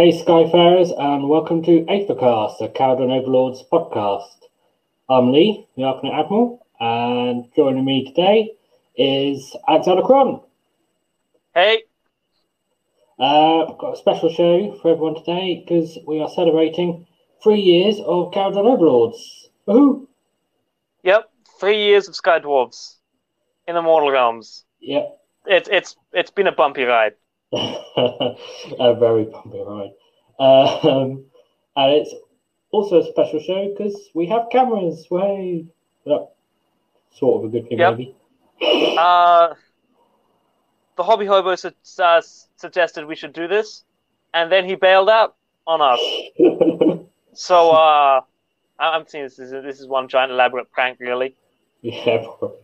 Hey, 0.00 0.12
Skyfarers, 0.12 0.98
and 0.98 1.28
welcome 1.28 1.62
to 1.64 1.84
Aethercast, 1.84 2.56
the 2.56 2.68
Kharadron 2.68 3.12
Overlords 3.20 3.62
podcast. 3.70 4.46
I'm 5.10 5.30
Lee, 5.30 5.68
the 5.76 5.82
Arkanaut 5.82 6.24
Admiral, 6.24 6.66
and 6.80 7.44
joining 7.54 7.84
me 7.84 8.06
today 8.06 8.54
is 8.96 9.54
Alexander 9.68 10.00
Cron. 10.00 10.40
Hey, 11.54 11.82
Uh, 13.18 13.66
I've 13.66 13.76
got 13.76 13.92
a 13.92 13.96
special 13.98 14.30
show 14.32 14.74
for 14.80 14.92
everyone 14.92 15.16
today 15.16 15.62
because 15.62 15.98
we 16.06 16.22
are 16.22 16.30
celebrating 16.30 17.06
three 17.42 17.60
years 17.60 18.00
of 18.00 18.32
Kharadron 18.32 18.72
Overlords. 18.72 19.50
Woohoo! 19.68 20.06
yep, 21.02 21.30
three 21.58 21.84
years 21.84 22.08
of 22.08 22.16
Sky 22.16 22.38
Dwarves 22.38 22.96
in 23.68 23.74
the 23.74 23.82
Mortal 23.82 24.10
Realms. 24.10 24.64
Yep. 24.80 25.20
It's 25.44 25.68
it's 25.70 25.96
it's 26.14 26.30
been 26.30 26.46
a 26.46 26.52
bumpy 26.52 26.84
ride. 26.84 27.16
a 27.52 28.94
very 28.98 29.24
bumpy 29.24 29.60
ride. 29.66 29.92
Um, 30.38 31.24
and 31.76 31.92
it's 31.94 32.14
also 32.70 33.00
a 33.00 33.04
special 33.10 33.40
show 33.40 33.68
because 33.76 33.96
we 34.14 34.26
have 34.26 34.46
cameras. 34.50 35.06
Way, 35.10 35.66
that 36.06 36.28
sort 37.12 37.44
of 37.44 37.48
a 37.50 37.52
good 37.52 37.68
thing, 37.68 37.78
Yep. 37.78 37.96
maybe. 37.98 38.14
Uh, 38.98 39.54
the 40.96 41.02
hobby 41.02 41.24
hobo 41.24 41.54
su- 41.56 41.70
uh, 41.98 42.20
suggested 42.56 43.06
we 43.06 43.16
should 43.16 43.32
do 43.32 43.48
this, 43.48 43.84
and 44.34 44.52
then 44.52 44.66
he 44.66 44.74
bailed 44.74 45.08
out 45.08 45.36
on 45.66 45.80
us. 45.80 46.00
So 47.32 47.70
uh, 47.70 48.20
I- 48.78 48.88
I'm 48.96 49.06
seeing 49.06 49.24
this 49.24 49.38
is 49.38 49.50
this 49.52 49.80
is 49.80 49.86
one 49.86 50.08
giant 50.08 50.32
elaborate 50.32 50.70
prank, 50.72 50.98
really. 51.00 51.36
yeah. 51.80 52.24
probably. 52.38 52.58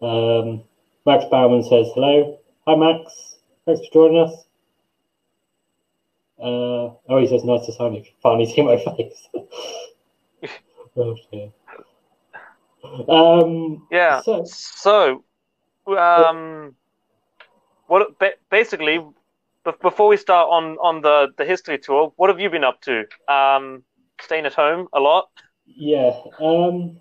Um, 0.00 0.62
Max 1.04 1.24
Bauman 1.30 1.62
says 1.64 1.88
hello. 1.94 2.38
Hi, 2.66 2.76
Max. 2.76 3.27
Thanks 3.68 3.86
for 3.86 3.92
joining 3.92 4.22
us. 4.22 4.46
Uh, 6.40 6.94
oh, 7.10 7.20
he 7.20 7.26
says 7.26 7.44
nice 7.44 7.66
to 7.66 7.72
finally, 7.72 8.14
finally 8.22 8.46
see 8.46 8.62
my 8.62 8.78
face. 8.96 9.28
oh. 10.96 11.52
Um, 13.08 13.86
Yeah. 13.90 14.22
So, 14.22 14.44
So, 14.46 15.24
um, 15.86 16.76
what 17.88 18.18
ba- 18.18 18.40
basically 18.50 19.00
before 19.82 20.08
we 20.08 20.16
start 20.16 20.48
on 20.50 20.78
on 20.78 21.02
the 21.02 21.28
the 21.36 21.44
history 21.44 21.78
tour, 21.78 22.12
what 22.16 22.30
have 22.30 22.40
you 22.40 22.48
been 22.48 22.64
up 22.64 22.80
to? 22.82 23.04
Um, 23.28 23.84
staying 24.20 24.46
at 24.46 24.54
home 24.54 24.88
a 24.94 25.00
lot. 25.00 25.28
Yeah, 25.66 26.18
um, 26.40 27.00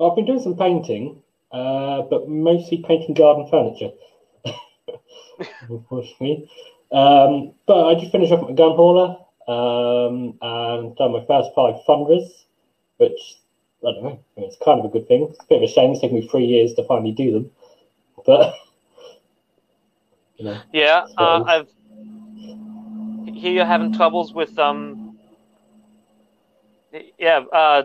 I've 0.00 0.16
been 0.16 0.24
doing 0.24 0.40
some 0.40 0.56
painting, 0.56 1.22
uh, 1.52 2.02
but 2.02 2.28
mostly 2.28 2.78
painting 2.78 3.14
garden 3.14 3.46
furniture, 3.50 3.90
unfortunately. 5.68 6.50
Um, 6.92 7.52
but 7.66 7.88
I 7.88 7.94
did 7.94 8.10
finish 8.10 8.30
off 8.30 8.48
my 8.48 8.54
gun 8.54 8.72
hauler 8.76 9.16
um, 9.48 10.38
and 10.42 10.96
done 10.96 11.12
my 11.12 11.24
first 11.26 11.50
five 11.54 11.76
funders, 11.86 12.28
which 12.96 13.36
I 13.86 13.92
don't 13.92 14.02
know, 14.02 14.20
it's 14.36 14.56
kind 14.64 14.80
of 14.80 14.86
a 14.86 14.88
good 14.88 15.08
thing. 15.08 15.28
It's 15.30 15.38
a 15.38 15.46
bit 15.48 15.58
of 15.58 15.62
a 15.62 15.72
shame 15.72 15.92
it's 15.92 16.00
taken 16.00 16.16
me 16.16 16.28
three 16.28 16.44
years 16.44 16.74
to 16.74 16.84
finally 16.84 17.12
do 17.12 17.32
them, 17.32 17.50
but 18.26 18.54
you 20.36 20.44
know, 20.44 20.60
Yeah, 20.72 21.06
uh, 21.16 21.44
I've 21.46 21.68
here 23.34 23.52
you're 23.52 23.64
having 23.64 23.92
troubles 23.92 24.34
with 24.34 24.58
um. 24.58 25.18
Yeah, 27.18 27.44
uh, 27.52 27.84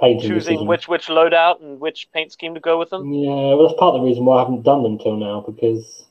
painting 0.00 0.28
choosing 0.28 0.54
decisions. 0.54 0.68
which 0.68 0.88
which 0.88 1.06
loadout 1.08 1.60
and 1.60 1.78
which 1.78 2.08
paint 2.12 2.32
scheme 2.32 2.54
to 2.54 2.60
go 2.60 2.78
with 2.78 2.90
them. 2.90 3.12
Yeah, 3.12 3.54
well, 3.54 3.68
that's 3.68 3.78
part 3.78 3.94
of 3.94 4.00
the 4.00 4.06
reason 4.06 4.24
why 4.24 4.36
I 4.36 4.40
haven't 4.40 4.62
done 4.62 4.82
them 4.82 4.98
till 4.98 5.16
now 5.16 5.44
because 5.46 6.06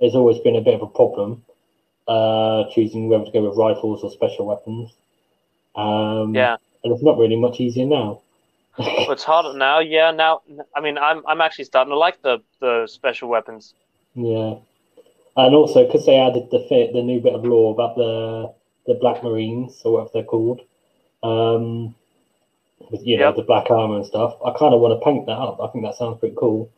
there's 0.00 0.14
always 0.14 0.38
been 0.38 0.56
a 0.56 0.60
bit 0.60 0.74
of 0.74 0.82
a 0.82 0.86
problem 0.86 1.42
uh, 2.08 2.64
choosing 2.74 3.08
whether 3.08 3.24
to 3.24 3.30
go 3.30 3.48
with 3.48 3.56
rifles 3.56 4.02
or 4.02 4.10
special 4.10 4.46
weapons. 4.46 4.90
Um, 5.76 6.34
Yeah, 6.34 6.56
and 6.82 6.92
it's 6.92 7.02
not 7.02 7.18
really 7.18 7.36
much 7.36 7.60
easier 7.60 7.86
now. 7.86 8.22
but 8.76 9.10
it's 9.10 9.24
harder 9.24 9.56
now. 9.56 9.78
Yeah, 9.80 10.10
now 10.10 10.42
I 10.74 10.80
mean 10.80 10.98
I'm 10.98 11.24
I'm 11.26 11.40
actually 11.40 11.66
starting 11.66 11.92
to 11.92 11.98
like 11.98 12.22
the 12.22 12.38
the 12.60 12.86
special 12.86 13.28
weapons. 13.28 13.74
Yeah, 14.14 14.54
and 15.36 15.54
also 15.54 15.86
because 15.86 16.06
they 16.06 16.16
added 16.16 16.50
the 16.50 16.66
fit, 16.68 16.92
the 16.92 17.02
new 17.02 17.20
bit 17.20 17.34
of 17.34 17.44
law 17.44 17.72
about 17.72 17.96
the 17.96 18.52
the 18.86 18.94
Black 18.94 19.22
Marines 19.22 19.80
or 19.84 19.92
whatever 19.92 20.10
they're 20.14 20.22
called, 20.24 20.60
um, 21.22 21.94
with 22.90 23.06
you 23.06 23.18
know 23.18 23.32
the 23.32 23.42
black 23.42 23.70
armor 23.70 23.96
and 23.96 24.06
stuff. 24.06 24.34
I 24.44 24.52
kind 24.58 24.74
of 24.74 24.80
want 24.80 24.98
to 24.98 25.04
paint 25.04 25.26
that 25.26 25.38
up. 25.38 25.60
I 25.60 25.68
think 25.68 25.84
that 25.84 25.96
sounds 25.96 26.18
pretty 26.18 26.36
cool. 26.38 26.70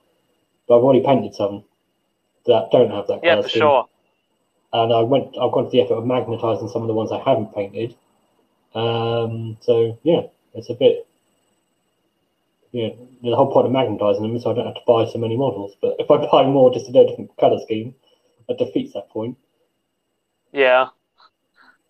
But 0.66 0.78
I've 0.78 0.84
already 0.84 1.04
painted 1.04 1.34
some 1.34 1.64
that 2.46 2.68
don't 2.72 2.90
have 2.90 3.06
that. 3.08 3.20
Yeah, 3.22 3.40
for 3.42 3.48
sure. 3.48 3.88
and 4.72 4.92
I 4.92 5.00
went. 5.00 5.36
I've 5.40 5.52
gone 5.52 5.64
to 5.64 5.70
the 5.70 5.82
effort 5.82 5.94
of 5.94 6.04
magnetizing 6.04 6.68
some 6.68 6.82
of 6.82 6.88
the 6.88 6.94
ones 6.94 7.12
I 7.12 7.18
haven't 7.18 7.54
painted. 7.54 7.94
Um, 8.74 9.58
so 9.60 9.98
yeah, 10.02 10.22
it's 10.54 10.70
a 10.70 10.74
bit. 10.74 11.06
Yeah, 12.72 12.88
the 13.22 13.36
whole 13.36 13.52
point 13.52 13.66
of 13.66 13.72
magnetizing 13.72 14.22
them 14.22 14.34
is 14.36 14.44
so 14.44 14.50
I 14.50 14.54
don't 14.54 14.66
have 14.66 14.74
to 14.76 14.80
buy 14.86 15.04
so 15.04 15.18
many 15.18 15.36
models. 15.36 15.74
But 15.80 15.96
if 15.98 16.10
I 16.10 16.16
buy 16.32 16.46
more 16.46 16.72
just 16.72 16.86
to 16.86 16.92
do 16.92 17.00
a 17.00 17.06
different 17.06 17.36
color 17.36 17.58
scheme, 17.60 17.94
that 18.48 18.58
defeats 18.58 18.94
that 18.94 19.10
point. 19.10 19.36
Yeah, 20.52 20.88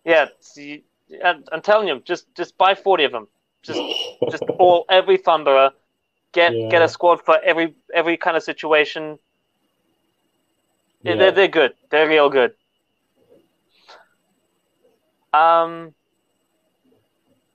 yeah. 0.05 0.27
See, 0.39 0.83
I'm 1.23 1.61
telling 1.61 1.87
you, 1.87 2.01
just 2.05 2.33
just 2.35 2.57
buy 2.57 2.75
forty 2.75 3.03
of 3.05 3.11
them. 3.11 3.27
Just 3.61 3.81
just 4.29 4.43
all 4.59 4.85
every 4.89 5.17
thunderer. 5.17 5.71
Get 6.33 6.51
Yeah. 6.51 6.69
get 6.69 6.81
a 6.81 6.89
squad 6.89 7.21
for 7.23 7.39
every 7.43 7.75
every 7.93 8.17
kind 8.17 8.35
of 8.35 8.43
situation. 8.43 9.19
Yeah. 11.03 11.15
They're 11.15 11.31
they're 11.31 11.47
good. 11.49 11.73
They're 11.89 12.07
real 12.07 12.29
good. 12.29 12.53
Um. 15.33 15.93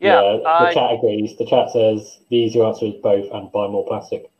Yeah, 0.00 0.20
the 0.20 0.48
I, 0.48 0.74
chat 0.74 0.92
agrees. 0.92 1.36
The 1.38 1.46
chat 1.46 1.70
says 1.72 2.18
the 2.30 2.36
easier 2.36 2.64
answer 2.64 2.86
is 2.86 2.94
both 3.02 3.32
and 3.32 3.50
buy 3.50 3.66
more 3.66 3.84
plastic. 3.86 4.30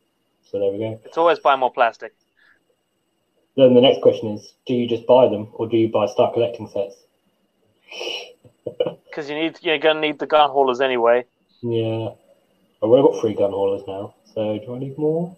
So 0.50 0.60
there 0.60 0.70
we 0.70 0.78
go. 0.78 1.00
it's 1.04 1.18
always 1.18 1.40
buy 1.40 1.56
more 1.56 1.72
plastic. 1.72 2.14
Then 3.56 3.74
the 3.74 3.80
next 3.80 4.02
question 4.02 4.28
is: 4.34 4.52
Do 4.66 4.74
you 4.74 4.88
just 4.88 5.06
buy 5.06 5.28
them, 5.28 5.48
or 5.54 5.66
do 5.68 5.76
you 5.76 5.88
buy 5.88 6.06
start 6.06 6.34
collecting 6.34 6.68
sets? 6.68 6.94
Because 9.10 9.30
you 9.30 9.34
need 9.34 9.58
you're 9.62 9.78
gonna 9.78 10.00
need 10.00 10.20
the 10.20 10.26
gun 10.26 10.48
haulers 10.48 10.80
anyway. 10.80 11.24
Yeah, 11.60 12.10
I've 12.80 12.88
got 12.88 13.20
three 13.20 13.34
gun 13.34 13.50
haulers 13.50 13.82
now. 13.88 14.14
So 14.32 14.60
do 14.64 14.76
I 14.76 14.78
need 14.78 14.96
more? 14.96 15.36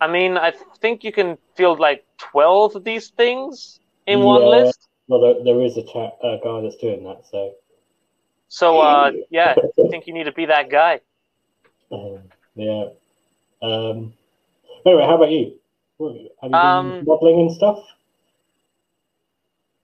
I 0.00 0.06
mean, 0.06 0.38
I 0.38 0.52
think 0.78 1.04
you 1.04 1.12
can 1.12 1.36
field 1.56 1.78
like 1.78 2.05
twelve 2.18 2.76
of 2.76 2.84
these 2.84 3.10
things 3.10 3.80
in 4.06 4.22
one 4.22 4.44
list. 4.44 4.88
Well, 5.08 5.20
there, 5.20 5.42
there 5.44 5.62
is 5.62 5.76
a 5.76 5.82
chat 5.82 6.16
uh, 6.22 6.36
guy 6.44 6.60
that's 6.62 6.76
doing 6.76 7.04
that. 7.04 7.26
So 7.30 7.54
So 8.48 8.80
uh, 8.80 9.12
yeah, 9.30 9.58
I 9.80 9.84
think 9.84 10.06
you 10.06 10.14
need 10.14 10.24
to 10.24 10.32
be 10.32 10.46
that 10.46 10.70
guy. 10.70 11.00
um, 11.92 12.20
yeah. 12.54 12.84
Um, 13.62 14.14
anyway, 14.86 15.04
how 15.04 15.16
about 15.16 15.30
you? 15.30 15.58
Have 16.42 16.52
you 16.52 16.60
been 16.60 16.96
Um, 16.96 17.06
modelling 17.06 17.40
and 17.40 17.52
stuff? 17.52 17.78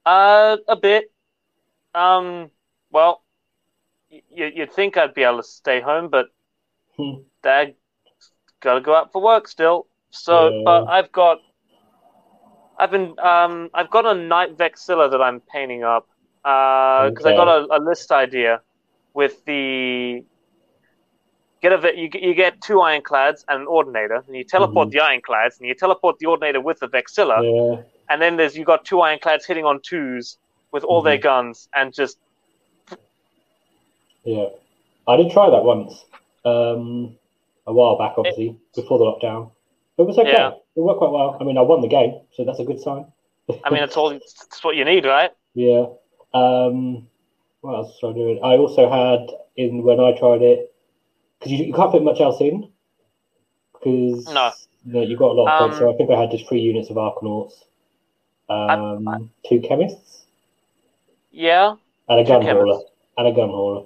Uh, 0.05 0.57
a 0.67 0.75
bit. 0.75 1.11
Um, 1.95 2.51
well, 2.91 3.23
y- 4.11 4.23
you, 4.29 4.47
you'd 4.55 4.73
think 4.73 4.97
I'd 4.97 5.13
be 5.13 5.23
able 5.23 5.37
to 5.37 5.43
stay 5.43 5.81
home, 5.81 6.09
but 6.09 6.27
Hmm. 6.97 7.23
Dad 7.43 7.75
got 8.61 8.75
to 8.75 8.81
go 8.81 8.95
out 8.95 9.11
for 9.11 9.21
work 9.21 9.47
still. 9.47 9.87
So, 10.11 10.53
Yeah. 10.53 10.59
but 10.65 10.87
I've 10.89 11.11
got, 11.11 11.39
I've 12.77 12.91
been, 12.91 13.17
um, 13.19 13.69
I've 13.73 13.89
got 13.89 14.05
a 14.05 14.13
Knight-Vexillor 14.13 15.11
that 15.11 15.21
I'm 15.21 15.39
painting 15.41 15.83
up. 15.83 16.07
Uh, 16.43 17.09
because 17.09 17.25
I 17.25 17.35
got 17.35 17.47
a, 17.47 17.77
a 17.77 17.79
list 17.79 18.11
idea 18.11 18.59
with 19.13 19.43
the. 19.45 20.25
Get 21.61 21.71
a 21.71 21.77
ve- 21.77 21.93
you, 21.95 22.09
get- 22.09 22.21
you 22.21 22.33
get 22.33 22.59
two 22.61 22.81
ironclads 22.81 23.45
and 23.47 23.61
an 23.61 23.67
ordinator, 23.67 24.21
and 24.27 24.35
you 24.35 24.43
teleport 24.43 24.89
Mhm. 24.89 24.91
the 24.91 24.99
ironclads, 24.99 25.59
and 25.59 25.67
you 25.69 25.73
teleport 25.73 26.19
the 26.19 26.25
ordinator 26.25 26.59
with 26.59 26.79
the 26.79 26.89
Vexillor, 26.89 27.39
Yeah. 27.41 27.83
and 28.09 28.21
then 28.21 28.35
there's 28.35 28.57
you 28.57 28.65
got 28.65 28.83
two 28.83 28.99
ironclads 28.99 29.45
hitting 29.45 29.63
on 29.63 29.79
twos 29.81 30.37
with 30.73 30.83
all 30.83 31.01
their 31.01 31.17
Mhm. 31.17 31.21
guns 31.21 31.69
and 31.73 31.93
just 31.93 32.17
Yeah, 34.25 34.47
I 35.07 35.15
did 35.17 35.31
try 35.31 35.49
that 35.49 35.63
once, 35.63 36.05
um, 36.45 37.15
a 37.67 37.71
while 37.73 37.97
back, 37.97 38.13
obviously 38.17 38.57
before 38.75 38.97
the 38.97 39.05
lockdown. 39.05 39.51
It 39.97 40.03
was 40.03 40.17
okay. 40.17 40.31
Yeah. 40.31 40.51
It 40.75 40.79
worked 40.79 40.99
quite 40.99 41.11
well. 41.11 41.37
I 41.39 41.43
mean, 41.43 41.57
I 41.57 41.61
won 41.61 41.81
the 41.81 41.87
game, 41.87 42.19
so 42.33 42.43
that's 42.45 42.59
a 42.59 42.63
good 42.65 42.79
sign. 42.79 43.05
I 43.63 43.69
mean 43.69 43.83
it's 43.83 43.97
all 43.97 44.09
it's 44.09 44.63
what 44.63 44.75
you 44.75 44.85
need, 44.85 45.05
right? 45.05 45.31
Yeah. 45.53 45.85
Um, 46.33 47.07
what 47.61 47.75
else 47.75 47.99
was 48.01 48.13
I 48.15 48.17
doing? 48.17 48.39
I 48.43 48.57
also 48.57 48.89
had 48.89 49.29
in 49.57 49.83
when 49.83 49.99
I 49.99 50.17
tried 50.17 50.41
it 50.41 50.73
because 51.37 51.51
you, 51.51 51.65
you 51.65 51.73
can't 51.73 51.91
put 51.91 52.03
much 52.03 52.21
else 52.21 52.39
in 52.41 52.69
because 53.73 54.25
No. 54.33 54.51
you 54.85 54.93
know, 54.93 55.01
you've 55.01 55.19
got 55.19 55.31
a 55.31 55.33
lot 55.33 55.51
of 55.51 55.59
points. 55.59 55.75
Um, 55.75 55.81
So 55.81 55.93
I 55.93 55.97
think 55.97 56.09
I 56.09 56.19
had 56.19 56.31
just 56.31 56.47
three 56.47 56.61
units 56.61 56.89
of 56.89 56.95
Arkanauts, 56.95 57.53
um, 58.49 59.29
two 59.47 59.59
chemists, 59.59 60.25
Yeah. 61.31 61.75
and 62.07 62.19
a 62.19 62.23
gun 62.23 62.41
hauler, 62.41 62.81
and 63.17 63.27
a 63.27 63.31
gun 63.31 63.49
hauler. 63.49 63.85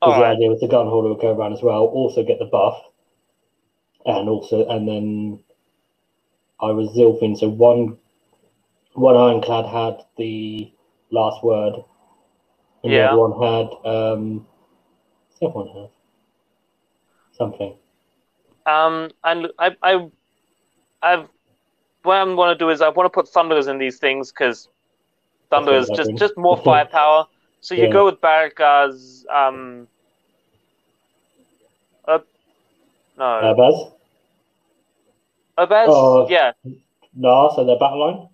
Because 0.00 0.16
the 0.16 0.22
right. 0.22 0.32
idea 0.32 0.50
was 0.50 0.60
the 0.60 0.66
gun 0.66 0.86
hauler 0.88 1.10
would 1.10 1.20
go 1.20 1.32
around 1.32 1.52
as 1.52 1.62
well, 1.62 1.84
also 1.84 2.24
get 2.24 2.40
the 2.40 2.44
buff, 2.46 2.82
and 4.06 4.28
also 4.28 4.66
and 4.68 4.88
then 4.88 5.40
I 6.60 6.70
was 6.70 6.90
Zilfin, 6.90 7.36
so 7.38 7.48
one 7.48 7.98
one 8.94 9.16
ironclad 9.16 9.66
had 9.66 10.04
the 10.16 10.72
last 11.10 11.42
word, 11.44 11.84
And 12.84 12.92
Yeah. 12.92 12.98
the 12.98 13.02
other 13.08 13.16
one 13.16 13.32
had 13.42 13.68
um, 13.88 14.46
what's 15.28 15.40
the 15.40 15.46
other 15.46 15.54
one 15.54 15.68
have 15.82 15.90
something. 17.36 17.74
Um, 18.66 19.10
and 19.24 19.48
I, 19.58 19.76
I, 19.82 20.08
I've 21.02 21.28
what 22.02 22.16
I 22.16 22.24
want 22.24 22.58
to 22.58 22.64
do 22.64 22.70
is 22.70 22.80
I 22.80 22.88
want 22.88 23.06
to 23.06 23.10
put 23.10 23.28
thunderers 23.28 23.66
in 23.68 23.78
these 23.78 23.98
things 23.98 24.32
because 24.32 24.68
thunder 25.50 25.74
is 25.74 25.90
just 25.90 26.16
just 26.16 26.36
more 26.36 26.56
firepower. 26.64 27.26
So 27.60 27.74
you 27.74 27.86
Yeah. 27.86 27.88
go 27.88 28.06
with 28.06 28.20
Barricades. 28.20 29.26
Um, 29.32 29.88
uh, 32.06 32.18
no, 33.16 33.24
Uh, 33.24 33.54
Baz? 33.54 33.92
Urbaz? 35.58 35.88
oh. 35.88 36.26
yeah. 36.28 36.52
No, 37.14 37.50
so 37.54 37.64
their 37.64 37.78
battle 37.78 38.00
line? 38.00 38.28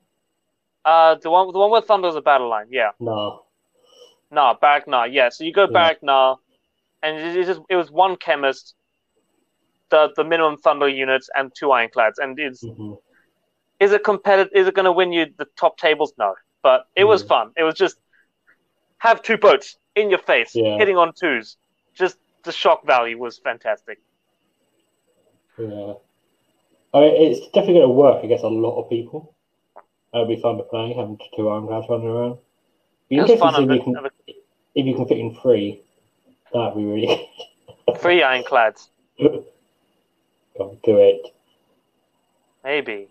Uh, 0.85 1.17
the 1.17 1.31
one 1.31 1.53
the 1.53 1.59
one 1.59 1.71
with 1.71 1.85
thunder 1.85 2.09
is 2.09 2.15
a 2.17 2.23
battle 2.23 2.49
line. 2.49 2.67
Yeah. 2.71 2.91
No. 4.31 4.57
Barrack 4.61 4.87
Nah. 4.87 5.05
Yeah. 5.05 5.31
So 5.31 5.45
you 5.45 5.53
go 5.53 5.69
Yeah. 5.71 5.93
Nah, 6.03 6.37
and 7.03 7.17
it, 7.19 7.37
it 7.37 7.47
just 7.47 7.61
it 7.69 7.77
was 7.77 7.91
one 7.91 8.17
chemist, 8.17 8.75
the 9.91 10.13
the 10.17 10.25
minimum 10.25 10.57
thunder 10.59 10.89
units, 10.89 11.29
and 11.35 11.53
two 11.55 11.71
ironclads, 11.73 12.19
and 12.19 12.39
it's 12.39 12.63
hmm 12.63 12.95
is 13.81 13.93
it 13.93 14.03
competitive? 14.05 14.53
Is 14.55 14.67
it 14.67 14.75
going 14.75 14.85
to 14.87 14.93
win 14.93 15.13
you 15.13 15.27
the 15.39 15.47
top 15.57 15.79
tables? 15.79 16.13
No, 16.19 16.35
but 16.63 16.87
it 16.97 17.05
was 17.05 17.23
Mhm. 17.23 17.29
fun. 17.29 17.53
It 17.57 17.63
was 17.63 17.75
just 17.75 17.97
have 18.99 19.23
two 19.23 19.37
boats 19.39 19.77
in 19.95 20.11
your 20.11 20.19
face, 20.19 20.55
Yeah. 20.55 20.77
hitting 20.79 20.97
on 20.97 21.13
twos. 21.15 21.57
Just 21.95 22.19
the 22.45 22.53
shock 22.53 22.85
value 22.87 23.19
was 23.19 23.39
fantastic. 23.39 23.99
Yeah. 25.59 25.95
I 26.95 27.01
mean, 27.01 27.15
it's 27.33 27.41
definitely 27.49 27.75
going 27.75 27.89
to 27.89 27.89
work 27.89 28.25
against 28.25 28.45
a 28.45 28.49
lot 28.49 28.81
of 28.83 28.89
people. 28.89 29.35
It'll 30.15 30.27
be 30.27 30.41
fun 30.41 30.57
to 30.57 30.63
play, 30.63 30.95
having 30.95 31.19
two 31.37 31.49
ironclads 31.51 31.87
running 31.91 32.07
around. 32.09 32.39
Be 33.11 33.17
interesting 33.17 33.39
fun. 33.39 33.53
to 33.55 33.59
see 33.59 33.65
Of 33.65 33.71
if 33.71 33.87
you, 33.87 33.95
can, 33.95 34.11
if 34.75 34.87
you 34.87 34.95
can 34.95 35.07
fit 35.07 35.19
in 35.19 35.35
three. 35.37 35.83
That'd 36.53 36.77
be 36.77 36.85
really 36.85 37.29
the 37.87 37.95
three 37.99 38.23
ironclads, 38.23 38.89
on, 39.21 40.79
do 40.85 40.99
it. 40.99 41.35
maybe. 42.65 43.09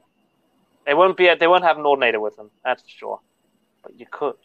They 0.86 0.94
won't 0.96 1.18
be. 1.18 1.32
They 1.40 1.48
won't 1.48 1.64
have 1.66 1.78
an 1.78 1.86
ordinator 1.86 2.20
with 2.20 2.36
them. 2.38 2.50
That's 2.64 2.82
for 2.82 2.90
sure. 2.90 3.20
But 3.84 4.00
you 4.00 4.06
could. 4.10 4.36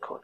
Could. 0.00 0.20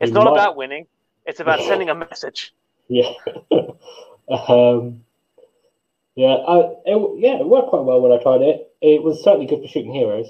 It's 0.00 0.08
You 0.10 0.14
not 0.14 0.24
might. 0.24 0.32
about 0.32 0.56
winning. 0.56 0.86
It's 1.26 1.40
about 1.40 1.60
sending 1.60 1.90
a 1.90 1.94
message. 1.94 2.52
Yeah. 2.88 3.10
um, 4.28 5.04
yeah, 6.16 6.34
I, 6.34 6.58
it, 6.86 7.12
yeah, 7.18 7.38
it 7.38 7.46
worked 7.46 7.68
quite 7.68 7.84
well 7.84 8.00
when 8.00 8.10
I 8.10 8.22
tried 8.22 8.40
it. 8.40 8.72
It 8.80 9.02
was 9.02 9.22
certainly 9.22 9.46
good 9.46 9.60
for 9.60 9.68
shooting 9.68 9.92
heroes. 9.92 10.28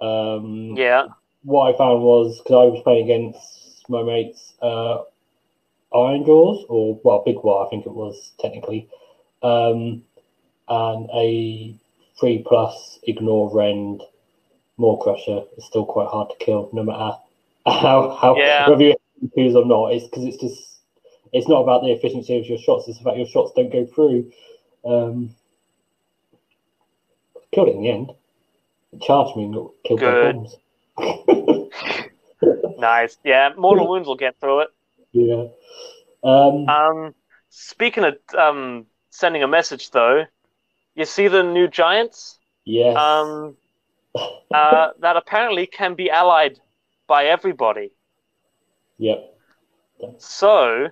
Um, 0.00 0.76
Yeah. 0.76 1.08
What 1.42 1.74
I 1.74 1.76
found 1.78 2.02
was 2.02 2.38
because 2.38 2.52
I 2.52 2.64
was 2.70 2.82
playing 2.84 3.04
against 3.04 3.88
my 3.88 4.02
mates, 4.02 4.54
uh, 4.62 4.98
Ironjawz, 5.92 6.66
or 6.68 7.00
well, 7.02 7.22
Big 7.24 7.36
War, 7.42 7.66
I 7.66 7.70
think 7.70 7.86
it 7.86 7.92
was 7.92 8.32
technically, 8.38 8.88
um, 9.42 10.04
and 10.68 11.10
a 11.12 11.74
three 12.18 12.44
plus 12.46 13.00
ignore 13.02 13.50
rend 13.52 14.02
Maw-krusha 14.76 15.46
is 15.58 15.64
still 15.64 15.84
quite 15.84 16.08
hard 16.08 16.30
to 16.30 16.36
kill, 16.44 16.70
no 16.72 16.84
matter 16.84 17.16
how 17.66 18.16
how 18.20 18.36
Yeah. 18.36 18.68
whether 18.68 18.84
you 18.84 18.94
use 19.34 19.56
or 19.56 19.64
not. 19.64 19.92
It's 19.92 20.04
because 20.04 20.24
it's 20.24 20.36
just 20.36 20.69
it's 21.32 21.48
not 21.48 21.62
about 21.62 21.82
the 21.82 21.92
efficiency 21.92 22.36
of 22.38 22.46
your 22.46 22.58
shots; 22.58 22.88
it's 22.88 23.00
about 23.00 23.16
your 23.16 23.26
shots 23.26 23.52
don't 23.54 23.72
go 23.72 23.86
through. 23.86 24.30
Um, 24.84 25.34
killed 27.52 27.68
it 27.68 27.74
in 27.76 27.82
the 27.82 27.90
end. 27.90 28.12
It 28.92 29.02
charged 29.02 29.36
me 29.36 29.44
and 29.44 29.54
killed 29.84 30.00
Good. 30.00 30.34
bombs. 30.34 30.56
Nice. 32.78 33.18
Yeah. 33.24 33.50
Mortal 33.56 33.86
wounds 33.86 34.08
will 34.08 34.16
get 34.16 34.40
through 34.40 34.60
it. 34.60 34.68
yeah. 35.12 35.44
Um, 36.22 36.68
Um, 36.68 37.14
speaking 37.50 38.04
of 38.04 38.16
um, 38.36 38.86
sending 39.10 39.42
a 39.42 39.48
message, 39.48 39.90
though, 39.90 40.24
you 40.94 41.04
see 41.04 41.28
the 41.28 41.42
new 41.42 41.68
giants 41.68 42.38
yes. 42.64 42.96
um, 42.96 43.56
uh, 44.14 44.88
that 45.00 45.16
apparently 45.16 45.66
can 45.66 45.94
be 45.94 46.10
allied 46.10 46.58
by 47.06 47.26
everybody. 47.26 47.92
yep. 48.98 49.36
So, 50.18 50.88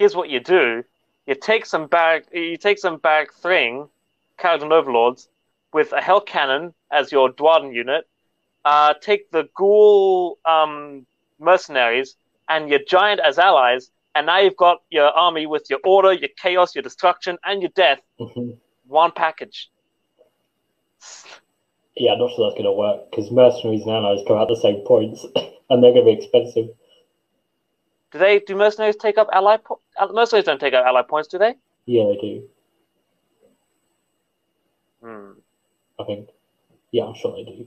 here's 0.00 0.16
what 0.16 0.30
you 0.30 0.40
do: 0.40 0.82
you 1.26 1.34
take 1.36 1.66
some 1.66 1.86
barrack, 1.86 2.24
you 2.32 2.56
take 2.56 2.78
some 2.78 2.96
barrack 2.96 3.32
thing, 3.34 3.88
Kharadron 4.38 4.72
Overlords, 4.72 5.28
with 5.72 5.92
a 5.92 6.00
Hell 6.00 6.22
Cannon 6.22 6.74
as 6.90 7.12
your 7.12 7.30
Dwarden 7.30 7.72
unit. 7.72 8.08
Uh, 8.64 8.94
take 9.00 9.30
the 9.30 9.48
Ghoul 9.54 10.38
um, 10.44 11.06
mercenaries 11.38 12.16
and 12.48 12.68
your 12.68 12.80
Giant 12.88 13.20
as 13.20 13.38
allies, 13.38 13.90
and 14.14 14.26
now 14.26 14.38
you've 14.38 14.56
got 14.56 14.78
your 14.90 15.08
army 15.08 15.46
with 15.46 15.66
your 15.70 15.80
Order, 15.84 16.12
your 16.14 16.30
Chaos, 16.42 16.74
your 16.74 16.82
Destruction, 16.82 17.38
and 17.44 17.62
your 17.62 17.70
Death. 17.74 18.00
Mhm. 18.18 18.56
One 18.86 19.12
package. 19.12 19.70
Yeah, 21.96 22.12
I'm 22.12 22.18
not 22.18 22.30
sure 22.34 22.46
that's 22.46 22.58
going 22.60 22.64
to 22.64 22.72
work 22.72 23.10
because 23.10 23.30
mercenaries 23.30 23.82
and 23.82 23.90
allies 23.90 24.20
come 24.26 24.38
out 24.38 24.48
the 24.48 24.56
same 24.56 24.80
points, 24.86 25.24
and 25.70 25.84
they're 25.84 25.92
going 25.92 26.06
to 26.06 26.12
be 26.12 26.18
expensive. 26.22 26.70
Do 28.12 28.18
they? 28.18 28.40
Do 28.40 28.56
mercenaries 28.56 28.96
take 28.96 29.18
up 29.18 29.28
ally? 29.32 29.56
Po- 29.58 29.80
uh, 29.98 30.08
mercenaries 30.12 30.46
don't 30.46 30.60
take 30.60 30.74
up 30.74 30.84
ally 30.84 31.02
points, 31.02 31.28
do 31.28 31.38
they? 31.38 31.54
Yeah, 31.86 32.04
they 32.08 32.16
do. 32.20 32.42
Hmm. 35.02 35.30
I 35.98 36.04
think. 36.04 36.28
Yeah, 36.92 37.04
I'm 37.04 37.14
sure 37.14 37.32
they 37.36 37.44
do. 37.44 37.66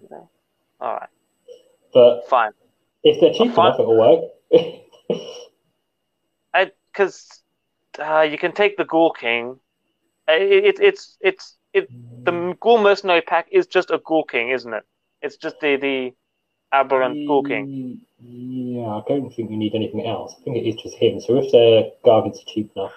All 0.81 0.93
right. 0.93 1.09
But 1.93 2.27
Fine. 2.27 2.51
if 3.03 3.21
they're 3.21 3.33
cheap 3.33 3.53
Fine. 3.53 3.67
enough, 3.67 3.79
it'll 3.79 3.97
work. 3.97 4.23
I 6.53 6.71
because 6.91 7.41
uh, 7.99 8.21
you 8.21 8.37
can 8.37 8.51
take 8.51 8.77
the 8.77 8.85
Ghoul 8.85 9.11
King. 9.11 9.59
It, 10.27 10.65
it, 10.65 10.79
it's 10.79 11.17
it's 11.21 11.57
it 11.73 11.89
the 12.25 12.55
Ghoul 12.59 12.81
Mercenary 12.81 13.21
pack 13.21 13.47
is 13.51 13.67
just 13.67 13.91
a 13.91 13.99
Ghoul 14.05 14.23
King, 14.23 14.49
isn't 14.49 14.73
it? 14.73 14.83
It's 15.21 15.37
just 15.37 15.59
the 15.59 15.77
the 15.77 16.13
aberrant 16.73 17.15
mm, 17.15 17.27
Ghoul 17.27 17.43
King. 17.43 18.01
Yeah, 18.21 18.87
I 18.87 19.01
don't 19.07 19.29
think 19.33 19.51
you 19.51 19.57
need 19.57 19.75
anything 19.75 20.05
else. 20.05 20.35
I 20.39 20.43
think 20.43 20.57
it 20.57 20.67
is 20.67 20.75
just 20.75 20.95
him. 20.97 21.19
So 21.21 21.37
if 21.37 21.51
their 21.51 21.91
Gargants 22.05 22.41
are 22.41 22.53
cheap 22.53 22.71
enough, 22.75 22.93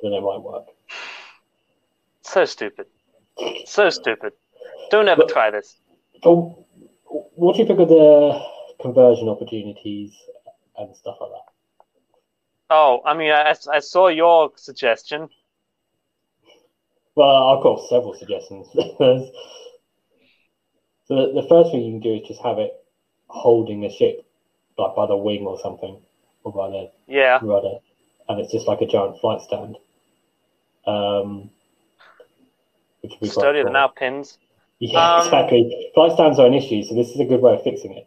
then 0.00 0.12
it 0.12 0.20
might 0.20 0.40
work. 0.42 0.66
So 2.22 2.44
stupid. 2.44 2.86
So 3.66 3.90
stupid. 3.90 4.32
Don't 4.90 5.08
ever 5.08 5.22
But- 5.22 5.30
try 5.30 5.50
this. 5.50 5.78
Oh, 6.24 6.64
what 7.04 7.54
do 7.56 7.62
you 7.62 7.66
think 7.68 7.80
of 7.80 7.88
the 7.88 8.42
conversion 8.80 9.28
opportunities 9.28 10.12
and 10.78 10.96
stuff 10.96 11.16
like 11.20 11.30
that? 11.30 11.52
Oh, 12.70 13.00
I 13.04 13.14
mean, 13.14 13.30
I, 13.30 13.54
I 13.72 13.78
saw 13.80 14.08
your 14.08 14.50
suggestion. 14.56 15.28
Well, 17.14 17.28
I've 17.56 17.62
got 17.62 17.86
several 17.88 18.14
suggestions. 18.14 18.66
So 21.06 21.14
the, 21.16 21.40
the 21.42 21.48
first 21.48 21.70
thing 21.70 21.82
you 21.82 21.92
can 21.92 22.00
do 22.00 22.14
is 22.14 22.28
just 22.28 22.42
have 22.42 22.58
it 22.58 22.72
holding 23.28 23.80
the 23.80 23.90
ship, 23.90 24.24
like 24.78 24.94
by 24.96 25.06
the 25.06 25.16
wing 25.16 25.46
or 25.46 25.58
something, 25.60 26.00
or 26.44 26.52
by 26.52 26.68
the 26.70 26.90
Yeah. 27.06 27.40
rudder, 27.42 27.78
and 28.28 28.40
it's 28.40 28.52
just 28.52 28.66
like 28.68 28.80
a 28.80 28.86
giant 28.86 29.20
flight 29.20 29.40
stand. 29.40 29.76
Um, 30.86 31.50
which 33.00 33.12
would 33.12 33.20
be 33.20 33.28
Sturdier 33.28 33.64
than 33.64 33.76
our 33.76 33.90
pins. 33.90 34.38
Yeah, 34.78 35.16
Um, 35.16 35.24
exactly. 35.24 35.90
Flight 35.94 36.12
stands 36.12 36.38
are 36.38 36.46
an 36.46 36.52
issue, 36.54 36.82
so 36.82 36.94
this 36.94 37.08
is 37.08 37.18
a 37.18 37.24
good 37.24 37.40
way 37.40 37.54
of 37.54 37.62
fixing 37.62 37.94
it. 37.96 38.06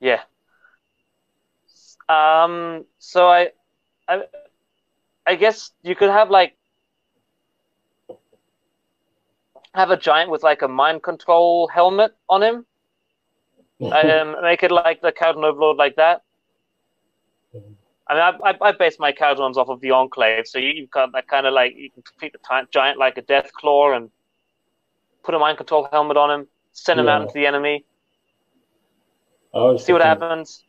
Yeah. 0.00 0.22
Um. 2.08 2.84
So 2.98 3.28
I, 3.28 3.50
I, 4.08 4.22
I 5.26 5.34
guess 5.36 5.72
you 5.82 5.94
could 5.94 6.10
have 6.10 6.30
like 6.30 6.55
have 9.76 9.90
a 9.90 9.96
giant 9.96 10.30
with 10.30 10.42
like 10.42 10.62
a 10.62 10.68
mind 10.68 11.02
control 11.02 11.68
helmet 11.68 12.12
on 12.28 12.42
him. 12.42 12.66
um, 13.92 14.36
make 14.42 14.62
it 14.62 14.70
like 14.70 15.02
the 15.02 15.12
Kharadron 15.12 15.44
Overlord 15.44 15.76
like 15.76 15.96
that. 15.96 16.22
I 18.08 18.14
mean, 18.14 18.22
I, 18.22 18.50
I, 18.50 18.68
I 18.68 18.72
base 18.72 18.98
my 18.98 19.12
Kharadrons 19.12 19.56
off 19.56 19.68
of 19.68 19.80
the 19.80 19.90
Enclave, 19.90 20.46
so 20.46 20.58
you, 20.58 20.68
you've 20.68 20.90
got 20.90 21.12
that 21.12 21.28
kind 21.28 21.46
of 21.46 21.52
like 21.54 21.74
you 21.76 21.90
can 21.90 22.02
treat 22.18 22.32
the 22.32 22.66
giant 22.72 22.98
like 22.98 23.18
a 23.18 23.22
Deathclaw 23.22 23.96
and 23.96 24.10
put 25.24 25.34
a 25.34 25.38
mind 25.38 25.58
control 25.58 25.88
helmet 25.92 26.16
on 26.16 26.30
him, 26.30 26.46
send 26.72 27.00
him 27.00 27.08
out 27.08 27.22
into 27.22 27.34
the 27.34 27.46
enemy, 27.46 27.84
see 29.78 29.92
what 29.92 30.02
happens. 30.02 30.62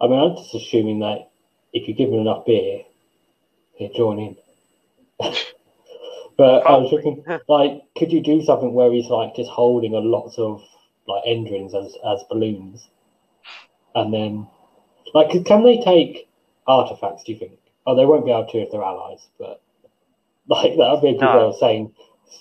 I 0.00 0.06
mean, 0.06 0.18
I'm 0.18 0.36
just 0.36 0.54
assuming 0.54 1.00
that 1.00 1.30
if 1.72 1.88
you 1.88 1.94
give 1.94 2.08
him 2.10 2.20
enough 2.20 2.46
beer, 2.46 2.82
he'll 3.74 3.92
join 3.92 4.18
in. 4.20 4.36
but 6.36 6.66
I 6.66 6.76
was 6.76 6.90
thinking, 6.90 7.24
like, 7.48 7.82
could 7.96 8.12
you 8.12 8.20
do 8.22 8.42
something 8.42 8.72
where 8.72 8.92
he's 8.92 9.08
like 9.08 9.34
just 9.34 9.50
holding 9.50 9.94
a 9.94 9.98
lots 9.98 10.38
of 10.38 10.62
like 11.06 11.24
endrins 11.24 11.74
as 11.74 11.94
as 12.06 12.24
balloons, 12.28 12.88
and 13.94 14.12
then 14.12 14.46
like, 15.14 15.30
can- 15.44 15.64
they 15.64 15.80
take 15.80 16.28
artifacts? 16.66 17.24
Do 17.24 17.32
you 17.32 17.38
think? 17.38 17.58
Oh, 17.86 17.96
they 17.96 18.06
won't 18.06 18.24
be 18.24 18.30
able 18.30 18.46
to 18.46 18.58
if 18.58 18.70
they're 18.70 18.82
allies, 18.82 19.26
but 19.38 19.60
like 20.48 20.76
that 20.76 20.90
would 20.92 21.02
be 21.02 21.16
a 21.16 21.18
good 21.18 21.34
way 21.34 21.42
of 21.42 21.56
saying 21.56 21.92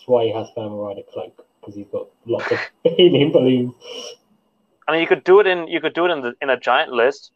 Sway 0.05 0.29
has 0.31 0.47
Thermal 0.55 0.85
Rider 0.85 1.01
cloak 1.11 1.45
because 1.59 1.75
he's 1.75 1.87
got 1.91 2.07
lots 2.25 2.51
of 2.51 2.59
helium 2.83 3.31
balloons. 3.31 3.73
I 4.87 4.93
mean, 4.93 5.01
you 5.01 5.07
could 5.07 5.23
do 5.23 5.39
it 5.39 5.47
in 5.47 5.67
you 5.67 5.81
could 5.81 5.93
do 5.93 6.05
it 6.05 6.11
in 6.11 6.21
the 6.21 6.33
in 6.41 6.49
a 6.49 6.59
giant 6.59 6.91
list. 6.91 7.31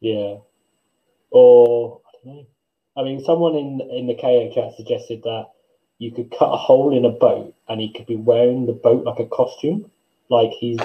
Yeah. 0.00 0.36
Or 1.30 2.00
I 2.06 2.26
don't 2.26 2.36
know. 2.36 2.46
I 2.96 3.02
mean, 3.02 3.22
someone 3.24 3.54
in 3.54 3.80
in 3.90 4.06
the 4.06 4.14
KO 4.14 4.50
chat 4.54 4.74
suggested 4.76 5.22
that 5.24 5.46
you 5.98 6.10
could 6.12 6.30
cut 6.30 6.52
a 6.52 6.56
hole 6.56 6.96
in 6.96 7.04
a 7.04 7.10
boat 7.10 7.54
and 7.68 7.80
he 7.80 7.92
could 7.92 8.06
be 8.06 8.16
wearing 8.16 8.66
the 8.66 8.72
boat 8.72 9.04
like 9.04 9.18
a 9.18 9.26
costume, 9.26 9.90
like 10.28 10.50
he's 10.50 10.78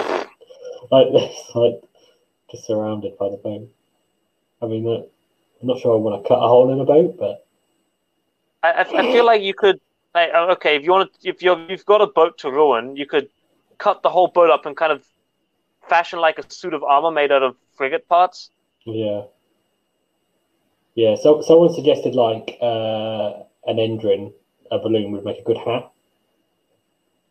like 0.90 1.06
this, 1.12 1.50
like 1.54 1.82
just 2.50 2.66
surrounded 2.66 3.16
by 3.18 3.28
the 3.28 3.36
boat. 3.36 3.68
I 4.62 4.66
mean, 4.66 4.86
uh, 4.86 5.02
I'm 5.60 5.68
not 5.68 5.80
sure 5.80 5.92
I 5.92 5.96
want 5.96 6.22
to 6.22 6.28
cut 6.28 6.36
a 6.36 6.48
hole 6.48 6.72
in 6.72 6.80
a 6.80 6.84
boat, 6.84 7.16
but 7.18 7.46
I, 8.62 8.82
I 8.82 8.84
feel 8.84 9.24
like 9.24 9.42
you 9.42 9.54
could. 9.54 9.80
Like, 10.14 10.30
uh, 10.34 10.52
okay, 10.52 10.76
if 10.76 10.84
you 10.84 10.90
want 10.90 11.10
to, 11.12 11.28
if 11.28 11.42
you're 11.42 11.58
you've 11.70 11.86
got 11.86 12.02
a 12.02 12.06
boat 12.06 12.36
to 12.38 12.50
ruin, 12.50 12.96
you 12.96 13.06
could 13.06 13.28
cut 13.78 14.02
the 14.02 14.10
whole 14.10 14.28
boat 14.28 14.50
up 14.50 14.66
and 14.66 14.76
kind 14.76 14.92
of 14.92 15.04
fashion 15.88 16.18
like 16.18 16.38
a 16.38 16.52
suit 16.52 16.74
of 16.74 16.82
armor 16.82 17.10
made 17.10 17.32
out 17.32 17.42
of 17.42 17.56
frigate 17.76 18.06
parts. 18.08 18.50
Yeah. 18.84 19.22
Yeah. 20.94 21.16
So 21.16 21.40
someone 21.40 21.72
suggested 21.72 22.14
like 22.14 22.58
uh, 22.60 23.42
an 23.66 23.76
Endrin, 23.78 24.32
a 24.72 24.78
balloon 24.78 25.12
would 25.12 25.24
make 25.24 25.38
a 25.38 25.42
good 25.42 25.58
hat, 25.58 25.90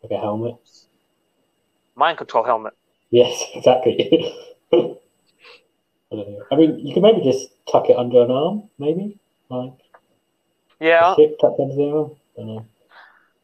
like 0.04 0.12
a 0.12 0.18
helmet. 0.18 0.56
Mind 1.96 2.18
control 2.18 2.44
helmet. 2.44 2.74
Yes, 3.10 3.44
exactly. 3.56 4.34
I 4.72 4.78
don't 6.12 6.32
know. 6.32 6.44
I 6.52 6.56
mean, 6.56 6.80
you 6.80 6.94
could 6.94 7.04
maybe 7.04 7.24
just 7.24 7.50
tuck 7.70 7.90
it 7.90 7.98
under 7.98 8.22
an 8.22 8.32
arm, 8.32 8.70
maybe 8.78 9.18
like 9.50 9.74
yeah. 10.80 11.16
tucked 11.42 11.60
under 11.60 11.76
the 11.76 11.92
arm. 11.92 12.12
I 12.38 12.42
don't 12.42 12.48
know. 12.48 12.66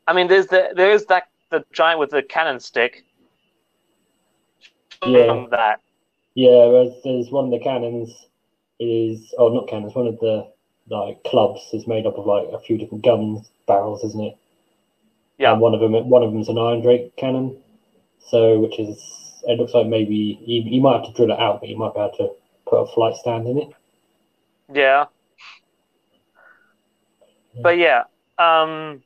I 0.07 0.13
mean, 0.13 0.27
there's 0.27 0.47
the 0.47 0.69
there 0.75 0.91
is 0.91 1.05
that 1.07 1.29
the 1.49 1.65
giant 1.73 1.99
with 1.99 2.11
the 2.11 2.23
cannon 2.23 2.59
stick. 2.59 3.03
Yeah. 5.05 5.45
That. 5.51 5.81
Yeah, 6.33 6.69
there's, 6.69 6.93
there's 7.03 7.31
one 7.31 7.45
of 7.45 7.51
the 7.51 7.59
cannons 7.59 8.13
is 8.79 9.33
oh 9.37 9.49
not 9.49 9.67
cannons, 9.67 9.95
one 9.95 10.07
of 10.07 10.19
the 10.19 10.47
like 10.89 11.23
clubs 11.23 11.61
is 11.73 11.87
made 11.87 12.05
up 12.05 12.17
of 12.17 12.25
like 12.25 12.47
a 12.53 12.59
few 12.59 12.77
different 12.77 13.03
guns 13.03 13.49
barrels, 13.67 14.03
isn't 14.03 14.23
it? 14.23 14.37
Yeah. 15.37 15.51
And 15.51 15.61
one 15.61 15.73
of 15.73 15.79
them 15.79 15.93
one 16.09 16.23
of 16.23 16.31
them's 16.31 16.49
an 16.49 16.57
iron 16.57 16.81
drake 16.81 17.15
cannon, 17.15 17.57
so 18.19 18.59
which 18.59 18.79
is 18.79 18.97
it 19.43 19.59
looks 19.59 19.73
like 19.73 19.87
maybe 19.87 20.39
you, 20.45 20.63
you 20.63 20.81
might 20.81 20.97
have 20.97 21.05
to 21.05 21.13
drill 21.13 21.31
it 21.31 21.39
out, 21.39 21.59
but 21.59 21.69
you 21.69 21.77
might 21.77 21.93
be 21.93 21.99
able 21.99 22.17
to 22.17 22.31
put 22.67 22.77
a 22.77 22.87
flight 22.87 23.15
stand 23.15 23.47
in 23.47 23.59
it. 23.59 23.69
Yeah. 24.73 25.05
But 27.61 27.77
yeah, 27.77 28.03
um, 28.37 29.01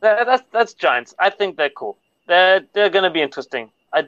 that, 0.00 0.26
that's 0.26 0.42
that's 0.52 0.74
giants. 0.74 1.14
I 1.18 1.30
think 1.30 1.56
they're 1.56 1.70
cool. 1.70 1.98
They're 2.26 2.62
they're 2.72 2.90
going 2.90 3.04
to 3.04 3.10
be 3.10 3.20
interesting. 3.20 3.70
I 3.92 4.04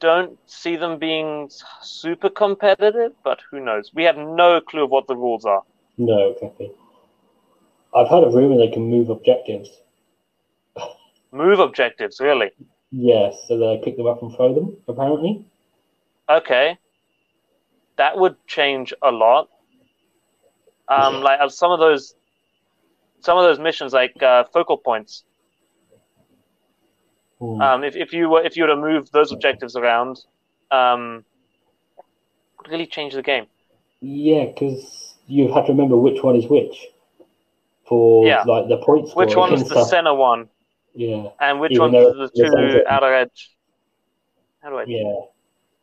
don't 0.00 0.38
see 0.46 0.76
them 0.76 0.98
being 0.98 1.50
super 1.80 2.28
competitive, 2.28 3.12
but 3.24 3.40
who 3.50 3.60
knows? 3.60 3.92
We 3.94 4.04
have 4.04 4.16
no 4.16 4.60
clue 4.60 4.84
of 4.84 4.90
what 4.90 5.06
the 5.06 5.16
rules 5.16 5.44
are. 5.44 5.62
No, 5.98 6.30
exactly. 6.30 6.72
I've 7.94 8.08
heard 8.08 8.24
a 8.24 8.30
rumor 8.30 8.56
they 8.56 8.72
can 8.72 8.88
move 8.88 9.10
objectives. 9.10 9.70
Move 11.32 11.58
objectives, 11.58 12.20
really? 12.20 12.50
Yes, 12.90 13.44
so 13.48 13.58
they 13.58 13.80
pick 13.82 13.96
them 13.96 14.06
up 14.06 14.22
and 14.22 14.34
throw 14.34 14.54
them. 14.54 14.76
Apparently. 14.88 15.44
Okay, 16.28 16.78
that 17.96 18.16
would 18.18 18.36
change 18.46 18.92
a 19.02 19.10
lot. 19.10 19.48
Um, 20.88 21.22
like 21.22 21.38
some 21.50 21.70
of 21.70 21.78
those, 21.78 22.14
some 23.20 23.38
of 23.38 23.44
those 23.44 23.58
missions, 23.58 23.92
like 23.92 24.22
uh, 24.22 24.44
focal 24.52 24.76
points. 24.76 25.24
Hmm. 27.38 27.60
Um, 27.60 27.84
if, 27.84 27.96
if 27.96 28.12
you 28.12 28.28
were 28.28 28.42
if 28.42 28.56
you 28.56 28.64
were 28.64 28.68
to 28.68 28.76
move 28.76 29.10
those 29.10 29.32
objectives 29.32 29.74
around, 29.74 30.18
um, 30.70 31.24
would 32.58 32.70
really 32.70 32.86
change 32.86 33.14
the 33.14 33.22
game. 33.22 33.46
Yeah, 34.00 34.46
because 34.46 35.11
you 35.34 35.52
have 35.52 35.66
to 35.66 35.72
remember 35.72 35.96
which 35.96 36.22
one 36.22 36.36
is 36.36 36.46
which 36.48 36.76
for 37.88 38.28
Yeah. 38.28 38.44
like 38.44 38.68
the 38.68 38.78
points. 38.78 39.14
Which 39.14 39.36
one's 39.36 39.62
and 39.62 39.68
the 39.68 39.76
center 39.76 40.14
one, 40.14 40.50
Yeah, 40.94 41.30
and 41.40 41.60
which 41.60 41.74
Even 41.74 41.80
one's 41.80 41.94
though 41.94 42.12
the 42.12 42.30
two 42.34 42.82
outer 42.86 43.14
edge? 43.14 43.56
How 44.62 44.70
do 44.70 44.78
I? 44.78 44.86
yeah. 44.86 45.14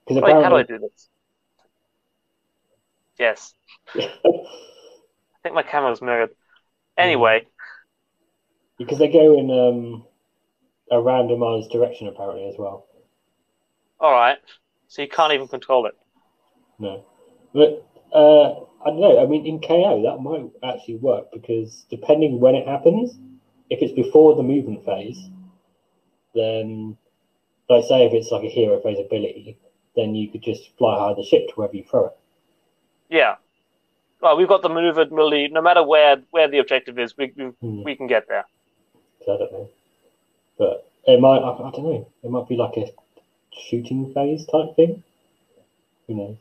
Because 0.08 0.24
Wait, 0.24 0.38
how 0.39 0.50
do 0.50 0.56
I 0.56 0.63
do 0.63 0.79
this? 0.79 1.10
Yes, 3.20 3.53
I 3.96 5.38
think 5.44 5.56
my 5.56 5.63
camera's 5.63 6.01
mirrored. 6.01 6.32
Anyway, 6.98 7.48
because 8.79 8.98
they 8.98 9.08
go 9.10 9.38
in 9.38 9.51
um, 9.51 10.06
a 10.91 10.96
randomized 10.96 11.72
direction 11.72 12.08
apparently 12.08 12.48
as 12.50 12.56
well. 12.58 12.88
all 14.00 14.12
right. 14.12 14.38
So 14.88 15.01
you 15.01 15.08
can't 15.08 15.34
even 15.34 15.48
control 15.48 15.86
it. 15.86 15.96
No, 16.79 17.06
but 17.53 17.86
uh, 18.13 18.65
I 18.86 18.89
don't 18.89 19.01
know. 19.01 19.21
I 19.21 19.25
mean, 19.25 19.45
in 19.45 19.59
KO 19.59 20.01
that 20.03 20.21
might 20.21 20.50
actually 20.63 20.98
work 20.98 21.31
because 21.33 21.86
depending 21.89 22.39
when 22.39 22.55
it 22.55 22.67
happens, 22.67 23.17
if 23.69 23.81
it's 23.81 23.93
before 23.93 24.36
the 24.36 24.43
movement 24.43 24.86
phase, 24.86 25.29
then 26.33 26.98
like 27.69 27.83
say 27.86 28.05
if 28.05 28.13
it's 28.13 28.31
like 28.31 28.43
a 28.43 28.50
hero 28.50 28.79
phase 28.81 29.00
ability, 29.00 29.57
then 29.95 30.15
you 30.15 30.29
could 30.29 30.41
just 30.41 30.75
fly 30.77 30.98
high 30.98 31.13
the 31.13 31.24
ship 31.24 31.48
to 31.50 31.53
wherever 31.55 31.75
you 31.75 31.83
throw 31.89 32.05
it. 32.07 32.17
Yeah. 33.09 33.36
Well, 34.21 34.38
we've 34.38 34.48
got 34.48 34.62
the 34.62 34.69
maneuverability. 34.69 35.50
No 35.50 35.62
matter 35.62 35.83
where 35.83 36.17
where 36.31 36.48
the 36.48 36.59
objective 36.59 36.98
is, 37.00 37.17
we 37.17 37.33
we, 37.36 37.45
Hmm. 37.62 37.83
we 37.83 37.95
can 37.95 38.07
get 38.07 38.27
there. 38.27 38.45
So 39.25 39.36
I 39.36 39.38
don't 39.38 39.51
know, 39.51 39.69
but 40.57 40.89
it 41.05 41.19
might. 41.19 41.39
I, 41.39 41.51
I 41.51 41.71
don't 41.71 41.83
know. 41.83 42.07
It 42.24 42.31
might 42.31 42.48
be 42.48 42.55
like 42.55 42.77
a 42.77 42.91
shooting 43.51 44.13
phase 44.13 44.45
type 44.45 44.75
thing. 44.75 45.03
Who 46.07 46.15
knows? 46.15 46.38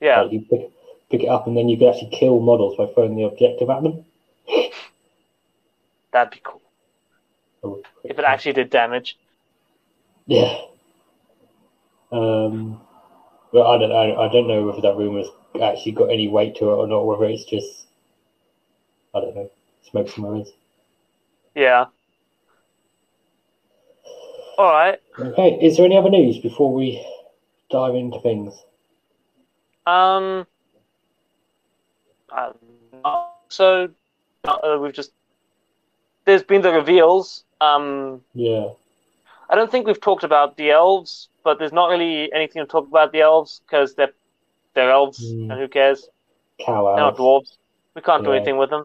Yeah. 0.00 0.22
Like 0.22 0.32
you 0.32 0.40
pick 0.42 0.70
pick 1.10 1.22
it 1.22 1.28
up 1.28 1.46
and 1.46 1.56
then 1.56 1.68
you 1.68 1.76
could 1.76 1.88
actually 1.88 2.10
kill 2.10 2.40
models 2.40 2.76
by 2.76 2.86
throwing 2.86 3.16
the 3.16 3.24
objective 3.24 3.68
at 3.70 3.82
them. 3.82 4.04
That'd 6.12 6.32
be 6.32 6.40
cool 6.42 6.60
Oh, 7.62 7.82
if 8.04 8.18
it 8.18 8.24
actually 8.24 8.54
did 8.54 8.70
damage. 8.70 9.18
Yeah. 10.26 10.60
Um, 12.12 12.80
but 13.52 13.66
I 13.66 13.78
don't. 13.78 13.92
I, 13.92 14.14
I 14.14 14.32
don't 14.32 14.48
know 14.48 14.64
whether 14.66 14.80
that 14.80 14.96
rumor's 14.96 15.28
actually 15.60 15.92
got 15.92 16.10
any 16.10 16.28
weight 16.28 16.56
to 16.56 16.70
it 16.70 16.74
or 16.74 16.86
not. 16.86 17.04
Whether 17.04 17.24
it's 17.26 17.44
just, 17.44 17.86
I 19.14 19.20
don't 19.20 19.34
know, 19.34 19.50
smoke 19.90 20.16
and 20.16 20.24
mirrors. 20.24 20.52
Yeah. 21.54 21.86
All 24.56 24.72
right. 24.72 24.98
Okay. 25.18 25.58
Is 25.60 25.76
there 25.76 25.86
any 25.86 25.96
other 25.96 26.10
news 26.10 26.38
before 26.38 26.72
we 26.72 27.04
dive 27.70 27.94
into 27.94 28.20
things? 28.20 28.54
Um. 29.86 30.46
Uh, 32.32 32.52
so 33.48 33.88
uh, 34.44 34.78
we've 34.80 34.92
just 34.92 35.12
there's 36.24 36.42
been 36.42 36.62
the 36.62 36.72
reveals. 36.72 37.44
Um, 37.60 38.22
Yeah. 38.34 38.68
I 39.48 39.56
don't 39.56 39.70
think 39.70 39.86
we've 39.86 40.00
talked 40.00 40.22
about 40.24 40.56
the 40.56 40.70
elves, 40.70 41.28
but 41.42 41.58
there's 41.58 41.72
not 41.72 41.88
really 41.90 42.32
anything 42.32 42.62
to 42.62 42.66
talk 42.66 42.86
about 42.86 43.12
the 43.12 43.20
elves 43.20 43.60
because 43.66 43.94
they're 43.94 44.12
they're 44.74 44.90
elves, 44.90 45.18
Hmm. 45.32 45.50
and 45.50 45.60
who 45.60 45.68
cares? 45.68 46.08
Cow 46.64 46.84
They're 46.94 47.04
not 47.04 47.16
dwarves. 47.16 47.56
We 47.94 48.02
can't 48.02 48.24
do 48.24 48.32
anything 48.32 48.56
with 48.56 48.70
them. 48.70 48.84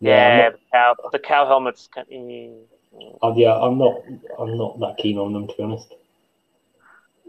Yeah. 0.00 0.38
Yeah, 0.38 0.50
the 0.50 0.58
cow, 0.72 0.94
the 1.12 1.18
cow 1.18 1.46
helmets. 1.46 1.88
Can, 1.92 2.04
mm, 2.10 2.54
Uh, 3.22 3.32
yeah, 3.36 3.54
I'm 3.54 3.76
not. 3.78 4.00
I'm 4.38 4.56
not 4.56 4.78
that 4.80 4.96
keen 4.96 5.18
on 5.18 5.32
them 5.32 5.46
to 5.48 5.54
be 5.56 5.62
honest. 5.62 5.88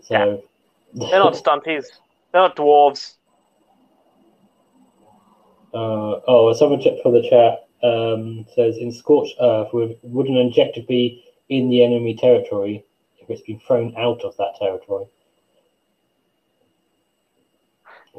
So 0.01 0.41
they're 0.93 1.19
not 1.19 1.33
stunties. 1.43 1.85
They're 2.31 2.41
not 2.41 2.55
dwarves. 2.55 3.15
Uh, 5.73 6.19
oh, 6.27 6.53
someone 6.53 6.81
checked 6.81 7.01
for 7.03 7.11
the 7.11 7.27
chat. 7.29 7.65
Um, 7.81 8.45
says 8.55 8.75
in 8.77 8.91
scorched 8.91 9.35
earth, 9.39 9.69
would, 9.71 9.97
would 10.01 10.27
an 10.27 10.38
objective 10.38 10.85
be 10.85 11.23
in 11.47 11.69
the 11.69 11.81
enemy 11.83 12.13
territory 12.13 12.83
if 13.19 13.29
it's 13.29 13.41
been 13.41 13.59
thrown 13.59 13.95
out 13.97 14.21
of 14.25 14.35
that 14.38 14.55
territory? 14.59 15.05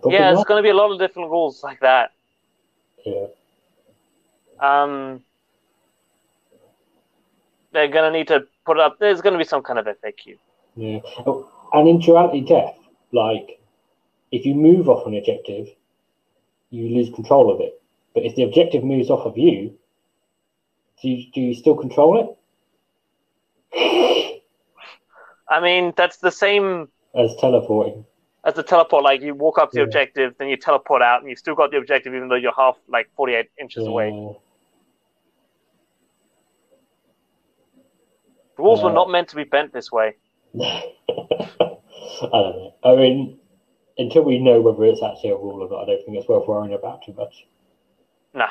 Probably 0.01 0.15
yeah, 0.15 0.33
there's 0.33 0.45
going 0.45 0.59
to 0.59 0.63
be 0.63 0.71
a 0.71 0.75
lot 0.75 0.91
of 0.91 0.99
different 0.99 1.31
rules 1.31 1.63
like 1.63 1.81
that. 1.81 2.13
yeah. 3.05 3.27
Um, 4.61 5.23
they're 7.73 7.89
going 7.89 8.11
to 8.11 8.19
need 8.19 8.29
to 8.29 8.47
put 8.65 8.79
up. 8.79 8.99
There's 8.99 9.21
going 9.21 9.33
to 9.33 9.39
be 9.39 9.45
some 9.45 9.63
kind 9.63 9.79
of 9.79 9.87
FAQ. 9.87 10.39
Yeah. 10.77 11.01
Oh, 11.27 11.51
and 11.73 11.89
in 11.89 11.99
duality 12.01 12.41
death, 12.41 12.77
like 13.13 13.61
if 14.33 14.45
you 14.45 14.55
move 14.55 14.89
off 14.89 15.07
an 15.07 15.17
objective, 15.17 15.69
you 16.71 16.89
lose 16.97 17.11
control 17.15 17.53
of 17.53 17.61
it. 17.61 17.81
But 18.15 18.25
if 18.25 18.35
the 18.37 18.43
objective 18.45 18.83
moves 18.85 19.11
off 19.11 19.27
of 19.27 19.37
you, 19.39 19.75
do 21.03 21.09
you, 21.09 21.31
do 21.33 21.41
you 21.41 21.55
still 21.55 21.77
control 21.77 22.21
it? 22.21 22.37
I 25.49 25.61
mean, 25.61 25.93
that's 25.97 26.19
the 26.19 26.31
same 26.31 26.89
As 27.15 27.35
teleporting. 27.41 28.05
as 28.45 28.55
the 28.55 28.63
teleport. 28.63 29.03
Like 29.03 29.21
you 29.21 29.35
walk 29.35 29.59
up 29.59 29.71
to 29.73 29.77
the 29.79 29.83
objective, 29.83 30.35
then 30.39 30.49
you 30.49 30.57
teleport 30.57 31.03
out, 31.03 31.21
and 31.21 31.29
you 31.31 31.37
still 31.37 31.55
got 31.55 31.71
the 31.73 31.77
objective, 31.79 32.15
even 32.15 32.29
though 32.29 32.37
you're 32.37 32.55
half 32.55 32.77
like 32.89 33.09
48 33.17 33.47
inches 33.61 33.87
away. 33.87 34.11
The 38.57 38.63
rules 38.63 38.81
Uh, 38.81 38.85
were 38.89 38.93
not 38.93 39.11
meant 39.11 39.29
to 39.29 39.37
be 39.37 39.45
bent 39.45 39.73
this 39.73 39.91
way. 39.91 40.15
I 40.61 40.83
don't 42.23 42.33
know. 42.33 42.75
I 42.85 42.95
mean, 42.97 43.39
until 44.01 44.23
we 44.23 44.39
know 44.39 44.61
whether 44.61 44.85
it's 44.85 45.03
actually 45.03 45.31
a 45.31 45.37
rule 45.37 45.63
or 45.63 45.69
not, 45.69 45.83
I 45.83 45.87
don't 45.87 46.05
think 46.05 46.17
it's 46.19 46.29
worth 46.29 46.49
worrying 46.49 46.75
about 46.75 47.05
too 47.05 47.13
much. 47.13 47.47
Nah. 48.35 48.49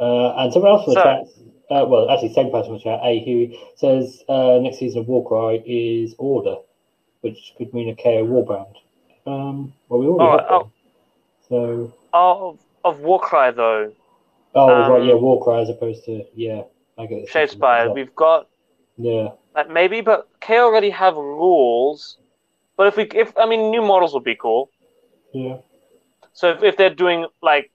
Uh, 0.00 0.34
and 0.36 0.52
someone 0.52 0.72
else 0.72 0.86
in 0.86 0.94
the 0.94 1.00
So- 1.00 1.04
chat, 1.04 1.26
uh, 1.70 1.86
well, 1.86 2.10
actually, 2.10 2.32
same 2.32 2.50
person 2.50 2.72
in 2.72 2.78
the 2.78 2.82
chat, 2.84 3.00
A 3.02 3.18
Huey, 3.20 3.58
says 3.76 4.24
uh, 4.28 4.58
next 4.60 4.78
season 4.78 5.00
of 5.00 5.08
Warcry 5.08 5.62
is 5.66 6.14
Order, 6.18 6.56
which 7.20 7.54
could 7.58 7.72
mean 7.74 7.88
a 7.88 7.94
KO 7.96 8.24
Warband. 8.24 8.74
Um, 9.26 9.72
well, 9.88 10.00
we 10.00 10.06
already 10.06 10.30
Oh, 10.30 10.38
have 10.38 10.50
oh. 10.50 10.70
So, 11.48 11.92
Of 12.12 12.58
of 12.84 13.00
Warcry 13.00 13.50
though, 13.52 13.92
oh, 14.54 14.68
Um, 14.84 14.92
right, 14.92 15.04
yeah, 15.04 15.14
Warcry 15.14 15.60
as 15.62 15.68
opposed 15.68 16.04
to, 16.04 16.24
yeah, 16.34 16.62
I 16.96 17.06
get 17.06 17.18
it. 17.22 17.28
Shadespire, 17.28 17.92
we've 17.94 18.14
got 18.14 18.48
Yeah, 18.96 19.30
like 19.54 19.68
maybe, 19.68 20.00
but 20.00 20.28
K 20.40 20.58
already 20.58 20.90
have 20.90 21.16
rules. 21.16 22.18
But 22.78 22.86
if 22.86 22.96
we, 22.96 23.02
if 23.14 23.36
I 23.36 23.44
mean, 23.44 23.70
new 23.70 23.82
models 23.82 24.14
would 24.14 24.24
be 24.24 24.36
cool. 24.36 24.70
yeah, 25.34 25.58
So 26.32 26.52
if, 26.52 26.62
if 26.62 26.76
they're 26.78 26.94
doing 26.94 27.26
like 27.42 27.70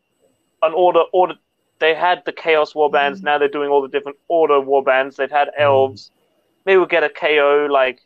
an 0.64 0.72
order 0.74 1.04
order, 1.12 1.36
they 1.80 1.94
had 1.94 2.24
the 2.26 2.32
Chaos 2.32 2.74
warbands. 2.74 3.20
Mm. 3.20 3.24
Now 3.24 3.38
they're 3.38 3.50
doing 3.50 3.70
all 3.70 3.82
the 3.82 3.90
different 3.90 4.18
order 4.30 4.56
warbands. 4.56 5.18
They've 5.18 5.30
had 5.30 5.50
mm. 5.50 5.62
elves. 5.62 6.10
Maybe 6.66 6.78
we'll 6.78 6.86
get 6.88 7.04
a 7.04 7.10
KO 7.10 7.68
like 7.70 8.00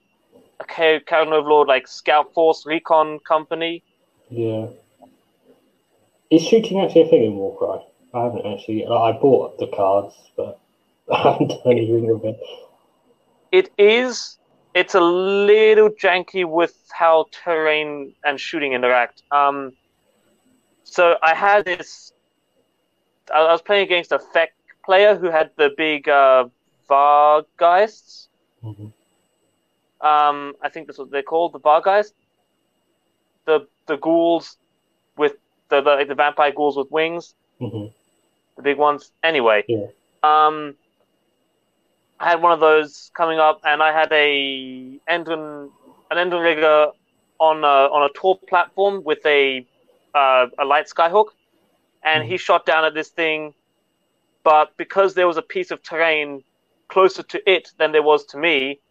a 0.59 0.65
KO 0.65 0.99
Kharadron 1.07 1.33
Overlord 1.33 1.67
like 1.67 1.87
Scout 1.87 2.33
Force 2.33 2.65
Recon 2.65 3.19
Company. 3.19 3.83
yeah. 4.29 4.65
Is 6.29 6.41
shooting 6.41 6.81
actually 6.81 7.03
a 7.03 7.07
thing 7.07 7.23
in 7.23 7.35
Warcry? 7.35 7.85
I 8.13 8.23
haven't 8.23 8.45
actually, 8.45 8.85
like, 8.85 9.15
I 9.15 9.17
bought 9.17 9.57
the 9.59 9.67
cards, 9.67 10.13
but 10.35 10.59
I 11.11 11.31
haven't 11.31 11.47
done 11.49 11.61
anything 11.67 12.05
with 12.07 12.25
it. 12.25 12.39
It 13.51 13.71
is. 13.77 14.36
It's 14.79 14.93
a 14.93 14.99
little 15.01 15.89
janky 15.89 16.45
with 16.45 16.75
how 16.91 17.25
terrain 17.31 18.13
and 18.23 18.39
shooting 18.39 18.73
interact. 18.73 19.23
Um, 19.31 19.73
so 20.83 21.15
I 21.23 21.33
had 21.33 21.65
this. 21.65 22.13
I 23.33 23.39
I 23.39 23.51
was 23.51 23.63
playing 23.63 23.85
against 23.89 24.11
a 24.11 24.19
Feck 24.19 24.49
player 24.85 25.15
who 25.15 25.31
had 25.37 25.49
the 25.57 25.69
big 25.75 26.07
uh, 26.07 26.45
Vargeists. 26.89 28.27
Mhm. 28.63 28.91
Um, 30.11 30.37
I 30.61 30.69
think 30.69 30.85
that's 30.85 30.99
what 30.99 31.09
they're 31.09 31.23
called, 31.33 31.53
the 31.53 31.59
Vargeist. 31.59 32.13
The 33.45 33.67
the 33.87 33.97
ghouls 33.97 34.57
with 35.17 35.33
the 35.69 35.81
the, 35.81 36.05
the 36.07 36.15
vampire 36.15 36.51
ghouls 36.51 36.77
with 36.77 36.91
wings, 36.91 37.33
Mhm. 37.59 37.91
the 38.57 38.61
big 38.61 38.77
ones. 38.77 39.11
Anyway, 39.23 39.63
Yeah. 39.67 39.87
um, 40.21 40.75
I 42.19 42.29
had 42.29 42.41
one 42.41 42.51
of 42.53 42.59
those 42.59 43.11
coming 43.15 43.39
up, 43.39 43.61
and 43.65 43.81
I 43.83 43.91
had 43.93 44.11
a 44.13 44.99
Endrin 45.09 45.69
an 46.11 46.17
Endrin 46.17 46.43
rigger 46.43 46.87
on 47.39 47.63
a, 47.63 47.89
on 47.93 48.03
a 48.09 48.13
tall 48.19 48.39
platform 48.49 49.03
with 49.03 49.19
a 49.25 49.65
uh, 50.13 50.47
a 50.59 50.65
light 50.65 50.87
skyhook, 50.87 51.27
and 52.03 52.23
he 52.23 52.37
shot 52.37 52.65
down 52.65 52.85
at 52.85 52.93
this 52.93 53.09
thing. 53.09 53.53
But 54.43 54.71
because 54.77 55.13
there 55.15 55.27
was 55.27 55.37
a 55.37 55.41
piece 55.43 55.71
of 55.71 55.81
terrain 55.83 56.43
closer 56.89 57.23
to 57.23 57.51
it 57.51 57.69
than 57.77 57.91
there 57.91 58.03
was 58.03 58.25
to 58.27 58.37
me, 58.37 58.81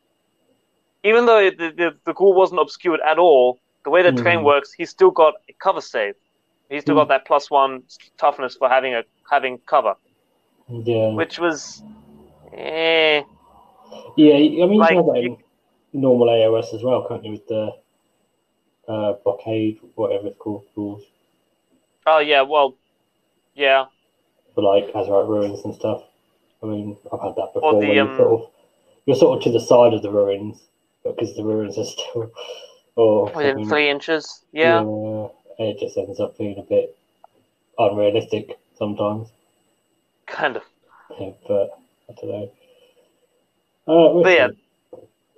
even 1.04 1.26
though 1.26 1.38
it, 1.38 1.58
the, 1.58 1.70
the 1.76 1.90
the 2.06 2.14
ghoul 2.14 2.34
wasn't 2.34 2.60
obscured 2.60 3.00
at 3.06 3.18
all, 3.18 3.60
the 3.84 3.90
way 3.90 4.02
the 4.02 4.12
terrain 4.12 4.42
Mhm. 4.42 4.44
works, 4.44 4.72
he 4.72 4.84
still 4.86 5.10
got 5.10 5.34
a 5.48 5.54
cover 5.62 5.80
save. 5.80 6.14
He 6.68 6.80
still 6.80 6.94
Mm. 6.94 6.98
got 6.98 7.08
that 7.08 7.26
plus 7.26 7.50
one 7.50 7.82
toughness 8.18 8.56
for 8.56 8.68
having 8.68 8.94
a 8.94 9.04
having 9.30 9.58
cover, 9.68 9.94
Yeah. 10.68 11.10
which 11.14 11.38
was, 11.38 11.82
eh. 12.56 13.22
Yeah, 14.16 14.34
I 14.34 14.66
mean, 14.66 14.74
Like, 14.78 14.82
you 14.82 14.86
can 14.88 14.96
have 14.96 15.06
that 15.06 15.18
you- 15.20 15.30
in 15.92 16.00
normal 16.00 16.30
AOS 16.30 16.74
as 16.74 16.82
well, 16.82 17.06
can't 17.08 17.24
you? 17.24 17.32
With 17.32 17.46
the 17.46 17.72
uh, 18.88 19.12
blockade, 19.24 19.78
whatever 19.94 20.26
it's 20.28 20.38
called, 20.38 20.64
rules 20.76 21.04
Oh 22.06 22.18
yeah, 22.18 22.42
well, 22.42 22.78
yeah, 23.54 23.88
for 24.54 24.62
like 24.62 24.92
Azerite 24.92 25.28
ruins 25.28 25.64
and 25.64 25.74
stuff. 25.74 26.02
I 26.62 26.66
mean, 26.66 26.96
I've 27.12 27.20
had 27.20 27.36
that 27.36 27.52
before. 27.54 27.86
the, 27.86 27.86
where 27.86 27.96
you 27.96 28.08
um, 28.08 28.10
sort 28.16 28.40
of, 28.42 28.50
you're 29.06 29.16
sort 29.16 29.38
of 29.38 29.44
to 29.44 29.52
the 29.52 29.60
side 29.60 29.94
of 29.94 30.02
the 30.02 30.10
ruins 30.10 30.62
because 31.04 31.36
the 31.36 31.44
ruins 31.44 31.78
are 31.78 31.84
still, 31.86 32.32
or 32.96 33.34
within 33.34 33.60
something. 33.60 33.68
three 33.68 33.88
inches. 33.88 34.44
Yeah, 34.60 34.86
and 35.58 35.68
it 35.68 35.78
just 35.80 35.96
ends 35.98 36.20
up 36.20 36.38
being 36.38 36.58
a 36.58 36.62
bit 36.62 36.96
unrealistic 37.78 38.58
sometimes. 38.78 39.28
kind 40.26 40.56
of. 40.56 40.64
Yeah, 41.18 41.30
but 41.48 41.78
I 42.08 42.12
don't 42.20 42.30
know. 42.30 42.52
Uh, 43.88 44.12
we'll 44.14 44.22
But 44.22 44.32
yeah. 44.32 44.48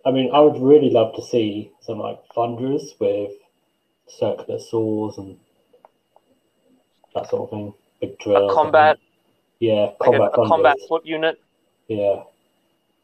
I 0.06 0.10
mean, 0.10 0.30
I 0.32 0.40
would 0.40 0.60
really 0.60 0.90
love 0.90 1.14
to 1.16 1.22
see 1.22 1.70
some 1.80 1.98
like 1.98 2.18
thunderers 2.34 2.94
with 2.98 3.32
circular 4.06 4.58
saws 4.58 5.18
and 5.18 5.36
that 7.14 7.28
sort 7.28 7.42
of 7.42 7.50
thing. 7.50 7.74
Big 8.00 8.18
drill. 8.18 8.50
A 8.50 8.54
combat, 8.54 8.98
Yeah, 9.58 9.92
like 10.00 10.00
a, 10.00 10.04
combat 10.04 10.30
a 10.32 10.46
combat 10.46 10.76
foot 10.88 11.04
unit. 11.04 11.40
Yeah, 11.88 12.22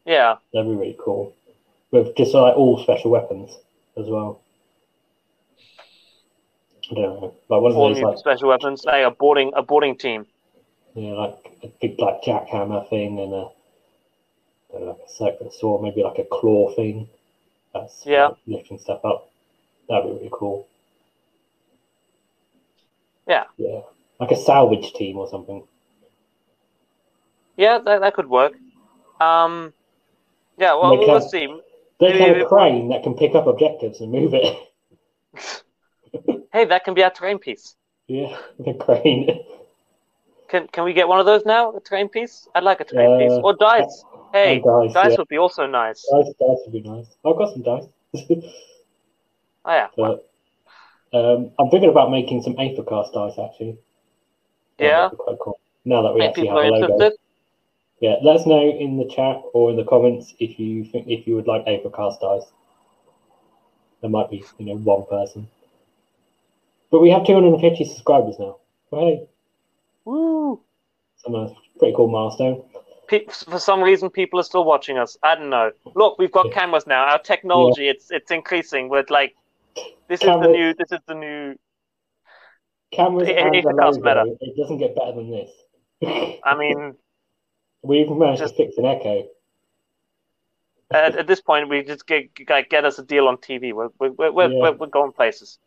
Yeah, 0.04 0.36
that'd 0.52 0.70
be 0.70 0.76
really 0.76 0.96
cool. 0.98 1.34
With 1.90 2.16
just 2.16 2.34
like 2.34 2.56
all 2.56 2.82
special 2.82 3.10
weapons 3.10 3.56
as 3.96 4.06
well. 4.08 4.40
I 6.90 6.94
don't 6.94 7.02
know, 7.02 7.34
like 7.48 7.62
one 7.62 7.72
of 7.72 7.76
those 7.76 8.02
like 8.02 8.18
special 8.18 8.48
weapons, 8.48 8.84
like 8.84 9.06
a 9.06 9.10
boarding 9.10 9.52
a 9.54 9.62
boarding 9.62 9.96
team. 9.96 10.26
Yeah, 10.94 11.12
like 11.12 11.58
a 11.62 11.68
big 11.80 11.98
like 11.98 12.22
jackhammer 12.22 12.88
thing 12.88 13.18
and 13.18 13.32
a 13.32 13.46
uh, 14.74 14.80
like 14.86 14.98
a 15.06 15.08
circular 15.10 15.50
saw, 15.52 15.80
maybe 15.82 16.02
like 16.02 16.18
a 16.18 16.24
claw 16.24 16.72
thing. 16.74 17.08
That's 17.72 18.04
Yeah. 18.06 18.28
like, 18.28 18.36
lifting 18.46 18.78
stuff 18.78 19.04
up. 19.04 19.30
That'd 19.88 20.04
be 20.04 20.10
really 20.16 20.30
cool. 20.32 20.66
Yeah. 23.26 23.44
Yeah. 23.56 23.80
Like 24.20 24.30
a 24.30 24.36
salvage 24.36 24.92
team 24.92 25.16
or 25.18 25.28
something. 25.28 25.64
Yeah, 27.56 27.78
that, 27.78 28.00
that 28.00 28.14
could 28.14 28.28
work. 28.28 28.52
Um, 29.20 29.72
yeah, 30.58 30.74
well, 30.74 30.96
we'll 30.96 31.16
a- 31.16 31.28
see. 31.28 31.46
They 32.00 32.12
Maybe 32.12 32.18
have 32.24 32.36
a 32.38 32.44
crane 32.46 32.88
that 32.88 33.02
can 33.04 33.14
pick 33.14 33.34
up 33.34 33.46
objectives 33.46 34.00
and 34.00 34.12
move 34.12 34.34
it. 34.34 34.56
Hey, 36.52 36.64
that 36.66 36.84
can 36.84 36.94
be 36.94 37.02
our 37.02 37.10
terrain 37.10 37.40
piece. 37.40 37.74
yeah, 38.06 38.38
the 38.60 38.74
crane. 38.74 39.44
Can 40.54 40.68
can 40.68 40.84
we 40.84 40.92
get 40.92 41.08
one 41.08 41.18
of 41.18 41.26
those 41.26 41.44
now? 41.44 41.72
A 41.74 41.80
terrain 41.80 42.08
piece? 42.08 42.46
I'd 42.54 42.62
like 42.62 42.78
a 42.80 42.84
terrain 42.84 43.10
Uh, 43.10 43.18
piece 43.18 43.38
or 43.42 43.54
dice. 43.54 44.04
Hey, 44.32 44.60
dice, 44.60 44.92
dice 44.92 45.10
yeah. 45.10 45.16
would 45.18 45.26
be 45.26 45.36
also 45.36 45.66
nice. 45.66 46.06
Dice, 46.12 46.32
dice 46.38 46.60
would 46.64 46.72
be 46.72 46.80
nice. 46.80 47.06
I've 47.24 47.36
got 47.36 47.52
some 47.52 47.62
dice. 47.62 47.88
Oh 49.66 49.72
yeah, 49.72 49.88
but 49.96 50.30
um, 51.12 51.50
I'm 51.58 51.70
thinking 51.70 51.90
about 51.90 52.10
making 52.12 52.42
some 52.42 52.54
Aethercast 52.54 53.12
dice 53.14 53.36
actually. 53.44 53.78
Yeah. 54.78 55.08
quite 55.08 55.38
cool. 55.40 55.58
Now 55.84 56.02
that 56.02 56.14
we 56.14 56.20
If 56.22 56.28
actually 56.28 56.48
have 56.48 56.58
a 56.58 56.60
logo. 56.68 56.86
interested. 56.86 57.18
Yeah, 58.00 58.16
let 58.22 58.36
us 58.36 58.46
know 58.46 58.60
in 58.60 58.96
the 58.98 59.08
chat 59.08 59.40
or 59.54 59.70
in 59.70 59.76
the 59.76 59.84
comments 59.84 60.34
if 60.38 60.60
you 60.60 60.84
think 60.84 61.08
if 61.08 61.26
you 61.26 61.34
would 61.34 61.48
like 61.48 61.64
Aethercast 61.66 62.20
dice. 62.20 62.46
There 64.02 64.10
might 64.10 64.30
be, 64.30 64.44
you 64.58 64.66
know, 64.66 64.76
one 64.76 65.04
person. 65.06 65.48
But 66.90 67.00
we 67.00 67.10
have 67.10 67.26
250 67.26 67.84
subscribers 67.86 68.38
now. 68.38 68.58
Well, 68.90 69.00
hey, 69.06 69.26
Woo! 70.04 70.60
a 71.26 71.48
pretty 71.78 71.94
cool 71.96 72.08
milestone. 72.08 72.62
Pe- 73.08 73.26
for 73.26 73.58
some 73.58 73.82
reason, 73.82 74.10
people 74.10 74.38
are 74.40 74.44
still 74.44 74.64
watching 74.64 74.98
us. 74.98 75.16
I 75.22 75.34
don't 75.34 75.50
know. 75.50 75.70
Look, 75.94 76.18
we've 76.18 76.32
got 76.32 76.46
Yeah. 76.46 76.52
cameras 76.52 76.86
now. 76.86 77.04
Our 77.04 77.18
technology, 77.18 77.88
it's 77.88 78.10
it's 78.10 78.30
increasing. 78.30 78.88
With 78.88 79.10
like, 79.10 79.34
this 80.08 80.20
is 80.20 80.26
the 80.26 80.48
new. 80.48 80.74
This 80.74 80.92
is 80.92 81.00
the 81.06 81.14
new. 81.14 81.56
Cameras 82.92 83.28
It- 83.28 83.38
and 83.38 83.54
it 83.54 83.64
logo, 83.64 84.00
better. 84.00 84.24
it 84.40 84.56
doesn't 84.56 84.78
get 84.78 84.94
better 84.94 85.12
than 85.12 85.30
this. 85.30 85.50
I 86.44 86.56
mean, 86.56 86.94
we 87.82 88.00
even 88.00 88.18
managed 88.18 88.40
Just- 88.40 88.56
to 88.56 88.64
fix 88.64 88.78
an 88.78 88.84
echo. 88.86 89.26
at, 90.92 91.16
at 91.16 91.26
this 91.26 91.40
point, 91.40 91.68
we 91.68 91.82
just 91.82 92.06
get 92.06 92.34
get, 92.34 92.84
us 92.84 92.98
a 92.98 93.02
deal 93.02 93.26
on 93.28 93.36
TV. 93.38 93.72
We're 93.72 93.88
we're 93.98 94.10
we're, 94.12 94.32
we're, 94.32 94.50
Yeah. 94.52 94.60
we're, 94.62 94.72
we're 94.72 94.86
going 94.86 95.12
places. 95.12 95.58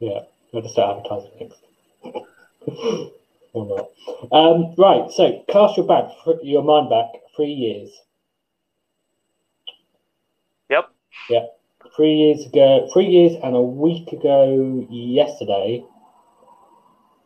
Yeah, 0.00 0.20
we'll 0.52 0.62
just 0.62 0.74
start 0.74 0.98
advertising 0.98 1.30
next. 1.40 3.12
or 3.56 3.66
not. 3.66 4.32
Um, 4.32 4.74
right, 4.76 5.10
so 5.10 5.42
cast 5.48 5.76
your 5.76 5.86
back, 5.86 6.10
your 6.42 6.62
mind 6.62 6.90
back 6.90 7.06
three 7.34 7.52
years. 7.52 7.90
Yep. 10.68 10.90
Yep. 11.30 11.58
three 11.96 12.14
years 12.14 12.46
ago, 12.46 12.88
three 12.92 13.06
years 13.06 13.36
and 13.42 13.56
a 13.56 13.62
week 13.62 14.12
ago 14.12 14.86
yesterday, 14.90 15.84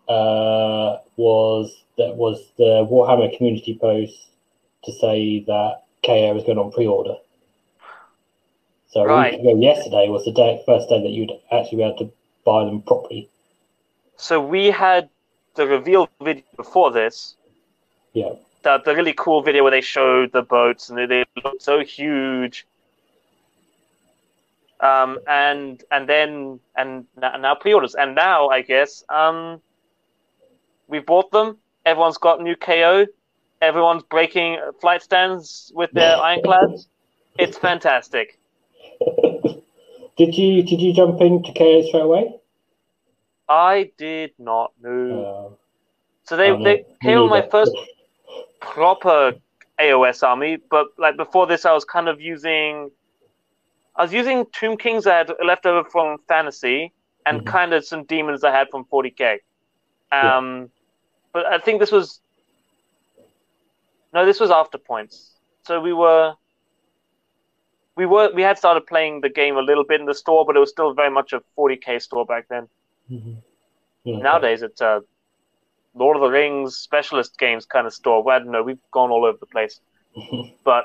uh, 0.08 0.98
was 1.16 1.82
that 1.98 2.16
was 2.16 2.50
the 2.56 2.86
Warhammer 2.90 3.36
community 3.36 3.76
post 3.80 4.28
to 4.84 4.92
say 4.92 5.40
that 5.46 5.82
KO 6.04 6.32
was 6.34 6.44
going 6.44 6.58
on 6.58 6.72
pre-order. 6.72 7.16
So 8.88 9.02
a 9.02 9.06
Right. 9.06 9.32
week 9.32 9.40
ago 9.40 9.60
yesterday 9.60 10.08
was 10.08 10.24
the 10.24 10.32
day, 10.32 10.62
first 10.66 10.88
day 10.88 11.00
that 11.02 11.10
you'd 11.10 11.32
actually 11.52 11.78
be 11.78 11.82
able 11.84 11.98
to 11.98 12.12
buy 12.44 12.64
them 12.64 12.82
properly. 12.82 13.28
So 14.16 14.40
we 14.40 14.66
had 14.66 15.10
the 15.60 15.66
reveal 15.66 16.08
video 16.22 16.42
before 16.56 16.90
this. 16.90 17.36
Yeah. 18.14 18.32
That 18.62 18.84
the 18.86 18.94
really 18.94 19.12
cool 19.12 19.42
video 19.42 19.62
where 19.62 19.70
they 19.70 19.82
showed 19.82 20.32
the 20.32 20.40
boats 20.40 20.88
and 20.88 20.98
they, 20.98 21.04
they 21.04 21.24
looked 21.44 21.62
so 21.62 21.80
huge. 21.80 22.66
Um, 24.80 25.18
and 25.28 25.84
and 25.90 26.08
then 26.08 26.60
and 26.76 27.06
now 27.18 27.54
pre-orders 27.54 27.94
and 27.94 28.14
now 28.14 28.48
I 28.48 28.62
guess 28.62 29.04
um, 29.10 29.60
we 30.88 30.98
bought 31.00 31.30
them. 31.30 31.58
Everyone's 31.84 32.16
got 32.16 32.40
new 32.40 32.56
KO. 32.56 33.06
Everyone's 33.60 34.02
breaking 34.04 34.58
flight 34.80 35.02
stands 35.02 35.70
with 35.74 35.90
their 35.92 36.16
ironclads. 36.16 36.88
It's 37.38 37.58
fantastic. 37.58 38.38
did 40.16 40.36
you 40.38 40.62
did 40.62 40.80
you 40.80 40.94
jump 40.94 41.20
into 41.20 41.52
KO 41.52 41.82
straight 41.82 42.02
away? 42.02 42.39
I 43.50 43.90
did 43.98 44.30
not 44.38 44.72
know. 44.80 45.24
Uh, 45.24 45.54
so 46.22 46.36
they 46.36 46.56
they 46.62 46.84
KO 47.02 47.26
my 47.26 47.42
first 47.42 47.72
proper 48.60 49.34
AOS 49.80 50.22
army, 50.22 50.58
but 50.70 50.86
like 50.96 51.16
before 51.16 51.48
this, 51.48 51.64
I 51.64 51.72
was 51.72 51.84
kind 51.84 52.08
of 52.08 52.20
using. 52.20 52.90
I 53.96 54.02
was 54.02 54.12
using 54.12 54.46
Tomb 54.52 54.76
Kings 54.76 55.06
I 55.06 55.16
had 55.18 55.32
left 55.44 55.66
over 55.66 55.88
from 55.90 56.18
Fantasy, 56.28 56.92
and 57.26 57.38
mm-hmm. 57.38 57.48
kind 57.48 57.72
of 57.72 57.84
some 57.84 58.04
demons 58.04 58.44
I 58.44 58.52
had 58.52 58.68
from 58.70 58.84
40k. 58.84 59.38
Um, 60.12 60.60
yeah. 60.60 60.66
but 61.32 61.46
I 61.46 61.58
think 61.58 61.80
this 61.80 61.90
was. 61.90 62.20
No, 64.14 64.24
this 64.24 64.38
was 64.38 64.52
after 64.52 64.78
points. 64.78 65.32
So 65.66 65.80
we 65.80 65.92
were. 65.92 66.34
We 67.96 68.06
were 68.06 68.30
we 68.32 68.42
had 68.42 68.56
started 68.56 68.86
playing 68.86 69.22
the 69.22 69.28
game 69.28 69.56
a 69.56 69.60
little 69.60 69.84
bit 69.84 69.98
in 69.98 70.06
the 70.06 70.14
store, 70.14 70.46
but 70.46 70.54
it 70.54 70.60
was 70.60 70.70
still 70.70 70.94
very 70.94 71.10
much 71.10 71.32
a 71.32 71.42
40k 71.58 72.00
store 72.00 72.24
back 72.24 72.46
then. 72.48 72.68
Mm-hmm. 73.10 73.32
Yeah, 74.04 74.18
Nowadays, 74.18 74.62
it's 74.62 74.80
a 74.80 75.02
Lord 75.94 76.16
of 76.16 76.22
the 76.22 76.30
Rings 76.30 76.76
specialist 76.76 77.38
games 77.38 77.66
kind 77.66 77.86
of 77.86 77.92
store. 77.92 78.22
Well, 78.22 78.36
I 78.36 78.38
don't 78.38 78.52
know. 78.52 78.62
We've 78.62 78.78
gone 78.92 79.10
all 79.10 79.24
over 79.24 79.38
the 79.38 79.46
place, 79.46 79.80
but 80.64 80.84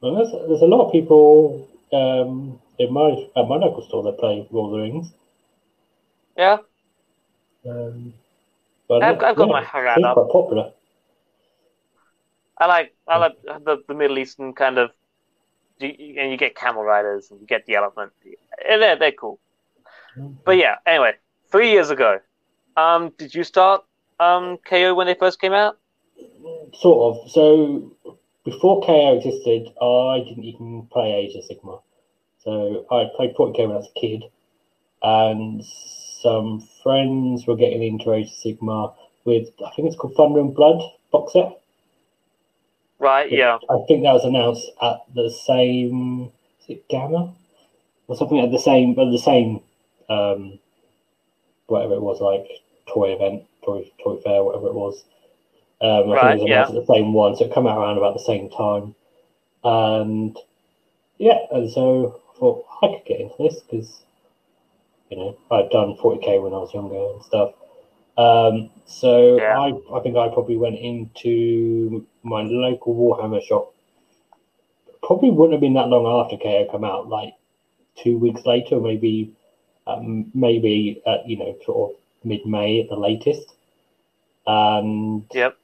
well, 0.00 0.14
there's, 0.16 0.30
there's 0.48 0.62
a 0.62 0.66
lot 0.66 0.86
of 0.86 0.92
people 0.92 1.68
um, 1.92 2.60
in 2.78 2.92
my 2.92 3.10
at 3.36 3.48
my 3.48 3.56
local 3.56 3.86
store 3.88 4.02
that 4.04 4.18
play 4.18 4.46
Lord 4.50 4.72
of 4.72 4.78
the 4.78 4.82
Rings. 4.82 5.12
Yeah. 6.36 6.58
Um, 7.68 8.12
but 8.88 9.02
I've, 9.02 9.22
I've 9.22 9.36
got 9.36 9.48
yeah, 9.48 9.52
my 9.52 9.64
Harad 9.64 10.04
up. 10.04 10.14
Quite 10.14 10.30
popular. 10.30 10.72
I 12.58 12.66
like 12.66 12.94
I 13.08 13.16
like 13.18 13.32
the, 13.42 13.82
the 13.88 13.94
Middle 13.94 14.18
Eastern 14.18 14.52
kind 14.52 14.78
of, 14.78 14.90
and 15.80 16.30
you 16.30 16.36
get 16.36 16.54
camel 16.54 16.84
riders 16.84 17.30
and 17.30 17.40
you 17.40 17.46
get 17.46 17.66
the 17.66 17.74
elephant. 17.74 18.12
They're 18.66 18.96
they're 18.96 19.12
cool. 19.12 19.40
But 20.44 20.56
yeah, 20.56 20.76
anyway, 20.86 21.14
three 21.50 21.70
years 21.70 21.90
ago, 21.90 22.20
um, 22.76 23.12
did 23.18 23.34
you 23.34 23.44
start 23.44 23.84
um, 24.20 24.58
KO 24.68 24.94
when 24.94 25.06
they 25.06 25.14
first 25.14 25.40
came 25.40 25.52
out? 25.52 25.78
Sort 26.74 27.16
of. 27.16 27.30
So 27.30 27.92
before 28.44 28.82
KO 28.84 29.16
existed, 29.18 29.68
I 29.80 30.24
didn't 30.26 30.44
even 30.44 30.86
play 30.90 31.12
Age 31.12 31.34
of 31.36 31.44
Sigmar. 31.44 31.80
So 32.38 32.86
I 32.90 33.06
played 33.16 33.34
40k 33.34 33.58
when 33.60 33.72
I 33.72 33.76
was 33.76 33.90
a 33.94 34.00
kid, 34.00 34.22
and 35.02 35.64
some 35.64 36.66
friends 36.82 37.46
were 37.46 37.56
getting 37.56 37.82
into 37.82 38.12
Age 38.12 38.28
of 38.28 38.34
Sigmar 38.34 38.94
with 39.24 39.48
I 39.64 39.70
think 39.74 39.88
it's 39.88 39.96
called 39.96 40.14
Thunder 40.16 40.40
and 40.40 40.54
Blood 40.54 40.82
box 41.10 41.32
set. 41.32 41.60
Right. 42.98 43.30
Yeah. 43.30 43.58
I 43.70 43.78
think 43.88 44.02
that 44.02 44.12
was 44.12 44.24
announced 44.24 44.70
at 44.80 44.98
the 45.14 45.30
same. 45.30 46.30
Is 46.60 46.76
it 46.76 46.88
GAMA 46.88 47.34
or 48.06 48.16
something 48.16 48.40
at 48.40 48.50
the 48.50 48.58
same 48.58 48.90
at 48.92 49.10
the 49.10 49.18
same 49.18 49.60
um, 50.08 50.58
whatever 51.66 51.94
it 51.94 52.02
was 52.02 52.20
like 52.20 52.46
toy 52.92 53.14
event, 53.14 53.44
toy 53.64 53.90
toy 54.02 54.16
fair, 54.22 54.42
whatever 54.42 54.68
it 54.68 54.74
was. 54.74 55.04
Um, 55.80 56.10
I 56.10 56.14
right, 56.14 56.38
think 56.38 56.48
it 56.48 56.56
was 56.56 56.70
yeah. 56.72 56.80
the 56.80 56.86
same 56.86 57.12
one, 57.12 57.36
so 57.36 57.44
it 57.44 57.52
came 57.54 57.66
out 57.66 57.78
around 57.78 57.98
about 57.98 58.14
the 58.14 58.24
same 58.24 58.48
time. 58.50 58.94
And 59.64 60.36
yeah, 61.18 61.38
and 61.50 61.70
so 61.70 62.20
I 62.34 62.38
thought 62.38 62.64
I 62.82 62.86
could 62.88 63.06
get 63.06 63.20
into 63.20 63.34
this 63.38 63.60
because 63.60 64.02
you 65.10 65.16
know 65.16 65.36
I'd 65.50 65.70
done 65.70 65.96
40k 65.96 66.42
when 66.42 66.52
I 66.52 66.58
was 66.58 66.74
younger 66.74 67.14
and 67.14 67.22
stuff. 67.22 67.54
Um, 68.16 68.70
so 68.86 69.36
yeah. 69.38 69.58
I 69.58 69.72
I 69.96 70.00
think 70.00 70.16
I 70.16 70.28
probably 70.28 70.56
went 70.56 70.78
into 70.78 72.06
my 72.22 72.42
local 72.42 72.94
Warhammer 72.94 73.42
shop. 73.42 73.74
Probably 75.02 75.30
wouldn't 75.30 75.52
have 75.52 75.60
been 75.60 75.74
that 75.74 75.88
long 75.88 76.24
after 76.24 76.36
KO 76.36 76.66
come 76.70 76.84
out, 76.84 77.08
like 77.08 77.34
two 77.96 78.18
weeks 78.18 78.46
later, 78.46 78.80
maybe 78.80 79.34
um, 79.86 80.30
maybe 80.34 81.02
at 81.06 81.28
you 81.28 81.36
know 81.38 81.56
sort 81.64 81.90
of 81.92 81.96
mid 82.24 82.46
May 82.46 82.80
at 82.80 82.88
the 82.88 82.96
latest. 82.96 83.54
And 84.46 85.24
yep. 85.32 85.56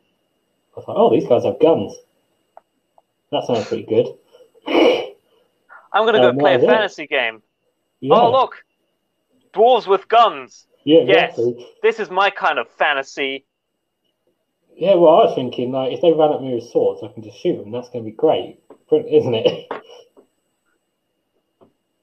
I 0.74 0.80
was 0.80 0.88
like, 0.88 0.96
oh, 0.96 1.10
these 1.10 1.28
guys 1.28 1.44
have 1.44 1.60
guns. 1.60 1.94
That 3.30 3.46
sounds 3.46 3.66
pretty 3.66 3.84
good. 3.84 4.06
I'm 5.92 6.04
going 6.04 6.14
to 6.14 6.20
go 6.20 6.30
um, 6.30 6.38
play 6.38 6.54
a 6.54 6.58
fantasy 6.60 7.04
it? 7.04 7.10
game. 7.10 7.42
Yeah. 8.00 8.14
Oh, 8.14 8.30
look. 8.30 8.64
Dwarves 9.52 9.86
with 9.86 10.08
guns. 10.08 10.66
Yeah, 10.84 11.00
yes. 11.04 11.38
Exactly. 11.38 11.68
This 11.82 12.00
is 12.00 12.10
my 12.10 12.30
kind 12.30 12.58
of 12.58 12.68
fantasy. 12.70 13.44
Yeah, 14.76 14.94
well, 14.94 15.20
I 15.20 15.24
was 15.26 15.34
thinking, 15.34 15.72
like, 15.72 15.92
if 15.92 16.00
they 16.00 16.12
run 16.12 16.32
at 16.32 16.40
me 16.40 16.54
with 16.54 16.64
swords, 16.70 17.02
I 17.02 17.08
can 17.08 17.22
just 17.22 17.38
shoot 17.38 17.58
them. 17.58 17.70
That's 17.70 17.90
going 17.90 18.04
to 18.04 18.10
be 18.10 18.16
great, 18.16 18.60
isn't 18.90 19.34
it? 19.34 19.68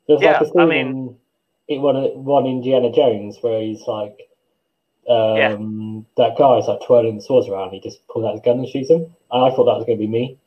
There's 0.07 0.21
yeah, 0.21 0.39
like 0.39 0.51
I 0.57 0.65
mean, 0.65 1.17
in, 1.67 1.81
one, 1.81 1.95
one 2.23 2.45
Indiana 2.45 2.91
Jones 2.91 3.37
where 3.41 3.61
he's 3.61 3.81
like, 3.87 4.27
um, 5.09 5.35
yeah. 5.37 5.55
that 6.17 6.37
guy's 6.37 6.67
like 6.67 6.79
twirling 6.85 7.15
the 7.17 7.21
swords 7.21 7.47
around. 7.47 7.71
He 7.71 7.79
just 7.79 8.05
pulls 8.07 8.25
out 8.25 8.33
his 8.33 8.41
gun 8.41 8.59
and 8.59 8.67
shoots 8.67 8.89
him. 8.89 9.15
And 9.31 9.45
I 9.45 9.55
thought 9.55 9.65
that 9.65 9.77
was 9.77 9.85
going 9.85 9.97
to 9.97 10.01
be 10.01 10.07
me. 10.07 10.37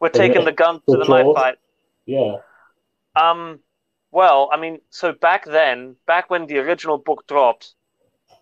We're 0.00 0.08
taking 0.08 0.44
the 0.44 0.52
gun 0.52 0.80
to 0.88 0.96
the 0.96 1.04
knife 1.04 1.34
fight. 1.34 1.58
Yeah. 2.06 2.36
Um. 3.14 3.60
Well, 4.12 4.50
I 4.52 4.56
mean, 4.56 4.80
so 4.90 5.12
back 5.12 5.44
then, 5.44 5.94
back 6.06 6.30
when 6.30 6.46
the 6.46 6.58
original 6.58 6.98
book 6.98 7.26
dropped, 7.28 7.74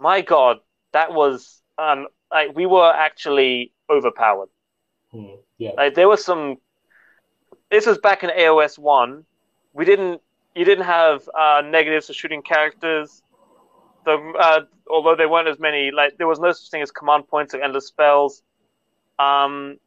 my 0.01 0.23
God, 0.23 0.61
that 0.93 1.13
was 1.13 1.61
um, 1.77 2.07
like 2.31 2.55
we 2.55 2.65
were 2.65 2.91
actually 2.91 3.73
overpowered. 3.91 4.49
Hmm. 5.11 5.35
Yeah. 5.59 5.73
Like 5.77 5.95
there 5.95 6.09
was 6.09 6.25
some. 6.25 6.57
This 7.71 7.87
was 7.87 7.99
back 7.99 8.23
in 8.23 8.31
AOS 8.31 8.79
one. 8.79 9.25
We 9.73 9.85
didn't. 9.85 10.23
You 10.55 10.65
didn't 10.65 10.87
have 10.87 11.29
uh, 11.39 11.63
negatives 11.65 12.07
for 12.07 12.13
shooting 12.13 12.43
characters 12.43 13.23
the 14.09 14.33
uh, 14.39 14.61
although 14.91 15.15
there 15.15 15.29
weren't 15.29 15.49
as 15.49 15.59
many, 15.59 15.91
like 15.91 16.17
there 16.17 16.27
was 16.27 16.41
no 16.41 16.51
such 16.53 16.71
thing 16.71 16.83
as 16.83 16.91
command 16.91 17.29
points 17.29 17.55
or 17.55 17.63
endless 17.63 17.87
spells. 17.87 18.43
Um, 19.19 19.79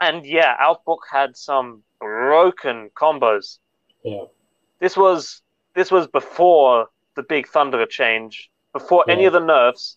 and 0.00 0.26
yeah, 0.26 0.54
Outbook 0.58 1.04
had 1.10 1.36
some 1.36 1.82
broken 1.98 2.90
combos. 2.94 3.58
Yeah. 4.04 4.24
This 4.78 4.96
was 4.96 5.42
this 5.74 5.90
was 5.90 6.06
before 6.06 6.88
the 7.14 7.22
big 7.22 7.46
Thunderer 7.48 7.88
change, 7.88 8.50
before 8.72 9.04
yeah. 9.06 9.14
any 9.14 9.24
of 9.24 9.32
the 9.32 9.40
nerfs. 9.40 9.96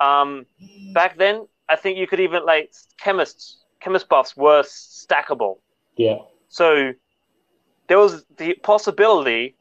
Um, 0.00 0.46
back 0.94 1.18
then, 1.18 1.48
I 1.68 1.76
think 1.76 1.98
you 1.98 2.06
could 2.06 2.20
even 2.20 2.46
like 2.46 2.72
chemists, 2.98 3.64
chemist 3.80 4.08
buffs 4.08 4.36
were 4.36 4.62
stackable. 4.62 5.58
Yeah. 5.96 6.18
So 6.48 6.92
there 7.88 7.98
was 7.98 8.24
the 8.36 8.54
possibility 8.62 9.56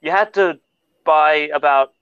you 0.00 0.10
had 0.10 0.32
to 0.34 0.58
buy 1.04 1.50
about 1.54 1.94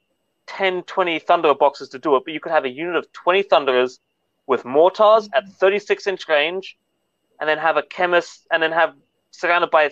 10, 0.47 0.83
20 0.83 1.21
Thunderer 1.21 1.59
boxes 1.59 1.89
to 1.91 1.99
do 1.99 2.17
it, 2.17 2.25
but 2.25 2.35
you 2.35 2.41
could 2.41 2.53
have 2.53 2.65
a 2.65 2.69
unit 2.69 2.97
of 2.97 3.11
20 3.13 3.45
Thunderers 3.45 4.01
with 4.47 4.65
mortars 4.65 5.29
at 5.33 5.49
36 5.49 6.07
inch 6.07 6.29
range, 6.29 6.77
and 7.39 7.49
then 7.49 7.57
have 7.57 7.77
a 7.77 7.83
chemist, 7.83 8.47
and 8.51 8.63
then 8.63 8.73
have 8.73 8.95
surrounded 9.31 9.71
by 9.71 9.91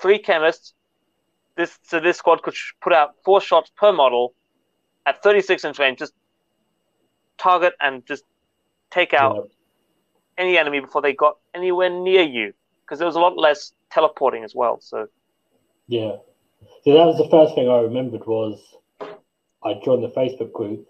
three 0.00 0.18
chemists. 0.18 0.74
This 1.56 1.78
so 1.82 1.98
this 1.98 2.16
squad 2.18 2.42
could 2.42 2.54
put 2.80 2.92
out 2.92 3.16
four 3.24 3.40
shots 3.40 3.70
per 3.76 3.92
model 3.92 4.32
at 5.06 5.22
36 5.22 5.64
inch 5.64 5.78
range, 5.80 5.98
just 5.98 6.14
target 7.36 7.74
and 7.80 8.06
just 8.06 8.22
take 8.90 9.12
out 9.12 9.34
yeah. 9.36 10.44
any 10.44 10.56
enemy 10.56 10.78
before 10.78 11.02
they 11.02 11.12
got 11.12 11.38
anywhere 11.52 11.90
near 11.90 12.22
you, 12.22 12.52
because 12.82 13.00
there 13.00 13.06
was 13.06 13.16
a 13.16 13.20
lot 13.20 13.36
less 13.36 13.72
teleporting 13.90 14.44
as 14.44 14.54
well. 14.54 14.80
So 14.80 15.08
yeah, 15.88 16.16
so 16.84 16.92
that 16.92 17.06
was 17.06 17.18
the 17.18 17.28
first 17.30 17.54
thing 17.54 17.68
I 17.68 17.80
remembered 17.80 18.26
was 18.26 18.60
I 19.62 19.74
joined 19.84 20.04
the 20.04 20.08
Facebook 20.08 20.52
group, 20.52 20.88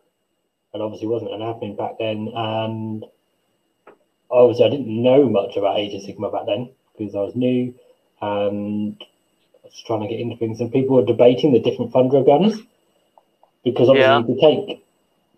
and 0.72 0.82
obviously 0.82 1.08
wasn't 1.08 1.32
an 1.32 1.40
admin 1.40 1.76
back 1.76 1.98
then, 1.98 2.30
and 2.34 3.04
obviously 4.30 4.66
I 4.66 4.70
didn't 4.70 5.02
know 5.02 5.28
much 5.28 5.56
about 5.56 5.78
Age 5.78 5.94
of 5.94 6.02
Sigmar 6.02 6.32
back 6.32 6.46
then 6.46 6.70
because 6.96 7.14
I 7.14 7.20
was 7.20 7.34
new 7.34 7.74
and 8.20 8.96
I 9.00 9.66
was 9.66 9.82
trying 9.86 10.02
to 10.02 10.08
get 10.08 10.20
into 10.20 10.36
things, 10.36 10.60
and 10.60 10.72
people 10.72 10.96
were 10.96 11.04
debating 11.04 11.52
the 11.52 11.60
different 11.60 11.92
Thunderer 11.92 12.24
guns 12.24 12.60
because 13.64 13.88
obviously 13.88 14.10
yeah. 14.10 14.18
you 14.18 14.24
could 14.24 14.40
take 14.40 14.84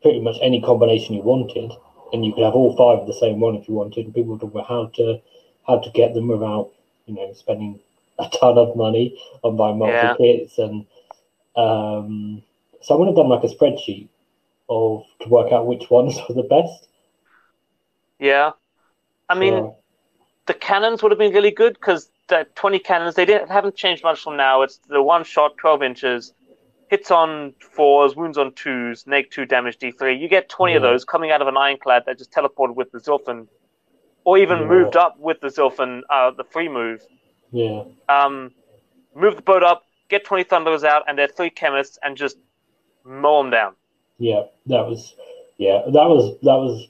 pretty 0.02 0.20
much 0.20 0.36
any 0.42 0.60
combination 0.60 1.14
you 1.14 1.22
wanted, 1.22 1.72
and 2.12 2.26
you 2.26 2.32
could 2.34 2.44
have 2.44 2.54
all 2.54 2.76
five 2.76 2.98
of 3.00 3.06
the 3.06 3.14
same 3.14 3.40
one 3.40 3.54
if 3.54 3.68
you 3.68 3.74
wanted. 3.74 4.04
And 4.04 4.14
people 4.14 4.34
were 4.34 4.38
talking 4.38 4.60
about 4.60 4.68
how 4.68 4.86
to 4.96 5.20
how 5.66 5.78
to 5.78 5.90
get 5.90 6.12
them 6.14 6.28
without 6.28 6.72
you 7.06 7.14
know 7.14 7.32
spending 7.34 7.80
a 8.18 8.28
ton 8.28 8.58
of 8.58 8.76
money 8.76 9.18
on 9.42 9.56
buying 9.56 9.78
multiple 9.78 10.26
yeah. 10.26 10.38
kits, 10.38 10.58
and 10.58 10.86
um, 11.56 12.42
so 12.80 12.94
I 12.94 12.98
would 12.98 13.08
have 13.08 13.16
done 13.16 13.28
like 13.28 13.44
a 13.44 13.48
spreadsheet 13.48 14.08
of 14.68 15.04
to 15.20 15.28
work 15.28 15.52
out 15.52 15.66
which 15.66 15.90
ones 15.90 16.16
were 16.28 16.34
the 16.34 16.42
best. 16.42 16.88
Yeah, 18.18 18.52
I 19.28 19.34
mean, 19.34 19.72
the 20.46 20.54
cannons 20.54 21.02
would 21.02 21.10
have 21.10 21.18
been 21.18 21.32
really 21.32 21.50
good 21.50 21.74
because 21.74 22.10
the 22.28 22.46
20 22.54 22.78
cannons 22.78 23.14
they 23.14 23.24
didn't 23.24 23.48
haven't 23.48 23.76
changed 23.76 24.02
much 24.04 24.22
from 24.22 24.36
now. 24.36 24.62
It's 24.62 24.78
the 24.88 25.02
one 25.02 25.24
shot, 25.24 25.56
12 25.58 25.82
inches, 25.82 26.34
hits 26.88 27.10
on 27.10 27.54
fours, 27.58 28.14
wounds 28.14 28.38
on 28.38 28.52
twos, 28.52 29.06
neg 29.06 29.30
two 29.30 29.46
damage 29.46 29.78
D3. 29.78 30.20
You 30.20 30.28
get 30.28 30.48
20 30.48 30.74
of 30.74 30.82
those 30.82 31.04
coming 31.04 31.30
out 31.30 31.42
of 31.42 31.48
an 31.48 31.56
ironclad 31.56 32.04
that 32.06 32.18
just 32.18 32.30
teleported 32.30 32.74
with 32.74 32.92
the 32.92 32.98
Zilfin, 32.98 33.48
or 34.24 34.38
even 34.38 34.58
Yeah. 34.58 34.66
moved 34.68 34.96
up 34.96 35.16
with 35.18 35.40
the 35.40 35.48
Zilfin, 35.48 36.02
uh, 36.10 36.30
the 36.32 36.44
free 36.44 36.68
move. 36.68 37.00
yeah, 37.52 37.84
Um, 38.08 38.52
move 39.14 39.36
the 39.36 39.42
boat 39.42 39.62
up, 39.62 39.84
get 40.08 40.24
20 40.24 40.44
Thunderers 40.44 40.84
out, 40.84 41.04
and 41.08 41.18
they're 41.18 41.28
three 41.28 41.50
chemists, 41.50 41.98
and 42.02 42.16
just 42.16 42.36
mow 43.04 43.42
them 43.42 43.50
down. 43.50 43.76
yeah, 44.18 44.42
that 44.66 44.86
was 44.86 45.14
yeah, 45.58 45.82
that 45.86 46.08
was 46.08 46.38
that 46.42 46.56
was 46.56 46.88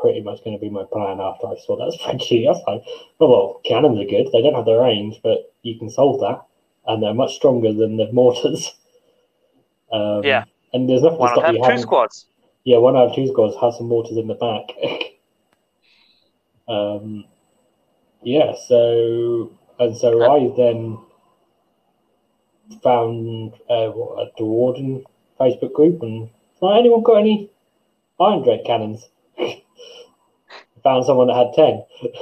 pretty 0.00 0.20
much 0.22 0.42
going 0.44 0.56
to 0.56 0.60
be 0.60 0.70
my 0.70 0.84
plan 0.92 1.20
after 1.20 1.46
I 1.48 1.56
saw 1.66 1.76
that 1.76 1.98
spreadsheet. 2.00 2.46
I 2.46 2.50
was 2.50 2.62
like, 2.66 2.82
oh 3.20 3.28
well, 3.30 3.60
cannons 3.64 3.98
are 4.00 4.04
good. 4.04 4.28
They 4.32 4.42
don't 4.42 4.54
have 4.54 4.64
the 4.64 4.78
range, 4.78 5.20
but 5.22 5.52
you 5.62 5.78
can 5.78 5.90
solve 5.90 6.20
that, 6.20 6.46
and 6.86 7.02
they're 7.02 7.14
much 7.14 7.36
stronger 7.36 7.72
than 7.72 7.96
the 7.96 8.10
mortars. 8.12 8.72
Um, 9.92 10.22
Yeah. 10.24 10.44
and 10.72 10.88
there's 10.88 11.02
nothing 11.02 11.18
Why 11.18 11.26
to 11.26 11.32
stop 11.32 11.46
have 11.46 11.54
you 11.54 11.60
two 11.62 11.76
having. 11.76 11.78
squads? 11.78 12.26
Yeah, 12.64 12.78
one 12.78 12.96
out 12.96 13.08
of 13.10 13.16
two 13.16 13.26
squads 13.28 13.56
has 13.60 13.76
some 13.78 13.88
mortars 13.88 14.16
in 14.18 14.28
the 14.28 14.34
back. 14.34 14.70
um, 16.70 17.24
yeah, 18.22 18.54
so 18.68 19.52
and 19.78 19.96
so 19.96 20.22
I 20.22 20.54
then 20.56 20.98
found 22.82 23.54
uh, 23.68 23.88
what, 23.88 24.32
a 24.38 24.44
Warden 24.44 25.04
Facebook 25.38 25.72
group 25.72 26.02
and 26.02 26.28
like, 26.60 26.78
anyone 26.78 27.02
got 27.02 27.16
any 27.18 27.50
Iron 28.20 28.42
Dread 28.42 28.60
cannons? 28.66 29.08
found 30.84 31.04
someone 31.04 31.28
that 31.28 31.36
had 31.36 31.52
ten. 31.54 31.84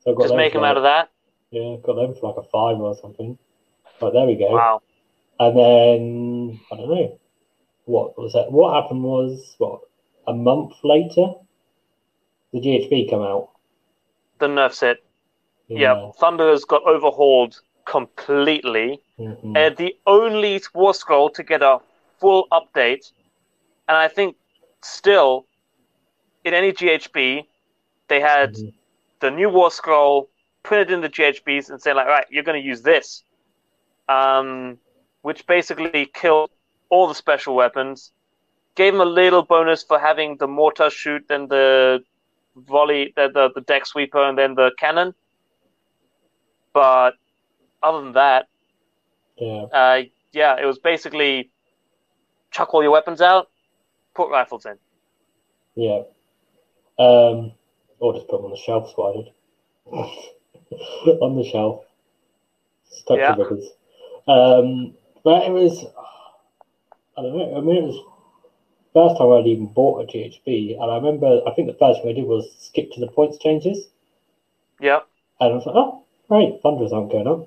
so 0.00 0.12
I 0.12 0.14
got 0.14 0.22
Just 0.22 0.36
make 0.36 0.52
them 0.52 0.64
out 0.64 0.68
like- 0.68 0.76
of 0.78 0.82
that. 0.84 1.10
Yeah, 1.50 1.76
got 1.82 1.96
them 1.96 2.14
for 2.14 2.28
like 2.32 2.44
a 2.44 2.48
five 2.48 2.78
or 2.80 2.96
something. 3.02 3.36
But 3.98 4.12
there 4.12 4.24
we 4.24 4.36
go. 4.36 4.52
Wow. 4.52 4.82
And 5.40 5.58
then 5.58 6.60
I 6.70 6.76
don't 6.76 6.88
know 6.88 7.18
what 7.86 8.16
was 8.16 8.34
that. 8.34 8.52
What 8.52 8.80
happened 8.80 9.02
was 9.02 9.56
what 9.58 9.80
a 10.28 10.32
month 10.32 10.74
later, 10.84 11.32
the 12.52 12.60
GHB 12.60 13.10
come 13.10 13.22
out. 13.22 13.50
The 14.38 14.46
nerf 14.46 14.72
set. 14.72 14.98
Yeah, 15.68 16.10
Thunder 16.18 16.50
has 16.50 16.64
got 16.64 16.82
overhauled 16.82 17.60
completely. 17.84 19.00
Mhm. 19.18 19.56
Uh, 19.56 19.70
the 19.74 19.96
only 20.06 20.60
War 20.74 20.94
Scroll 20.94 21.30
to 21.30 21.42
get 21.42 21.62
a 21.62 21.80
full 22.18 22.48
update, 22.50 23.12
and 23.88 23.96
I 23.96 24.08
think 24.08 24.36
still 24.82 25.46
in 26.44 26.54
any 26.54 26.72
GHB, 26.72 27.46
they 28.08 28.20
had 28.20 28.54
Mhm. 28.54 28.72
the 29.20 29.30
new 29.30 29.48
War 29.48 29.70
Scroll 29.70 30.28
printed 30.62 30.90
in 30.90 31.00
the 31.00 31.08
GHBs 31.08 31.70
and 31.70 31.80
saying 31.80 31.96
like, 31.96 32.06
right, 32.06 32.26
you're 32.30 32.42
going 32.42 32.60
to 32.60 32.66
use 32.66 32.82
this, 32.82 33.22
um, 34.08 34.78
which 35.22 35.46
basically 35.46 36.06
killed 36.06 36.50
all 36.88 37.06
the 37.06 37.14
special 37.14 37.54
weapons. 37.54 38.12
Gave 38.74 38.92
them 38.94 39.00
a 39.00 39.04
little 39.04 39.42
bonus 39.42 39.82
for 39.82 39.98
having 39.98 40.36
the 40.36 40.48
mortar 40.48 40.90
shoot, 40.90 41.26
then 41.28 41.48
the 41.48 42.02
volley, 42.56 43.12
the, 43.16 43.28
the 43.32 43.50
the 43.54 43.60
deck 43.62 43.86
sweeper, 43.86 44.22
and 44.22 44.38
then 44.38 44.54
the 44.54 44.72
cannon. 44.78 45.14
But 46.72 47.12
other 47.82 48.02
than 48.02 48.12
that, 48.14 48.48
Yeah, 49.36 49.66
uh, 49.72 50.02
yeah, 50.32 50.56
it 50.60 50.66
was 50.66 50.78
basically 50.78 51.50
chuck 52.50 52.74
all 52.74 52.82
your 52.82 52.92
weapons 52.92 53.20
out, 53.20 53.48
put 54.14 54.30
rifles 54.30 54.66
in. 54.66 54.78
yeah. 55.74 56.02
Um, 56.98 57.52
or 57.98 58.14
just 58.14 58.28
put 58.28 58.38
them 58.38 58.46
on 58.46 58.50
the 58.50 58.56
shelf, 58.56 58.92
so 58.94 59.24
on 61.20 61.36
the 61.36 61.44
shelf. 61.44 61.84
Stuck 62.90 63.18
Yeah. 63.18 63.34
to 63.34 63.42
ribbons. 63.42 63.68
Um, 64.28 64.94
but 65.24 65.44
it 65.44 65.52
was, 65.52 65.86
I 67.16 67.22
don't 67.22 67.36
know. 67.36 67.56
I 67.56 67.60
mean, 67.60 67.76
it 67.76 67.82
was 67.84 68.04
first 68.94 69.16
time 69.18 69.30
I'd 69.32 69.46
even 69.46 69.66
bought 69.66 70.02
a 70.02 70.06
GHB, 70.06 70.80
and 70.80 70.90
I 70.90 70.96
remember. 70.96 71.40
I 71.46 71.54
think 71.54 71.68
the 71.68 71.78
first 71.78 72.00
thing 72.02 72.10
I 72.10 72.14
did 72.14 72.24
was 72.26 72.48
skip 72.58 72.90
to 72.92 73.00
the 73.00 73.06
points 73.08 73.38
changes. 73.38 73.86
Yep. 74.80 75.06
And 75.40 75.52
I 75.52 75.56
was 75.56 75.66
like, 75.66 75.76
oh, 75.76 76.04
great, 76.28 76.60
thunders 76.62 76.92
aren't 76.92 77.10
going 77.12 77.26
on. 77.26 77.46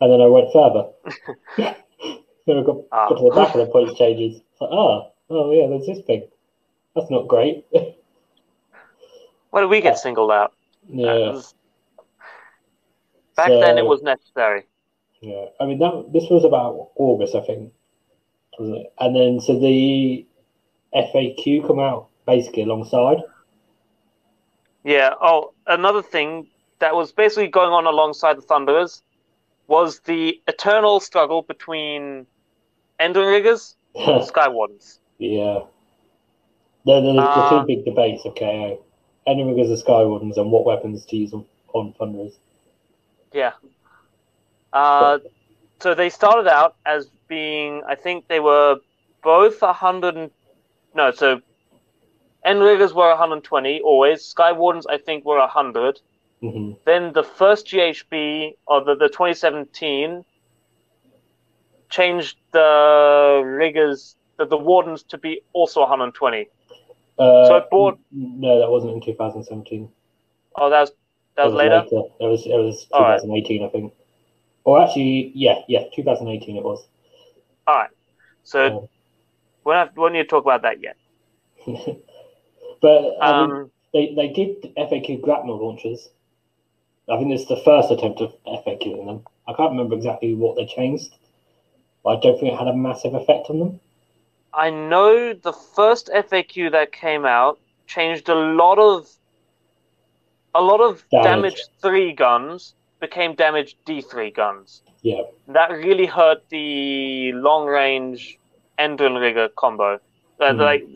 And 0.00 0.12
then 0.12 0.20
I 0.20 0.26
went 0.26 0.52
further. 0.52 0.88
then 2.46 2.58
I 2.58 2.62
got, 2.62 2.76
Ah. 2.92 3.08
got 3.08 3.18
to 3.18 3.24
the 3.24 3.34
back 3.34 3.54
of 3.54 3.60
the 3.60 3.72
points 3.72 3.94
changes. 3.98 4.40
Like, 4.60 4.70
oh, 4.70 5.10
oh 5.30 5.52
yeah, 5.52 5.66
there's 5.68 5.86
this 5.86 6.04
thing. 6.06 6.26
That's 6.94 7.10
not 7.10 7.28
great. 7.28 7.64
Why 9.50 9.60
did 9.60 9.70
we 9.70 9.80
get 9.80 9.98
singled 9.98 10.30
out? 10.30 10.52
Yeah, 10.88 11.30
was- 11.32 11.54
Back 13.36 13.48
then, 13.48 13.78
it 13.78 13.84
was 13.86 14.00
necessary. 14.02 14.62
yeah. 15.20 15.46
I 15.60 15.66
mean, 15.66 15.78
that 15.80 16.10
this 16.12 16.30
was 16.30 16.44
about 16.44 16.90
August, 16.96 17.34
I 17.34 17.40
think? 17.40 17.72
And 18.58 19.16
then 19.16 19.40
so 19.40 19.58
the 19.58 20.24
FAQ 20.94 21.66
come 21.66 21.78
out 21.78 22.08
basically 22.26 22.62
alongside. 22.62 23.18
Yeah. 24.84 25.14
Oh, 25.20 25.52
another 25.66 26.02
thing 26.02 26.46
that 26.78 26.94
was 26.94 27.12
basically 27.12 27.48
going 27.48 27.70
on 27.72 27.86
alongside 27.86 28.36
the 28.36 28.42
Thunderers 28.42 29.02
was 29.66 30.00
the 30.00 30.40
eternal 30.46 31.00
struggle 31.00 31.42
between 31.42 32.26
Endrin 33.00 33.30
Riggers 33.30 33.76
and 33.94 34.24
Sky 34.32 34.48
Wardens. 34.48 35.00
yeah. 35.18 35.60
There, 36.86 37.00
there's 37.00 37.16
the 37.16 37.22
Uh, 37.22 37.60
two 37.62 37.66
big 37.66 37.84
debates 37.86 38.26
of 38.26 38.34
KO. 38.34 38.78
Enemies 39.26 39.70
of 39.70 39.78
Sky 39.78 40.04
Wardens 40.04 40.36
and 40.36 40.50
what 40.52 40.66
weapons 40.66 41.06
to 41.06 41.16
use 41.16 41.32
on, 41.32 41.46
on 41.72 41.94
Thunderers. 41.94 42.34
Yeah. 43.32 43.52
Uh, 44.70 45.18
so 45.80 45.94
they 45.94 46.10
started 46.10 46.46
out 46.46 46.76
as 46.84 47.08
being, 47.28 47.82
I 47.88 47.94
think 47.94 48.28
they 48.28 48.40
were 48.40 48.76
both 49.22 49.62
100. 49.62 50.16
And, 50.16 50.30
no, 50.94 51.10
so 51.10 51.40
End 52.44 52.60
Riggers 52.60 52.92
were 52.94 53.08
120 53.08 53.80
always. 53.80 54.24
Sky 54.24 54.52
Wardens, 54.52 54.86
I 54.86 54.98
think, 54.98 55.24
were 55.24 55.38
100. 55.38 56.00
hmm 56.40 56.72
Then 56.84 57.12
the 57.12 57.22
first 57.22 57.66
GHB 57.66 58.54
of 58.68 58.84
the, 58.86 58.94
the 58.96 59.08
2017 59.08 60.24
changed 61.90 62.36
the 62.52 63.42
riggers, 63.44 64.16
the, 64.38 64.46
the 64.46 64.56
wardens 64.56 65.02
to 65.04 65.18
be 65.18 65.40
also 65.52 65.80
120. 65.80 66.48
Uh, 67.18 67.46
So 67.46 67.56
I 67.56 67.60
bought- 67.70 67.98
No, 68.10 68.58
that 68.58 68.70
wasn't 68.70 68.94
in 68.94 69.00
2017. 69.00 69.88
Oh, 70.56 70.70
that 70.70 70.80
was 70.80 70.92
that 71.36 71.44
was 71.46 71.54
It 71.54 71.56
later. 71.56 71.84
It 72.20 72.26
was 72.26 72.46
it 72.46 72.56
was 72.56 72.86
All 72.92 73.02
right. 73.02 73.20
2018, 73.20 73.64
I 73.64 73.68
think. 73.68 73.92
Or 74.64 74.80
actually, 74.80 75.32
yeah, 75.34 75.62
yeah, 75.68 75.84
2018 75.94 76.56
it 76.56 76.62
was. 76.64 76.86
All 77.66 77.76
right. 77.76 77.90
So 78.42 78.66
Um, 78.66 78.88
we 79.64 79.72
don't, 79.72 79.96
we 79.96 80.02
don't 80.04 80.12
need 80.12 80.22
to 80.22 80.28
talk 80.28 80.44
about 80.44 80.62
that 80.62 80.80
yet. 80.80 80.96
but 82.82 83.16
I 83.20 83.40
mean, 83.40 83.50
Um, 83.50 83.70
they 83.92 84.14
they 84.14 84.28
did 84.28 84.74
FAQ 84.76 85.22
grapnel 85.22 85.58
launchers. 85.64 86.10
I 87.08 87.18
think 87.18 87.32
it's 87.32 87.46
the 87.46 87.56
first 87.64 87.90
attempt 87.90 88.20
of 88.20 88.34
FAQing 88.44 89.06
them. 89.06 89.24
I 89.46 89.52
can't 89.52 89.70
remember 89.70 89.94
exactly 89.94 90.34
what 90.34 90.56
they 90.56 90.66
changed, 90.66 91.14
but 92.02 92.16
I 92.16 92.20
don't 92.20 92.38
think 92.40 92.52
it 92.52 92.58
had 92.58 92.68
a 92.68 92.74
massive 92.74 93.14
effect 93.14 93.50
on 93.50 93.58
them. 93.58 93.80
I 94.54 94.70
know 94.70 95.34
the 95.34 95.52
first 95.52 96.08
FAQ 96.08 96.70
that 96.72 96.92
came 96.92 97.24
out 97.26 97.58
changed 97.86 98.28
a 98.28 98.34
lot 98.34 98.78
of 98.78 99.08
a 100.54 100.62
lot 100.62 100.80
of 100.80 101.04
Damage. 101.10 101.24
damage 101.24 101.64
three 101.82 102.12
guns 102.12 102.74
became 103.00 103.34
damaged 103.34 103.76
D 103.84 104.00
three 104.00 104.30
guns. 104.30 104.82
Yeah, 105.02 105.22
That 105.48 105.70
really 105.70 106.06
hurt 106.06 106.48
the 106.48 107.32
long 107.32 107.66
range 107.66 108.38
Endrin 108.78 109.20
rigger 109.20 109.48
combo. 109.56 110.00
Uh, 110.40 110.44
Mhm. 110.52 110.58
Like 110.58 110.86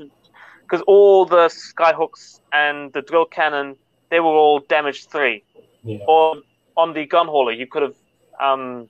because 0.63 0.83
all 0.87 1.25
the 1.25 1.49
skyhooks 1.49 2.41
and 2.53 2.93
the 2.93 3.03
drill 3.03 3.25
cannon 3.27 3.77
they 4.11 4.21
were 4.21 4.37
all 4.43 4.61
damage 4.61 5.07
three. 5.07 5.43
yeah, 5.85 5.99
Or 6.07 6.37
on 6.77 6.95
the 6.95 7.05
gun 7.07 7.27
hauler 7.27 7.53
you 7.53 7.67
could 7.67 7.83
have 7.83 7.97
um 8.41 8.89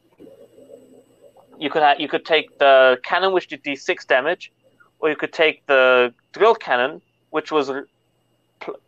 you 1.59 1.71
could 1.71 1.83
have 1.83 1.99
you 2.01 2.09
could 2.09 2.25
take 2.25 2.59
the 2.59 2.99
cannon 3.03 3.33
which 3.33 3.49
did 3.49 3.63
D 3.63 3.75
six 3.77 4.05
damage, 4.05 4.53
or 5.01 5.09
you 5.11 5.17
could 5.17 5.33
take 5.33 5.67
the 5.67 6.15
drill 6.33 6.55
cannon 6.55 7.03
which 7.31 7.51
was 7.51 7.71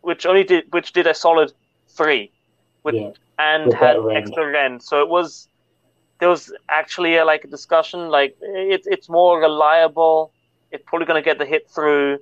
which 0.01 0.25
only 0.25 0.43
did 0.43 0.63
which 0.71 0.93
did 0.93 1.07
a 1.07 1.13
solid 1.13 1.51
three 1.89 2.31
with 2.83 2.95
yeah, 2.95 3.11
and 3.41 3.73
With 3.73 3.73
had 3.73 3.97
extra 4.15 4.45
rend. 4.51 4.83
So 4.83 5.01
it 5.01 5.09
was 5.09 5.49
there 6.19 6.29
was 6.29 6.53
actually 6.69 7.17
a, 7.17 7.25
like 7.25 7.43
a 7.45 7.47
discussion 7.47 8.09
like 8.09 8.35
it's 8.41 8.87
it's 8.87 9.09
more 9.09 9.39
reliable. 9.39 10.33
It's 10.71 10.83
probably 10.87 11.07
going 11.07 11.21
to 11.21 11.25
get 11.25 11.39
the 11.39 11.45
hit 11.45 11.63
through. 11.75 12.19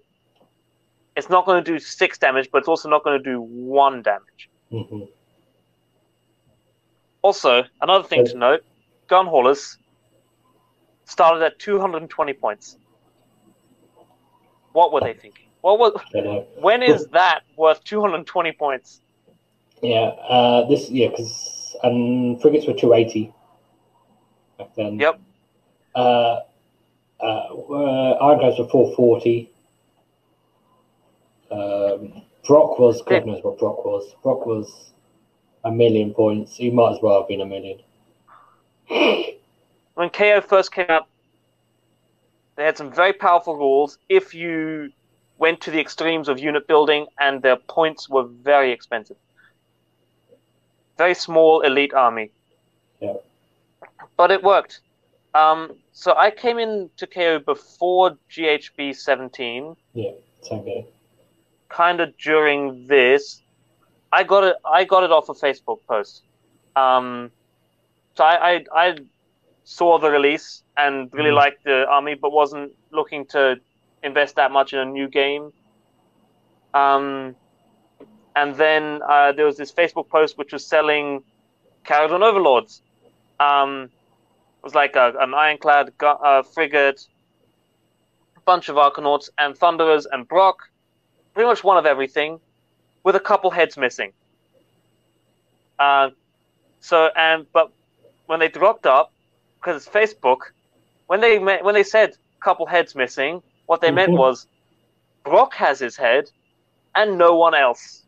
It's 1.16 1.30
not 1.30 1.46
going 1.46 1.64
to 1.64 1.72
do 1.72 1.80
six 1.80 2.18
damage, 2.20 2.50
but 2.52 2.60
it's 2.60 2.68
also 2.68 2.90
not 2.90 3.04
going 3.04 3.18
to 3.22 3.24
do 3.32 3.42
one 3.42 4.02
damage. 4.04 4.50
hmm 4.72 5.04
Also, 7.24 7.64
another 7.82 8.04
thing 8.04 8.24
Yeah. 8.24 8.32
to 8.32 8.38
note: 8.38 8.62
gun 9.10 9.28
haulers 9.28 9.78
started 11.06 11.44
at 11.44 11.60
220 11.60 12.34
points. 12.34 12.78
What 14.74 14.92
were 14.94 15.02
they 15.02 15.14
thinking? 15.14 15.46
What 15.62 15.80
was? 15.80 15.94
I 16.16 16.22
don't 16.22 16.26
know. 16.26 16.48
When 16.56 16.84
is 16.84 17.08
that 17.10 17.42
worth 17.56 17.84
220 17.84 18.52
points? 18.54 19.02
Yeah, 19.82 20.12
uh, 20.28 20.68
this 20.68 20.90
yeah, 20.90 21.10
because 21.10 21.76
and 21.84 22.42
frigates 22.42 22.68
were 22.68 22.74
two 22.74 22.94
eighty 22.94 23.34
back 24.58 24.76
then. 24.76 25.00
Yep. 25.00 25.20
Uh, 25.96 26.40
uh, 27.22 27.24
uh, 27.24 28.18
Ironclads 28.22 28.60
were 28.60 28.68
four 28.68 28.94
forty. 28.96 29.52
Um, 31.52 32.22
Brock 32.46 32.80
was 32.80 33.02
God 33.04 33.26
knows 33.26 33.44
what 33.44 33.58
Brock 33.58 33.86
was. 33.86 34.16
Brock 34.24 34.46
was 34.46 34.92
a 35.64 35.72
million 35.72 36.14
points. 36.14 36.56
He 36.56 36.70
might 36.70 36.94
as 36.94 37.02
well 37.02 37.22
have 37.22 37.28
been 37.28 37.42
a 37.42 37.46
million. 37.46 37.80
When 39.96 40.10
KO 40.10 40.40
first 40.40 40.72
came 40.72 40.86
out, 40.88 41.08
they 42.56 42.64
had 42.64 42.78
some 42.78 42.90
very 42.90 43.12
powerful 43.12 43.58
rules. 43.58 43.98
If 44.08 44.34
you 44.34 44.94
went 45.38 45.60
to 45.62 45.72
the 45.72 45.80
extremes 45.80 46.30
of 46.30 46.40
unit 46.40 46.68
building, 46.68 47.08
and 47.20 47.42
their 47.42 47.58
points 47.58 48.08
were 48.08 48.24
very 48.24 48.72
expensive. 48.72 49.18
Very 51.00 51.16
small 51.16 51.62
elite 51.62 51.94
army. 51.94 52.30
Yeah. 53.00 53.14
But 54.18 54.32
it 54.32 54.44
worked. 54.44 54.82
Um, 55.34 55.60
so 55.94 56.14
I 56.16 56.30
came 56.30 56.60
into 56.60 57.08
KO 57.08 57.40
before 57.40 58.18
GHB 58.30 58.94
17, 58.94 59.76
Same 60.42 60.66
game. 60.66 60.86
kind 61.70 62.02
of 62.02 62.10
during 62.18 62.86
this. 62.88 63.42
I 64.12 64.24
got 64.24 64.44
it. 64.44 64.56
I 64.66 64.84
got 64.84 65.04
it 65.04 65.12
off 65.12 65.30
a 65.30 65.34
Facebook 65.46 65.80
post. 65.88 66.24
Um, 66.76 67.32
so 68.16 68.24
I, 68.26 68.36
I 68.52 68.54
I 68.84 68.88
saw 69.64 70.00
the 70.00 70.10
release 70.12 70.64
and 70.76 71.14
really 71.14 71.30
Mhm. 71.32 71.42
liked 71.44 71.64
the 71.64 71.78
army, 71.88 72.16
but 72.16 72.32
wasn't 72.32 72.74
looking 72.92 73.26
to 73.36 73.42
invest 74.04 74.36
that 74.36 74.52
much 74.52 74.74
in 74.74 74.80
a 74.80 74.86
new 74.86 75.08
game. 75.08 75.54
Um, 76.74 77.36
and 78.36 78.56
then 78.56 79.02
uh, 79.08 79.32
there 79.34 79.46
was 79.46 79.58
this 79.58 79.72
Facebook 79.72 80.10
post 80.10 80.38
which 80.38 80.54
was 80.54 80.66
selling 80.66 81.24
Kharadron 81.86 82.22
Overlords. 82.22 82.82
Um, 83.40 83.86
it 83.86 84.64
was 84.64 84.76
like 84.76 84.96
a, 84.96 85.14
an 85.20 85.34
ironclad 85.34 85.94
gu- 85.98 86.06
uh, 86.08 86.44
frigate, 86.44 87.02
a 88.38 88.42
bunch 88.42 88.70
of 88.70 88.76
Arkanauts 88.76 89.30
and 89.40 89.58
Thunderers 89.58 90.06
and 90.06 90.28
Brock, 90.28 90.58
pretty 91.34 91.48
much 91.48 91.64
one 91.64 91.78
of 91.78 91.86
everything, 91.86 92.40
with 93.04 93.16
a 93.16 93.20
couple 93.20 93.50
heads 93.52 93.78
missing. 93.78 94.12
Uh, 95.80 96.10
so 96.82 97.10
and 97.16 97.46
but 97.54 97.72
when 98.28 98.40
they 98.40 98.48
dropped 98.50 98.86
up, 98.86 99.12
because 99.60 99.86
it's 99.86 99.94
Facebook, 99.94 100.40
when 101.08 101.22
they 101.22 101.40
me- 101.40 101.60
when 101.62 101.74
they 101.74 101.84
said 101.84 102.14
couple 102.42 102.66
heads 102.66 102.96
missing, 102.96 103.42
what 103.66 103.82
they 103.82 103.92
meant 103.92 104.14
Mhm. 104.14 104.18
was 104.18 104.48
Brock 105.24 105.54
has 105.56 105.80
his 105.80 105.98
head, 105.98 106.32
and 106.96 107.18
no 107.18 107.36
one 107.36 107.54
else. 107.54 108.04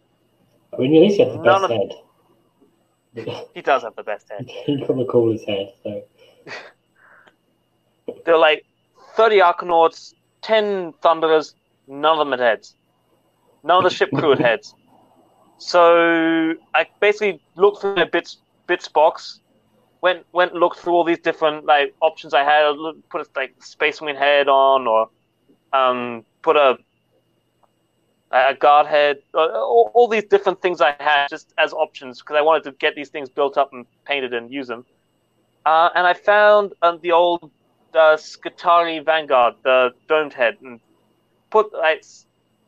I 0.74 0.78
mean, 0.82 0.96
at 0.96 1.02
least 1.02 1.18
he 1.18 1.24
had 1.24 1.34
the 1.34 1.38
None 1.44 1.62
best 1.62 1.72
of- 1.72 1.78
head. 1.78 1.92
He 3.54 3.62
does 3.62 3.84
have 3.84 3.96
the 3.96 4.04
best 4.04 4.30
head. 4.30 4.46
he 4.66 4.78
got 4.78 4.96
the 4.98 5.06
coolest 5.06 5.46
head. 5.48 5.74
So 5.84 6.02
They're 8.26 8.38
like 8.38 8.66
30 9.16 9.40
Arkanauts, 9.40 10.14
10 10.42 10.94
Thunderers, 11.02 11.56
none 11.88 12.14
of 12.14 12.20
them 12.20 12.32
had 12.32 12.40
heads. 12.40 12.76
None 13.64 13.78
of 13.78 13.84
the 13.84 13.90
ship 13.96 14.10
crew 14.12 14.30
had 14.32 14.40
heads. 14.40 14.74
So 15.58 16.54
I 16.74 16.88
basically 17.00 17.42
looked 17.56 17.82
through 17.82 17.96
the 17.96 18.06
bits 18.08 18.38
bits 18.66 18.88
box, 18.88 19.42
went 20.02 20.26
went 20.32 20.56
looked 20.56 20.80
through 20.80 20.94
all 20.94 21.04
these 21.04 21.20
different 21.20 21.66
like 21.66 21.94
options 22.02 22.34
I 22.34 22.44
had. 22.44 22.64
I 22.66 22.92
Put 23.10 23.22
a 23.22 23.26
like 23.36 23.54
Space 23.64 24.02
Marine 24.02 24.16
head 24.16 24.48
on, 24.48 24.88
or 24.88 25.10
um, 25.74 26.26
put 26.42 26.56
a 26.56 26.78
a 28.32 28.54
guard 28.56 28.88
head, 28.88 29.18
uh, 29.34 29.40
all, 29.40 29.92
all 29.94 30.08
these 30.08 30.26
different 30.26 30.62
things 30.62 30.82
I 30.82 30.96
had 31.00 31.28
just 31.30 31.54
as 31.58 31.74
options 31.74 32.20
because 32.20 32.38
I 32.38 32.42
wanted 32.42 32.64
to 32.64 32.72
get 32.72 32.96
these 32.96 33.10
things 33.10 33.30
built 33.30 33.58
up 33.58 33.72
and 33.74 33.86
painted 34.06 34.34
and 34.34 34.52
use 34.52 34.68
them. 34.68 34.86
Uh, 35.66 35.90
and 35.96 36.08
I 36.08 36.14
found 36.14 36.74
um, 36.82 37.00
the 37.02 37.12
old 37.12 37.52
uh, 37.94 38.16
Skitarii 38.18 39.04
Vanguard, 39.06 39.56
the 39.64 39.92
domed 40.08 40.34
head, 40.34 40.58
and 40.62 40.80
put 41.50 41.68
I 41.76 42.00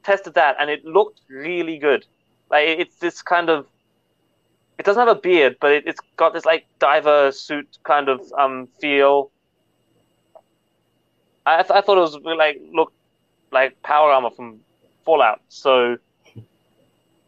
tested 0.04 0.34
that, 0.36 0.58
and 0.60 0.70
it 0.70 0.86
looked 0.86 1.22
really 1.30 1.78
good. 1.78 2.06
Like 2.52 2.68
it's 2.68 2.98
this 2.98 3.22
kind 3.22 3.50
of, 3.50 3.66
it 4.78 4.86
doesn't 4.86 5.00
have 5.08 5.18
a 5.18 5.20
beard, 5.20 5.58
but 5.62 5.72
it, 5.72 5.84
it's 5.88 6.00
got 6.18 6.34
this 6.34 6.46
like 6.46 6.66
diver 6.80 7.32
suit 7.32 7.78
kind 7.84 8.10
of 8.10 8.22
um 8.38 8.68
feel. 8.80 9.32
I, 11.46 11.62
th- 11.62 11.72
I 11.72 11.82
thought 11.82 11.98
it 11.98 12.02
was 12.02 12.18
like 12.38 12.62
looked 12.74 12.96
like 13.52 13.82
power 13.82 14.12
armor 14.12 14.30
from 14.30 14.60
Fallout. 15.06 15.42
So 15.50 15.98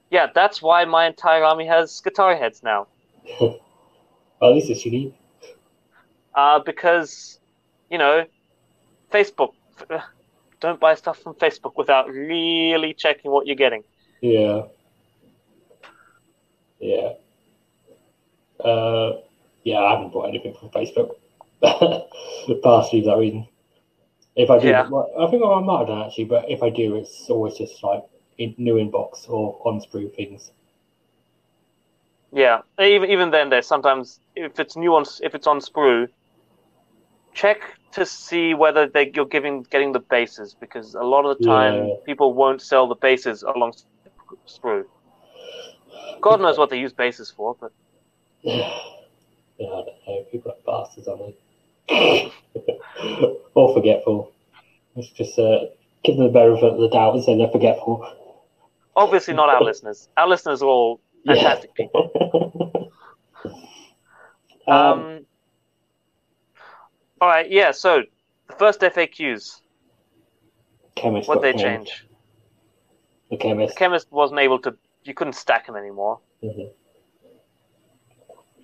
yeah, 0.09 0.27
that's 0.33 0.61
why 0.61 0.85
my 0.85 1.07
entire 1.07 1.43
army 1.43 1.65
has 1.67 2.01
Skitarii 2.01 2.39
heads 2.39 2.63
now. 2.63 2.87
well, 3.39 3.59
at 4.41 4.47
least 4.53 4.69
it's 4.69 4.85
unique. 4.85 5.15
uh, 6.33 6.59
because 6.59 7.39
you 7.89 7.97
know 7.97 8.25
Facebook. 9.11 9.53
Don't 10.61 10.79
buy 10.79 10.95
stuff 10.95 11.19
from 11.19 11.33
Facebook 11.35 11.73
without 11.75 12.09
really 12.09 12.93
checking 12.93 13.29
what 13.29 13.45
you're 13.45 13.57
getting. 13.57 13.83
Yeah. 14.21 14.63
Yeah. 16.79 17.11
Uh, 18.63 19.17
yeah, 19.63 19.79
I 19.79 19.91
haven't 19.91 20.13
bought 20.13 20.29
anything 20.29 20.55
from 20.55 20.69
Facebook. 20.69 21.15
Partially 22.63 23.01
for 23.01 23.07
that 23.07 23.17
reason. 23.17 23.47
If 24.35 24.49
I 24.49 24.59
do, 24.59 24.67
Yeah. 24.67 24.87
well, 24.89 25.09
I 25.17 25.27
think 25.31 25.43
I 25.43 25.59
might 25.61 25.79
have 25.79 25.87
done 25.87 26.05
actually, 26.05 26.25
but 26.25 26.49
if 26.49 26.61
I 26.61 26.69
do, 26.69 26.95
it's 26.95 27.29
always 27.29 27.57
just 27.57 27.81
like 27.83 28.03
in, 28.37 28.53
new 28.57 28.75
inbox 28.75 29.29
or 29.29 29.61
on 29.65 29.79
sprue 29.81 30.13
things. 30.15 30.51
Yeah, 32.31 32.61
even 32.79 33.09
even 33.09 33.31
then, 33.31 33.49
there's 33.49 33.67
sometimes 33.67 34.19
if 34.35 34.59
it's 34.59 34.75
new 34.75 34.93
on 34.95 35.05
if 35.21 35.35
it's 35.35 35.47
on 35.47 35.59
Sprue, 35.61 36.09
check 37.33 37.61
to 37.93 38.05
see 38.05 38.53
whether 38.53 38.87
they 38.87 39.09
you're 39.15 39.25
giving 39.25 39.63
getting 39.63 39.93
the 39.93 40.01
bases 40.01 40.53
because 40.59 40.95
a 40.95 41.03
lot 41.03 41.25
of 41.25 41.37
the 41.37 41.45
time 41.45 41.87
Yeah. 41.87 41.95
people 42.05 42.33
won't 42.33 42.61
sell 42.61 42.87
the 42.87 42.95
bases 42.95 43.43
along 43.43 43.73
Sprue. 44.47 44.83
God 46.21 46.41
knows 46.41 46.57
what 46.57 46.69
they 46.69 46.79
use 46.79 46.91
bases 46.91 47.31
for, 47.31 47.55
but 47.61 47.71
yeah, 48.43 48.67
I 49.61 49.63
don't 49.63 49.87
know. 50.07 50.25
People 50.29 50.51
are 50.51 50.57
bastards, 50.65 51.07
aren't 51.07 51.21
they? 51.21 51.35
or 53.53 53.73
forgetful. 53.73 54.31
It's 54.95 55.09
just 55.09 55.37
uh, 55.37 55.65
give 56.03 56.17
them 56.17 56.27
the 56.27 56.31
benefit 56.31 56.63
of 56.63 56.77
the 56.79 56.89
doubt 56.89 57.15
and 57.15 57.23
say 57.23 57.37
they're 57.37 57.49
forgetful. 57.51 58.07
obviously 58.95 59.33
not 59.33 59.49
our 59.49 59.61
listeners. 59.69 60.09
Our 60.17 60.27
listeners 60.27 60.61
are 60.61 60.67
all 60.67 60.99
fantastic 61.25 61.73
people. 61.75 62.91
um, 64.67 64.73
Um, 64.75 65.25
all 67.21 67.27
right, 67.29 67.49
yeah. 67.49 67.71
So 67.71 68.03
the 68.47 68.53
first 68.55 68.79
FAQs, 68.81 69.61
chemist. 70.95 71.27
what 71.27 71.41
they 71.41 71.51
changed. 71.53 71.89
change? 71.91 72.05
The 73.31 73.37
chemist. 73.37 73.73
The 73.75 73.79
Chemist 73.79 74.07
wasn't 74.11 74.39
able 74.39 74.59
to. 74.59 74.75
You 75.03 75.13
couldn't 75.13 75.33
stack 75.33 75.65
them 75.67 75.75
anymore. 75.75 76.19
Mhm. 76.43 76.69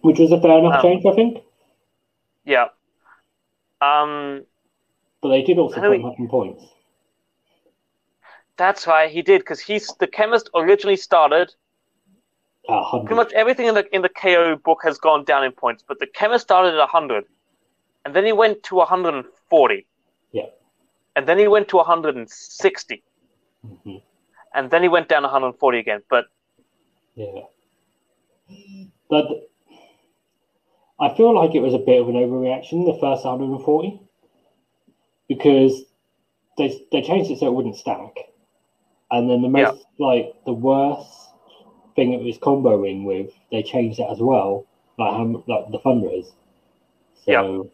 Which 0.01 0.17
was 0.19 0.31
a 0.31 0.39
fair 0.41 0.57
enough 0.59 0.75
Um, 0.75 0.81
change, 0.81 1.05
I 1.05 1.13
think. 1.13 1.43
Yeah. 2.45 2.67
Um, 3.81 4.45
But 5.21 5.29
they 5.29 5.41
did 5.41 5.57
also 5.57 5.81
put 5.81 5.93
him 5.95 6.05
up 6.05 6.19
in 6.19 6.27
points. 6.29 6.63
that's 8.57 8.85
right. 8.87 9.09
He 9.09 9.21
did 9.21 9.39
because 9.41 9.59
he's 9.59 9.87
the 9.99 10.07
chemist 10.07 10.49
originally 10.55 10.97
started. 10.97 11.53
Pretty 12.67 13.15
much 13.15 13.33
everything 13.33 13.65
in 13.67 13.73
the 13.73 13.95
in 13.95 14.01
the 14.03 14.09
KO 14.09 14.55
book 14.55 14.81
has 14.83 14.97
gone 14.99 15.23
down 15.25 15.43
in 15.43 15.51
points, 15.51 15.83
but 15.87 15.97
the 15.99 16.05
chemist 16.07 16.43
started 16.43 16.79
at 16.79 16.89
hundred, 16.89 17.25
and 18.05 18.15
then 18.15 18.23
he 18.23 18.31
went 18.31 18.61
to 18.63 18.75
140. 18.75 19.87
Yeah. 20.31 20.43
And 21.15 21.27
then 21.27 21.39
he 21.39 21.47
went 21.47 21.67
to 21.69 21.77
160, 21.77 23.03
Mhm. 23.65 24.01
and 24.53 24.69
then 24.69 24.83
he 24.83 24.87
went 24.89 25.07
down 25.09 25.23
140 25.23 25.79
again. 25.79 26.03
But 26.07 26.25
Yeah. 27.15 27.41
But 29.09 29.49
I 31.01 31.13
feel 31.15 31.33
like 31.33 31.55
it 31.55 31.61
was 31.61 31.73
a 31.73 31.79
bit 31.79 31.99
of 31.99 32.07
an 32.09 32.13
overreaction, 32.13 32.85
the 32.85 32.97
first 33.01 33.25
140, 33.25 33.99
because 35.27 35.81
they, 36.59 36.85
they 36.91 37.01
changed 37.01 37.31
it 37.31 37.39
so 37.39 37.47
it 37.47 37.53
wouldn't 37.53 37.75
stack. 37.75 38.15
And 39.09 39.27
then 39.27 39.41
the 39.41 39.49
most, 39.49 39.83
like, 39.97 40.33
the 40.45 40.53
worst 40.53 41.09
thing 41.95 42.13
it 42.13 42.23
was 42.23 42.37
comboing 42.37 43.03
with, 43.03 43.31
they 43.51 43.63
changed 43.63 43.99
it 43.99 44.07
as 44.11 44.19
well, 44.19 44.67
like, 44.99 45.11
how, 45.11 45.43
like 45.47 45.71
the 45.71 45.79
Thunderers. 45.79 46.33
So, 47.25 47.69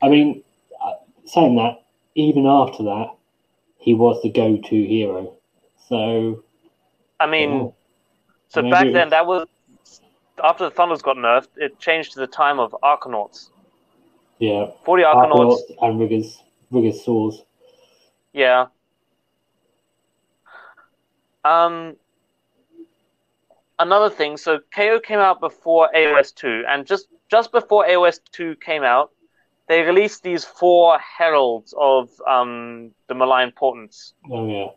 I 0.00 0.08
mean, 0.08 0.44
uh, 0.80 0.92
saying 1.24 1.56
that, 1.56 1.82
even 2.14 2.46
after 2.46 2.84
that, 2.84 3.08
he 3.78 3.94
was 3.94 4.22
the 4.22 4.30
go 4.30 4.58
to 4.58 4.84
hero. 4.86 5.34
So, 5.88 6.44
I 7.18 7.26
mean, 7.26 7.50
yeah. 7.50 7.68
so 8.48 8.70
back 8.70 8.92
then 8.92 9.10
that 9.10 9.26
was 9.26 9.48
after 10.42 10.64
the 10.64 10.70
Thunders 10.70 11.02
got 11.02 11.16
nerfed. 11.16 11.48
It 11.56 11.78
changed 11.78 12.12
to 12.14 12.20
the 12.20 12.26
time 12.26 12.58
of 12.58 12.74
Arkanauts. 12.82 13.48
yeah. 14.38 14.70
40 14.84 15.02
Arkanauts. 15.02 15.32
Arkanauts 15.32 15.60
and 15.82 16.00
riggers, 16.00 16.42
riggers 16.70 17.04
saws. 17.04 17.42
Yeah. 18.32 18.66
Um, 21.44 21.96
another 23.78 24.10
thing. 24.10 24.36
So 24.36 24.60
KO 24.74 25.00
came 25.00 25.18
out 25.18 25.40
before 25.40 25.90
AOS 25.94 26.34
two, 26.34 26.64
and 26.68 26.86
just 26.86 27.08
just 27.30 27.52
before 27.52 27.86
AOS 27.86 28.20
two 28.30 28.54
came 28.56 28.84
out, 28.84 29.10
they 29.68 29.82
released 29.82 30.22
these 30.22 30.44
four 30.44 30.98
heralds 30.98 31.74
of 31.76 32.10
um, 32.28 32.92
the 33.08 33.14
malign 33.14 33.50
portents. 33.52 34.14
Oh 34.30 34.46
yeah. 34.48 34.68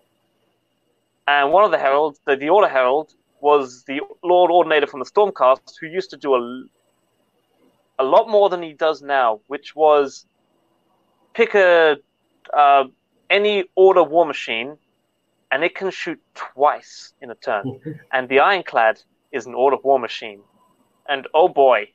And 1.28 1.52
one 1.52 1.64
of 1.64 1.72
the 1.72 1.80
heralds, 1.80 2.20
the, 2.26 2.36
the 2.36 2.50
Order 2.50 2.68
Herald, 2.68 3.14
was 3.46 3.84
the 3.84 4.02
Lord 4.24 4.50
Ordinator 4.50 4.88
from 4.88 5.02
the 5.02 5.06
Stormcast, 5.06 5.76
who 5.80 5.86
used 5.86 6.10
to 6.10 6.18
do 6.18 6.34
a, 6.34 6.64
a 8.00 8.04
lot 8.04 8.28
more 8.28 8.50
than 8.50 8.64
he 8.64 8.74
does 8.74 9.04
now, 9.04 9.40
which 9.46 9.76
was 9.76 10.26
pick 11.36 11.54
a 11.54 11.98
uh, 12.52 12.86
any 13.30 13.66
Order 13.76 14.02
war 14.02 14.26
machine, 14.26 14.78
and 15.52 15.64
it 15.64 15.76
can 15.76 15.92
shoot 15.92 16.20
twice 16.34 17.14
in 17.22 17.30
a 17.30 17.36
turn. 17.36 17.80
and 18.12 18.28
the 18.30 18.40
Ironclad 18.40 19.04
is 19.32 19.46
an 19.46 19.54
Order 19.54 19.78
war 19.78 20.00
machine, 20.00 20.42
and 21.08 21.28
oh 21.36 21.48
boy, 21.48 21.90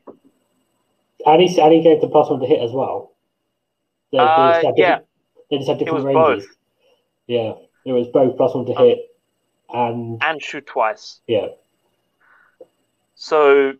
and 1.26 1.42
he, 1.42 1.60
and 1.60 1.72
he 1.72 1.82
gave 1.82 2.00
the 2.00 2.06
plus 2.06 2.30
one 2.30 2.38
to 2.38 2.46
hit 2.46 2.60
as 2.60 2.70
well. 2.70 3.10
They, 4.12 4.18
they 4.18 4.24
uh, 4.24 4.72
yeah. 4.76 4.98
They 5.50 5.56
just 5.56 5.68
had 5.68 5.80
different 5.80 6.04
ranges. 6.04 6.46
Both. 6.46 6.56
Yeah, 7.26 7.52
it 7.84 7.92
was 7.92 8.06
both 8.06 8.36
plus 8.36 8.54
one 8.54 8.66
to 8.66 8.72
um, 8.72 8.86
hit 8.86 9.09
and 9.72 10.22
and 10.22 10.42
shoot 10.42 10.66
twice. 10.66 11.20
Yeah. 11.26 11.48
So, 13.14 13.74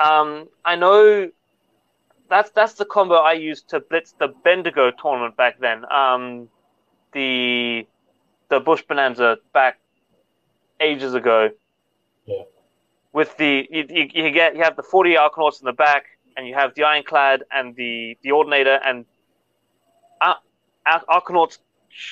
um, 0.00 0.48
I 0.64 0.76
know 0.76 1.30
that's 2.28 2.50
that's 2.50 2.74
the 2.74 2.84
combo 2.84 3.14
I 3.14 3.34
used 3.34 3.68
to 3.70 3.80
blitz 3.80 4.12
the 4.12 4.28
Bendigo 4.28 4.90
tournament 4.90 5.36
back 5.36 5.58
then. 5.60 5.84
Um, 5.90 6.48
the 7.12 7.86
the 8.48 8.60
Bush 8.60 8.82
Bonanza 8.82 9.38
back 9.52 9.78
ages 10.80 11.14
ago. 11.14 11.50
Yeah. 12.26 12.42
With 13.12 13.36
the 13.36 13.66
you, 13.70 13.86
you, 13.88 14.10
you 14.12 14.30
get 14.30 14.56
you 14.56 14.62
have 14.62 14.76
the 14.76 14.82
forty 14.82 15.14
Arkanauts 15.14 15.60
in 15.60 15.66
the 15.66 15.72
back, 15.72 16.04
and 16.36 16.46
you 16.46 16.54
have 16.54 16.74
the 16.74 16.84
Ironclad 16.84 17.44
and 17.50 17.74
the 17.76 18.18
the 18.22 18.32
Ordinator, 18.32 18.78
and 18.84 19.06
uh, 20.20 20.34
Arkanauts 20.86 21.58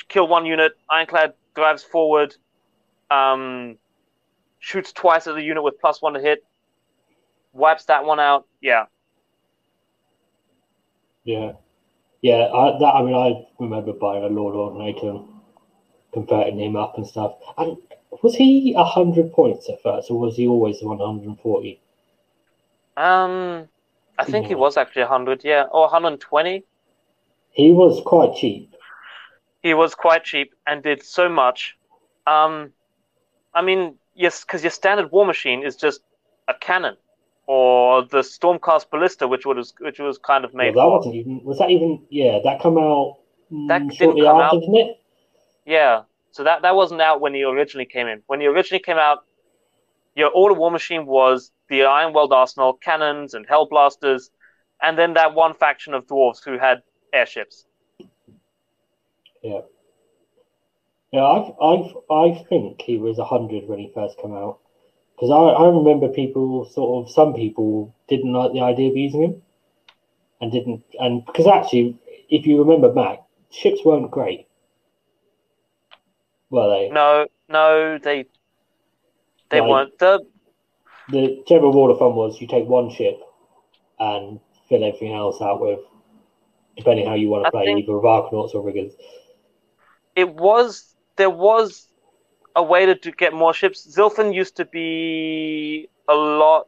kill 0.08 0.26
one 0.26 0.46
unit, 0.46 0.72
Ironclad 0.90 1.34
drives 1.56 1.82
forward, 1.82 2.36
um, 3.10 3.76
shoots 4.60 4.92
twice 4.92 5.26
at 5.26 5.34
the 5.34 5.42
unit 5.42 5.64
with 5.64 5.80
plus 5.80 6.00
one 6.00 6.12
to 6.12 6.20
hit, 6.20 6.44
wipes 7.52 7.86
that 7.86 8.04
one 8.04 8.20
out. 8.20 8.46
Yeah. 8.60 8.84
Yeah. 11.24 11.52
Yeah, 12.22 12.48
I, 12.52 12.78
that, 12.78 12.94
I 12.94 13.02
mean, 13.02 13.14
I 13.14 13.46
remember 13.58 13.92
buying 13.92 14.24
a 14.24 14.28
Lord 14.28 14.54
Ordinator 14.54 15.20
converting 16.12 16.58
him 16.58 16.76
up 16.76 16.94
and 16.96 17.06
stuff. 17.06 17.34
And 17.58 17.76
was 18.22 18.34
he 18.34 18.72
100 18.74 19.32
points 19.32 19.68
at 19.68 19.82
first, 19.82 20.10
or 20.10 20.18
was 20.18 20.36
he 20.36 20.46
always 20.46 20.82
140? 20.82 21.80
Um, 22.96 23.68
I 24.18 24.24
think 24.24 24.44
yeah. 24.44 24.48
he 24.48 24.54
was 24.54 24.76
actually 24.76 25.02
100, 25.02 25.44
yeah, 25.44 25.64
or 25.70 25.82
120. 25.82 26.64
He 27.50 27.70
was 27.72 28.02
quite 28.04 28.34
cheap 28.34 28.75
he 29.66 29.74
was 29.74 29.94
quite 29.94 30.22
cheap 30.22 30.54
and 30.66 30.82
did 30.82 31.02
so 31.02 31.28
much. 31.28 31.76
Um, 32.26 32.72
I 33.52 33.62
mean, 33.62 33.96
yes, 34.14 34.44
because 34.44 34.62
your 34.62 34.70
standard 34.70 35.10
war 35.10 35.26
machine 35.26 35.64
is 35.64 35.74
just 35.76 36.00
a 36.46 36.54
cannon, 36.54 36.96
or 37.46 38.04
the 38.04 38.18
Stormcast 38.18 38.90
ballista, 38.90 39.26
which 39.26 39.44
was 39.44 39.74
which 39.80 39.98
was 39.98 40.18
kind 40.18 40.44
of 40.44 40.54
made. 40.54 40.74
Well, 40.74 40.88
that 40.88 40.96
wasn't 40.96 41.14
even. 41.16 41.40
Was 41.44 41.58
that 41.58 41.70
even? 41.70 42.06
Yeah, 42.10 42.38
that 42.44 42.60
come 42.60 42.78
out. 42.78 43.18
Mm, 43.52 43.68
that 43.68 43.88
didn't 43.88 44.20
come 44.20 44.40
after, 44.40 44.56
out, 44.56 44.60
didn't 44.60 44.76
it? 44.76 45.00
Yeah. 45.64 46.02
So 46.30 46.44
that 46.44 46.62
that 46.62 46.76
wasn't 46.76 47.00
out 47.00 47.20
when 47.20 47.34
he 47.34 47.42
originally 47.42 47.86
came 47.86 48.06
in. 48.06 48.22
When 48.28 48.40
he 48.40 48.46
originally 48.46 48.82
came 48.82 48.98
out, 48.98 49.24
your 50.14 50.30
order 50.30 50.54
war 50.54 50.70
machine 50.70 51.06
was 51.06 51.50
the 51.68 51.80
Ironweld 51.80 52.30
arsenal, 52.30 52.74
cannons 52.74 53.34
and 53.34 53.46
hellblasters, 53.48 54.30
and 54.80 54.96
then 54.96 55.14
that 55.14 55.34
one 55.34 55.54
faction 55.54 55.92
of 55.92 56.06
dwarves 56.06 56.44
who 56.44 56.56
had 56.56 56.82
airships. 57.12 57.65
Yeah. 59.46 59.60
Yeah, 61.12 61.22
I 61.22 61.38
I 61.62 61.74
I 62.10 62.44
think 62.48 62.82
he 62.82 62.98
was 62.98 63.18
hundred 63.18 63.68
when 63.68 63.78
he 63.78 63.92
first 63.94 64.18
came 64.18 64.34
out. 64.34 64.58
Because 65.14 65.30
I, 65.30 65.62
I 65.62 65.68
remember 65.68 66.08
people 66.08 66.64
sort 66.66 67.06
of 67.06 67.12
some 67.12 67.32
people 67.32 67.94
didn't 68.08 68.32
like 68.32 68.52
the 68.52 68.60
idea 68.60 68.90
of 68.90 68.96
using 68.96 69.22
him 69.22 69.42
and 70.40 70.50
didn't 70.50 70.82
and 70.98 71.24
because 71.24 71.46
actually 71.46 71.96
if 72.28 72.44
you 72.44 72.58
remember 72.58 72.92
back 72.92 73.20
ships 73.50 73.80
weren't 73.84 74.10
great. 74.10 74.48
Were 76.50 76.68
they? 76.68 76.90
No 76.90 77.26
no 77.48 77.98
they 77.98 78.26
they 79.50 79.60
like, 79.60 79.70
weren't. 79.70 79.98
The 79.98 80.26
the 81.08 81.44
general 81.46 81.72
rule 81.72 81.92
of 81.92 81.98
thumb 82.00 82.16
was 82.16 82.40
you 82.40 82.48
take 82.48 82.66
one 82.66 82.90
ship 82.90 83.20
and 84.00 84.40
fill 84.68 84.84
everything 84.84 85.14
else 85.14 85.40
out 85.40 85.60
with 85.60 85.78
depending 86.76 87.06
how 87.06 87.14
you 87.14 87.28
want 87.28 87.44
to 87.44 87.48
I 87.48 87.50
play 87.52 87.64
think, 87.66 87.84
either 87.84 87.94
with 87.94 88.04
Arkanauts 88.04 88.54
or 88.54 88.62
riggers 88.62 88.92
it 90.16 90.34
was 90.34 90.96
there 91.16 91.30
was 91.30 91.88
a 92.56 92.62
way 92.62 92.86
to, 92.86 92.94
to 92.94 93.12
get 93.12 93.32
more 93.32 93.52
ships. 93.52 93.86
Zilfin 93.86 94.34
used 94.34 94.56
to 94.56 94.64
be 94.64 95.88
a 96.08 96.14
lot 96.14 96.66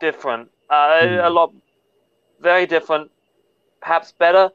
different, 0.00 0.50
uh, 0.70 0.74
mm. 0.74 1.26
a 1.26 1.28
lot 1.28 1.52
very 2.40 2.66
different, 2.66 3.10
perhaps 3.80 4.12
better. 4.12 4.50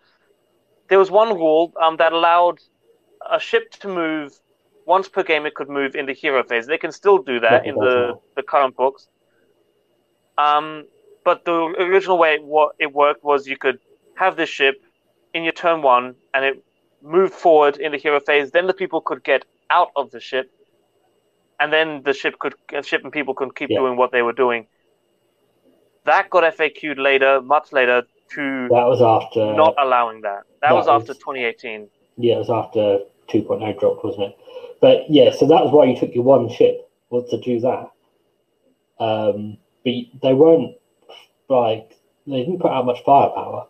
There 0.88 0.98
was 0.98 1.12
one 1.12 1.36
rule 1.36 1.74
um, 1.82 1.98
that 1.98 2.14
allowed 2.14 2.60
a 3.30 3.40
ship 3.40 3.72
to 3.82 3.88
move 3.88 4.34
once 4.86 5.10
per 5.10 5.24
game. 5.24 5.46
It 5.46 5.54
could 5.56 5.70
move 5.70 5.96
in 5.96 6.06
the 6.06 6.14
hero 6.14 6.44
phase. 6.44 6.66
They 6.66 6.78
can 6.78 6.92
still 6.92 7.18
do 7.18 7.40
that 7.42 7.66
in 7.66 7.76
the, 7.76 8.20
the 8.36 8.44
current 8.44 8.76
books. 8.76 9.08
Um, 10.38 10.86
but 11.26 11.46
the 11.46 11.54
original 11.54 12.18
way 12.18 12.36
it, 12.36 12.42
it 12.80 12.94
worked 12.94 13.24
was 13.24 13.48
you 13.48 13.58
could 13.58 13.80
have 14.16 14.36
this 14.36 14.50
ship 14.50 14.82
in 15.34 15.44
your 15.44 15.54
turn 15.54 15.82
one, 15.82 16.16
and 16.34 16.46
it 16.46 16.64
moved 17.04 17.34
forward 17.34 17.78
in 17.78 17.92
the 17.92 17.98
hero 17.98 18.20
phase. 18.20 18.52
Then 18.52 18.68
the 18.68 18.74
people 18.74 19.02
could 19.02 19.24
get 19.24 19.46
out 19.70 19.92
of 19.96 20.12
the 20.12 20.20
ship, 20.20 20.52
and 21.60 21.72
then 21.72 22.02
the 22.04 22.14
ship 22.14 22.40
could 22.40 22.56
ship 22.84 23.04
and 23.04 23.12
people 23.12 23.34
could 23.34 23.56
keep 23.56 23.70
yeah. 23.70 23.80
doing 23.80 23.98
what 23.98 24.12
they 24.12 24.22
were 24.22 24.34
doing. 24.34 24.68
That 26.06 26.30
got 26.30 26.44
FAQ'd 26.58 26.98
later, 26.98 27.42
much 27.42 27.72
later, 27.72 28.04
to 28.32 28.68
that 28.70 28.88
was 28.88 29.02
after 29.02 29.54
not 29.54 29.76
allowing 29.80 30.22
that. 30.22 30.44
That, 30.62 30.70
that 30.70 30.76
was, 30.76 30.88
was, 30.88 31.02
after 31.02 31.14
2018. 31.14 31.88
Yeah, 32.18 32.36
it 32.36 32.38
was 32.40 32.50
after 32.50 33.00
2.0 33.30 33.80
dropped, 33.80 34.04
wasn't 34.04 34.30
it? 34.30 34.38
But 34.82 35.10
yeah, 35.10 35.32
so 35.32 35.48
that 35.48 35.64
was 35.64 35.72
why 35.72 35.86
you 35.86 35.98
took 35.98 36.14
your 36.14 36.24
one 36.24 36.50
ship 36.50 36.90
was 37.10 37.30
to 37.30 37.40
do 37.40 37.60
that. 37.62 37.92
Um, 39.00 39.58
but 39.84 39.94
they 40.22 40.34
weren't 40.34 40.76
like 41.50 41.98
they 42.26 42.40
didn't 42.40 42.60
put 42.60 42.72
out 42.72 42.86
much 42.86 43.04
firepower. 43.06 43.68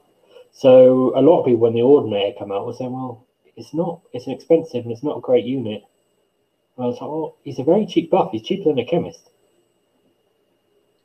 So 0.54 1.12
a 1.16 1.22
lot 1.22 1.39
of 1.39 1.45
people, 1.45 1.62
when 1.62 1.74
the 1.74 1.82
Ordinator 1.82 2.38
come 2.38 2.51
out, 2.51 2.66
were 2.66 2.74
saying, 2.74 2.93
"Well, 2.93 3.26
it's 3.58 3.74
not. 3.74 4.01
It's 4.14 4.28
an 4.28 4.34
expensive 4.34 4.84
and 4.84 4.91
it's 4.91 5.04
not 5.04 5.18
a 5.18 5.22
great 5.22 5.45
unit." 5.45 5.84
And 6.78 6.86
I 6.86 6.88
was 6.88 7.01
like, 7.01 7.10
"Well, 7.10 7.36
he's 7.43 7.60
a 7.60 7.64
very 7.64 7.86
cheap 7.86 8.12
buff. 8.12 8.32
He's 8.32 8.43
cheaper 8.43 8.70
than 8.70 8.80
a 8.80 8.86
chemist." 8.86 9.30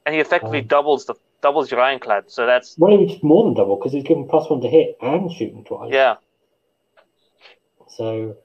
And 0.05 0.15
he 0.15 0.21
effectively 0.21 0.61
um, 0.61 0.67
doubles 0.67 1.07
the 1.07 1.15
doubles 1.41 1.71
your 1.71 1.81
ironclad. 1.81 2.31
So 2.31 2.47
that's 2.47 2.77
well, 2.79 2.97
he 2.97 3.19
more 3.23 3.45
than 3.45 3.55
double 3.55 3.77
because 3.77 3.93
he's 3.93 4.05
given 4.05 4.29
plus 4.29 4.49
one 4.51 4.61
to 4.61 4.69
hit 4.69 4.99
and 5.01 5.33
shooting 5.33 5.65
twice. 5.65 5.93
Yeah. 5.93 6.17
So, 7.89 8.37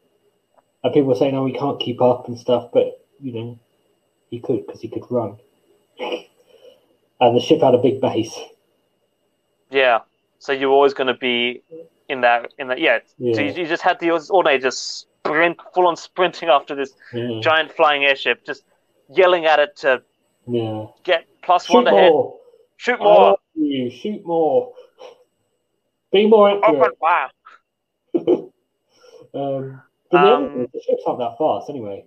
and 0.83 0.93
people 0.93 1.09
were 1.09 1.15
saying, 1.15 1.35
"Oh, 1.35 1.45
he 1.45 1.53
can't 1.53 1.81
keep 1.81 2.01
up 2.01 2.29
and 2.29 2.39
stuff," 2.39 2.69
but 2.73 3.05
you 3.19 3.33
know, 3.33 3.59
he 4.29 4.39
could 4.39 4.65
because 4.65 4.79
he 4.79 4.87
could 4.87 5.03
run. 5.09 5.37
and 5.99 7.35
the 7.35 7.41
ship 7.41 7.61
had 7.61 7.75
a 7.75 7.77
big 7.77 7.99
base. 7.99 8.39
Yeah. 9.69 9.99
So 10.43 10.51
you're 10.51 10.71
always 10.71 10.93
going 10.93 11.07
to 11.07 11.13
be 11.13 11.63
in 12.09 12.19
that 12.19 12.53
in 12.59 12.67
that 12.67 12.81
yeah. 12.81 12.99
yeah. 13.17 13.33
So 13.33 13.39
you, 13.39 13.53
you, 13.53 13.65
just 13.65 13.81
had 13.81 13.97
the 14.01 14.43
day 14.43 14.57
just 14.57 15.07
sprint, 15.23 15.57
full 15.73 15.87
on 15.87 15.95
sprinting 15.95 16.49
after 16.49 16.75
this 16.75 16.91
yeah. 17.13 17.39
giant 17.41 17.71
flying 17.71 18.03
airship, 18.03 18.45
just 18.45 18.65
yelling 19.09 19.45
at 19.45 19.59
it 19.59 19.77
to 19.77 20.03
yeah. 20.45 20.87
get 21.05 21.27
plus 21.43 21.67
Shoot 21.67 21.75
one 21.75 21.85
to 21.85 21.91
more. 21.91 22.39
Shoot 22.75 22.99
more. 22.99 23.37
You. 23.55 23.89
Shoot 23.89 24.25
more. 24.25 24.73
Be 26.11 26.27
more 26.27 26.57
accurate. 26.57 26.91
Open 26.91 26.91
fire. 26.99 27.29
um, 29.33 29.81
but 30.11 30.27
um, 30.27 30.67
the 30.73 30.81
ships 30.85 31.03
aren't 31.07 31.19
that 31.19 31.37
fast 31.37 31.69
anyway. 31.69 32.03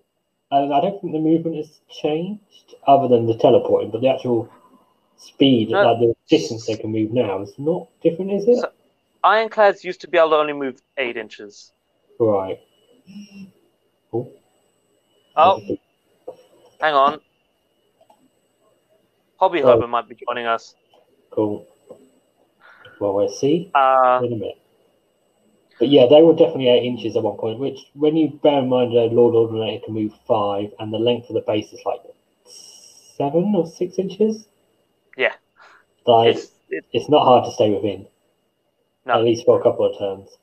And 0.51 0.74
I 0.74 0.82
don't 0.82 1.01
think 1.01 1.14
the 1.14 1.20
movement 1.20 1.57
has 1.57 1.80
changed 1.89 2.74
other 2.87 3.09
than 3.09 3.26
the 3.26 3.39
teleporting, 3.39 3.91
but 3.91 4.03
the 4.03 4.09
actual 4.09 4.51
speed, 5.19 5.71
no, 5.71 5.83
like 5.83 5.99
the 6.01 6.14
distance 6.29 6.67
they 6.67 6.77
can 6.77 6.91
move 6.91 7.12
now, 7.12 7.43
is 7.43 7.53
not 7.59 7.89
different, 8.03 8.33
is 8.33 8.49
it? 8.49 8.61
So 8.61 8.71
ironclads 9.25 9.85
used 9.85 10.01
to 10.03 10.09
be 10.09 10.19
able 10.19 10.31
to 10.31 10.37
only 10.37 10.53
move 10.53 10.81
eight 10.97 11.17
inches. 11.17 11.73
Right. 12.19 12.61
Oh. 14.12 14.33
Oh. 15.37 15.61
Hang 16.81 16.95
on. 16.95 17.21
Hobby 19.39 19.62
oh. 19.62 19.87
Might 19.87 20.09
be 20.09 20.17
joining 20.27 20.47
us. 20.47 20.75
Cool. 21.31 21.67
Well, 22.99 23.14
we'll 23.14 23.29
see. 23.29 23.71
Uh, 23.75 24.21
in 24.23 24.33
a 24.33 24.37
minute. 24.37 24.59
But 25.79 25.89
yeah, 25.89 26.07
they 26.09 26.23
were 26.23 26.33
definitely 26.33 26.69
eight 26.69 26.85
inches 26.85 27.17
at 27.17 27.23
one 27.23 27.37
point. 27.37 27.59
Which, 27.59 27.79
when 27.93 28.17
you 28.17 28.31
bear 28.43 28.61
in 28.61 28.69
mind, 28.71 28.95
a 28.95 29.05
Lord 29.12 29.35
Ordinator 29.35 29.85
can 29.85 29.95
move 29.95 30.12
five, 30.27 30.71
and 30.79 30.93
the 30.93 30.99
length 30.99 31.29
of 31.29 31.35
the 31.35 31.43
base 31.43 31.71
is 31.73 31.81
like 31.85 32.01
seven 32.47 33.55
or 33.55 33.67
six 33.67 33.99
inches. 33.99 34.47
Yeah, 35.17 35.33
like 36.07 36.37
it's, 36.37 36.51
it, 36.71 36.85
it's 36.93 37.09
not 37.09 37.25
hard 37.25 37.45
to 37.45 37.53
stay 37.53 37.71
within. 37.71 38.07
No. 39.07 39.14
At 39.14 39.25
least 39.25 39.45
for 39.45 39.59
a 39.61 39.62
couple 39.62 39.87
of 39.87 39.99
turns. 39.99 40.37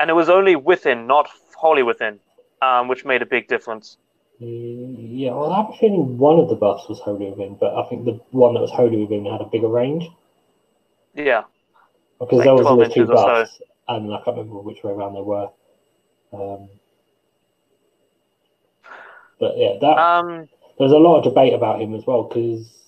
and 0.00 0.10
it 0.10 0.14
was 0.14 0.28
only 0.28 0.56
within, 0.56 1.06
not 1.06 1.28
wholly 1.56 1.82
within, 1.84 2.18
um, 2.60 2.88
which 2.88 3.04
made 3.04 3.22
a 3.22 3.26
big 3.26 3.46
difference. 3.48 3.98
Mm, 4.40 4.96
Yeah, 4.98 5.30
well, 5.34 5.52
I 5.52 5.62
have 5.62 5.70
a 5.70 5.76
feeling 5.78 6.18
one 6.18 6.38
of 6.40 6.48
the 6.48 6.56
buffs 6.56 6.88
was 6.88 6.98
wholly 7.00 7.30
within, 7.30 7.54
but 7.60 7.74
I 7.76 7.88
think 7.88 8.04
the 8.04 8.18
one 8.32 8.54
that 8.54 8.60
was 8.60 8.72
wholly 8.72 8.96
within 9.02 9.24
had 9.26 9.40
a 9.40 9.44
bigger 9.44 9.68
range 9.68 10.08
Yeah, 11.14 11.44
because 12.18 12.38
Like 12.38 12.46
there 12.46 12.54
was 12.54 12.62
12 12.62 12.72
always 12.80 12.94
two 12.94 13.10
or 13.12 13.16
so. 13.16 13.64
and 13.88 14.12
I 14.12 14.16
can't 14.24 14.36
remember 14.36 14.58
which 14.60 14.82
way 14.82 14.90
around 14.92 15.14
they 15.14 15.20
were. 15.22 15.48
Um, 16.32 16.68
but 19.38 19.56
yeah, 19.56 19.74
that 19.80 19.98
um, 19.98 20.48
there's 20.78 20.92
a 20.92 20.96
lot 20.98 21.18
of 21.18 21.24
debate 21.24 21.54
about 21.54 21.80
him 21.80 21.94
as 21.94 22.04
well 22.06 22.24
because 22.24 22.81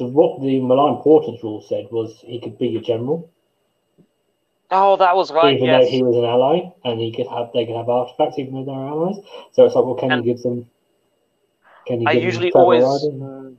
the, 0.00 0.06
what 0.06 0.40
the 0.40 0.58
malign 0.60 1.00
portents 1.02 1.42
rule 1.44 1.60
said 1.62 1.86
was 1.92 2.18
he 2.24 2.40
could 2.40 2.58
be 2.58 2.68
your 2.68 2.82
general, 2.82 3.30
oh, 4.70 4.96
that 4.96 5.14
was 5.14 5.30
right. 5.30 5.54
even 5.54 5.66
Yes, 5.66 5.84
though 5.84 5.90
he 5.90 6.02
was 6.02 6.16
an 6.16 6.24
ally, 6.24 6.70
and 6.84 7.00
he 7.00 7.12
could 7.12 7.26
have 7.28 7.50
they 7.54 7.66
could 7.66 7.76
have 7.76 7.88
artifacts 7.88 8.38
even 8.38 8.54
though 8.54 8.64
they're 8.64 8.74
allies. 8.74 9.16
So 9.52 9.64
it's 9.66 9.74
like, 9.74 9.84
well, 9.84 9.94
can 9.94 10.10
And- 10.10 10.24
you 10.24 10.34
give 10.34 10.42
them? 10.42 10.68
Can 11.86 12.00
you? 12.00 12.08
I 12.08 12.12
usually 12.12 12.50
always- 12.52 12.82
riding? 12.84 13.58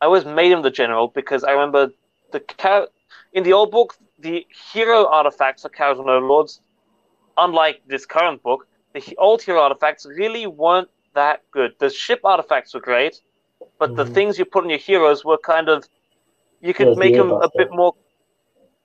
I 0.00 0.04
always 0.04 0.26
made 0.26 0.52
him 0.52 0.60
the 0.62 0.70
general 0.70 1.08
because 1.08 1.42
I 1.42 1.52
remember 1.52 1.90
the 2.32 2.88
in 3.32 3.42
the 3.44 3.52
old 3.54 3.70
book 3.70 3.96
the 4.18 4.46
hero 4.72 5.06
artifacts 5.06 5.62
for 5.62 5.68
Cows 5.70 5.98
No 5.98 6.18
Lords, 6.18 6.60
unlike 7.36 7.82
this 7.86 8.04
current 8.06 8.42
book, 8.42 8.66
the 8.94 9.16
old 9.18 9.42
hero 9.42 9.60
artifacts 9.60 10.06
really 10.06 10.46
weren't 10.46 10.88
that 11.14 11.42
good. 11.50 11.74
The 11.78 11.90
ship 11.90 12.20
artifacts 12.24 12.74
were 12.74 12.80
great, 12.80 13.20
but 13.78 13.94
the 13.96 14.04
Mhm. 14.04 14.06
things 14.06 14.38
you 14.38 14.44
put 14.44 14.64
on 14.64 14.70
your 14.70 14.78
heroes 14.78 15.24
were 15.24 15.38
kind 15.38 15.68
of 15.68 15.84
you 16.60 16.74
could 16.74 16.88
There's 16.88 17.00
the 17.00 17.10
make 17.12 17.16
them 17.16 17.36
a 17.40 17.48
bit 17.56 17.68
more. 17.70 17.94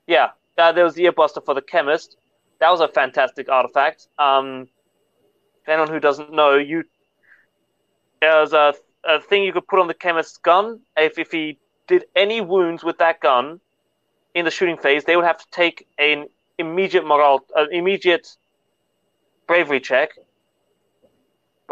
Yeah, 0.07 0.31
uh, 0.57 0.71
there 0.71 0.83
was 0.85 0.95
the 0.95 1.05
earbuster 1.05 1.43
for 1.45 1.53
the 1.55 1.61
chemist. 1.61 2.17
That 2.59 2.69
was 2.71 2.81
a 2.81 2.87
fantastic 2.87 3.49
artifact. 3.49 4.07
Um, 4.17 4.67
for 5.65 5.71
anyone 5.71 5.89
who 5.91 5.99
doesn't 5.99 6.31
know, 6.31 6.55
you 6.57 6.83
there 8.21 8.39
was 8.39 8.53
a, 8.53 8.73
a 9.05 9.21
thing 9.21 9.43
you 9.43 9.53
could 9.53 9.67
put 9.67 9.79
on 9.79 9.87
the 9.87 9.93
chemist's 9.93 10.37
gun. 10.37 10.81
If 10.97 11.17
if 11.19 11.31
he 11.31 11.59
did 11.87 12.05
any 12.15 12.41
wounds 12.41 12.83
with 12.83 12.97
that 12.99 13.19
gun 13.19 13.59
in 14.35 14.45
the 14.45 14.51
shooting 14.51 14.77
phase, 14.77 15.05
they 15.05 15.15
would 15.15 15.25
have 15.25 15.37
to 15.39 15.47
take 15.51 15.87
an 15.97 16.27
immediate 16.57 17.05
morale, 17.05 17.45
an 17.55 17.69
immediate 17.71 18.27
bravery 19.47 19.79
check, 19.79 20.11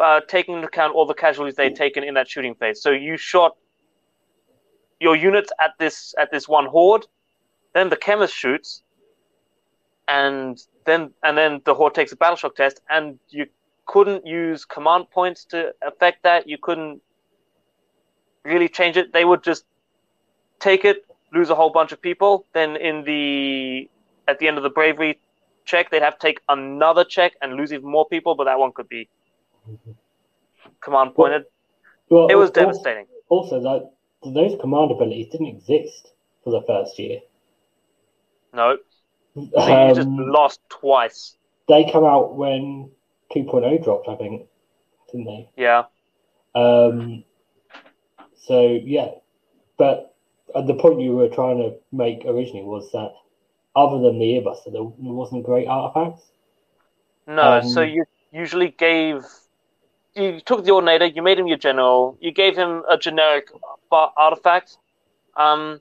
uh, 0.02 0.22
taking 0.28 0.56
into 0.56 0.68
account 0.68 0.96
all 0.96 1.06
the 1.06 1.14
casualties 1.14 1.56
they'd 1.56 1.76
taken 1.76 2.04
in 2.04 2.14
that 2.16 2.28
shooting 2.30 2.56
phase. 2.56 2.82
So 2.82 2.92
you 2.92 3.18
shot 3.18 3.56
your 5.00 5.16
units 5.16 5.52
at 5.60 5.72
this 5.80 6.14
at 6.18 6.32
this 6.32 6.48
one 6.48 6.66
horde, 6.66 7.06
then 7.74 7.90
the 7.90 7.96
chemist 7.96 8.34
shoots, 8.34 8.84
and 10.08 10.62
then 10.86 11.12
and 11.24 11.38
then 11.38 11.62
the 11.66 11.74
horde 11.74 11.96
takes 11.96 12.12
a 12.12 12.16
battle 12.16 12.36
shock 12.36 12.56
test, 12.56 12.82
and 12.90 13.20
you 13.30 13.46
couldn't 13.86 14.26
use 14.26 14.66
command 14.66 15.10
points 15.10 15.46
to 15.46 15.74
affect 15.86 16.24
that. 16.24 16.48
You 16.48 16.58
couldn't 16.62 17.02
really 18.44 18.70
change 18.70 18.98
it. 18.98 19.14
They 19.14 19.26
would 19.26 19.44
just 19.44 19.66
take 20.60 20.86
it, 20.86 21.06
lose 21.34 21.50
a 21.50 21.56
whole 21.56 21.70
bunch 21.70 21.92
of 21.92 22.02
people. 22.02 22.46
Then 22.54 22.76
in 22.76 23.04
the 23.04 23.90
at 24.28 24.40
the 24.40 24.48
end 24.48 24.58
of 24.58 24.64
the 24.64 24.70
bravery 24.70 25.20
check, 25.66 25.92
they'd 25.92 26.02
have 26.02 26.18
to 26.20 26.28
take 26.28 26.40
another 26.50 27.04
check 27.04 27.34
and 27.42 27.54
lose 27.54 27.72
even 27.72 27.90
more 27.90 28.08
people. 28.08 28.36
But 28.36 28.46
that 28.46 28.60
one 28.60 28.72
could 28.74 28.90
be 28.90 29.10
command 30.82 31.16
pointed. 31.16 31.46
well, 32.10 32.28
It 32.28 32.36
was 32.36 32.50
also- 32.50 32.62
devastating. 32.62 33.06
Also, 33.30 33.60
that 33.62 33.92
those 34.34 34.60
command 34.60 34.92
abilities 34.92 35.30
didn't 35.30 35.48
exist 35.48 36.12
for 36.44 36.50
the 36.52 36.62
first 36.64 36.98
year. 36.98 37.22
No, 38.54 38.78
so 39.36 39.42
you 39.42 39.50
just 39.96 40.08
Um, 40.08 40.18
lost 40.32 40.60
twice. 40.70 41.38
they 41.68 41.84
come 41.92 42.04
out 42.04 42.34
when 42.36 42.92
2.0 43.32 43.78
dropped, 43.84 44.08
I 44.10 44.16
think, 44.16 44.48
didn't 45.12 45.28
they? 45.28 45.50
Yeah, 45.56 45.84
Um, 46.56 47.24
so 48.36 48.62
yeah, 48.62 49.12
but 49.78 50.16
uh, 50.56 50.62
the 50.64 50.74
point 50.74 51.00
you 51.02 51.16
were 51.16 51.30
trying 51.30 51.60
to 51.60 51.76
make 51.92 52.26
originally 52.26 52.66
was 52.66 52.92
that 52.92 53.14
other 53.76 54.00
than 54.00 54.18
the 54.18 54.26
earbuster, 54.26 54.72
there 54.74 54.82
wasn't 54.84 55.44
great 55.44 55.68
artifacts. 55.68 56.32
no. 57.28 57.62
so 57.62 57.84
Um, 57.84 57.90
you 57.90 58.06
usually 58.32 58.70
gave. 58.70 59.24
You 60.20 60.42
took 60.42 60.66
the 60.66 60.72
ordinator, 60.72 61.06
you 61.06 61.22
made 61.22 61.40
him 61.40 61.48
your 61.48 61.58
general, 61.58 62.18
you 62.20 62.32
gave 62.32 62.56
him 62.56 62.84
a 62.90 62.98
generic 62.98 63.50
artifact, 63.92 64.78
um, 65.38 65.80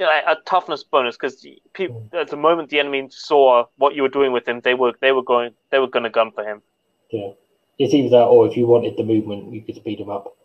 a 0.00 0.36
toughness 0.44 0.82
bonus 0.82 1.16
because 1.16 1.46
people 1.74 2.02
at 2.12 2.28
the 2.28 2.36
moment 2.36 2.70
the 2.70 2.80
enemy 2.80 3.06
saw 3.10 3.66
what 3.76 3.94
you 3.94 4.02
were 4.02 4.08
doing 4.08 4.32
with 4.32 4.46
him, 4.46 4.60
they 4.60 4.74
were 4.74 4.92
they 5.00 5.12
were 5.12 5.22
going 5.22 5.52
they 5.70 5.78
were 5.78 5.88
going 5.88 6.04
to 6.04 6.10
gun 6.10 6.32
for 6.32 6.44
him. 6.44 6.62
Yeah, 7.10 7.30
it's 7.78 7.94
either 7.94 8.10
that 8.10 8.24
or 8.24 8.46
if 8.48 8.56
you 8.56 8.66
wanted 8.66 8.96
the 8.96 9.04
movement, 9.04 9.52
you 9.52 9.62
could 9.62 9.76
speed 9.76 10.00
them 10.00 10.10
up. 10.10 10.36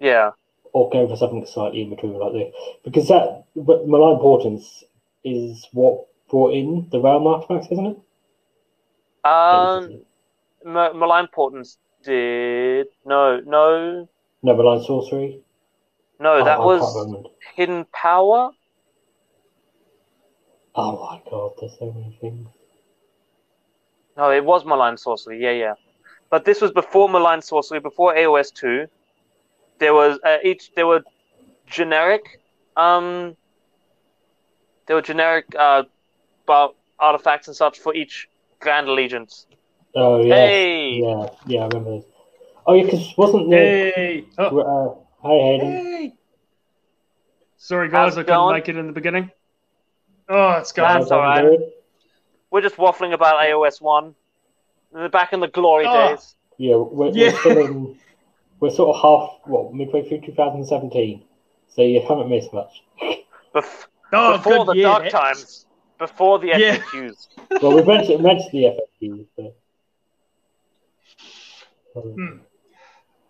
Yeah, 0.00 0.30
or 0.72 0.90
go 0.90 1.06
for 1.06 1.16
something 1.16 1.46
slightly 1.46 1.82
in 1.82 1.90
between 1.90 2.14
like 2.14 2.32
this. 2.32 2.54
Because 2.82 3.08
that 3.08 3.44
but 3.56 3.86
malign 3.86 4.18
portents 4.18 4.84
is 5.22 5.66
what 5.72 6.06
brought 6.28 6.52
in 6.52 6.88
the 6.90 7.00
realm 7.00 7.26
artifacts, 7.26 7.68
isn't 7.70 7.86
it? 7.86 7.98
um, 9.24 10.02
Ma- 10.64 10.92
malign 10.92 11.28
portents 11.28 11.78
did 12.04 12.86
no 13.04 13.40
no 13.40 14.08
malign 14.42 14.82
sorcery. 14.82 15.40
no 16.20 16.40
Oh, 16.40 16.44
that 16.44 16.58
I 16.58 16.64
was 16.64 17.24
hidden 17.54 17.86
power. 17.92 18.50
Oh 20.74 20.92
my 20.92 21.30
god, 21.30 21.52
there's 21.60 21.78
so 21.78 21.92
many 21.92 22.16
things. 22.20 22.48
No, 24.16 24.30
it 24.30 24.44
was 24.44 24.64
malign 24.64 24.96
sorcery. 24.96 25.40
Yeah, 25.42 25.52
yeah. 25.52 25.74
But 26.30 26.44
this 26.44 26.60
was 26.60 26.72
before 26.72 27.08
malign 27.08 27.42
sorcery, 27.42 27.80
before 27.80 28.14
AOS 28.14 28.52
two. 28.52 28.86
There 29.78 29.94
was 29.94 30.18
uh, 30.24 30.38
each. 30.44 30.72
There 30.74 30.86
were 30.86 31.02
generic. 31.66 32.40
Um. 32.76 33.36
There 34.86 34.96
were 34.96 35.02
generic 35.02 35.46
uh, 35.58 35.84
artifacts 36.98 37.48
and 37.48 37.56
such 37.56 37.78
for 37.78 37.94
each 37.94 38.28
grand 38.60 38.88
allegiance. 38.88 39.46
Oh 39.96 40.22
yeah, 40.22 40.34
Hey. 40.34 40.90
yeah, 41.02 41.26
yeah. 41.46 41.60
I 41.60 41.66
remember. 41.68 41.96
This. 41.98 42.04
Oh 42.66 42.74
yeah, 42.74 42.84
because 42.84 43.14
wasn't 43.16 43.50
there? 43.50 43.92
Hey, 43.92 44.24
oh, 44.38 44.58
Uh, 44.58 44.94
hi 45.26 45.34
Hayden. 45.34 45.70
hey. 45.70 46.14
Sorry, 47.56 47.88
How's 47.90 48.12
guys, 48.14 48.18
I 48.18 48.22
couldn't 48.22 48.36
going? 48.36 48.54
make 48.54 48.68
it 48.68 48.76
in 48.76 48.86
the 48.86 48.92
beginning. 48.92 49.30
Oh, 50.28 50.50
it's 50.52 50.72
going. 50.72 50.98
That's 51.00 51.10
all 51.10 51.20
right. 51.20 51.58
We're 52.50 52.60
just 52.60 52.76
waffling 52.76 53.12
about 53.12 53.42
AOS 53.42 53.80
one. 53.80 54.14
We're 54.92 55.08
back 55.08 55.32
in 55.32 55.40
the 55.40 55.48
glory 55.48 55.86
Oh. 55.88 56.10
days. 56.10 56.34
Yeah, 56.58 56.76
we're, 56.76 57.08
Yeah. 57.08 57.32
we're 57.32 57.38
still 57.40 57.58
in. 57.58 57.98
We're 58.60 58.70
sort 58.70 58.94
of 58.96 59.02
half, 59.02 59.40
what, 59.48 59.74
midway 59.74 60.08
through 60.08 60.20
2017. 60.20 61.22
So 61.68 61.82
you 61.82 62.00
haven't 62.00 62.28
missed 62.30 62.52
much. 62.52 62.82
Bef- 63.54 63.86
Oh, 64.12 64.36
before 64.38 64.64
the 64.64 64.74
yeah, 64.76 64.82
dark 64.84 65.02
that- 65.04 65.10
times. 65.12 65.66
Before 65.98 66.38
the 66.38 66.48
Yeah. 66.48 66.76
FAQs. 66.76 67.28
Well, 67.62 67.74
we've 67.74 67.86
mentioned, 67.86 68.22
mentioned 68.22 68.50
the 68.52 68.64
FAQ. 69.02 69.26
But, 69.36 69.56
Hmm. 71.94 72.38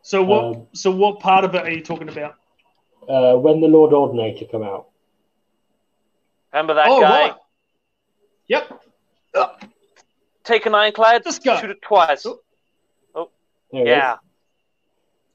So 0.03 0.23
what? 0.23 0.45
Um, 0.45 0.67
so 0.73 0.91
what 0.91 1.21
part 1.21 1.45
of 1.45 1.55
it 1.55 1.63
are 1.63 1.71
you 1.71 1.83
talking 1.83 2.09
about? 2.09 2.37
uh, 3.09 3.35
when 3.37 3.61
the 3.61 3.69
Lord 3.69 3.93
Ordinator 3.93 4.47
come 4.47 4.63
out. 4.63 4.89
Remember 6.53 6.75
that 6.75 6.87
oh, 6.89 7.01
guy? 7.01 7.29
right. 7.29 7.35
Yep. 8.49 8.83
Take 10.45 10.67
an 10.67 10.75
ironclad, 10.75 11.25
This 11.25 11.39
guy. 11.39 11.61
shoot 11.61 11.71
it 11.71 11.83
twice. 11.83 12.27
Oh. 13.15 13.31
There 13.73 13.83
it 13.83 13.89
Yeah. 13.89 14.17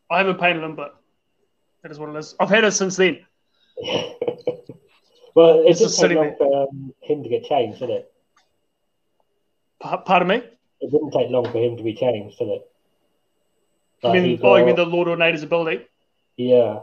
I 0.09 0.17
haven't 0.19 0.39
painted 0.39 0.63
him, 0.63 0.75
but 0.75 0.95
that 1.83 1.91
is 1.91 1.99
what 1.99 2.09
it 2.09 2.15
is. 2.15 2.35
I've 2.39 2.49
had 2.49 2.63
it 2.63 2.71
since 2.71 2.95
then. 2.95 3.25
well, 5.35 5.63
It's 5.65 5.79
didn't 5.79 5.89
just 5.89 5.95
take 5.95 6.01
sitting 6.01 6.17
long 6.17 6.35
for 6.37 6.63
um, 6.69 6.93
him 7.01 7.23
to 7.23 7.29
get 7.29 7.43
changed, 7.43 7.79
did 7.79 7.89
it? 7.89 8.11
Pa- 9.79 9.97
Pardon 9.97 10.27
me. 10.27 10.35
It 10.81 10.91
didn't 10.91 11.11
take 11.11 11.29
long 11.29 11.45
for 11.51 11.57
him 11.57 11.75
to 11.77 11.83
be 11.83 11.93
changed, 11.93 12.37
did 12.39 12.47
it? 12.49 12.71
You 14.03 14.11
mean, 14.11 14.39
oh, 14.43 14.55
you 14.55 14.65
mean 14.65 14.75
the 14.75 14.85
Lord 14.85 15.07
Ordinator's 15.07 15.43
ability? 15.43 15.85
Yeah. 16.37 16.79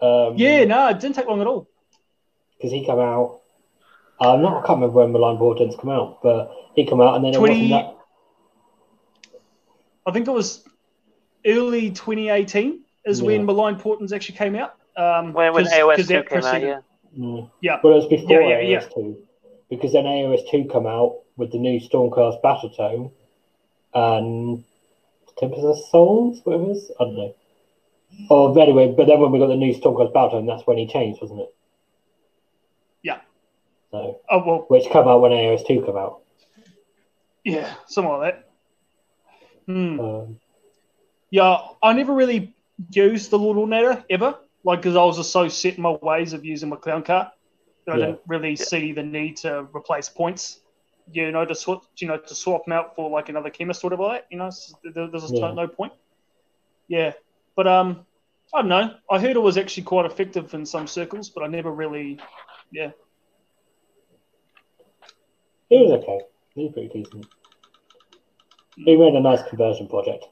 Um, 0.00 0.34
Yeah, 0.36 0.64
no, 0.64 0.88
it 0.88 1.00
didn't 1.00 1.14
take 1.16 1.26
long 1.26 1.40
at 1.40 1.46
all. 1.46 1.68
Because 2.56 2.72
he 2.72 2.84
come 2.84 2.98
out. 2.98 3.40
Uh, 4.20 4.36
not, 4.36 4.62
I 4.64 4.66
can't 4.66 4.80
remember 4.80 4.96
when 5.00 5.12
Malign 5.12 5.36
Portents 5.38 5.76
come 5.76 5.90
out, 5.90 6.22
but 6.22 6.50
he 6.74 6.86
come 6.86 7.00
out 7.00 7.16
and 7.16 7.24
then 7.24 7.34
it 7.34 7.38
20 7.38 7.52
wasn't 7.52 7.70
that. 7.70 7.94
I 10.06 10.12
think 10.12 10.28
it 10.28 10.32
was 10.32 10.64
early 11.46 11.90
2018 11.90 12.80
is 13.04 13.20
Yeah. 13.20 13.26
when 13.26 13.46
Malign 13.46 13.76
Portents 13.78 14.12
actually 14.12 14.36
came 14.38 14.56
out. 14.56 14.74
Um, 14.96 15.32
When, 15.32 15.52
when 15.52 15.64
'cause- 15.64 15.72
AOS 15.72 15.96
'cause 15.96 16.06
2 16.08 16.14
that 16.14 16.28
came 16.28 16.44
out, 16.44 16.62
yeah. 16.62 16.80
Mm. 17.18 17.50
Yeah. 17.60 17.80
Well, 17.82 17.92
it 17.94 17.96
was 17.96 18.06
before 18.06 18.42
Yeah, 18.42 18.60
yeah, 18.60 18.80
AOS2. 18.80 19.16
because 19.68 19.92
then 19.92 20.04
AOS 20.06 20.42
two 20.50 20.64
come 20.64 20.86
out 20.86 21.18
with 21.36 21.52
the 21.52 21.58
new 21.58 21.80
Stormcast 21.80 22.42
Battle 22.42 22.70
Tome 22.70 23.10
and 23.94 24.64
Tempest 25.38 25.64
of 25.64 25.78
Souls, 25.90 26.40
whatever 26.44 26.64
it 26.64 26.76
is. 26.76 26.90
I 27.00 27.04
don't 27.04 27.16
know. 27.16 27.34
Oh, 28.30 28.54
anyway, 28.58 28.94
but 28.96 29.06
then 29.06 29.20
when 29.20 29.32
we 29.32 29.38
got 29.38 29.48
the 29.48 29.56
new 29.56 29.74
Stormcast 29.74 30.12
Battle 30.14 30.30
Tome, 30.30 30.46
that's 30.46 30.66
when 30.66 30.78
he 30.78 30.86
changed, 30.86 31.20
wasn't 31.20 31.40
it? 31.40 31.54
Yeah. 33.02 33.20
So, 33.90 34.20
Oh 34.30 34.42
well, 34.46 34.64
which 34.68 34.88
come 34.90 35.08
out 35.08 35.20
when 35.20 35.32
AOS 35.32 35.66
two 35.66 35.82
come 35.82 35.96
out. 35.96 36.20
yeah, 37.44 37.74
something 37.86 38.12
like 38.12 38.34
that. 38.34 38.48
Hmm. 39.66 40.00
Um, 40.00 40.40
Yeah, 41.30 41.58
I 41.82 41.92
never 41.92 42.12
really 42.14 42.54
used 42.90 43.30
the 43.30 43.38
Lord 43.38 43.56
Ordinator 43.56 44.04
ever, 44.10 44.38
like 44.62 44.80
because 44.80 44.96
I 44.96 45.04
was 45.04 45.16
just 45.16 45.32
so 45.32 45.48
set 45.48 45.76
in 45.76 45.82
my 45.82 45.96
ways 46.02 46.32
of 46.32 46.44
using 46.44 46.68
my 46.68 46.76
clown 46.76 47.02
cart 47.02 47.28
that 47.86 47.96
I 47.96 47.98
didn't 47.98 48.20
really 48.26 48.56
see 48.56 48.92
the 48.92 49.02
need 49.02 49.38
to 49.38 49.66
replace 49.74 50.08
points. 50.08 50.60
You 51.12 51.30
know, 51.32 51.44
to 51.44 51.54
swap, 51.54 51.84
you 51.96 52.08
know, 52.08 52.16
to 52.16 52.34
swap 52.34 52.64
them 52.64 52.72
out 52.72 52.96
for 52.96 53.10
like 53.10 53.28
another 53.28 53.50
chemist 53.50 53.84
or 53.84 53.88
whatever 53.88 54.04
like 54.04 54.22
that. 54.22 54.26
You 54.30 54.38
know, 54.38 54.50
there, 54.94 55.06
there's 55.08 55.30
Yeah. 55.30 55.52
no 55.52 55.68
point. 55.68 55.92
Yeah, 56.88 57.12
but 57.56 57.66
um, 57.66 58.06
I 58.54 58.60
don't 58.60 58.68
know. 58.68 58.94
I 59.10 59.18
heard 59.18 59.36
it 59.36 59.40
was 59.40 59.56
actually 59.58 59.84
quite 59.84 60.06
effective 60.06 60.52
in 60.54 60.64
some 60.66 60.86
circles, 60.86 61.28
but 61.30 61.42
I 61.42 61.46
never 61.46 61.70
really, 61.70 62.18
yeah. 62.70 62.90
it 65.70 65.76
was 65.76 65.92
okay. 65.92 66.20
It 66.56 66.62
was 66.62 66.72
pretty 66.72 66.88
decent. 67.02 67.26
He 68.76 68.96
made 68.96 69.14
a 69.14 69.20
nice 69.20 69.42
conversion 69.48 69.88
project. 69.88 70.26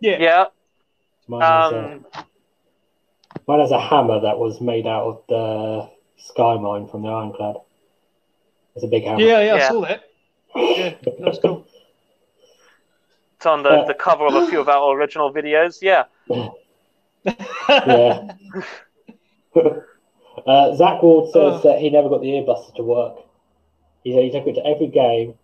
Yeah, 0.00 0.18
Yeah. 0.20 0.44
Mine, 1.26 1.40
has 1.40 1.72
a, 1.72 1.78
Um, 1.94 2.06
mine 3.48 3.60
has 3.60 3.70
a 3.70 3.80
hammer 3.80 4.20
that 4.20 4.38
was 4.38 4.60
made 4.60 4.86
out 4.86 5.06
of 5.06 5.22
the 5.28 5.90
sky 6.18 6.56
mine 6.58 6.86
from 6.86 7.02
the 7.02 7.08
Ironclad. 7.08 7.56
It's 8.74 8.84
a 8.84 8.88
big 8.88 9.04
hammer. 9.04 9.20
yeah, 9.20 9.40
yeah, 9.40 9.54
I 9.54 9.56
Yeah. 9.58 9.68
saw 9.68 9.80
that. 9.82 10.04
Yeah, 10.56 10.94
that 11.04 11.20
was 11.20 11.38
cool. 11.40 11.66
it's 13.36 13.46
on 13.46 13.62
the, 13.62 13.68
Uh, 13.70 13.84
the 13.86 13.94
cover 13.94 14.26
of 14.26 14.34
a 14.34 14.46
few 14.46 14.60
of 14.60 14.68
our 14.68 14.96
original 14.96 15.32
videos. 15.32 15.78
Yeah. 15.82 16.04
yeah. 17.26 18.28
uh, 20.46 20.74
Zach 20.76 21.02
Ward 21.02 21.30
says 21.32 21.54
Ugh. 21.54 21.62
that 21.62 21.78
he 21.80 21.90
never 21.90 22.08
got 22.08 22.20
the 22.20 22.28
earbuster 22.28 22.74
to 22.76 22.82
work. 22.82 23.16
He 24.02 24.12
said 24.12 24.24
he 24.24 24.30
took 24.30 24.46
it 24.46 24.54
to 24.54 24.66
every 24.66 24.88
game. 24.88 25.34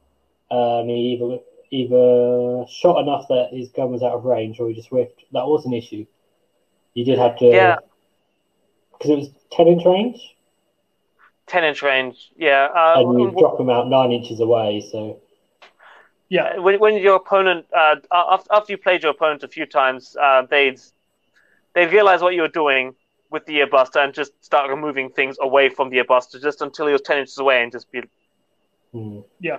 Um, 0.51 0.89
he 0.89 1.15
either 1.19 1.39
either 1.73 2.67
shot 2.69 3.01
enough 3.01 3.29
that 3.29 3.51
his 3.53 3.69
gun 3.71 3.93
was 3.93 4.03
out 4.03 4.13
of 4.13 4.25
range, 4.25 4.59
or 4.59 4.69
he 4.69 4.75
just 4.75 4.89
whiffed. 4.89 5.25
That 5.33 5.47
was 5.47 5.65
an 5.67 5.73
issue. 5.73 6.05
You 6.95 7.05
did 7.05 7.19
have 7.19 7.39
to, 7.39 7.45
Yeah. 7.47 7.77
because 8.93 9.11
it 9.11 9.17
was 9.19 9.31
ten 9.53 9.69
inch 9.69 9.85
range, 9.87 10.19
10 11.51 11.65
inch 11.65 11.83
range. 11.83 12.31
Yeah. 12.37 12.69
Uh, 12.75 13.01
and 13.01 13.13
you 13.19 13.27
w- 13.27 13.39
drop 13.39 13.59
them 13.59 13.69
out 13.71 13.89
nine 13.89 14.13
inches 14.13 14.39
away. 14.41 14.81
So 14.91 15.19
yeah, 16.29 16.59
when, 16.59 16.79
when 16.79 16.95
your 16.97 17.17
opponent, 17.17 17.67
uh, 17.77 17.97
af- 18.13 18.47
after 18.53 18.73
you 18.73 18.79
played 18.79 19.03
your 19.03 19.11
opponent 19.11 19.43
a 19.43 19.49
few 19.49 19.67
times, 19.67 20.17
uh, 20.21 20.43
they'd 20.49 20.81
they'd 21.75 21.93
realize 21.93 22.23
what 22.23 22.35
you 22.35 22.43
were 22.43 22.49
doing 22.49 22.95
with 23.31 23.45
the 23.47 23.55
earbuster 23.61 24.03
and 24.05 24.15
just 24.15 24.33
start 24.45 24.71
removing 24.71 25.11
things 25.11 25.37
away 25.41 25.69
from 25.69 25.91
the 25.91 25.99
earbuster 25.99 26.41
just 26.41 26.63
until 26.63 26.87
he 26.87 26.93
was 26.93 27.03
10 27.03 27.19
inches 27.19 27.39
away 27.39 27.63
and 27.63 27.71
just 27.73 27.91
be 27.93 28.01
hmm, 28.93 29.21
yeah. 29.41 29.59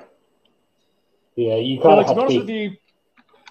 yeah, 1.36 1.56
you 1.56 1.76
Yeah, 1.78 1.82
kind 1.84 1.98
like, 1.98 2.08
of 2.08 2.10
to 2.10 2.16
be 2.16 2.22
honest 2.22 2.38
with 2.38 2.50
you, 2.50 2.72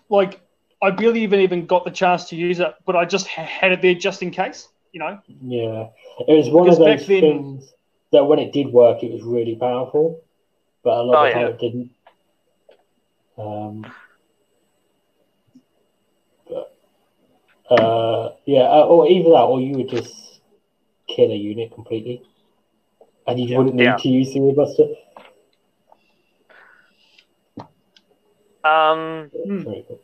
like 0.08 0.40
I 0.82 0.90
barely 0.90 1.22
even 1.22 1.40
even 1.40 1.66
got 1.66 1.84
the 1.84 1.90
chance 1.90 2.24
to 2.30 2.36
use 2.36 2.58
it, 2.60 2.74
but 2.86 2.96
I 2.96 3.04
just 3.04 3.26
had 3.28 3.72
it 3.72 3.82
there 3.82 3.94
just 3.94 4.22
in 4.22 4.30
case, 4.30 4.68
you 4.92 5.00
know. 5.00 5.18
Yeah, 5.42 5.88
it 6.26 6.34
was 6.34 6.48
one 6.50 6.64
Because 6.64 6.78
of 6.78 6.86
back 6.86 6.98
those 6.98 7.06
then- 7.08 7.20
things 7.20 7.74
that 8.12 8.24
when 8.24 8.38
it 8.38 8.52
did 8.52 8.68
work, 8.72 9.02
it 9.02 9.12
was 9.12 9.22
really 9.22 9.56
powerful, 9.56 10.22
but 10.82 10.90
a 10.98 11.02
lot 11.02 11.14
Oh, 11.18 11.24
of 11.24 11.28
the 11.28 11.32
time 11.32 11.46
yeah. 11.46 11.52
it 11.54 11.58
didn't. 11.58 11.90
Um, 13.38 13.92
but, 16.48 16.76
uh, 17.70 18.32
yeah, 18.44 18.62
uh, 18.62 18.84
or 18.86 19.08
either 19.08 19.30
that, 19.30 19.44
or 19.44 19.60
you 19.60 19.76
would 19.76 19.88
just 19.88 20.40
kill 21.08 21.30
a 21.30 21.34
unit 21.34 21.72
completely, 21.72 22.22
and 23.26 23.38
you 23.38 23.46
Yeah. 23.48 23.58
wouldn't 23.58 23.76
need 23.76 23.84
Yeah. 23.84 23.96
to 23.96 24.08
use 24.08 24.32
the 24.32 24.40
earbuster. 24.40 24.96
um 28.62 29.30
Hmm. 29.32 29.62
Cool. 29.62 29.98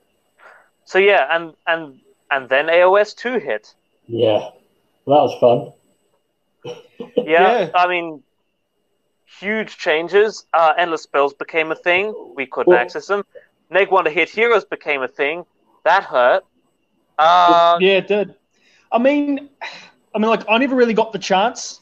so 0.87 0.99
yeah 0.99 1.27
and 1.31 1.55
and 1.67 2.01
and 2.31 2.49
then 2.49 2.69
AOS 2.69 3.15
2 3.15 3.39
hit 3.39 3.75
Yeah, 4.07 4.51
well, 5.05 5.27
that 5.29 5.35
was 5.35 5.39
fun. 5.41 5.73
Yeah, 6.67 7.15
Yeah. 7.17 7.71
I 7.75 7.87
mean 7.89 8.23
huge 9.41 9.77
changes 9.77 10.47
uh, 10.55 10.73
endless 10.79 11.03
spells 11.03 11.35
became 11.35 11.73
a 11.73 11.75
thing 11.77 12.15
we 12.37 12.47
couldn't 12.47 12.71
Well- 12.73 12.79
access 12.81 13.07
them 13.07 13.25
Neg 13.71 13.91
one 13.91 14.05
to 14.05 14.11
hit 14.11 14.29
heroes 14.31 14.65
became 14.65 15.03
a 15.03 15.09
thing 15.09 15.45
that 15.85 16.05
hurt 16.05 16.45
uh, 17.19 17.79
yeah, 17.81 17.93
it 17.95 18.09
did. 18.09 18.35
I 18.93 18.99
mean, 18.99 19.49
I 20.15 20.19
mean, 20.19 20.29
like 20.29 20.43
I 20.51 20.59
never 20.59 20.77
really 20.77 20.93
got 20.93 21.15
the 21.15 21.19
chance 21.19 21.81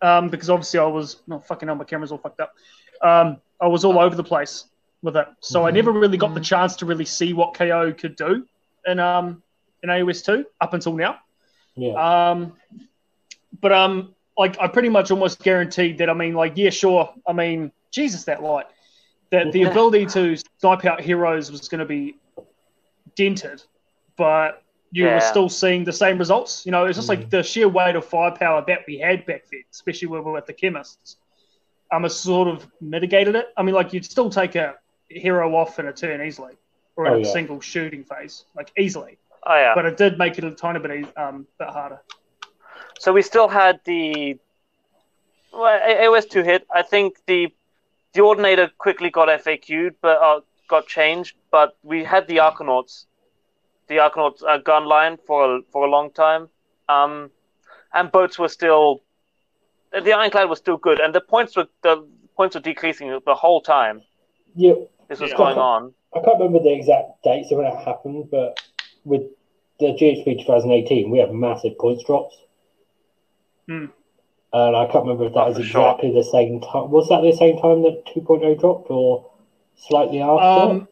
um, 0.00 0.30
because 0.30 0.48
obviously 0.48 0.80
I 0.80 0.86
was 0.86 1.20
no 1.26 1.40
fucking 1.40 1.68
hell, 1.68 1.76
my 1.76 1.84
camera's 1.84 2.10
all 2.10 2.16
fucked 2.16 2.40
up. 2.40 2.54
Um, 3.02 3.36
I 3.60 3.66
was 3.66 3.84
all 3.84 3.98
over 3.98 4.16
the 4.16 4.24
place 4.24 4.64
with 5.02 5.14
it, 5.18 5.28
so 5.40 5.66
I 5.66 5.70
Mhm. 5.70 5.74
never 5.74 5.92
really 5.92 6.16
got 6.16 6.32
the 6.32 6.40
chance 6.40 6.74
to 6.76 6.86
really 6.86 7.04
see 7.04 7.34
what 7.34 7.52
KO 7.52 7.92
could 7.92 8.16
do 8.16 8.46
in 8.86 8.98
um 8.98 9.42
in 9.82 9.90
AOS 9.90 10.24
two 10.24 10.46
up 10.58 10.72
until 10.72 10.94
now. 10.94 11.18
Yeah, 11.74 12.30
Um, 12.30 12.54
but 13.60 13.72
um, 13.72 14.14
like 14.36 14.58
I 14.60 14.68
pretty 14.68 14.88
much 14.88 15.10
almost 15.10 15.42
guaranteed 15.42 15.98
that. 15.98 16.10
I 16.10 16.14
mean, 16.14 16.34
like, 16.34 16.52
yeah, 16.56 16.70
sure. 16.70 17.12
I 17.26 17.32
mean, 17.32 17.72
Jesus, 17.90 18.24
that 18.24 18.42
light. 18.42 18.66
That 19.30 19.50
the 19.52 19.64
ability 19.64 20.06
to 20.06 20.36
snipe 20.60 20.84
out 20.84 21.00
heroes 21.00 21.50
was 21.50 21.68
going 21.68 21.80
to 21.80 21.84
be 21.84 22.16
dented, 23.16 23.62
but 24.16 24.62
you 24.92 25.06
Yeah. 25.06 25.14
were 25.14 25.20
still 25.20 25.48
seeing 25.48 25.84
the 25.84 25.92
same 25.92 26.16
results. 26.18 26.64
You 26.64 26.72
know, 26.72 26.84
it's 26.84 26.96
just 26.96 27.08
like 27.08 27.20
Mm. 27.26 27.30
the 27.30 27.42
sheer 27.42 27.68
weight 27.68 27.96
of 27.96 28.04
firepower 28.04 28.62
that 28.66 28.84
we 28.86 28.98
had 28.98 29.26
back 29.26 29.44
then, 29.50 29.64
especially 29.72 30.08
when 30.08 30.24
we 30.24 30.30
were 30.30 30.38
at 30.38 30.46
the 30.46 30.52
chemists. 30.52 31.16
Um, 31.92 32.02
has 32.02 32.18
sort 32.18 32.48
of 32.48 32.66
mitigated 32.80 33.36
it. 33.36 33.52
I 33.56 33.62
mean, 33.62 33.74
like 33.74 33.92
you'd 33.92 34.04
still 34.04 34.28
take 34.28 34.56
a 34.56 34.74
hero 35.08 35.54
off 35.54 35.78
in 35.78 35.86
a 35.86 35.92
turn 35.92 36.20
easily, 36.20 36.54
or 36.96 37.06
in 37.06 37.12
Oh, 37.12 37.16
a 37.16 37.20
yeah. 37.20 37.32
single 37.32 37.60
shooting 37.60 38.02
phase, 38.04 38.44
like 38.56 38.72
easily. 38.76 39.18
oh 39.46 39.54
yeah 39.54 39.72
But 39.74 39.86
it 39.86 39.96
did 39.96 40.18
make 40.18 40.36
it 40.38 40.44
a 40.44 40.50
tiny 40.50 40.80
bit 40.80 41.16
um, 41.16 41.46
bit 41.58 41.68
harder. 41.68 42.00
So 42.98 43.12
we 43.12 43.22
still 43.22 43.48
had 43.48 43.80
the 43.84 44.38
well, 45.52 45.80
A- 45.82 46.04
AOS 46.06 46.28
two 46.28 46.42
hit. 46.42 46.66
I 46.74 46.82
think 46.82 47.16
the 47.26 47.48
the 48.12 48.20
Ordinator 48.22 48.70
quickly 48.78 49.10
got 49.10 49.28
FAQ'd, 49.28 49.94
but 50.00 50.18
uh, 50.22 50.40
got 50.68 50.86
changed. 50.86 51.36
But 51.50 51.76
we 51.82 52.04
had 52.04 52.26
the 52.26 52.38
Arkanauts, 52.38 53.04
the 53.88 53.96
Arkanauts 53.96 54.42
uh, 54.46 54.58
gun 54.58 54.86
line 54.86 55.18
for 55.26 55.56
a, 55.56 55.62
for 55.72 55.86
a 55.86 55.90
long 55.90 56.10
time, 56.10 56.48
um, 56.88 57.30
and 57.92 58.10
boats 58.10 58.38
were 58.38 58.48
still 58.48 59.02
the 59.92 60.12
Ironclad 60.12 60.48
was 60.48 60.58
still 60.58 60.76
good, 60.76 61.00
and 61.00 61.14
the 61.14 61.20
points 61.20 61.56
were 61.56 61.68
the 61.82 62.06
points 62.36 62.54
were 62.54 62.60
decreasing 62.62 63.18
the 63.24 63.34
whole 63.34 63.60
time. 63.60 64.02
yeah. 64.54 64.74
This 65.08 65.20
was 65.20 65.30
Yeah. 65.30 65.36
going 65.36 65.56
on. 65.58 65.94
I 66.16 66.20
can't 66.20 66.38
remember 66.38 66.58
the 66.58 66.72
exact 66.72 67.22
dates 67.22 67.52
of 67.52 67.58
when 67.58 67.66
it 67.68 67.76
happened, 67.76 68.28
but 68.30 68.58
with 69.04 69.22
the 69.78 69.92
GHB 69.92 70.38
2018, 70.44 71.10
we 71.10 71.18
had 71.18 71.32
massive 71.32 71.78
points 71.78 72.02
drops. 72.04 72.36
Hmm. 73.68 73.86
And 74.52 74.76
I 74.76 74.86
can't 74.86 75.04
remember 75.04 75.26
if 75.26 75.34
that 75.34 75.48
was 75.48 75.56
for 75.58 75.62
sure. 75.62 75.80
exactly 75.82 76.14
the 76.14 76.24
same 76.24 76.60
time. 76.60 76.90
Was 76.90 77.08
that 77.08 77.20
the 77.20 77.36
same 77.36 77.56
time 77.60 77.82
that 77.82 78.04
2.0 78.14 78.58
dropped 78.58 78.90
or 78.90 79.30
slightly 79.76 80.20
after? 80.20 80.42
Um, 80.42 80.88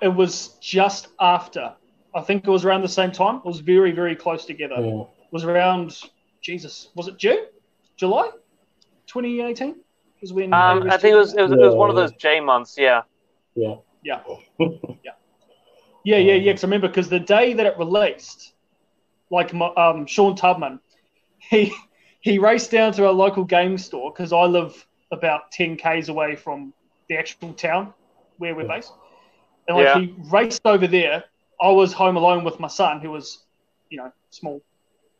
it 0.00 0.08
was 0.08 0.56
just 0.60 1.08
after. 1.20 1.74
I 2.14 2.22
think 2.22 2.46
it 2.46 2.50
was 2.50 2.64
around 2.64 2.82
the 2.82 2.88
same 2.88 3.12
time. 3.12 3.36
It 3.36 3.44
was 3.44 3.60
very, 3.60 3.92
very 3.92 4.16
close 4.16 4.46
together. 4.46 4.76
yeah. 4.78 5.02
It 5.02 5.32
was 5.32 5.44
around, 5.44 6.00
Jesus, 6.40 6.88
was 6.94 7.08
it 7.08 7.18
June? 7.18 7.46
July? 7.96 8.30
2018? 9.06 9.76
Was 10.22 10.32
when 10.32 10.54
Um, 10.54 10.90
I 10.90 10.96
think 10.96 11.12
it 11.12 11.18
was 11.18 11.34
it 11.34 11.42
was, 11.42 11.52
it 11.52 11.58
was 11.58 11.74
one 11.74 11.90
of 11.90 11.96
those 11.96 12.12
J 12.12 12.40
months. 12.40 12.76
Yeah. 12.78 13.02
Yeah. 13.54 13.76
Yeah. 14.02 14.20
Yeah, 16.04 16.18
yeah, 16.18 16.18
yeah, 16.18 16.34
yeah. 16.34 16.52
Because 16.52 16.62
I 16.62 16.66
remember 16.68 16.86
because 16.86 17.08
the 17.08 17.18
day 17.18 17.52
that 17.54 17.66
it 17.66 17.76
released, 17.78 18.52
like 19.28 19.52
my, 19.52 19.66
um, 19.74 20.06
Sean 20.06 20.36
Tubman, 20.36 20.78
he 21.38 21.74
he 22.26 22.38
raced 22.38 22.70
down 22.72 22.92
to 22.92 23.08
a 23.08 23.12
local 23.12 23.44
game 23.44 23.78
store 23.78 24.10
because 24.10 24.32
I 24.32 24.44
live 24.44 24.84
about 25.12 25.52
ten 25.52 25.76
k's 25.76 26.08
away 26.08 26.34
from 26.34 26.72
the 27.08 27.16
actual 27.16 27.52
town 27.52 27.94
where 28.38 28.54
we're 28.54 28.66
based, 28.66 28.92
and 29.68 29.76
like 29.76 29.86
Yeah. 29.86 29.98
he 30.00 30.14
raced 30.30 30.62
over 30.64 30.86
there. 30.88 31.24
I 31.60 31.70
was 31.70 31.92
home 31.92 32.16
alone 32.16 32.42
with 32.44 32.58
my 32.58 32.66
son, 32.68 33.00
who 33.00 33.10
was, 33.12 33.44
you 33.90 33.98
know, 33.98 34.12
small, 34.30 34.60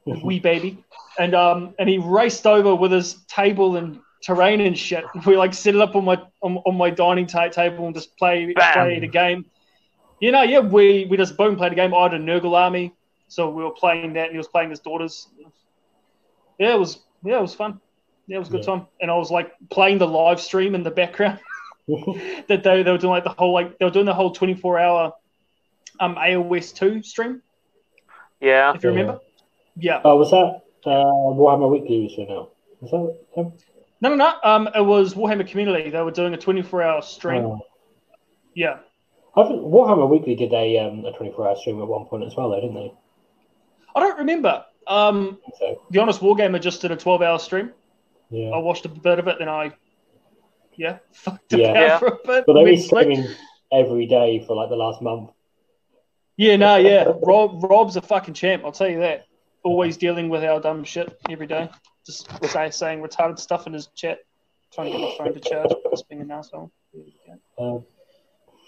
wee 0.04 0.40
baby, 0.40 0.84
and 1.18 1.32
um, 1.34 1.74
and 1.78 1.88
he 1.88 1.98
raced 1.98 2.44
over 2.46 2.74
with 2.74 2.90
his 2.90 3.24
table 3.28 3.76
and 3.76 4.00
terrain 4.22 4.60
and 4.60 4.76
shit. 4.76 5.04
We 5.26 5.36
like 5.36 5.54
set 5.54 5.76
it 5.76 5.80
up 5.80 5.94
on 5.94 6.04
my 6.04 6.20
on, 6.42 6.56
on 6.66 6.76
my 6.76 6.90
dining 6.90 7.26
ta- 7.28 7.48
table 7.48 7.86
and 7.86 7.94
just 7.94 8.16
play 8.18 8.52
Bam. 8.52 8.72
play 8.74 8.98
the 8.98 9.06
game. 9.06 9.46
You 10.20 10.32
know, 10.32 10.42
yeah, 10.42 10.58
we 10.58 11.06
we 11.08 11.16
just 11.16 11.36
boom 11.36 11.54
played 11.56 11.70
a 11.72 11.76
game. 11.76 11.94
I 11.94 12.02
had 12.02 12.14
a 12.14 12.18
Nurgle 12.18 12.54
army, 12.58 12.92
so 13.28 13.48
we 13.48 13.62
were 13.62 13.70
playing 13.70 14.12
that, 14.14 14.24
and 14.24 14.32
he 14.32 14.38
was 14.38 14.48
playing 14.48 14.70
his 14.70 14.80
daughters. 14.80 15.28
Yeah, 16.58 16.74
it 16.74 16.78
was 16.78 16.98
yeah, 17.24 17.38
it 17.38 17.42
was 17.42 17.54
fun. 17.54 17.80
Yeah, 18.26 18.36
it 18.36 18.38
was 18.40 18.48
a 18.48 18.52
good 18.52 18.64
Yeah. 18.66 18.74
time. 18.74 18.86
And 19.00 19.10
I 19.10 19.16
was 19.16 19.30
like 19.30 19.52
playing 19.70 19.98
the 19.98 20.06
live 20.08 20.40
stream 20.40 20.74
in 20.74 20.82
the 20.82 20.90
background. 20.90 21.40
that 22.48 22.62
they, 22.64 22.82
they 22.82 22.90
were 22.90 22.98
doing 22.98 23.12
like 23.12 23.22
the 23.24 23.30
whole 23.30 23.52
like 23.52 23.78
they 23.78 23.84
were 23.84 23.92
doing 23.92 24.06
the 24.06 24.14
whole 24.14 24.32
24 24.32 24.78
hour 24.80 25.12
um 26.00 26.16
AOS 26.16 26.74
2 26.74 27.02
stream, 27.04 27.42
Yeah. 28.40 28.74
if 28.74 28.82
you 28.82 28.90
remember. 28.90 29.20
Yeah. 29.76 30.00
Oh, 30.04 30.16
was 30.16 30.30
that 30.30 30.62
uh, 30.84 31.04
Warhammer 31.04 31.70
Weekly 31.70 31.96
you 31.96 32.08
said 32.08 32.28
now? 32.28 32.48
Was 32.80 32.90
that 32.90 33.36
them? 33.36 33.52
No, 34.00 34.08
no, 34.10 34.16
no. 34.16 34.34
Um, 34.42 34.68
it 34.74 34.84
was 34.84 35.14
Warhammer 35.14 35.46
Community. 35.48 35.90
They 35.90 36.02
were 36.02 36.10
doing 36.10 36.34
a 36.34 36.36
24 36.36 36.82
hour 36.82 37.02
stream. 37.02 37.44
Oh. 37.44 37.60
Yeah. 38.54 38.78
I 39.36 39.44
think 39.46 39.60
Warhammer 39.62 40.08
Weekly 40.08 40.34
did 40.34 40.52
a 40.52 40.78
um, 40.78 41.04
a 41.04 41.12
24 41.12 41.48
hour 41.48 41.56
stream 41.56 41.80
at 41.80 41.86
one 41.86 42.06
point 42.06 42.24
as 42.24 42.34
well, 42.36 42.50
though, 42.50 42.60
didn't 42.60 42.74
they? 42.74 42.92
I 43.94 44.00
don't 44.00 44.18
remember. 44.18 44.64
Um, 44.86 45.38
so. 45.58 45.82
the 45.90 45.98
honest 46.00 46.20
Wargamer 46.20 46.60
just 46.60 46.80
did 46.82 46.90
a 46.92 46.96
12 46.96 47.22
hour 47.22 47.38
stream. 47.38 47.72
I 48.32 48.58
watched 48.58 48.84
a 48.84 48.88
bit 48.88 49.18
of 49.18 49.28
it, 49.28 49.36
then 49.38 49.48
I, 49.48 49.72
yeah, 50.76 50.98
fucked 51.12 51.52
Yeah. 51.52 51.68
about 51.68 51.76
Yeah. 51.76 51.98
for 51.98 52.06
a 52.08 52.16
bit. 52.16 52.44
But 52.46 52.52
they've 52.54 52.54
been 52.54 52.64
went 52.64 52.76
to 52.78 52.82
sleep. 52.82 53.02
streaming 53.12 53.28
every 53.72 54.06
day 54.06 54.44
for 54.46 54.56
like 54.56 54.68
the 54.68 54.76
last 54.76 55.00
month. 55.02 55.30
Yeah, 56.36 56.56
no, 56.56 56.76
yeah. 56.90 57.12
Rob, 57.22 57.62
Rob's 57.64 57.96
a 57.96 58.02
fucking 58.02 58.34
champ. 58.34 58.64
I'll 58.64 58.72
tell 58.72 58.88
you 58.88 59.00
that. 59.00 59.26
Always 59.62 59.96
dealing 59.96 60.28
with 60.28 60.44
our 60.44 60.60
dumb 60.60 60.84
shit 60.84 61.18
every 61.28 61.46
day. 61.48 61.68
Just 62.04 62.28
say, 62.50 62.70
saying 62.70 63.00
retarded 63.02 63.38
stuff 63.38 63.66
in 63.66 63.72
his 63.72 63.88
chat. 63.96 64.18
Trying 64.72 64.92
to 64.92 64.98
get 64.98 65.00
my 65.00 65.14
phone 65.24 65.34
to 65.34 65.40
charge. 65.40 65.70
Just 65.90 66.08
being 66.08 66.20
an 66.20 66.30
asshole. 66.30 66.70
Um, 67.58 67.84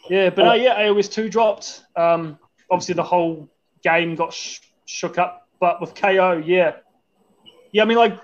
Yeah, 0.08 0.30
but 0.30 0.44
no, 0.44 0.52
yeah, 0.54 0.80
AOS 0.82 1.10
two 1.12 1.28
dropped. 1.28 1.84
Um, 1.94 2.38
obviously 2.70 2.94
the 2.94 3.02
whole 3.04 3.48
game 3.82 4.14
got 4.16 4.32
sh- 4.32 4.60
shook 4.86 5.18
up, 5.18 5.47
but 5.60 5.80
with 5.80 5.94
KO, 5.94 6.42
yeah, 6.44 6.76
yeah. 7.72 7.82
I 7.82 7.84
mean, 7.84 7.98
like, 7.98 8.18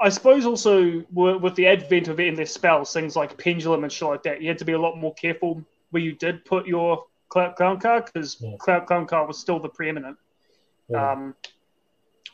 I 0.00 0.08
suppose 0.08 0.46
also 0.46 1.04
with 1.12 1.54
the 1.54 1.66
advent 1.66 2.08
of 2.08 2.18
endless 2.20 2.52
spells, 2.52 2.92
things 2.92 3.14
like 3.16 3.36
pendulum 3.38 3.84
and 3.84 3.92
shit 3.92 4.08
like 4.08 4.22
that, 4.24 4.42
you 4.42 4.48
had 4.48 4.58
to 4.58 4.64
be 4.64 4.72
a 4.72 4.78
lot 4.80 4.96
more 4.96 5.14
careful 5.14 5.62
where 5.90 6.02
you 6.02 6.12
did 6.12 6.44
put 6.44 6.66
your 6.66 7.04
cloud 7.28 7.56
clown 7.56 7.78
card 7.80 8.06
because 8.06 8.36
Yeah. 8.40 8.56
cloud 8.58 8.86
clown 8.86 9.06
card 9.06 9.28
was 9.28 9.38
still 9.38 9.58
the 9.58 9.68
preeminent 9.68 10.16
yeah. 10.88 11.12
um, 11.12 11.34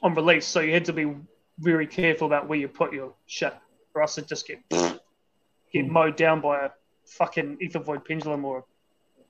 on 0.03 0.14
release, 0.14 0.47
so 0.47 0.61
you 0.61 0.72
had 0.72 0.85
to 0.87 0.93
be 0.93 1.14
very 1.59 1.87
careful 1.87 2.26
about 2.26 2.49
where 2.49 2.59
you 2.59 2.68
put 2.68 2.93
your 2.93 3.12
shit, 3.26 3.55
or 3.95 4.03
else 4.03 4.16
it 4.18 4.26
just 4.29 4.47
get 4.47 4.61
get 4.70 5.85
Hmm. 5.85 5.93
mowed 5.93 6.16
down 6.16 6.41
by 6.41 6.66
a 6.66 6.70
fucking 7.07 7.59
Aethervoid 7.59 8.05
pendulum 8.07 8.45
or 8.45 8.64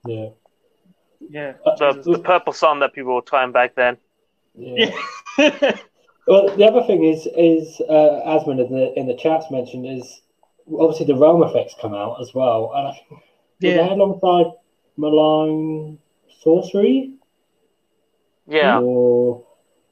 yeah. 0.05 0.29
yeah. 1.19 1.53
The, 1.77 2.01
the 2.05 2.19
purple 2.19 2.53
sun 2.53 2.79
that 2.79 2.93
people 2.93 3.15
were 3.15 3.21
trying 3.21 3.51
back 3.51 3.75
then. 3.75 3.97
Yeah. 4.55 4.91
Yeah. 5.37 5.77
Well, 6.27 6.55
the 6.55 6.63
other 6.63 6.83
thing 6.85 7.03
is, 7.05 7.27
is 7.35 7.81
uh, 7.89 8.21
Asmund 8.23 8.59
in 8.59 8.71
the 8.71 8.93
in 8.99 9.07
the 9.07 9.15
chats 9.15 9.47
mentioned 9.49 9.87
is 9.87 10.21
obviously 10.71 11.07
the 11.07 11.15
realm 11.15 11.41
effects 11.41 11.73
come 11.81 11.95
out 11.95 12.21
as 12.21 12.35
well, 12.35 12.71
and 12.75 12.87
I 12.89 12.91
think 12.91 13.21
did 13.59 13.75
Yeah. 13.77 13.87
they 13.87 13.93
alongside 13.95 14.53
malign 14.95 15.97
sorcery 16.43 17.13
Yeah. 18.47 18.79
or 18.79 19.43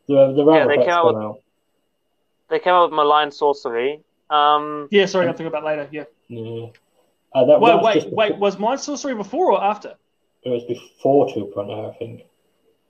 the 0.08 0.34
the 0.34 0.46
realm 0.46 0.58
Yeah, 0.60 0.68
they 0.68 0.74
effects 0.74 0.86
came 0.86 0.94
out 0.94 1.04
come 1.06 1.16
with- 1.16 1.24
out. 1.24 1.40
They 2.50 2.60
came 2.60 2.74
up 2.74 2.92
with 2.92 2.96
malign 2.96 3.32
sorcery. 3.32 4.04
Um, 4.30 4.90
yeah, 4.92 5.08
sorry, 5.08 5.26
I'll 5.28 5.34
think 5.34 5.48
about 5.48 5.64
later. 5.64 5.88
Yeah. 5.92 6.04
Yeah. 6.28 6.68
Uh, 7.34 7.46
that, 7.46 7.60
Wait, 7.62 7.82
wait, 7.82 7.94
just 7.96 8.10
wait. 8.12 8.38
Was 8.38 8.60
Mind 8.60 8.80
Sorcery 8.80 9.16
before 9.16 9.54
or 9.54 9.64
after? 9.64 9.96
It 10.44 10.50
was 10.50 10.64
before 10.66 11.28
2.0, 11.30 11.90
I 11.90 11.98
think. 11.98 12.22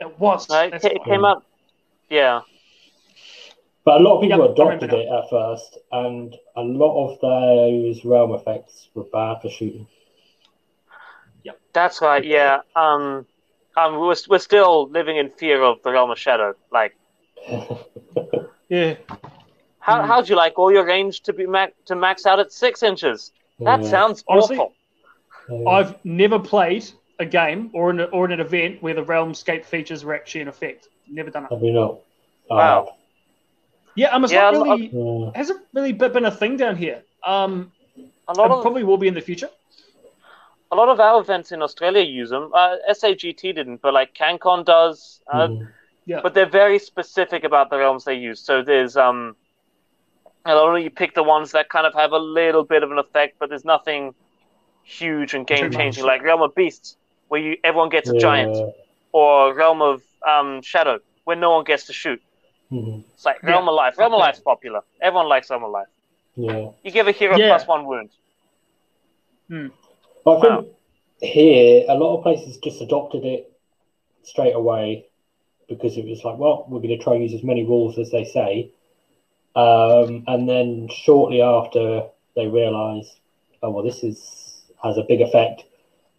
It 0.01 0.19
was. 0.19 0.49
no, 0.49 0.63
it, 0.63 0.83
it 0.83 1.03
came 1.05 1.23
up. 1.23 1.45
Yeah. 2.09 2.41
But 3.83 4.01
a 4.01 4.03
lot 4.03 4.15
of 4.17 4.21
people 4.21 4.39
Yep, 4.41 4.51
adopted 4.51 4.93
it 4.93 5.07
at 5.07 5.29
first, 5.29 5.77
and 5.91 6.35
a 6.55 6.61
lot 6.61 7.05
of 7.13 7.19
those 7.21 8.03
realm 8.03 8.33
effects 8.33 8.89
were 8.93 9.03
bad 9.05 9.41
for 9.41 9.49
shooting. 9.49 9.87
That's 11.73 12.01
right. 12.01 12.25
Yeah. 12.25 12.61
Um, 12.75 13.27
um, 13.75 13.99
we're, 13.99 14.15
we're 14.29 14.39
still 14.39 14.89
living 14.89 15.17
in 15.17 15.29
fear 15.29 15.61
of 15.61 15.77
the 15.83 15.91
realm 15.91 16.09
of 16.09 16.17
shadow. 16.17 16.55
Like, 16.71 16.97
Yeah. 18.67 18.95
how 19.79 20.01
Mm. 20.01 20.07
how'd 20.07 20.27
you 20.27 20.35
like 20.35 20.57
all 20.57 20.71
your 20.71 20.85
range 20.85 21.21
to 21.21 21.33
be 21.33 21.45
max 21.45 21.73
to 21.85 21.95
max 21.95 22.25
out 22.25 22.39
at 22.39 22.51
six 22.51 22.81
inches? 22.81 23.31
That 23.59 23.83
Yeah. 23.83 23.89
sounds 23.89 24.23
Honestly- 24.27 24.57
awful. 24.57 25.67
I've 25.69 26.03
never 26.03 26.39
played 26.39 26.85
a 27.19 27.25
game 27.25 27.69
or 27.73 27.91
an, 27.91 28.01
or 28.11 28.25
an 28.25 28.39
event 28.39 28.81
where 28.81 28.95
the 28.95 29.03
Realmscape 29.03 29.63
features 29.63 30.03
were 30.03 30.15
actually 30.15 30.41
in 30.41 30.47
effect. 30.47 30.89
Never 31.09 31.29
done 31.29 31.45
it. 31.45 31.51
Have 31.51 31.63
you 31.63 31.71
not? 31.73 31.99
Wow. 32.49 32.95
Yeah, 33.95 34.09
um, 34.09 34.23
it's 34.23 34.33
Yeah, 34.33 34.41
not 34.51 34.53
a 34.55 34.59
lot- 34.59 34.79
really. 34.79 34.91
Yeah. 35.25 35.31
hasn't 35.35 35.61
really 35.73 35.91
been 35.93 36.25
a 36.25 36.31
thing 36.31 36.57
down 36.57 36.75
here. 36.75 37.03
Um, 37.23 37.71
A 38.27 38.33
lot 38.33 38.51
it 38.51 38.53
of 38.55 38.61
probably 38.61 38.83
will 38.83 38.97
be 38.97 39.07
in 39.07 39.13
the 39.13 39.21
future. 39.21 39.49
a 40.69 40.75
lot 40.75 40.89
of 40.89 40.99
our 40.99 41.21
events 41.21 41.53
in 41.53 41.61
Australia 41.61 42.03
use 42.03 42.29
them. 42.29 42.51
Uh, 42.53 42.75
SAGT 42.89 43.53
didn't, 43.55 43.81
but 43.81 43.93
like 43.93 44.13
CanCon 44.13 44.65
does. 44.65 45.21
Uh, 45.31 45.47
Mhm. 45.47 45.67
Yeah. 46.05 46.19
But 46.21 46.33
they're 46.33 46.45
very 46.63 46.77
specific 46.79 47.43
about 47.45 47.69
the 47.69 47.77
realms 47.77 48.03
they 48.05 48.15
use. 48.15 48.39
So 48.41 48.61
there's 48.61 48.95
um, 48.97 49.35
a 50.45 50.53
lot 50.55 50.75
of 50.75 50.81
you 50.83 50.89
pick 50.89 51.13
the 51.15 51.23
ones 51.23 51.51
that 51.51 51.69
kind 51.69 51.85
of 51.87 51.93
have 51.93 52.11
a 52.11 52.17
little 52.19 52.63
bit 52.63 52.83
of 52.83 52.91
an 52.91 52.97
effect, 52.97 53.39
but 53.39 53.47
there's 53.49 53.65
nothing 53.65 54.13
huge 54.83 55.33
and 55.33 55.45
game 55.47 55.71
changing 55.71 56.05
like 56.05 56.21
Realm 56.23 56.41
of 56.41 56.53
Beasts, 56.55 56.97
where 57.29 57.41
you 57.41 57.57
everyone 57.63 57.89
gets 57.89 58.09
a 58.09 58.17
giant, 58.17 58.55
or 59.11 59.53
Realm 59.53 59.81
of 59.81 60.01
um, 60.25 60.61
Shadow, 60.61 60.99
where 61.25 61.35
no 61.35 61.51
one 61.51 61.63
gets 61.63 61.85
to 61.87 61.93
shoot. 61.93 62.21
Mhm. 62.71 63.03
It's 63.13 63.25
like 63.25 63.39
Yeah. 63.43 63.51
Realm 63.51 63.67
of 63.69 63.75
Life. 63.75 63.97
Realm 63.97 64.13
of 64.13 64.19
Life's 64.19 64.39
popular. 64.39 64.81
Everyone 65.01 65.27
likes 65.27 65.49
Realm 65.49 65.63
of 65.63 65.71
Life. 65.71 65.87
Yeah. 66.35 66.71
You 66.83 66.91
give 66.91 67.07
a 67.07 67.11
hero 67.11 67.37
Yeah. 67.37 67.49
plus 67.49 67.67
one 67.67 67.85
wound. 67.85 68.09
But 70.23 70.37
I 70.37 70.41
think 70.41 70.53
Wow. 70.53 70.65
here, 71.21 71.85
a 71.87 71.95
lot 71.95 72.17
of 72.17 72.23
places 72.23 72.57
just 72.57 72.81
adopted 72.81 73.25
it 73.25 73.51
straight 74.23 74.53
away 74.53 75.07
because 75.69 75.97
it 75.97 76.05
was 76.05 76.23
like, 76.23 76.37
well, 76.37 76.65
we're 76.67 76.79
going 76.79 76.97
to 76.97 77.03
try 77.03 77.13
and 77.13 77.23
use 77.23 77.33
as 77.33 77.43
many 77.43 77.63
rules 77.63 77.97
as 77.97 78.11
they 78.11 78.25
say. 78.25 78.69
Um, 79.55 80.23
and 80.27 80.47
then 80.47 80.87
shortly 80.89 81.41
after, 81.41 82.09
they 82.35 82.47
realised, 82.47 83.19
oh, 83.63 83.71
well, 83.71 83.83
this 83.83 84.03
is 84.03 84.53
has 84.83 84.97
a 84.97 85.03
big 85.03 85.21
effect. 85.21 85.63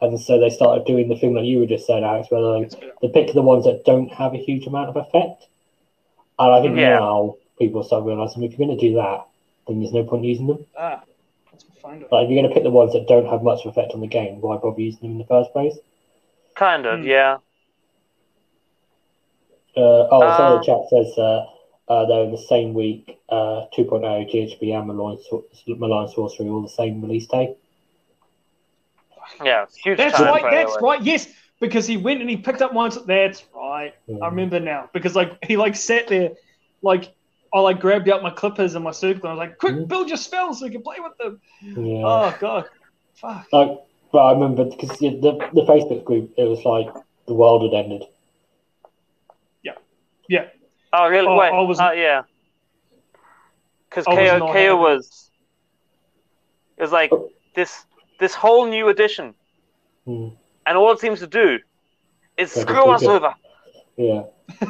And 0.00 0.18
so 0.20 0.38
they 0.38 0.50
started 0.50 0.86
doing 0.86 1.08
the 1.08 1.16
thing 1.18 1.34
that 1.34 1.44
you 1.44 1.58
were 1.58 1.66
just 1.66 1.86
saying, 1.86 2.04
Alex, 2.04 2.30
where 2.30 2.40
they, 2.40 2.68
they 3.02 3.08
pick 3.08 3.34
the 3.34 3.42
ones 3.42 3.64
that 3.64 3.84
don't 3.84 4.08
have 4.12 4.32
a 4.34 4.38
huge 4.38 4.66
amount 4.66 4.90
of 4.90 4.96
effect. 4.96 5.46
And 6.38 6.54
I 6.54 6.60
think 6.60 6.76
Yeah. 6.76 6.98
now 6.98 7.36
people 7.58 7.82
start 7.82 8.04
realising 8.04 8.44
if 8.44 8.52
you're 8.56 8.66
going 8.66 8.78
to 8.78 8.88
do 8.88 8.94
that, 8.94 9.26
then 9.66 9.80
there's 9.80 9.92
no 9.92 10.04
point 10.04 10.24
using 10.24 10.46
them. 10.46 10.64
Ah, 10.76 11.02
that's 11.50 11.64
my 11.68 11.74
phone. 11.82 12.04
Like, 12.12 12.24
if 12.24 12.30
you're 12.30 12.40
going 12.42 12.48
to 12.48 12.54
pick 12.54 12.62
the 12.62 12.70
ones 12.70 12.92
that 12.92 13.08
don't 13.08 13.26
have 13.26 13.42
much 13.42 13.66
effect 13.66 13.92
on 13.92 14.00
the 14.00 14.06
game, 14.06 14.40
why 14.40 14.56
bother 14.56 14.80
using 14.80 15.00
them 15.00 15.10
in 15.12 15.18
the 15.18 15.24
first 15.24 15.52
place? 15.52 15.76
Kind 16.54 16.86
of, 16.86 17.00
Hmm. 17.00 17.06
yeah. 17.06 17.38
Uh, 19.76 20.08
oh, 20.10 20.20
so 20.36 20.44
Uh, 20.44 20.58
the 20.58 20.64
chat 20.64 20.88
says 20.90 21.18
uh, 21.18 21.46
uh, 21.88 22.04
they're 22.06 22.24
in 22.24 22.32
the 22.32 22.38
same 22.38 22.74
week, 22.74 23.18
uh, 23.28 23.66
2.0, 23.76 24.28
GHB 24.30 24.72
and 24.76 24.88
Malign, 24.88 25.18
Sor- 25.28 25.44
Malign 25.68 26.08
Sorcery, 26.08 26.48
all 26.48 26.62
the 26.62 26.68
same 26.68 27.00
release 27.00 27.26
day. 27.26 27.56
Yeah, 29.44 29.66
huge 29.82 29.98
That's 29.98 30.18
right. 30.20 30.42
That's 30.50 30.72
AOS. 30.76 30.80
right. 30.82 31.02
Yes, 31.02 31.28
because 31.60 31.86
he 31.86 31.96
went 31.96 32.20
and 32.20 32.28
he 32.30 32.36
picked 32.36 32.62
up 32.62 32.72
one. 32.72 32.90
That's 33.06 33.44
right. 33.54 33.94
Mm. 34.08 34.22
I 34.22 34.26
remember 34.28 34.60
now 34.60 34.90
because 34.92 35.14
like 35.14 35.38
he 35.44 35.56
like 35.56 35.76
sat 35.76 36.08
there, 36.08 36.30
like 36.82 37.12
I 37.54 37.60
like 37.60 37.80
grabbed 37.80 38.08
out 38.08 38.22
my 38.22 38.30
clippers 38.30 38.74
and 38.74 38.84
my 38.84 38.90
circle. 38.90 39.30
and 39.30 39.40
I 39.40 39.44
was 39.44 39.48
like, 39.48 39.58
"Quick, 39.58 39.88
build 39.88 40.08
your 40.08 40.16
spells 40.18 40.58
so 40.60 40.66
you 40.66 40.72
can 40.72 40.82
play 40.82 40.96
with 41.00 41.16
them." 41.18 41.40
Yeah. 41.62 42.02
Oh 42.04 42.36
god, 42.40 42.66
fuck. 43.14 43.46
Like, 43.52 43.78
but 44.12 44.18
I 44.18 44.32
remember 44.32 44.64
because 44.64 44.98
the, 44.98 45.10
the, 45.10 45.32
the 45.52 45.62
Facebook 45.62 46.04
group, 46.04 46.32
it 46.36 46.44
was 46.44 46.64
like 46.64 46.88
the 47.26 47.34
world 47.34 47.62
had 47.62 47.74
ended. 47.84 48.04
Yeah, 49.62 49.72
yeah. 50.28 50.46
Oh, 50.92 51.08
really? 51.08 51.26
Oh, 51.28 51.36
Wait. 51.36 51.50
I 51.52 51.60
was- 51.60 51.78
uh, 51.80 51.92
yeah. 51.94 52.22
Because 53.90 54.06
I 54.06 54.14
was 54.14 54.30
KO, 54.30 54.38
not 54.38 54.52
KO 54.52 54.58
happy. 54.58 54.72
was. 54.72 55.30
It 56.76 56.82
was 56.82 56.92
like 56.92 57.10
Oh. 57.12 57.30
this 57.54 57.84
this 58.18 58.34
whole 58.34 58.66
new 58.66 58.88
edition, 58.88 59.34
Hmm. 60.04 60.28
and 60.66 60.76
all 60.78 60.92
it 60.92 61.00
seems 61.00 61.20
to 61.20 61.26
do 61.26 61.58
is 62.36 62.54
Yeah, 62.56 62.62
screw 62.62 62.90
us 62.90 63.02
over. 63.04 63.34
Yeah. 63.96 64.22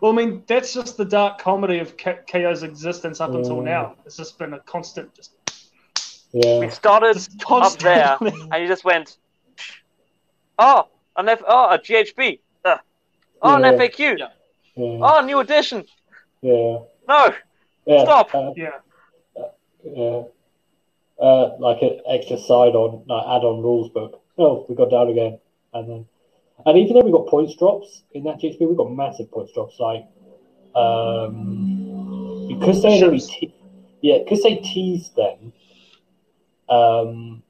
well, 0.00 0.12
I 0.12 0.14
mean, 0.14 0.42
that's 0.46 0.72
just 0.72 0.96
the 0.96 1.04
dark 1.04 1.38
comedy 1.38 1.78
of 1.78 1.96
K- 1.96 2.18
KO's 2.30 2.62
existence 2.62 3.20
up 3.20 3.30
until 3.34 3.56
Mm. 3.56 3.64
now. 3.64 3.96
It's 4.04 4.16
just 4.16 4.38
been 4.38 4.54
a 4.54 4.60
constant, 4.60 5.14
just, 5.14 5.32
Yeah. 6.32 6.58
We 6.58 6.68
started 6.70 7.14
just 7.14 7.30
up 7.50 7.78
there, 7.78 8.16
and 8.20 8.62
you 8.62 8.68
just 8.68 8.84
went, 8.84 9.16
oh, 10.58 10.88
an 11.16 11.28
F, 11.28 11.42
oh, 11.46 11.70
a 11.70 11.78
GHB, 11.78 12.40
uh, 12.64 12.78
oh, 13.42 13.50
Yeah. 13.50 13.56
an 13.56 13.78
FAQ, 13.78 14.18
Yeah. 14.18 14.28
Yeah. 14.74 14.98
oh, 15.02 15.20
new 15.24 15.38
edition. 15.40 15.84
Yeah. 16.42 16.78
No, 17.08 17.34
yeah. 17.86 18.02
Stop. 18.04 18.34
Uh, 18.34 18.52
yeah, 18.56 18.70
yeah. 19.84 20.22
Uh, 21.18 21.56
like 21.58 21.80
an 21.80 21.98
extra 22.06 22.36
side 22.36 22.74
on, 22.74 23.02
like 23.06 23.24
add-on 23.24 23.62
rules 23.62 23.90
book. 23.90 24.22
Oh, 24.36 24.66
we 24.68 24.74
got 24.74 24.90
down 24.90 25.08
again, 25.08 25.38
and 25.72 25.88
then, 25.88 26.06
and 26.66 26.76
even 26.76 26.94
though 26.94 27.06
we 27.06 27.10
got 27.10 27.26
points 27.26 27.56
drops 27.56 28.02
in 28.12 28.24
that 28.24 28.38
GHB, 28.38 28.68
we 28.68 28.76
got 28.76 28.92
massive 28.92 29.30
points 29.30 29.52
drops. 29.54 29.80
Like, 29.80 30.04
um, 30.74 31.76
because 32.48 32.82
they 32.82 33.02
only 33.02 33.20
te- 33.20 33.54
yeah 34.02 34.18
because 34.18 34.42
they 34.42 34.56
teased 34.56 35.16
them 35.16 35.52
um 36.68 37.42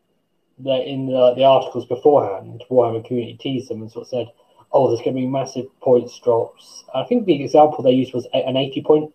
that 0.58 0.86
in 0.86 1.06
the, 1.06 1.34
the 1.34 1.44
articles 1.44 1.86
beforehand 1.86 2.62
Warhammer 2.70 3.04
community 3.06 3.36
teased 3.40 3.70
them 3.70 3.82
and 3.82 3.90
sort 3.90 4.04
of 4.04 4.08
said 4.08 4.26
oh 4.72 4.88
there's 4.88 5.00
going 5.00 5.14
to 5.14 5.20
be 5.20 5.26
massive 5.26 5.66
points 5.80 6.18
drops 6.20 6.84
I 6.94 7.04
think 7.04 7.26
the 7.26 7.42
example 7.42 7.82
they 7.82 7.90
used 7.90 8.14
was 8.14 8.26
a- 8.32 8.46
an 8.46 8.56
80 8.56 8.82
point 8.82 9.14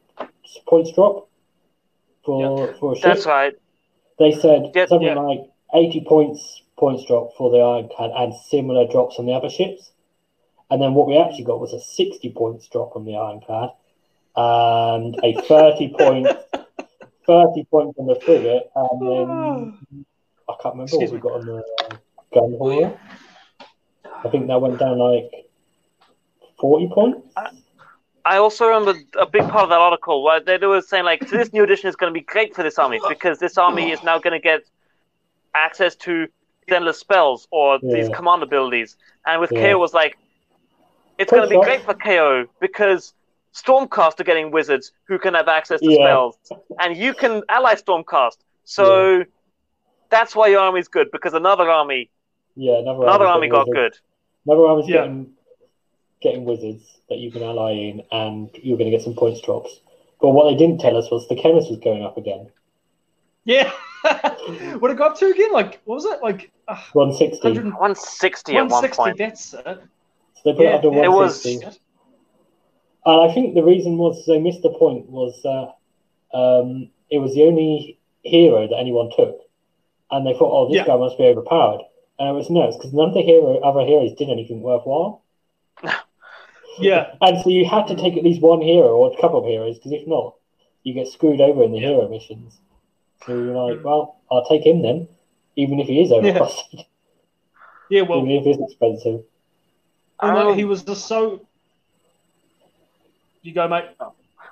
points 0.67 0.91
drop 0.93 1.29
for 2.23 2.73
for 2.75 2.93
a 2.93 2.95
ship 2.95 3.03
That's 3.03 3.25
right. 3.25 3.53
They 4.21 4.31
said 4.31 4.71
Yeah, 4.73 4.85
something 4.85 5.07
yeah. 5.07 5.19
like 5.19 5.41
80 5.73 6.05
points 6.07 6.61
points 6.77 7.05
drop 7.05 7.35
for 7.37 7.51
the 7.51 7.57
Ironclad 7.57 8.11
and 8.15 8.33
similar 8.33 8.87
drops 8.87 9.19
on 9.19 9.25
the 9.25 9.33
other 9.33 9.49
ships. 9.49 9.91
And 10.71 10.81
then 10.81 10.93
what 10.93 11.07
we 11.07 11.17
actually 11.17 11.43
got 11.43 11.59
was 11.59 11.73
a 11.73 11.79
60 11.79 12.31
points 12.31 12.67
drop 12.69 12.95
on 12.95 13.05
the 13.05 13.15
Ironclad 13.15 13.69
and 14.35 15.15
a 15.23 15.41
30 15.47 15.93
point 15.97 16.27
30 17.27 17.65
points 17.65 17.99
on 17.99 18.07
the 18.07 18.19
frigate. 18.25 18.71
And 18.75 19.01
then 19.01 20.05
I 20.49 20.53
can't 20.61 20.75
remember 20.75 20.83
Excuse 20.83 21.11
what 21.11 21.23
we 21.23 21.29
got 21.29 21.39
on 21.39 21.45
the 21.45 21.63
uh, 21.85 21.97
gun 22.33 22.55
hauler. 22.57 22.99
I 24.23 24.29
think 24.29 24.47
that 24.47 24.61
went 24.61 24.79
down 24.79 24.97
like 24.97 25.31
40 26.59 26.89
points. 26.93 27.33
I 28.25 28.37
also 28.37 28.67
remember 28.67 28.93
a 29.19 29.25
big 29.25 29.41
part 29.47 29.63
of 29.63 29.69
that 29.69 29.79
article 29.79 30.23
where 30.23 30.39
they, 30.39 30.57
they 30.57 30.67
were 30.67 30.81
saying 30.81 31.05
like, 31.05 31.27
so 31.27 31.37
this 31.37 31.51
new 31.53 31.63
edition 31.63 31.89
is 31.89 31.95
going 31.95 32.13
to 32.13 32.17
be 32.19 32.23
great 32.25 32.55
for 32.55 32.63
this 32.63 32.77
army 32.77 32.99
because 33.09 33.39
this 33.39 33.57
army 33.57 33.91
is 33.91 34.03
now 34.03 34.19
going 34.19 34.33
to 34.33 34.39
get 34.39 34.61
access 35.55 35.95
to 35.97 36.27
endless 36.69 36.99
spells 36.99 37.47
or 37.51 37.79
these 37.91 38.07
command 38.09 38.43
abilities. 38.43 38.95
And 39.25 39.41
with 39.41 39.51
Yeah. 39.53 39.73
KO 39.73 39.79
was 39.79 39.93
like, 39.93 40.17
it's 41.17 41.31
going 41.31 41.43
to 41.43 41.49
be 41.49 41.55
Quite 41.55 41.65
great 41.65 41.85
for 41.85 41.93
KO 41.93 42.45
because 42.59 43.13
Stormcast 43.55 44.19
are 44.19 44.23
getting 44.23 44.51
wizards 44.51 44.91
who 45.07 45.19
can 45.19 45.33
have 45.33 45.47
access 45.47 45.81
to 45.81 45.91
Yeah. 45.91 45.97
spells, 45.97 46.37
and 46.79 46.95
you 46.97 47.13
can 47.13 47.43
ally 47.49 47.75
Stormcast. 47.75 48.37
So 48.63 49.25
that's 50.09 50.35
why 50.35 50.47
your 50.47 50.59
army's 50.61 50.87
good 50.87 51.07
because 51.11 51.33
another 51.33 51.69
army, 51.69 52.09
Yeah, 52.55 52.77
another, 52.79 53.03
another 53.03 53.25
army's 53.25 53.33
army 53.33 53.47
got 53.49 53.67
wizards. 53.67 53.97
good. 54.45 54.51
Another 54.51 54.67
army's 54.67 54.87
Yeah. 54.87 55.01
getting 55.01 55.33
getting 56.21 56.45
wizards 56.45 56.83
that 57.09 57.17
you 57.19 57.31
can 57.31 57.43
ally 57.43 57.71
in, 57.73 58.03
and 58.11 58.49
you're 58.61 58.77
going 58.77 58.89
to 58.89 58.95
get 58.95 59.03
some 59.03 59.15
points 59.15 59.41
drops. 59.41 59.79
But 60.21 60.29
what 60.29 60.49
they 60.49 60.55
didn't 60.57 60.79
tell 60.79 60.95
us 60.97 61.09
was 61.11 61.27
the 61.27 61.35
chemist 61.35 61.69
was 61.69 61.79
going 61.79 62.03
up 62.03 62.17
again, 62.17 62.49
Yeah. 63.45 63.71
what 64.79 64.91
it 64.91 64.97
got 64.97 65.11
up 65.11 65.17
to 65.19 65.27
again? 65.27 65.51
Like, 65.51 65.81
what 65.85 65.95
was 65.95 66.05
it? 66.05 66.21
Like 66.21 66.51
uh, 66.67 66.75
160. 66.93 67.47
100 67.49 67.65
160 67.73 68.51
at 68.53 68.55
one 68.61 68.69
160. 68.69 69.01
point. 69.03 69.17
That's 69.17 69.53
it. 69.53 69.63
So 69.63 70.41
they 70.45 70.53
put 70.53 70.63
Yeah, 70.63 70.69
it 70.69 70.75
up 70.75 70.81
to 70.83 70.87
yeah, 70.93 71.03
it 71.05 71.11
was- 71.11 71.45
And 73.05 73.21
I 73.31 73.33
think 73.33 73.55
the 73.55 73.63
reason 73.63 73.97
was 73.97 74.25
they 74.25 74.39
missed 74.39 74.61
the 74.61 74.69
point 74.69 75.09
was 75.09 75.39
that 75.43 76.37
um, 76.37 76.89
it 77.09 77.17
was 77.17 77.33
the 77.33 77.43
only 77.43 77.99
hero 78.23 78.67
that 78.67 78.77
anyone 78.77 79.09
took, 79.15 79.37
and 80.11 80.25
they 80.25 80.33
thought, 80.33 80.51
"Oh, 80.53 80.67
this 80.67 80.77
Yeah. 80.77 80.85
guy 80.85 80.97
must 80.97 81.17
be 81.17 81.23
overpowered." 81.25 81.81
And 82.19 82.29
it 82.29 82.33
was 82.33 82.49
no, 82.51 82.71
because 82.71 82.93
none 82.93 83.09
of 83.09 83.13
the 83.15 83.21
hero 83.23 83.57
other 83.59 83.83
heroes 83.85 84.13
did 84.13 84.29
anything 84.29 84.61
worthwhile, 84.61 85.23
Yeah. 86.79 87.15
and 87.21 87.41
so 87.41 87.49
you 87.49 87.65
had 87.65 87.87
to 87.87 87.95
take 87.95 88.17
at 88.17 88.23
least 88.23 88.41
one 88.41 88.61
hero 88.61 88.89
or 88.95 89.11
a 89.13 89.21
couple 89.21 89.39
of 89.39 89.45
heroes, 89.45 89.77
because 89.77 89.91
if 89.91 90.07
not, 90.07 90.35
you 90.83 90.93
get 90.93 91.07
screwed 91.07 91.41
over 91.41 91.63
in 91.63 91.71
the 91.71 91.79
Yeah. 91.79 91.89
hero 91.89 92.07
missions. 92.09 92.59
So 93.25 93.33
you're 93.33 93.55
like. 93.55 93.83
"Well, 93.83 94.19
I'll 94.31 94.45
take 94.45 94.65
him 94.65 94.81
then, 94.81 95.07
even 95.55 95.79
if 95.79 95.87
he 95.87 96.01
is 96.01 96.11
overcosted, 96.11 96.85
Yeah. 97.89 98.03
Well, 98.03 98.19
even 98.19 98.31
if 98.31 98.43
he's 98.45 98.59
expensive." 98.59 99.23
and, 100.21 100.35
like, 100.35 100.47
Um, 100.47 100.57
he 100.57 100.65
was 100.65 100.83
just 100.83 101.07
so. 101.07 101.41
You 103.43 103.53
go, 103.53 103.67
mate. 103.67 103.85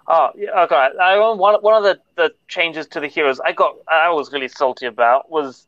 Oh, 0.07 0.31
yeah, 0.35 0.63
okay. 0.63 0.89
I 0.99 1.17
one 1.17 1.61
one 1.61 1.75
of 1.75 1.83
the, 1.83 1.99
the 2.15 2.33
changes 2.47 2.87
to 2.87 2.99
the 2.99 3.07
heroes 3.07 3.39
I 3.39 3.51
got 3.51 3.75
I 3.87 4.09
was 4.09 4.33
really 4.33 4.47
salty 4.47 4.87
about 4.87 5.29
was 5.29 5.67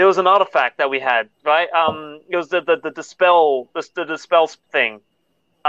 there 0.00 0.08
was 0.12 0.18
an 0.24 0.26
artifact 0.36 0.78
that 0.78 0.90
we 0.94 1.00
had, 1.12 1.28
right? 1.54 1.70
Um, 1.82 2.20
it 2.32 2.36
was 2.42 2.48
the 2.48 2.60
the, 2.68 2.76
the 2.86 2.92
dispel 3.00 3.68
the, 3.74 3.82
the 3.98 4.04
dispel 4.16 4.44
thing. 4.74 5.00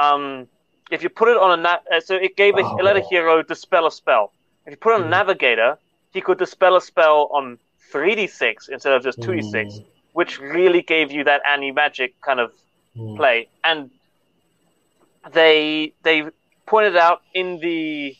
Um, 0.03 0.47
if 0.95 1.03
you 1.03 1.09
put 1.09 1.27
it 1.33 1.37
on 1.45 1.59
a 1.59 1.61
na- 1.67 1.85
uh, 1.93 1.99
so 1.99 2.15
it 2.15 2.33
gave 2.43 2.55
a, 2.57 2.63
it 2.77 2.83
let 2.89 2.95
a 3.01 3.03
Oh. 3.03 3.09
hero 3.13 3.43
dispel 3.43 3.85
a 3.87 3.91
spell. 3.91 4.25
If 4.65 4.71
you 4.73 4.77
put 4.77 4.93
it 4.93 5.01
on 5.01 5.03
a 5.03 5.07
Mhm. 5.07 5.17
navigator, 5.19 5.71
he 6.15 6.21
could 6.21 6.39
dispel 6.45 6.75
a 6.77 6.81
spell 6.81 7.29
on 7.37 7.59
three 7.91 8.15
d 8.15 8.27
six 8.27 8.69
instead 8.69 8.93
of 8.93 9.03
just 9.03 9.21
two 9.21 9.35
d 9.35 9.41
six, 9.41 9.67
Mm, 9.79 9.85
which 10.13 10.39
really 10.39 10.81
gave 10.93 11.11
you 11.15 11.23
that 11.25 11.41
anti 11.53 11.71
magic 11.71 12.11
kind 12.27 12.39
of 12.39 12.49
mm. 12.97 13.17
play, 13.19 13.49
and 13.63 13.91
they 15.33 15.93
they 16.03 16.23
pointed 16.65 16.97
out 16.97 17.21
in 17.33 17.59
the 17.59 18.15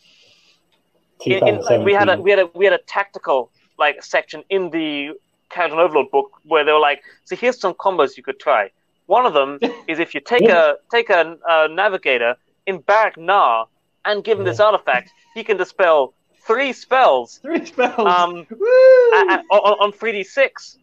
in, 1.25 1.47
in, 1.47 1.61
like, 1.61 1.81
we 1.85 1.93
had 1.93 2.09
a 2.09 2.15
we 2.21 2.29
had 2.31 2.39
a 2.39 2.47
we 2.59 2.65
had 2.65 2.73
a 2.73 2.83
tactical 2.87 3.51
like 3.77 4.03
section 4.03 4.43
in 4.49 4.69
the 4.71 5.11
Kharadron 5.51 5.77
Overlord 5.79 6.11
book 6.11 6.31
where 6.43 6.63
they 6.63 6.71
were 6.71 6.79
like, 6.79 7.01
so 7.25 7.35
here's 7.35 7.59
some 7.59 7.73
combos 7.73 8.17
you 8.17 8.23
could 8.23 8.39
try. 8.39 8.69
One 9.07 9.25
of 9.25 9.33
them 9.33 9.59
is 9.87 9.99
if 9.99 10.13
you 10.13 10.21
take 10.21 10.47
a 10.47 10.77
take 10.91 11.09
a, 11.09 11.37
a 11.47 11.67
navigator 11.67 12.35
in 12.65 12.79
Barak 12.79 13.17
Nar 13.17 13.67
and 14.05 14.23
give 14.23 14.39
him 14.39 14.45
this 14.45 14.59
artifact, 14.59 15.11
he 15.35 15.43
can 15.43 15.57
dispel 15.57 16.13
three 16.47 16.73
spells 16.73 17.39
Three 17.41 17.65
spells. 17.65 17.99
um, 17.99 18.45
Woo! 18.49 18.67
a- 18.67 19.43
a- 19.51 19.55
on, 19.69 19.77
on 19.85 19.91
3d6, 19.91 20.77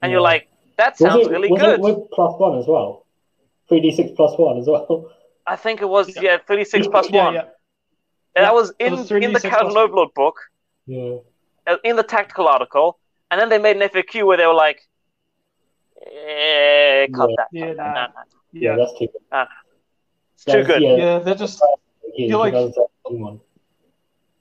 and 0.00 0.12
you're 0.12 0.20
like, 0.20 0.48
that 0.76 0.96
sounds 0.96 1.26
it- 1.26 1.30
really 1.30 1.50
was 1.50 1.60
good. 1.60 1.74
It 1.74 1.80
with 1.80 2.10
plus 2.12 2.38
one 2.38 2.56
as 2.58 2.66
well. 2.66 3.04
3d6 3.70 4.14
plus 4.16 4.38
one 4.38 4.58
as 4.58 4.66
well. 4.66 5.10
I 5.46 5.56
think 5.56 5.80
it 5.82 5.88
was 5.88 6.14
Yeah. 6.14 6.22
yeah 6.22 6.38
36 6.46 6.86
plus 6.88 7.10
yeah, 7.10 7.24
one. 7.24 7.34
yeah. 7.34 7.40
And 7.40 7.48
Yeah, 8.36 8.42
that 8.42 8.54
was 8.54 8.72
in 8.78 8.92
was 8.92 9.10
in 9.10 9.32
the 9.32 9.40
plus 9.40 9.42
Kharadron. 9.44 9.76
Overlord 9.76 10.14
book. 10.14 10.36
Yeah. 10.86 11.16
uh, 11.66 11.76
in 11.84 11.96
the 11.96 12.02
tactical 12.02 12.46
article, 12.48 12.98
and 13.32 13.40
then 13.40 13.48
they 13.48 13.58
made 13.58 13.76
an 13.80 13.88
FAQ 13.88 14.26
where 14.26 14.36
they 14.36 14.46
were 14.46 14.52
like, 14.54 14.86
eh, 16.06 17.06
cut 17.14 17.30
Yeah. 17.30 17.36
that. 17.38 17.48
Yeah, 17.50 17.66
cut 17.68 17.76
nah. 17.78 17.84
Nah, 17.94 18.06
nah. 18.06 18.08
Yeah, 18.52 18.70
Yeah. 18.70 18.76
that's 18.76 18.92
too 18.98 19.06
good. 19.08 19.46
It's 20.34 20.44
too 20.44 20.62
good. 20.64 20.82
Yeah, 20.82 20.96
Yeah, 20.96 21.18
they're 21.20 21.34
just. 21.34 21.60
yeah, 22.14 22.26
You're 22.28 22.38
like- 22.38 22.52
2017 22.52 23.20
one. 23.24 23.40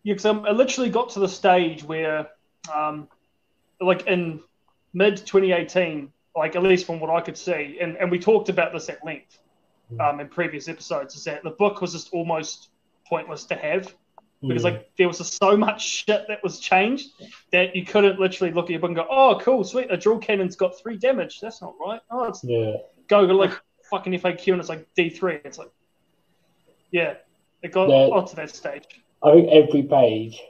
Yeah, 0.04 0.14
because 0.16 0.26
um, 0.26 0.46
I 0.46 0.52
literally 0.52 0.90
got 0.90 1.10
to 1.12 1.20
the 1.20 1.30
stage 1.30 1.84
where, 1.84 2.28
um, 2.74 3.08
like 3.80 4.08
in 4.08 4.42
mid 4.94 5.18
2018, 5.18 6.12
like 6.36 6.56
at 6.58 6.64
least 6.64 6.86
from 6.86 7.00
what 7.00 7.10
I 7.10 7.22
could 7.22 7.38
see, 7.38 7.78
and, 7.80 7.96
and 7.98 8.12
we 8.12 8.20
talked 8.20 8.50
about 8.50 8.74
this 8.74 8.90
at 8.90 9.04
length 9.06 9.38
um, 10.00 10.20
in 10.20 10.28
previous 10.28 10.68
episodes, 10.68 11.16
is 11.16 11.24
that 11.26 11.44
the 11.44 11.52
book 11.52 11.80
was 11.82 11.94
just 11.94 12.12
almost 12.14 12.70
pointless 13.08 13.46
to 13.46 13.56
have 13.56 13.94
because 14.48 14.64
Mm. 14.64 14.66
like 14.66 14.92
there 14.98 15.08
was 15.08 15.20
just 15.20 15.38
so 15.38 15.56
much 15.56 15.82
shit 15.88 16.26
that 16.28 16.42
was 16.44 16.60
changed 16.60 17.10
that 17.52 17.76
you 17.76 17.86
couldn't 17.86 18.20
literally 18.20 18.52
look 18.52 18.66
at 18.66 18.72
your 18.72 18.80
book 18.80 18.90
and 18.90 18.96
go, 18.96 19.06
oh, 19.10 19.40
cool, 19.42 19.64
sweet, 19.64 19.88
a 19.92 19.98
drill 19.98 20.18
cannon's 20.18 20.56
got 20.56 20.78
three 20.80 20.98
damage. 20.98 21.40
That's 21.40 21.62
not 21.62 21.76
right. 21.80 22.02
Oh, 22.10 22.24
it's 22.26 22.44
yeah, 22.44 22.78
go 23.08 23.28
to 23.28 23.34
like 23.34 23.52
fucking 23.90 24.14
FAQ 24.14 24.54
and 24.54 24.60
it's 24.60 24.70
like 24.70 24.88
D3. 24.98 25.42
It's 25.46 25.58
like, 25.60 25.70
yeah, 26.92 27.16
it 27.62 27.72
got 27.72 27.90
Yeah. 27.90 28.08
onto 28.08 28.36
that 28.36 28.50
stage. 28.50 28.84
I 29.24 29.32
think 29.34 29.50
every 29.52 29.84
page 29.84 30.42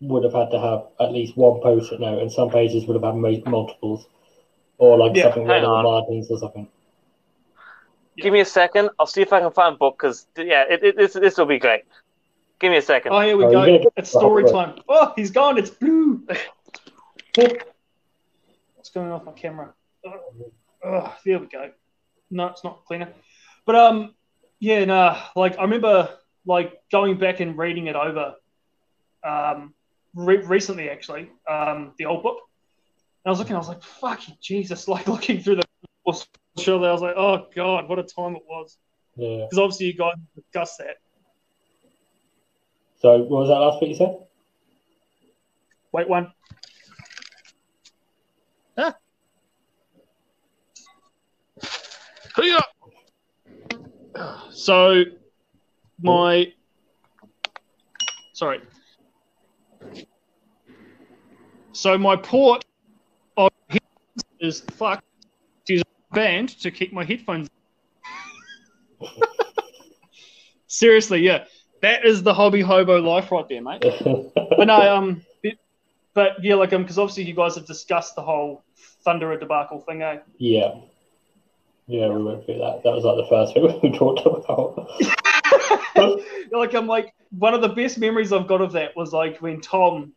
would 0.00 0.24
have 0.24 0.32
had 0.34 0.50
to 0.50 0.58
have 0.58 0.86
at 1.00 1.12
least 1.12 1.36
one 1.36 1.60
post-it 1.60 2.00
note, 2.00 2.20
and 2.20 2.32
some 2.32 2.50
pages 2.50 2.84
would 2.86 2.94
have 2.94 3.04
had 3.04 3.14
mo- 3.14 3.42
multiples, 3.46 4.06
or 4.78 4.98
like 4.98 5.14
Yeah, 5.14 5.24
something 5.24 5.44
with 5.44 5.52
hang 5.52 5.62
little 5.62 5.82
margins 5.82 6.30
or 6.30 6.38
something. 6.38 6.68
Give 8.16 8.32
me 8.32 8.40
a 8.40 8.44
second. 8.44 8.90
I'll 8.98 9.06
see 9.06 9.22
if 9.22 9.32
I 9.32 9.40
can 9.40 9.50
find 9.52 9.74
a 9.74 9.78
book 9.78 9.96
because 9.98 10.26
yeah, 10.36 10.64
it, 10.68 10.82
it, 10.84 10.96
this 10.96 11.12
this 11.14 11.36
will 11.36 11.46
be 11.46 11.58
great. 11.58 11.82
Give 12.60 12.70
me 12.70 12.78
a 12.78 12.82
second. 12.82 13.12
Oh, 13.12 13.20
here 13.20 13.36
we 13.36 13.44
Oh, 13.44 13.50
go. 13.50 13.64
you're 13.64 13.78
gonna 13.78 13.78
get 13.84 13.92
It's 13.96 14.10
story 14.10 14.44
whole 14.44 14.52
time. 14.52 14.78
Oh, 14.88 15.12
he's 15.16 15.30
gone. 15.30 15.58
It's 15.58 15.70
blue. 15.70 16.26
What's 17.34 18.90
going 18.94 19.10
on 19.10 19.18
with 19.18 19.26
my 19.26 19.32
camera? 19.32 19.74
Oh, 20.06 20.20
Ugh, 20.84 21.12
there 21.24 21.38
we 21.38 21.46
go. 21.46 21.70
No, 22.30 22.46
it's 22.48 22.62
not 22.64 22.84
cleaner. 22.84 23.08
But 23.66 23.76
um, 23.76 24.14
yeah, 24.60 24.84
nah. 24.84 25.20
Like 25.34 25.58
I 25.58 25.62
remember, 25.62 26.10
like 26.46 26.80
going 26.92 27.18
back 27.18 27.40
and 27.40 27.56
reading 27.56 27.86
it 27.86 27.96
over, 27.96 28.34
um, 29.24 29.74
re- 30.14 30.36
recently 30.44 30.90
actually, 30.90 31.30
um, 31.48 31.92
the 31.98 32.04
old 32.06 32.22
book. 32.22 32.38
And 33.24 33.30
I 33.30 33.30
was 33.30 33.38
looking. 33.38 33.56
I 33.56 33.58
was 33.58 33.68
like, 33.68 33.82
"Fucking 33.82 34.36
Jesus!" 34.42 34.86
Like 34.94 35.08
looking 35.08 35.40
through 35.40 35.56
the 35.56 35.64
surely 36.58 36.88
I 36.88 36.92
was 36.92 37.02
like, 37.02 37.16
"Oh 37.16 37.46
God, 37.54 37.88
what 37.88 37.98
a 37.98 38.02
time 38.02 38.36
it 38.36 38.42
was." 38.46 38.76
Yeah. 39.16 39.44
Because 39.44 39.58
obviously 39.58 39.86
you 39.86 39.94
guys 39.94 40.14
discussed 40.36 40.78
that. 40.78 40.96
So 43.04 43.18
what 43.18 43.28
was 43.28 43.48
that 43.50 43.56
last 43.56 43.80
bit 43.80 43.90
you 43.90 43.96
said? 43.96 44.16
Wait 45.92 46.08
one. 46.08 46.32
Huh 48.78 48.94
so 54.50 55.04
my 56.00 56.50
sorry. 58.32 58.62
So 61.72 61.98
my 61.98 62.16
port 62.16 62.64
of 63.36 63.50
headphones 63.68 64.24
is 64.40 64.60
fucked. 64.62 65.04
Use 65.68 65.82
a 65.82 66.14
band 66.14 66.48
to 66.60 66.70
keep 66.70 66.94
my 66.94 67.04
headphones. 67.04 67.50
Seriously, 70.68 71.20
yeah. 71.20 71.44
That 71.84 72.04
is 72.04 72.22
the 72.22 72.32
hobby 72.32 72.62
hobo 72.62 73.00
life 73.00 73.30
right 73.30 73.48
there, 73.48 73.62
mate. 73.62 73.82
but 74.34 74.64
no, 74.64 74.96
um, 74.96 75.22
but 76.14 76.42
yeah, 76.42 76.54
like 76.54 76.72
um, 76.72 76.82
because 76.82 76.98
obviously 76.98 77.24
you 77.24 77.34
guys 77.34 77.56
have 77.56 77.66
discussed 77.66 78.14
the 78.16 78.22
whole 78.22 78.64
Thunderer 79.06 79.38
debacle 79.38 79.80
thing, 79.80 80.02
eh? 80.02 80.18
yeah. 80.38 80.74
Yeah, 81.86 82.08
we 82.08 82.22
went 82.22 82.46
through 82.46 82.58
that. 82.58 82.80
That 82.82 82.92
was 82.94 83.04
like 83.04 83.16
the 83.16 83.26
first 83.28 83.52
thing 83.52 83.64
we 83.82 83.98
talked 83.98 84.24
about. 84.24 84.88
like 86.50 86.72
I'm 86.72 86.86
like 86.86 87.12
one 87.30 87.52
of 87.52 87.60
the 87.60 87.68
best 87.68 87.98
memories 87.98 88.32
I've 88.32 88.46
got 88.46 88.62
of 88.62 88.72
that 88.72 88.96
was 88.96 89.12
like 89.12 89.42
when 89.42 89.60
Tom, 89.60 90.14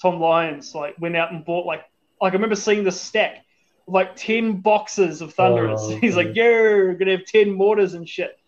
Tom 0.00 0.18
Lyons, 0.18 0.74
like 0.74 0.98
went 0.98 1.14
out 1.16 1.30
and 1.30 1.44
bought 1.44 1.66
like 1.66 1.82
like 2.22 2.32
I 2.32 2.36
remember 2.36 2.56
seeing 2.56 2.84
the 2.84 2.92
stack 2.92 3.44
of 3.86 3.92
like 3.92 4.16
ten 4.16 4.62
boxes 4.62 5.20
of 5.20 5.34
Thunderers. 5.34 5.80
Oh, 5.82 5.96
He's 5.98 6.16
like. 6.16 6.28
"Yeah, 6.34 6.44
we're 6.44 6.94
gonna 6.94 7.10
have 7.10 7.26
ten 7.26 7.52
mortars 7.52 7.92
and 7.92 8.08
shit." 8.08 8.38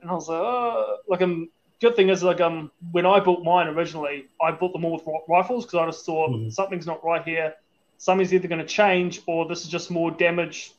And 0.00 0.10
I 0.10 0.14
was 0.14 0.30
like, 0.30 0.40
"Oh, 0.40 0.96
like 1.08 1.20
um." 1.20 1.50
Good 1.80 1.94
thing 1.94 2.08
is, 2.08 2.22
like 2.22 2.40
um, 2.40 2.70
when 2.90 3.06
I 3.06 3.20
bought 3.20 3.44
mine 3.44 3.68
originally, 3.68 4.26
I 4.42 4.50
bought 4.50 4.72
them 4.72 4.84
all 4.84 4.94
with 4.94 5.04
rifles 5.28 5.64
because 5.64 5.78
I 5.78 5.86
just 5.86 6.04
thought 6.04 6.30
Mhm. 6.30 6.52
something's 6.52 6.86
not 6.86 7.04
right 7.04 7.22
here. 7.24 7.54
Something's 7.98 8.34
either 8.34 8.48
going 8.48 8.60
to 8.60 8.66
change 8.66 9.20
or 9.26 9.46
this 9.46 9.62
is 9.62 9.68
just 9.68 9.90
more 9.90 10.10
damage. 10.10 10.72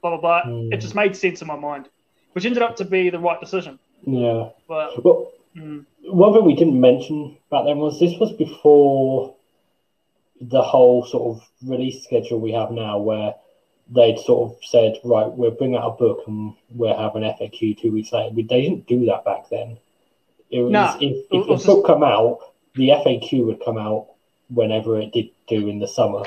Blah 0.00 0.16
blah 0.16 0.20
blah. 0.20 0.42
Mm. 0.50 0.72
It 0.72 0.78
just 0.78 0.94
made 0.94 1.14
sense 1.14 1.42
in 1.42 1.46
my 1.48 1.56
mind, 1.56 1.88
which 2.32 2.46
ended 2.46 2.62
up 2.62 2.76
to 2.76 2.84
be 2.86 3.10
the 3.10 3.18
right 3.18 3.38
decision. 3.40 3.78
yeah. 4.06 4.48
But 4.66 5.04
Well, 5.04 5.30
mm, 5.54 5.84
one 6.04 6.32
thing 6.32 6.44
we 6.46 6.54
didn't 6.54 6.80
mention 6.80 7.36
back 7.50 7.64
then 7.66 7.78
was 7.78 8.00
this 8.00 8.18
was 8.18 8.32
before 8.32 9.34
the 10.40 10.62
whole 10.62 11.04
sort 11.04 11.36
of 11.36 11.48
release 11.68 12.02
schedule 12.02 12.40
we 12.40 12.52
have 12.52 12.70
now, 12.70 12.98
where 12.98 13.34
they'd 13.90 14.18
sort 14.20 14.50
of 14.52 14.64
said, 14.64 14.98
right, 15.04 15.30
we'll 15.30 15.50
bring 15.50 15.76
out 15.76 15.84
a 15.86 15.90
book 15.90 16.22
and 16.26 16.54
we'll 16.74 16.96
have 16.96 17.14
an 17.16 17.24
FAQ 17.24 17.78
two 17.78 17.92
weeks 17.92 18.10
later. 18.12 18.34
We, 18.34 18.42
they 18.44 18.62
didn't 18.62 18.86
do 18.86 19.04
that 19.06 19.24
back 19.26 19.50
then. 19.50 19.76
It 20.50 20.60
was 20.62 20.72
Nah, 20.72 20.96
if, 20.96 21.02
it 21.02 21.26
if 21.30 21.46
was 21.46 21.62
the 21.64 21.74
book 21.74 21.86
come 21.86 22.02
out, 22.02 22.38
the 22.74 22.88
FAQ 22.88 23.46
would 23.46 23.62
come 23.64 23.78
out 23.78 24.08
whenever 24.48 24.98
it 25.00 25.12
did 25.12 25.30
do 25.48 25.68
in 25.68 25.78
the 25.78 25.86
summer. 25.88 26.22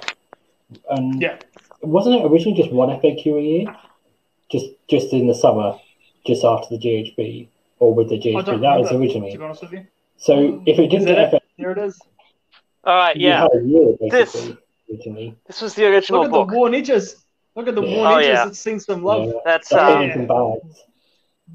And 0.90 1.22
yeah, 1.22 1.38
wasn't 1.82 2.16
it 2.16 2.26
originally 2.26 2.58
just 2.62 2.72
one 2.72 2.90
FAQ 2.90 3.38
a 3.38 3.42
year? 3.42 3.76
Just 4.52 4.66
just 4.90 5.14
in 5.14 5.28
the 5.28 5.36
summer, 5.36 5.78
just 6.26 6.44
after 6.44 6.68
the 6.76 6.78
GHB, 6.82 7.48
or 7.80 7.94
with 7.94 8.10
the 8.10 8.16
I 8.16 8.20
GHB? 8.20 8.46
That 8.46 8.58
was 8.80 8.86
remember, 8.92 8.98
originally. 9.04 9.32
to 9.34 9.38
be 9.38 9.44
honest 9.44 9.62
with 9.62 9.74
you. 9.74 9.86
So 10.18 10.64
if 10.66 10.80
it 10.80 10.88
didn't 10.90 11.06
get? 11.08 11.32
FAQ, 11.32 11.40
There 11.58 11.72
it 11.72 11.78
is. 11.80 12.00
All 12.86 12.96
right, 12.96 13.16
you 13.16 13.28
yeah. 13.28 13.42
had 13.44 13.52
a 13.56 13.64
year 13.66 13.96
This- 14.10 14.52
originally. 14.92 15.36
This 15.48 15.62
was 15.62 15.74
the 15.74 15.86
original 15.86 16.22
Look 16.22 16.28
at 16.28 16.32
book. 16.32 16.50
the 16.50 16.58
worn 16.58 16.76
edges. 16.76 17.24
Look 17.56 17.68
at 17.68 17.76
the 17.76 17.82
worn 17.82 17.94
Oh, 18.08 18.16
edges. 18.18 18.28
yeah. 18.30 18.48
It's 18.48 18.60
seen 18.60 18.80
some 18.80 19.04
love. 19.04 19.26
Yeah. 19.28 19.34
That's 19.46 19.70
That's 19.70 19.96
uh, 20.16 20.20
in 20.20 20.28
some. 20.28 20.60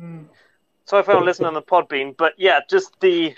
Mm. 0.00 0.24
Sorry 0.88 1.00
if 1.02 1.08
anyone 1.08 1.26
listening 1.26 1.48
on 1.48 1.54
the 1.54 1.62
Podbean, 1.62 2.16
but 2.16 2.32
yeah, 2.38 2.60
just 2.68 2.98
the 3.00 3.34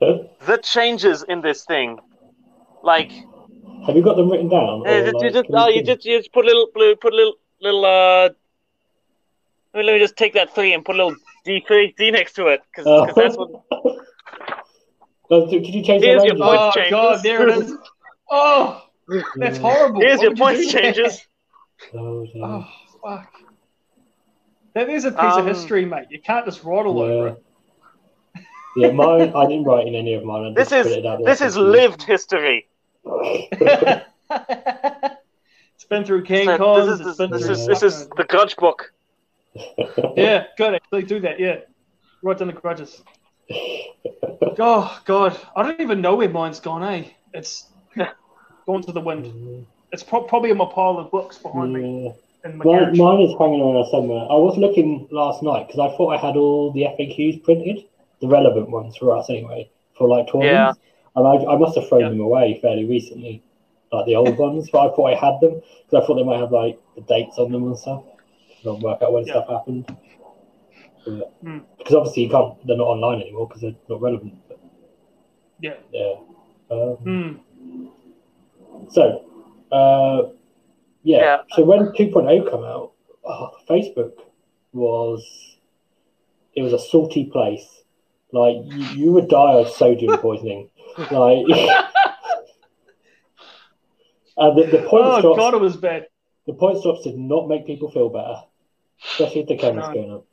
the 0.00 0.58
changes 0.62 1.22
in 1.22 1.40
this 1.40 1.64
thing, 1.64 1.98
like 2.82 3.10
Have 3.86 3.96
you 3.96 4.02
got 4.02 4.16
them 4.16 4.30
written 4.30 4.48
down? 4.48 4.86
uh, 4.86 4.90
or, 4.90 4.98
you 4.98 5.12
like, 5.12 5.32
just 5.32 5.46
can 5.46 5.54
you 5.54 5.60
oh, 5.62 5.68
you 5.68 5.82
just 5.82 6.04
you 6.04 6.18
just 6.18 6.32
put 6.32 6.44
a 6.44 6.48
little 6.48 6.68
blue, 6.74 6.94
put 6.96 7.12
a 7.12 7.16
little 7.16 7.34
little 7.60 7.84
uh. 7.84 8.28
Let 9.74 9.80
me, 9.80 9.84
let 9.86 9.92
me 9.94 9.98
just 9.98 10.16
take 10.16 10.32
that 10.34 10.54
three 10.54 10.72
and 10.72 10.84
put 10.84 10.94
a 10.94 10.98
little 10.98 11.16
D 11.44 11.62
three 11.66 11.94
D 11.98 12.10
next 12.10 12.32
to 12.34 12.46
it 12.48 12.62
because 12.70 12.86
Oh. 12.86 13.12
that's 13.14 13.36
what. 13.36 13.50
Oh, 15.30 15.46
did 15.50 15.62
did 15.62 15.74
you 15.74 15.82
change 15.84 16.02
Here's 16.02 16.22
the 16.22 16.28
your 16.28 16.36
language? 16.36 16.58
point. 16.58 16.60
Oh 16.60 16.70
changes. 16.74 16.90
god, 16.90 17.22
there 17.22 17.48
it 17.48 17.58
is. 17.58 17.72
Oh, 18.30 18.82
that's 19.36 19.58
horrible. 19.58 20.00
Here's 20.00 20.18
Why 20.18 20.24
your 20.24 20.30
would 20.32 20.58
you 20.58 20.72
that? 20.72 20.80
changes. 20.80 21.26
Oh. 21.94 22.26
Oh 22.42 22.66
fuck. 23.04 23.32
That 24.74 24.88
is 24.88 25.04
a 25.04 25.10
piece 25.10 25.20
Um, 25.20 25.40
of 25.40 25.46
history, 25.46 25.84
mate. 25.84 26.06
You 26.10 26.20
can't 26.20 26.44
just 26.44 26.62
write 26.64 26.86
all 26.86 27.00
over 27.02 27.28
it. 27.28 27.42
yeah, 28.76 28.90
mine. 28.92 29.32
I 29.34 29.46
didn't 29.46 29.64
write 29.64 29.86
in 29.86 29.94
any 29.94 30.14
of 30.14 30.24
mine. 30.24 30.44
I 30.46 30.54
This 30.54 30.72
is 30.72 30.86
put 30.86 30.98
it 30.98 31.06
out 31.06 31.24
this 31.24 31.38
there 31.40 31.48
is 31.48 31.54
for 31.54 31.60
you. 31.60 31.66
lived 31.66 32.02
history. 32.02 32.68
it's 33.04 34.04
been 35.88 36.04
through 36.04 36.24
So 36.26 36.32
CanCons. 36.34 36.98
this 36.98 37.00
is 37.00 37.20
it's 37.20 37.30
this 37.32 37.48
is 37.48 37.66
this 37.66 37.82
is 37.82 38.08
the 38.16 38.24
grudge 38.24 38.56
book. 38.56 38.92
Yeah, 40.16 40.44
good. 40.56 40.74
Actually, 40.74 41.02
do 41.04 41.18
that. 41.20 41.40
Yeah, 41.40 41.56
write 42.22 42.38
down 42.38 42.48
the 42.48 42.54
grudges. 42.54 43.02
Oh 44.60 45.00
God, 45.04 45.38
I 45.54 45.62
don't 45.62 45.80
even 45.80 46.00
know 46.00 46.16
where 46.16 46.28
mine's 46.28 46.58
gone. 46.60 46.82
Eh? 46.82 47.04
It's 47.32 47.66
gone 48.66 48.82
to 48.82 48.92
the 48.92 49.00
wind. 49.00 49.66
It's 49.92 50.02
pro- 50.02 50.22
probably 50.24 50.50
in 50.50 50.56
my 50.56 50.64
pile 50.66 50.98
of 50.98 51.10
books 51.12 51.38
behind 51.38 51.72
me 51.72 51.80
Yeah. 51.80 51.86
in 51.86 52.14
my 52.56 52.64
Mine, 52.64 52.96
mine 52.96 53.20
is 53.20 53.34
hanging 53.38 53.60
around 53.60 53.88
somewhere. 53.90 54.22
I 54.30 54.34
was 54.34 54.56
looking 54.58 55.08
last 55.10 55.42
night 55.42 55.66
because 55.66 55.80
I 55.80 55.94
thought 55.96 56.10
I 56.14 56.18
had 56.18 56.36
all 56.36 56.72
the 56.72 56.82
FAQs 56.82 57.42
printed, 57.44 57.84
the 58.20 58.28
relevant 58.28 58.70
ones 58.70 58.96
for 58.96 59.16
us 59.16 59.28
anyway, 59.30 59.70
for 59.96 60.08
like 60.08 60.30
tournaments. 60.30 60.78
And 61.16 61.26
I, 61.26 61.52
I 61.52 61.56
must 61.56 61.76
have 61.76 61.88
thrown 61.88 62.02
Yeah. 62.02 62.08
them 62.10 62.20
away 62.20 62.58
fairly 62.62 62.84
recently, 62.84 63.42
like 63.92 64.06
the 64.06 64.14
old 64.16 64.36
ones. 64.38 64.68
But 64.70 64.92
I 64.92 64.94
thought 64.94 65.06
I 65.06 65.14
had 65.14 65.40
them 65.40 65.60
because 65.86 66.02
I 66.02 66.06
thought 66.06 66.14
they 66.16 66.24
might 66.24 66.38
have 66.40 66.52
like 66.52 66.78
the 66.94 67.02
dates 67.02 67.38
on 67.38 67.50
them 67.52 67.64
and 67.64 67.76
stuff. 67.78 68.04
I'll 68.66 68.78
work 68.80 69.02
out 69.02 69.12
when 69.12 69.26
Yeah. 69.26 69.32
stuff 69.34 69.48
happened. 69.48 69.86
But- 71.06 71.32
Hmm. 71.42 71.58
Because 71.78 71.94
obviously 71.94 72.24
you 72.24 72.30
can't. 72.30 72.66
They're 72.66 72.76
not 72.76 72.86
online 72.88 73.22
anymore 73.22 73.46
because 73.46 73.62
they're 73.62 73.74
not 73.88 74.00
relevant. 74.00 74.34
But, 74.48 74.58
Yeah. 75.60 75.74
yeah. 75.92 76.14
Um, 76.70 76.96
Hmm. 76.96 77.86
So, 78.90 79.22
uh, 79.72 80.22
yeah. 81.08 81.18
Yeah. 81.18 81.38
So 81.56 81.64
when 81.64 81.80
2.0 81.92 82.50
come 82.50 82.64
out, 82.64 82.92
oh, 83.24 83.50
Facebook 83.68 84.12
was 84.72 85.56
it 86.54 86.62
was 86.62 86.72
a 86.74 86.78
salty 86.78 87.24
place. 87.24 87.66
Like 88.32 88.56
you, 88.66 88.84
you 89.04 89.12
would 89.12 89.28
die 89.28 89.54
of 89.54 89.68
sodium 89.70 90.18
poisoning. 90.26 90.68
like, 90.98 91.46
and 94.36 94.58
the, 94.58 94.66
the 94.70 94.86
point 94.88 95.04
Oh 95.06 95.18
stops. 95.20 95.38
God, 95.38 95.54
it 95.54 95.60
was 95.60 95.76
bad. 95.76 96.06
The 96.46 96.52
point 96.54 96.78
stops 96.78 97.04
did 97.04 97.18
not 97.18 97.48
make 97.48 97.66
people 97.66 97.90
feel 97.90 98.08
better, 98.10 98.42
especially 99.12 99.42
if 99.42 99.48
the 99.48 99.56
camera's 99.56 99.88
No. 99.88 99.94
going 99.94 100.12
up, 100.12 100.26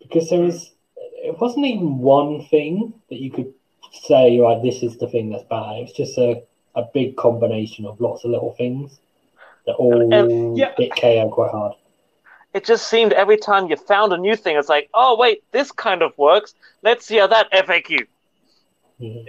because 0.00 0.30
there 0.30 0.40
was 0.40 0.74
it 1.20 1.38
wasn't 1.38 1.66
even 1.66 1.98
one 1.98 2.44
thing 2.46 2.94
that 3.10 3.18
you 3.20 3.30
could 3.30 3.52
say 4.06 4.38
right. 4.38 4.62
This 4.62 4.82
is 4.82 4.96
the 4.96 5.08
thing 5.08 5.30
that's 5.30 5.44
bad. 5.44 5.76
It 5.78 5.82
was 5.82 5.92
just 5.92 6.16
a 6.18 6.42
a 6.74 6.84
big 6.94 7.16
combination 7.16 7.84
of 7.86 8.00
lots 8.00 8.24
of 8.24 8.30
little 8.30 8.54
things 8.54 9.00
that 9.68 9.74
all 9.74 10.12
And- 10.12 10.56
yeah. 10.58 10.72
hit 10.76 10.92
KO 10.96 11.28
quite 11.30 11.50
hard. 11.50 11.74
It 12.54 12.64
just 12.64 12.88
seemed 12.88 13.12
every 13.12 13.36
time 13.36 13.68
you 13.68 13.76
found 13.76 14.12
a 14.12 14.16
new 14.16 14.34
thing, 14.34 14.56
it's 14.56 14.68
like, 14.70 14.88
oh 14.94 15.16
wait, 15.16 15.44
this 15.52 15.70
kind 15.70 16.02
of 16.02 16.16
works. 16.18 16.54
Let's 16.82 17.04
see 17.06 17.18
how 17.18 17.26
that 17.28 17.50
FAQ. 17.52 18.06
Mhm. 19.00 19.26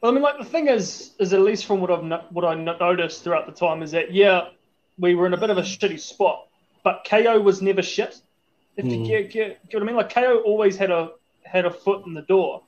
Well, 0.00 0.10
I 0.10 0.14
mean, 0.14 0.22
like 0.22 0.38
the 0.38 0.44
thing 0.44 0.66
is, 0.68 1.12
is 1.18 1.32
at 1.34 1.40
least 1.40 1.66
from 1.66 1.80
what 1.82 1.90
I've 1.90 2.02
no- 2.02 2.24
what 2.30 2.44
I 2.44 2.54
no- 2.54 2.76
noticed 2.78 3.22
throughout 3.22 3.46
the 3.46 3.52
time 3.52 3.82
is 3.82 3.90
that 3.92 4.12
yeah, 4.12 4.48
we 4.98 5.14
were 5.14 5.26
in 5.26 5.34
a 5.34 5.36
bit 5.36 5.50
of 5.50 5.58
a 5.58 5.62
shitty 5.62 6.00
spot, 6.00 6.46
but 6.82 7.06
KO 7.08 7.38
was 7.40 7.60
never 7.60 7.82
shit. 7.82 8.20
If 8.76 8.86
you 8.86 8.98
Hmm. 8.98 9.04
get, 9.04 9.30
get, 9.30 9.68
get 9.68 9.74
what 9.74 9.82
I 9.82 9.86
mean, 9.86 9.96
like 9.96 10.10
KO 10.12 10.38
always 10.40 10.76
had 10.78 10.90
a 10.90 11.10
had 11.44 11.66
a 11.66 11.70
foot 11.70 12.06
in 12.06 12.14
the 12.14 12.22
door. 12.22 12.62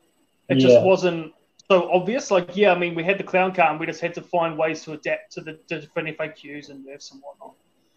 It 0.49 0.59
Yeah. 0.59 0.69
just 0.69 0.83
wasn't 0.85 1.33
so 1.73 1.91
obvious. 1.91 2.31
Like 2.31 2.57
yeah, 2.57 2.73
I 2.73 2.79
mean, 2.79 2.95
we 2.95 3.05
had 3.05 3.19
the 3.19 3.25
clown 3.33 3.53
car, 3.55 3.71
and 3.71 3.81
we 3.81 3.87
just 3.87 4.01
had 4.01 4.15
to 4.15 4.23
find 4.23 4.59
ways 4.59 4.83
to 4.85 4.93
adapt 4.93 5.33
to 5.35 5.41
the 5.41 5.53
to 5.69 5.81
different 5.81 6.17
FAQs 6.19 6.71
and 6.71 6.85
nerfs 6.85 7.13
and 7.13 7.21
whatnot. 7.23 7.55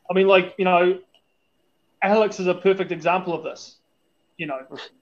I 0.09 0.13
mean, 0.13 0.28
like 0.28 0.53
you 0.57 0.65
know, 0.65 0.99
Alex 2.01 2.39
is 2.39 2.47
a 2.47 2.53
perfect 2.53 2.91
example 2.91 3.34
of 3.34 3.43
this. 3.43 3.78
You 4.38 4.47
know, 4.47 4.59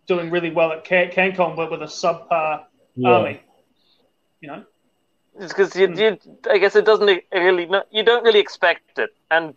doing 0.08 0.30
really 0.30 0.52
well 0.52 0.72
at 0.72 0.84
Can- 0.84 1.10
CanCon 1.10 1.58
with, 1.58 1.72
with 1.72 1.82
a 1.82 1.92
subpar 2.02 2.66
Yeah. 2.96 3.10
army. 3.10 3.42
You 4.42 4.48
know. 4.50 4.64
It's 5.40 5.52
because 5.54 5.76
you, 5.76 5.88
you, 5.96 6.20
I 6.50 6.60
guess 6.60 6.76
it 6.76 6.86
doesn't 6.86 7.08
really, 7.34 7.68
you 7.92 8.04
don't 8.04 8.24
really 8.24 8.40
expect 8.40 9.00
it, 9.00 9.10
and 9.32 9.56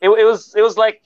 it, 0.00 0.10
it 0.22 0.24
was, 0.24 0.54
it 0.54 0.62
was 0.62 0.76
like, 0.76 1.02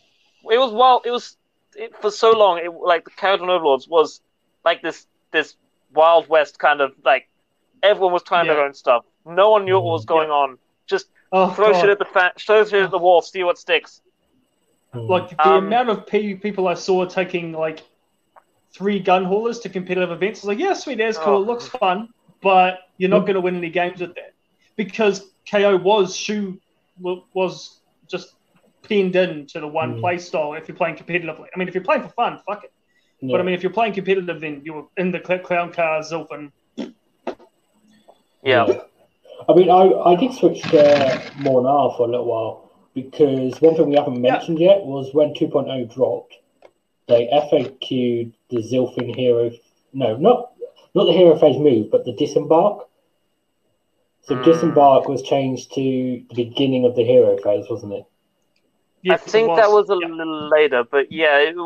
it 0.57 0.59
was 0.59 0.71
wild. 0.71 1.07
It 1.07 1.13
was 1.13 1.39
it, 1.75 1.97
for 2.03 2.11
so 2.11 2.33
long. 2.33 2.59
It, 2.59 2.71
like 2.93 3.05
the 3.05 3.11
Kharadron 3.13 3.49
Overlords 3.49 3.89
was 3.89 4.21
like 4.67 4.83
this, 4.83 5.07
this 5.33 5.57
Wild 5.97 6.29
West 6.29 6.59
kind 6.59 6.81
of 6.81 6.93
like 7.05 7.29
everyone 7.83 8.13
was 8.13 8.23
trying 8.23 8.47
their 8.47 8.61
own 8.65 8.75
stuff. 8.75 9.05
No 9.25 9.51
one 9.51 9.65
knew 9.65 9.75
what 9.75 9.85
was 9.93 10.05
going 10.05 10.31
on. 10.31 10.59
Just 10.87 11.07
Oh, 11.33 11.51
throw 11.51 11.73
God. 11.73 11.81
shit 11.81 11.91
at 11.91 11.99
the 11.99 12.05
fa- 12.05 12.33
throw 12.39 12.65
shit 12.65 12.83
at 12.85 12.91
the 12.93 12.99
wall, 12.99 13.21
see 13.23 13.43
what 13.43 13.59
sticks. 13.59 14.01
Mhm. 14.95 15.09
like 15.09 15.29
the 15.31 15.49
Um, 15.49 15.67
amount 15.67 15.89
of 15.91 16.07
pe- 16.07 16.35
people 16.35 16.69
I 16.69 16.75
saw 16.75 17.05
taking 17.05 17.53
like 17.53 17.81
three 18.73 18.99
gun 19.01 19.25
haulers 19.25 19.59
to 19.61 19.69
competitive 19.69 20.11
events. 20.11 20.41
I 20.41 20.43
was 20.47 20.57
like, 20.57 20.59
yeah, 20.65 20.73
sweet, 20.75 20.99
that's 20.99 21.19
cool, 21.19 21.35
Oh. 21.39 21.43
it 21.43 21.47
looks 21.47 21.67
fun, 21.69 22.09
but 22.41 22.81
you're 22.97 23.11
not 23.11 23.21
going 23.21 23.35
to 23.35 23.41
win 23.41 23.57
any 23.57 23.69
games 23.69 24.01
with 24.01 24.15
that 24.15 24.33
because 24.77 25.33
KO 25.51 25.77
was 25.77 26.17
shoe 26.17 26.59
was 27.35 27.81
just 28.09 28.35
pinned 28.83 29.17
in 29.17 29.47
to 29.49 29.61
the 29.61 29.69
one 29.69 29.97
Mm. 29.97 30.01
play 30.01 30.19
style. 30.19 30.55
If 30.55 30.69
you're 30.69 30.77
playing 30.77 30.97
competitively, 30.97 31.47
I 31.55 31.59
mean, 31.59 31.69
if 31.69 31.75
you're 31.75 31.85
playing 31.85 32.03
for 32.03 32.09
fun, 32.11 32.41
fuck 32.47 32.65
it. 32.65 32.73
Yeah. 33.21 33.33
But 33.33 33.41
I 33.41 33.45
mean, 33.45 33.55
if 33.55 33.63
you're 33.63 33.73
playing 33.73 33.95
competitive, 33.95 34.41
then 34.41 34.63
you're 34.65 34.89
in 34.97 35.11
the 35.13 35.21
clown 35.21 35.73
car, 35.73 36.01
Zilf, 36.01 36.29
and 36.31 36.53
Yeah, 38.45 38.67
I 39.49 39.55
mean, 39.55 39.71
I, 39.71 39.93
I 39.93 40.15
did 40.17 40.33
switch 40.33 40.63
to 40.63 41.33
more 41.39 41.63
now 41.63 41.95
for 41.97 42.07
a 42.07 42.11
little 42.11 42.27
while 42.27 42.73
because 42.95 43.61
one 43.61 43.75
thing 43.75 43.89
we 43.89 43.97
haven't 43.97 44.23
Yeah. 44.23 44.33
mentioned 44.33 44.59
yet 44.59 44.85
was 44.85 45.13
when 45.15 45.35
2.0 45.35 45.93
dropped, 45.95 46.35
they 47.09 47.27
FAQ'd 47.33 48.35
the 48.51 48.57
Zilfin 48.57 49.15
Hero 49.15 49.51
no, 49.93 50.17
not 50.17 50.53
not 50.95 51.05
the 51.05 51.13
hero 51.13 51.37
phase 51.39 51.59
move, 51.59 51.91
but 51.91 52.05
the 52.05 52.13
disembark. 52.13 52.89
So 54.23 54.35
Hmm. 54.35 54.43
disembark 54.43 55.09
was 55.09 55.23
changed 55.23 55.73
to 55.75 55.81
the 55.81 56.35
beginning 56.35 56.85
of 56.85 56.97
the 56.97 57.05
hero 57.05 57.37
phase, 57.39 57.67
wasn't 57.71 57.95
it? 57.95 58.05
Yeah, 59.03 59.15
I 59.15 59.17
think 59.19 59.47
that 59.57 59.71
was 59.71 59.89
a 59.89 59.95
yeah. 59.95 60.09
little 60.09 60.49
later, 60.51 60.85
but 60.85 61.13
yeah, 61.13 61.39
it, 61.39 61.57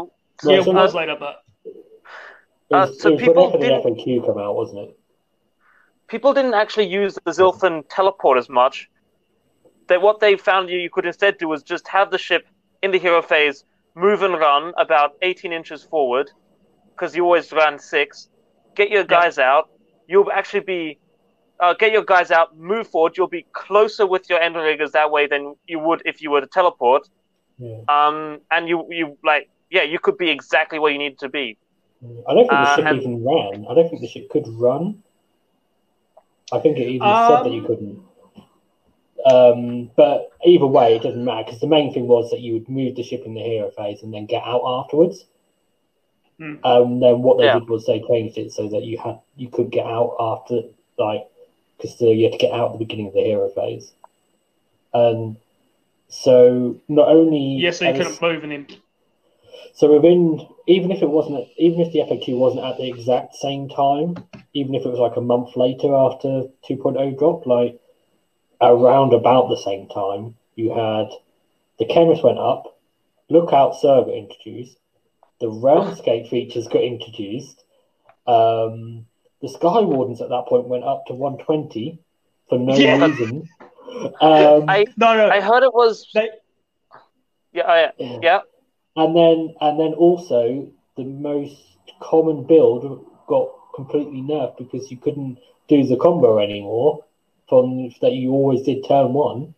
Yeah, 0.45 0.59
it 0.59 0.65
so 0.65 0.73
was 0.73 0.93
that- 0.93 0.99
later, 0.99 1.17
but 1.19 1.43
It 1.65 2.75
Uh, 2.77 2.87
was, 2.87 3.01
so 3.03 3.09
it 3.09 3.13
was 3.13 3.21
people 3.23 3.51
didn't- 3.51 3.83
the 3.83 3.91
FAQ 3.91 4.27
come 4.27 4.39
out, 4.39 4.55
wasn't 4.55 4.89
it? 4.89 4.97
people 6.07 6.33
didn't 6.35 6.55
actually 6.55 6.87
use 6.87 7.15
the 7.25 7.31
Zilfin 7.31 7.85
teleport 7.89 8.37
as 8.37 8.49
much. 8.49 8.89
They, 9.87 9.97
what 9.97 10.19
they 10.19 10.37
found 10.37 10.69
you, 10.69 10.77
you 10.79 10.91
could 10.91 11.07
instead 11.07 11.39
do 11.39 11.47
was 11.49 11.63
just 11.63 11.87
have 11.87 12.11
the 12.11 12.19
ship 12.19 12.49
in 12.83 12.91
the 12.91 12.99
hero 12.99 13.23
phase 13.23 13.65
move 13.95 14.23
and 14.23 14.35
run 14.35 14.73
about 14.77 15.13
18 15.23 15.53
inches 15.53 15.85
forward, 15.85 16.31
because 16.93 17.15
you 17.15 17.25
always 17.25 17.53
ran 17.53 17.79
six. 17.79 18.29
Get 18.75 18.91
your 18.91 19.05
guys 19.05 19.39
out. 19.39 19.71
You'll 20.09 20.31
actually 20.33 20.61
be 20.61 20.99
uh, 21.61 21.75
get 21.75 21.93
your 21.93 22.05
guys 22.05 22.31
out, 22.31 22.57
move 22.57 22.89
forward. 22.89 23.17
You'll 23.17 23.29
be 23.29 23.47
closer 23.53 24.07
with 24.07 24.29
your 24.31 24.41
Endrinriggers 24.41 24.93
that 24.93 25.11
way 25.11 25.27
than 25.27 25.55
you 25.67 25.79
would 25.79 26.01
if 26.07 26.23
you 26.23 26.31
were 26.31 26.41
to 26.41 26.47
teleport. 26.47 27.07
Yeah. 27.59 27.81
Um, 27.89 28.41
and 28.51 28.69
you 28.69 28.87
you 28.91 29.19
like 29.23 29.51
yeah, 29.71 29.83
you 29.83 29.99
could 29.99 30.19
be 30.19 30.29
exactly 30.31 30.79
where 30.79 30.93
you 30.93 30.99
need 30.99 31.19
to 31.21 31.29
be. 31.29 31.57
I 32.29 32.35
don't 32.35 32.49
think 32.49 32.51
the 32.51 32.57
Uh, 32.57 32.77
ship 32.77 32.87
and- 32.87 33.01
even 33.01 33.25
ran. 33.25 33.67
I 33.69 33.75
don't 33.75 33.89
think 33.89 34.01
the 34.03 34.09
ship 34.09 34.29
could 34.31 34.47
run. 34.49 35.03
I 36.53 36.59
think 36.59 36.79
it 36.79 36.89
even 36.89 37.07
said 37.07 37.45
that 37.45 37.53
you 37.53 37.61
Um, 37.61 37.67
couldn't. 37.67 38.03
Um, 39.27 39.91
but 39.97 40.31
either 40.45 40.67
way, 40.67 40.97
it 40.97 41.03
doesn't 41.03 41.25
matter 41.25 41.45
because 41.45 41.61
the 41.61 41.67
main 41.67 41.93
thing 41.93 42.09
was 42.09 42.31
that 42.31 42.41
you 42.41 42.55
would 42.55 42.69
move 42.69 42.97
the 42.97 43.03
ship 43.03 43.25
in 43.27 43.35
the 43.35 43.43
hero 43.43 43.71
phase 43.71 44.03
and 44.03 44.13
then 44.13 44.25
get 44.27 44.43
out 44.45 44.63
afterwards. 44.65 45.27
Hmm. 46.39 46.55
Um, 46.65 47.01
then 47.01 47.21
what 47.23 47.37
they 47.37 47.45
Yeah. 47.45 47.59
did 47.59 47.69
was 47.69 47.85
they 47.85 48.01
changed 48.01 48.39
it 48.39 48.51
so 48.51 48.67
that 48.69 48.83
you 48.83 48.97
had 48.97 49.19
you 49.37 49.49
could 49.51 49.71
get 49.71 49.85
out 49.87 50.17
after 50.19 50.63
like 50.99 51.27
because 51.77 52.01
you 52.01 52.25
had 52.25 52.33
to 52.33 52.39
get 52.39 52.53
out 52.53 52.69
at 52.69 52.73
the 52.73 52.79
beginning 52.79 53.09
of 53.09 53.13
the 53.13 53.23
hero 53.23 53.51
phase. 53.51 53.93
Um, 54.95 55.37
so 56.09 56.77
not 56.89 57.09
only 57.09 57.39
yeah, 57.61 57.71
so 57.73 57.85
you 57.87 57.93
couldn't 57.93 58.23
move 58.23 58.43
and 58.43 58.53
then 58.53 58.67
so 59.75 59.93
within, 59.93 60.47
even 60.67 60.91
if 60.91 61.03
it 61.03 61.09
wasn't, 61.09 61.49
even 61.57 61.81
if 61.81 61.93
the 61.93 62.01
FAQ 62.01 62.37
wasn't 62.39 62.65
at 62.65 62.77
the 62.77 62.89
exact 62.89 63.35
same 63.35 63.69
time, 63.69 64.17
even 64.53 64.75
if 64.75 64.85
it 64.85 64.89
was 64.89 64.99
like 64.99 65.17
a 65.17 65.21
month 65.21 65.57
later 65.57 65.95
after 65.95 66.45
2.0 66.69 67.19
dropped, 67.19 67.47
like 67.47 67.81
around 68.61 69.13
about 69.13 69.49
the 69.49 69.57
same 69.57 69.89
time, 69.89 70.37
you 70.55 70.71
had 70.71 71.09
the 71.79 71.87
chemist 71.87 72.23
went 72.23 72.39
up, 72.39 72.79
lookout 73.29 73.75
server 73.77 74.11
introduced, 74.11 74.77
the 75.41 75.47
realmscape 75.47 76.29
features 76.29 76.69
got 76.69 76.83
introduced, 76.83 77.65
um, 78.27 79.07
the 79.41 79.49
sky 79.49 79.81
wardens 79.81 80.21
at 80.21 80.29
that 80.29 80.47
point 80.47 80.67
went 80.69 80.85
up 80.85 81.07
to 81.07 81.15
120 81.15 81.99
for 82.49 82.59
no 82.59 82.77
Yeah. 82.77 83.07
reason. 83.07 83.49
Um, 84.21 84.69
I 84.69 84.87
no, 84.97 85.17
no, 85.17 85.29
I 85.31 85.41
heard 85.41 85.63
it 85.63 85.75
was 85.75 86.07
they, 86.15 86.31
yeah 87.53 87.67
I, 87.67 87.93
yeah. 87.99 88.19
yeah 88.23 88.41
And 88.97 89.17
then 89.17 89.55
and 89.61 89.79
then 89.79 89.95
also 89.95 90.69
the 90.97 91.05
most 91.05 91.57
common 92.01 92.45
build 92.45 93.07
got 93.27 93.49
completely 93.75 94.21
nerfed 94.21 94.59
because 94.59 94.91
you 94.91 94.97
couldn't 94.97 95.39
do 95.69 95.87
the 95.87 95.97
combo 95.97 96.39
anymore 96.39 97.05
from 97.49 97.91
that 98.01 98.13
you 98.13 98.33
always 98.33 98.63
did 98.63 98.87
turn 98.87 99.13
one 99.13 99.55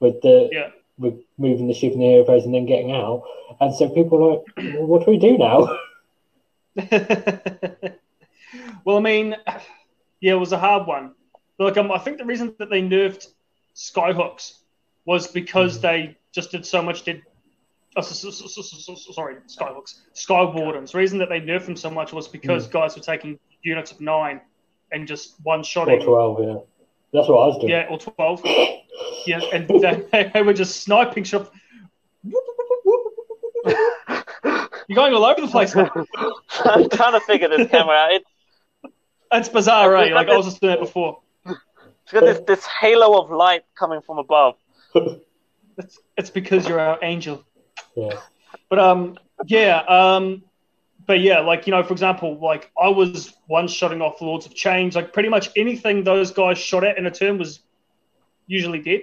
with 0.00 0.20
the 0.22 0.48
yeah. 0.52 0.70
with 0.98 1.14
moving 1.38 1.68
the 1.68 1.74
ship 1.74 1.92
in 1.92 2.00
the 2.00 2.06
hero 2.06 2.24
phase 2.24 2.44
and 2.44 2.54
then 2.54 2.66
getting 2.66 2.92
out. 2.92 3.24
And 3.60 3.74
so 3.74 3.88
people 3.88 4.22
are 4.22 4.30
like, 4.30 4.74
well, 4.74 4.86
what 4.86 5.04
do 5.04 5.10
we 5.10 5.18
do 5.18 5.38
now? 5.38 5.78
well, 8.84 8.96
I 8.96 9.00
mean, 9.00 9.36
yeah, 10.20 10.32
it 10.32 10.40
was 10.40 10.52
a 10.52 10.58
hard 10.58 10.86
one. 10.86 11.12
But 11.56 11.64
like, 11.64 11.76
um, 11.76 11.92
I 11.92 11.98
think 11.98 12.18
the 12.18 12.24
reason 12.24 12.54
that 12.58 12.70
they 12.70 12.82
nerfed 12.82 13.28
skyhooks 13.74 14.58
was 15.04 15.26
because 15.28 15.80
they 15.80 16.16
just 16.32 16.50
did 16.50 16.66
so 16.66 16.82
much. 16.82 17.02
Did 17.02 17.22
oh, 17.96 18.00
s- 18.00 18.24
s- 18.24 18.42
s- 18.42 18.58
s- 18.58 18.88
s- 18.88 19.14
sorry, 19.14 19.36
skyhooks, 19.46 20.00
sky 20.12 20.42
wardens. 20.42 20.92
The 20.92 20.98
reason 20.98 21.18
that 21.18 21.28
they 21.28 21.40
nerfed 21.40 21.66
them 21.66 21.76
so 21.76 21.90
much 21.90 22.12
was 22.12 22.28
because 22.28 22.66
hmm. 22.66 22.72
guys 22.72 22.96
were 22.96 23.02
taking 23.02 23.38
units 23.62 23.92
of 23.92 24.00
nine 24.00 24.40
and 24.92 25.06
just 25.06 25.36
one 25.42 25.62
shot 25.62 25.88
Or 25.88 25.92
shotting. 25.92 26.06
twelve, 26.06 26.40
yeah. 26.42 26.56
That's 27.12 27.28
what 27.28 27.36
I 27.36 27.46
was 27.46 27.58
doing. 27.58 27.70
Yeah, 27.70 27.86
or 27.90 27.98
twelve. 27.98 28.42
Yeah, 29.26 29.40
and 29.52 29.66
they, 29.68 30.30
they 30.32 30.42
were 30.42 30.52
just 30.52 30.82
sniping 30.82 31.24
shot. 31.24 31.50
You're 34.86 34.94
going 34.94 35.14
all 35.14 35.24
over 35.24 35.40
the 35.40 35.48
place. 35.48 35.74
man. 35.74 35.88
I'm 36.64 36.88
trying 36.90 37.12
to 37.12 37.20
figure 37.20 37.48
this 37.48 37.70
camera 37.70 37.94
out. 37.94 38.12
It, 38.12 38.24
It's 39.32 39.48
bizarre, 39.48 39.90
right? 39.90 40.12
Eh? 40.12 40.14
Like 40.14 40.28
I 40.28 40.36
was 40.36 40.46
just 40.46 40.60
doing 40.60 40.74
it 40.74 40.80
before. 40.80 41.20
it's 41.46 42.12
got 42.12 42.20
this, 42.20 42.40
this 42.46 42.66
halo 42.66 43.20
of 43.20 43.30
light 43.30 43.64
coming 43.78 44.00
from 44.00 44.18
above. 44.18 44.56
It's, 45.76 45.98
it's 46.16 46.30
because 46.30 46.68
you're 46.68 46.78
our 46.78 47.00
angel. 47.02 47.44
Yeah. 47.96 48.18
But 48.68 48.78
um, 48.78 49.18
yeah, 49.46 49.78
um, 49.88 50.42
but 51.06 51.20
yeah, 51.20 51.40
like 51.40 51.66
you 51.66 51.70
know, 51.72 51.82
for 51.82 51.92
example, 51.92 52.38
like 52.40 52.70
I 52.80 52.88
was 52.88 53.34
one 53.46 53.68
shotting 53.68 54.00
off 54.00 54.20
Lords 54.20 54.46
of 54.46 54.54
Change. 54.54 54.94
Like 54.94 55.12
pretty 55.12 55.28
much 55.28 55.50
anything 55.56 56.04
those 56.04 56.30
guys 56.30 56.58
shot 56.58 56.84
at 56.84 56.98
in 56.98 57.06
a 57.06 57.10
turn 57.10 57.38
was 57.38 57.60
usually 58.46 58.80
dead. 58.80 59.02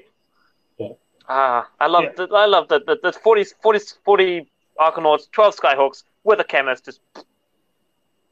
Yeah. 0.78 0.90
Ah, 1.28 1.70
I 1.80 1.88
love 1.88 2.04
Yeah. 2.04 2.26
the, 2.26 2.34
I 2.34 2.46
love 2.46 2.68
the, 2.68 2.80
the, 2.80 2.98
the 3.02 3.14
40, 3.14 3.46
40, 3.62 3.80
40 4.04 4.52
Arkanauts, 4.80 5.32
12 5.32 5.56
Skyhawks 5.56 6.04
with 6.24 6.40
a 6.40 6.44
chemist. 6.44 6.86
Just 6.86 7.02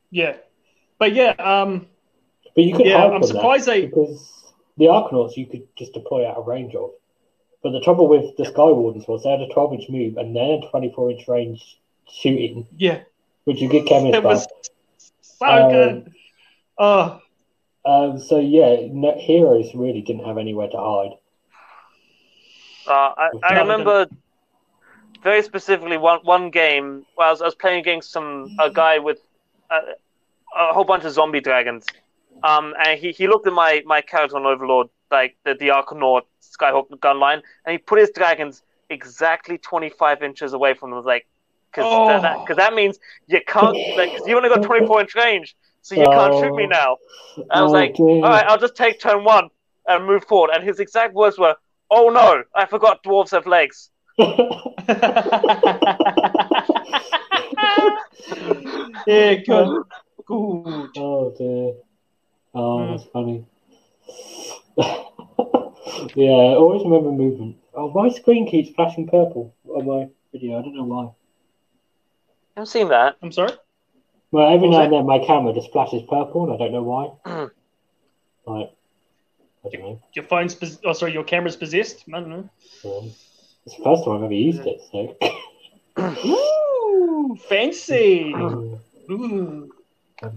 Yeah, 0.10 0.38
but 0.98 1.14
yeah, 1.14 1.32
um, 1.32 1.88
But 2.56 2.64
you 2.64 2.76
could 2.76 2.86
Yeah, 2.88 3.06
I'm 3.06 3.24
surprised 3.24 3.68
that 3.68 3.74
they- 3.74 3.86
because 3.86 4.54
the 4.78 4.86
Arkanauts 4.86 5.38
you 5.38 5.46
could 5.46 5.68
just 5.76 5.94
deploy 5.94 6.28
out 6.28 6.38
of 6.38 6.48
range 6.48 6.74
of. 6.76 6.92
But 7.62 7.72
the 7.72 7.82
trouble 7.82 8.08
with 8.08 8.38
the 8.38 8.46
Sky 8.46 8.64
Wardens 8.72 9.08
was 9.08 9.24
they 9.24 9.32
had 9.32 9.42
a 9.42 9.50
12 9.50 9.74
inch 9.74 9.90
move 9.90 10.18
and 10.18 10.36
then 10.36 10.62
a 10.64 10.70
24 10.70 11.12
inch 11.12 11.28
range 11.28 11.80
shooting, 12.10 12.68
yeah, 12.78 13.02
which 13.44 13.62
you 13.62 13.68
get 13.68 13.86
chemist 13.86 14.16
it 14.16 14.24
was 14.24 14.48
back. 14.48 14.56
so 15.22 15.46
Um, 15.46 15.72
good. 15.72 16.14
Oh, 16.78 17.22
Um, 17.86 18.20
so 18.20 18.40
yeah, 18.40 18.88
no, 18.92 19.18
heroes 19.18 19.74
really 19.76 20.02
didn't 20.02 20.26
have 20.26 20.38
anywhere 20.38 20.70
to 20.70 20.78
hide. 20.78 21.12
Uh, 22.88 23.14
I, 23.18 23.30
I 23.44 23.60
remember 23.60 24.08
very 25.24 25.42
specifically 25.44 25.98
one 25.98 26.20
one 26.24 26.50
game. 26.50 27.06
Where 27.16 27.28
I 27.28 27.32
was, 27.32 27.42
I 27.42 27.46
was 27.46 27.56
playing 27.56 27.80
against 27.80 28.12
some 28.12 28.56
a 28.60 28.70
guy 28.70 29.00
with 29.00 29.20
a, 29.70 29.80
a 30.58 30.74
whole 30.74 30.86
bunch 30.86 31.04
of 31.04 31.12
zombie 31.12 31.42
dragons, 31.42 31.86
um, 32.44 32.74
and 32.84 33.00
he, 33.00 33.12
he 33.12 33.28
looked 33.28 33.48
at 33.48 33.54
my, 33.54 33.84
my 33.86 34.02
character 34.02 34.38
on 34.38 34.46
Overlord 34.46 34.90
like 35.12 35.38
the 35.46 35.56
the 35.56 35.70
Arkanaut 35.70 36.24
Skyhawk 36.42 37.00
gun 37.00 37.20
line, 37.20 37.42
and 37.66 37.72
he 37.72 37.78
put 37.78 38.00
his 38.00 38.12
dragons 38.16 38.64
exactly 38.90 39.58
twenty 39.58 39.90
five 39.90 40.22
inches 40.24 40.54
away 40.54 40.74
from 40.74 40.92
them. 40.92 41.04
Like, 41.04 41.28
because 41.72 41.88
Oh. 41.92 42.08
that, 42.08 42.46
cause 42.46 42.58
that 42.58 42.74
means 42.74 43.00
you 43.28 43.40
can't 43.46 43.78
like 43.96 44.14
'cause 44.16 44.26
you 44.28 44.36
only 44.38 44.50
got 44.50 44.64
twenty 44.64 44.86
four 44.86 45.00
inch 45.02 45.16
range, 45.16 45.56
so 45.82 45.96
you 45.96 46.08
can't 46.08 46.34
shoot 46.36 46.56
me 46.56 46.64
Oh. 46.66 46.68
now. 46.68 46.98
I 47.52 47.62
was 47.62 47.72
Oh, 47.72 47.76
like, 47.76 47.96
dear. 47.96 48.08
all 48.24 48.30
right, 48.30 48.46
I'll 48.48 48.58
just 48.58 48.76
take 48.76 49.00
turn 49.00 49.24
one 49.24 49.50
and 49.88 50.06
move 50.06 50.24
forward. 50.26 50.52
And 50.54 50.64
his 50.64 50.80
exact 50.80 51.14
words 51.14 51.38
were, 51.38 51.56
"Oh 51.90 52.10
no, 52.10 52.44
I 52.56 52.66
forgot 52.66 53.04
dwarves 53.04 53.32
have 53.32 53.46
legs." 53.48 53.90
yeah, 59.08 59.36
good. 59.36 59.68
Good. 60.26 60.90
oh 60.98 61.34
dear. 61.38 61.74
Oh, 62.54 62.78
Mm. 62.80 62.92
that's 62.98 63.04
funny. 63.12 63.46
yeah, 66.16 66.32
I 66.32 66.56
always 66.56 66.84
remember 66.84 67.12
movement. 67.12 67.58
Oh, 67.74 67.92
my 67.92 68.10
screen 68.10 68.48
keeps 68.50 68.70
flashing 68.76 69.08
purple 69.08 69.54
on 69.68 69.86
my 69.86 70.08
video. 70.32 70.60
I 70.60 70.62
don't 70.62 70.76
know 70.76 70.84
why. 70.86 71.04
I 71.06 72.62
haven't 72.62 72.68
seen 72.68 72.90
that. 72.90 73.18
I'm 73.22 73.32
sorry. 73.32 73.54
Well, 74.32 74.54
every 74.54 74.70
now 74.70 74.84
and 74.84 74.94
then 74.94 75.06
my 75.06 75.20
camera 75.20 75.54
just 75.54 75.72
flashes 75.72 76.04
purple, 76.10 76.46
and 76.46 76.54
I 76.54 76.58
don't 76.58 76.72
know 76.74 76.84
why. 76.84 77.12
Mm. 77.26 77.52
like, 78.46 78.72
I 79.66 79.70
don't 79.70 79.82
know. 79.82 80.00
Your 80.16 80.26
phone's, 80.26 80.56
pos- 80.56 80.80
oh 80.86 80.94
sorry, 80.94 81.14
your 81.14 81.24
camera's 81.24 81.56
possessed. 81.58 82.04
I 82.14 82.20
don't 82.20 82.30
know. 82.30 82.50
Um, 82.86 83.12
it's 83.66 83.76
the 83.78 83.84
first 83.84 84.04
time 84.06 84.18
I've 84.18 84.24
ever 84.24 84.34
used 84.34 84.62
it, 84.66 84.82
so. 84.92 85.16
Ooh, 86.26 87.38
fancy. 87.48 88.34
um, 88.34 88.80
Ooh. 89.12 89.70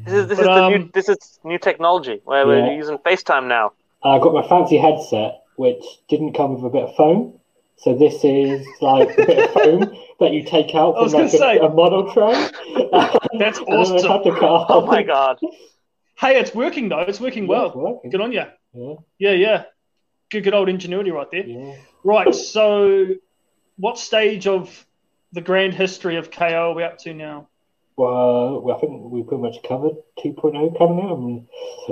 This 0.05 0.15
is 0.15 0.27
this 0.29 0.39
But, 0.39 0.49
is 0.49 0.55
the 0.55 0.69
new 0.69 0.79
um, 0.79 0.91
this 0.95 1.09
is 1.09 1.39
new 1.45 1.59
technology 1.59 2.21
where 2.25 2.47
we're 2.47 2.73
using 2.77 2.99
FaceTime 2.99 3.47
now. 3.47 3.73
I 4.05 4.19
got 4.19 4.33
my 4.35 4.47
fancy 4.49 4.77
headset, 4.79 5.43
which 5.57 5.83
didn't 6.09 6.33
come 6.35 6.55
with 6.55 6.65
a 6.65 6.71
bit 6.71 6.83
of 6.89 6.97
foam. 6.97 7.39
So 7.77 7.97
this 7.97 8.23
is 8.25 8.67
like 8.81 9.11
a 9.19 9.27
bit 9.27 9.39
of 9.39 9.51
foam 9.55 9.97
that 10.21 10.33
you 10.33 10.45
take 10.45 10.75
out 10.75 10.95
from 10.97 11.09
like 11.13 11.33
a, 11.35 11.67
a 11.67 11.69
model 11.71 12.13
tray. 12.13 12.33
That's 13.39 13.59
And 13.59 13.67
then 13.67 13.69
I 13.69 13.81
awesome. 13.81 14.11
had 14.11 14.23
to 14.25 14.31
cut. 14.33 14.67
Oh 14.69 14.87
my 14.87 15.03
god! 15.03 15.39
Hey, 16.19 16.39
it's 16.39 16.55
working 16.55 16.89
though. 16.89 17.01
It's 17.01 17.21
working 17.21 17.49
Yeah, 17.49 17.67
it's 17.67 17.75
well. 17.75 17.85
working. 17.95 18.11
Good 18.11 18.21
on 18.21 18.33
you. 18.33 18.45
Yeah, 18.75 18.95
Yeah, 19.19 19.33
yeah. 19.33 19.65
Good, 20.31 20.45
good 20.45 20.55
old 20.55 20.69
ingenuity 20.69 21.11
right 21.11 21.31
there. 21.31 21.45
yeah. 21.47 21.75
Right. 22.05 22.35
So, 22.35 23.07
what 23.77 23.99
stage 23.99 24.47
of 24.47 24.87
the 25.33 25.41
grand 25.41 25.75
history 25.75 26.17
of 26.17 26.31
KO 26.31 26.71
are 26.71 26.75
we 26.75 26.83
up 26.85 26.99
to 26.99 27.15
now? 27.15 27.49
well, 27.97 28.61
well, 28.63 28.77
I 28.77 28.81
think 28.81 29.11
we 29.11 29.23
pretty 29.23 29.43
much 29.43 29.57
covered 29.69 29.93
2.0 30.25 30.79
coming 30.79 31.05
out. 31.05 31.13
I 31.13 31.21
mean, 31.21 31.49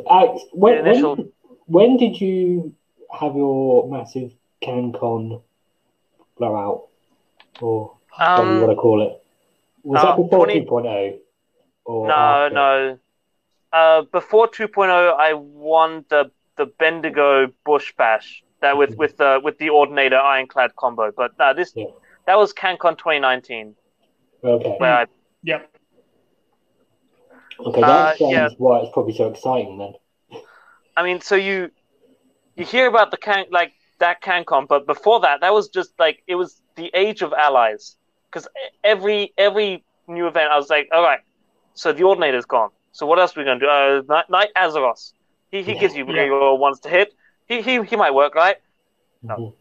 uh, 0.07 0.39
when, 0.53 0.79
initial- 0.79 1.17
when, 1.17 1.33
when 1.71 1.97
did 1.97 2.21
you 2.21 2.75
have 3.13 3.35
your 3.37 3.89
massive 3.89 4.33
CanCon 4.63 5.43
blowout, 6.37 6.89
or 7.61 7.93
whatever 8.17 8.53
you 8.53 8.61
Um, 8.61 8.63
want 8.63 8.73
to 8.73 8.77
call 8.77 9.03
it? 9.03 9.23
Was 9.85 10.01
uh, 10.01 10.05
that 10.05 10.17
before 10.17 10.47
20 10.47 10.61
2.0? 10.67 11.19
Or 11.85 12.09
no, 12.09 12.49
after? 12.49 12.55
no. 12.55 12.99
Uh, 13.73 14.03
before 14.13 14.49
2.0, 14.49 15.15
I 15.17 15.35
won 15.35 16.05
the 16.09 16.31
the 16.57 16.67
Bendigo 16.67 17.47
Bush 17.65 17.95
Bash 17.97 18.43
that 18.61 18.77
with 18.77 18.97
with 18.99 19.17
the 19.17 19.41
with 19.43 19.59
the 19.59 19.71
Ordinator 19.71 20.19
Ironclad 20.19 20.75
combo. 20.77 21.11
But 21.17 21.39
no, 21.39 21.55
this 21.55 21.73
Yeah. 21.75 21.87
that 22.27 22.37
was 22.37 22.53
CanCon 22.53 22.99
2019 22.99 23.77
Okay. 24.45 24.77
where 24.79 24.95
I 24.95 25.07
Yep. 25.43 25.71
Okay, 27.67 27.81
Uh, 27.83 27.87
that 27.87 28.11
explains 28.11 28.33
yeah. 28.33 28.49
why 28.59 28.81
it's 28.81 28.93
probably 28.93 29.13
so 29.15 29.29
exciting 29.29 29.79
then. 29.79 29.95
I 30.97 31.03
mean, 31.03 31.21
so 31.21 31.35
you 31.37 31.71
you 32.57 32.65
hear 32.65 32.87
about 32.89 33.11
the 33.11 33.17
can 33.17 33.47
like 33.51 33.73
that 33.99 34.23
CanCon, 34.23 34.67
but 34.69 34.87
before 34.87 35.21
that, 35.21 35.41
that 35.41 35.53
was 35.53 35.69
just 35.69 35.93
like 35.99 36.23
it 36.27 36.35
was 36.37 36.61
the 36.77 36.91
age 36.95 37.23
of 37.23 37.33
allies. 37.33 37.97
Because 38.31 38.49
every 38.85 39.33
every 39.39 39.85
new 40.09 40.27
event, 40.27 40.51
I 40.51 40.57
was 40.57 40.69
like, 40.71 40.89
all 40.93 41.03
right, 41.03 41.21
so 41.75 41.93
the 41.93 42.05
Ordinator's 42.05 42.47
gone. 42.47 42.71
So 42.93 43.07
what 43.07 43.19
else 43.19 43.37
are 43.37 43.41
we 43.41 43.45
gonna 43.45 43.61
do? 43.61 43.69
Uh, 43.69 44.03
Knight, 44.09 44.25
Knight 44.31 44.49
Azyros. 44.57 45.13
He 45.51 45.63
he 45.63 45.73
Yeah. 45.73 45.81
gives 45.81 45.95
you 45.97 46.05
Yeah. 46.09 46.25
your 46.25 46.59
ones 46.59 46.81
to 46.81 46.89
hit. 46.89 47.13
He 47.47 47.63
he 47.63 47.83
he 47.83 47.97
might 47.97 48.15
work, 48.15 48.35
right? 48.35 48.57
No. 49.23 49.37
Mhm. 49.37 49.55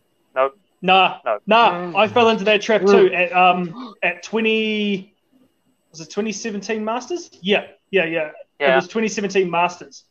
Nah, 0.81 1.17
No. 1.25 1.39
nah. 1.45 1.91
I 1.95 2.07
fell 2.07 2.29
into 2.29 2.43
that 2.45 2.61
trap 2.61 2.85
too 2.85 3.11
at 3.13 3.31
um 3.33 3.95
at 4.01 4.23
twenty. 4.23 5.15
Was 5.91 6.01
it 6.01 6.09
2017 6.11 6.83
Masters? 6.85 7.29
Yeah, 7.41 7.65
yeah, 7.91 8.05
yeah. 8.05 8.31
It 8.59 8.75
was 8.75 8.87
2017 8.87 9.49
Masters, 9.49 10.03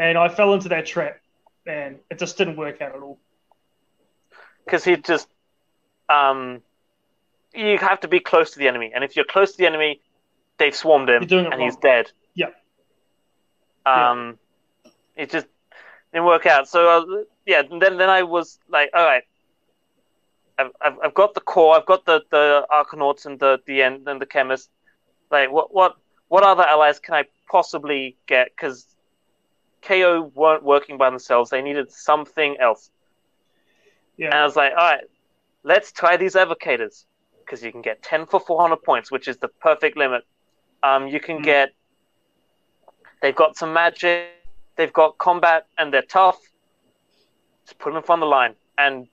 and 0.00 0.18
I 0.18 0.28
fell 0.28 0.54
into 0.54 0.70
that 0.70 0.86
trap, 0.86 1.20
and 1.66 1.98
it 2.10 2.18
just 2.18 2.38
didn't 2.38 2.56
work 2.56 2.80
out 2.82 2.96
at 2.96 3.02
all. 3.02 3.20
because 4.64 4.84
he 4.84 4.96
just 4.96 5.28
um 6.08 6.62
you 7.54 7.78
have 7.78 8.00
to 8.00 8.08
be 8.08 8.20
close 8.20 8.52
to 8.52 8.58
the 8.58 8.68
enemy. 8.68 8.92
And 8.94 9.04
if 9.04 9.16
you're 9.16 9.24
close 9.24 9.52
to 9.52 9.58
the 9.58 9.66
enemy 9.66 10.00
they've 10.58 10.74
swarmed 10.74 11.08
him 11.10 11.22
You're 11.22 11.28
doing 11.28 11.46
it 11.46 11.52
and 11.52 11.62
he's 11.62 11.76
dead. 11.76 12.12
Yeah. 12.34 12.50
um 13.86 14.38
it 15.16 15.30
just 15.30 15.46
didn't 16.12 16.26
work 16.26 16.46
out. 16.46 16.68
So 16.68 16.80
uh, 16.88 17.24
yeah 17.46 17.62
then 17.62 17.96
then 17.98 18.10
i 18.10 18.22
was 18.22 18.58
like 18.68 18.90
all 18.94 19.04
right. 19.04 19.24
I've, 20.58 20.72
I've, 20.80 20.98
I've 21.04 21.14
got 21.14 21.34
the 21.34 21.40
core. 21.40 21.76
I've 21.76 21.86
got 21.86 22.04
the 22.06 22.22
the 22.30 22.66
Arkanauts 22.70 23.26
and 23.26 23.38
the 23.40 23.60
the 23.66 23.82
end 23.82 24.08
and 24.08 24.20
the 24.20 24.26
chemist. 24.26 24.70
Like 25.30 25.50
what 25.52 25.74
what 25.74 25.96
what 26.28 26.44
other 26.44 26.64
allies 26.64 26.98
can 27.00 27.14
i 27.14 27.24
possibly 27.50 28.16
get? 28.26 28.48
Because 28.56 28.86
ko 29.82 30.30
weren't 30.34 30.62
working 30.62 30.98
by 30.98 31.08
themselves 31.10 31.50
they 31.50 31.62
needed 31.62 31.90
something 31.90 32.56
else 32.60 32.90
Yeah. 34.16 34.26
and 34.26 34.34
Yeah, 34.34 34.40
I 34.40 34.44
was 34.44 34.56
like, 34.56 34.72
all 34.72 34.90
right, 34.92 35.04
let's 35.64 35.92
try 35.92 36.16
these 36.16 36.34
evocators 36.34 37.04
because 37.44 37.62
you 37.62 37.72
can 37.72 37.82
get 37.82 38.02
10 38.02 38.26
for 38.26 38.40
400 38.40 38.82
points, 38.82 39.10
which 39.10 39.28
is 39.28 39.38
the 39.38 39.48
perfect 39.60 39.96
limit. 39.96 40.22
Um, 40.82 41.08
you 41.08 41.20
can 41.20 41.40
Mm. 41.40 41.44
get, 41.44 41.70
they've 43.22 43.34
got 43.34 43.56
some 43.56 43.72
magic, 43.72 44.26
they've 44.76 44.92
got 44.92 45.18
combat, 45.18 45.66
and 45.78 45.92
they're 45.92 46.02
tough. 46.02 46.38
Just 47.66 47.78
put 47.78 47.92
them 47.92 48.02
on 48.08 48.20
the 48.20 48.26
line. 48.26 48.54
And 48.78 49.06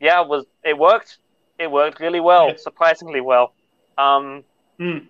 yeah, 0.00 0.22
it 0.22 0.28
was 0.28 0.46
it 0.64 0.78
worked. 0.78 1.18
It 1.58 1.70
worked 1.70 2.00
really 2.00 2.20
well, 2.20 2.48
Yeah. 2.48 2.56
surprisingly 2.56 3.20
well. 3.20 3.54
Um, 3.96 4.44
Mm. 4.80 5.08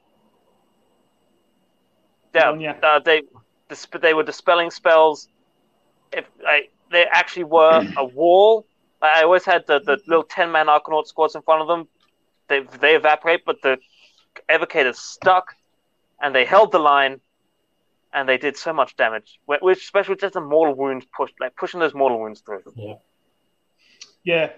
yeah, 2.34 2.52
ya. 2.58 2.74
uh, 2.82 2.98
they 3.00 3.22
disp- 3.74 4.00
they 4.06 4.14
were 4.18 4.22
dispelling 4.32 4.70
spells. 4.70 5.28
If 6.12 6.24
like, 6.50 6.70
they 6.90 7.04
actually 7.20 7.44
were 7.58 7.78
a 7.96 8.04
wall. 8.04 8.66
Like, 9.00 9.16
I 9.18 9.22
always 9.28 9.44
had 9.52 9.62
the, 9.66 9.78
the 9.88 9.96
little 10.06 10.24
ten 10.36 10.48
man 10.56 10.66
Arkanaut 10.74 11.06
squads 11.06 11.34
in 11.34 11.42
front 11.42 11.60
of 11.62 11.68
them. 11.72 11.82
They 12.48 12.60
they 12.84 12.94
evaporate, 12.96 13.42
but 13.44 13.56
the 13.62 13.78
evocators 14.48 14.96
stuck, 14.96 15.46
and 16.22 16.34
they 16.36 16.44
held 16.44 16.68
the 16.72 16.78
line, 16.92 17.14
and 18.14 18.28
they 18.28 18.38
did 18.46 18.56
so 18.56 18.72
much 18.80 18.90
damage. 18.96 19.28
Which 19.46 19.78
especially 19.82 20.16
just 20.16 20.34
the 20.34 20.40
mortal 20.54 20.74
wounds 20.82 21.04
push 21.16 21.30
like 21.40 21.54
pushing 21.62 21.80
those 21.80 21.94
mortal 21.94 22.18
wounds 22.22 22.40
through. 22.44 22.62
yeah, 24.24 24.50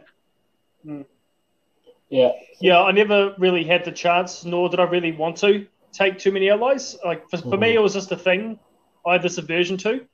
Yeah. 2.08 2.32
yeah. 2.60 2.80
I 2.82 2.92
never 2.92 3.34
really 3.38 3.64
had 3.64 3.84
the 3.84 3.92
chance, 3.92 4.44
nor 4.44 4.68
did 4.68 4.80
I 4.80 4.84
really 4.84 5.12
want 5.12 5.36
to 5.38 5.66
take 5.92 6.18
too 6.18 6.32
many 6.32 6.50
allies. 6.50 6.96
Like 7.04 7.28
for, 7.30 7.38
for 7.38 7.56
me, 7.56 7.68
Mhm. 7.72 7.74
it 7.78 7.82
was 7.86 7.94
just 7.94 8.12
a 8.12 8.16
thing 8.16 8.58
I 9.06 9.12
had 9.14 9.22
this 9.22 9.38
aversion 9.38 9.76
to. 9.78 10.04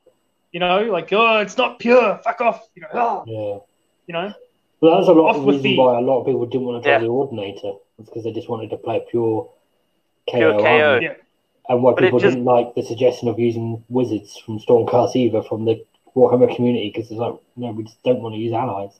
You 0.52 0.60
know, 0.60 0.82
like 0.84 1.12
oh, 1.12 1.38
it's 1.38 1.56
not 1.56 1.78
pure. 1.78 2.18
Fuck 2.24 2.40
off. 2.40 2.68
You 2.74 2.82
know, 2.82 2.88
oh, 2.94 3.24
Yeah. 3.26 3.58
you 4.06 4.12
know. 4.14 4.34
Well, 4.80 4.96
that's 4.96 5.08
a 5.08 5.12
lot 5.12 5.30
Off 5.30 5.36
of 5.36 5.42
the 5.42 5.48
reason 5.52 5.62
the- 5.62 5.76
why 5.78 5.98
a 5.98 6.00
lot 6.00 6.20
of 6.20 6.26
people 6.26 6.46
didn't 6.46 6.66
want 6.66 6.82
to 6.82 6.86
play 6.86 6.92
Yeah. 6.92 6.98
the 6.98 7.06
Ordinator. 7.08 7.72
It's 7.98 8.08
because 8.08 8.24
they 8.24 8.32
just 8.32 8.48
wanted 8.48 8.70
to 8.70 8.76
play 8.78 9.04
pure 9.10 9.48
KO. 10.30 10.38
Pure 10.38 10.58
KO. 10.58 10.98
Yeah. 11.02 11.14
And 11.68 11.82
why 11.82 11.92
But 11.92 12.02
people 12.04 12.18
just- 12.18 12.34
didn't 12.34 12.46
like 12.46 12.74
the 12.74 12.82
suggestion 12.82 13.28
of 13.28 13.38
using 13.38 13.84
wizards 13.88 14.36
from 14.38 14.58
Stormcast 14.58 15.14
either 15.14 15.42
from 15.42 15.66
the 15.66 15.84
Warhammer 16.16 16.52
community 16.56 16.90
because 16.92 17.10
it's 17.10 17.20
like, 17.20 17.34
no, 17.56 17.70
we 17.70 17.84
just 17.84 18.02
don't 18.02 18.20
want 18.20 18.34
to 18.34 18.40
use 18.40 18.52
allies. 18.52 18.98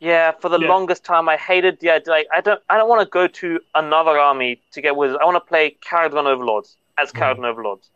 Yeah, 0.00 0.32
for 0.32 0.50
the 0.50 0.58
Yeah. 0.58 0.68
longest 0.68 1.04
time, 1.04 1.28
I 1.30 1.36
hated 1.38 1.80
the 1.80 1.90
idea. 1.90 2.10
Like, 2.12 2.26
I 2.34 2.42
don't, 2.42 2.60
I 2.68 2.76
don't 2.76 2.88
want 2.90 3.00
to 3.00 3.06
go 3.08 3.26
to 3.26 3.60
another 3.74 4.18
army 4.18 4.60
to 4.72 4.82
get 4.82 4.96
wizards. 4.96 5.18
I 5.22 5.24
want 5.24 5.36
to 5.36 5.48
play 5.48 5.76
Kharadron 5.80 6.26
Overlords 6.26 6.76
as 6.98 7.10
Mm. 7.12 7.20
Kharadron 7.20 7.46
Overlords. 7.46 7.88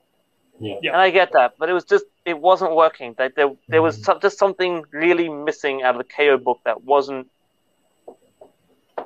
Yeah. 0.60 0.76
Yeah. 0.82 0.93
And 0.93 1.01
I 1.01 1.10
get 1.10 1.32
that, 1.32 1.55
but 1.59 1.68
it 1.68 1.72
was 1.72 1.85
just, 1.85 2.05
it 2.24 2.39
wasn't 2.39 2.74
working. 2.74 3.14
Like, 3.18 3.35
there, 3.36 3.51
there 3.68 3.82
was 3.82 3.98
Mhm. 3.98 4.05
so- 4.05 4.18
just 4.18 4.39
something 4.39 4.85
really 4.93 5.28
missing 5.28 5.82
out 5.82 5.94
of 5.94 5.98
the 5.98 6.12
KO 6.12 6.36
book 6.36 6.60
that 6.64 6.82
wasn't 6.85 7.28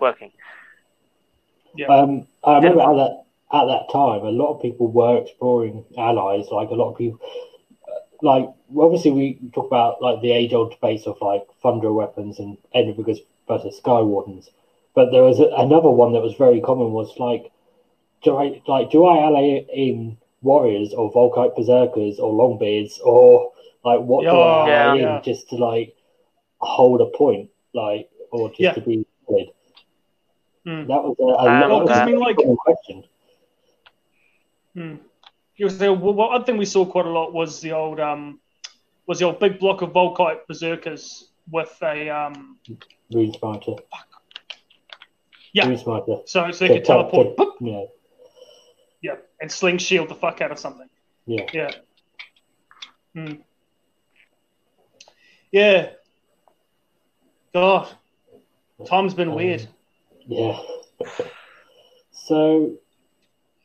working. 0.01 0.33
Um, 1.89 2.27
I 2.45 2.57
remember 2.57 2.81
at 2.83 2.97
that 2.97 3.25
at 3.55 3.67
that 3.67 3.91
time, 3.93 4.25
a 4.25 4.31
lot 4.31 4.55
of 4.55 4.63
people 4.63 4.87
were 4.89 5.19
exploring 5.19 5.85
allies. 5.99 6.47
Like 6.51 6.71
a 6.71 6.75
lot 6.75 6.91
of 6.93 6.97
people, 6.99 7.21
uh, 7.87 8.01
like 8.23 8.49
obviously 8.79 9.11
we 9.11 9.39
talk 9.55 9.67
about 9.67 10.01
like 10.03 10.21
the 10.23 10.33
age 10.33 10.53
old 10.55 10.71
debates 10.71 11.07
of 11.07 11.17
like 11.21 11.47
thunder 11.63 11.93
weapons 11.93 12.39
and 12.39 12.57
Edinburghs 12.75 13.19
versus 13.49 13.77
Sky 13.77 14.01
Wardens, 14.01 14.51
but 14.95 15.11
there 15.13 15.23
was 15.23 15.39
a, 15.41 15.49
another 15.57 15.91
one 15.91 16.13
that 16.15 16.23
was 16.23 16.35
very 16.35 16.61
common. 16.61 16.93
Was 16.93 17.19
like, 17.19 17.51
do 18.23 18.37
I 18.37 18.61
like 18.67 18.91
do 18.91 19.05
I 19.05 19.19
ally 19.25 19.65
in 19.73 20.17
warriors 20.43 20.93
or 20.93 21.11
Vulkite 21.13 21.57
Berzerkers 21.57 22.19
or 22.19 22.33
longbeards 22.33 23.01
or 23.05 23.53
like 23.85 24.01
what 24.01 24.23
do 24.23 24.29
I 24.31 24.69
Yeah, 24.69 24.95
yeah. 24.95 25.17
in 25.19 25.23
just 25.25 25.49
to 25.51 25.57
like 25.57 25.95
hold 26.61 27.01
a 27.01 27.07
point, 27.07 27.51
like 27.75 28.11
or 28.31 28.49
just 28.51 28.61
Yeah. 28.61 28.73
to 28.73 28.81
be 28.81 29.05
solid? 29.27 29.49
Mm. 30.67 30.87
That 30.87 31.03
was 31.03 31.17
a, 31.19 31.23
a, 31.25 31.37
Um, 31.37 31.61
that 31.61 31.69
Well, 31.71 31.81
was 31.81 31.89
'cause 31.89 31.99
a 31.99 32.03
I 32.03 32.07
mean, 32.07 32.19
like- 32.21 32.37
question. 32.37 33.05
Hmm. 34.75 34.95
It 35.59 35.65
was 35.65 35.79
the 35.79 35.93
well, 35.93 36.15
one 36.15 36.45
thing 36.45 36.57
we 36.57 36.65
saw 36.65 36.85
quite 36.87 37.07
a 37.07 37.11
lot 37.11 37.33
was 37.33 37.61
the 37.61 37.73
old 37.73 38.01
um 38.01 38.41
was 39.07 39.19
the 39.19 39.27
old 39.27 39.39
big 39.39 39.59
block 39.59 39.83
of 39.83 39.91
Vulkite 39.93 40.41
Berzerkers 40.49 41.25
with 41.51 41.77
a 41.83 42.09
um 42.09 42.59
Runesmiter. 43.13 43.79
Yeah. 45.53 45.67
Runesmiter. 45.67 46.27
so 46.29 46.51
so 46.51 46.65
they 46.65 46.69
To- 46.69 46.75
could 46.75 46.85
teleport 46.85 47.37
to- 47.37 47.45
boop, 47.45 47.53
Yeah. 47.61 47.85
Yeah 49.43 49.47
and 49.47 49.53
sling 49.53 49.79
shield 49.79 50.09
the 50.09 50.15
fuck 50.15 50.41
out 50.41 50.51
of 50.53 50.59
something 50.59 50.89
Yeah. 51.27 51.47
yeah 51.53 51.71
Hmm. 53.15 53.33
yeah 55.51 55.91
God 57.53 57.89
time's 58.87 59.15
been 59.15 59.29
Um, 59.31 59.35
weird 59.35 59.69
Yeah. 60.27 60.59
so, 62.13 62.73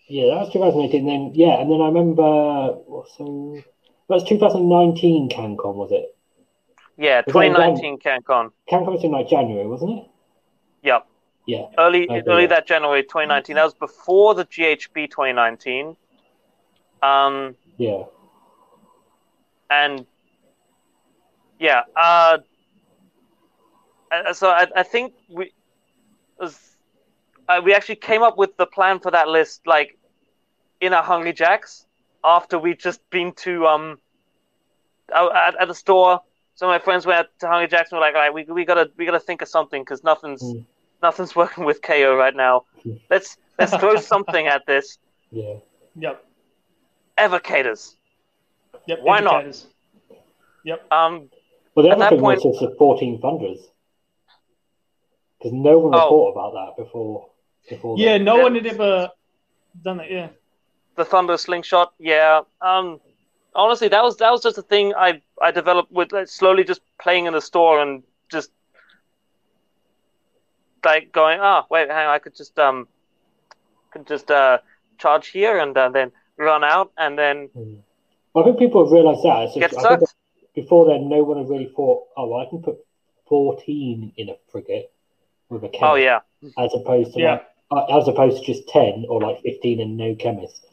yeah, 0.07 0.25
that 0.33 0.39
was 0.39 0.53
2018. 0.53 1.05
Then, 1.05 1.31
yeah, 1.35 1.59
and 1.61 1.71
then 1.71 1.81
I 1.81 1.85
remember, 1.87 2.71
what, 2.87 3.07
so, 3.15 3.57
that 4.09 4.15
was 4.15 4.23
2019 4.23 5.29
CanCon, 5.29 5.75
was 5.75 5.91
it? 5.91 6.15
Yeah, 6.97 7.17
Was 7.17 7.25
that 7.25 7.31
2019 7.33 7.99
CanCon. 7.99 8.51
CanCon 8.69 8.91
was 8.91 9.03
in 9.03 9.11
like 9.11 9.29
January, 9.29 9.67
wasn't 9.67 9.99
it? 9.99 10.05
Yep. 10.83 11.07
Yeah. 11.47 11.67
Early, 11.77 12.07
early 12.09 12.45
that 12.47 12.67
January 12.67 13.03
2019. 13.03 13.55
That 13.55 13.63
was 13.63 13.73
before 13.73 14.35
the 14.35 14.45
GHB 14.45 15.09
2019. 15.09 15.95
Um, 17.01 17.55
Yeah. 17.77 18.03
and 19.69 20.05
yeah, 21.59 21.83
uh, 21.95 22.37
so 24.33 24.49
I, 24.49 24.67
I 24.75 24.83
think 24.83 25.13
we 25.29 25.53
was 26.39 26.77
uh, 27.47 27.61
we 27.63 27.73
actually 27.73 27.95
came 27.95 28.23
up 28.23 28.37
with 28.37 28.55
the 28.57 28.65
plan 28.65 28.99
for 28.99 29.11
that 29.11 29.27
list 29.27 29.65
like 29.65 29.97
in 30.81 30.93
our 30.93 31.03
Hungry 31.03 31.33
Jacks 31.33 31.85
after 32.23 32.59
we'd 32.59 32.79
just 32.79 32.99
been 33.09 33.31
to 33.33 33.65
um 33.67 33.97
at, 35.13 35.55
at 35.59 35.67
the 35.67 35.75
store. 35.75 36.21
Some 36.55 36.69
of 36.69 36.73
my 36.73 36.79
friends 36.79 37.05
went 37.05 37.27
to 37.39 37.47
Hungry 37.47 37.67
Jacks 37.67 37.91
and 37.91 37.99
were 37.99 38.05
like, 38.05 38.15
"All 38.15 38.21
right, 38.21 38.33
we 38.33 38.43
we 38.45 38.65
gotta 38.65 38.91
we 38.97 39.05
gotta 39.05 39.19
think 39.19 39.41
of 39.41 39.47
something 39.47 39.81
because 39.81 40.03
nothing's 40.03 40.43
Mm. 40.43 40.65
Nothing's 41.01 41.35
working 41.35 41.63
with 41.65 41.81
KO 41.81 42.15
right 42.15 42.35
now. 42.35 42.65
Let's 43.09 43.37
let's 43.59 43.75
throw 43.75 43.95
something 44.13 44.47
at 44.47 44.65
this." 44.65 44.97
Yeah. 45.31 45.55
Yep. 45.95 46.23
Evocators. 47.17 47.95
Yep. 48.87 48.99
Why 49.01 49.19
not? 49.19 49.65
Yep. 50.63 50.91
Um, 50.91 51.29
Well, 51.75 51.85
the 51.85 51.91
At 51.91 51.97
other 52.01 52.09
thing 52.09 52.19
point- 52.19 52.43
was 52.43 52.59
just 52.59 52.71
the 52.71 52.75
14 52.77 53.19
Thunders. 53.21 53.59
Because 55.37 55.53
no 55.53 55.77
one 55.79 55.93
Oh. 55.95 56.09
thought 56.09 56.31
about 56.31 56.53
that 56.53 56.83
before. 56.83 57.29
before 57.69 57.97
Yeah, 57.97 58.13
then. 58.13 58.23
no 58.25 58.37
Yeah. 58.37 58.43
one 58.43 58.55
had 58.55 58.65
ever 58.67 59.11
done 59.83 59.97
that. 59.97 60.09
Yeah. 60.11 60.29
the 60.95 61.05
Thunder 61.05 61.37
Slingshot. 61.37 61.93
Yeah. 61.99 62.41
Um, 62.61 62.99
honestly, 63.53 63.87
that 63.89 64.03
was 64.03 64.17
that 64.17 64.31
was 64.31 64.41
just 64.41 64.57
a 64.57 64.63
thing 64.63 64.95
I 64.95 65.21
I 65.39 65.51
developed 65.51 65.91
with 65.91 66.11
like, 66.11 66.27
slowly 66.27 66.63
just 66.63 66.81
playing 66.99 67.27
in 67.27 67.33
the 67.33 67.41
store 67.41 67.79
and 67.81 68.01
just 68.29 68.49
like 70.91 71.11
going, 71.11 71.39
ah, 71.41 71.65
wait, 71.69 71.89
hang 71.89 72.07
on, 72.07 72.13
I 72.15 72.19
could 72.19 72.35
just 72.35 72.57
um, 72.67 72.87
could 73.91 74.05
just 74.07 74.29
uh 74.31 74.57
charge 74.97 75.27
here 75.37 75.55
and 75.63 75.77
uh, 75.77 75.89
then 75.97 76.11
run 76.37 76.63
out 76.63 76.89
and 76.97 77.13
then 77.21 77.37
I 78.35 78.43
think 78.43 78.57
people 78.59 78.83
have 78.83 78.91
realised 78.97 79.23
that. 79.23 79.37
It's 79.43 79.53
get 79.57 79.71
just, 79.71 79.85
I 79.85 79.89
think 79.97 80.09
sucked. 80.09 80.15
before 80.61 80.83
then, 80.89 81.09
no 81.09 81.23
one 81.23 81.37
had 81.41 81.49
really 81.49 81.71
thought, 81.75 81.99
oh, 82.17 82.29
I 82.41 82.45
can 82.49 82.59
put 82.61 82.77
14 83.29 84.13
in 84.17 84.29
a 84.29 84.35
frigate 84.51 84.91
with 85.49 85.63
a 85.63 85.69
chemist, 85.69 85.83
Oh 85.83 85.95
yeah. 85.95 86.19
as 86.57 86.71
opposed 86.73 87.13
to 87.13 87.19
Yeah. 87.19 87.31
like, 87.71 87.89
uh, 87.89 87.97
as 87.99 88.07
opposed 88.07 88.35
to 88.39 88.53
just 88.53 88.67
10 88.69 89.05
or 89.09 89.21
like 89.21 89.41
15 89.41 89.81
and 89.81 89.97
no 89.97 90.15
chemist. 90.15 90.65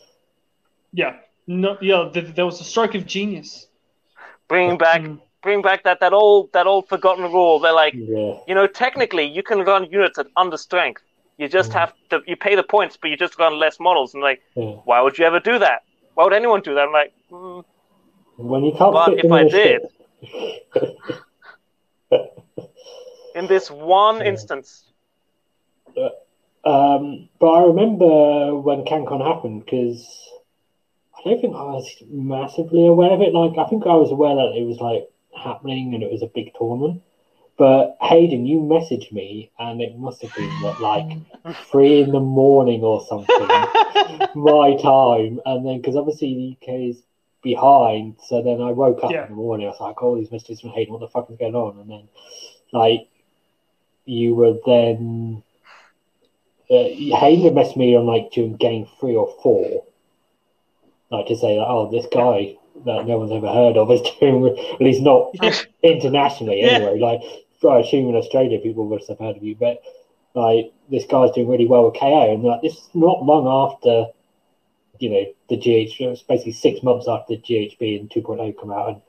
Yeah. 0.93 1.17
No. 1.47 1.77
Yeah. 1.81 2.11
Th- 2.13 2.35
there 2.35 2.47
was 2.47 2.61
a 2.61 2.65
stroke 2.65 2.95
of 2.95 3.07
genius. 3.07 3.67
Bringing 4.49 4.79
back 4.79 5.01
Mm. 5.03 5.21
Bring 5.45 5.63
back 5.63 5.85
that 5.85 6.01
that 6.01 6.13
old 6.13 6.51
that 6.55 6.67
old 6.67 6.89
forgotten 6.89 7.25
rule. 7.33 7.61
They're 7.61 7.73
like, 7.85 7.97
Yeah. 7.97 8.35
you 8.49 8.55
know, 8.55 8.67
technically 8.67 9.27
you 9.27 9.43
can 9.43 9.61
run 9.61 9.87
units 9.91 10.19
at 10.19 10.27
under 10.37 10.59
strength. 10.59 11.03
You 11.39 11.49
just 11.49 11.73
Mm. 11.73 11.81
have 11.81 11.93
to 12.11 12.23
you 12.27 12.37
pay 12.37 12.55
the 12.57 12.65
points, 12.75 12.99
but 13.01 13.11
you 13.11 13.17
just 13.17 13.39
run 13.39 13.59
less 13.65 13.79
models. 13.81 14.15
And 14.15 14.23
like, 14.23 14.41
yeah. 14.57 14.77
why 14.85 15.01
would 15.03 15.19
you 15.19 15.27
ever 15.27 15.41
do 15.41 15.59
that? 15.59 15.83
Why 16.15 16.25
would 16.25 16.33
anyone 16.43 16.63
do 16.63 16.75
that? 16.75 16.85
I'm 16.89 16.93
like, 16.93 17.13
mm, 17.31 17.65
When 18.39 18.65
you 18.65 18.73
can't 18.79 18.93
But 18.93 19.19
if 19.25 19.31
I 19.33 19.45
did- 19.45 19.83
in 23.35 23.47
this 23.47 23.71
one 23.71 24.21
Yeah. 24.21 24.29
instance. 24.31 24.85
Um, 26.65 27.29
but 27.41 27.47
I 27.47 27.63
remember 27.65 28.57
when 28.57 28.85
CanCon 28.85 29.21
happened 29.25 29.65
because 29.65 30.03
I 31.19 31.29
don't 31.29 31.41
think 31.41 31.55
I 31.57 31.65
was 31.65 32.03
massively 32.11 32.87
aware 32.87 33.13
of 33.13 33.21
it. 33.21 33.35
Like, 33.35 33.59
I 33.59 33.69
think 33.69 33.87
I 33.87 33.95
was 33.95 34.11
aware 34.13 34.35
that 34.35 34.55
it 34.57 34.65
was 34.67 34.81
like 34.81 35.09
happening 35.37 35.95
and 35.95 36.03
it 36.03 36.11
was 36.11 36.23
a 36.23 36.27
big 36.35 36.53
tournament. 36.59 37.03
But 37.57 37.97
Hayden, 38.01 38.47
you 38.47 38.59
messaged 38.61 39.13
me, 39.13 39.53
and 39.59 39.81
it 39.81 39.97
must 39.97 40.23
have 40.23 40.35
been 40.35 40.51
what, 40.61 40.81
like 40.81 41.09
three 41.71 42.01
in 42.01 42.11
the 42.11 42.19
morning 42.21 42.83
or 42.83 43.01
something, 43.01 43.69
my 44.35 44.77
time. 44.77 45.41
And 45.47 45.65
then, 45.65 45.79
because 45.81 45.95
obviously 45.97 46.35
the 46.35 46.73
UK 46.73 46.81
is 46.91 47.03
behind, 47.43 48.17
so 48.27 48.43
then 48.43 48.61
I 48.61 48.73
woke 48.73 49.05
up 49.05 49.13
Yeah. 49.13 49.25
in 49.25 49.31
the 49.31 49.37
morning. 49.37 49.67
I 49.67 49.71
was 49.71 49.81
like, 49.81 50.03
all 50.03 50.17
these 50.17 50.33
messages 50.33 50.61
from 50.61 50.71
Hayden, 50.71 50.93
what 50.93 51.01
the 51.01 51.07
fuck 51.09 51.31
is 51.31 51.37
going 51.37 51.55
on? 51.55 51.79
And 51.79 51.89
then, 51.89 52.09
like, 52.73 53.07
you 54.05 54.35
were 54.35 54.59
then 54.67 55.43
uh, 56.71 56.75
Hayden 56.75 57.55
messaged 57.55 57.77
me 57.77 57.95
on 57.95 58.07
like 58.07 58.31
during 58.33 58.55
game 58.57 58.87
three 58.99 59.15
or 59.15 59.33
four, 59.43 59.85
like 61.11 61.27
to 61.27 61.37
say 61.37 61.57
that 61.57 61.67
oh 61.67 61.91
this 61.91 62.07
guy 62.13 62.57
that 62.85 63.07
no 63.07 63.19
one's 63.19 63.33
ever 63.33 63.49
heard 63.49 63.77
of 63.77 63.91
is 63.97 64.03
doing 64.21 64.47
at 64.47 64.81
least 64.81 65.03
not 65.03 65.35
internationally 65.83 66.61
Yeah. 66.61 66.79
anyway. 66.79 66.99
Like 66.99 67.21
I 67.69 67.81
assume 67.81 68.09
in 68.11 68.17
Australia 68.17 68.59
people 68.59 68.87
would 68.87 69.03
have 69.09 69.19
heard 69.19 69.37
of 69.37 69.43
you, 69.43 69.57
but 69.57 69.83
like 70.35 70.73
this 70.91 71.05
guy's 71.07 71.31
doing 71.31 71.49
really 71.49 71.67
well 71.67 71.85
with 71.87 71.99
KO, 71.99 72.33
and 72.35 72.43
like 72.43 72.63
this 72.63 72.75
is 72.75 72.89
not 72.95 73.25
long 73.25 73.47
after 73.47 74.07
you 74.99 75.11
know 75.11 75.25
the 75.49 75.57
GH. 75.57 76.01
It 76.01 76.09
was 76.09 76.23
basically 76.23 76.53
six 76.53 76.83
months 76.83 77.09
after 77.09 77.37
the 77.37 77.41
GHB 77.43 78.01
and 78.01 78.11
2.0 78.11 78.61
come 78.61 78.71
out, 78.71 78.89
and 78.89 79.03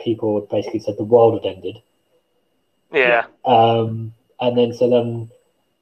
people 0.00 0.40
basically 0.50 0.80
said 0.80 0.96
the 0.96 1.04
world 1.04 1.42
had 1.42 1.54
ended. 1.54 1.78
Yeah. 2.92 3.26
Um, 3.44 4.14
and 4.40 4.58
then 4.58 4.72
so 4.72 4.88
then 4.88 5.30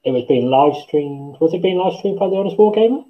it 0.04 0.10
was 0.10 0.24
being 0.26 0.46
live 0.46 0.76
streamed. 0.86 1.36
Was 1.40 1.54
it 1.54 1.62
being 1.62 1.78
live 1.78 1.94
streamed 1.98 2.18
by 2.18 2.28
the 2.28 2.36
Honest 2.36 2.58
War 2.58 2.72
Wargamer? 2.74 3.04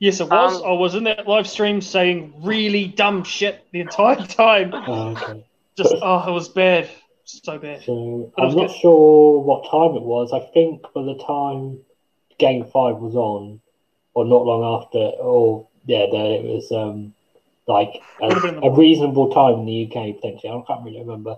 Yes, 0.00 0.18
it 0.20 0.30
was. 0.30 0.62
Um, 0.62 0.66
I 0.66 0.72
was 0.72 0.94
in 0.94 1.04
that 1.04 1.28
live 1.28 1.46
stream 1.46 1.82
saying 1.82 2.32
really 2.38 2.86
dumb 2.86 3.22
shit 3.22 3.64
the 3.70 3.80
entire 3.80 4.16
time. 4.26 4.72
Oh, 4.74 5.10
okay. 5.10 5.44
Just 5.76 5.94
oh, 6.02 6.26
it 6.26 6.32
was 6.32 6.48
bad, 6.48 6.88
so 7.26 7.58
bad. 7.58 7.82
So 7.84 8.32
I'm 8.38 8.56
not 8.56 8.68
good. 8.68 8.76
sure 8.80 9.40
what 9.40 9.70
time 9.70 9.96
it 9.96 10.02
was. 10.02 10.32
I 10.32 10.40
think 10.52 10.82
by 10.94 11.02
the 11.02 11.22
time 11.26 11.80
Game 12.38 12.64
Five 12.64 12.96
was 12.96 13.14
on, 13.14 13.60
or 14.14 14.24
not 14.24 14.46
long 14.46 14.82
after, 14.82 14.98
or 14.98 15.68
yeah, 15.84 16.06
that 16.10 16.26
it 16.30 16.44
was 16.44 16.72
um 16.72 17.14
like 17.66 18.02
Would 18.20 18.32
have 18.32 18.42
been 18.42 18.64
a, 18.64 18.68
a 18.68 18.74
reasonable 18.74 19.30
time 19.32 19.60
in 19.60 19.66
the 19.66 19.84
UK 19.84 20.16
potentially. 20.16 20.50
I 20.50 20.62
can't 20.66 20.82
really 20.82 21.00
remember, 21.00 21.36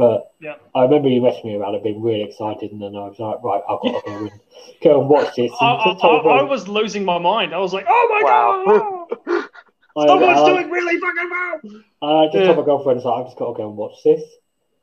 but 0.00 0.32
Yeah. 0.40 0.56
I 0.74 0.82
remember 0.84 1.08
you 1.08 1.20
messaged 1.20 1.44
me 1.44 1.54
about 1.56 1.74
it, 1.74 1.82
being 1.84 2.02
really 2.02 2.22
excited, 2.22 2.72
and 2.72 2.80
then 2.82 2.96
I 2.96 3.06
was 3.08 3.18
like, 3.18 3.42
right, 3.42 3.62
I've 3.68 3.80
got 3.82 4.04
to 4.04 4.10
go 4.10 4.16
and 4.18 4.30
go 4.82 5.00
and 5.00 5.08
watch 5.08 5.36
this. 5.36 5.52
I, 5.60 5.70
And 5.72 5.80
I, 5.80 5.84
just 5.84 6.00
told 6.00 6.26
I, 6.26 6.30
I 6.30 6.42
was 6.42 6.68
losing 6.68 7.04
my 7.04 7.18
mind. 7.18 7.54
I 7.54 7.58
was 7.58 7.72
like, 7.72 7.86
oh 7.88 8.06
my 8.10 8.22
Wow. 8.24 9.06
god, 9.28 9.48
I- 9.96 10.06
someone's 10.06 10.40
I- 10.40 10.50
doing 10.52 10.70
really 10.70 10.98
fucking 10.98 11.30
well. 11.30 11.60
I 12.02 12.26
just 12.26 12.36
Yeah. 12.36 12.44
told 12.46 12.58
my 12.58 12.64
girlfriend, 12.64 13.00
I 13.00 13.02
was 13.02 13.04
like, 13.04 13.18
I've 13.20 13.26
just 13.26 13.38
got 13.38 13.52
to 13.52 13.56
go 13.58 13.68
and 13.68 13.76
watch 13.76 13.96
this. 14.04 14.22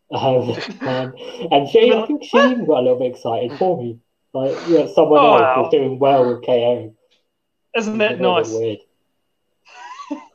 Um, 0.10 0.56
um, 0.88 1.14
and 1.52 1.68
she, 1.68 1.92
I 1.94 2.06
think 2.08 2.24
she 2.24 2.38
even 2.38 2.66
got 2.66 2.80
a 2.80 2.84
little 2.84 2.98
bit 3.00 3.12
excited 3.12 3.52
for 3.60 3.76
me. 3.78 4.00
Like, 4.34 4.56
yeah, 4.70 4.88
someone 4.96 5.20
Oh, 5.20 5.34
else 5.34 5.42
wow. 5.42 5.62
was 5.64 5.72
doing 5.72 6.00
well 6.00 6.24
with 6.34 6.46
KO. 6.46 6.96
Isn't 7.76 7.98
that 7.98 8.22
nice? 8.22 8.50
Weird. 8.50 8.80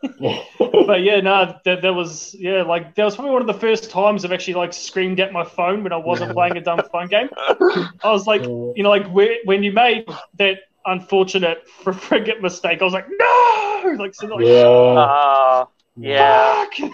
But 0.59 1.03
yeah, 1.03 1.21
no, 1.21 1.55
that, 1.65 1.83
that 1.83 1.95
was 1.95 2.35
yeah, 2.35 2.63
like 2.63 2.95
that 2.97 3.05
was 3.05 3.15
probably 3.15 3.33
one 3.33 3.41
of 3.43 3.47
the 3.47 3.55
first 3.61 3.91
times 3.91 4.25
I've 4.25 4.33
actually 4.33 4.55
like 4.55 4.73
screamed 4.73 5.21
at 5.21 5.33
my 5.33 5.45
phone 5.45 5.83
when 5.85 5.93
I 5.93 5.97
wasn't 5.97 6.33
playing 6.33 6.57
a 6.57 6.61
dumb 6.61 6.81
phone 6.91 7.07
game. 7.07 7.29
I 7.39 8.11
was 8.11 8.27
like, 8.27 8.43
Yeah. 8.43 8.49
you 8.75 8.83
know, 8.83 8.91
like 8.91 9.07
where, 9.09 9.37
when 9.45 9.63
you 9.63 9.73
made 9.73 10.07
that 10.39 10.59
unfortunate 10.87 11.69
fr- 11.69 11.93
frigate 12.09 12.43
mistake, 12.43 12.81
I 12.81 12.85
was 12.85 12.93
like, 12.93 13.07
no, 13.09 13.95
like, 13.99 14.15
so, 14.15 14.27
like 14.27 14.45
yeah. 14.45 14.63
Uh, 14.65 15.67
yeah. 15.97 16.65
fuck. 16.65 16.91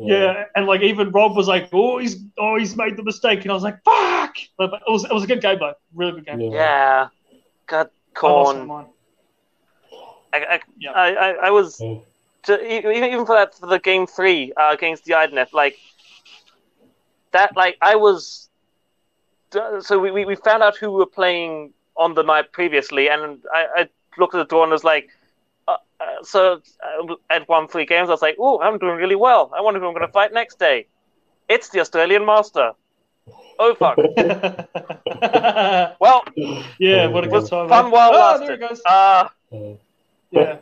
Yeah, 0.00 0.44
and 0.54 0.66
like 0.66 0.82
even 0.82 1.10
Rob 1.10 1.34
was 1.34 1.48
like, 1.48 1.70
"Oh, 1.72 1.98
he's 1.98 2.22
oh 2.38 2.56
he's 2.56 2.76
made 2.76 2.96
the 2.96 3.02
mistake," 3.02 3.42
and 3.42 3.50
I 3.50 3.54
was 3.54 3.64
like, 3.64 3.82
"Fuck!" 3.82 4.36
But, 4.56 4.70
but 4.70 4.82
it 4.86 4.90
was 4.92 5.04
it 5.04 5.12
was 5.12 5.24
a 5.24 5.26
good 5.26 5.40
game 5.40 5.58
though, 5.58 5.74
really 5.92 6.12
good 6.12 6.26
game. 6.26 6.40
Yeah. 6.40 6.50
Yeah. 6.52 7.08
God, 7.66 7.90
I 8.22 8.26
lost 8.26 8.54
my 8.54 8.58
corn. 8.58 8.68
mind. 8.68 8.86
I, 10.32 10.36
I, 10.54 10.60
Yeah. 10.78 10.92
I, 10.92 11.08
I, 11.08 11.30
I 11.46 11.50
was 11.50 11.80
Yeah. 11.80 11.96
To, 12.44 12.72
even 12.72 12.92
even 12.92 13.26
for 13.26 13.36
that 13.36 13.54
for 13.54 13.66
the 13.66 13.78
game 13.78 14.06
three 14.06 14.52
uh, 14.56 14.70
against 14.72 15.04
the 15.04 15.14
IDNF, 15.14 15.52
like 15.52 15.76
that, 17.32 17.56
like 17.56 17.76
I 17.80 17.96
was. 17.96 18.48
So 19.80 19.98
we, 19.98 20.10
we 20.10 20.24
we 20.26 20.36
found 20.36 20.62
out 20.62 20.76
who 20.76 20.90
we 20.90 20.98
were 20.98 21.06
playing 21.06 21.72
on 21.96 22.14
the 22.14 22.22
night 22.22 22.52
previously, 22.52 23.08
and 23.08 23.42
I, 23.54 23.66
I 23.76 23.88
looked 24.18 24.34
at 24.34 24.38
the 24.38 24.44
door 24.44 24.62
and 24.64 24.72
was 24.72 24.84
like, 24.84 25.08
uh, 25.66 25.76
uh, 26.00 26.22
so 26.22 26.60
uh, 26.82 27.14
at 27.30 27.48
one 27.48 27.66
three 27.66 27.86
games, 27.86 28.08
I 28.08 28.12
was 28.12 28.22
like, 28.22 28.36
oh, 28.38 28.60
I'm 28.60 28.78
doing 28.78 28.96
really 28.96 29.16
well. 29.16 29.50
I 29.56 29.62
wonder 29.62 29.80
who 29.80 29.86
I'm 29.86 29.94
going 29.94 30.06
to 30.06 30.12
fight 30.12 30.32
next 30.32 30.58
day. 30.58 30.86
It's 31.48 31.70
the 31.70 31.80
Australian 31.80 32.26
Master. 32.26 32.72
Oh 33.58 33.74
fuck! 33.74 33.98
Well, 36.00 36.24
yeah, 36.78 37.06
what 37.08 37.24
a 37.24 37.28
good 37.28 37.46
time. 37.46 37.68
fun 37.68 37.84
man. 37.84 37.90
while 37.90 38.10
oh, 38.12 38.38
there 38.38 38.52
it 38.52 38.60
goes. 38.60 38.80
uh, 38.84 39.28
Yeah. 40.30 40.58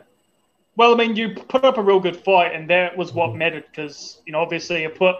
Yeah. 0.77 0.85
Well, 0.85 0.93
I 0.93 0.97
mean, 0.97 1.15
you 1.15 1.29
put 1.33 1.63
up 1.63 1.77
a 1.77 1.81
real 1.81 1.99
good 1.99 2.17
fight, 2.17 2.53
and 2.53 2.69
that 2.69 2.95
was 2.97 3.13
what 3.13 3.35
mattered 3.35 3.65
because 3.71 4.21
you 4.25 4.31
know 4.33 4.39
obviously 4.39 4.81
you 4.83 4.89
put 4.89 5.15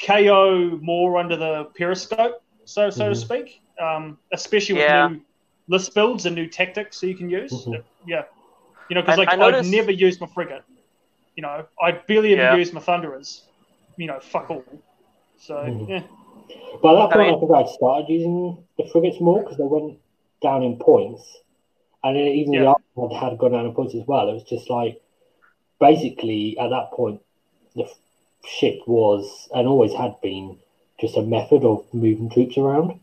KO 0.00 0.78
more 0.82 1.18
under 1.18 1.36
the 1.36 1.64
periscope, 1.76 2.42
so 2.64 2.90
so 2.90 3.06
to 3.08 3.14
Mhm. 3.14 3.16
speak, 3.16 3.60
um, 3.80 4.18
especially 4.32 4.74
with 4.76 4.84
Yeah. 4.84 5.08
new 5.08 5.20
list 5.68 5.94
builds 5.94 6.26
and 6.26 6.34
new 6.36 6.46
tactics 6.46 7.00
that 7.00 7.08
you 7.08 7.14
can 7.14 7.30
use. 7.30 7.52
Mhm. 7.66 7.82
Yeah, 8.06 8.24
you 8.88 8.94
know, 8.94 9.02
because 9.02 9.18
I- 9.18 9.22
like 9.24 9.38
I 9.38 9.58
I've 9.58 9.66
never 9.66 9.90
used 9.90 10.20
my 10.20 10.26
frigate. 10.28 10.62
You 11.36 11.42
know, 11.42 11.64
I 11.80 11.92
barely 11.92 12.32
ever 12.34 12.42
Yeah. 12.42 12.56
used 12.56 12.72
my 12.72 12.80
thunderers. 12.80 13.42
You 13.96 14.06
know, 14.06 14.20
fuck 14.20 14.50
all. 14.50 14.64
So 15.38 15.54
Mhm. 15.56 15.88
yeah, 15.88 16.02
By 16.82 16.94
that 16.94 17.10
point, 17.10 17.28
I, 17.28 17.30
mean- 17.30 17.40
think 17.40 17.52
I'd 17.52 17.68
started 17.68 18.08
using 18.08 18.58
the 18.78 18.84
frigates 18.92 19.20
more 19.20 19.40
because 19.42 19.56
they 19.58 19.64
went 19.64 19.98
down 20.42 20.62
in 20.62 20.76
points. 20.78 21.42
And 22.04 22.16
then 22.16 22.26
even 22.28 22.52
Yeah. 22.52 22.74
the 22.96 23.02
other 23.02 23.14
had, 23.14 23.30
had 23.30 23.38
gone 23.38 23.52
down 23.52 23.66
in 23.66 23.72
points 23.74 23.94
as 23.94 24.06
well. 24.06 24.28
It 24.28 24.34
was 24.34 24.44
just 24.44 24.70
like, 24.70 25.00
basically, 25.80 26.58
at 26.58 26.70
that 26.70 26.90
point, 26.92 27.20
the 27.74 27.88
ship 28.46 28.80
was, 28.86 29.48
and 29.54 29.66
always 29.66 29.92
had 29.92 30.20
been, 30.20 30.58
just 31.00 31.16
a 31.16 31.22
method 31.22 31.64
of 31.64 31.84
moving 31.92 32.30
troops 32.30 32.56
around. 32.56 33.00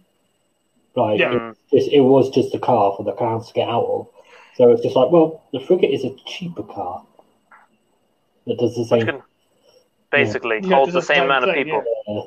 Like, 0.96 1.20
Yeah. 1.20 1.52
it, 1.52 1.58
just, 1.72 1.92
it 1.92 2.02
was 2.02 2.30
just 2.30 2.56
a 2.56 2.60
car 2.60 2.94
for 2.96 3.04
the 3.04 3.12
clowns 3.14 3.48
to 3.48 3.54
get 3.54 3.68
out 3.68 3.86
of. 3.86 4.08
So 4.56 4.72
it's 4.72 4.84
just 4.84 4.96
like, 4.96 5.12
well, 5.12 5.44
the 5.52 5.60
frigate 5.60 5.92
is 5.92 6.04
a 6.04 6.16
cheaper 6.26 6.64
car 6.64 7.04
that 8.46 8.60
does 8.60 8.76
the 8.76 8.86
same 8.86 9.06
can 9.06 9.22
basically 10.12 10.60
Yeah, 10.62 10.76
hold 10.76 10.88
does 10.88 10.94
the 10.94 11.00
the 11.00 11.06
same 11.06 11.18
same 11.18 11.26
amount 11.26 11.46
of 11.46 11.56
people. 11.56 11.84
Uh, 12.08 12.22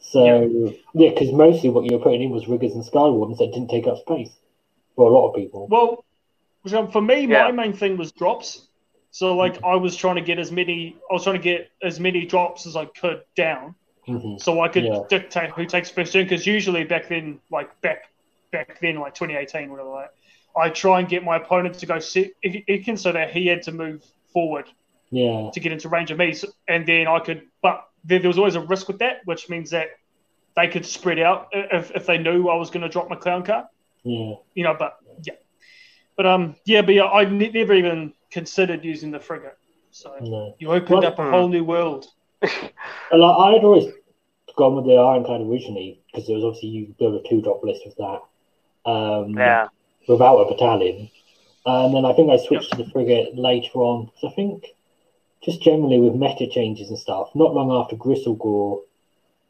so 0.00 0.74
yeah, 0.94 1.10
because 1.10 1.32
mostly 1.32 1.68
what 1.68 1.84
you 1.84 1.96
were 1.96 2.02
putting 2.02 2.22
in 2.22 2.30
was 2.30 2.48
riggers 2.48 2.72
and 2.72 2.84
sky 2.84 3.06
wardens 3.06 3.38
that 3.38 3.52
didn't 3.52 3.68
take 3.68 3.86
up 3.86 3.98
space 3.98 4.30
for 4.98 5.08
a 5.10 5.14
lot 5.14 5.28
of 5.28 5.34
people. 5.36 5.68
well, 5.70 6.04
for 6.90 7.00
me, 7.00 7.20
Yeah. 7.26 7.44
my 7.44 7.52
main 7.52 7.72
thing 7.72 7.96
was 7.96 8.10
drops. 8.12 8.66
So 9.12 9.36
like 9.36 9.62
I 9.64 9.76
was 9.76 9.96
trying 9.96 10.16
to 10.16 10.20
get 10.20 10.38
as 10.40 10.50
many, 10.52 10.96
I 11.10 11.14
was 11.14 11.22
trying 11.22 11.36
to 11.36 11.42
get 11.42 11.70
as 11.82 11.98
many 12.00 12.26
drops 12.26 12.66
as 12.66 12.74
I 12.76 12.84
could 12.86 13.22
down, 13.36 13.74
hmm 14.06 14.36
so 14.38 14.60
I 14.60 14.68
could 14.68 14.84
Yeah. 14.84 15.00
dictate 15.08 15.50
who 15.50 15.64
takes 15.66 15.88
first 15.88 16.12
turn. 16.12 16.24
Because 16.24 16.46
usually 16.46 16.82
back 16.84 17.08
then, 17.08 17.40
like 17.50 17.80
back 17.80 18.10
back 18.50 18.80
then, 18.80 18.96
like 18.96 19.14
2018, 19.14 19.70
whatever, 19.70 19.90
like, 19.90 20.10
I 20.56 20.68
try 20.70 20.98
and 20.98 21.08
get 21.08 21.22
my 21.22 21.36
opponent 21.36 21.74
to 21.78 21.86
go 21.86 21.98
sit 22.00 22.32
Ikin 22.44 22.98
so 22.98 23.12
that 23.12 23.30
he 23.30 23.46
had 23.46 23.62
to 23.64 23.72
move 23.72 24.04
forward 24.32 24.66
Yeah. 25.10 25.50
to 25.54 25.60
get 25.60 25.70
into 25.72 25.88
range 25.88 26.10
of 26.10 26.18
me, 26.18 26.32
so, 26.32 26.48
and 26.66 26.84
then 26.86 27.06
I 27.06 27.20
could. 27.20 27.42
But 27.62 27.84
there, 28.04 28.18
there 28.18 28.28
was 28.28 28.38
always 28.38 28.56
a 28.56 28.60
risk 28.60 28.88
with 28.88 28.98
that, 28.98 29.20
which 29.26 29.48
means 29.48 29.70
that 29.70 29.90
they 30.56 30.66
could 30.68 30.84
spread 30.84 31.18
out 31.18 31.48
if, 31.52 31.92
if 31.92 32.04
they 32.06 32.18
knew 32.18 32.48
I 32.48 32.56
was 32.56 32.70
going 32.70 32.82
to 32.82 32.88
drop 32.88 33.08
my 33.08 33.16
clown 33.16 33.42
card. 33.44 33.66
Yeah. 34.04 34.34
You 34.54 34.64
know, 34.64 34.74
but 34.78 34.98
yeah, 35.22 35.34
but 36.16 36.26
um, 36.26 36.56
yeah, 36.64 36.82
but 36.82 36.94
yeah, 36.94 37.04
I 37.04 37.24
ne- 37.24 37.50
never 37.50 37.74
even 37.74 38.12
considered 38.30 38.84
using 38.84 39.10
the 39.10 39.20
frigate. 39.20 39.56
So 39.90 40.14
No. 40.20 40.54
you 40.58 40.70
opened 40.70 41.00
Well- 41.00 41.06
up 41.06 41.18
a 41.18 41.30
whole 41.30 41.48
new 41.48 41.64
world. 41.64 42.06
And, 43.10 43.20
Like 43.22 43.36
I 43.38 43.52
had 43.54 43.64
always 43.64 43.86
gone 44.56 44.76
with 44.76 44.84
the 44.84 44.96
Ironclad 44.96 45.40
originally 45.40 46.00
because 46.06 46.26
there 46.26 46.36
was 46.36 46.44
obviously 46.44 46.68
you 46.70 46.94
build 46.98 47.14
a 47.24 47.28
two 47.28 47.40
drop 47.40 47.62
list 47.64 47.82
with 47.86 47.96
that. 47.96 48.20
Um, 48.90 49.30
Yeah. 49.36 49.68
without 50.08 50.36
a 50.38 50.44
battalion. 50.52 51.10
And 51.66 51.94
then 51.94 52.04
I 52.04 52.12
think 52.14 52.30
I 52.30 52.36
switched 52.38 52.70
to 52.72 52.76
the 52.82 52.90
frigate 52.90 53.36
later 53.36 53.78
on 53.80 54.06
because 54.06 54.24
I 54.32 54.34
think 54.34 54.66
just 55.42 55.60
generally 55.62 55.98
with 55.98 56.14
meta 56.14 56.46
changes 56.46 56.88
and 56.90 56.98
stuff, 56.98 57.30
not 57.34 57.54
long 57.54 57.70
after 57.72 57.96
Gristlegore 57.96 58.82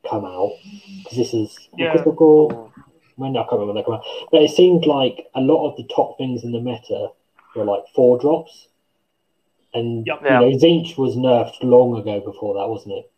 come 0.08 0.24
out, 0.24 0.52
because 1.02 1.18
this 1.18 1.34
is 1.34 1.68
Yeah. 1.76 1.94
Gristlegore, 1.94 2.70
when 3.18 3.36
I 3.36 3.40
can't 3.42 3.52
remember 3.52 3.74
when 3.74 3.76
they 3.76 3.84
come 3.84 3.94
out, 3.94 4.04
but 4.30 4.42
it 4.42 4.50
seemed 4.50 4.86
like 4.86 5.26
a 5.34 5.40
lot 5.40 5.68
of 5.68 5.76
the 5.76 5.84
top 5.94 6.16
things 6.18 6.44
in 6.44 6.52
the 6.52 6.60
meta 6.60 7.08
were 7.54 7.64
like 7.64 7.82
four 7.94 8.18
drops. 8.18 8.68
And 9.74 10.06
Yep. 10.06 10.20
you 10.22 10.30
know, 10.30 10.50
Tzeentch 10.50 10.96
was 10.96 11.16
nerfed 11.16 11.62
long 11.62 11.98
ago 11.98 12.20
before 12.20 12.54
that, 12.54 12.68
wasn't 12.68 12.94
it? 12.94 13.10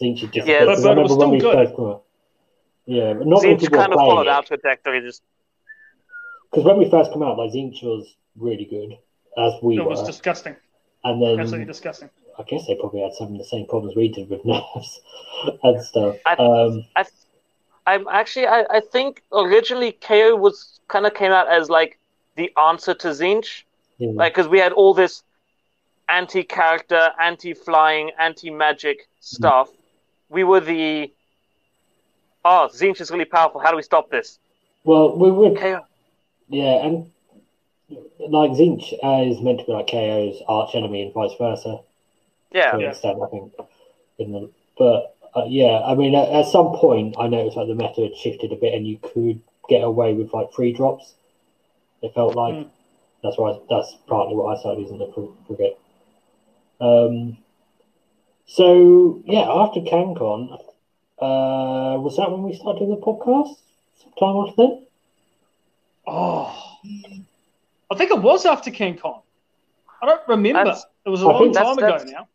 Tzeentch 0.00 0.20
had 0.20 0.32
just 0.32 0.48
Yeah, 0.48 0.64
but- 0.64 0.66
but 0.66 0.72
it 0.72 0.76
was 0.76 0.84
remember 0.84 1.02
when 1.02 1.08
still 1.18 1.30
we 1.30 1.38
good. 1.38 1.54
first 1.54 1.76
come 1.76 1.86
out- 1.90 2.02
Yeah, 2.86 3.12
but 3.14 3.26
not 3.26 3.42
many 3.42 3.56
Tzeentch 3.56 3.72
kind 3.72 3.92
of 3.92 3.96
playing 3.98 4.10
followed 4.10 4.22
it. 4.22 4.28
out 4.28 4.46
trajectory. 4.46 5.00
Just 5.00 5.22
Because 6.50 6.64
when 6.64 6.78
we 6.78 6.88
first 6.90 7.12
come 7.12 7.22
out, 7.22 7.36
like 7.38 7.50
Tzeentch 7.52 7.82
was 7.82 8.16
really 8.36 8.64
good, 8.64 8.96
as 9.38 9.54
we 9.62 9.76
It 9.76 9.80
were, 9.82 9.90
was 9.90 10.02
disgusting, 10.04 10.54
and 11.04 11.20
then 11.22 11.40
absolutely 11.40 11.66
disgusting. 11.66 12.10
I 12.38 12.42
guess 12.44 12.66
they 12.66 12.74
probably 12.76 13.00
had 13.02 13.12
some 13.14 13.32
of 13.32 13.38
the 13.38 13.44
same 13.44 13.66
problems 13.66 13.94
we 13.96 14.08
did 14.08 14.30
with 14.30 14.44
nerfs 14.46 15.00
and 15.62 15.82
stuff. 15.82 16.16
I- 16.26 16.34
um, 16.36 16.84
I, 16.96 17.04
I'm 17.86 18.06
actually 18.08 18.46
I, 18.46 18.64
I 18.70 18.80
think 18.80 19.22
originally 19.32 19.92
KO 19.92 20.36
was 20.36 20.80
kind 20.88 21.06
of 21.06 21.14
came 21.14 21.32
out 21.32 21.48
as 21.48 21.68
like 21.68 21.98
the 22.36 22.50
answer 22.56 22.94
to 22.94 23.08
Tzeentch, 23.08 23.64
yeah, 23.98 24.10
like 24.14 24.34
because 24.34 24.48
we 24.48 24.58
had 24.58 24.72
all 24.72 24.94
this 24.94 25.22
anti-character, 26.08 27.10
anti-flying, 27.20 28.10
anti-magic 28.18 29.08
stuff. 29.20 29.68
We 30.28 30.44
were 30.44 30.60
the 30.60 31.12
oh 32.44 32.68
Tzeentch 32.72 33.00
is 33.00 33.10
really 33.10 33.24
powerful. 33.24 33.60
How 33.60 33.70
do 33.70 33.76
we 33.76 33.82
stop 33.82 34.10
this? 34.10 34.38
well, 34.84 35.16
we 35.16 35.30
would, 35.30 35.56
KO. 35.58 35.80
yeah, 36.48 36.84
and 36.84 37.10
like 38.28 38.50
Tzeentch 38.52 38.92
uh, 39.02 39.30
is 39.30 39.40
meant 39.40 39.60
to 39.60 39.66
be 39.66 39.72
like 39.72 39.88
KO's 39.88 40.42
arch 40.48 40.74
enemy 40.74 41.02
and 41.02 41.12
vice 41.14 41.32
versa. 41.38 41.80
Yeah, 42.52 42.70
to 42.70 42.76
an 42.76 42.80
Yeah. 42.82 42.90
extent, 42.90 43.18
I 43.22 43.26
think. 43.28 43.52
In 44.18 44.32
the, 44.32 44.50
but 44.78 45.16
uh, 45.34 45.44
yeah, 45.48 45.80
I 45.84 45.94
mean, 45.94 46.14
at, 46.14 46.28
at 46.28 46.46
some 46.46 46.72
point, 46.76 47.14
I 47.18 47.26
noticed 47.28 47.56
like 47.56 47.68
the 47.68 47.74
meta 47.74 48.02
had 48.02 48.16
shifted 48.16 48.52
a 48.52 48.56
bit, 48.56 48.74
and 48.74 48.86
you 48.86 48.98
could 48.98 49.40
get 49.68 49.82
away 49.82 50.12
with 50.14 50.32
like 50.32 50.52
free 50.52 50.72
drops. 50.72 51.14
It 52.02 52.12
felt 52.14 52.34
like 52.34 52.54
Mm. 52.54 52.68
that's 53.22 53.38
why 53.38 53.58
that's 53.70 53.96
partly 54.06 54.34
what 54.34 54.56
I 54.56 54.60
started 54.60 54.80
using 54.82 54.98
the 54.98 55.10
fr- 55.14 55.46
frigate. 55.46 55.78
Um, 56.80 57.38
so 58.46 59.22
yeah, 59.24 59.46
after 59.48 59.80
CanCon, 59.80 60.52
uh, 61.20 61.98
was 62.00 62.16
that 62.16 62.30
when 62.30 62.42
we 62.42 62.54
started 62.54 62.80
doing 62.80 62.90
the 62.90 62.96
podcast? 62.96 63.56
Sometime 64.02 64.36
after 64.48 64.54
then. 64.56 64.86
Oh, 66.06 66.76
I 67.90 67.94
think 67.94 68.10
it 68.10 68.20
was 68.20 68.44
after 68.44 68.70
CanCon. 68.72 69.22
I 70.02 70.06
don't 70.06 70.20
remember. 70.28 70.64
That's- 70.64 70.84
it 71.04 71.10
was 71.10 71.22
a 71.22 71.26
I 71.26 71.32
long 71.32 71.52
time 71.52 71.76
that's- 71.76 72.02
ago 72.02 72.12
now. 72.12 72.28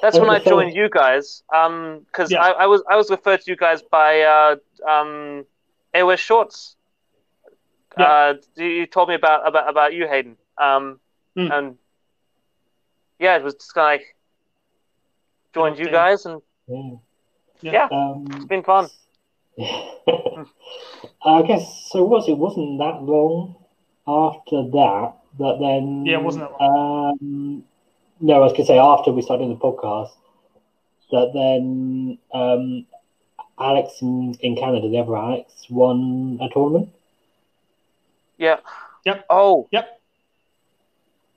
That's 0.00 0.18
When 0.18 0.28
when 0.28 0.30
I 0.30 0.38
joined 0.38 0.74
you 0.74 0.88
guys. 0.88 1.42
Um, 1.54 2.00
because 2.06 2.32
Yeah. 2.32 2.40
I, 2.42 2.50
I 2.50 2.66
was 2.66 2.82
I 2.88 2.96
was 2.96 3.10
referred 3.10 3.40
to 3.42 3.50
you 3.50 3.56
guys 3.56 3.82
by 3.82 4.20
uh 4.22 4.56
um 4.88 5.44
AOS 5.94 6.18
Shorts. 6.18 6.76
Yeah. 7.96 8.04
Uh, 8.06 8.34
you 8.56 8.86
told 8.86 9.08
me 9.08 9.14
about 9.14 9.46
about 9.46 9.68
about 9.68 9.92
you, 9.94 10.06
Hayden. 10.08 10.36
Um, 10.58 11.00
Hmm. 11.36 11.46
and 11.50 11.78
yeah, 13.18 13.36
it 13.36 13.42
was 13.42 13.54
just 13.54 13.74
kind 13.74 14.00
of 14.00 14.00
like 14.00 14.14
joined 15.54 15.78
you 15.78 15.88
guys, 15.88 16.24
and 16.26 16.40
Yeah. 16.68 16.90
yeah, 17.60 17.88
Um, 17.90 18.24
it's 18.36 18.44
been 18.46 18.62
fun. 18.62 18.88
I 21.24 21.42
guess 21.42 21.88
so. 21.90 22.04
Was 22.04 22.28
it 22.28 22.38
wasn't 22.38 22.78
that 22.78 23.02
long 23.02 23.56
after 24.06 24.62
that 24.70 25.14
that 25.38 25.58
then? 25.60 26.04
Yeah, 26.06 26.18
it 26.18 26.22
wasn't 26.22 26.50
that 26.50 26.64
Um, 26.64 27.64
no, 28.20 28.34
I 28.34 28.38
was 28.38 28.52
gonna 28.52 28.66
say 28.66 28.78
after 28.78 29.12
we 29.12 29.22
started 29.22 29.48
the 29.50 29.56
podcast 29.56 30.10
that 31.10 31.30
then 31.32 32.18
um, 32.34 32.86
Alex 33.58 34.00
in, 34.02 34.34
in 34.40 34.56
Canada, 34.56 34.88
the 34.88 34.98
other 34.98 35.16
Alex, 35.16 35.66
won 35.70 36.38
a 36.40 36.48
tournament. 36.52 36.90
Yeah. 38.36 38.56
Yep. 39.04 39.24
Oh. 39.30 39.68
Yep. 39.72 40.00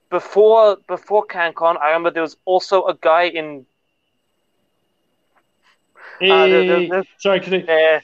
Before 0.09 0.77
before 0.87 1.25
CanCon, 1.25 1.79
I 1.81 1.87
remember 1.87 2.11
there 2.11 2.21
was 2.21 2.37
also 2.45 2.85
a 2.85 2.95
guy 2.95 3.23
in 3.23 3.65
Hey, 6.19 6.29
Uh, 6.29 6.47
there- 6.47 6.65
there- 6.67 6.87
there- 6.89 7.03
sorry, 7.17 7.39
could 7.39 7.53
you, 7.53 7.59
uh, 7.67 7.99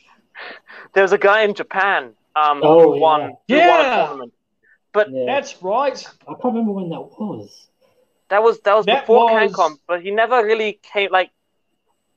there 0.93 1.03
was 1.03 1.11
a 1.11 1.17
guy 1.17 1.41
in 1.43 1.53
Japan 1.53 2.15
um 2.35 2.61
Oh, 2.63 2.93
who 2.93 2.99
won 3.01 3.21
yeah. 3.47 3.61
who 3.63 3.69
won 3.69 3.79
a 3.79 3.83
Yeah. 3.83 4.05
tournament. 4.07 4.33
But 4.93 5.11
Yeah, 5.11 5.25
that's 5.25 5.61
right. 5.61 6.07
I 6.27 6.33
can't 6.33 6.43
remember 6.45 6.71
when 6.71 6.89
that 6.89 7.01
was. 7.01 7.67
That 8.29 8.43
was 8.43 8.59
that 8.61 8.75
was 8.75 8.85
That 8.85 9.01
before 9.03 9.25
was- 9.33 9.51
CanCon, 9.51 9.77
but 9.87 10.01
he 10.01 10.11
never 10.11 10.43
really 10.45 10.79
came 10.93 11.11
like 11.11 11.31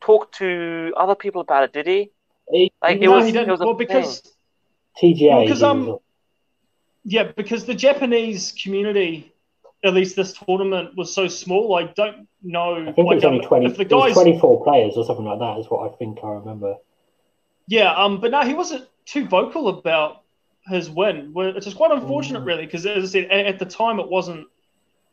talked 0.01 0.37
to 0.39 0.93
other 0.97 1.15
people 1.15 1.41
about 1.43 1.65
it, 1.65 1.73
did 1.73 1.87
he? 1.87 2.11
It, 2.49 2.73
Like, 2.83 2.97
it 2.97 3.03
no, 3.03 3.13
was- 3.13 3.27
he 3.27 3.33
didn't. 3.33 3.51
was 3.51 3.61
well, 3.61 3.75
because 3.75 4.23
TGA. 5.01 5.29
well, 5.31 5.47
'cause, 5.49 5.61
he 5.61 5.65
um, 5.65 5.99
yeah, 7.05 7.25
because 7.25 7.65
the 7.65 7.75
Japanese 7.75 8.53
community, 8.63 9.33
at 9.85 9.95
least 9.95 10.17
this 10.17 10.33
tournament, 10.33 10.97
was 10.97 11.13
so 11.15 11.29
small. 11.29 11.75
I 11.77 11.85
don't 11.85 12.29
know. 12.43 12.75
I 12.83 12.93
think 12.93 12.99
it 13.11 13.15
was 13.15 13.25
only 13.25 13.41
twenty. 13.45 13.67
If 13.67 13.77
the 13.77 13.85
guys, 13.85 14.15
twenty-four 14.15 14.65
players 14.65 14.97
or 14.97 15.05
something 15.05 15.25
like 15.25 15.39
that. 15.39 15.59
Is 15.59 15.67
what 15.71 15.91
I 15.91 15.95
think 15.97 16.19
I 16.25 16.29
remember. 16.29 16.77
yeah, 17.69 17.93
um, 17.95 18.21
but 18.21 18.31
no, 18.33 18.41
he 18.43 18.55
wasn't 18.55 18.87
too 19.07 19.27
vocal 19.27 19.69
about 19.69 20.23
his 20.67 20.91
win, 20.91 21.33
which 21.33 21.67
is 21.67 21.75
quite 21.75 21.91
unfortunate, 21.93 22.43
Mm. 22.43 22.47
really, 22.47 22.65
because 22.67 22.85
as 22.85 23.05
I 23.05 23.07
said, 23.07 23.25
at, 23.31 23.47
at 23.47 23.59
the 23.59 23.65
time 23.65 24.01
it 24.01 24.09
wasn't. 24.09 24.47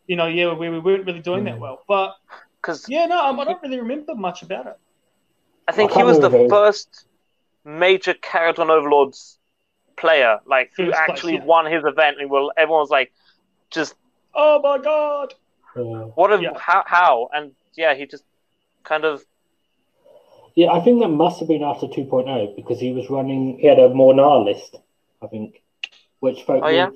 You 0.08 0.16
know, 0.16 0.28
yeah, 0.28 0.54
we, 0.54 0.70
we 0.70 0.80
weren't 0.80 1.06
really 1.06 1.20
doing 1.22 1.46
that 1.46 1.56
Mm. 1.56 1.60
well, 1.60 1.82
but 1.88 2.16
Because 2.62 2.90
yeah, 2.90 3.06
no, 3.06 3.26
um, 3.26 3.40
I 3.40 3.46
don't 3.46 3.62
really 3.64 3.80
remember 3.80 4.16
much 4.16 4.42
about 4.44 4.68
it. 4.68 4.78
I 5.68 5.72
think 5.74 5.92
I 5.92 5.96
he 5.96 6.04
was 6.04 6.20
the 6.20 6.30
remember. 6.30 6.48
first 6.50 7.06
major 7.66 8.14
Kharadron 8.14 8.70
Overlords 8.70 9.40
player, 9.98 10.40
like 10.46 10.72
who 10.78 10.86
First 10.88 11.06
place, 11.06 11.10
actually 11.10 11.34
yeah. 11.34 11.44
won 11.44 11.66
his 11.66 11.84
event, 11.86 12.18
and 12.20 12.30
well, 12.30 12.52
everyone 12.58 12.82
was 12.82 12.90
like, 12.90 13.12
just 13.72 13.96
Oh 14.36 14.60
my 14.62 14.78
god! 14.78 15.34
What? 16.16 16.32
If, 16.32 16.42
Yeah. 16.42 16.54
How? 16.58 16.84
How? 16.86 17.30
And 17.34 17.54
yeah, 17.76 17.94
he 17.96 18.06
just 18.06 18.24
kind 18.84 19.06
of 19.06 19.24
Yeah, 20.56 20.72
I 20.72 20.80
think 20.82 21.02
that 21.02 21.10
must 21.10 21.40
have 21.40 21.48
been 21.48 21.64
after 21.64 21.88
2.0 21.88 22.56
because 22.56 22.80
he 22.80 22.92
was 22.92 23.10
running. 23.10 23.60
He 23.60 23.68
had 23.68 23.80
a 23.80 23.90
Mhornar 23.90 24.44
list, 24.46 24.78
I 25.22 25.28
think, 25.28 25.62
which 26.20 26.44
focused, 26.44 26.64
Oh, 26.64 26.70
yeah? 26.70 26.90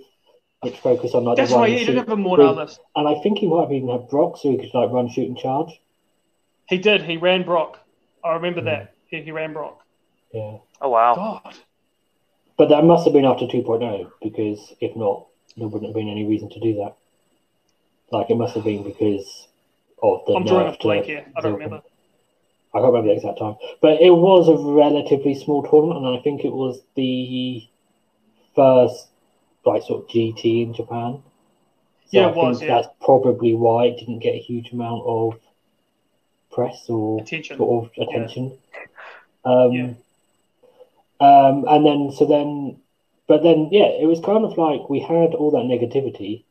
Which 0.61 0.77
focused 0.77 1.15
on 1.15 1.23
like 1.25 1.37
That's 1.37 1.51
the 1.51 1.57
right. 1.57 1.69
and 1.71 1.79
He 1.79 1.85
did 1.85 1.91
shoot. 1.93 1.97
have 1.97 2.09
a 2.09 2.15
Mhornar 2.21 2.55
with- 2.55 2.79
And 2.95 3.07
I 3.07 3.15
think 3.21 3.39
he 3.39 3.47
might 3.47 3.61
have 3.63 3.71
even 3.71 3.89
had 3.89 4.07
Brokk, 4.09 4.37
so 4.37 4.51
he 4.51 4.57
could 4.57 4.73
like 4.73 4.91
run, 4.91 5.09
shoot, 5.09 5.27
and 5.27 5.37
charge. 5.37 5.79
He 6.69 6.77
did. 6.77 7.01
He 7.01 7.17
ran 7.17 7.43
Brokk. 7.43 7.77
I 8.23 8.33
remember 8.33 8.61
Mm. 8.61 8.65
that. 8.65 8.93
He, 9.07 9.21
he 9.21 9.31
ran 9.31 9.53
Brokk. 9.53 9.77
Yeah, 10.33 10.57
oh 10.81 10.89
wow. 10.89 11.15
God. 11.15 11.55
but 12.57 12.69
that 12.69 12.85
must 12.85 13.03
have 13.05 13.13
been 13.13 13.25
after 13.25 13.47
2.0 13.47 14.09
because 14.21 14.73
if 14.79 14.95
not, 14.95 15.25
there 15.57 15.67
wouldn't 15.67 15.89
have 15.89 15.95
been 15.95 16.07
any 16.09 16.25
reason 16.25 16.47
to 16.49 16.59
do 16.59 16.75
that. 16.75 16.95
Like 18.11 18.29
it 18.29 18.35
must 18.37 18.53
have 18.55 18.63
been 18.63 18.83
because 18.83 19.47
of 20.03 20.23
the 20.27 20.33
I'm 20.35 20.45
drawing 20.45 20.73
a 20.73 20.77
blank 20.77 21.05
here. 21.05 21.25
I 21.35 21.41
don't 21.41 21.53
Zilkin. 21.53 21.55
remember. 21.55 21.81
I 22.73 22.77
can't 22.79 22.85
remember 22.93 23.07
the 23.09 23.15
exact 23.15 23.39
time, 23.39 23.55
but 23.81 23.99
it 23.99 24.11
was 24.11 24.47
a 24.47 24.55
relatively 24.55 25.33
small 25.33 25.63
tournament, 25.63 26.05
and 26.05 26.17
I 26.17 26.21
think 26.21 26.45
it 26.45 26.53
was 26.53 26.81
the 26.95 27.67
first 28.55 29.09
like 29.65 29.83
sort 29.83 30.03
of 30.03 30.09
GT 30.09 30.63
in 30.63 30.73
Japan. 30.73 31.21
So 32.07 32.17
Yeah, 32.19 32.27
I 32.27 32.31
it 32.31 32.35
was, 32.35 32.59
think 32.59 32.69
yeah. 32.69 32.81
That's 32.81 32.93
probably 33.01 33.53
why 33.53 33.85
it 33.85 33.97
didn't 33.99 34.19
get 34.19 34.35
a 34.35 34.39
huge 34.39 34.71
amount 34.71 35.03
of 35.05 35.33
press 36.51 36.89
or 36.89 37.21
Attention. 37.21 37.57
sort 37.57 37.85
of 37.85 38.07
attention. 38.07 38.57
Um, 39.45 39.71
Yeah. 39.71 39.93
um, 41.19 41.65
and 41.67 41.85
then 41.85 42.11
so 42.11 42.25
then, 42.25 42.77
but 43.27 43.43
then 43.43 43.69
yeah, 43.71 43.85
it 43.85 44.07
was 44.07 44.19
kind 44.19 44.43
of 44.43 44.57
like 44.57 44.89
we 44.89 44.99
had 44.99 45.33
all 45.35 45.51
that 45.51 45.65
negativity, 45.65 46.43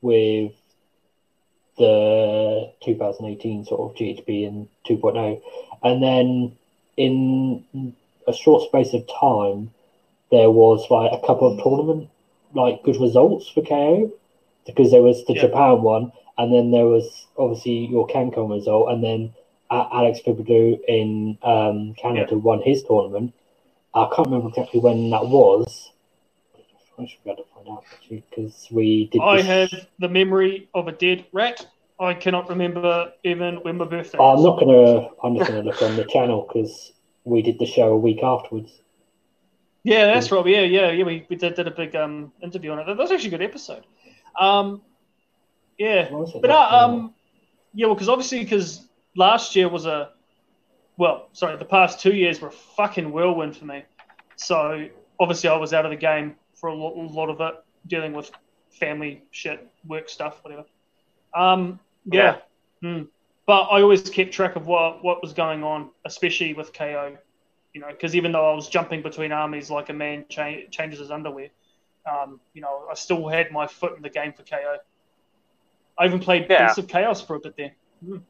with 0.00 0.52
the 1.76 2.72
2018 2.84 3.64
sort 3.64 3.80
of 3.80 3.96
GHB 3.96 4.46
and 4.46 4.68
2.0, 4.88 5.40
and 5.82 6.02
then 6.02 6.56
in 6.96 7.94
a 8.26 8.32
short 8.32 8.62
space 8.68 8.94
of 8.94 9.06
time, 9.20 9.70
there 10.30 10.50
was 10.50 10.90
like 10.90 11.12
a 11.12 11.24
couple 11.26 11.48
of 11.52 11.62
tournament 11.62 12.08
like 12.54 12.82
good 12.82 13.00
results 13.00 13.48
for 13.48 13.62
KO 13.62 14.12
because 14.66 14.90
there 14.90 15.02
was 15.02 15.24
the 15.26 15.34
yeah. 15.34 15.42
Japan 15.42 15.82
one, 15.82 16.12
and 16.36 16.52
then 16.52 16.70
there 16.70 16.86
was 16.86 17.26
obviously 17.36 17.86
your 17.86 18.06
CanCon 18.06 18.50
result, 18.50 18.90
and 18.90 19.02
then 19.02 19.34
Alex 19.70 20.20
Fibredo 20.24 20.78
in 20.86 21.38
um, 21.42 21.94
Canada 21.94 22.28
yeah. 22.32 22.38
won 22.38 22.62
his 22.62 22.82
tournament. 22.82 23.34
I 23.94 24.08
can't 24.14 24.28
remember 24.28 24.48
exactly 24.48 24.80
when 24.80 25.10
that 25.10 25.26
was. 25.26 25.92
I 26.98 27.06
should 27.06 27.22
be 27.24 27.30
able 27.30 27.44
to 27.44 27.48
find 27.54 27.68
out 27.68 27.84
actually 27.92 28.24
because 28.28 28.68
we 28.70 29.08
did. 29.12 29.22
I 29.22 29.40
have 29.40 29.70
the 29.98 30.08
memory 30.08 30.68
of 30.74 30.88
a 30.88 30.92
dead 30.92 31.26
rat. 31.32 31.66
I 32.00 32.14
cannot 32.14 32.48
remember 32.48 33.12
even 33.24 33.56
when 33.56 33.76
my 33.76 33.84
birthday. 33.84 34.18
I'm 34.18 34.42
not 34.42 34.58
gonna. 34.60 35.08
I'm 35.22 35.36
just 35.36 35.50
gonna 35.50 35.62
look 35.62 35.80
on 35.82 35.96
the 35.96 36.04
channel 36.04 36.46
because 36.46 36.92
we 37.24 37.42
did 37.42 37.58
the 37.58 37.66
show 37.66 37.92
a 37.92 37.98
week 37.98 38.22
afterwards. 38.22 38.72
Yeah, 39.88 40.06
that's 40.06 40.30
right. 40.30 40.46
Yeah, 40.46 40.60
yeah, 40.62 40.90
yeah. 40.90 41.04
We, 41.04 41.26
we 41.30 41.36
did, 41.36 41.54
did 41.54 41.66
a 41.66 41.70
big 41.70 41.96
um, 41.96 42.30
interview 42.42 42.72
on 42.72 42.78
it. 42.78 42.86
That 42.86 42.98
was 42.98 43.10
actually 43.10 43.28
a 43.28 43.38
good 43.38 43.42
episode. 43.42 43.86
Um, 44.38 44.82
yeah, 45.78 46.10
but 46.10 46.50
uh, 46.50 46.68
um, 46.70 47.14
yeah, 47.72 47.86
well, 47.86 47.94
because 47.94 48.08
obviously, 48.10 48.40
because 48.40 48.86
last 49.16 49.56
year 49.56 49.68
was 49.68 49.86
a, 49.86 50.10
well, 50.98 51.28
sorry, 51.32 51.56
the 51.56 51.64
past 51.64 52.00
two 52.00 52.14
years 52.14 52.40
were 52.40 52.48
a 52.48 52.52
fucking 52.52 53.10
whirlwind 53.10 53.56
for 53.56 53.64
me. 53.64 53.84
So 54.36 54.88
obviously, 55.18 55.48
I 55.48 55.56
was 55.56 55.72
out 55.72 55.86
of 55.86 55.90
the 55.90 55.96
game 55.96 56.36
for 56.54 56.68
a 56.68 56.74
lot, 56.74 56.94
a 56.94 57.00
lot 57.00 57.30
of 57.30 57.40
it, 57.40 57.54
dealing 57.86 58.12
with 58.12 58.30
family 58.70 59.22
shit, 59.30 59.66
work 59.86 60.10
stuff, 60.10 60.40
whatever. 60.42 60.64
Um, 61.34 61.80
yeah. 62.04 62.38
yeah. 62.82 62.90
Mm. 62.90 63.08
But 63.46 63.62
I 63.62 63.80
always 63.80 64.02
kept 64.02 64.32
track 64.32 64.56
of 64.56 64.66
what 64.66 65.02
what 65.02 65.22
was 65.22 65.32
going 65.32 65.64
on, 65.64 65.88
especially 66.04 66.52
with 66.52 66.74
KO. 66.74 67.16
You 67.78 67.84
know, 67.84 67.90
because 67.92 68.16
even 68.16 68.32
though 68.32 68.50
I 68.50 68.56
was 68.56 68.68
jumping 68.68 69.02
between 69.02 69.30
armies 69.30 69.70
like 69.70 69.88
a 69.88 69.92
man 69.92 70.24
cha- 70.28 70.66
changes 70.68 70.98
his 70.98 71.12
underwear, 71.12 71.50
um, 72.10 72.40
you 72.52 72.60
know, 72.60 72.88
I 72.90 72.94
still 72.94 73.28
had 73.28 73.52
my 73.52 73.68
foot 73.68 73.96
in 73.96 74.02
the 74.02 74.10
game 74.10 74.32
for 74.32 74.42
KO. 74.42 74.78
I 75.96 76.06
even 76.06 76.18
played 76.18 76.48
yeah. 76.50 76.64
Beasts 76.64 76.78
of 76.78 76.88
Chaos 76.88 77.22
for 77.22 77.36
a 77.36 77.38
bit 77.38 77.56
there. 77.56 77.72
Mm. 78.04 78.22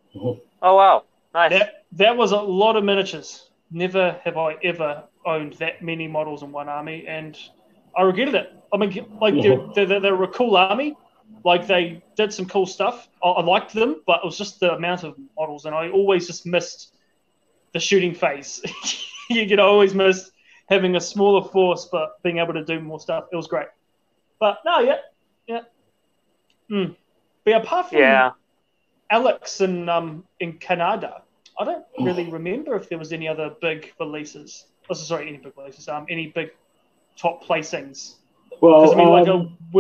Oh 0.61 0.75
wow, 0.77 1.05
nice. 1.33 1.53
That 1.53 1.85
that 1.93 2.15
was 2.19 2.33
a 2.33 2.37
lot 2.37 2.77
of 2.77 2.85
miniatures. 2.85 3.49
Never 3.71 4.21
have 4.23 4.37
I 4.37 4.57
ever 4.63 5.05
owned 5.25 5.55
that 5.55 5.83
many 5.83 6.09
models 6.09 6.43
in 6.43 6.53
one 6.53 6.69
army, 6.69 7.07
and 7.09 7.35
I 7.97 8.03
regretted 8.03 8.35
it. 8.35 8.53
I 8.71 8.77
mean, 8.77 9.07
like 9.19 9.35
they're, 9.43 9.87
they're, 9.87 10.01
they're 10.01 10.23
a 10.23 10.29
cool 10.29 10.59
army, 10.59 10.95
like 11.43 11.67
they 11.67 12.03
did 12.17 12.35
some 12.35 12.45
cool 12.45 12.67
stuff. 12.67 13.09
I, 13.25 13.29
I 13.29 13.43
liked 13.43 13.73
them, 13.73 14.03
but 14.07 14.21
it 14.23 14.27
was 14.27 14.37
just 14.37 14.61
the 14.61 14.75
amount 14.75 15.05
of 15.05 15.15
models, 15.39 15.65
and 15.65 15.75
I 15.75 15.89
always 15.89 16.27
just 16.27 16.45
missed 16.45 16.95
the 17.73 17.81
shooting 17.81 18.13
phase. 18.13 18.61
you 19.49 19.57
know, 19.57 19.67
always 19.67 19.95
missed 19.95 20.33
having 20.69 20.97
a 20.97 21.01
smaller 21.01 21.49
force, 21.49 21.89
but 21.91 22.23
being 22.23 22.39
able 22.39 22.53
to 22.55 22.65
do 22.65 22.81
more 22.81 23.01
stuff. 23.01 23.25
It 23.33 23.37
was 23.37 23.47
great. 23.47 23.69
But 24.39 24.59
no, 24.65 24.81
yeah, 24.81 24.99
yeah. 25.47 25.61
Mm. 26.71 26.97
But 27.45 27.55
apart 27.55 27.91
from 27.91 27.99
yeah. 27.99 28.33
Alex 29.11 29.61
in 29.61 29.89
um, 29.89 30.25
in 30.41 30.55
Canada, 30.55 31.23
I 31.59 31.65
don't 31.65 31.85
really 31.99 32.31
remember 32.31 32.77
if 32.77 32.89
there 32.89 32.99
was 32.99 33.13
any 33.13 33.27
other 33.27 33.55
big 33.61 33.93
releases. 33.99 34.67
Oh, 34.91 34.95
sorry, 34.95 35.29
any 35.29 35.39
big 35.39 35.57
releases. 35.57 35.89
Um, 35.89 36.07
any 36.09 36.29
big 36.29 36.51
top 37.17 37.45
placings. 37.45 38.15
Well, 38.61 38.93
I 38.93 38.97
mean, 38.97 39.09
like 39.09 39.29
um, 39.29 39.57
a, 39.75 39.79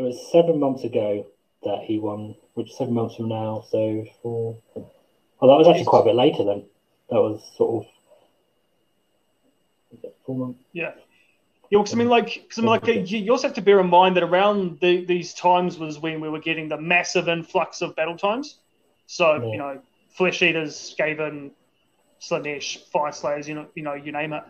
it 0.00 0.02
was 0.02 0.32
seven 0.32 0.58
months 0.58 0.84
ago 0.84 1.26
that 1.62 1.82
he 1.84 1.98
won, 1.98 2.34
which 2.54 2.70
is 2.70 2.78
seven 2.78 2.94
months 2.94 3.16
from 3.16 3.28
now. 3.28 3.64
So 3.70 4.06
for 4.22 4.56
well, 4.74 5.50
that 5.50 5.58
was 5.58 5.68
actually 5.68 5.84
quite 5.84 6.00
a 6.00 6.04
bit 6.04 6.14
later 6.14 6.44
then. 6.44 6.64
That 7.10 7.16
was 7.16 7.42
sort 7.56 7.86
of 10.02 10.12
four 10.24 10.36
months. 10.36 10.60
Yeah. 10.72 10.92
Yeah, 11.70 11.78
because 11.78 11.94
I 11.94 11.96
mean, 11.98 12.08
like, 12.08 12.34
because 12.34 12.58
I 12.58 12.62
mean, 12.62 12.70
like, 12.70 13.10
you 13.10 13.30
also 13.30 13.46
have 13.46 13.54
to 13.54 13.62
bear 13.62 13.78
in 13.78 13.88
mind 13.88 14.16
that 14.16 14.24
around 14.24 14.80
the, 14.80 15.04
these 15.04 15.34
times 15.34 15.78
was 15.78 16.00
when 16.00 16.20
we 16.20 16.28
were 16.28 16.40
getting 16.40 16.68
the 16.68 16.76
massive 16.76 17.28
influx 17.28 17.80
of 17.80 17.94
battletomes. 17.94 18.54
So 19.06 19.34
yeah. 19.36 19.50
you 19.52 19.58
know, 19.58 19.80
Flesh 20.10 20.42
Eaters, 20.42 20.74
Skaven, 20.74 21.52
Slaanesh, 22.20 22.88
Fire 22.90 23.12
Slayers, 23.12 23.48
you 23.48 23.54
know, 23.54 23.66
you 23.76 23.84
know, 23.84 23.94
you 23.94 24.10
name 24.10 24.32
it. 24.32 24.42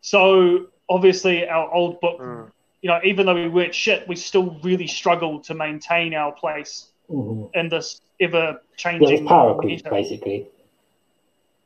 So 0.00 0.66
obviously, 0.88 1.48
our 1.48 1.72
old 1.72 2.00
book 2.00 2.20
mm 2.20 2.50
you 2.84 2.90
know, 2.90 3.00
even 3.02 3.24
though 3.24 3.34
we 3.34 3.48
weren't 3.48 3.74
shit, 3.74 4.06
we 4.06 4.14
still 4.14 4.60
really 4.62 4.86
struggled 4.86 5.44
to 5.44 5.54
maintain 5.54 6.12
our 6.12 6.32
place 6.32 6.90
mm-hmm. 7.10 7.46
in 7.58 7.70
this 7.70 7.98
ever 8.20 8.60
changing. 8.76 9.22
Yeah, 9.24 9.28
power 9.28 9.58
creep, 9.58 9.82
basically. 9.88 10.48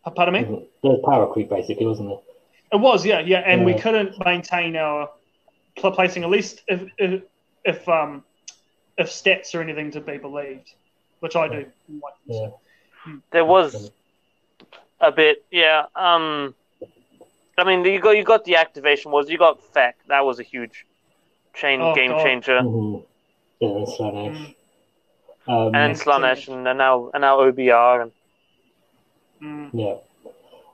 Uh, 0.08 0.10
pardon 0.10 0.34
me? 0.34 0.42
There 0.82 0.92
was 0.92 1.00
power 1.04 1.30
creep, 1.30 1.50
basically, 1.50 1.84
wasn't 1.84 2.12
it? 2.12 2.18
It 2.72 2.80
was, 2.80 3.04
yeah, 3.04 3.20
yeah, 3.20 3.40
and 3.40 3.60
yeah. 3.60 3.66
we 3.66 3.74
couldn't 3.74 4.14
maintain 4.24 4.74
our 4.76 5.10
placing 5.76 6.24
at 6.24 6.30
least 6.30 6.62
if 6.66 6.90
if, 6.98 7.22
if 7.64 7.88
um 7.88 8.24
if 8.96 9.08
stats 9.08 9.54
or 9.54 9.60
anything 9.60 9.90
to 9.92 10.00
be 10.00 10.16
believed, 10.16 10.72
which 11.20 11.36
I 11.36 11.48
do. 11.48 11.66
Yeah. 12.26 12.48
Hmm. 13.04 13.18
There 13.30 13.44
was 13.44 13.90
a 15.00 15.12
bit, 15.12 15.44
yeah. 15.50 15.84
Um, 15.94 16.54
I 17.56 17.64
mean, 17.64 17.84
you 17.84 18.00
got 18.00 18.16
you 18.16 18.24
got 18.24 18.44
the 18.44 18.56
activation 18.56 19.12
was 19.12 19.28
you 19.28 19.38
got 19.38 19.60
FEC. 19.74 19.92
That 20.08 20.24
was 20.24 20.40
a 20.40 20.42
huge 20.42 20.86
chain 21.54 21.80
oh, 21.80 21.94
game 21.94 22.12
God. 22.12 22.24
changer. 22.24 22.60
Mm-hmm. 22.60 23.04
Yeah, 23.60 23.68
Slaanesh. 23.68 24.54
Mm. 25.46 25.66
Um, 25.68 25.74
and 25.74 25.96
Slaanesh, 25.96 26.48
and, 26.48 26.66
and 26.66 26.78
now 26.78 27.10
and 27.12 27.20
now 27.20 27.38
OBR. 27.38 28.02
And... 28.02 28.12
Mm. 29.42 29.70
Yeah. 29.72 29.96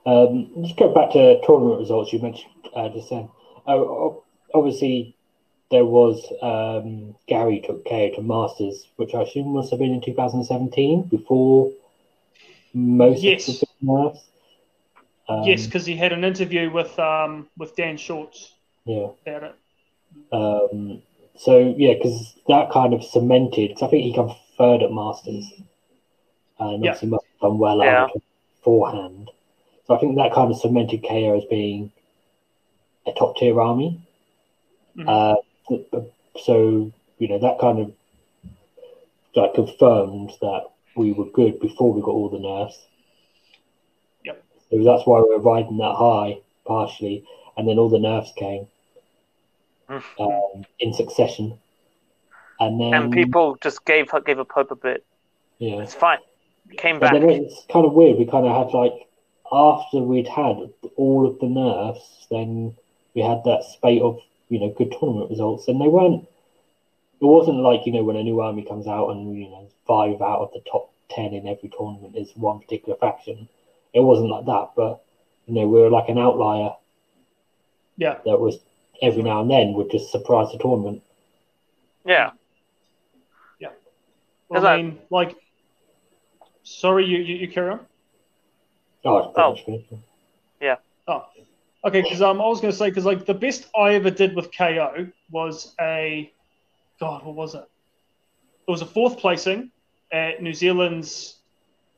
Um, 0.05 0.49
just 0.63 0.77
go 0.77 0.93
back 0.93 1.11
to 1.11 1.41
tournament 1.45 1.79
results 1.79 2.13
you 2.13 2.19
mentioned 2.19 2.51
uh, 2.75 2.89
just 2.89 3.09
then. 3.09 3.29
Uh, 3.67 4.09
obviously, 4.53 5.15
there 5.71 5.85
was 5.85 6.21
um, 6.41 7.15
Gary 7.27 7.61
took 7.65 7.85
KO 7.85 8.11
to 8.15 8.21
Masters, 8.21 8.87
which 8.97 9.15
I 9.15 9.23
assume 9.23 9.53
must 9.53 9.71
have 9.71 9.79
been 9.79 9.93
in 9.93 10.01
2017 10.01 11.03
before 11.03 11.71
most 12.73 13.23
yes. 13.23 13.47
of 13.47 13.59
the 13.59 13.67
big 13.81 14.15
um, 15.27 15.43
yes, 15.43 15.65
because 15.65 15.85
he 15.85 15.95
had 15.95 16.13
an 16.13 16.23
interview 16.23 16.69
with 16.69 16.97
um, 16.99 17.47
with 17.57 17.75
Dan 17.75 17.97
Shorts 17.97 18.53
yeah. 18.85 19.07
about 19.25 19.43
it. 19.43 19.55
Um, 20.31 21.01
so 21.35 21.73
yeah, 21.77 21.93
because 21.93 22.35
that 22.47 22.71
kind 22.71 22.93
of 22.93 23.03
cemented. 23.03 23.69
Because 23.69 23.83
I 23.83 23.87
think 23.87 24.03
he 24.03 24.13
came 24.13 24.29
third 24.57 24.83
at 24.83 24.91
Masters, 24.91 25.51
and 26.59 26.83
yeah. 26.83 26.91
obviously 26.91 27.09
must 27.09 27.25
have 27.25 27.49
done 27.49 27.57
well 27.57 27.79
yeah. 27.79 28.07
Beforehand. 28.65 29.29
So 29.85 29.95
I 29.95 29.99
think 29.99 30.15
that 30.15 30.33
kind 30.33 30.51
of 30.51 30.57
cemented 30.57 31.03
KO 31.07 31.37
as 31.37 31.45
being 31.45 31.91
a 33.05 33.11
top 33.11 33.37
tier 33.37 33.59
army. 33.61 34.01
Mm-hmm. 34.97 35.07
Uh, 35.07 36.01
so 36.41 36.91
you 37.19 37.27
know 37.27 37.39
that 37.39 37.59
kind 37.59 37.79
of 37.79 37.93
like 39.35 39.53
confirmed 39.53 40.31
that 40.41 40.65
we 40.95 41.11
were 41.11 41.25
good 41.25 41.59
before 41.59 41.93
we 41.93 42.01
got 42.01 42.11
all 42.11 42.29
the 42.29 42.39
nerfs. 42.39 42.81
Yep. 44.23 44.43
So 44.71 44.83
that's 44.83 45.05
why 45.05 45.21
we 45.21 45.29
were 45.29 45.39
riding 45.39 45.77
that 45.77 45.95
high 45.95 46.39
partially, 46.65 47.25
and 47.57 47.67
then 47.67 47.77
all 47.77 47.89
the 47.89 47.99
nerfs 47.99 48.31
came 48.35 48.67
um, 49.89 50.65
in 50.79 50.93
succession. 50.93 51.59
And 52.59 52.79
then 52.79 52.93
and 52.93 53.11
people 53.11 53.57
just 53.61 53.85
gave 53.85 54.09
gave 54.25 54.39
up 54.39 54.51
hope 54.51 54.71
a 54.71 54.75
bit. 54.75 55.05
Yeah, 55.59 55.81
it's 55.81 55.93
fine. 55.93 56.19
It 56.69 56.77
came 56.77 56.99
back. 56.99 57.13
Then 57.13 57.29
it's 57.29 57.65
kind 57.71 57.85
of 57.85 57.93
weird. 57.93 58.17
We 58.17 58.25
kind 58.25 58.45
of 58.45 58.55
had 58.55 58.75
like 58.75 58.93
after 59.51 59.99
we'd 59.99 60.27
had 60.27 60.57
all 60.95 61.27
of 61.27 61.39
the 61.39 61.47
nerfs, 61.47 62.27
then 62.29 62.75
we 63.13 63.21
had 63.21 63.43
that 63.45 63.63
spate 63.63 64.01
of 64.01 64.19
you 64.49 64.59
know 64.59 64.73
good 64.77 64.93
tournament 64.99 65.29
results, 65.29 65.67
and 65.67 65.79
they 65.79 65.87
weren't. 65.87 66.27
It 67.21 67.25
wasn't 67.25 67.57
like 67.59 67.85
you 67.85 67.93
know 67.93 68.03
when 68.03 68.17
a 68.17 68.23
new 68.23 68.41
army 68.41 68.63
comes 68.63 68.87
out 68.87 69.09
and 69.11 69.37
you 69.37 69.49
know 69.49 69.67
five 69.87 70.21
out 70.21 70.41
of 70.41 70.51
the 70.53 70.61
top 70.69 70.91
ten 71.09 71.33
in 71.33 71.47
every 71.47 71.69
tournament 71.69 72.15
is 72.15 72.31
one 72.35 72.59
particular 72.59 72.97
faction. 72.97 73.47
It 73.93 74.01
wasn't 74.01 74.29
like 74.29 74.45
that, 74.45 74.71
but 74.75 75.03
you 75.47 75.53
know 75.53 75.67
we 75.67 75.79
were 75.79 75.89
like 75.89 76.09
an 76.09 76.17
outlier. 76.17 76.71
Yeah, 77.97 78.17
that 78.25 78.39
was 78.39 78.59
every 79.01 79.23
now 79.23 79.41
and 79.41 79.49
then 79.49 79.73
would 79.73 79.91
just 79.91 80.11
surprise 80.11 80.51
the 80.51 80.57
tournament. 80.57 81.01
Yeah. 82.05 82.31
Yeah. 83.59 83.69
Well, 84.49 84.65
I 84.65 84.77
mean, 84.77 84.99
like, 85.09 85.35
sorry, 86.65 87.05
you, 87.05 87.19
you, 87.19 87.35
you 87.37 87.47
carry 87.47 87.71
on? 87.71 87.79
Oh, 89.05 89.31
oh. 89.37 89.55
yeah. 90.59 90.75
Oh, 91.07 91.25
okay. 91.85 92.01
Because 92.01 92.21
um, 92.21 92.41
I 92.41 92.47
was 92.47 92.59
going 92.59 92.71
to 92.71 92.77
say 92.77 92.89
because 92.89 93.05
like 93.05 93.25
the 93.25 93.33
best 93.33 93.67
I 93.77 93.93
ever 93.93 94.09
did 94.09 94.35
with 94.35 94.55
KO 94.55 95.07
was 95.31 95.73
a, 95.79 96.31
God, 96.99 97.23
what 97.23 97.35
was 97.35 97.55
it? 97.55 97.63
It 98.67 98.71
was 98.71 98.81
a 98.81 98.85
fourth 98.85 99.19
placing 99.19 99.71
at 100.11 100.41
New 100.41 100.53
Zealand's. 100.53 101.33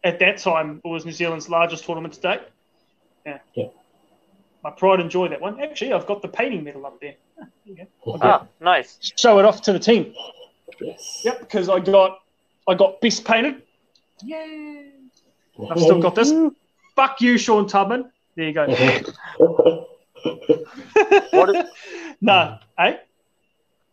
At 0.04 0.20
that 0.20 0.38
time, 0.38 0.80
it 0.86 0.88
was 0.88 1.06
New 1.06 1.12
Zealand's 1.12 1.50
largest 1.50 1.84
tournament 1.86 2.14
to 2.14 2.22
date. 2.22 2.42
Yeah. 3.26 3.40
Yeah 3.56 3.68
my 4.68 4.72
pride 4.72 5.00
and 5.00 5.10
joy 5.10 5.28
that 5.30 5.40
one. 5.40 5.62
Actually, 5.62 5.94
I've 5.94 6.06
got 6.06 6.22
the 6.22 6.28
painting 6.28 6.64
medal 6.64 6.86
up 6.86 7.00
there. 7.00 7.16
there 7.66 7.88
ah, 8.22 8.46
nice. 8.60 8.98
Show 9.18 9.40
it 9.40 9.46
off 9.46 9.62
to 9.64 9.74
the 9.74 9.80
team. 9.80 10.14
Yes. 10.82 11.22
Yep, 11.24 11.40
because 11.40 11.70
I 11.70 11.80
got 11.80 12.20
I 12.68 12.74
got 12.74 13.00
best 13.00 13.24
painted. 13.24 13.62
Yeah. 14.24 14.84
I've 15.72 15.80
still 15.80 16.02
got 16.02 16.16
this. 16.16 16.34
Fuck 16.96 17.22
you, 17.22 17.38
Sean 17.38 17.68
Tubman. 17.68 18.12
There 18.36 18.48
you 18.48 18.54
go. 18.54 18.66
What 21.32 21.56
is, 21.56 21.66
no, 22.22 22.58
eh? 22.80 22.98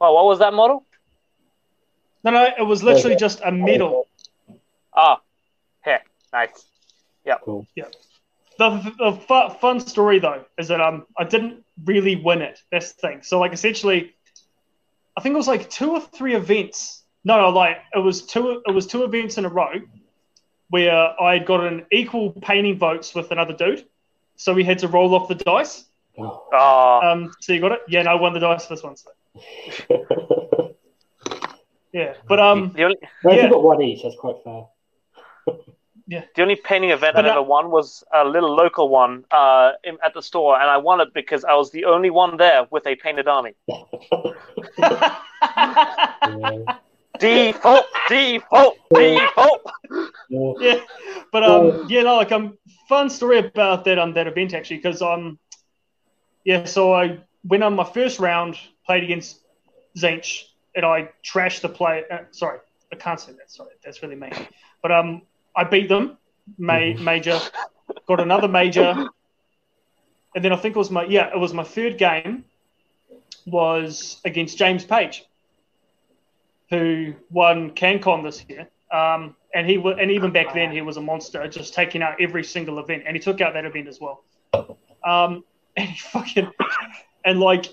oh, 0.00 0.14
what 0.14 0.24
was 0.24 0.38
that 0.40 0.52
model? 0.54 0.84
No, 2.22 2.30
no, 2.30 2.48
it 2.58 2.62
was 2.62 2.82
literally 2.82 3.16
just 3.16 3.40
a 3.44 3.52
medal. 3.52 4.08
Ah, 4.94 5.20
heck, 5.80 6.06
nice. 6.32 6.64
Yeah, 7.24 7.36
cool. 7.42 7.66
The, 8.58 8.92
the 8.98 9.12
fu- 9.12 9.58
fun 9.58 9.80
story 9.80 10.18
though 10.20 10.44
is 10.58 10.68
that 10.68 10.80
um 10.80 11.06
I 11.18 11.24
didn't 11.24 11.64
really 11.84 12.16
win 12.16 12.40
it. 12.40 12.60
That's 12.70 12.92
the 12.92 13.08
thing. 13.08 13.22
So 13.22 13.40
like 13.40 13.52
essentially, 13.52 14.14
I 15.16 15.20
think 15.20 15.34
it 15.34 15.36
was 15.36 15.48
like 15.48 15.68
two 15.68 15.90
or 15.90 16.00
three 16.00 16.34
events. 16.34 17.02
No, 17.24 17.40
no, 17.40 17.48
like 17.50 17.78
it 17.94 17.98
was 17.98 18.22
two. 18.26 18.62
It 18.66 18.72
was 18.72 18.86
two 18.86 19.02
events 19.04 19.38
in 19.38 19.44
a 19.44 19.48
row 19.48 19.72
where 20.70 21.20
I 21.20 21.34
had 21.38 21.46
got 21.46 21.64
an 21.64 21.86
equal 21.92 22.30
painting 22.30 22.78
votes 22.78 23.14
with 23.14 23.30
another 23.30 23.52
dude. 23.52 23.86
So 24.36 24.52
we 24.52 24.64
had 24.64 24.78
to 24.80 24.88
roll 24.88 25.14
off 25.14 25.28
the 25.28 25.34
dice. 25.36 25.84
Oh. 26.18 27.00
Um, 27.02 27.32
so 27.40 27.52
you 27.52 27.60
got 27.60 27.72
it? 27.72 27.80
Yeah, 27.88 28.02
no, 28.02 28.10
I 28.12 28.14
won 28.14 28.32
the 28.32 28.40
dice 28.40 28.66
for 28.66 28.74
this 28.74 28.82
one. 28.82 28.96
So. 28.96 29.10
Yeah, 31.92 32.14
but 32.26 32.40
um, 32.40 32.72
the 32.74 32.82
only 32.82 32.96
Well, 33.22 33.36
Yeah. 33.36 33.44
you 33.44 33.50
got 33.50 33.62
one 33.62 33.80
each, 33.80 34.02
that's 34.02 34.16
quite 34.16 34.34
fair. 34.42 34.66
Yeah. 36.06 36.24
The 36.36 36.42
only 36.42 36.56
painting 36.56 36.90
event 36.90 37.14
But 37.14 37.24
I 37.24 37.28
uh, 37.28 37.32
ever 37.32 37.42
won 37.42 37.70
was 37.70 38.04
a 38.12 38.24
little 38.26 38.54
local 38.54 38.90
one 38.90 39.24
uh, 39.30 39.72
in, 39.84 39.96
at 40.04 40.12
the 40.12 40.20
store, 40.20 40.60
and 40.60 40.68
I 40.68 40.76
won 40.76 41.00
it 41.00 41.14
because 41.14 41.44
I 41.44 41.54
was 41.54 41.70
the 41.70 41.86
only 41.86 42.10
one 42.10 42.36
there 42.36 42.66
with 42.70 42.86
a 42.86 42.94
painted 42.94 43.26
army. 43.26 43.54
Yeah. 46.26 46.78
Default, 47.18 47.86
default, 48.08 48.76
default. 48.92 49.60
Yeah. 50.28 50.52
yeah, 50.58 50.80
but 51.30 51.44
um, 51.44 51.86
yeah, 51.88 52.02
no, 52.02 52.16
like 52.16 52.32
um, 52.32 52.58
fun 52.88 53.08
story 53.08 53.38
about 53.38 53.84
that 53.84 53.98
um 53.98 54.14
that 54.14 54.26
event 54.26 54.52
actually 54.52 54.76
because 54.76 55.00
um, 55.00 55.38
yeah, 56.44 56.64
so 56.64 56.92
I 56.92 57.18
went 57.44 57.62
on 57.62 57.74
my 57.76 57.84
first 57.84 58.18
round, 58.18 58.58
played 58.86 59.04
against 59.04 59.40
Tzeentch, 59.96 60.44
and 60.74 60.84
I 60.84 61.10
trashed 61.22 61.60
the 61.60 61.68
play. 61.68 62.02
Uh, 62.10 62.18
sorry, 62.32 62.58
I 62.92 62.96
can't 62.96 63.20
say 63.20 63.32
that. 63.32 63.50
Sorry, 63.50 63.70
that's 63.84 64.02
really 64.02 64.16
mean. 64.16 64.32
But 64.82 64.92
um, 64.92 65.22
I 65.54 65.64
beat 65.64 65.88
them, 65.88 66.18
ma- 66.58 66.94
major, 66.98 67.38
got 68.06 68.20
another 68.20 68.48
major, 68.48 69.08
and 70.34 70.44
then 70.44 70.52
I 70.52 70.56
think 70.56 70.74
it 70.74 70.78
was 70.78 70.90
my 70.90 71.04
yeah, 71.04 71.30
it 71.32 71.38
was 71.38 71.54
my 71.54 71.64
third 71.64 71.96
game, 71.96 72.44
was 73.46 74.20
against 74.24 74.58
James 74.58 74.84
Page, 74.84 75.24
who 76.70 77.14
won 77.30 77.70
CanCon 77.70 78.22
this 78.22 78.44
year. 78.48 78.68
Um, 78.90 79.36
and 79.54 79.68
he 79.68 79.76
and 79.76 80.10
even 80.10 80.32
back 80.32 80.54
then 80.54 80.72
he 80.72 80.80
was 80.80 80.96
a 80.96 81.00
monster, 81.00 81.46
just 81.48 81.74
taking 81.74 82.02
out 82.02 82.20
every 82.20 82.44
single 82.44 82.78
event, 82.78 83.04
and 83.06 83.16
he 83.16 83.20
took 83.20 83.40
out 83.40 83.54
that 83.54 83.64
event 83.64 83.88
as 83.88 84.00
well. 84.00 84.24
Um, 85.04 85.44
and 85.76 85.88
he 85.88 85.98
fucking 85.98 86.50
and 87.24 87.40
like 87.40 87.66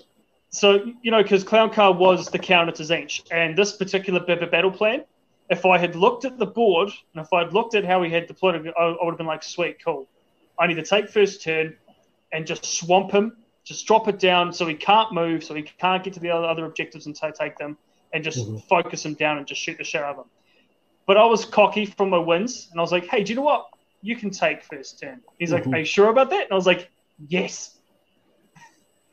so 0.50 0.84
you 1.02 1.10
know 1.10 1.22
because 1.22 1.44
Clown 1.44 1.72
Car 1.72 1.92
was 1.92 2.28
the 2.28 2.38
counter 2.38 2.72
to 2.72 2.82
Tzeentch, 2.82 3.22
and 3.30 3.56
this 3.56 3.72
particular 3.72 4.20
of 4.20 4.50
battle 4.50 4.70
plan. 4.70 5.04
If 5.50 5.66
I 5.66 5.76
had 5.76 5.96
looked 5.96 6.24
at 6.24 6.38
the 6.38 6.46
board 6.46 6.88
and 7.14 7.22
if 7.22 7.30
I'd 7.30 7.52
looked 7.52 7.74
at 7.74 7.84
how 7.84 8.02
he 8.02 8.10
had 8.10 8.26
deployed 8.26 8.54
I, 8.54 8.80
I 8.80 9.04
would 9.04 9.10
have 9.10 9.18
been 9.18 9.26
like, 9.26 9.42
sweet, 9.42 9.84
cool. 9.84 10.08
I 10.58 10.66
need 10.66 10.76
to 10.76 10.82
take 10.82 11.10
first 11.10 11.42
turn 11.42 11.76
and 12.32 12.46
just 12.46 12.64
swamp 12.64 13.10
him, 13.10 13.36
just 13.62 13.86
drop 13.86 14.08
it 14.08 14.18
down 14.18 14.52
so 14.54 14.66
he 14.66 14.74
can't 14.74 15.12
move, 15.12 15.44
so 15.44 15.54
he 15.54 15.62
can't 15.62 16.02
get 16.02 16.14
to 16.14 16.20
the 16.20 16.30
other, 16.30 16.46
other 16.46 16.64
objectives 16.64 17.04
and 17.06 17.14
ta- 17.14 17.32
take 17.32 17.58
them, 17.58 17.76
and 18.12 18.22
just 18.24 18.46
Mhm. 18.48 18.62
focus 18.68 19.04
him 19.04 19.14
down 19.14 19.38
and 19.38 19.46
just 19.46 19.60
shoot 19.60 19.78
the 19.78 19.84
shit 19.84 20.02
out 20.02 20.16
of 20.18 20.24
him. 20.24 20.30
But 21.06 21.16
I 21.16 21.24
was 21.24 21.44
cocky 21.44 21.86
from 21.86 22.10
my 22.10 22.18
wins, 22.18 22.68
and 22.70 22.78
I 22.78 22.82
was 22.82 22.92
like, 22.92 23.06
hey, 23.06 23.22
do 23.24 23.30
you 23.32 23.36
know 23.36 23.42
what? 23.42 23.66
You 24.02 24.16
can 24.16 24.30
take 24.30 24.62
first 24.62 25.00
turn. 25.00 25.20
He's 25.38 25.52
like, 25.52 25.64
Mhm. 25.64 25.74
are 25.74 25.78
you 25.78 25.84
sure 25.84 26.08
about 26.08 26.30
that? 26.30 26.44
And 26.44 26.52
I 26.52 26.54
was 26.54 26.66
like, 26.66 26.90
yes. 27.28 27.78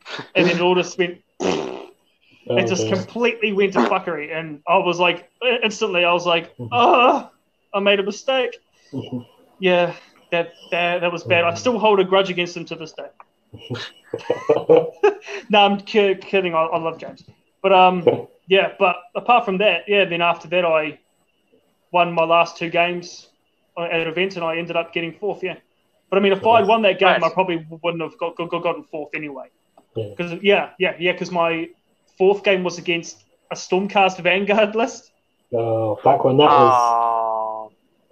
and 0.34 0.46
then 0.48 0.56
it 0.56 0.60
all 0.60 0.74
just 0.74 0.98
went, 0.98 1.22
it 1.40 2.66
just 2.66 2.86
Okay. 2.86 2.96
completely 2.96 3.52
went 3.52 3.72
to 3.74 3.80
fuckery. 3.80 4.32
And 4.36 4.62
I 4.66 4.78
was 4.78 4.98
like, 4.98 5.30
instantly, 5.62 6.04
I 6.04 6.12
was 6.12 6.26
like, 6.26 6.54
oh, 6.72 7.30
I 7.72 7.80
made 7.80 8.00
a 8.00 8.02
mistake. 8.02 8.56
Yeah, 9.58 9.94
that, 10.30 10.52
that, 10.70 11.00
that 11.02 11.12
was 11.12 11.22
bad. 11.24 11.44
I 11.44 11.54
still 11.54 11.78
hold 11.78 12.00
a 12.00 12.04
grudge 12.04 12.30
against 12.30 12.56
him 12.56 12.64
to 12.66 12.76
this 12.76 12.92
day. 12.92 13.08
No, 15.48 15.60
I'm 15.60 15.78
kidding. 15.80 16.54
I, 16.54 16.62
I 16.62 16.78
love 16.78 16.98
James. 16.98 17.24
But 17.62 17.72
um, 17.72 18.04
yeah. 18.50 18.72
But 18.78 18.96
apart 19.14 19.44
from 19.46 19.58
that, 19.58 19.84
yeah. 19.88 20.04
Then 20.04 20.20
after 20.20 20.48
that, 20.48 20.64
I 20.64 20.98
won 21.92 22.12
my 22.12 22.24
last 22.24 22.56
two 22.58 22.68
games 22.68 23.28
at 23.78 23.90
an 23.92 24.08
event, 24.08 24.36
and 24.36 24.44
I 24.44 24.56
ended 24.58 24.76
up 24.76 24.92
getting 24.92 25.12
fourth. 25.12 25.42
Yeah. 25.42 25.56
But 26.10 26.18
I 26.18 26.20
mean, 26.22 26.32
if 26.32 26.44
I'd 26.44 26.66
won 26.66 26.82
that 26.82 26.98
game, 26.98 27.20
Nice. 27.20 27.30
I 27.30 27.32
probably 27.32 27.64
wouldn't 27.82 28.02
have 28.02 28.18
got, 28.18 28.36
got, 28.36 28.50
got 28.50 28.62
gotten 28.62 28.84
fourth 28.84 29.14
anyway. 29.14 29.46
Because 29.94 30.32
yeah, 30.42 30.70
yeah, 30.78 30.94
yeah. 30.98 31.12
Because 31.12 31.30
my 31.30 31.68
fourth 32.18 32.42
game 32.42 32.64
was 32.64 32.78
against 32.78 33.24
a 33.50 33.54
Stormcast 33.54 34.18
Vanguard 34.20 34.74
list. 34.74 35.12
Oh, 35.52 35.98
back 36.04 36.24
when 36.24 36.36
that 36.38 36.50
was. 36.50 36.72
Ah, 36.72 37.66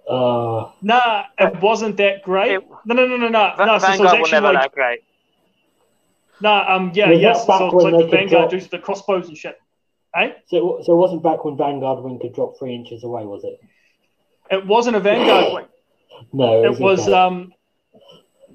Uh, 0.09 0.71
Nah, 0.81 1.23
it 1.37 1.61
wasn't 1.61 1.95
that 1.97 2.23
great. 2.23 2.53
It- 2.53 2.63
no, 2.85 2.95
no, 2.95 3.05
no, 3.05 3.17
no, 3.17 3.27
no. 3.27 3.53
No 3.57 3.65
so, 3.65 3.65
so 3.65 3.65
it 3.65 3.69
was 3.69 3.81
Vanguard 3.83 4.15
actually 4.19 4.31
never 4.31 4.53
like, 4.53 4.63
that 4.63 4.71
great. 4.73 4.99
nah, 6.41 6.75
um, 6.75 6.91
yeah, 6.95 7.11
yes. 7.11 7.45
back 7.45 7.59
So 7.59 7.65
it's 7.67 7.75
when 7.75 7.93
like 7.93 8.05
the 8.05 8.11
Vanguard 8.11 8.49
drop- 8.49 8.61
do 8.63 8.67
the 8.69 8.79
crossbows 8.79 9.27
and 9.27 9.37
shit. 9.37 9.59
Eh? 10.15 10.31
so, 10.47 10.81
so 10.83 10.93
it 10.93 10.97
wasn't 10.97 11.23
back 11.23 11.45
when 11.45 11.55
Vanguard 11.57 12.03
Wing 12.03 12.19
could 12.19 12.33
drop 12.33 12.57
three 12.57 12.73
inches 12.75 13.03
away, 13.03 13.25
was 13.25 13.43
it? 13.43 13.59
It 14.51 14.65
wasn't 14.65 14.95
a 14.95 14.99
Vanguard 14.99 15.53
wing. 15.53 15.65
No, 16.33 16.63
It 16.65 16.79
was 16.79 17.01
okay. 17.07 17.13
um, 17.13 17.53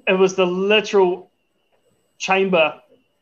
it 0.07 0.13
was 0.13 0.35
the 0.35 0.45
literal 0.45 1.31
chamber 2.19 2.79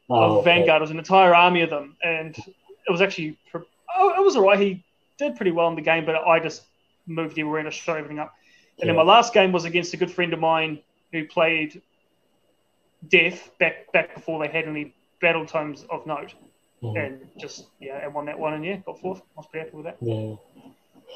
Oh, 0.10 0.15
of 0.15 0.31
okay. 0.39 0.60
Vanguard. 0.60 0.81
It 0.81 0.84
was 0.84 0.91
an 0.91 0.97
entire 0.97 1.34
army 1.34 1.61
of 1.61 1.69
them, 1.69 1.95
and 2.03 2.38
it 2.38 2.91
was 2.91 3.01
actually 3.01 3.38
oh, 3.53 4.14
it 4.18 4.22
was 4.23 4.35
alright. 4.35 4.60
He 4.60 4.84
did 5.18 5.38
pretty 5.38 5.51
well 5.51 5.69
in 5.69 5.76
the 5.76 5.81
game, 5.81 6.05
but 6.05 6.15
I 6.15 6.39
just 6.41 6.64
moved 7.07 7.35
the 7.35 7.43
arena, 7.43 7.72
shut 7.72 7.95
everything 7.97 8.19
up. 8.19 8.34
And 8.81 8.89
then 8.89 8.97
my 8.97 9.03
last 9.03 9.34
game 9.34 9.53
was 9.53 9.64
against 9.64 9.93
a 9.93 9.97
good 9.97 10.11
friend 10.11 10.34
of 10.34 10.39
mine 10.39 10.80
who 11.14 11.26
played 11.26 11.81
Death 13.07 13.51
back 13.60 13.91
back 13.93 14.14
before 14.15 14.39
they 14.45 14.51
had 14.51 14.65
any 14.68 14.93
battle 15.22 15.45
tomes 15.45 15.85
of 15.89 16.05
note, 16.05 16.34
Mhm. 16.84 17.05
and 17.05 17.30
just 17.38 17.68
yeah, 17.80 18.03
and 18.03 18.14
won 18.14 18.26
that 18.26 18.38
one, 18.38 18.53
and 18.53 18.65
yeah, 18.65 18.77
got 18.77 18.99
fourth. 18.99 19.19
I 19.19 19.23
was 19.38 19.47
pretty 19.47 19.65
happy 19.65 19.77
with 19.77 19.85
that. 19.85 19.97
Yeah. 20.01 20.35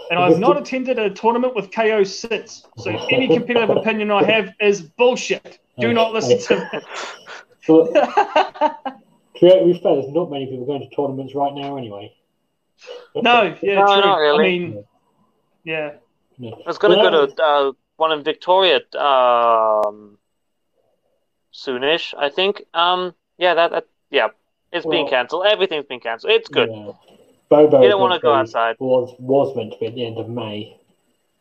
And 0.10 0.20
I've 0.20 0.40
not 0.40 0.58
attended 0.58 0.98
a 1.00 1.10
tournament 1.10 1.56
with 1.56 1.72
KO 1.74 2.04
since, 2.04 2.66
so 2.78 2.92
any 3.12 3.28
competitive 3.28 3.76
opinion 3.76 4.12
I 4.12 4.24
have 4.24 4.54
is 4.62 4.82
bullshit. 4.82 5.60
Do 5.80 5.94
not 5.94 6.14
listen 6.14 6.40
to 6.40 6.82
But 7.68 7.92
me. 7.94 8.02
to 9.40 9.66
be 9.66 9.80
fair, 9.84 9.96
there's 9.96 10.14
not 10.14 10.32
many 10.32 10.46
people 10.46 10.66
going 10.66 10.88
to 10.88 10.96
tournaments 10.96 11.36
right 11.36 11.54
now 11.54 11.76
anyway. 11.78 12.14
no, 13.16 13.56
yeah, 13.62 13.76
No, 13.76 13.86
true. 13.86 14.02
not 14.02 14.18
really. 14.18 14.46
I 14.46 14.50
mean, 14.50 14.86
yeah, 15.66 15.94
Yeah. 16.38 16.52
I 16.52 16.68
was 16.68 16.78
going 16.78 16.98
to 16.98 17.04
go 17.04 17.26
to 17.26 17.44
uh, 17.44 17.72
one 17.98 18.12
in 18.14 18.24
Victoria 18.24 18.78
um, 18.98 20.18
soonish, 21.54 22.14
I 22.18 22.30
think. 22.30 22.64
Um, 22.74 23.14
yeah, 23.38 23.56
that, 23.56 23.72
that 23.72 23.86
yeah, 24.10 24.28
it's 24.72 24.86
being 24.86 25.06
been 25.06 25.12
cancelled. 25.12 25.46
Everything's 25.46 25.86
been 25.86 26.00
cancelled. 26.00 26.34
It's 26.34 26.48
good. 26.50 26.70
Yeah. 26.72 26.92
Bobo 27.50 27.82
You 27.82 27.88
don't 27.90 28.02
want 28.02 28.14
to 28.14 28.20
go 28.20 28.34
outside. 28.34 28.76
Was 28.80 29.16
was 29.20 29.56
meant 29.56 29.74
to 29.74 29.80
be 29.80 29.86
at 29.88 29.96
the 29.96 30.06
end 30.06 30.18
of 30.18 30.30
May. 30.30 30.78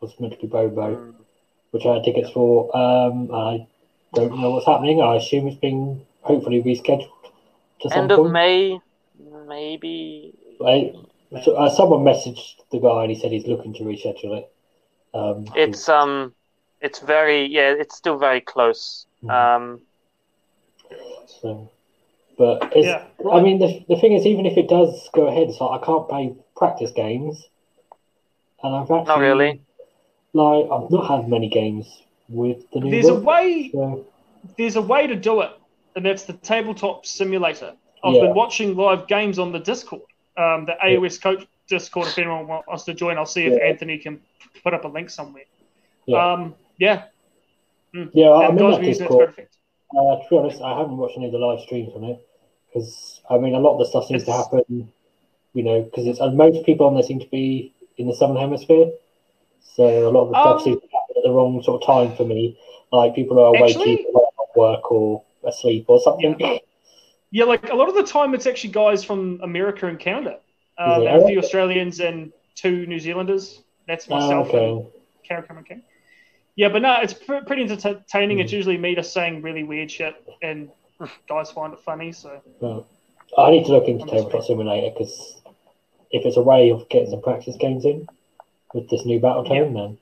Was 0.01 0.19
meant 0.21 0.35
to 0.35 0.39
be 0.39 0.47
Bobo, 0.47 0.95
Mm. 0.97 1.15
which 1.73 1.85
I 1.85 1.95
had 1.95 2.05
tickets 2.05 2.31
for. 2.31 2.75
Um, 2.77 3.31
I 3.35 3.67
don't 4.15 4.39
know 4.41 4.51
what's 4.53 4.67
happening. 4.67 5.03
I 5.03 5.17
assume 5.17 5.49
it's 5.49 5.57
being 5.57 6.07
hopefully 6.23 6.63
rescheduled 6.63 7.11
to 7.81 7.89
some 7.91 8.03
End 8.03 8.13
of 8.13 8.19
point. 8.19 8.33
May, 8.33 8.81
maybe. 9.47 10.35
Like, 10.61 10.95
so, 11.43 11.55
uh, 11.57 11.69
someone 11.71 12.05
messaged 12.05 12.55
the 12.71 12.79
guy 12.79 13.03
and 13.03 13.11
he 13.11 13.19
said 13.21 13.33
he's 13.33 13.47
looking 13.47 13.75
to 13.75 13.83
reschedule 13.83 14.39
it. 14.39 14.53
Um, 15.13 15.47
It's 15.57 15.89
um, 15.89 16.35
it's 16.81 17.01
very 17.01 17.47
yeah, 17.47 17.73
it's 17.73 17.97
still 17.97 18.19
very 18.19 18.41
close. 18.41 19.07
Mhm. 19.25 19.31
Um, 19.31 19.81
so, 21.27 21.69
but 22.39 22.71
it's, 22.75 22.87
yeah. 22.87 23.05
I 23.33 23.41
mean, 23.41 23.59
the, 23.59 23.85
the 23.89 24.01
thing 24.01 24.13
is, 24.13 24.27
even 24.27 24.47
if 24.47 24.57
it 24.57 24.69
does 24.69 25.09
go 25.15 25.27
ahead, 25.29 25.53
so 25.55 25.71
I 25.71 25.79
can't 25.85 26.09
play 26.09 26.35
practice 26.57 26.91
games, 26.93 27.45
and 28.63 28.75
I've 28.75 28.91
actually 28.91 29.05
not 29.05 29.19
really. 29.19 29.61
like 30.33 30.65
I've 30.71 30.91
not 30.91 31.07
had 31.09 31.29
many 31.29 31.49
games 31.49 32.03
with 32.29 32.69
the 32.73 32.81
new 32.81 32.91
There's 32.91 33.09
a 33.09 33.15
way. 33.15 33.71
so, 33.73 34.05
There's 34.57 34.77
a 34.77 34.83
way 34.83 35.07
to 35.07 35.17
do 35.17 35.41
it, 35.43 35.51
and 35.95 36.05
that's 36.05 36.25
the 36.25 36.35
tabletop 36.35 37.07
simulator. 37.07 37.75
I've 38.05 38.15
Yeah. 38.15 38.21
been 38.23 38.35
watching 38.35 38.77
live 38.77 39.07
games 39.09 39.39
on 39.39 39.53
the 39.53 39.59
Discord, 39.59 40.03
um, 40.37 40.67
the 40.67 40.77
AOS 40.85 41.19
Coach 41.21 41.47
Discord. 41.69 42.09
If 42.09 42.19
anyone 42.19 42.47
wants 42.47 42.85
to 42.85 42.95
join, 42.95 43.17
I'll 43.19 43.27
see 43.27 43.47
if 43.47 43.55
Yeah. 43.55 43.67
Anthony 43.67 43.99
can 43.99 44.21
put 44.63 44.75
up 44.75 44.85
a 44.85 44.89
link 44.89 45.11
somewhere. 45.11 45.45
Yeah. 46.07 46.33
Um, 46.33 46.55
yeah, 46.79 47.05
yeah, 48.13 48.31
I'm 48.31 48.51
and 48.51 48.61
in 48.61 48.71
that 48.71 48.81
are 48.81 48.83
using 48.83 48.85
it 48.85 48.85
to 48.85 48.99
Discord. 49.05 49.19
great 49.19 49.29
effect. 49.31 49.57
Uh, 49.91 50.17
to 50.17 50.23
be 50.31 50.37
honest, 50.37 50.61
I 50.63 50.77
haven't 50.79 50.97
watched 50.97 51.17
any 51.17 51.27
of 51.27 51.33
the 51.33 51.39
live 51.39 51.61
streams 51.61 51.93
on 51.95 52.05
it 52.05 52.27
because 52.69 53.21
I 53.31 53.39
mean, 53.39 53.55
a 53.55 53.59
lot 53.61 53.75
of 53.75 53.79
the 53.79 53.87
stuff 53.87 54.07
seems 54.07 54.25
to 54.25 54.33
happen 54.33 54.93
you 55.55 55.63
know, 55.63 55.81
because 55.83 56.07
it's 56.07 56.21
and 56.21 56.37
most 56.37 56.67
people 56.67 56.87
on 56.87 56.93
there 56.95 57.03
seem 57.03 57.19
to 57.19 57.29
be 57.31 57.73
in 57.97 58.07
the 58.07 58.15
southern 58.15 58.37
hemisphere, 58.37 58.91
so 59.63 59.85
a 60.07 60.11
lot 60.11 60.25
of 60.25 60.29
the 60.29 60.35
stuff 60.43 60.57
Um, 60.59 60.65
seems 60.65 60.81
to 60.83 60.89
happen 60.89 61.15
at 61.17 61.23
the 61.23 61.31
wrong 61.31 61.63
sort 61.63 61.83
of 61.83 61.87
time 61.87 62.15
for 62.15 62.25
me. 62.27 62.59
Like 62.93 63.15
people 63.15 63.41
are 63.41 63.49
awake 63.57 63.75
Actually- 63.77 64.07
work 64.55 64.91
or 64.93 65.23
asleep 65.45 65.85
or 65.89 65.99
something. 66.01 66.37
Yeah, 67.31 67.45
like 67.45 67.71
a 67.71 67.75
lot 67.75 67.89
of 67.89 67.95
the 67.95 68.03
time, 68.03 68.35
it's 68.35 68.47
actually 68.47 68.73
guys 68.73 69.03
from 69.05 69.41
America 69.43 69.87
and 69.87 69.99
Canada. 69.99 70.39
Um, 70.79 71.03
Yeah. 71.03 71.15
and 71.15 71.23
a 71.23 71.27
few 71.27 71.39
Australians 71.39 72.01
and 72.01 72.33
two 72.55 72.87
New 72.87 72.99
Zealanders. 72.99 73.63
That's 73.87 74.07
Ah, 74.11 74.19
myself 74.19 74.49
and 74.51 74.59
okay. 74.59 74.89
Karen 75.25 75.45
Cameron 75.47 75.65
King. 75.65 75.83
Yeah, 76.57 76.71
but 76.71 76.81
no, 76.83 76.97
it's 77.03 77.13
pr- 77.13 77.45
pretty 77.47 77.63
entertaining. 77.63 78.39
Mm. 78.39 78.41
It's 78.41 78.53
usually 78.53 78.79
me 78.79 78.95
just 78.95 79.13
saying 79.13 79.43
really 79.43 79.63
weird 79.63 79.91
shit, 79.91 80.15
and 80.43 80.71
guys 81.29 81.51
find 81.51 81.73
it 81.75 81.81
funny. 81.81 82.13
So 82.13 82.41
Well, 82.61 82.87
I 83.37 83.51
need 83.51 83.67
to 83.67 83.73
look 83.73 83.89
into 83.89 84.05
I'm 84.05 84.09
Tabletop 84.11 84.45
Simulator 84.45 84.91
because 84.91 85.37
if 86.11 86.25
it's 86.25 86.37
a 86.39 86.43
way 86.43 86.71
of 86.71 86.89
getting 86.89 87.11
some 87.11 87.21
practice 87.21 87.57
games 87.57 87.85
in 87.85 88.09
with 88.73 88.89
this 88.89 89.05
new 89.05 89.21
battle 89.21 89.45
tome, 89.45 89.75
then 89.75 89.99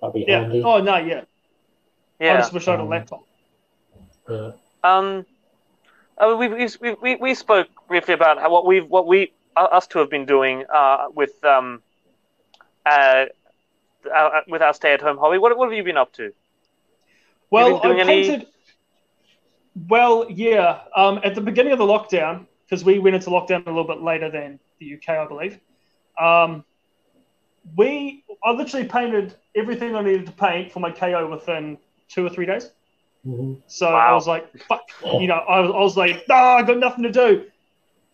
that'd 0.00 0.14
be 0.14 0.26
yeah. 0.28 0.40
handy. 0.42 0.62
Oh 0.62 0.80
no, 0.82 0.96
yeah. 0.96 1.22
I 2.20 2.24
Yeah. 2.24 2.36
just 2.36 2.52
wish 2.52 2.68
I 2.68 2.72
had 2.72 2.80
a 2.80 2.82
Um, 2.82 2.88
laptop. 2.90 3.24
Yeah. 4.28 4.50
Um, 4.84 5.24
uh, 6.18 6.36
we, 6.38 6.48
we, 6.48 6.68
we, 6.82 6.94
we, 7.00 7.16
we 7.16 7.34
spoke 7.34 7.68
briefly 7.88 8.12
about 8.12 8.38
how, 8.38 8.50
what 8.50 8.66
we've 8.66 8.86
what 8.86 9.06
we 9.06 9.32
uh, 9.56 9.60
us 9.64 9.86
two 9.86 9.98
have 10.00 10.10
been 10.10 10.26
doing 10.26 10.64
uh, 10.72 11.06
with 11.14 11.42
um, 11.44 11.82
uh, 12.84 13.24
uh, 14.12 14.40
with 14.48 14.62
our 14.62 14.74
stay-at-home 14.74 15.18
hobby. 15.18 15.38
What, 15.38 15.56
what 15.56 15.68
have 15.68 15.76
you 15.76 15.84
been 15.84 15.96
up 15.96 16.12
to? 16.14 16.32
Well, 17.50 17.80
I 17.82 17.98
any- 17.98 18.04
painted. 18.04 18.46
Well, 19.88 20.26
yeah. 20.30 20.80
Um, 20.96 21.20
at 21.24 21.34
the 21.34 21.40
beginning 21.40 21.72
of 21.72 21.78
the 21.78 21.84
lockdown, 21.86 22.46
because 22.64 22.84
we 22.84 22.98
went 22.98 23.16
into 23.16 23.30
lockdown 23.30 23.66
a 23.66 23.70
little 23.70 23.84
bit 23.84 24.02
later 24.02 24.30
than 24.30 24.58
the 24.78 24.94
UK, 24.94 25.08
I 25.10 25.26
believe. 25.26 25.58
Um, 26.20 26.64
we, 27.76 28.24
I 28.44 28.52
literally 28.52 28.86
painted 28.86 29.34
everything 29.54 29.94
I 29.94 30.02
needed 30.02 30.26
to 30.26 30.32
paint 30.32 30.72
for 30.72 30.80
my 30.80 30.90
KO 30.90 31.28
within 31.28 31.78
two 32.08 32.24
or 32.24 32.30
three 32.30 32.46
days. 32.46 32.70
hmm 33.24 33.54
So 33.66 33.88
I 33.88 34.12
was 34.12 34.26
like, 34.26 34.56
fuck, 34.64 34.82
you 35.04 35.26
know, 35.26 35.34
I 35.34 35.60
was, 35.60 35.70
I 35.70 35.78
was 35.78 35.96
like, 35.96 36.28
nah, 36.28 36.56
I 36.56 36.62
got 36.62 36.78
nothing 36.78 37.04
to 37.04 37.12
do. 37.12 37.46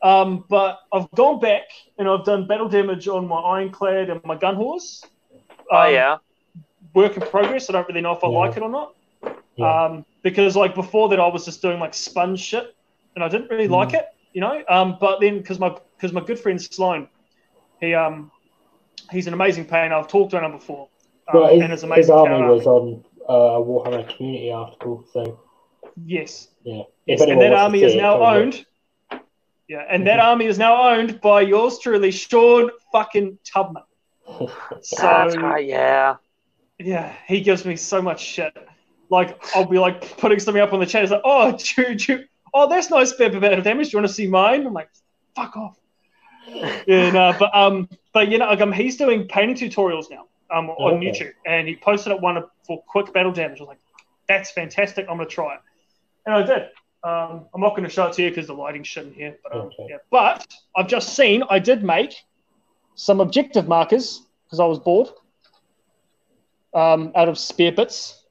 Um, 0.02 0.44
but 0.48 0.80
I've 0.92 1.10
gone 1.12 1.40
back 1.40 1.64
and 1.98 2.08
I've 2.08 2.24
done 2.24 2.46
battle 2.46 2.68
damage 2.68 3.08
on 3.08 3.26
my 3.26 3.40
ironclad 3.40 4.10
and 4.10 4.22
my 4.24 4.36
gun 4.36 4.56
hauler. 4.56 4.80
Oh 5.70 5.86
Um, 5.86 5.92
yeah, 5.92 6.16
Work 6.94 7.16
in 7.16 7.22
progress. 7.22 7.68
I 7.68 7.74
don't 7.74 7.88
really 7.88 8.00
know 8.00 8.12
if 8.12 8.24
I 8.24 8.28
Yeah. 8.28 8.38
like 8.38 8.56
it 8.56 8.62
or 8.62 8.68
not. 8.70 8.94
Yeah. 9.56 9.84
Um, 9.84 10.04
because 10.22 10.56
like 10.56 10.74
before 10.74 11.08
that, 11.10 11.20
I 11.20 11.26
was 11.28 11.44
just 11.44 11.60
doing 11.62 11.78
like 11.80 11.94
sponge 11.94 12.40
shit, 12.40 12.74
and 13.14 13.22
I 13.24 13.28
didn't 13.28 13.50
really 13.50 13.68
Mm. 13.68 13.72
like 13.72 13.92
it, 13.94 14.06
you 14.32 14.40
know. 14.40 14.62
Um, 14.68 14.96
but 15.00 15.20
then 15.20 15.38
because 15.38 15.58
my 15.58 15.76
because 15.96 16.12
my 16.12 16.20
good 16.20 16.38
friend 16.38 16.60
Sloan, 16.60 17.08
he 17.80 17.94
um, 17.94 18.30
he's 19.10 19.26
an 19.26 19.32
amazing 19.34 19.64
painter. 19.66 19.94
I've 19.94 20.08
talked 20.08 20.30
to 20.32 20.40
him 20.42 20.52
before, 20.52 20.88
um, 21.28 21.40
Well, 21.40 21.48
his, 21.52 21.62
and 21.62 21.70
his 21.72 21.82
amazing. 21.84 22.14
army 22.14 22.30
counter 22.30 22.52
was 22.52 22.66
on 22.66 23.04
uh, 23.28 23.32
a 23.32 23.60
Warhammer 23.62 24.08
community 24.16 24.50
article, 24.52 25.04
so 25.12 25.40
yes, 26.04 26.48
yeah. 26.64 26.82
yes, 27.06 27.20
and 27.20 27.40
that 27.40 27.52
army 27.52 27.82
is 27.82 27.94
now 27.94 28.18
go 28.18 28.24
and 28.26 28.54
look. 28.54 28.64
owned. 29.10 29.20
Yeah, 29.68 29.84
and 29.88 30.06
that 30.06 30.20
army 30.20 30.44
is 30.46 30.58
now 30.58 30.90
owned 30.90 31.20
by 31.20 31.40
yours 31.40 31.78
truly, 31.80 32.10
Sean 32.12 32.70
fucking 32.92 33.38
Tubman. 33.44 33.82
So 34.82 34.96
that's 35.08 35.36
right. 35.36 35.66
Yeah, 35.66 36.16
yeah, 36.78 37.14
he 37.26 37.40
gives 37.40 37.64
me 37.64 37.76
so 37.76 38.02
much 38.02 38.20
shit. 38.20 38.56
Like 39.10 39.38
I'll 39.54 39.64
be 39.64 39.78
like 39.78 40.18
putting 40.18 40.38
something 40.38 40.62
up 40.62 40.72
on 40.72 40.80
the 40.80 40.86
chat. 40.86 41.02
It's 41.04 41.12
like, 41.12 41.22
oh, 41.24 41.52
choo, 41.58 41.94
choo. 41.96 42.24
oh, 42.54 42.68
that's 42.68 42.90
nice 42.90 43.12
bit 43.12 43.34
of 43.34 43.64
damage. 43.64 43.90
Do 43.90 43.92
you 43.96 43.98
want 43.98 44.08
to 44.08 44.14
see 44.14 44.26
mine? 44.26 44.66
I'm 44.66 44.72
like, 44.74 44.88
fuck 45.34 45.56
off. 45.56 45.76
yeah, 46.86 47.10
no, 47.10 47.32
but 47.38 47.54
um, 47.54 47.88
but 48.12 48.28
you 48.30 48.38
know, 48.38 48.46
like, 48.46 48.60
um, 48.60 48.72
he's 48.72 48.96
doing 48.96 49.26
painting 49.28 49.56
tutorials 49.56 50.06
now 50.10 50.26
um 50.54 50.70
on 50.70 50.94
Okay. 50.98 51.10
YouTube, 51.10 51.32
and 51.46 51.66
he 51.66 51.76
posted 51.76 52.12
up 52.12 52.20
one 52.20 52.42
for 52.66 52.82
quick 52.86 53.12
battle 53.12 53.32
damage. 53.32 53.58
I 53.58 53.62
was 53.62 53.68
like, 53.68 53.80
that's 54.28 54.50
fantastic. 54.52 55.06
I'm 55.08 55.16
gonna 55.16 55.28
try 55.28 55.54
it, 55.54 55.60
and 56.26 56.34
I 56.34 56.42
did. 56.42 56.68
Um, 57.04 57.46
I'm 57.54 57.60
not 57.60 57.70
going 57.70 57.84
to 57.84 57.88
show 57.88 58.06
it 58.08 58.14
to 58.14 58.22
you 58.22 58.30
because 58.30 58.48
the 58.48 58.54
lighting's 58.54 58.88
shit 58.88 59.06
in 59.06 59.12
here. 59.12 59.36
But 59.44 59.52
um, 59.54 59.66
Okay. 59.66 59.86
yeah, 59.90 59.96
but 60.10 60.44
I've 60.76 60.88
just 60.88 61.14
seen 61.14 61.44
I 61.48 61.60
did 61.60 61.84
make 61.84 62.16
some 62.96 63.20
objective 63.20 63.68
markers 63.68 64.25
because 64.46 64.60
I 64.60 64.64
was 64.66 64.78
bored 64.78 65.08
um, 66.74 67.12
out 67.14 67.28
of 67.28 67.38
spare 67.38 67.72
bits, 67.72 68.22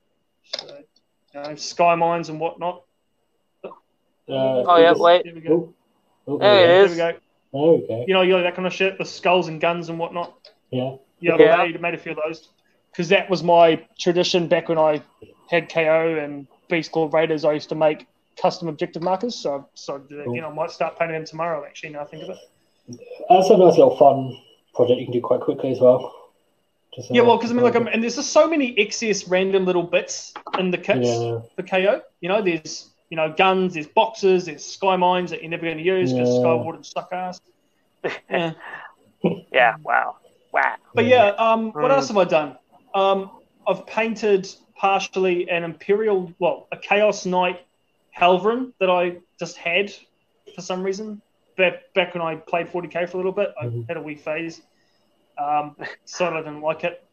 so, 0.44 0.66
you 1.34 1.42
know, 1.42 1.56
sky 1.56 1.96
mines 1.96 2.30
and 2.30 2.40
whatnot. 2.40 2.84
Uh, 3.64 3.72
Oh 4.28 4.78
yeah, 4.78 4.94
wait. 4.96 5.24
There 5.24 5.34
we 5.36 5.42
go. 5.42 5.74
oh, 6.28 6.34
oh, 6.34 6.38
There 6.40 6.64
it 6.64 6.68
There 6.68 6.86
is. 6.86 6.92
we 6.92 6.98
go. 6.98 7.12
There 7.54 7.72
we 7.74 7.88
go. 7.88 8.06
You 8.08 8.14
know, 8.14 8.22
you 8.22 8.32
know 8.32 8.44
that 8.44 8.56
kind 8.56 8.66
of 8.66 8.74
shit, 8.74 8.98
the 8.98 9.06
skulls 9.06 9.48
and 9.48 9.62
guns 9.62 9.90
and 9.90 10.00
whatnot. 10.00 10.50
Yeah. 10.72 10.96
Yeah, 11.20 11.38
Yeah. 11.38 11.56
I 11.56 11.68
made, 11.68 11.82
made 11.82 11.94
a 11.94 11.98
few 11.98 12.14
of 12.14 12.20
those 12.26 12.50
because 12.92 13.10
that 13.10 13.30
was 13.30 13.44
my 13.44 13.86
tradition 14.00 14.48
back 14.48 14.70
when 14.70 14.78
I 14.80 15.02
had 15.50 15.70
KO 15.72 16.18
and 16.18 16.48
Beastclaw 16.70 17.14
Raiders. 17.14 17.46
I 17.46 17.54
used 17.54 17.70
to 17.70 17.76
make 17.76 18.08
custom 18.42 18.68
objective 18.68 19.02
markers, 19.04 19.36
so 19.36 19.68
so 19.76 20.02
you 20.10 20.42
know 20.42 20.50
I 20.50 20.54
might 20.54 20.72
start 20.72 20.98
painting 20.98 21.16
them 21.16 21.26
tomorrow. 21.26 21.64
Actually, 21.66 21.90
now 21.90 22.02
I 22.02 22.06
think 22.06 22.24
of 22.24 22.30
it. 22.32 22.38
That's 23.30 23.50
a 23.50 23.58
nice 23.58 23.78
little 23.78 23.96
fun 23.98 24.38
project 24.76 25.00
you 25.00 25.06
can 25.06 25.14
do 25.14 25.22
quite 25.22 25.42
quickly 25.42 25.72
as 25.72 25.80
well. 25.80 26.14
Just, 26.96 27.12
Yeah, 27.14 27.22
uh, 27.22 27.26
well, 27.26 27.38
because 27.38 27.52
I 27.52 27.54
mean, 27.54 27.64
like, 27.64 27.76
um, 27.76 27.88
and 27.88 28.02
there's 28.02 28.16
just 28.16 28.32
so 28.32 28.48
many 28.48 28.78
excess 28.80 29.28
random 29.28 29.66
little 29.66 29.84
bits 29.84 30.34
in 30.58 30.72
the 30.72 30.78
kits 30.78 31.08
yeah, 31.08 31.40
for 31.56 31.64
KO. 31.64 32.02
You 32.22 32.30
know, 32.30 32.42
there's 32.42 32.90
you 33.10 33.18
know 33.18 33.34
guns, 33.36 33.74
there's 33.74 33.88
boxes, 33.88 34.46
there's 34.46 34.64
sky 34.64 34.96
mines 34.96 35.32
that 35.32 35.42
you're 35.42 35.50
never 35.52 35.64
going 35.64 35.78
to 35.78 35.84
use 35.84 36.12
because 36.14 36.30
Yeah. 36.30 36.40
sky 36.42 36.54
wardens 36.56 36.90
suck 36.92 37.10
ass. 37.12 37.40
Yeah. 38.30 38.54
yeah. 39.52 39.76
Wow, 39.84 40.18
wow. 40.54 40.76
But 40.94 41.06
yeah, 41.06 41.30
um, 41.30 41.72
what 41.72 41.92
Mm. 41.92 41.96
else 41.96 42.08
have 42.10 42.18
I 42.18 42.26
done? 42.26 42.58
Um, 42.94 43.32
I've 43.68 43.86
painted 43.88 44.48
partially 44.76 45.50
an 45.50 45.64
Imperial, 45.64 46.32
well, 46.38 46.68
a 46.72 46.78
Chaos 46.78 47.26
Knight 47.26 47.60
Helverin 48.16 48.74
that 48.80 48.90
I 48.90 49.18
just 49.40 49.58
had 49.58 49.92
for 50.54 50.62
some 50.62 50.84
reason. 50.84 51.22
Back, 51.58 51.94
back 51.94 52.14
when 52.14 52.22
I 52.22 52.36
played 52.36 52.68
40k 52.68 53.10
for 53.10 53.18
a 53.18 53.20
little 53.20 53.32
bit, 53.32 53.54
I 53.60 53.66
Mhm. 53.68 53.88
had 53.88 53.98
a 53.98 54.02
wee 54.02 54.16
phase. 54.16 54.62
Um, 55.38 55.76
so 56.06 56.28
I 56.28 56.38
didn't 56.38 56.62
like 56.62 56.84
it 56.84 57.04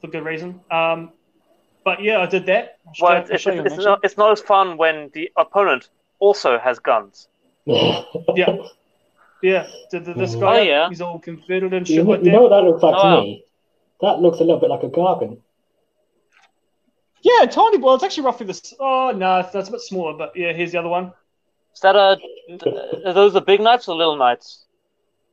for 0.00 0.08
good 0.08 0.24
reason. 0.24 0.60
Um, 0.70 1.12
but 1.84 2.02
yeah, 2.02 2.18
I 2.20 2.26
did 2.26 2.46
that. 2.46 2.78
I'll 2.86 2.92
Well, 3.00 3.16
it's, 3.18 3.30
it's, 3.30 3.46
it's, 3.46 3.84
not, 3.84 4.00
it's 4.02 4.16
not 4.16 4.32
as 4.32 4.40
fun 4.40 4.76
when 4.76 5.10
the 5.14 5.30
opponent 5.36 5.88
also 6.18 6.58
has 6.58 6.78
guns. 6.78 7.28
Yeah. 8.34 8.56
Yeah, 9.42 9.66
did 9.90 10.06
the, 10.06 10.14
this 10.14 10.34
Mhm. 10.34 10.40
guy, 10.40 10.58
Oh, 10.58 10.62
yeah. 10.62 10.88
he's 10.88 11.00
all 11.02 11.18
converted 11.18 11.72
and 11.74 11.88
you, 11.88 11.96
shit 11.96 12.04
know, 12.04 12.12
like 12.12 12.24
you 12.24 12.32
know 12.32 12.42
what 12.42 12.48
that 12.48 12.64
looks 12.64 12.82
like 12.82 12.94
Oh, 12.96 13.02
to 13.02 13.04
wow. 13.04 13.20
me? 13.20 13.44
That 14.00 14.20
looks 14.20 14.38
a 14.38 14.44
little 14.44 14.58
bit 14.58 14.70
like 14.70 14.82
a 14.82 14.88
gargant. 14.88 15.40
Yeah, 17.22 17.44
tiny. 17.46 17.78
Well, 17.78 17.94
it's 17.94 18.04
actually 18.04 18.24
roughly 18.24 18.46
this. 18.46 18.74
Oh 18.80 19.10
no, 19.10 19.46
that's 19.52 19.68
a 19.68 19.72
bit 19.72 19.80
smaller. 19.80 20.14
But 20.16 20.36
yeah, 20.36 20.52
here's 20.52 20.72
the 20.72 20.78
other 20.78 20.88
one. 20.88 21.12
Is 21.76 21.80
that 21.82 21.94
a? 21.94 22.18
Are 23.06 23.12
those 23.12 23.34
the 23.34 23.42
big 23.42 23.60
knights 23.60 23.86
or 23.86 23.94
little 23.94 24.16
knights? 24.16 24.64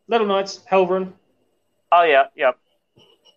Little 0.10 0.28
Knights, 0.28 0.60
Helverin. 0.70 1.14
Oh 1.90 2.04
yeah, 2.04 2.26
yeah. 2.36 2.52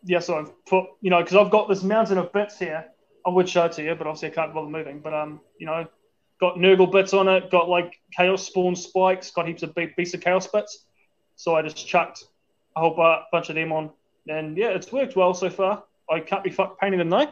Yeah, 0.02 0.18
so 0.18 0.38
I've 0.38 0.66
put, 0.66 0.86
you 1.00 1.10
know, 1.10 1.22
because 1.22 1.36
I've 1.36 1.52
got 1.52 1.68
this 1.68 1.84
mountain 1.84 2.18
of 2.18 2.32
bits 2.32 2.58
here. 2.58 2.84
I 3.24 3.30
would 3.30 3.48
show 3.48 3.66
it 3.66 3.72
to 3.72 3.84
you, 3.84 3.94
but 3.94 4.08
obviously 4.08 4.28
I 4.28 4.32
can't 4.32 4.52
bother 4.52 4.68
moving. 4.68 4.98
But 4.98 5.14
um, 5.14 5.40
you 5.58 5.66
know, 5.66 5.86
got 6.40 6.56
Nurgle 6.56 6.90
bits 6.90 7.14
on 7.14 7.28
it. 7.28 7.48
Got 7.48 7.68
like 7.68 7.94
Chaos 8.16 8.44
Spawn 8.44 8.74
spikes. 8.74 9.30
Got 9.30 9.46
heaps 9.46 9.62
of 9.62 9.72
big 9.76 9.94
beasts 9.94 10.14
of 10.14 10.20
Chaos 10.20 10.48
bits. 10.48 10.84
So 11.36 11.54
I 11.54 11.62
just 11.62 11.86
chucked 11.86 12.24
a 12.74 12.80
whole 12.80 13.22
bunch 13.30 13.50
of 13.50 13.54
them 13.54 13.70
on, 13.70 13.90
and 14.26 14.56
yeah, 14.56 14.70
it's 14.70 14.90
worked 14.90 15.14
well 15.14 15.32
so 15.32 15.48
far. 15.48 15.84
I 16.10 16.18
can't 16.18 16.42
be 16.42 16.50
fucked 16.50 16.80
painting 16.80 16.98
them 16.98 17.10
though, 17.10 17.28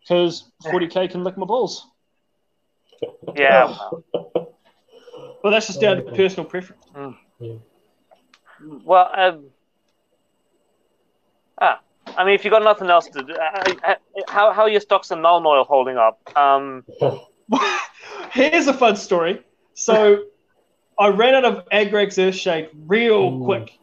because 0.00 0.50
40k 0.64 1.10
can 1.10 1.24
lick 1.24 1.36
my 1.36 1.44
balls. 1.44 1.86
Yeah. 3.36 3.76
But 5.42 5.50
that's 5.50 5.66
just 5.68 5.80
down 5.80 5.96
to 5.96 6.02
personal 6.02 6.44
preference. 6.46 6.82
Well, 8.60 9.10
um, 9.16 9.44
ah, 11.60 11.80
I 12.16 12.24
mean, 12.24 12.34
if 12.34 12.44
you've 12.44 12.50
got 12.50 12.64
nothing 12.64 12.90
else 12.90 13.06
to 13.06 13.22
do, 13.22 13.32
uh, 13.34 13.64
uh, 13.84 13.94
how 14.28 14.52
how 14.52 14.62
are 14.62 14.68
your 14.68 14.80
stocks 14.80 15.10
of 15.10 15.18
Nuln 15.18 15.46
oil 15.46 15.64
holding 15.64 15.96
up? 15.96 16.20
Um, 16.36 16.84
Here's 18.32 18.66
a 18.66 18.74
fun 18.74 18.96
story. 18.96 19.42
So 19.74 20.24
I 20.98 21.08
ran 21.08 21.34
out 21.34 21.44
of 21.44 21.68
Agrax 21.70 22.18
Earthshade 22.18 22.70
real 22.86 23.40
Ooh. 23.40 23.44
quick. 23.44 23.78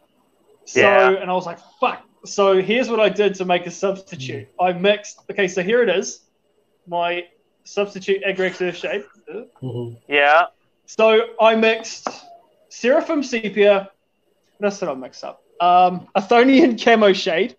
So 0.66 0.82
Yeah. 0.82 1.12
and 1.12 1.30
I 1.30 1.34
was 1.34 1.46
like, 1.46 1.60
fuck. 1.80 2.04
So 2.26 2.62
here's 2.62 2.90
what 2.90 3.00
I 3.00 3.10
did 3.10 3.36
to 3.36 3.46
make 3.46 3.68
a 3.68 3.72
substitute. 3.72 4.48
I 4.60 4.74
mixed 4.74 5.22
okay, 5.32 5.48
so 5.48 5.62
here 5.62 5.84
it 5.84 5.90
is. 5.90 6.22
My 6.88 7.26
substitute 7.64 8.24
Agrax 8.24 8.58
Earthshade. 8.58 9.06
Mhm. 9.62 9.98
yeah. 10.08 10.48
So 10.86 11.28
I 11.40 11.56
mixed 11.56 12.08
Seraphim 12.70 13.24
Sepia. 13.24 13.90
What 14.58 14.66
else 14.68 14.80
did 14.80 14.90
I 14.90 14.94
mix 14.94 15.24
up? 15.24 15.42
Um, 15.60 16.08
Athonian 16.16 16.78
Camo 16.84 17.14
Shade, 17.14 17.56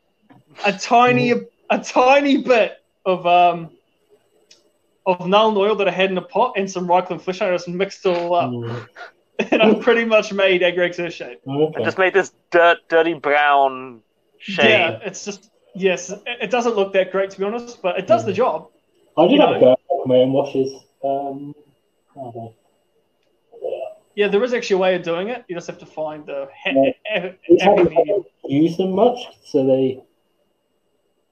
a 0.64 0.72
tiny, 0.72 1.32
a 1.70 1.78
tiny 1.78 2.38
bit 2.38 2.78
of 3.04 3.26
um, 3.26 3.70
of 5.06 5.18
Nuln 5.20 5.56
oil 5.56 5.76
that 5.76 5.88
I 5.88 5.92
had 5.92 6.10
in 6.10 6.18
a 6.18 6.22
pot, 6.22 6.54
and 6.56 6.70
some 6.70 6.86
Reikland 6.86 7.20
Fish. 7.20 7.40
I 7.40 7.50
just 7.50 7.68
mixed 7.68 8.04
it 8.04 8.16
all 8.16 8.34
up. 8.34 8.88
And 9.38 9.60
I've 9.60 9.82
pretty 9.82 10.06
much 10.06 10.32
made 10.32 10.62
Agrax 10.62 10.96
Earthshade. 10.96 11.46
Okay. 11.46 11.82
I 11.82 11.84
just 11.84 11.98
made 11.98 12.14
this 12.14 12.32
dirt, 12.50 12.78
dirty 12.88 13.12
brown 13.12 14.00
shade. 14.38 14.70
Yeah, 14.70 14.98
it's 15.04 15.26
just 15.26 15.50
yes, 15.74 16.08
it, 16.08 16.22
it 16.26 16.50
doesn't 16.50 16.74
look 16.74 16.94
that 16.94 17.12
great 17.12 17.28
to 17.32 17.38
be 17.38 17.44
honest, 17.44 17.82
but 17.82 17.98
it 17.98 18.06
does 18.06 18.24
the 18.24 18.32
job. 18.32 18.68
I 19.18 19.26
did 19.26 19.32
you 19.32 19.40
have 19.42 19.50
know. 19.50 19.56
a 19.56 19.60
go 19.60 19.72
at 19.72 20.06
my 20.06 20.14
own 20.16 20.32
washes. 20.32 20.72
Um, 21.04 21.54
I 22.12 22.22
don't 22.22 22.34
know. 22.34 22.54
Yeah, 24.16 24.28
there 24.28 24.42
is 24.42 24.54
actually 24.54 24.76
a 24.76 24.78
way 24.78 24.94
of 24.96 25.02
doing 25.02 25.28
it. 25.28 25.44
You 25.46 25.54
just 25.54 25.66
have 25.66 25.78
to 25.78 25.86
find 25.86 26.24
the 26.26 26.48
ha- 26.64 26.72
Yeah. 26.74 26.90
ha- 27.06 27.32
We 27.48 27.58
happy 27.60 27.78
haven't 27.82 28.24
medium. 28.48 28.76
them 28.78 28.92
much, 28.92 29.18
so 29.44 29.64
they 29.66 30.00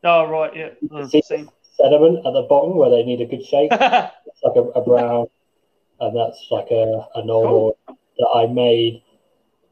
Oh 0.04 0.26
right, 0.26 0.54
yeah. 0.54 0.68
Mm. 0.90 1.10
see 1.10 1.22
See. 1.22 1.46
sediment 1.72 2.18
at 2.26 2.32
the 2.34 2.42
bottom 2.42 2.76
where 2.76 2.90
they 2.90 3.02
need 3.02 3.22
a 3.22 3.24
good 3.26 3.44
shape. 3.44 3.72
yeah, 3.72 4.10
It's 4.26 4.42
like 4.42 4.56
a, 4.56 4.64
a 4.78 4.82
brown, 4.84 5.26
and 6.00 6.14
that's 6.14 6.46
like 6.50 6.70
a, 6.70 7.06
a 7.14 7.24
normal 7.24 7.78
that 7.88 8.28
I 8.34 8.46
made. 8.46 9.02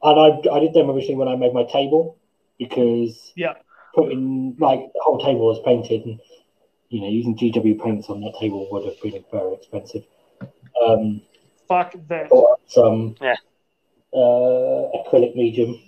And 0.03 0.19
I, 0.19 0.57
I 0.57 0.61
did 0.61 0.73
them 0.73 0.91
originally 0.91 1.17
when 1.17 1.29
I 1.29 1.37
made 1.37 1.53
my 1.53 1.65
table 1.65 2.17
because 2.59 3.33
Yeah. 3.37 3.55
putting 3.95 4.57
like 4.59 4.81
the 4.95 5.01
whole 5.03 5.19
table 5.19 5.47
was 5.47 5.61
painted, 5.67 6.07
and 6.07 6.19
you 6.89 7.03
know 7.03 7.09
using 7.09 7.37
GW 7.37 7.79
paints 7.85 8.09
on 8.09 8.23
that 8.23 8.35
table 8.41 8.67
would 8.73 8.87
have 8.87 8.99
been 9.03 9.23
very 9.31 9.53
expensive. 9.53 10.05
Um, 10.83 11.21
fuck 11.73 11.95
that. 12.09 12.29
bought 12.31 12.61
some 12.67 13.15
Yeah. 13.21 13.37
uh, 14.13 14.91
acrylic 14.99 15.35
medium, 15.35 15.81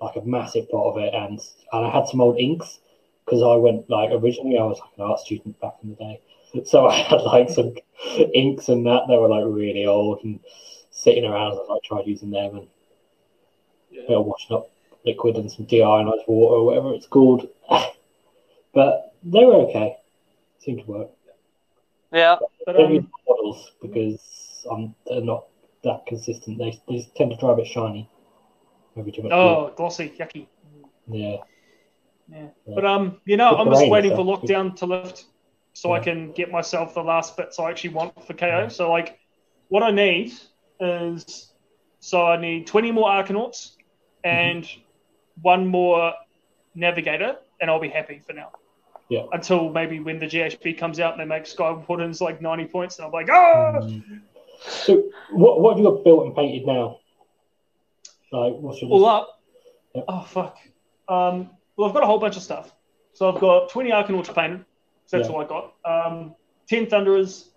like 0.00 0.16
a 0.16 0.22
massive 0.22 0.68
pot 0.70 0.90
of 0.90 0.98
it, 0.98 1.14
and 1.14 1.38
and 1.72 1.86
I 1.86 1.90
had 1.90 2.08
some 2.08 2.20
old 2.20 2.38
inks 2.38 2.80
because 3.24 3.42
I 3.42 3.56
went 3.56 3.88
like 3.88 4.10
originally 4.10 4.58
I 4.58 4.64
was 4.64 4.80
like 4.80 4.90
an 4.96 5.04
art 5.04 5.20
student 5.20 5.58
back 5.60 5.74
in 5.82 5.90
the 5.90 5.96
day, 5.96 6.20
so 6.64 6.86
I 6.86 6.94
had 6.96 7.20
like 7.22 7.48
some 7.50 7.74
inks 8.34 8.68
and 8.68 8.84
that 8.86 9.02
they 9.08 9.16
were 9.16 9.28
like 9.28 9.44
really 9.46 9.86
old 9.86 10.24
and 10.24 10.40
sitting 10.90 11.24
around. 11.24 11.52
I 11.52 11.72
like, 11.72 11.82
tried 11.82 12.06
using 12.06 12.30
them 12.30 12.56
and 12.56 12.68
Yeah. 13.90 14.02
you 14.02 14.08
know, 14.10 14.20
washing 14.22 14.56
up 14.56 14.68
liquid 15.04 15.36
and 15.36 15.50
some 15.50 15.66
deionized 15.66 16.26
water 16.28 16.56
or 16.56 16.64
whatever 16.66 16.94
it's 16.94 17.06
called, 17.06 17.48
but 18.74 19.14
they 19.22 19.44
were 19.44 19.66
okay. 19.68 19.96
Seemed 20.60 20.80
to 20.84 20.86
work. 20.86 21.10
Yeah. 22.12 22.36
But 22.66 22.74
Don't 22.76 22.94
use 22.94 23.04
um, 23.04 23.10
models 23.28 23.72
because 23.82 24.20
um, 24.70 24.94
they're 25.06 25.20
not 25.20 25.46
that 25.84 26.06
consistent. 26.06 26.58
They, 26.58 26.80
they 26.88 26.96
just 26.96 27.14
tend 27.14 27.30
to 27.30 27.36
dry 27.36 27.52
a 27.52 27.56
bit 27.56 27.66
shiny. 27.66 28.08
Maybe 28.94 29.10
too 29.12 29.22
much. 29.22 29.32
oh, 29.32 29.72
glossy, 29.76 30.12
yucky. 30.18 30.46
Yeah. 31.10 31.36
Yeah. 32.28 32.46
Yeah. 32.66 32.74
But 32.74 32.84
um, 32.84 33.20
you 33.24 33.36
know, 33.36 33.50
I'm 33.50 33.70
just 33.70 33.88
waiting 33.88 34.14
for 34.14 34.24
lockdown 34.24 34.76
to 34.76 34.86
lift 34.86 35.24
so 35.72 35.92
I 35.92 36.00
can 36.00 36.32
get 36.32 36.50
myself 36.50 36.94
the 36.94 37.02
last 37.02 37.36
bits 37.36 37.58
I 37.58 37.70
actually 37.70 37.94
want 37.94 38.26
for 38.26 38.34
KO. 38.34 38.46
Yeah. 38.46 38.68
So 38.68 38.90
like, 38.90 39.18
what 39.68 39.82
I 39.82 39.90
need 39.90 40.32
is 40.80 41.52
so 42.00 42.26
I 42.26 42.36
need 42.36 42.66
20 42.66 42.92
more 42.92 43.08
Arkanauts 43.08 43.72
and 44.24 44.68
one 45.40 45.66
more 45.66 46.12
Navigator, 46.74 47.36
and 47.60 47.70
I'll 47.70 47.80
be 47.80 47.88
happy 47.88 48.20
for 48.26 48.32
now. 48.32 48.50
Yeah. 49.08 49.24
Until 49.32 49.70
maybe 49.70 50.00
when 50.00 50.18
the 50.18 50.26
GHB 50.26 50.78
comes 50.78 51.00
out 51.00 51.12
and 51.12 51.20
they 51.20 51.24
make 51.26 51.46
Sky 51.46 51.70
Wardens 51.72 52.20
like 52.20 52.40
90 52.40 52.66
points, 52.66 52.98
and 52.98 53.06
I'm 53.06 53.12
like, 53.12 53.28
oh, 53.30 53.80
Mm. 53.82 54.20
So, 54.68 55.02
what 55.30 55.60
what 55.60 55.70
have 55.76 55.78
you 55.84 55.90
got 55.90 56.04
built 56.04 56.26
and 56.26 56.34
painted 56.34 56.66
now? 56.66 56.98
Like, 58.32 58.54
what's 58.54 58.80
your 58.80 58.90
all 58.90 59.04
up. 59.06 59.40
Yep. 59.94 60.04
Oh 60.08 60.22
fuck. 60.22 60.56
Um, 61.08 61.50
well, 61.76 61.88
I've 61.88 61.94
got 61.94 62.02
a 62.02 62.06
whole 62.06 62.18
bunch 62.18 62.36
of 62.36 62.42
stuff. 62.42 62.72
So 63.12 63.30
I've 63.32 63.40
got 63.40 63.68
20 63.68 63.90
Arkanauts 63.90 64.34
painted. 64.34 64.64
So 65.06 65.18
that's 65.18 65.28
Yeah. 65.28 65.34
all 65.34 65.42
I 65.42 65.46
got. 65.46 65.74
Um, 65.84 66.34
10 66.68 66.86
Thunderers, 66.86 67.50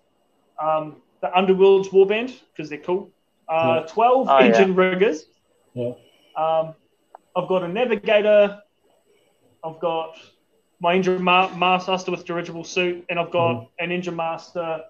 um, 0.62 0.96
the 1.22 1.34
Underworld's 1.36 1.88
Warband 1.88 2.38
because 2.52 2.68
they're 2.68 2.78
cool. 2.78 3.10
Uh, 3.48 3.80
12 3.82 4.28
Oh, 4.28 4.38
yeah. 4.38 4.50
Endrinriggers. 4.52 5.22
Yeah. 5.74 5.92
Um, 6.36 6.74
I've 7.34 7.48
got 7.48 7.62
a 7.62 7.68
Navigator. 7.68 8.60
I've 9.64 9.78
got 9.80 10.16
my 10.80 10.94
Engine 10.94 11.22
Ma- 11.22 11.54
Master 11.56 12.10
with 12.10 12.26
dirigible 12.26 12.64
suit, 12.64 13.04
and 13.08 13.18
I've 13.18 13.30
got 13.30 13.54
Mm-hmm. 13.78 13.84
an 13.84 13.90
Endrinmaster 14.02 14.82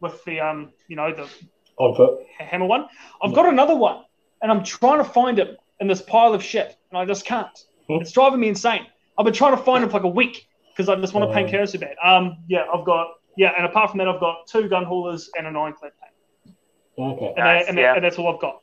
with 0.00 0.24
the 0.24 0.40
um, 0.40 0.72
you 0.88 0.96
know, 0.96 1.12
the 1.14 1.28
on 1.76 2.18
hammer 2.38 2.66
one. 2.66 2.86
I've 3.22 3.34
got 3.34 3.48
another 3.48 3.76
one, 3.76 4.04
and 4.42 4.50
I'm 4.50 4.64
trying 4.64 4.98
to 4.98 5.04
find 5.04 5.38
it 5.38 5.58
in 5.80 5.86
this 5.86 6.02
pile 6.02 6.34
of 6.34 6.42
shit, 6.42 6.76
and 6.90 6.98
I 6.98 7.04
just 7.04 7.24
can't. 7.24 7.56
Hmm. 7.88 7.94
It's 8.00 8.12
driving 8.12 8.40
me 8.40 8.48
insane. 8.48 8.86
I've 9.16 9.24
been 9.24 9.34
trying 9.34 9.56
to 9.56 9.62
find 9.62 9.84
it 9.84 9.88
for 9.88 9.94
like 9.94 10.02
a 10.04 10.08
week 10.08 10.46
because 10.76 10.88
I 10.88 10.94
just 10.96 11.12
want 11.14 11.28
to 11.30 11.34
paint. 11.34 11.50
Kara 11.50 11.66
so 11.66 11.78
bad. 11.78 11.96
Um, 12.02 12.38
yeah, 12.48 12.64
I've 12.72 12.84
got 12.84 13.08
yeah, 13.36 13.52
and 13.56 13.64
apart 13.66 13.90
from 13.90 13.98
that, 13.98 14.08
I've 14.08 14.20
got 14.20 14.46
two 14.48 14.68
gun 14.68 14.84
haulers 14.84 15.30
and 15.36 15.46
an 15.46 15.56
ironclad 15.56 15.92
paint, 16.02 16.56
Okay. 16.98 17.26
and, 17.28 17.36
Nice, 17.36 17.62
that- 17.64 17.68
and, 17.70 17.78
yeah. 17.78 17.94
and 17.94 18.04
that's 18.04 18.18
all 18.18 18.32
I've 18.34 18.40
got. 18.40 18.62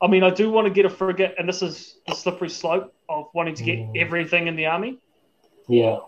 I 0.00 0.06
mean, 0.08 0.22
I 0.22 0.30
do 0.30 0.50
want 0.50 0.66
to 0.66 0.70
get 0.72 0.84
a 0.84 0.90
frigate, 0.90 1.34
and 1.38 1.48
this 1.48 1.62
is 1.62 1.96
the 2.06 2.14
slippery 2.14 2.50
slope 2.50 2.94
of 3.08 3.26
wanting 3.34 3.54
to 3.54 3.64
get 3.64 3.78
Mm. 3.78 3.96
everything 3.96 4.46
in 4.46 4.54
the 4.54 4.66
army, 4.66 4.98
Yeah. 5.68 5.98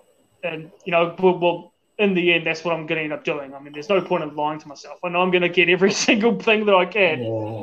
and 0.45 0.71
you 0.85 0.93
know, 0.93 1.17
well, 1.19 1.39
well, 1.39 1.73
in 1.99 2.15
the 2.15 2.33
end, 2.33 2.47
that's 2.47 2.65
what 2.65 2.75
I'm 2.75 2.87
going 2.87 2.99
to 2.99 3.05
end 3.05 3.13
up 3.13 3.25
doing. 3.25 3.55
I 3.55 3.61
mean, 3.61 3.73
there's 3.73 3.89
no 3.89 4.01
point 4.01 4.23
in 4.23 4.35
lying 4.35 4.61
to 4.61 4.69
myself. 4.69 4.99
I 5.05 5.09
know 5.09 5.21
I'm 5.21 5.31
going 5.31 5.43
to 5.43 5.49
get 5.49 5.69
every 5.69 5.93
single 6.07 6.39
thing 6.39 6.67
that 6.67 6.75
I 6.75 6.87
can. 6.87 7.21
Yeah. 7.23 7.63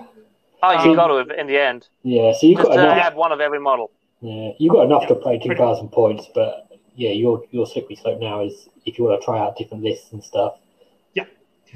Oh, 0.63 0.71
you 0.71 0.91
Um, 0.91 0.95
got 0.95 1.07
to 1.07 1.39
in 1.39 1.47
the 1.47 1.59
end. 1.59 1.87
Yeah. 2.03 2.33
So 2.33 2.47
you 2.47 2.55
Just 2.55 2.67
got 2.69 2.75
to 2.75 2.81
enough. 2.81 2.97
have 3.03 3.15
one 3.15 3.31
of 3.31 3.39
every 3.39 3.59
model. 3.59 3.91
Yeah, 4.21 4.51
you've 4.57 4.73
got 4.73 4.85
enough 4.85 5.03
Yeah, 5.03 5.09
to 5.09 5.15
play 5.15 5.39
two 5.39 5.55
thousand 5.55 5.89
points, 5.89 6.27
but 6.33 6.67
yeah, 6.95 7.11
your 7.11 7.43
your 7.51 7.65
slippery 7.67 7.95
slope 7.95 8.19
now 8.19 8.43
is 8.43 8.67
if 8.85 8.97
you 8.97 9.05
want 9.05 9.21
to 9.21 9.25
try 9.25 9.39
out 9.39 9.57
different 9.57 9.83
lists 9.83 10.11
and 10.13 10.23
stuff. 10.23 10.53
Yeah. 11.13 11.25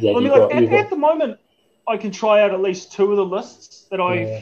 Then 0.01 0.15
I 0.15 0.19
mean, 0.19 0.29
like 0.29 0.39
got, 0.39 0.51
at, 0.51 0.63
you've 0.63 0.73
at 0.73 0.89
the 0.89 0.95
moment, 0.95 1.39
I 1.87 1.97
can 1.97 2.11
try 2.11 2.41
out 2.41 2.53
at 2.53 2.61
least 2.61 2.93
two 2.93 3.11
of 3.11 3.17
the 3.17 3.25
lists 3.25 3.87
that 3.91 3.99
I've 4.01 4.27
Yeah. 4.27 4.41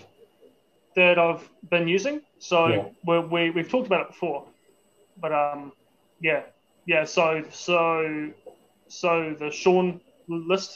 that 0.96 1.20
I've 1.20 1.48
been 1.70 1.88
using. 1.88 2.22
So 2.40 2.68
Yeah. 2.68 2.86
we 3.06 3.20
we 3.20 3.50
we've 3.52 3.70
talked 3.70 3.88
about 3.88 4.02
it 4.02 4.08
before, 4.10 4.48
but 5.18 5.34
um, 5.34 5.74
yeah, 6.22 6.44
yeah. 6.88 7.04
So 7.06 7.44
so 7.52 8.32
so 8.88 9.36
the 9.40 9.52
Sean 9.52 10.00
list 10.28 10.72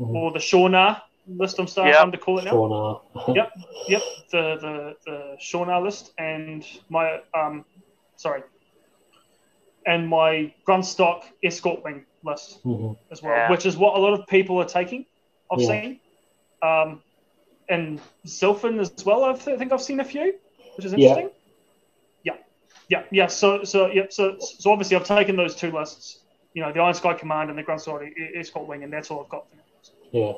Mhm. 0.00 0.14
or 0.16 0.32
the 0.32 0.40
Shawnar 0.40 1.02
list. 1.28 1.58
I'm 1.58 1.66
starting 1.68 1.92
Yeah. 1.94 2.10
to 2.10 2.18
call 2.18 2.38
it 2.38 2.44
now. 2.44 2.52
Shauna. 2.52 3.00
Yep. 3.38 3.48
Yep, 3.88 4.02
the 4.32 4.42
the 4.64 4.74
the 5.06 5.18
Shawnar 5.38 5.80
list 5.82 6.12
and 6.18 6.64
my 6.88 7.20
um, 7.34 7.64
sorry, 8.16 8.42
and 9.86 10.08
my 10.08 10.52
Grundstok 10.66 11.22
escort 11.42 11.84
wing 11.84 12.04
list 12.24 12.64
Mhm. 12.64 12.96
as 13.10 13.22
well, 13.22 13.36
Yeah. 13.36 13.50
which 13.50 13.66
is 13.66 13.76
what 13.76 13.96
a 13.96 14.00
lot 14.00 14.14
of 14.18 14.26
people 14.26 14.58
are 14.60 14.68
taking. 14.80 15.06
I've 15.50 15.60
Yeah. 15.60 15.68
seen, 15.68 16.00
um, 16.62 17.02
and 17.68 18.00
Zilfin 18.26 18.80
as 18.80 19.04
well. 19.04 19.24
I've, 19.24 19.40
think 19.42 19.72
I've 19.72 19.82
seen 19.82 20.00
a 20.00 20.04
few, 20.04 20.34
which 20.76 20.86
is 20.86 20.92
interesting. 20.92 21.26
Yeah, 21.28 21.32
yeah, 22.88 23.04
yeah. 23.10 23.26
So, 23.26 23.64
so, 23.64 23.86
yeah. 23.86 24.06
So, 24.10 24.36
so 24.38 24.70
obviously, 24.72 24.96
I've 24.96 25.04
taken 25.06 25.36
those 25.36 25.54
two 25.56 25.70
lists. 25.70 26.20
You 26.54 26.62
know, 26.62 26.72
the 26.72 26.80
Iron 26.80 26.94
Sky 26.94 27.14
Command 27.14 27.50
and 27.50 27.58
the 27.58 27.62
Grundstok 27.64 28.06
E- 28.06 28.38
Escort 28.38 28.68
Wing, 28.68 28.84
and 28.84 28.92
that's 28.92 29.10
all 29.10 29.22
I've 29.24 29.28
got. 29.28 29.48
For 29.50 29.56
now. 29.56 29.62
Yeah, 30.12 30.32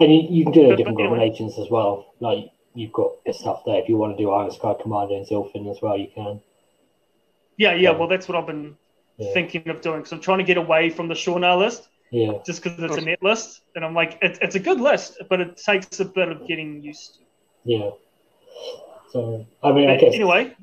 and 0.00 0.12
you, 0.14 0.26
you 0.30 0.44
can 0.44 0.52
do 0.52 0.68
But- 0.68 0.76
different 0.76 0.96
but 0.98 1.02
anyway. 1.04 1.18
combinations 1.18 1.58
as 1.58 1.70
well. 1.70 2.12
Like 2.20 2.50
you've 2.74 2.92
got 2.92 3.12
the 3.24 3.32
stuff 3.32 3.62
there. 3.64 3.80
If 3.80 3.88
you 3.88 3.96
want 3.96 4.16
to 4.16 4.22
do 4.22 4.30
Iron 4.30 4.50
Sky 4.50 4.74
Commander 4.80 5.14
and 5.14 5.26
Zilfin 5.26 5.70
as 5.70 5.80
well, 5.82 5.96
you 5.96 6.08
can. 6.14 6.40
Yeah, 7.56 7.72
yeah. 7.72 7.90
Yeah. 7.90 7.90
Well, 7.92 8.08
that's 8.08 8.28
what 8.28 8.36
I've 8.36 8.46
been 8.46 8.76
Yeah. 9.18 9.32
thinking 9.32 9.68
of 9.68 9.80
doing. 9.80 10.04
So 10.04 10.16
I'm 10.16 10.22
trying 10.22 10.38
to 10.38 10.44
get 10.44 10.56
away 10.58 10.90
from 10.90 11.08
the 11.08 11.14
Shawnar 11.14 11.56
list 11.56 11.88
Yeah, 12.10 12.32
just 12.46 12.62
because 12.62 12.78
it's 12.82 12.96
a 12.96 13.00
net 13.00 13.22
list, 13.22 13.62
and 13.76 13.84
I'm 13.84 13.94
like, 13.94 14.18
it's, 14.22 14.38
it's 14.42 14.54
a 14.56 14.60
good 14.60 14.80
list, 14.80 15.22
but 15.30 15.40
it 15.40 15.56
takes 15.56 16.00
a 16.00 16.04
bit 16.04 16.28
of 16.28 16.46
getting 16.46 16.82
used 16.82 17.14
to. 17.14 17.20
yeah. 17.64 17.90
So 19.12 19.46
I 19.62 19.72
mean, 19.72 19.88
I 19.90 19.96
guess 19.96 20.14
anyway, 20.14 20.54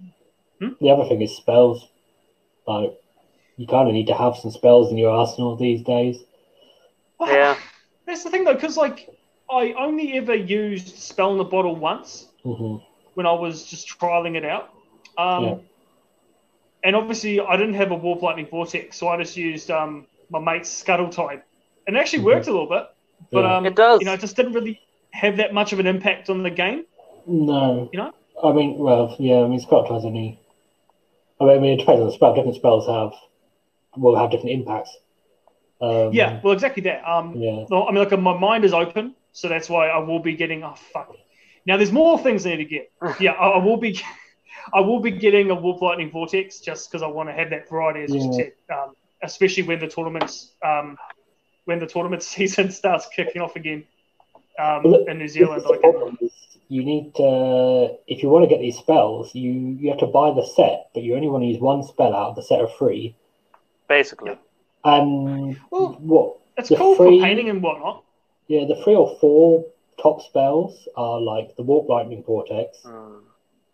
the 0.60 0.90
other 0.90 1.08
thing 1.08 1.22
is 1.22 1.36
spells. 1.36 1.88
Like 2.68 2.94
you 3.58 3.68
kind 3.68 3.88
of 3.88 3.94
need 3.94 4.08
to 4.08 4.14
have 4.16 4.36
some 4.38 4.52
spells 4.52 4.92
in 4.92 4.98
your 4.98 5.12
arsenal 5.12 5.56
these 5.56 5.82
days. 5.84 6.18
well, 7.20 7.32
Yeah. 7.34 7.58
That's 8.06 8.24
the 8.24 8.30
thing 8.32 8.44
though, 8.46 8.54
because 8.54 8.78
like 8.78 9.10
I 9.50 9.74
only 9.78 10.14
ever 10.18 10.36
used 10.36 10.98
spell 10.98 11.32
in 11.32 11.38
the 11.38 11.44
bottle 11.44 11.76
once 11.76 12.28
hmm 12.44 12.78
when 13.16 13.26
I 13.26 13.34
was 13.34 13.66
just 13.66 13.88
trialing 14.00 14.36
it 14.36 14.46
out. 14.46 14.70
Um, 15.18 15.44
Yeah. 15.44 15.56
And 16.84 16.96
obviously, 16.96 17.40
I 17.42 17.58
didn't 17.58 17.74
have 17.74 17.92
a 17.92 17.96
warp 17.96 18.22
lightning 18.22 18.48
vortex, 18.48 18.98
so 18.98 19.08
I 19.08 19.18
just 19.18 19.36
used 19.36 19.72
um, 19.72 20.06
my 20.30 20.40
mate's 20.40 20.70
Scuttletide, 20.70 21.42
and 21.88 21.96
it 21.96 22.00
actually 22.00 22.20
Mhm. 22.20 22.26
worked 22.26 22.48
a 22.48 22.52
little 22.52 22.68
bit. 22.70 22.86
But 23.32 23.44
Yeah. 23.44 23.58
um, 23.58 23.66
It 23.66 23.76
does. 23.76 24.00
you 24.00 24.06
know, 24.06 24.14
it 24.14 24.20
just 24.20 24.36
didn't 24.36 24.54
really 24.54 24.80
have 25.12 25.38
that 25.38 25.54
much 25.54 25.74
of 25.74 25.80
an 25.80 25.88
impact 25.88 26.30
on 26.30 26.44
the 26.44 26.52
game. 26.52 26.86
No. 27.26 27.90
You 27.92 27.98
know? 28.00 28.14
I 28.44 28.52
mean, 28.54 28.78
well, 28.78 29.16
yeah. 29.20 29.42
I 29.42 29.48
mean, 29.48 29.60
spell 29.60 29.92
has 29.92 30.06
any. 30.06 30.40
I 31.40 31.46
mean, 31.60 31.74
it 31.74 31.78
depends 31.78 32.02
on 32.02 32.08
the 32.08 32.14
spell. 32.14 32.34
Different 32.36 32.56
spells 32.56 32.88
have 32.88 33.14
will 33.96 34.16
have 34.16 34.32
different 34.32 34.52
impacts. 34.52 34.96
Um, 35.82 36.12
Yeah, 36.14 36.40
well, 36.44 36.54
exactly 36.54 36.84
that. 36.84 37.08
Um, 37.08 37.36
Yeah. 37.36 37.66
no, 37.70 37.88
I 37.88 37.92
mean, 37.92 38.04
like 38.04 38.20
my 38.20 38.38
mind 38.38 38.66
is 38.66 38.74
open, 38.74 39.16
so 39.34 39.48
that's 39.48 39.70
why 39.70 39.88
I 39.90 40.00
will 40.00 40.20
be 40.20 40.36
getting. 40.36 40.64
Oh 40.64 40.74
fuck! 40.94 41.16
Now 41.66 41.78
there's 41.78 41.92
more 41.92 42.18
things 42.20 42.46
I 42.46 42.52
need 42.52 42.58
to 42.58 42.66
get. 42.66 42.92
Yeah, 43.20 43.34
I, 43.34 43.50
I 43.50 43.64
will 43.64 43.78
be. 43.78 44.00
I 44.74 44.82
will 44.82 45.00
be 45.00 45.12
getting 45.12 45.50
a 45.52 45.56
warp 45.56 45.82
lightning 45.82 46.12
vortex 46.12 46.60
just 46.60 46.90
because 46.92 47.02
I 47.02 47.08
want 47.08 47.30
to 47.30 47.34
have 47.34 47.52
that 47.52 47.70
variety, 47.70 48.02
as 48.04 48.14
you 48.14 48.22
Yeah. 48.22 48.32
said. 48.32 48.52
Um, 48.74 48.96
especially 49.24 49.64
when 49.64 49.80
the 49.80 49.88
tournaments, 49.88 50.56
um, 50.66 50.98
when 51.66 51.80
the 51.80 51.86
tournament 51.88 52.22
season 52.34 52.72
starts 52.72 53.08
kicking 53.16 53.42
off 53.42 53.56
again. 53.56 53.86
um, 54.60 54.84
in 55.08 55.20
New 55.20 55.26
This 55.26 55.34
Zealand. 55.34 55.62
is 55.64 56.57
the 56.69 56.80
I 56.80 56.84
can, 56.84 57.11
problem 57.11 57.11
is 57.11 57.11
you 57.11 57.11
need 57.11 57.15
to, 57.15 57.98
if 58.07 58.23
you 58.23 58.30
want 58.30 58.44
to 58.44 58.49
get 58.49 58.60
these 58.61 58.77
spells, 58.77 59.34
you 59.35 59.52
you 59.52 59.89
have 59.89 59.99
to 59.99 60.07
buy 60.07 60.31
the 60.34 60.45
set, 60.45 60.89
but 60.94 61.03
you 61.03 61.15
only 61.15 61.27
want 61.30 61.44
to 61.44 61.48
use 61.48 61.60
one 61.61 61.84
spell 61.84 62.14
out 62.15 62.30
of 62.30 62.35
the 62.35 62.44
set 62.44 62.60
of 62.61 62.76
three. 62.77 63.15
Basically. 63.88 64.38
And 64.84 65.57
Well, 65.72 65.98
what? 65.99 66.38
it's 66.57 66.69
the 66.69 66.76
cool 66.76 66.95
free- 66.95 67.19
for 67.19 67.26
painting 67.26 67.49
and 67.49 67.61
whatnot. 67.61 68.03
Yeah, 68.48 68.65
the 68.65 68.76
three 68.84 68.95
or 68.95 69.15
four 69.19 69.65
top 70.02 70.22
spells 70.22 70.88
are 70.95 71.19
like 71.19 71.56
the 71.56 71.64
Warp 71.64 71.89
Lightning 71.89 72.23
Vortex, 72.23 72.84
Hmm. 72.84 73.19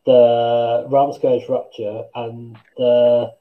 the 0.06 0.86
Realm 0.90 1.14
Scourge 1.14 1.48
Rupture, 1.50 2.06
and 2.16 2.58
the 2.78 3.34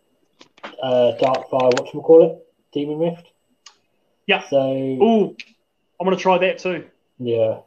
uh, 0.82 1.12
Dark 1.18 1.48
Fire. 1.50 1.70
What 1.76 1.86
should 1.88 1.96
we 1.96 2.02
call 2.02 2.22
it? 2.30 2.46
Demon 2.72 2.98
Rift. 2.98 3.28
Yeah. 4.26 4.42
So 4.48 4.58
Ooh, 4.72 5.36
I'm 6.00 6.04
gonna 6.06 6.16
try 6.16 6.38
that 6.38 6.58
too. 6.58 6.84
yeah. 7.18 7.58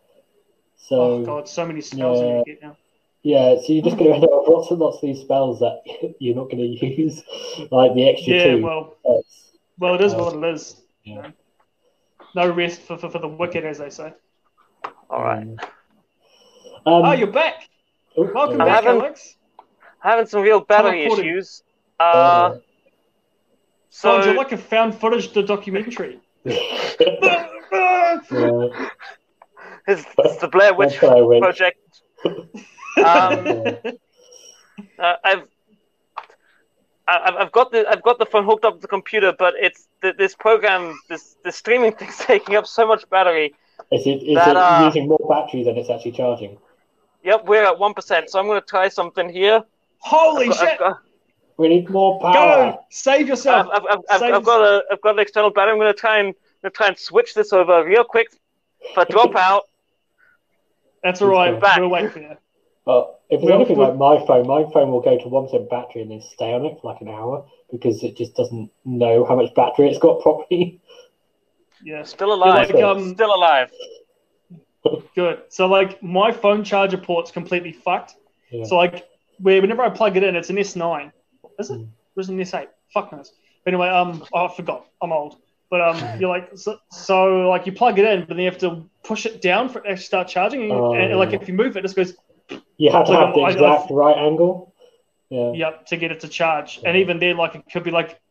So 0.88 1.02
oh 1.02 1.26
god, 1.26 1.48
so 1.50 1.66
many 1.66 1.82
spells 1.82 2.22
I 2.22 2.26
yeah. 2.26 2.34
need 2.38 2.44
to 2.46 2.52
get 2.52 2.62
now. 2.64 2.78
Yeah, 3.24 3.56
so 3.56 3.74
you're 3.74 3.84
just 3.84 3.98
going 3.98 4.10
to 4.12 4.16
end 4.18 4.24
up 4.24 4.30
with 4.32 4.48
lots 4.50 4.70
and 4.70 4.80
lots 4.80 4.98
of 4.98 5.02
these 5.02 5.20
spells 5.22 5.60
that 5.60 5.82
you're 6.20 6.36
not 6.36 6.52
going 6.52 6.58
to 6.60 6.86
use, 6.86 7.24
like 7.72 7.96
the 7.96 8.08
extra 8.08 8.34
Yeah, 8.36 8.44
two. 8.58 8.64
well, 8.64 8.96
sets. 9.04 9.58
well, 9.80 9.96
it 9.96 10.02
is 10.02 10.14
Uh, 10.14 10.18
what 10.18 10.36
it 10.36 10.54
is. 10.54 10.82
yeah. 11.04 11.32
No 12.36 12.52
rest 12.52 12.82
for, 12.82 12.98
for, 12.98 13.10
for 13.10 13.18
the 13.18 13.28
wicked, 13.28 13.66
as 13.66 13.80
they 13.80 13.90
say. 13.90 14.14
All 15.10 15.24
right. 15.24 15.48
Um, 15.48 15.58
oh, 16.86 17.12
you're 17.14 17.32
back. 17.32 17.68
oh, 18.16 18.30
Welcome 18.32 18.62
uh, 18.62 18.66
back, 18.66 18.84
haven't- 18.84 19.02
Alex. 19.02 19.38
Having 20.02 20.28
some 20.28 20.42
real 20.44 20.60
battery 20.60 21.02
recording. 21.06 21.26
issues. 21.26 21.64
uh, 22.00 22.04
Uh, 22.04 22.58
So, 23.90 24.22
so 24.22 24.32
you 24.32 24.38
like 24.38 24.52
a 24.52 24.58
found 24.58 24.94
footage 24.94 25.34
the 25.34 25.42
documentary? 25.42 26.20
yeah, 26.46 27.48
it's, 29.88 30.06
it's 30.18 30.38
the 30.38 30.48
Blair 30.48 30.74
Witch 30.74 30.92
that's 30.92 31.02
what 31.04 31.18
I 31.18 31.22
went. 31.22 31.44
Project. 31.44 32.02
Um, 32.98 33.76
uh, 34.98 35.16
I've 35.26 35.44
I- 37.08 37.36
I've 37.40 37.52
got 37.52 37.72
the 37.72 37.88
I've 37.90 38.02
got 38.02 38.20
the 38.20 38.26
phone 38.26 38.46
hooked 38.46 38.64
up 38.66 38.76
to 38.76 38.80
the 38.80 38.88
computer, 38.88 39.34
but 39.38 39.54
it's 39.58 39.90
th- 40.02 40.16
this 40.18 40.34
program 40.34 40.98
this 41.10 41.36
this 41.44 41.58
streaming 41.58 41.92
thing's 41.98 42.18
taking 42.18 42.56
up 42.56 42.66
so 42.68 42.88
much 42.88 43.08
battery. 43.10 43.54
Is 43.92 44.08
it, 44.08 44.24
is 44.24 44.36
That, 44.36 44.52
it 44.52 44.56
uh, 44.58 44.86
using 44.86 45.08
more 45.10 45.20
battery 45.30 45.64
than 45.64 45.78
it's 45.78 45.90
actually 45.90 46.14
charging? 46.14 46.58
Yep, 47.24 47.46
we're 47.46 47.66
at 47.66 47.78
one 47.78 47.94
percent, 47.94 48.30
so 48.30 48.40
I'm 48.40 48.46
going 48.48 48.62
to 48.62 48.66
try 48.66 48.88
something 48.88 49.28
here. 49.28 49.62
Holy 50.00 50.46
I've 50.46 50.52
got, 50.52 50.60
shit! 50.60 50.70
I've 50.72 50.80
got, 50.80 51.00
We 51.58 51.68
need 51.68 51.90
more 51.90 52.20
power. 52.22 52.34
Go! 52.72 52.80
Save 52.90 53.28
yourself! 53.28 53.68
I've, 53.74 53.84
I've, 53.84 54.00
I've, 54.10 54.20
Save 54.20 54.34
I've 54.36 54.46
got 54.46 54.62
a 54.62 54.84
I've 54.92 55.02
got 55.02 55.16
an 55.16 55.20
external 55.20 55.50
battery. 55.52 55.74
I'm 55.74 55.80
going 55.80 55.94
to 55.94 56.00
try 56.00 56.20
and 56.20 56.30
I'm 56.30 56.34
going 56.62 56.72
to 56.72 56.78
try 56.78 56.88
and 56.88 56.98
switch 56.98 57.34
this 57.34 57.52
over 57.52 57.84
real 57.84 58.06
quick. 58.06 58.30
If 58.80 58.98
I 58.98 59.04
drop 59.04 59.36
out, 59.50 59.64
That's 61.06 61.22
all 61.22 61.30
right. 61.30 61.62
Back. 61.62 61.80
We'll 61.80 61.90
wait 61.92 62.12
for 62.12 62.20
you. 62.20 62.36
But 62.84 63.22
if 63.30 63.40
it's 63.40 63.44
Well, 63.46 63.54
anything 63.56 63.78
well- 63.78 63.90
like 63.96 64.20
my 64.20 64.26
phone, 64.26 64.48
my 64.48 64.64
phone 64.74 64.92
will 64.92 65.02
go 65.02 65.18
to 65.20 65.28
one 65.30 65.46
percent 65.46 65.70
battery 65.70 66.02
and 66.02 66.10
then 66.10 66.22
stay 66.22 66.52
on 66.52 66.66
it 66.66 66.80
for 66.82 66.92
like 66.92 67.00
an 67.02 67.10
hour 67.10 67.46
because 67.72 68.04
it 68.04 68.18
just 68.18 68.36
doesn't 68.36 68.72
know 68.86 69.24
how 69.24 69.36
much 69.36 69.54
battery 69.54 69.88
it's 69.88 70.00
got 70.00 70.20
properly. 70.24 70.82
Yeah, 71.84 72.02
still 72.02 72.34
alive, 72.34 72.72
like, 72.72 72.84
um, 72.84 73.14
still 73.14 73.36
alive. 73.36 73.70
good. 75.14 75.44
So 75.50 75.68
like 75.68 76.02
my 76.02 76.32
phone 76.32 76.64
charger 76.64 76.98
port's 76.98 77.30
completely 77.30 77.72
fucked. 77.72 78.16
Yeah. 78.50 78.64
So 78.64 78.76
like 78.76 79.08
where 79.40 79.62
whenever 79.62 79.84
I 79.84 79.90
plug 79.90 80.18
it 80.18 80.24
in, 80.24 80.36
it's 80.36 80.50
an 80.50 80.56
S9. 80.56 81.12
Is 81.60 81.70
it? 81.70 81.76
Hmm. 81.76 81.84
Or 82.18 82.22
is 82.22 82.30
it 82.30 82.34
an 82.34 82.40
S8? 82.40 82.68
Fuck 82.92 83.12
knows. 83.12 83.32
But 83.64 83.76
anyway, 83.76 83.90
um, 83.90 84.26
oh, 84.34 84.48
I 84.48 84.56
forgot. 84.56 84.88
I'm 85.04 85.12
old. 85.12 85.38
But 85.76 85.82
um, 85.82 86.20
you're 86.22 86.30
like 86.30 86.52
so, 86.56 86.78
so 86.90 87.50
like 87.50 87.66
you 87.66 87.74
plug 87.74 88.00
it 88.00 88.06
in, 88.06 88.22
but 88.22 88.30
then 88.30 88.40
you 88.40 88.46
have 88.46 88.58
to 88.60 88.86
push 89.04 89.26
it 89.26 89.42
down 89.42 89.68
for 89.68 89.80
it 89.80 89.84
to 89.84 89.90
actually 89.90 90.06
start 90.06 90.28
charging. 90.30 90.62
And, 90.64 90.72
Oh, 90.72 90.94
and, 90.94 91.18
like 91.20 91.34
if 91.34 91.50
you 91.50 91.54
move 91.54 91.76
it, 91.76 91.80
it 91.80 91.82
just 91.82 91.98
goes 91.98 92.14
You 92.78 92.92
have 92.92 93.08
to 93.08 93.12
Like, 93.12 93.26
have 93.26 93.36
the 93.36 93.42
I- 93.42 93.48
I- 93.48 93.52
exact 93.52 93.92
right 93.92 94.16
angle. 94.18 94.74
Yeah. 95.30 95.52
yep 95.52 95.86
to 95.88 95.98
get 95.98 96.12
it 96.14 96.22
to 96.22 96.30
charge. 96.30 96.80
And 96.86 96.96
even 96.96 97.20
then, 97.20 97.36
like 97.36 97.56
it 97.56 97.64
could 97.70 97.84
be 97.84 97.92
like 97.92 98.22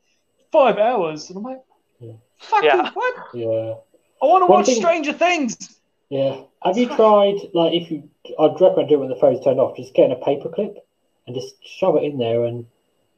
five 0.53 0.79
hours. 0.79 1.29
And 1.29 1.37
I'm 1.37 1.43
like, 1.45 1.61
Yeah. 2.01 2.13
fucking 2.39 2.71
Yeah. 2.71 2.91
what? 2.95 3.15
Yeah. 3.35 3.75
I 4.23 4.27
want 4.27 4.43
to 4.43 4.47
watch 4.47 4.67
thing- 4.67 4.77
Stranger 4.77 5.13
Things. 5.13 5.79
Yeah. 6.09 6.37
Have 6.63 6.79
you 6.79 6.87
tried 6.87 7.37
like 7.53 7.75
if 7.75 7.91
you? 7.91 8.09
I'd 8.39 8.59
recommend 8.59 8.89
doing 8.89 8.93
it 8.93 8.97
when 9.01 9.09
the 9.11 9.17
phone's 9.17 9.45
turned 9.45 9.61
off. 9.61 9.77
Just 9.77 9.93
getting 9.93 10.13
a 10.13 10.25
paper 10.25 10.49
clip 10.49 10.79
and 11.27 11.37
just 11.37 11.57
shove 11.63 11.97
it 11.97 12.05
in 12.05 12.17
there 12.17 12.45
and 12.45 12.65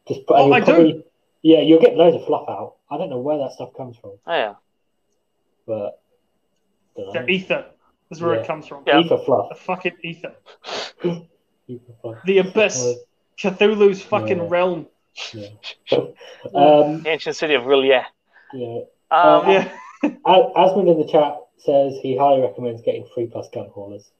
just 0.08 0.26
put. 0.26 0.36
Oh, 0.36 0.52
and 0.52 0.66
you'll 0.66 0.74
I 0.76 0.82
do. 0.82 1.04
Yeah, 1.42 1.60
you'll 1.60 1.80
get 1.80 1.96
loads 1.96 2.16
of 2.16 2.24
fluff 2.26 2.48
out. 2.48 2.75
I 2.90 2.96
don't 2.98 3.10
know 3.10 3.18
where 3.18 3.38
that 3.38 3.52
stuff 3.52 3.70
comes 3.76 3.96
from, 3.96 4.12
Oh, 4.26 4.32
yeah, 4.34 4.54
but 5.66 6.00
don't 6.96 7.28
ether 7.28 7.66
is 8.10 8.20
where 8.22 8.34
Yeah. 8.34 8.40
it 8.42 8.46
comes 8.46 8.66
from. 8.66 8.84
Yeah. 8.86 9.00
ether 9.00 9.18
fluff. 9.18 9.48
The 9.50 9.54
fucking 9.56 9.96
ether. 10.02 10.34
Ether 11.68 11.92
fluff. 12.00 12.18
The 12.24 12.38
abyss. 12.38 12.94
Cthulhu's 13.38 14.00
fucking 14.02 14.38
Yeah. 14.38 14.46
realm. 14.48 14.86
Yeah. 15.34 15.48
um, 16.54 17.02
the 17.02 17.08
ancient 17.08 17.34
city 17.36 17.54
of 17.54 17.64
R'lyeh. 17.64 18.04
yeah. 18.54 18.66
Um, 19.10 19.46
Uh, 19.46 19.50
Yeah. 19.50 19.72
Asmund 20.24 20.88
in 20.88 20.98
the 21.00 21.08
chat 21.10 21.38
says 21.58 21.98
he 22.00 22.16
highly 22.16 22.40
recommends 22.42 22.82
getting 22.82 23.04
three 23.12 23.26
plus 23.26 23.48
gun 23.50 23.68
haulers 23.70 24.12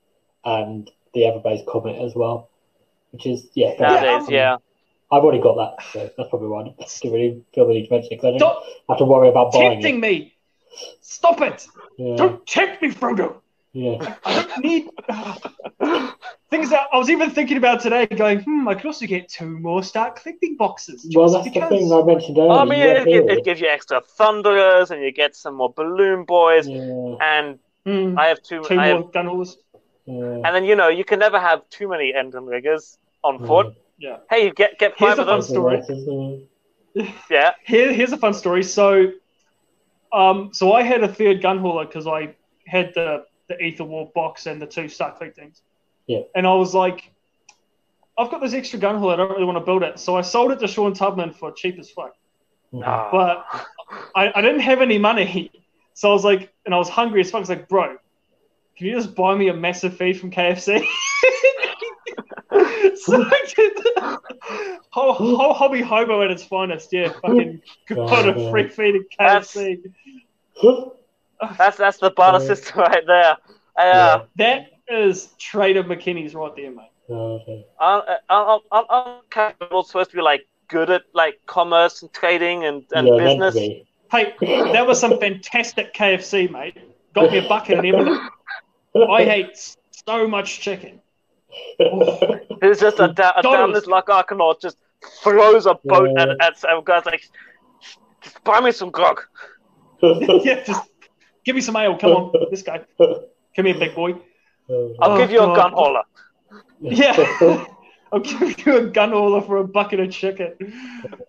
and 0.44 0.90
the 1.14 1.20
Everbase 1.22 1.64
comment 1.66 1.98
as 2.02 2.14
well, 2.16 2.51
which 3.12 3.26
is 3.26 3.48
yeah. 3.55 3.76
fair 3.76 4.01
nowadays, 4.02 4.28
yeah. 4.28 4.56
I've 5.11 5.23
already 5.23 5.41
got 5.41 5.57
that, 5.57 5.85
so 5.93 6.11
that's 6.16 6.28
probably 6.31 6.49
why 6.49 6.62
I 6.62 6.65
didn't 6.65 7.01
really 7.05 7.45
feel 7.55 7.66
the 7.69 7.74
need 7.74 7.87
to 7.87 7.93
mention 7.95 8.12
it 8.12 8.16
because 8.16 8.35
I 8.35 8.39
don't 8.39 8.39
Stop 8.39 8.65
have 8.89 8.99
to 8.99 9.05
worry 9.05 9.28
about 9.28 9.53
buying 9.53 9.81
tempting 9.81 9.97
it. 9.97 10.01
me. 10.01 10.35
Stop 11.01 11.41
it. 11.43 11.66
Yeah, 11.99 12.16
Don't 12.16 12.47
tempt 12.47 12.83
me, 12.83 12.91
Frodo. 12.91 13.37
yeah, 13.73 14.15
I 14.24 14.43
don't 14.43 14.59
need. 14.65 14.91
Things 16.51 16.70
that 16.70 16.89
I 16.93 16.97
was 16.99 17.11
even 17.11 17.31
thinking 17.31 17.57
about 17.57 17.81
today, 17.81 18.07
going, 18.07 18.41
hmm, 18.41 18.69
I 18.69 18.74
could 18.74 18.87
also 18.87 19.07
get 19.07 19.28
two 19.28 19.59
more 19.59 19.83
start 19.83 20.16
collecting 20.16 20.57
boxes. 20.57 21.07
Well, 21.15 21.28
that's 21.31 21.45
because. 21.45 21.69
the 21.70 21.77
thing 21.77 21.93
I 21.93 22.03
mentioned 22.03 22.39
earlier. 22.39 22.53
I 22.53 22.65
mean, 22.65 22.81
it, 22.81 23.07
it, 23.09 23.31
it 23.39 23.45
gives 23.45 23.61
you 23.61 23.66
extra 23.69 24.01
thunderers, 24.01 24.91
and 24.91 25.03
you 25.03 25.12
get 25.12 25.35
some 25.35 25.55
more 25.55 25.73
balloon 25.73 26.24
boys, 26.24 26.66
yeah, 26.66 27.16
and 27.20 27.59
Hmm, 27.85 28.19
I 28.19 28.27
have 28.27 28.43
two. 28.43 28.62
two 28.65 28.78
I 28.78 28.89
more 28.89 29.05
have, 29.05 29.12
gun 29.12 29.45
yeah. 30.07 30.15
and 30.45 30.55
then 30.55 30.65
you 30.65 30.74
know 30.77 30.89
you 30.89 31.05
can 31.05 31.19
never 31.19 31.39
have 31.39 31.69
too 31.70 31.89
many 31.89 32.12
Endrinriggers 32.12 32.97
on 33.23 33.39
foot. 33.39 33.69
Yeah. 33.98 34.18
Hey, 34.31 34.44
you 34.44 34.52
get 34.52 34.78
get 34.78 34.94
Here's 34.97 35.16
five 35.16 35.18
a 35.18 35.23
of 35.23 35.28
fun 35.28 35.40
them. 35.40 35.82
story. 35.89 36.43
Yeah. 36.94 37.06
Yeah, 37.31 37.51
Here, 37.64 37.93
here's 37.93 38.12
a 38.12 38.16
fun 38.16 38.32
story. 38.35 38.62
So, 38.62 39.12
um, 40.12 40.51
so 40.52 40.73
I 40.73 40.82
had 40.82 41.02
a 41.02 41.09
third 41.12 41.43
gun 41.43 41.59
hauler 41.59 41.85
because 41.86 42.06
I 42.06 42.35
had 42.66 42.93
the 42.94 43.24
the 43.48 43.62
Aether 43.62 43.85
War 43.85 44.10
box 44.14 44.47
and 44.47 44.60
the 44.60 44.66
two 44.66 44.89
start 44.89 45.18
collectings. 45.18 45.62
Yeah. 46.06 46.20
And 46.35 46.47
I 46.47 46.55
was 46.55 46.74
like, 46.74 47.12
I've 48.18 48.31
got 48.31 48.40
this 48.40 48.55
extra 48.55 48.78
gun 48.78 48.97
hauler. 48.98 49.14
I 49.14 49.16
don't 49.16 49.31
really 49.31 49.44
want 49.44 49.59
to 49.59 49.64
build 49.64 49.82
it, 49.82 49.98
so 49.98 50.16
I 50.16 50.23
sold 50.23 50.52
it 50.52 50.59
to 50.60 50.68
Sean 50.68 50.94
Tubman 50.94 51.32
for 51.32 51.52
cheap 51.52 51.78
as 51.78 51.90
fuck. 51.90 52.14
No. 52.73 53.09
But 53.12 53.44
I, 54.14 54.32
I 54.35 54.40
didn't 54.43 54.60
have 54.60 54.81
any 54.82 54.98
money, 54.98 55.51
so 55.94 56.10
I 56.10 56.12
was 56.12 56.24
like, 56.24 56.52
and 56.64 56.74
I 56.74 56.78
was 56.78 56.89
hungry 56.89 57.20
as 57.20 57.31
fuck. 57.31 57.36
I 57.39 57.40
was 57.40 57.48
like, 57.51 57.68
bro, 57.68 57.97
can 58.77 58.86
you 58.86 58.94
just 58.94 59.14
buy 59.14 59.35
me 59.35 59.48
a 59.48 59.55
massive 59.55 59.97
feed 59.97 60.18
from 60.18 60.31
KFC? 60.31 60.85
so 62.95 63.23
I 63.25 63.47
did 63.55 63.79
whole, 64.91 65.13
whole 65.15 65.55
hobby 65.55 65.83
hobo 65.83 66.23
at 66.23 66.31
its 66.31 66.45
finest. 66.45 66.93
Yeah, 66.93 67.13
fucking 67.23 67.61
got 67.89 68.29
a 68.29 68.51
free 68.51 68.69
feed 68.69 68.97
at 68.97 69.03
KFC. 69.19 69.83
that's 71.59 71.77
that's 71.77 71.99
the 71.99 72.11
barter 72.11 72.45
Yeah. 72.45 72.55
system 72.55 72.79
right 72.81 73.07
there. 73.07 73.33
Uh, 73.33 73.37
Yeah. 73.77 74.23
That 74.37 74.71
is 74.89 75.29
Trader 75.39 75.85
McKinney's 75.85 76.35
right 76.35 76.55
there, 76.57 76.71
mate. 76.71 76.91
Okay. 77.11 77.67
Aren't, 77.79 78.05
aren't, 78.29 78.63
aren't, 78.71 78.87
aren't 78.91 79.31
capital 79.31 79.83
supposed 79.85 80.11
to 80.11 80.17
be 80.17 80.23
like 80.23 80.47
good 80.69 80.91
at 80.91 81.03
like 81.13 81.41
commerce 81.47 82.03
and 82.03 82.13
trading 82.13 82.65
and, 82.65 82.85
and 82.93 83.07
yeah, 83.07 83.17
business? 83.17 83.55
Hey, 84.11 84.35
that 84.73 84.87
was 84.87 85.01
some 85.01 85.19
fantastic 85.19 85.93
KFC, 85.95 86.51
mate. 86.51 86.77
Got 87.15 87.31
me 87.33 87.39
a 87.39 87.49
bucket 87.49 87.79
and 87.79 87.87
everything. 87.87 88.29
I 89.09 89.25
hate 89.35 89.77
so 90.07 90.29
much 90.29 90.61
chicken. 90.61 91.01
It's 91.78 92.81
just 92.81 92.99
a, 93.01 93.09
da- 93.09 93.33
a 93.37 93.43
Dollars. 93.43 93.85
downless 93.85 93.87
luck 93.87 94.09
Arkanaut 94.09 94.61
just 94.61 94.78
throws 95.23 95.66
a 95.66 95.74
boat 95.85 96.11
Yeah. 96.16 96.23
at, 96.23 96.28
at 96.41 96.59
some 96.59 96.83
guys 96.85 97.05
like, 97.07 97.23
just 98.23 98.43
buy 98.45 98.61
me 98.61 98.73
some 98.73 98.91
grog. 98.91 99.20
yeah, 100.03 100.62
just 100.65 100.89
give 101.45 101.55
me 101.55 101.61
some 101.61 101.77
ale. 101.77 101.97
Come 101.99 102.11
on, 102.12 102.33
this 102.51 102.62
guy. 102.62 102.81
Come 102.99 103.66
here, 103.66 103.78
big 103.78 103.95
boy. 103.95 104.12
I'll 104.69 104.95
Oh, 105.01 105.16
give 105.19 105.31
you 105.31 105.41
a 105.41 105.55
gun 105.55 105.73
hauler. 105.73 106.03
Yeah. 106.81 107.65
I'll 108.12 108.20
give 108.20 108.65
you 108.66 108.77
a 108.77 108.87
gun 108.87 109.11
hauler 109.12 109.41
for 109.41 109.57
a 109.59 109.65
bucket 109.66 109.99
of 110.01 110.11
chicken. 110.11 110.55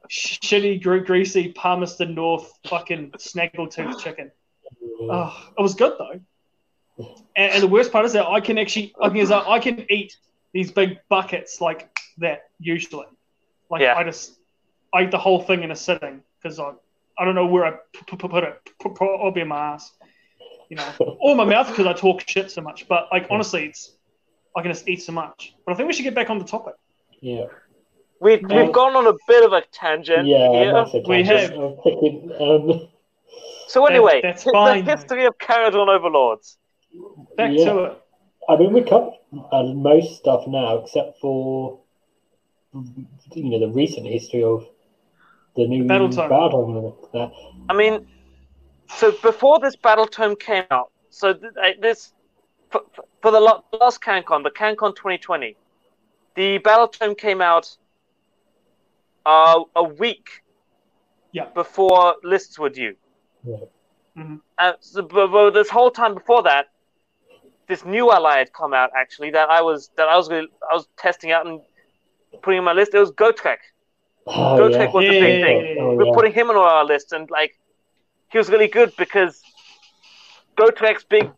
Shitty, 0.10 0.82
gre- 0.84 0.98
greasy 1.00 1.52
Palmerston 1.54 2.14
North 2.16 2.52
fucking 2.68 3.12
snaggletooth 3.12 3.98
chicken. 4.00 4.32
Oh, 5.02 5.50
it 5.58 5.62
was 5.62 5.74
good 5.76 5.94
though. 5.98 6.20
And, 6.98 7.54
and 7.54 7.64
the 7.64 7.68
worst 7.68 7.92
part 7.92 8.06
is 8.06 8.14
that 8.14 8.28
I 8.28 8.40
can 8.40 8.58
actually, 8.58 8.94
I 9.02 9.10
can, 9.10 9.18
is 9.18 9.30
that 9.30 9.48
I 9.48 9.60
can 9.60 9.86
eat 9.92 10.16
these 10.54 10.72
big 10.72 10.98
buckets 11.10 11.62
like 11.62 11.90
that 12.20 12.44
usually. 12.60 13.06
Like 13.70 13.82
Yeah. 13.82 13.96
I 13.96 14.04
just, 14.04 14.38
I 14.94 15.02
ate 15.04 15.12
the 15.12 15.18
whole 15.18 15.42
thing 15.42 15.64
in 15.64 15.72
a 15.72 15.76
sitting 15.76 16.22
because 16.42 16.60
I, 16.60 16.72
I 17.20 17.26
don't 17.26 17.36
know 17.36 17.46
where 17.46 17.66
I 17.66 17.72
p- 17.94 18.06
p- 18.08 18.18
put 18.18 18.44
it. 18.44 18.60
P- 18.82 18.90
Probably 18.96 19.42
in 19.42 19.48
my 19.50 19.74
ass. 19.74 19.92
you 20.70 20.78
know, 20.78 20.88
or 21.22 21.36
my 21.36 21.46
mouth 21.46 21.68
because 21.68 21.86
I 21.86 21.94
talk 21.94 22.24
shit 22.28 22.50
so 22.52 22.62
much. 22.62 22.88
But 22.88 23.08
like 23.12 23.28
honestly, 23.30 23.66
it's 23.66 23.92
I 24.56 24.62
can 24.64 24.72
just 24.72 24.88
eat 24.88 25.04
so 25.04 25.12
much. 25.12 25.54
But 25.66 25.74
I 25.74 25.76
think 25.76 25.88
we 25.88 25.94
should 25.94 26.04
get 26.04 26.16
back 26.16 26.30
on 26.32 26.40
the 26.40 26.46
topic. 26.46 26.74
Yeah. 27.22 27.46
We've, 28.20 28.42
No. 28.42 28.56
we've 28.64 28.74
gone 28.74 28.96
on 28.96 29.06
a 29.06 29.14
bit 29.28 29.44
of 29.46 29.54
a 29.54 29.62
tangent 29.72 30.26
Yeah, 30.28 30.50
here. 30.52 30.74
massive 30.74 31.04
We 31.08 31.24
have. 31.24 31.52
Um, 31.54 32.88
So 33.68 33.86
anyway, 33.86 34.22
that's 34.24 34.44
the 34.46 34.52
fine. 34.52 34.84
history 34.86 35.26
of 35.26 35.38
Kharadron 35.38 35.88
Overlords. 35.90 36.58
Back 37.36 37.52
Yeah. 37.52 37.66
to 37.66 37.84
it. 37.86 38.04
I 38.50 38.56
mean, 38.58 38.74
we 38.74 38.82
covered 38.84 39.14
uh, 39.52 39.64
most 39.74 40.18
stuff 40.18 40.48
now, 40.48 40.78
except 40.78 41.20
for 41.20 41.80
you 43.36 43.50
know 43.50 43.60
the 43.60 43.70
recent 43.70 44.06
history 44.08 44.44
of 44.44 44.66
the 45.56 45.68
new 45.68 45.84
Battle 45.86 46.10
Tome. 46.10 46.30
Battle 46.30 46.64
and 46.78 47.12
that. 47.14 47.32
I 47.70 47.74
mean, 47.74 48.08
so 48.88 49.12
before 49.12 49.60
this 49.60 49.76
battle 49.76 50.08
tome 50.08 50.36
came 50.36 50.64
out, 50.72 50.92
so 51.10 51.34
th- 51.34 51.54
uh, 51.62 51.72
this 51.82 52.14
for, 52.72 52.82
for 53.22 53.32
the 53.32 53.40
last 53.40 54.02
CanCon, 54.02 54.44
the 54.44 54.52
CanCon 54.52 54.96
2020, 54.96 55.56
the 56.36 56.58
battle 56.60 56.88
tome 56.88 57.16
came 57.16 57.42
out 57.42 57.78
uh, 59.26 59.64
a 59.76 59.84
week 59.84 60.42
Yeah. 61.32 61.46
before 61.54 62.16
lists 62.24 62.58
were 62.58 62.70
due. 62.70 62.96
Yeah. 63.44 63.58
Mhm. 64.18 64.42
And 64.58 64.76
so, 64.80 65.02
but, 65.02 65.28
but 65.28 65.52
this 65.52 65.70
whole 65.70 65.92
time 65.92 66.14
before 66.14 66.44
that, 66.44 66.68
this 67.68 67.84
new 67.86 68.12
ally 68.12 68.38
had 68.38 68.54
come 68.54 68.74
out 68.74 68.92
actually 68.96 69.32
that 69.32 69.50
I 69.50 69.62
was 69.62 69.90
that 69.98 70.08
I 70.08 70.16
was 70.16 70.30
I 70.30 70.74
was 70.74 70.88
testing 70.98 71.32
out 71.32 71.46
and 71.46 71.62
putting 72.42 72.60
in 72.60 72.64
my 72.64 72.74
list. 72.74 72.94
It 72.94 73.00
was 73.00 73.12
Gotrek. 73.12 73.58
Oh, 74.26 74.58
Gotrek 74.60 74.72
yeah. 74.88 74.92
was 74.92 75.06
the 75.06 75.10
big 75.20 75.40
yeah, 75.40 75.46
thing. 75.46 75.58
yeah, 75.66 75.74
yeah. 75.74 75.82
Oh, 75.82 75.96
We're 75.96 76.06
yeah. 76.06 76.14
putting 76.14 76.34
him 76.34 76.50
on 76.50 76.56
our 76.56 76.86
list, 76.86 77.14
and 77.14 77.30
like 77.30 77.54
he 78.32 78.38
was 78.38 78.50
really 78.50 78.68
good 78.68 78.94
because 78.98 79.42
Gotrek's 80.58 81.04
big 81.04 81.32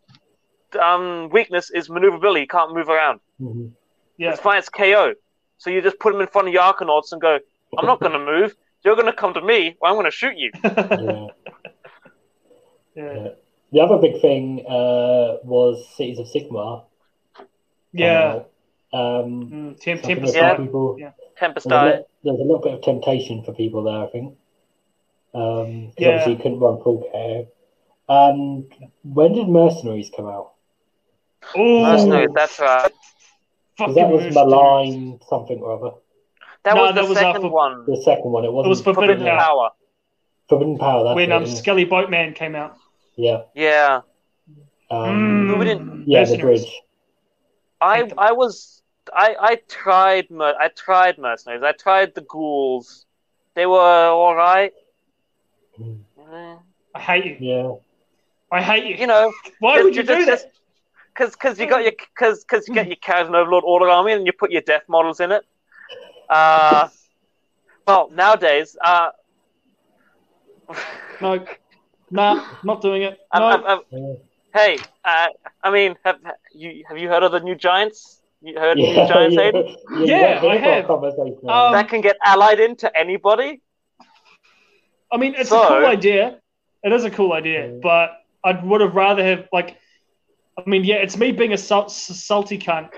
um, 0.80 1.28
weakness 1.30 1.70
is 1.70 1.88
maneuverability. 1.90 2.40
He 2.40 2.46
can't 2.46 2.74
move 2.74 2.88
around. 2.88 3.20
Mhm. 3.40 3.72
Yeah. 4.18 4.30
It's 4.30 4.40
fine. 4.40 4.58
It's 4.58 4.68
KO. 4.68 5.14
So 5.58 5.70
you 5.70 5.82
just 5.82 5.98
put 5.98 6.14
him 6.14 6.20
in 6.20 6.26
front 6.26 6.48
of 6.48 6.54
your 6.54 6.62
Arkanauts 6.62 7.12
and 7.12 7.20
go, 7.20 7.38
"I'm 7.76 7.86
not 7.86 8.00
going 8.00 8.12
to 8.12 8.18
move. 8.18 8.54
You're 8.84 8.94
going 8.94 9.06
to 9.06 9.12
come 9.12 9.34
to 9.34 9.42
me, 9.42 9.76
or 9.80 9.88
I'm 9.88 9.94
going 9.94 10.06
to 10.06 10.10
shoot 10.10 10.36
you." 10.36 10.50
yeah. 12.94 13.28
yeah. 13.70 13.86
The 13.86 13.92
other 13.94 14.00
big 14.00 14.20
thing 14.20 14.64
uh, 14.66 15.38
was 15.44 15.86
Cities 15.96 16.18
of 16.18 16.26
Sigmar. 16.26 16.84
Yeah. 17.92 18.40
Um, 18.92 19.50
Mm, 19.50 19.80
Tem- 19.80 19.98
something 19.98 20.16
Tempest. 20.16 20.34
Yeah. 20.36 20.56
people, 20.56 20.96
Yeah. 20.98 21.12
Tempest 21.38 21.68
there's, 21.68 22.00
a 22.00 22.04
there's 22.24 22.38
a 22.40 22.42
little 22.42 22.60
bit 22.60 22.74
of 22.74 22.82
temptation 22.82 23.42
for 23.44 23.52
people 23.52 23.84
there, 23.84 24.02
I 24.02 24.06
think. 24.08 24.36
Um, 25.34 25.86
'cause 25.88 25.94
Yeah. 25.98 26.08
obviously 26.08 26.32
you 26.32 26.38
couldn't 26.38 26.60
run 26.60 26.82
full 26.82 27.02
KO. 27.12 27.46
And 28.08 28.72
when 29.04 29.32
did 29.34 29.48
Mercenaries 29.48 30.10
come 30.14 30.26
out? 30.26 30.52
Oh, 31.56 31.82
Mercenaries. 31.84 32.30
That's 32.34 32.58
right. 32.58 32.92
Because 33.78 33.94
that 33.94 34.08
was 34.10 34.22
Mercenaries. 34.24 34.34
Malign 34.34 35.20
something 35.28 35.60
or 35.62 35.72
other. 35.72 35.96
That 36.64 36.74
No, 36.74 36.82
was 36.82 36.90
the 36.90 37.00
that 37.02 37.08
was 37.08 37.16
our 37.18 37.22
second 37.34 37.42
for- 37.42 37.50
one. 37.54 37.86
The 37.86 38.02
second 38.02 38.30
one, 38.32 38.44
it 38.44 38.52
wasn't. 38.52 38.68
was 38.70 38.82
Forbidden 38.82 39.18
Forbidden 39.18 39.26
Power. 39.38 39.40
Power. 39.40 39.70
Forbidden 40.48 40.78
Power. 40.78 41.04
That's 41.04 41.14
when 41.14 41.30
it, 41.30 41.34
um, 41.34 41.44
yeah. 41.44 41.48
Skelly 41.54 41.84
Boatman 41.84 42.34
came 42.34 42.54
out. 42.56 42.76
Yeah. 43.20 43.42
Yeah. 43.54 44.00
Um, 44.90 45.46
Mm, 45.48 45.58
we 45.58 45.64
didn't- 45.66 46.04
Yeah, 46.06 46.24
the 46.24 46.38
bridge. 46.38 46.66
I 47.80 48.10
I 48.16 48.32
was 48.32 48.82
I 49.12 49.36
I 49.40 49.54
tried 49.68 50.30
mer- 50.30 50.56
I 50.58 50.68
tried 50.68 51.18
mercenaries. 51.18 51.62
I 51.62 51.72
tried 51.72 52.14
the 52.14 52.22
ghouls. 52.22 53.06
They 53.54 53.66
were 53.66 53.78
all 54.20 54.34
right. 54.34 54.72
I 56.94 57.00
hate 57.00 57.24
you. 57.26 57.36
Yeah. 57.40 57.72
I 58.52 58.62
hate 58.62 58.84
you. 58.86 58.94
You 58.96 59.06
know, 59.06 59.32
Why 59.58 59.78
would 59.78 59.96
you 59.96 60.02
do 60.02 60.24
this? 60.26 60.44
Because 61.14 61.32
because 61.32 61.58
you 61.58 61.66
got 61.66 61.82
your 61.82 61.92
because 61.92 62.44
because 62.44 62.66
you 62.68 62.74
get 62.74 62.86
your 62.86 62.96
Kharadron 62.96 63.34
Overlord 63.34 63.64
Order 63.66 63.88
Army 63.88 64.12
and 64.12 64.26
you 64.26 64.32
put 64.32 64.50
your 64.50 64.62
death 64.62 64.84
models 64.88 65.20
in 65.20 65.32
it. 65.32 65.42
Uh, 66.28 66.88
well 67.86 68.10
nowadays, 68.12 68.76
uh, 68.84 69.10
No, 71.20 71.44
nah, 72.10 72.44
not 72.64 72.82
doing 72.82 73.02
it. 73.02 73.18
I'm, 73.32 73.40
No. 73.40 73.46
I'm, 73.48 73.80
I'm, 73.92 74.16
hey, 74.54 74.78
uh, 75.04 75.26
I 75.62 75.70
mean, 75.70 75.96
have 76.04 76.18
you 76.54 76.84
have 76.88 76.98
you 76.98 77.08
heard 77.08 77.22
of 77.22 77.32
the 77.32 77.40
new 77.40 77.54
giants? 77.54 78.20
You 78.42 78.58
heard 78.58 78.78
of 78.78 78.84
the 78.86 78.92
new 78.92 79.08
giants, 79.08 79.36
yeah, 79.36 79.50
Aiden? 79.50 79.76
yeah, 80.06 80.42
Yeah, 80.42 80.48
I 80.48 80.56
have. 80.56 80.90
Um, 80.90 81.72
That 81.72 81.88
can 81.88 82.00
get 82.00 82.16
allied 82.24 82.58
into 82.60 82.94
anybody. 82.96 83.60
I 85.12 85.16
mean, 85.16 85.34
it's 85.36 85.50
So- 85.50 85.62
a 85.62 85.68
cool 85.68 85.86
idea. 85.86 86.38
It 86.82 86.92
is 86.92 87.04
a 87.04 87.10
cool 87.10 87.32
idea, 87.34 87.78
but 87.82 88.12
I 88.42 88.52
would 88.64 88.80
have 88.80 88.94
rather 88.94 89.22
have 89.24 89.48
like. 89.52 89.76
I 90.56 90.62
mean, 90.68 90.84
yeah, 90.84 90.96
it's 90.96 91.16
me 91.16 91.32
being 91.32 91.52
a 91.52 91.58
sal- 91.58 91.88
salty 91.88 92.58
cunt, 92.58 92.90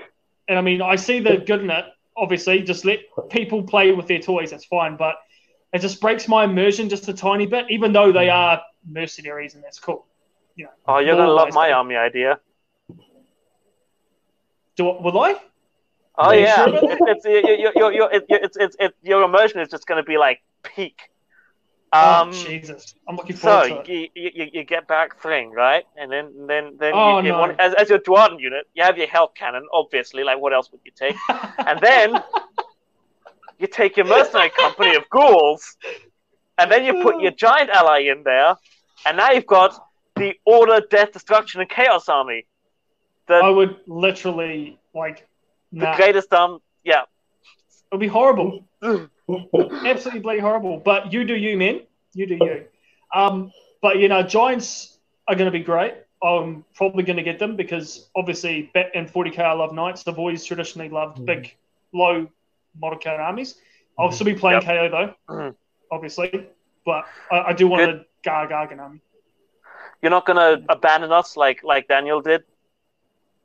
and 0.47 0.57
I 0.57 0.61
mean, 0.61 0.81
I 0.81 0.95
see 0.95 1.19
the 1.19 1.37
good 1.37 1.61
in 1.61 1.69
it. 1.69 1.85
Obviously, 2.15 2.61
just 2.61 2.85
let 2.85 2.99
people 3.29 3.63
play 3.63 3.91
with 3.91 4.07
their 4.07 4.19
toys. 4.19 4.51
That's 4.51 4.65
fine, 4.65 4.95
but 4.97 5.15
it 5.73 5.79
just 5.81 5.99
breaks 5.99 6.27
my 6.27 6.43
immersion 6.43 6.89
just 6.89 7.07
a 7.09 7.13
tiny 7.13 7.45
bit. 7.45 7.65
Even 7.69 7.93
though 7.93 8.11
they 8.11 8.27
Mm. 8.27 8.33
are 8.33 8.61
mercenaries, 8.87 9.55
and 9.55 9.63
that's 9.63 9.79
cool. 9.79 10.05
You 10.55 10.65
know, 10.65 10.71
Oh, 10.87 10.99
you're 10.99 11.15
gonna 11.15 11.31
love 11.31 11.53
my 11.53 11.69
do. 11.69 11.73
army 11.73 11.95
idea. 11.95 12.39
do 14.75 14.85
will 14.85 15.19
I? 15.19 15.35
Oh 16.17 16.31
Yeah, 16.31 16.45
yeah, 16.45 16.65
sure. 16.65 16.79
it's, 17.07 17.25
it's, 17.25 17.25
your, 17.25 18.09
it's, 18.11 18.57
it's, 18.79 18.95
immersion 19.23 19.61
is 19.61 19.69
just 19.69 19.87
going 19.87 19.97
to 20.03 20.07
be 20.07 20.17
like 20.17 20.41
peak. 20.61 21.09
Um, 21.91 22.29
oh, 22.29 22.31
Jesus, 22.31 22.95
I'm 23.07 23.15
looking 23.15 23.35
so 23.35 23.61
forward 23.61 23.85
to 23.85 23.91
it. 23.91 24.09
you, 24.15 24.31
you, 24.33 24.49
you 24.53 24.63
get 24.63 24.87
back 24.87 25.21
thing 25.21 25.51
right, 25.51 25.83
and 25.95 26.11
then 26.11 26.47
then 26.47 26.77
then 26.79 26.95
Oh, 26.95 27.19
you, 27.19 27.25
you 27.25 27.31
no. 27.33 27.39
want, 27.39 27.59
as, 27.59 27.73
as 27.75 27.89
your 27.89 27.99
Duardin 27.99 28.39
unit, 28.39 28.65
you 28.73 28.83
have 28.83 28.97
your 28.97 29.07
health 29.07 29.33
cannon, 29.35 29.65
obviously. 29.71 30.23
Like 30.23 30.39
what 30.39 30.53
else 30.53 30.71
would 30.71 30.81
you 30.85 30.91
take? 30.95 31.15
And 31.67 31.79
then 31.81 32.15
you 33.59 33.67
take 33.67 33.97
your 33.97 34.05
mercenary 34.05 34.49
company 34.49 34.95
of 34.95 35.03
ghouls, 35.09 35.77
and 36.57 36.71
then 36.71 36.83
you 36.85 37.01
put 37.03 37.21
your 37.21 37.31
giant 37.45 37.69
ally 37.69 37.99
in 38.01 38.23
there, 38.23 38.55
and 39.05 39.17
now 39.17 39.31
you've 39.31 39.45
got 39.47 39.73
the 40.15 40.33
Order, 40.45 40.81
Death, 40.89 41.11
Destruction, 41.13 41.61
and 41.61 41.69
Chaos 41.69 42.09
army. 42.09 42.45
The, 43.27 43.35
I 43.35 43.49
would 43.49 43.77
literally 43.87 44.77
like. 44.93 45.27
the 45.71 45.93
greatest 45.95 46.31
um 46.33 46.59
yeah 46.83 47.03
it'll 47.89 47.99
be 47.99 48.07
horrible. 48.07 48.65
absolutely 49.85 50.19
bloody 50.19 50.39
horrible. 50.39 50.77
But 50.77 51.13
you 51.13 51.23
do 51.23 51.35
you, 51.35 51.57
man. 51.57 51.81
You 52.13 52.25
do 52.27 52.35
you. 52.35 52.65
Um, 53.13 53.51
but 53.81 53.99
you 53.99 54.07
know, 54.09 54.23
Giants 54.23 54.97
are 55.27 55.35
going 55.35 55.45
to 55.51 55.57
be 55.57 55.63
great. 55.63 55.93
I'm 56.21 56.65
probably 56.73 57.03
going 57.03 57.17
to 57.17 57.23
get 57.23 57.39
them 57.39 57.55
because 57.55 58.07
obviously, 58.15 58.69
bet 58.73 58.91
in 58.95 59.05
40k, 59.05 59.39
I 59.39 59.53
love 59.53 59.73
Knights. 59.73 60.03
I've 60.07 60.17
always 60.19 60.43
traditionally 60.43 60.89
loved 60.89 61.19
Mhm. 61.19 61.25
big, 61.25 61.55
low 61.93 62.27
model 62.79 62.99
count 62.99 63.21
armies. 63.21 63.55
I'll 63.97 64.11
still 64.11 64.25
be 64.25 64.33
playing 64.35 64.61
Yep. 64.61 64.65
KO 64.65 64.89
though, 64.89 65.33
Mhm. 65.33 65.55
obviously. 65.91 66.47
But 66.85 67.05
I, 67.31 67.39
I 67.49 67.53
do 67.53 67.67
want 67.67 67.85
Good. 67.85 67.95
a 67.95 68.05
Gar 68.23 68.47
Gargant 68.47 68.79
army, 68.79 68.99
You're 70.01 70.09
not 70.09 70.25
going 70.25 70.37
to 70.37 70.65
abandon 70.69 71.11
us 71.11 71.37
like 71.37 71.63
like 71.63 71.87
Daniel 71.87 72.21
did. 72.21 72.43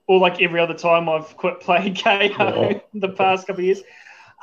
or 0.07 0.19
like 0.19 0.41
every 0.41 0.59
other 0.59 0.73
time 0.75 1.09
I've 1.09 1.37
quit 1.37 1.61
playing 1.61 1.95
KO 2.03 2.19
Yeah. 2.21 2.81
in 2.95 3.01
the 3.01 3.11
past 3.11 3.47
couple 3.47 3.61
of 3.61 3.67
years. 3.67 3.83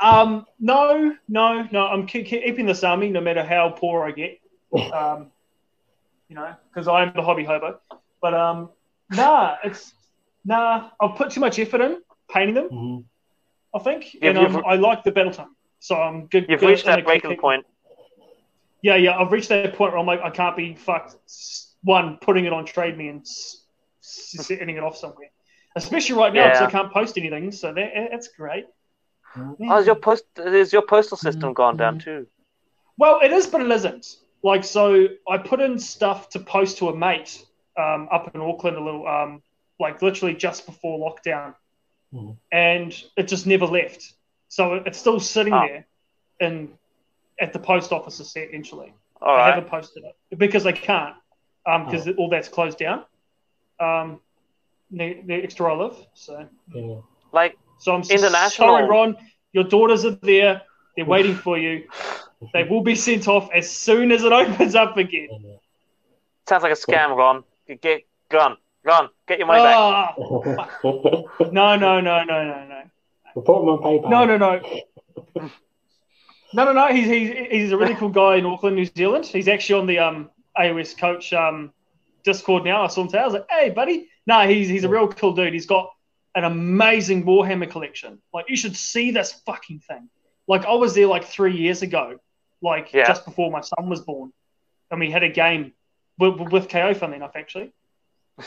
Um, 0.02 0.46
no, 0.60 1.16
no, 1.28 1.68
no. 1.72 1.88
I'm 1.88 2.06
keep, 2.06 2.28
keeping 2.28 2.66
this 2.68 2.84
army 2.84 3.10
no 3.10 3.22
matter 3.22 3.44
how 3.44 3.70
poor 3.70 4.04
I 4.06 4.12
get. 4.12 4.40
Um, 4.94 5.32
you 6.28 6.36
know, 6.36 6.54
because 6.70 6.88
I'm 6.88 7.14
the 7.16 7.22
hobby 7.24 7.44
hobo. 7.46 7.80
But 8.22 8.34
um, 8.34 8.70
nah, 9.10 9.56
it's 9.64 9.94
nah. 10.44 10.90
I've 11.02 11.16
put 11.16 11.32
too 11.32 11.40
much 11.40 11.58
effort 11.60 11.82
in 11.82 12.02
painting 12.30 12.56
them. 12.56 12.70
Mhm. 12.70 13.04
I 13.76 13.80
think, 13.80 14.14
Yeah, 14.14 14.30
and 14.30 14.40
you've- 14.42 14.56
um, 14.56 14.64
I 14.66 14.76
like 14.76 15.04
the 15.04 15.12
battle 15.12 15.34
tome, 15.34 15.56
so 15.80 15.96
I'm 15.96 16.28
good. 16.28 16.46
You've 16.50 16.62
good 16.62 16.70
reached 16.70 16.86
that 16.86 17.00
a- 17.00 17.04
breaking 17.04 17.38
point. 17.38 17.66
Yeah, 18.82 18.96
yeah. 18.96 19.20
I've 19.20 19.32
reached 19.32 19.50
that 19.50 19.74
point 19.76 19.92
where 19.92 20.00
I'm 20.00 20.06
like, 20.06 20.22
I 20.22 20.30
can't 20.30 20.56
be 20.56 20.76
fucked. 20.76 21.16
One, 21.84 22.18
putting 22.22 22.46
it 22.46 22.54
on 22.54 22.66
Trade 22.66 22.98
Me 22.98 23.10
and 23.10 23.22
s- 23.22 23.66
s- 24.02 24.46
setting 24.48 24.70
it 24.70 24.84
off 24.84 24.96
somewhere. 24.96 25.30
Especially 25.76 26.16
right 26.16 26.34
now 26.34 26.46
because 26.46 26.62
Yeah. 26.62 26.68
I 26.68 26.72
can't 26.72 26.92
post 26.94 27.18
anything, 27.18 27.52
so 27.52 27.74
that, 27.74 27.92
that's 28.12 28.30
great. 28.30 28.66
Oh, 29.38 29.78
is 29.80 29.86
your 29.86 29.96
post 29.96 30.24
is 30.38 30.72
your 30.72 30.84
postal 30.84 31.18
system 31.18 31.54
gone 31.54 31.76
down 31.76 32.00
too? 32.00 32.28
Well, 32.98 33.20
it 33.22 33.32
is, 33.34 33.46
but 33.48 33.60
it 33.62 33.70
isn't. 33.70 34.06
Like, 34.42 34.64
so 34.64 35.08
I 35.28 35.38
put 35.38 35.60
in 35.60 35.78
stuff 35.80 36.30
to 36.30 36.40
post 36.40 36.78
to 36.78 36.88
a 36.90 36.96
mate 36.96 37.44
um, 37.78 38.08
up 38.10 38.34
in 38.34 38.40
Auckland, 38.40 38.78
a 38.78 38.82
little, 38.84 39.06
um, 39.06 39.42
like 39.80 40.02
literally 40.02 40.34
just 40.34 40.66
before 40.66 40.98
lockdown, 40.98 41.56
Mhm. 42.14 42.38
and 42.52 43.04
it 43.18 43.28
just 43.28 43.46
never 43.48 43.66
left. 43.66 44.14
So 44.48 44.76
it's 44.76 44.98
still 44.98 45.20
sitting 45.20 45.54
Oh. 45.54 45.66
there, 45.68 45.86
in 46.40 46.78
at 47.40 47.52
the 47.54 47.60
post 47.60 47.92
office 47.92 48.20
essentially. 48.20 48.94
All 49.22 49.34
I 49.34 49.38
right. 49.38 49.54
haven't 49.56 49.70
posted 49.70 50.04
it 50.04 50.16
because 50.38 50.64
they 50.64 50.74
can't, 50.74 51.16
because 51.66 52.08
all 52.18 52.30
that's 52.30 52.48
closed 52.50 52.78
down. 52.78 53.04
Um, 53.80 54.22
the, 54.92 55.20
the 55.26 55.34
extra 55.36 55.74
I 55.74 55.76
live, 55.76 55.98
so 56.14 56.48
Yeah. 56.74 57.50
so 57.80 57.94
I'm 57.94 58.02
s- 58.02 58.10
International. 58.12 58.70
sorry, 58.70 58.88
Ron. 58.88 59.18
Your 59.52 59.64
daughters 59.66 60.06
are 60.06 60.12
there. 60.12 60.62
They're 60.96 61.06
waiting 61.06 61.36
for 61.36 61.58
you. 61.58 61.88
They 62.54 62.64
will 62.66 62.82
be 62.82 62.96
sent 62.96 63.28
off 63.28 63.50
as 63.54 63.70
soon 63.72 64.12
as 64.12 64.24
it 64.24 64.32
opens 64.42 64.76
up 64.76 64.98
again. 64.98 65.30
Sounds 66.48 66.62
like 66.64 66.74
a 66.74 66.76
scam, 66.76 67.16
Ron. 67.16 67.44
You 67.66 67.76
get 67.76 68.04
Gone. 68.30 68.58
Gone. 68.86 69.10
Get 69.28 69.40
your 69.40 69.48
money 69.48 69.64
back. 69.64 69.76
Ah, 69.78 70.14
no, 71.52 71.76
no, 71.76 72.00
no, 72.02 72.24
no, 72.24 72.24
no, 72.24 72.68
no. 72.68 72.82
Report 73.36 73.64
him 73.64 73.70
on 73.70 73.80
PayPal. 73.80 74.10
No, 74.10 74.26
no, 74.26 74.38
no. 74.38 75.50
No, 76.54 76.66
no, 76.66 76.72
no. 76.74 76.88
He's, 76.94 77.08
he's 77.08 77.48
he's 77.52 77.72
a 77.72 77.78
really 77.78 77.96
cool 77.96 78.10
guy 78.10 78.36
in 78.36 78.46
Auckland, 78.46 78.76
New 78.76 78.86
Zealand. 78.86 79.26
He's 79.26 79.48
actually 79.48 79.80
on 79.80 79.88
the 79.88 80.00
um 80.00 80.30
AOS 80.58 80.98
coach 80.98 81.34
um 81.34 81.74
Discord 82.24 82.64
now. 82.64 82.84
I 82.84 82.88
saw 82.88 83.02
him 83.02 83.08
today. 83.08 83.20
I 83.20 83.26
was 83.26 83.34
like, 83.34 83.48
hey, 83.50 83.70
buddy. 83.72 84.10
No, 84.28 84.48
he's 84.48 84.70
he's 84.70 84.84
a 84.84 84.90
real 84.90 85.08
cool 85.08 85.34
dude. 85.34 85.54
He's 85.54 85.66
got 85.66 85.90
an 86.36 86.44
amazing 86.44 87.26
Warhammer 87.26 87.70
collection. 87.70 88.22
Like 88.34 88.46
you 88.50 88.56
should 88.56 88.76
see 88.76 89.12
this 89.12 89.34
fucking 89.46 89.80
thing. 89.80 90.10
Like 90.48 90.66
I 90.66 90.74
was 90.74 90.94
there 90.94 91.08
like 91.08 91.26
three 91.26 91.58
years 91.58 91.82
ago, 91.82 92.18
like 92.62 92.94
Yeah. 92.94 93.08
just 93.08 93.26
before 93.26 93.52
my 93.52 93.62
son 93.62 93.90
was 93.90 94.02
born, 94.02 94.32
and 94.92 95.00
we 95.00 95.10
had 95.12 95.24
a 95.24 95.30
game 95.30 95.74
with, 96.20 96.40
with 96.40 96.70
KO. 96.70 96.94
Funny 96.94 97.16
enough, 97.16 97.36
actually. 97.36 97.74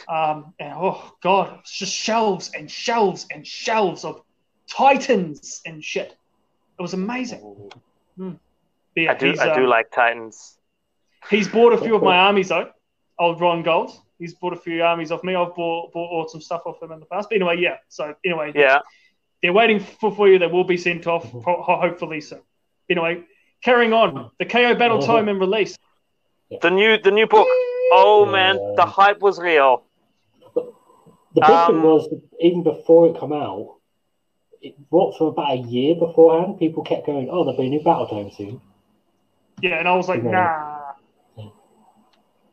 Um, 0.08 0.52
and 0.60 0.74
oh 0.76 1.12
god, 1.22 1.58
it's 1.60 1.72
just 1.78 1.94
shelves 1.94 2.50
and 2.54 2.70
shelves 2.70 3.26
and 3.30 3.46
shelves 3.46 4.04
of 4.04 4.22
titans 4.70 5.62
and 5.64 5.82
shit. 5.82 6.14
It 6.78 6.82
was 6.82 6.94
amazing. 6.94 7.70
But 8.18 8.34
yeah, 8.94 9.12
I 9.12 9.14
do. 9.14 9.34
I 9.40 9.54
do 9.54 9.64
um, 9.64 9.70
like 9.70 9.90
Titans. 9.90 10.58
He's 11.30 11.48
bought 11.48 11.72
a 11.72 11.78
few 11.78 11.94
of 11.96 12.02
my 12.02 12.16
armies 12.28 12.48
though. 12.48 12.70
Old 13.18 13.40
Ron 13.40 13.62
Gold. 13.62 13.92
He's 14.18 14.34
bought 14.34 14.52
a 14.52 14.56
few 14.56 14.82
armies 14.82 15.10
off 15.12 15.22
me. 15.24 15.34
I've 15.34 15.54
bought 15.54 15.92
bought 15.92 16.30
some 16.30 16.40
stuff 16.40 16.62
off 16.66 16.82
him 16.82 16.92
in 16.92 17.00
the 17.00 17.06
past. 17.06 17.28
But 17.30 17.36
anyway, 17.36 17.56
yeah. 17.58 17.76
So 17.88 18.14
anyway, 18.24 18.52
Yeah. 18.54 18.80
they're 19.42 19.52
waiting 19.52 19.80
for, 19.80 20.14
for 20.14 20.28
you. 20.28 20.38
They 20.38 20.46
will 20.48 20.64
be 20.64 20.76
sent 20.76 21.06
off 21.06 21.24
ho- 21.32 21.62
ho- 21.62 21.80
hopefully 21.80 22.20
soon. 22.20 22.42
Anyway, 22.90 23.24
carrying 23.62 23.92
on. 23.92 24.30
The 24.38 24.44
KO 24.44 24.74
Battle 24.74 25.00
Tome 25.02 25.28
and 25.28 25.40
release. 25.40 25.76
The 26.62 26.70
new. 26.70 26.98
The 27.00 27.10
new 27.10 27.26
book. 27.26 27.46
Oh 27.92 28.26
man, 28.26 28.58
the 28.76 28.84
hype 28.86 29.20
was 29.20 29.38
real. 29.38 29.82
The 31.34 31.42
big 31.42 31.66
thing 31.66 31.76
Um, 31.76 31.82
was 31.82 32.08
even 32.40 32.62
before 32.62 33.06
it 33.08 33.18
come 33.18 33.32
out, 33.32 33.76
it, 34.60 34.74
what 34.88 35.16
for 35.16 35.28
about 35.28 35.52
a 35.52 35.56
year 35.56 35.94
beforehand, 35.94 36.58
people 36.58 36.82
kept 36.82 37.06
going, 37.06 37.28
"Oh, 37.30 37.44
there'll 37.44 37.58
be 37.58 37.66
a 37.66 37.70
new 37.70 37.82
battle 37.82 38.06
tome 38.06 38.30
soon." 38.30 38.60
Yeah, 39.60 39.78
and 39.78 39.88
I 39.88 39.94
was 39.94 40.08
like, 40.08 40.22
Yeah. 40.22 40.30
nah. 40.30 40.74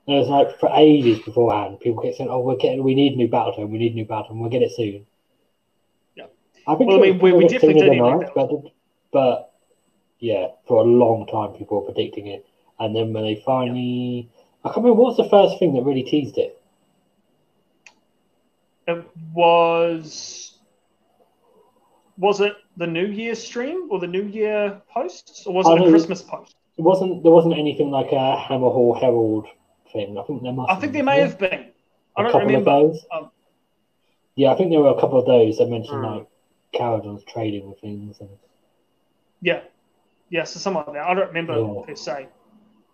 And 0.07 0.16
it 0.16 0.20
was 0.20 0.28
like 0.28 0.60
for 0.60 0.70
ages 0.72 1.20
beforehand, 1.20 1.80
people 1.80 2.03
kept 2.03 2.18
saying, 2.18 2.30
"Oh, 2.30 2.41
we're 2.41 2.57
getting, 2.57 2.84
we 2.84 2.94
need 2.94 3.14
a 3.14 3.16
new 3.16 3.28
battle 3.28 3.53
tome, 3.53 3.72
we 3.72 3.80
need 3.80 3.94
a 3.94 3.95
new 3.95 4.06
battle 4.06 4.26
tome, 4.26 4.40
we'll 4.40 4.52
get 4.52 4.62
it 4.62 4.72
soon." 4.72 5.07
Yeah. 6.16 6.26
I 6.68 6.76
think 6.76 6.90
Well, 6.90 6.99
I 6.99 7.02
mean, 7.02 7.20
we- 7.20 7.32
we 7.34 7.48
definitely 7.48 7.74
did 7.74 7.90
than 7.90 7.91
need 7.94 8.02
I 8.02 8.48
but 9.12 9.52
yeah, 10.20 10.48
for 10.68 10.82
a 10.84 10.86
long 10.86 11.26
time, 11.26 11.53
people 11.57 11.80
were 11.80 11.86
predicting 11.86 12.28
it, 12.28 12.45
and 12.80 12.95
then 12.95 13.14
when 13.14 13.24
they 13.24 13.36
finally, 13.36 14.30
I 14.65 14.69
can't 14.69 14.77
remember 14.77 14.99
what 15.01 15.15
was 15.15 15.17
the 15.17 15.29
first 15.29 15.59
thing 15.59 15.73
that 15.75 15.83
really 15.83 16.01
teased 16.03 16.39
it. 16.39 16.59
It 18.87 19.05
was. 19.33 20.57
Was 22.17 22.39
it 22.41 22.53
the 22.77 22.87
New 22.87 23.05
Year 23.05 23.35
stream 23.35 23.89
or 23.91 23.99
the 23.99 24.07
New 24.07 24.23
Year 24.23 24.81
posts, 24.91 25.45
or 25.45 25.53
was 25.53 25.67
it 25.67 25.79
Oh, 25.79 25.85
a. 25.85 25.89
Christmas 25.89 26.21
post? 26.23 26.55
It 26.77 26.81
wasn't 26.81 27.21
there 27.23 27.31
wasn't 27.31 27.57
anything 27.57 27.91
like 27.91 28.11
a 28.11 28.35
Hammerhal 28.37 28.99
Herald 28.99 29.45
thing. 29.93 30.17
I 30.17 30.23
think 30.23 30.41
there 30.41 30.51
must. 30.51 30.71
I 30.71 30.75
think 30.79 30.93
there 30.93 31.03
may 31.03 31.19
have 31.19 31.37
been. 31.37 31.71
I 32.17 32.23
don't 32.23 32.45
remember. 32.47 32.93
Um, 33.11 33.29
yeah, 34.35 34.51
I 34.51 34.55
think 34.55 34.71
there 34.71 34.79
were 34.79 34.89
a 34.89 34.99
couple 34.99 35.19
of 35.19 35.25
those 35.25 35.57
that 35.59 35.67
mentioned 35.69 35.99
Hmm. 35.99 36.05
like 36.05 36.27
Kharadron's 36.73 37.23
trading 37.25 37.69
with 37.69 37.79
things. 37.79 38.19
And, 38.19 38.29
Yeah, 39.41 39.61
yeah, 40.29 40.43
so 40.43 40.59
some 40.59 40.75
of 40.75 40.91
that. 40.93 41.05
I 41.05 41.13
don't 41.13 41.27
remember 41.27 41.59
Yeah. 41.59 41.81
per 41.85 41.95
se. 41.95 42.27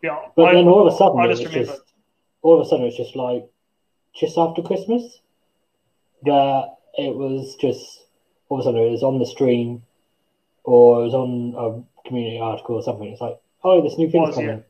Yeah, 0.02 0.20
but 0.36 0.46
I, 0.50 0.54
then 0.54 0.68
all 0.68 0.88
of 0.88 0.94
a 0.94 0.98
sudden, 0.98 1.20
I 1.20 1.26
it 1.26 1.30
just 1.30 1.44
was 1.44 1.52
remember. 1.54 1.72
just 1.74 1.84
all 2.42 2.60
of 2.60 2.66
a 2.66 2.70
sudden 2.70 2.84
it 2.86 2.88
was 2.88 2.98
just 2.98 3.16
like 3.16 3.46
just 4.16 4.38
after 4.38 4.62
Christmas 4.62 5.20
that 6.24 6.76
it 6.98 7.16
was 7.16 7.56
just 7.62 8.06
all 8.50 8.60
of 8.60 8.62
a 8.62 8.64
sudden 8.68 8.82
it 8.82 8.90
was 8.92 9.04
on 9.04 9.20
the 9.20 9.26
stream 9.26 9.84
or 10.64 11.02
it 11.02 11.06
was 11.06 11.14
on 11.14 11.54
a 11.58 12.08
community 12.08 12.40
article 12.40 12.76
or 12.76 12.84
something. 12.84 13.08
It's 13.08 13.22
like, 13.22 13.40
oh, 13.64 13.82
this 13.82 13.98
new 13.98 14.10
thing's 14.10 14.30
Was, 14.36 14.38
yeah. 14.38 14.46
coming, 14.46 14.64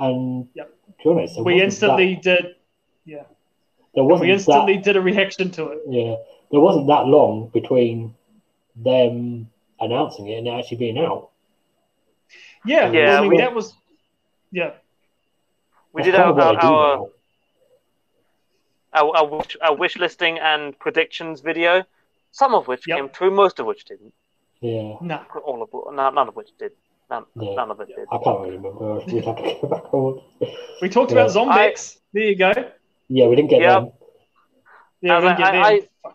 and 0.00 0.48
Yep. 0.54 0.70
to 1.02 1.04
be 1.04 1.10
honest, 1.10 1.40
we 1.44 1.62
instantly 1.62 2.14
that, 2.16 2.22
did. 2.42 2.54
Yeah, 3.04 3.22
there 3.94 4.04
wasn't 4.04 4.28
we 4.28 4.32
instantly 4.32 4.74
that, 4.76 4.84
did 4.84 4.96
a 4.96 5.00
reaction 5.00 5.50
to 5.52 5.68
it. 5.68 5.78
yeah, 5.88 6.16
there 6.50 6.60
wasn't 6.60 6.86
that 6.88 7.06
long 7.06 7.50
between 7.52 8.14
them 8.76 9.48
announcing 9.80 10.28
it 10.28 10.38
and 10.38 10.46
it 10.48 10.50
actually 10.50 10.78
being 10.78 10.98
out. 10.98 11.30
Yeah, 12.64 12.90
Yeah, 12.92 13.18
I 13.18 13.20
mean 13.22 13.30
we- 13.30 13.36
that 13.38 13.54
was. 13.54 13.72
Yeah, 14.54 14.70
We 15.92 16.02
That's 16.02 16.12
did 16.12 16.14
kind 16.16 16.40
our 16.40 16.54
our, 16.62 16.64
our, 16.64 17.08
our, 18.92 19.16
our, 19.16 19.26
wish, 19.26 19.56
our 19.60 19.74
wish 19.74 19.96
listing 19.98 20.38
and 20.38 20.78
predictions 20.78 21.40
video, 21.40 21.82
some 22.30 22.54
of 22.54 22.68
which 22.68 22.86
Yep. 22.86 22.96
came 22.96 23.08
true, 23.08 23.32
most 23.32 23.58
of 23.58 23.66
which 23.66 23.84
didn't. 23.84 24.14
Yeah, 24.60 24.94
no. 25.00 25.20
All 25.44 25.60
of 25.64 25.70
none, 25.92 26.14
none 26.14 26.28
of 26.28 26.36
which 26.36 26.50
did. 26.56 26.70
None, 27.10 27.24
Yeah. 27.34 27.54
none 27.56 27.70
of 27.72 27.80
it 27.80 27.88
did. 27.88 28.06
I 28.12 28.18
can't 28.22 28.40
really 28.42 28.56
remember. 28.58 28.94
We'd 29.12 29.24
have 29.24 29.36
to 29.36 29.58
go 29.60 29.68
back 29.68 29.92
on. 29.92 30.22
We 30.80 30.88
talked 30.88 31.10
Yeah. 31.10 31.18
about 31.24 31.30
Zombex. 31.34 31.98
there 32.12 32.22
you 32.22 32.36
go. 32.36 32.52
Yeah, 33.08 33.26
we 33.26 33.34
didn't 33.34 33.50
get 33.50 33.60
Yeah. 33.60 33.80
them. 33.80 33.92
Yeah, 35.00 35.18
we 35.18 35.24
didn't 35.26 35.38
get 35.38 35.54
I- 35.54 35.78
them. 35.80 35.88
I- 36.04 36.10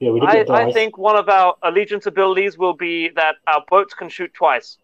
Yeah, 0.00 0.10
we 0.12 0.20
didn't 0.20 0.30
I, 0.30 0.36
get 0.40 0.46
dice. 0.46 0.68
I 0.70 0.72
think 0.72 0.96
one 0.96 1.16
of 1.16 1.28
our 1.28 1.54
allegiance 1.62 2.06
abilities 2.06 2.56
will 2.56 2.72
be 2.72 3.10
that 3.10 3.34
our 3.46 3.62
boats 3.68 3.92
can 3.92 4.08
shoot 4.08 4.32
twice. 4.32 4.78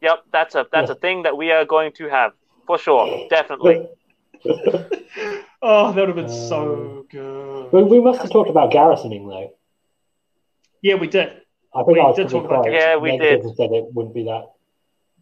Yep, 0.00 0.24
that's 0.32 0.54
a 0.54 0.66
that's 0.72 0.90
a 0.90 0.94
thing 0.94 1.22
that 1.24 1.36
we 1.36 1.50
are 1.52 1.64
going 1.64 1.92
to 1.94 2.08
have 2.08 2.32
for 2.66 2.78
sure, 2.78 3.26
definitely. 3.28 3.86
Oh, 5.62 5.92
that 5.92 6.00
would 6.00 6.08
have 6.08 6.16
been 6.16 6.24
Uh, 6.24 6.48
so 6.48 7.06
good. 7.10 7.70
we, 7.70 7.82
we 7.82 8.00
must 8.00 8.22
have 8.22 8.30
talked 8.30 8.48
about 8.48 8.70
garrisoning 8.72 9.28
though. 9.28 9.52
Yeah, 10.80 10.94
we 10.94 11.06
did. 11.06 11.28
I 11.74 11.82
think 11.82 11.98
We 11.98 12.00
I 12.00 12.04
was 12.06 12.16
did 12.16 12.30
talk 12.30 12.46
about 12.46 12.62
quite 12.62 12.70
garrisoning. 12.70 12.80
Yeah, 12.80 12.96
we 12.96 13.10
negative 13.18 13.40
did. 13.40 13.46
and 13.46 13.56
said 13.56 13.70
it 13.72 13.84
wouldn't 13.92 14.14
be 14.14 14.24
that 14.24 14.52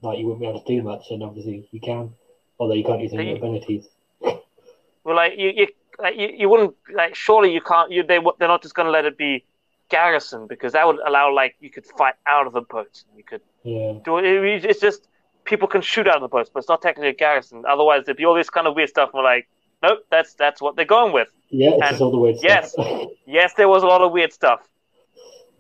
like 0.03 0.19
you 0.21 0.27
wouldn't 0.27 0.41
be 0.41 0.47
able 0.47 0.61
to 0.63 0.77
do 0.77 0.81
much, 0.83 1.11
and 1.11 1.25
obviously 1.25 1.69
you 1.73 1.81
can, 1.81 2.15
although 2.61 2.75
you 2.75 2.85
can't 2.85 3.01
use 3.01 3.13
any 3.15 3.31
You- 3.31 3.37
abilities. 3.37 3.89
Well, 4.21 5.17
like 5.17 5.37
you, 5.37 5.49
you, 5.57 5.67
like, 5.99 6.17
you, 6.17 6.29
you 6.29 6.49
wouldn't 6.49 6.75
like. 6.95 7.17
Surely 7.17 7.53
you 7.53 7.61
can't. 7.61 7.91
You, 7.91 8.05
they, 8.05 8.21
they're 8.39 8.47
not 8.47 8.63
just 8.63 8.75
going 8.77 8.87
to 8.87 8.93
let 8.93 9.07
it 9.07 9.19
be 9.19 9.45
garrison 9.89 10.47
because 10.47 10.75
that 10.75 10.87
would 10.87 10.99
allow 11.05 11.35
like 11.35 11.57
you 11.59 11.71
could 11.71 11.87
fight 11.87 12.15
out 12.29 12.47
of 12.47 12.53
the 12.53 12.61
boats. 12.61 13.05
And 13.09 13.19
you 13.19 13.25
could 13.25 13.41
Yeah, 13.65 13.95
do 14.05 14.19
it. 14.19 14.65
It's 14.65 14.81
just 14.81 15.09
people 15.45 15.69
can 15.69 15.81
shoot 15.83 16.07
out 16.09 16.17
of 16.17 16.23
the 16.23 16.29
boats, 16.29 16.51
but 16.53 16.61
it's 16.61 16.69
not 16.69 16.81
technically 16.83 17.09
a 17.11 17.15
garrison. 17.15 17.65
Otherwise, 17.69 18.05
there'd 18.05 18.17
be 18.17 18.25
all 18.25 18.35
this 18.35 18.51
kind 18.51 18.67
of 18.67 18.75
weird 18.77 18.89
stuff. 18.89 19.11
And 19.13 19.19
We're 19.19 19.25
like, 19.25 19.49
nope, 19.83 20.01
that's 20.11 20.35
that's 20.35 20.61
what 20.63 20.77
they're 20.77 20.85
going 20.85 21.13
with. 21.13 21.29
yeah, 21.51 21.71
it's 21.71 21.81
And- 21.83 21.91
just 21.91 22.01
all 22.03 22.11
the 22.11 22.19
weird 22.19 22.37
yes. 22.43 22.73
stuff. 22.73 23.03
Yes, 23.27 23.55
there 23.55 23.69
was 23.69 23.83
a 23.83 23.87
lot 23.87 24.01
of 24.01 24.13
weird 24.13 24.33
stuff. 24.33 24.61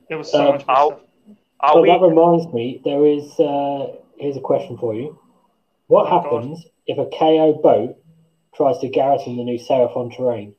There 0.09 0.17
was 0.19 0.31
so 0.31 0.39
Um, 0.41 0.45
much 0.57 0.67
more 0.67 0.77
stuff. 0.77 1.01
Are 1.61 1.75
but 1.75 1.83
we? 1.83 1.89
that 1.89 2.01
reminds 2.01 2.47
me, 2.53 2.81
there 2.85 3.05
is. 3.05 3.39
Uh, 3.39 3.97
here's 4.17 4.37
a 4.37 4.41
question 4.41 4.79
for 4.79 4.95
you: 4.95 5.19
What 5.89 6.07
Oh, 6.07 6.11
God. 6.23 6.23
happens 6.23 6.65
if 6.87 6.99
a 6.99 7.07
KO 7.07 7.55
boat 7.55 7.97
tries 8.55 8.79
to 8.79 8.89
garrison 8.89 9.37
the 9.37 9.45
new 9.45 9.59
Seraphon 9.59 10.15
terrain? 10.17 10.55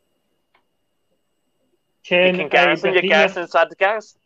You 2.04 2.10
Can, 2.18 2.36
can 2.38 2.46
a 2.46 2.50
garrison 2.50 2.94
your 2.94 3.02
garrison 3.04 3.44
inside 3.44 3.70
the 3.70 3.76
garrison. 3.76 4.20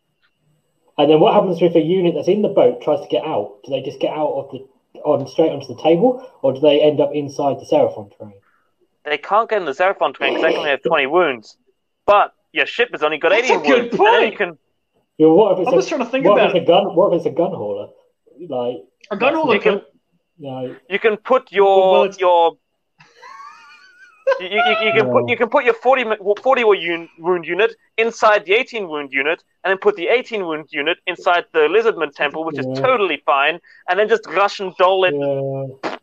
And 0.98 1.10
then 1.10 1.20
what 1.20 1.34
happens 1.34 1.62
if 1.62 1.76
a 1.76 1.80
unit 1.80 2.14
that's 2.16 2.28
in 2.28 2.42
the 2.44 2.50
boat 2.50 2.82
tries 2.82 3.00
to 3.02 3.08
get 3.08 3.24
out? 3.26 3.60
Do 3.64 3.72
they 3.72 3.82
just 3.82 4.00
get 4.00 4.12
out 4.12 4.32
of 4.34 4.52
the 4.52 4.68
on 5.02 5.28
straight 5.28 5.52
onto 5.52 5.68
the 5.74 5.82
table, 5.82 6.24
or 6.44 6.54
do 6.54 6.60
they 6.60 6.80
end 6.82 7.02
up 7.02 7.10
inside 7.14 7.58
the 7.60 7.66
Seraphon 7.66 8.16
terrain? 8.18 8.34
They 9.06 9.18
can't 9.18 9.50
get 9.50 9.60
in 9.60 9.66
the 9.66 9.72
Seraphon 9.74 10.14
train 10.14 10.36
because 10.36 10.52
they 10.52 10.56
only 10.58 10.70
have 10.70 10.84
20 10.84 11.08
wounds. 11.08 11.58
But 12.06 12.34
your 12.52 12.68
ship 12.68 12.90
has 12.92 13.02
only 13.02 13.18
got 13.18 13.30
That's 13.30 13.50
18 13.50 13.60
a 13.60 13.64
good 13.64 13.70
wounds. 13.70 13.84
And 13.84 13.92
you 13.92 13.98
point. 13.98 14.38
can, 14.38 14.58
You 15.18 15.34
what 15.34 15.54
if 15.54 15.60
it's 15.60 15.68
I'm 15.70 15.74
a, 15.74 15.78
just 15.78 15.90
trying 15.90 16.02
to 16.02 16.06
think 16.06 16.26
what 16.26 16.34
about 16.34 16.50
if 16.52 16.56
it. 16.58 16.64
a 16.64 16.66
gun? 16.66 16.96
What 16.96 17.12
if 17.14 17.18
it's 17.18 17.26
a 17.26 17.32
gun 17.32 17.52
hauler? 17.52 17.90
Like, 18.48 18.78
A 19.12 19.18
gun 19.18 19.34
hauler 19.34 19.56
You 19.56 19.62
can- 19.62 19.80
could. 19.80 19.86
you 20.38 20.52
know, 20.52 20.76
you 20.90 21.00
can 21.00 21.18
put 21.18 21.52
your 21.52 21.92
Well, 21.92 22.12
your 22.20 22.58
you, 24.40 24.48
you, 24.48 24.76
you 24.86 24.92
can 24.94 25.10
put 25.12 25.30
you 25.30 25.38
can 25.38 25.50
put 25.50 25.64
your 25.66 25.74
40 25.76 26.04
mi- 26.06 26.16
40 26.42 26.64
wound 26.64 27.10
wound 27.20 27.46
unit 27.46 27.76
inside 27.98 28.46
the 28.46 28.54
18 28.54 28.88
wound 28.88 29.12
unit, 29.12 29.44
and 29.64 29.72
then 29.72 29.78
put 29.78 29.96
the 29.96 30.08
18 30.08 30.46
wound 30.46 30.68
unit 30.72 30.98
inside 31.08 31.46
the 31.54 31.60
Lizardman 31.62 32.14
Temple, 32.14 32.44
which 32.44 32.56
Yeah. 32.58 32.72
is 32.72 32.80
totally 32.80 33.22
fine, 33.26 33.60
and 33.90 34.00
then 34.00 34.08
just 34.10 34.26
rush 34.28 34.60
and 34.60 34.76
dole 34.78 35.06
it. 35.06 35.14
yeah, 35.16 35.98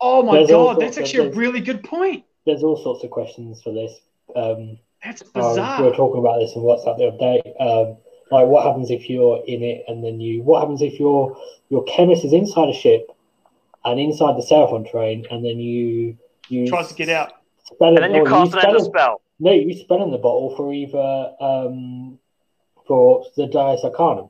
Oh 0.00 0.22
my 0.22 0.38
There's 0.38 0.50
god, 0.50 0.80
that's 0.80 0.96
sorts 0.96 0.98
of- 0.98 1.02
actually 1.20 1.28
a 1.28 1.32
really 1.32 1.60
good 1.60 1.82
point. 1.84 2.24
there's 2.44 2.62
all 2.64 2.76
sorts 2.76 3.04
of 3.04 3.10
questions 3.10 3.62
for 3.62 3.72
this. 3.72 3.92
Um, 4.34 4.78
That's 5.04 5.22
uh, 5.34 5.76
we 5.80 5.84
were 5.86 5.94
talking 5.94 6.18
about 6.20 6.38
this 6.40 6.54
in 6.56 6.62
WhatsApp 6.62 6.98
the 6.98 7.06
other 7.08 7.18
day. 7.18 7.54
Um, 7.60 7.96
like, 8.32 8.46
what 8.46 8.64
happens 8.64 8.90
if 8.90 9.08
you're 9.10 9.42
in 9.46 9.62
it 9.62 9.84
and 9.88 10.02
then 10.02 10.18
you? 10.20 10.42
What 10.42 10.60
happens 10.60 10.82
if 10.82 10.98
your 10.98 11.36
your 11.68 11.84
chemist 11.84 12.24
is 12.24 12.32
inside 12.32 12.68
a 12.68 12.72
ship 12.72 13.06
and 13.84 14.00
inside 14.00 14.36
the 14.36 14.42
Seraphon 14.42 14.90
terrain, 14.90 15.24
and 15.30 15.44
then 15.44 15.58
you 15.60 16.16
you 16.52 16.66
Tries 16.66 16.88
to 16.88 16.94
get 16.94 17.08
out. 17.08 17.32
And 17.80 17.96
then 17.96 18.14
you 18.14 18.22
or 18.22 18.26
cast 18.26 18.52
an 18.54 18.60
spell 18.60 18.70
ender 18.72 18.84
spell. 18.84 19.22
No, 19.40 19.52
you 19.52 19.74
spell 19.74 20.02
in 20.04 20.10
the 20.10 20.18
bottle 20.18 20.54
for 20.56 20.72
either 20.72 21.32
um, 21.40 22.18
for 22.86 23.24
the 23.36 23.46
Dias 23.46 23.80
Arcanum. 23.84 24.28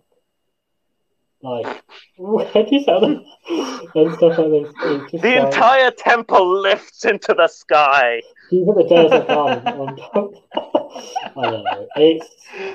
Like, 1.43 1.82
where 2.19 2.53
do 2.53 2.69
you 2.70 2.85
sell 2.85 3.01
them? 3.01 3.24
and 3.49 4.15
stuff 4.15 4.39
like 4.39 4.51
this. 4.51 4.73
Just 5.11 5.23
The 5.23 5.35
like, 5.36 5.44
entire 5.47 5.90
temple 5.90 6.61
lifts 6.62 7.05
into 7.05 7.35
the 7.35 7.49
sky. 7.49 8.23
You 8.53 8.65
put 8.65 8.77
the 8.77 8.94
desert 8.94 9.28
on, 9.28 9.66
on 9.81 9.97
top. 9.97 10.32
I 11.36 11.43
don't 11.51 11.65
know. 11.65 11.89
It's 11.97 12.28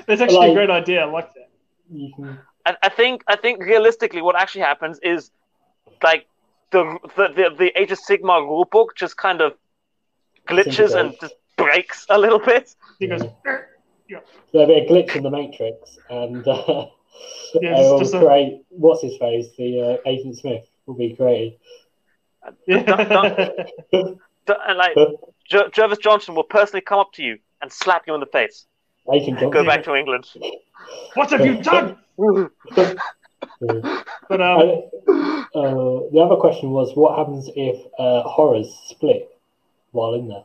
That's 0.06 0.20
actually 0.20 0.38
Like- 0.38 0.50
a 0.50 0.54
great 0.54 0.70
idea. 0.70 1.00
I 1.00 1.04
like 1.06 1.32
that. 1.34 1.48
you 1.90 2.12
can 2.14 2.38
I, 2.66 2.76
I 2.82 2.88
think 2.90 3.24
I 3.26 3.36
think 3.36 3.62
realistically, 3.64 4.20
what 4.20 4.36
actually 4.36 4.60
happens 4.62 4.98
is 5.02 5.30
like 6.02 6.26
the 6.70 6.98
the 7.16 7.28
the, 7.36 7.54
the 7.58 7.80
Age 7.80 7.92
of 7.92 7.98
Sigmar 7.98 8.40
rulebook 8.42 8.88
just 8.96 9.16
kind 9.16 9.40
of 9.40 9.52
glitches 10.48 10.94
and 10.94 11.14
just 11.20 11.34
breaks 11.56 12.06
a 12.08 12.18
little 12.18 12.38
bit. 12.38 12.74
He 12.98 13.06
goes, 13.06 13.22
Yeah. 14.08 14.20
there'll 14.52 14.66
be 14.68 14.74
a 14.74 14.86
glitch 14.88 15.14
in 15.16 15.22
the 15.22 15.30
matrix, 15.30 15.98
and 16.08 16.46
uh, 16.46 16.86
Yeah, 17.60 17.78
it 17.78 17.82
will 17.82 18.00
it's 18.00 18.10
just 18.10 18.14
a- 18.14 18.24
create 18.26 18.62
what's 18.70 19.02
his 19.02 19.16
face, 19.18 19.48
the 19.58 19.98
uh, 20.04 20.08
Agent 20.10 20.38
Smith 20.38 20.64
will 20.86 20.94
be 20.94 21.14
created. 21.14 21.54
yeah. 22.66 23.50
D- 23.92 24.54
And 24.66 24.78
like 24.78 24.96
Jer- 25.50 25.68
Jervis 25.70 25.98
Johnson 25.98 26.34
will 26.34 26.44
personally 26.44 26.80
come 26.80 26.98
up 27.00 27.12
to 27.14 27.22
you 27.22 27.38
and 27.60 27.70
slap 27.72 28.04
you 28.06 28.14
in 28.14 28.20
the 28.20 28.26
face. 28.26 28.66
Agent 29.12 29.38
Go 29.52 29.64
back 29.64 29.82
to 29.84 29.94
England. 29.94 30.26
what 31.14 31.30
have 31.30 31.44
you 31.44 31.60
done? 31.62 31.98
Yeah. 33.60 34.02
But 34.28 34.40
um, 34.40 34.82
Uh, 35.54 36.04
the 36.12 36.20
other 36.20 36.36
question 36.36 36.70
was, 36.70 36.94
what 36.94 37.18
happens 37.18 37.48
if 37.56 37.84
uh, 37.98 38.22
horrors 38.22 38.68
split 38.86 39.30
while 39.92 40.14
in 40.14 40.28
there? 40.28 40.44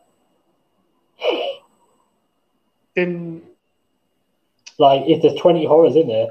then 2.95 3.41
Like, 4.79 5.03
if 5.07 5.21
there's 5.21 5.39
20 5.39 5.65
horrors 5.65 5.95
in 5.95 6.07
there, 6.07 6.27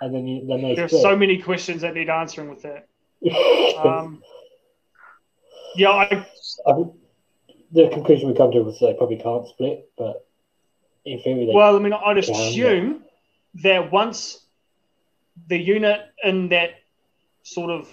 and 0.00 0.14
then 0.14 0.26
you, 0.26 0.46
then 0.46 0.62
they 0.62 0.74
there's 0.74 0.90
split. 0.90 1.02
so 1.02 1.16
many 1.16 1.38
questions 1.38 1.82
that 1.82 1.94
need 1.94 2.10
answering 2.10 2.50
with 2.50 2.62
that. 2.62 2.88
Um, 3.82 4.22
yeah, 5.74 5.88
I, 5.90 6.26
I 6.66 6.72
mean, 6.74 6.92
the 7.72 7.88
conclusion 7.88 8.28
we 8.28 8.34
come 8.34 8.52
to 8.52 8.60
was 8.60 8.78
they 8.78 8.92
probably 8.94 9.16
can't 9.16 9.48
split, 9.48 9.90
but 9.96 10.26
in 11.04 11.20
theory 11.20 11.46
they 11.46 11.52
well, 11.54 11.74
I 11.74 11.78
mean, 11.78 11.94
I'd 11.94 12.18
assume 12.18 13.02
that 13.62 13.90
once 13.90 14.41
the 15.48 15.58
unit 15.58 16.00
in 16.24 16.48
that 16.50 16.70
sort 17.42 17.70
of, 17.70 17.88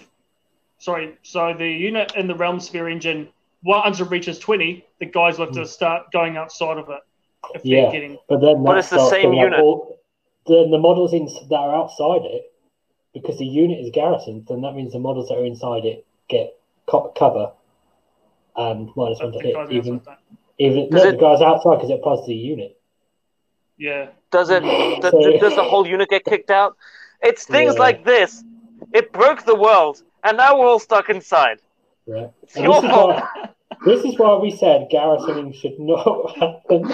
sorry, 0.78 1.16
so 1.22 1.54
the 1.56 1.68
unit 1.68 2.12
in 2.16 2.26
the 2.26 2.34
Realmshaper 2.34 2.90
Engine, 2.90 3.28
once 3.62 4.00
it 4.00 4.04
reaches 4.10 4.38
20, 4.38 4.84
the 5.00 5.06
guys 5.06 5.38
will 5.38 5.46
have 5.46 5.54
to 5.54 5.66
start 5.66 6.10
going 6.12 6.36
outside 6.36 6.78
of 6.78 6.88
it. 6.88 7.00
If 7.54 7.62
Hmm. 7.62 7.68
Yeah. 7.68 7.82
they're 7.82 7.92
getting, 7.92 8.18
But 8.28 8.40
then 8.40 8.62
But 8.62 8.78
it's 8.78 8.90
the 8.90 9.08
same 9.08 9.30
bringing 9.30 9.40
up 9.40 9.44
unit. 9.52 9.60
all- 9.60 9.98
then 10.46 10.70
the 10.70 10.78
models 10.78 11.12
in, 11.12 11.26
that 11.26 11.54
are 11.56 11.74
outside 11.74 12.24
it, 12.24 12.52
because 13.14 13.38
the 13.38 13.46
unit 13.46 13.78
is 13.80 13.90
garrisoned, 13.90 14.46
then 14.46 14.60
that 14.62 14.74
means 14.74 14.92
the 14.92 14.98
models 14.98 15.28
that 15.28 15.38
are 15.38 15.44
inside 15.44 15.84
it 15.84 16.06
get 16.28 16.58
co- 16.86 17.08
cover 17.16 17.52
and 18.56 18.90
minus 18.96 19.20
one 19.20 19.32
to 19.32 19.38
the 19.38 19.44
hit. 19.44 19.70
Even 19.72 20.00
even 20.58 20.88
no, 20.90 21.02
it- 21.02 21.12
the 21.12 21.16
guys 21.16 21.40
outside 21.40 21.76
because 21.76 21.90
it 21.90 21.94
applies 21.94 22.20
to 22.20 22.26
the 22.26 22.34
unit. 22.34 22.78
Yeah. 23.78 24.08
Does 24.30 24.50
it? 24.50 24.60
Does, 25.02 25.10
So- 25.10 25.38
does 25.38 25.56
the 25.56 25.64
whole 25.64 25.86
unit 25.86 26.08
get 26.10 26.24
kicked 26.24 26.50
out? 26.50 26.76
It's 27.22 27.44
things 27.44 27.74
Yeah. 27.74 27.80
like 27.80 28.04
this. 28.04 28.44
It 28.92 29.12
broke 29.12 29.44
the 29.44 29.54
world, 29.54 30.02
and 30.24 30.36
now 30.36 30.58
we're 30.58 30.66
all 30.66 30.78
stuck 30.78 31.08
inside. 31.10 31.60
Right. 32.06 32.30
It's 32.42 32.56
And 32.56 32.64
your 32.64 32.74
this, 32.80 32.84
is 32.84 32.90
fault. 32.90 33.10
why, 33.16 33.48
this 33.84 34.04
is 34.04 34.18
why 34.18 34.34
we 34.36 34.50
said 34.50 34.88
garrisoning 34.90 35.52
should 35.52 35.78
not 35.78 36.36
happen. 36.36 36.90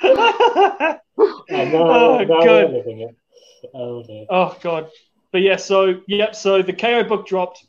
And 0.00 1.72
now, 1.72 1.82
oh, 1.90 2.24
now 2.24 2.66
living 2.68 3.00
it. 3.00 3.16
Oh 3.74 4.02
dear. 4.04 4.26
Oh 4.30 4.56
god. 4.62 4.90
But 5.32 5.40
yeah, 5.42 5.56
so 5.56 6.00
yep, 6.06 6.34
so 6.34 6.62
the 6.62 6.72
KO 6.72 7.04
book 7.04 7.26
dropped. 7.26 7.66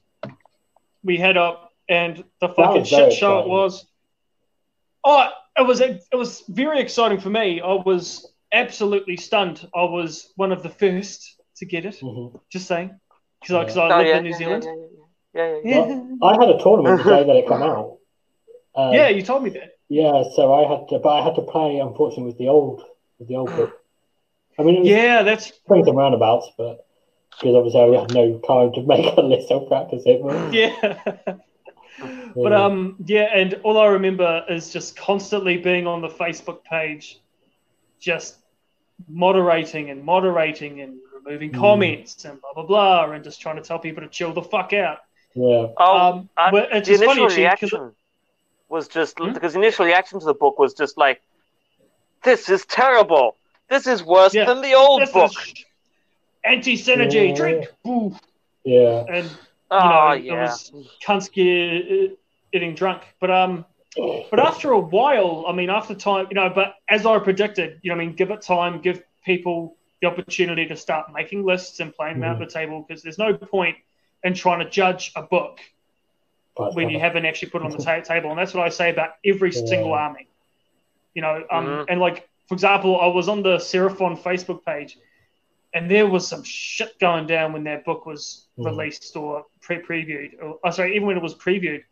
We 1.03 1.17
head 1.17 1.37
up 1.37 1.71
and 1.87 2.23
the 2.41 2.49
fucking 2.49 2.83
shit 2.83 3.13
show 3.13 3.39
it 3.39 3.47
was. 3.47 3.85
Oh, 5.03 5.29
it 5.57 5.65
was 5.65 5.81
it 5.81 6.03
was 6.13 6.43
very 6.49 6.79
exciting 6.79 7.19
for 7.19 7.29
me. 7.29 7.61
I 7.61 7.73
was 7.73 8.31
absolutely 8.51 9.17
stunned. 9.17 9.67
I 9.75 9.83
was 9.83 10.31
one 10.35 10.51
of 10.51 10.63
the 10.63 10.69
first 10.69 11.35
to 11.57 11.65
get 11.65 11.85
it. 11.85 11.99
Mhm. 12.01 12.39
Just 12.51 12.67
saying, 12.67 12.99
because 13.41 13.55
I, 13.55 13.63
'cause 13.65 13.77
I 13.77 13.87
Oh, 13.87 13.97
live 13.99 14.07
yeah, 14.07 14.17
in 14.17 14.23
New 14.23 14.29
yeah, 14.31 14.37
Zealand. 14.37 14.63
Yeah, 14.63 14.73
yeah, 15.33 15.57
yeah. 15.63 15.63
yeah, 15.63 15.87
yeah. 15.87 15.87
Yeah. 15.87 16.27
I 16.27 16.33
had 16.33 16.49
a 16.49 16.59
tournament 16.63 16.97
the 17.03 17.09
day 17.09 17.23
that 17.25 17.35
it 17.35 17.47
came 17.47 17.61
out. 17.61 17.97
Um, 18.75 18.93
Yeah, 18.93 19.09
you 19.09 19.21
told 19.21 19.43
me 19.43 19.49
that. 19.51 19.71
Yeah, 19.89 20.23
so 20.35 20.53
I 20.53 20.67
had 20.69 20.87
to, 20.89 20.99
but 20.99 21.09
I 21.09 21.23
had 21.23 21.35
to 21.35 21.41
play 21.41 21.79
unfortunately 21.79 22.25
with 22.25 22.37
the 22.37 22.47
old, 22.49 22.83
with 23.17 23.27
the 23.27 23.35
old 23.35 23.55
book. 23.55 23.73
I 24.57 24.63
mean, 24.63 24.85
Yeah, 24.85 25.23
that's 25.23 25.51
swings 25.65 25.87
and 25.87 25.97
roundabouts, 25.97 26.51
but 26.57 26.85
because 27.31 27.55
obviously 27.55 27.81
I 27.81 28.01
had 28.01 28.11
no 28.11 28.39
time 28.39 28.73
to 28.73 28.81
make 28.93 29.17
a 29.17 29.21
list 29.21 29.51
or 29.51 29.67
practice 29.67 30.03
it. 30.05 30.21
But, 30.23 30.53
yeah. 30.53 31.37
But 32.35 32.53
um, 32.53 32.95
yeah, 33.05 33.27
and 33.33 33.55
all 33.63 33.77
I 33.77 33.87
remember 33.87 34.45
is 34.49 34.71
just 34.71 34.95
constantly 34.95 35.57
being 35.57 35.87
on 35.87 36.01
the 36.01 36.07
Facebook 36.07 36.63
page, 36.63 37.19
just 37.99 38.38
moderating 39.07 39.89
and 39.89 40.03
moderating 40.03 40.81
and 40.81 40.97
removing 41.23 41.51
Mm. 41.51 41.59
comments 41.59 42.25
and 42.25 42.39
blah 42.41 42.53
blah 42.53 42.63
blah, 42.63 43.11
and 43.11 43.23
just 43.23 43.41
trying 43.41 43.55
to 43.57 43.61
tell 43.61 43.79
people 43.79 44.01
to 44.03 44.09
chill 44.09 44.33
the 44.33 44.41
fuck 44.43 44.73
out. 44.73 44.99
yeah, 45.35 45.67
Oh, 45.77 45.97
Um, 45.97 46.29
I- 46.35 46.51
but 46.51 46.69
it's 46.73 46.87
the 46.87 46.93
just 46.95 47.03
funny 47.05 47.21
initial 47.21 47.45
actually 47.45 47.69
'cause- 47.69 47.71
reaction 47.79 47.95
was 48.67 48.87
just 48.87 49.17
Hmm? 49.19 49.33
because 49.33 49.53
the 49.53 49.59
initial 49.59 49.85
reaction 49.85 50.19
to 50.19 50.25
the 50.25 50.33
book 50.33 50.57
was 50.59 50.73
just 50.73 50.97
like, 50.97 51.21
"This 52.23 52.49
is 52.49 52.65
terrible. 52.65 53.35
This 53.67 53.85
is 53.87 54.03
worse 54.03 54.33
Yeah. 54.33 54.45
than 54.45 54.61
the 54.61 54.73
old 54.73 55.01
this 55.01 55.11
book." 55.11 55.31
anti 56.43 56.75
synergy. 56.75 57.29
Yeah. 57.29 57.35
Drink, 57.35 57.67
boo, 57.83 58.15
yeah, 58.63 59.05
and 59.09 59.25
you 59.25 59.37
Oh 59.71 59.79
know, 60.07 60.13
yeah. 60.13 60.33
it 60.33 60.41
was 60.41 60.71
cunts 61.05 61.31
get, 61.31 62.11
uh, 62.11 62.15
getting 62.53 62.73
drunk. 62.75 63.03
But 63.19 63.29
um, 63.29 63.65
but 64.29 64.39
after 64.39 64.71
a 64.71 64.79
while, 64.79 65.45
I 65.47 65.53
mean, 65.53 65.69
after 65.69 65.93
time, 65.95 66.27
you 66.29 66.35
know, 66.35 66.49
but 66.49 66.75
as 66.89 67.05
I 67.05 67.19
predicted, 67.19 67.79
you 67.81 67.89
know, 67.89 67.95
I 67.95 68.05
mean, 68.05 68.15
give 68.15 68.31
it 68.31 68.41
time, 68.41 68.81
give 68.81 69.03
people 69.25 69.75
the 70.01 70.07
opportunity 70.07 70.65
to 70.67 70.75
start 70.75 71.11
making 71.13 71.43
lists 71.43 71.79
and 71.79 71.93
playing 71.93 72.19
them 72.19 72.23
out 72.29 72.37
Mhm. 72.37 72.41
at 72.41 72.47
the 72.47 72.53
table 72.53 72.85
because 72.87 73.03
there's 73.03 73.17
no 73.17 73.33
point 73.33 73.77
in 74.23 74.33
trying 74.33 74.59
to 74.59 74.69
judge 74.69 75.11
a 75.15 75.21
book 75.21 75.59
but, 76.55 76.75
when 76.75 76.89
you 76.89 76.99
haven't 76.99 77.25
actually 77.25 77.49
put 77.49 77.61
it 77.61 77.65
on 77.65 77.71
the 77.71 77.77
ta- 77.83 77.99
table. 78.01 78.29
And 78.29 78.39
that's 78.39 78.53
what 78.53 78.65
I 78.65 78.69
say 78.69 78.89
about 78.89 79.11
every 79.25 79.51
Yeah. 79.51 79.65
single 79.65 79.93
army. 79.93 80.27
You 81.13 81.21
know, 81.21 81.45
um, 81.49 81.65
Mhm. 81.67 81.85
and 81.89 81.99
like, 82.01 82.27
for 82.47 82.53
example, 82.53 82.99
I 82.99 83.07
was 83.07 83.27
on 83.29 83.43
the 83.43 83.57
Seraphon 83.57 84.17
Facebook 84.17 84.65
page 84.65 84.97
and 85.73 85.89
there 85.89 86.07
was 86.07 86.27
some 86.27 86.43
shit 86.43 86.97
going 86.99 87.27
down 87.27 87.53
when 87.53 87.63
that 87.65 87.85
book 87.85 88.05
was 88.05 88.47
Mhm. 88.57 88.65
released 88.65 89.15
or 89.15 89.45
pre 89.61 89.77
previewed. 89.77 90.41
Or, 90.41 90.59
oh, 90.63 90.69
sorry, 90.71 90.95
even 90.95 91.07
when 91.07 91.17
it 91.17 91.23
was 91.23 91.35
previewed. 91.35 91.83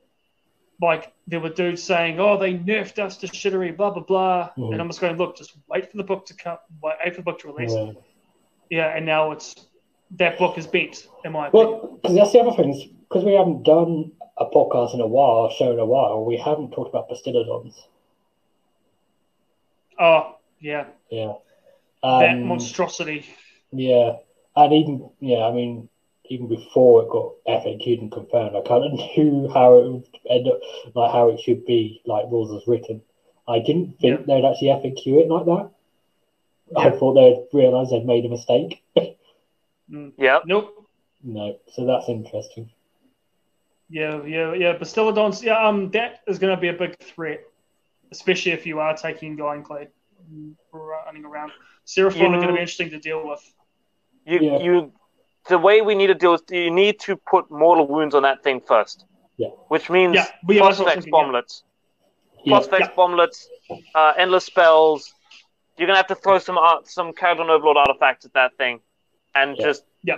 Like, 0.82 1.12
there 1.26 1.40
were 1.40 1.50
dudes 1.50 1.82
saying, 1.82 2.20
oh, 2.20 2.38
they 2.38 2.54
nerfed 2.54 3.00
us 3.00 3.18
to 3.18 3.28
shittery, 3.28 3.76
blah, 3.76 3.90
blah, 3.90 4.04
blah. 4.04 4.50
Mhm. 4.58 4.74
And 4.74 4.82
I'm 4.82 4.88
just 4.90 5.02
going, 5.02 5.18
look, 5.18 5.36
just 5.36 5.58
wait 5.68 5.90
for 5.90 5.98
the 5.98 6.04
book 6.04 6.26
to 6.28 6.36
come, 6.36 6.58
wait 6.84 7.16
for 7.16 7.22
the 7.22 7.24
book 7.24 7.40
to 7.40 7.48
release. 7.52 7.74
yeah. 7.74 7.92
Yeah, 8.70 8.96
and 8.96 9.06
now 9.06 9.32
it's, 9.32 9.56
that 10.18 10.38
book 10.38 10.58
is 10.58 10.68
bent, 10.68 11.08
in 11.26 11.32
my 11.32 11.48
opinion. 11.48 11.72
Well, 11.82 12.00
because 12.02 12.16
that's 12.16 12.34
the 12.34 12.40
other 12.42 12.52
thing, 12.52 12.96
because 13.10 13.24
we 13.24 13.34
haven't 13.34 13.64
done 13.64 14.12
a 14.38 14.46
podcast 14.46 14.94
in 14.94 15.00
a 15.02 15.08
while, 15.08 15.46
a 15.46 15.54
show 15.56 15.72
in 15.72 15.80
a 15.80 15.86
while, 15.86 16.24
we 16.26 16.38
haven't 16.38 16.72
talked 16.72 16.90
about 16.90 17.10
Bastiladons. 17.10 17.74
Oh, 20.00 20.36
yeah, 20.60 20.86
Yeah. 21.10 21.34
that 22.04 22.30
Um, 22.36 22.44
monstrosity. 22.44 23.26
Yeah, 23.72 24.18
and 24.56 24.74
even 24.74 25.10
yeah, 25.20 25.46
I 25.46 25.52
mean, 25.52 25.90
even 26.30 26.48
before 26.48 27.04
it 27.04 27.10
got 27.10 27.34
FAQ'd 27.48 28.02
and 28.02 28.12
confirmed, 28.12 28.56
I 28.56 28.62
kind 28.68 28.84
of 28.86 28.92
knew 28.94 29.50
how 29.54 29.80
it 29.80 29.92
would 29.92 30.08
end 30.30 30.48
up, 30.48 30.60
like 30.96 31.12
how 31.12 31.30
it 31.30 31.40
should 31.40 31.66
be, 31.66 32.02
like 32.06 32.26
rules 32.32 32.62
as 32.62 32.68
written. 32.68 33.02
I 33.48 33.60
didn't 33.60 34.00
think 34.00 34.26
they'd 34.26 34.46
actually 34.46 34.68
FAQ 34.70 35.22
it 35.22 35.30
like 35.30 35.46
that. 35.46 35.70
I 36.76 36.90
thought 36.92 37.14
they'd 37.14 37.58
realise 37.58 37.90
they'd 37.92 38.06
made 38.06 38.26
a 38.26 38.30
mistake. 38.30 38.84
yeah. 40.18 40.40
Nope. 40.46 40.88
no, 41.24 41.58
so 41.74 41.86
that's 41.86 42.10
interesting. 42.10 42.70
Yeah, 43.90 44.22
yeah, 44.26 44.54
yeah. 44.54 44.78
Bastiladons, 44.78 45.42
yeah, 45.42 45.66
um, 45.66 45.92
that 45.92 46.20
is 46.28 46.40
going 46.40 46.54
to 46.54 46.60
be 46.60 46.68
a 46.68 46.74
big 46.74 47.00
threat, 47.00 47.40
especially 48.12 48.52
if 48.52 48.66
you 48.66 48.80
are 48.80 48.98
taking 48.98 49.42
Ironclad 49.42 49.88
running 50.74 51.24
around. 51.26 51.52
Seraphon 51.86 52.18
You- 52.20 52.26
are 52.26 52.32
going 52.38 52.48
to 52.48 52.54
be 52.54 52.60
interesting 52.60 52.90
to 52.90 53.00
deal 53.00 53.26
with. 53.26 53.42
You 54.26 54.40
Yeah. 54.42 54.58
you 54.60 54.92
the 55.50 55.58
way 55.58 55.82
we 55.82 55.96
need 55.96 56.08
to 56.08 56.16
do 56.16 56.34
is 56.34 56.42
you 56.50 56.72
need 56.72 57.00
to 57.02 57.16
put 57.16 57.50
mortal 57.50 57.88
wounds 57.88 58.16
on 58.16 58.24
that 58.24 58.44
thing 58.44 58.62
first. 58.62 59.06
Yeah. 59.38 59.50
Which 59.70 59.90
means 59.90 60.16
Yeah, 60.16 60.28
we 60.46 60.60
are 60.60 60.72
yeah. 60.72 60.96
bomblets. 61.12 61.64
Yeah, 62.44 62.60
Phosphex 62.60 62.80
Yeah. 62.80 62.92
bomblets, 62.98 63.48
uh, 63.94 64.14
endless 64.18 64.46
spells. 64.46 65.14
You're 65.78 65.88
gonna 65.88 65.98
have 65.98 66.08
to 66.08 66.16
throw 66.16 66.40
some 66.40 66.58
art, 66.58 66.88
some 66.88 67.14
Kharadron 67.14 67.50
Overlord 67.50 67.78
artifacts 67.78 68.26
at 68.26 68.34
that 68.34 68.58
thing, 68.58 68.80
and 69.36 69.56
Yeah. 69.58 69.66
just 69.66 69.84
Yeah. 70.04 70.16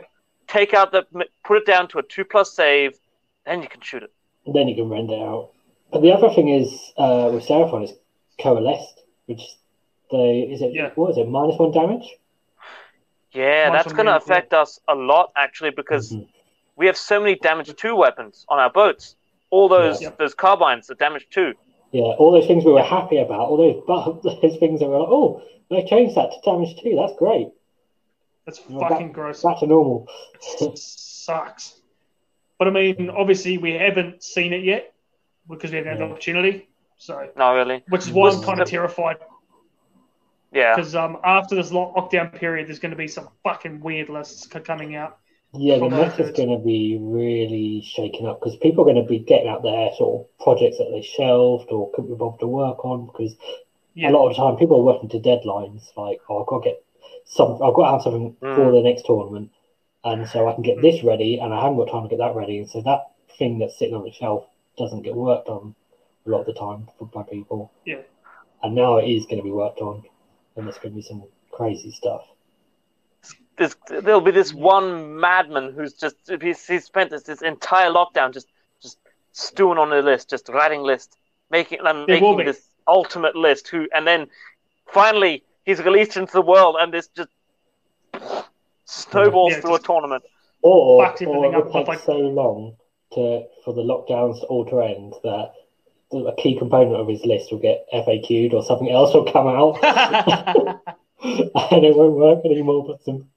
take 0.47 0.73
out 0.73 0.91
the 0.91 1.05
put 1.43 1.57
it 1.57 1.65
down 1.65 1.87
to 1.89 1.99
a 1.99 2.03
two 2.03 2.23
plus 2.23 2.53
save, 2.53 2.97
then 3.45 3.61
you 3.61 3.67
can 3.67 3.81
shoot 3.81 4.03
it. 4.03 4.11
then 4.51 4.67
you 4.67 4.75
can 4.75 4.89
render 4.89 5.13
it 5.13 5.19
out. 5.21 5.49
But 5.91 6.01
the 6.01 6.11
other 6.11 6.29
thing 6.29 6.49
is 6.49 6.93
uh, 6.97 7.29
with 7.31 7.45
Seraphon 7.45 7.83
is 7.83 7.93
coalesced, 8.39 9.03
which 9.27 9.41
they 10.11 10.41
is 10.41 10.61
it 10.61 10.73
Yeah. 10.73 10.91
what 10.95 11.11
is 11.11 11.17
it 11.17 11.27
minus 11.27 11.57
one 11.59 11.71
damage? 11.71 12.07
Yeah, 13.31 13.69
that's 13.71 13.93
going 13.93 14.07
to 14.07 14.15
affect 14.15 14.53
us 14.53 14.79
a 14.87 14.95
lot 14.95 15.31
actually 15.35 15.69
because 15.71 16.11
Mhm. 16.11 16.27
we 16.75 16.87
have 16.87 16.97
so 16.97 17.19
many 17.19 17.35
damage 17.35 17.73
two 17.75 17.95
weapons 17.95 18.45
on 18.49 18.59
our 18.59 18.69
boats. 18.71 19.15
All 19.51 19.67
those 19.67 20.01
Yeah. 20.01 20.09
those 20.17 20.33
carbines 20.33 20.89
are 20.89 20.95
damage 20.95 21.27
two. 21.29 21.53
Yeah, 21.91 22.03
all 22.03 22.31
those 22.31 22.47
things 22.47 22.65
we 22.65 22.71
were 22.71 22.83
happy 22.83 23.17
about, 23.17 23.39
all 23.49 23.57
those 23.57 23.83
but 23.87 24.21
those 24.41 24.57
things 24.57 24.79
that 24.79 24.87
were 24.89 24.99
like, 24.99 25.09
oh, 25.09 25.41
they 25.69 25.83
changed 25.85 26.15
that 26.15 26.31
to 26.31 26.39
damage 26.43 26.79
two. 26.81 26.95
That's 26.95 27.13
great. 27.17 27.49
That's 28.45 28.67
Well, 28.67 28.79
that- 28.81 28.89
fucking 28.91 29.11
gross. 29.11 29.43
Back 29.43 29.59
to 29.59 29.67
normal. 29.67 30.07
sucks. 30.75 31.81
But 32.57 32.67
I 32.67 32.71
mean, 32.71 33.09
obviously, 33.09 33.57
we 33.57 33.73
haven't 33.73 34.23
seen 34.23 34.53
it 34.53 34.63
yet 34.63 34.93
because 35.47 35.71
we 35.71 35.77
haven't 35.77 35.93
had 35.93 36.01
the 36.01 36.11
opportunity. 36.11 36.67
So, 36.97 37.29
Not 37.37 37.51
really. 37.51 37.83
which 37.87 38.01
is 38.01 38.11
why 38.11 38.29
I'm 38.29 38.35
Was 38.37 38.45
kind 38.45 38.59
of 38.59 38.65
the- 38.67 38.71
terrified 38.71 39.17
Yeah. 40.51 40.75
because 40.75 40.95
um, 40.95 41.17
after 41.23 41.55
this 41.55 41.71
lockdown 41.71 42.33
period, 42.33 42.67
there's 42.67 42.79
going 42.79 42.91
to 42.91 42.97
be 42.97 43.07
some 43.07 43.29
fucking 43.43 43.81
weird 43.81 44.09
lists 44.09 44.47
coming 44.47 44.95
out. 44.95 45.17
Yeah, 45.53 45.75
the 45.75 45.81
From 45.89 45.91
meta's 45.93 46.17
records. 46.19 46.37
going 46.37 46.49
to 46.57 46.63
be 46.63 46.97
really 47.01 47.81
shaken 47.81 48.27
up 48.27 48.39
because 48.39 48.55
people 48.57 48.83
are 48.83 48.91
going 48.93 49.03
to 49.03 49.09
be 49.09 49.19
getting 49.19 49.47
out 49.47 49.63
their 49.63 49.89
sort 49.95 50.21
of 50.21 50.37
projects 50.43 50.77
that 50.77 50.89
they 50.91 51.01
shelved 51.01 51.71
or 51.71 51.89
couldn't 51.91 52.11
be 52.11 52.15
bothered 52.17 52.39
to 52.41 52.47
work 52.47 52.85
on 52.85 53.07
because 53.07 53.35
Yeah. 53.95 54.09
a 54.09 54.11
lot 54.11 54.29
of 54.29 54.35
the 54.35 54.41
time 54.41 54.57
people 54.57 54.77
are 54.79 54.83
working 54.83 55.09
to 55.09 55.19
deadlines 55.19 55.95
like, 55.97 56.21
oh, 56.29 56.41
I've 56.41 56.47
got 56.47 56.63
to 56.63 56.69
get 56.69 56.83
some, 57.25 57.53
I've 57.63 57.73
got 57.73 57.85
to 57.85 57.91
have 57.91 58.01
something 58.03 58.35
for 58.39 58.47
Mm. 58.47 58.71
the 58.73 58.81
next 58.83 59.05
tournament, 59.05 59.51
and 60.03 60.27
so 60.27 60.47
I 60.47 60.53
can 60.53 60.61
get 60.63 60.77
Mm. 60.77 60.81
this 60.83 61.03
ready, 61.03 61.39
and 61.39 61.51
I 61.53 61.61
haven't 61.61 61.77
got 61.77 61.89
time 61.89 62.03
to 62.03 62.09
get 62.09 62.19
that 62.19 62.35
ready, 62.35 62.59
and 62.59 62.69
so 62.69 62.81
that 62.81 63.11
thing 63.37 63.57
that's 63.59 63.77
sitting 63.77 63.95
on 63.95 64.03
the 64.03 64.11
shelf 64.11 64.45
doesn't 64.77 65.01
get 65.01 65.15
worked 65.15 65.49
on 65.49 65.73
a 66.25 66.29
lot 66.29 66.41
of 66.41 66.45
the 66.45 66.53
time 66.53 66.87
for, 66.97 67.05
by 67.05 67.23
people. 67.23 67.71
Yeah. 67.85 68.01
And 68.61 68.75
now 68.75 68.97
it 68.97 69.07
is 69.09 69.25
going 69.25 69.37
to 69.37 69.43
be 69.43 69.51
worked 69.51 69.79
on, 69.81 70.03
and 70.59 70.67
there's 70.67 70.77
going 70.77 70.91
to 70.91 70.95
be 70.97 71.01
some 71.01 71.23
crazy 71.51 71.91
stuff. 71.91 72.21
There's, 73.57 73.75
there'll 73.89 74.21
be 74.21 74.31
this 74.31 74.53
one 74.53 75.19
madman 75.19 75.73
who's 75.73 75.93
just 75.93 76.15
he's, 76.41 76.65
he's 76.65 76.85
spent 76.85 77.09
this, 77.09 77.23
this 77.23 77.41
entire 77.41 77.89
lockdown 77.89 78.33
just 78.33 78.47
just 78.81 78.99
stewing 79.33 79.77
on 79.77 79.91
a 79.91 80.01
list, 80.01 80.29
just 80.29 80.47
writing 80.49 80.81
list, 80.81 81.17
making 81.51 81.79
um, 81.85 82.05
making 82.07 82.37
this 82.45 82.61
ultimate 82.87 83.35
list. 83.35 83.67
Who 83.67 83.87
and 83.93 84.07
then 84.07 84.27
finally 84.93 85.43
he's 85.65 85.79
released 85.79 86.15
into 86.15 86.31
the 86.31 86.41
world, 86.41 86.77
and 86.79 86.93
this 86.93 87.07
just 87.07 87.29
snowballs 88.85 89.53
Yeah, 89.53 89.61
through 89.61 89.75
a 89.75 89.79
tournament. 89.79 90.23
Or, 90.61 91.01
or 91.01 91.05
it 91.05 91.55
up, 91.55 91.65
would 91.65 91.73
take 91.73 91.87
like- 91.87 91.99
so 91.99 92.17
long 92.17 92.75
to 93.13 93.43
for 93.65 93.73
the 93.73 93.81
lockdowns 93.81 94.39
to 94.41 94.45
all 94.47 94.65
to 94.65 94.79
end 94.81 95.15
that 95.23 95.51
a 96.11 96.33
key 96.37 96.57
component 96.57 96.95
of 96.95 97.07
his 97.07 97.23
list 97.25 97.51
will 97.51 97.59
get 97.59 97.85
FAQ'd 97.93 98.53
or 98.53 98.63
something 98.63 98.89
else 98.89 99.13
will 99.13 99.31
come 99.31 99.47
out 99.47 99.77
and 101.23 101.85
it 101.85 101.95
won't 101.95 102.15
work 102.15 102.43
anymore. 102.45 102.85
But 102.87 103.03
some 103.03 103.27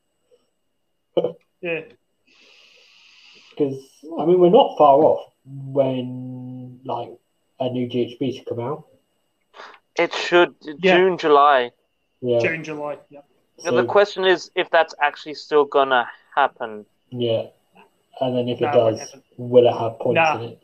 yeah. 1.61 1.83
because 3.51 3.83
I 4.19 4.25
mean 4.27 4.39
we're 4.41 4.51
not 4.51 4.77
far 4.79 4.99
off 4.99 5.33
when 5.45 6.81
like 6.85 7.11
a 7.61 7.69
new 7.71 7.89
GHB 7.89 8.37
should 8.37 8.47
come 8.47 8.61
out. 8.61 8.87
It 9.97 10.15
should 10.15 10.55
Yeah. 10.63 10.97
June, 10.97 11.19
July. 11.19 11.71
Yeah, 12.21 12.39
June, 12.41 12.65
July. 12.65 12.99
Yeah. 13.11 13.21
Now, 13.65 13.73
the 13.73 13.85
question 13.85 14.25
is 14.25 14.51
if 14.57 14.71
that's 14.71 14.95
actually 15.01 15.35
still 15.35 15.65
gonna 15.65 16.09
happen. 16.35 16.87
yeah, 17.11 17.47
and 18.21 18.35
then 18.37 18.49
if 18.49 18.59
it 18.61 18.63
No, 18.63 18.71
it 18.71 18.73
does, 18.93 19.01
happen. 19.01 19.23
will 19.37 19.67
it 19.67 19.73
have 19.73 19.99
points 19.99 20.17
Nah. 20.17 20.37
in 20.39 20.43
it? 20.51 20.63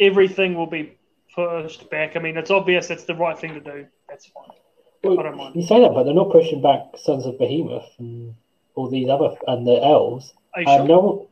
Everything 0.00 0.54
will 0.54 0.66
be 0.66 0.96
pushed 1.38 1.90
back. 1.90 2.16
I 2.16 2.20
mean, 2.20 2.36
it's 2.36 2.50
obvious 2.50 2.90
it's 2.90 3.04
the 3.04 3.14
right 3.14 3.38
thing 3.38 3.54
to 3.54 3.60
do. 3.60 3.86
That's 4.08 4.26
fine. 4.26 4.56
Well, 5.04 5.20
I 5.20 5.22
don't 5.22 5.36
mind. 5.36 5.54
You 5.56 5.62
say 5.62 5.80
that, 5.80 5.94
but 5.94 6.04
they're 6.04 6.14
not 6.14 6.32
pushing 6.32 6.60
back 6.60 6.80
Sons 6.96 7.26
of 7.26 7.34
Behemat 7.34 7.86
and 7.98 8.34
all 8.74 8.90
these 8.90 9.08
other 9.08 9.30
and 9.46 9.66
the 9.66 9.76
elves. 9.82 10.32
Are 10.54 10.62
you 10.62 10.68
Uh, 10.68 10.76
sure? 10.78 10.86
no, 10.88 11.28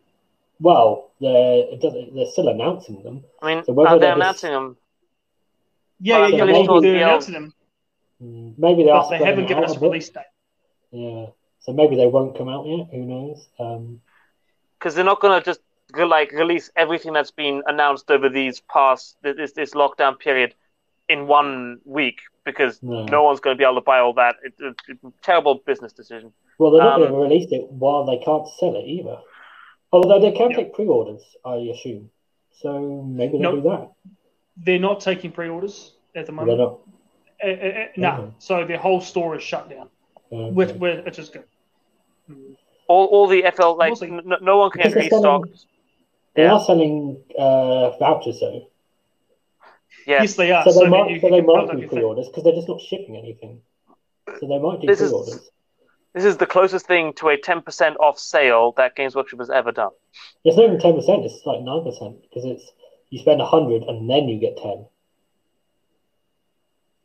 well, 0.60 1.10
they're 1.20 1.64
they're 1.82 2.26
still 2.26 2.48
announcing 2.48 3.02
them. 3.02 3.24
I 3.42 3.54
mean, 3.54 3.64
So 3.64 3.72
are 3.86 3.98
they 3.98 4.06
they're 4.06 4.14
announcing 4.14 4.52
them? 4.52 4.76
Yeah, 6.00 6.18
yeah, 6.18 6.26
yeah. 6.26 6.42
I'm 6.42 6.46
They're, 6.46 6.46
pretty 6.46 6.66
sure 6.66 6.80
they're 6.80 6.92
the 6.92 7.02
announcing 7.02 7.34
them, 7.34 7.52
Mm, 8.22 8.54
Maybe 8.58 8.84
they 8.84 8.90
are 8.90 9.02
but 9.02 9.10
they 9.10 9.24
haven't 9.24 9.46
given 9.48 9.64
us 9.64 9.76
a 9.76 9.78
a 9.78 9.80
release 9.80 10.08
date. 10.08 10.22
Yeah, 10.92 11.26
so 11.60 11.72
maybe 11.72 11.96
they 11.96 12.06
won't 12.06 12.36
come 12.38 12.48
out 12.48 12.66
yet. 12.66 12.88
Who 12.92 13.04
knows? 13.04 13.48
Um, 13.58 14.00
Because 14.78 14.94
they're 14.94 15.04
not 15.04 15.20
gonna 15.20 15.42
just 15.42 15.60
go, 15.60 15.65
like 16.04 16.32
release 16.32 16.70
everything 16.76 17.12
that's 17.14 17.30
been 17.30 17.62
announced 17.66 18.10
over 18.10 18.28
these 18.28 18.60
past 18.60 19.16
this 19.22 19.52
this 19.52 19.72
lockdown 19.72 20.18
period 20.18 20.54
in 21.08 21.26
one 21.26 21.78
week 21.84 22.18
because 22.44 22.82
no. 22.82 23.04
no 23.06 23.22
one's 23.22 23.40
going 23.40 23.56
to 23.56 23.58
be 23.58 23.64
able 23.64 23.76
to 23.76 23.80
buy 23.80 24.00
all 24.00 24.12
that. 24.14 24.36
It, 24.44 24.52
it, 24.58 24.74
it's 24.88 25.04
a 25.04 25.12
terrible 25.22 25.62
business 25.64 25.92
decision. 25.92 26.32
Well, 26.58 26.72
they're 26.72 26.82
not 26.82 26.94
um, 26.94 27.00
going 27.08 27.12
to 27.12 27.18
release 27.18 27.52
it 27.52 27.70
while 27.70 28.04
they 28.04 28.18
can't 28.24 28.46
sell 28.58 28.74
it 28.76 28.84
either. 28.86 29.18
Although 29.92 30.20
they 30.20 30.32
can 30.32 30.50
Yeah. 30.50 30.56
take 30.56 30.74
pre-orders, 30.74 31.22
I 31.44 31.54
assume. 31.72 32.10
So 32.60 33.02
maybe 33.04 33.38
they'll 33.38 33.54
No. 33.54 33.56
do 33.56 33.68
that. 33.70 33.90
They're 34.56 34.78
not 34.80 35.00
taking 35.00 35.30
pre-orders 35.32 35.94
at 36.14 36.26
the 36.26 36.32
They're 36.32 36.44
moment. 36.44 36.58
not. 36.58 36.78
Uh, 37.44 37.46
uh, 37.48 37.68
uh, 37.68 37.86
nah. 37.96 38.18
Okay. 38.18 38.32
So 38.38 38.64
their 38.64 38.78
whole 38.78 39.00
store 39.00 39.36
is 39.36 39.42
shut 39.42 39.68
down, 39.70 39.88
uh, 40.32 40.48
which, 40.50 40.70
which 40.72 41.18
is 41.18 41.28
good. 41.28 41.44
All 42.88 43.06
all 43.06 43.26
the 43.26 43.42
FL 43.54 43.76
like 43.76 44.00
We'll 44.00 44.18
n- 44.18 44.32
no 44.40 44.58
one 44.58 44.70
can 44.70 44.92
restock. 44.92 45.20
selling- 45.22 45.54
They 46.36 46.42
Yeah. 46.42 46.54
are 46.54 46.60
selling 46.60 47.22
uh, 47.38 47.96
vouchers 47.98 48.40
though. 48.40 48.68
Yeah, 50.06 50.22
Yes, 50.22 50.36
they 50.36 50.52
are. 50.52 50.62
So 50.64 50.72
they 50.80 50.88
might, 50.88 51.10
you 51.10 51.20
so 51.20 51.30
they 51.30 51.40
might 51.40 51.68
do 51.70 51.88
pre-orders 51.88 52.28
because 52.28 52.44
they're 52.44 52.54
just 52.54 52.68
not 52.68 52.80
shipping 52.80 53.16
anything. 53.16 53.62
So 54.38 54.46
they 54.46 54.58
might 54.58 54.80
do 54.80 54.86
This 54.86 55.00
is- 55.00 55.10
pre-orders. 55.10 55.50
this 56.12 56.24
is 56.24 56.36
the 56.36 56.46
closest 56.46 56.86
thing 56.86 57.12
to 57.14 57.28
a 57.30 57.36
ten 57.38 57.62
percent 57.62 57.96
off 57.98 58.18
sale 58.18 58.72
that 58.76 58.94
Games 58.94 59.16
Workshop 59.16 59.40
has 59.40 59.50
ever 59.50 59.72
done. 59.72 59.90
It's 60.44 60.56
not 60.56 60.66
even 60.66 60.78
ten 60.78 60.94
percent. 60.94 61.24
It's 61.24 61.44
like 61.46 61.60
nine 61.62 61.82
percent 61.82 62.22
because 62.22 62.44
it's 62.44 62.70
you 63.10 63.18
spend 63.18 63.40
a 63.40 63.46
hundred 63.46 63.82
and 63.84 64.08
then 64.08 64.28
you 64.28 64.38
get 64.38 64.56
ten. 64.58 64.86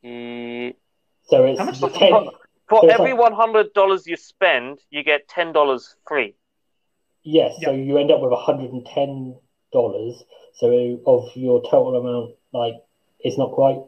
Ye- 0.03 0.75
So 1.23 1.45
it's 1.45 1.59
How 1.59 1.65
much 1.65 1.79
the 1.79 1.87
is 1.87 1.95
it? 1.95 1.97
ten. 1.99 2.29
For 2.69 2.81
So 2.81 2.87
every 2.89 3.11
like- 3.13 3.19
one 3.21 3.33
hundred 3.33 3.73
dollars 3.73 4.05
you 4.07 4.17
spend, 4.17 4.79
you 4.89 5.03
get 5.03 5.27
ten 5.27 5.51
dollars 5.53 5.95
free. 6.07 6.35
Yes, 7.23 7.55
so 7.63 7.71
you 7.71 7.97
end 7.97 8.11
up 8.11 8.21
with 8.21 8.33
hundred 8.33 8.71
and 8.71 8.85
ten 8.85 9.35
dollars. 9.71 10.23
So 10.53 10.99
of 11.05 11.35
your 11.35 11.61
total 11.61 11.95
amount, 11.97 12.35
like 12.53 12.75
it's 13.19 13.37
not 13.37 13.51
quite 13.51 13.79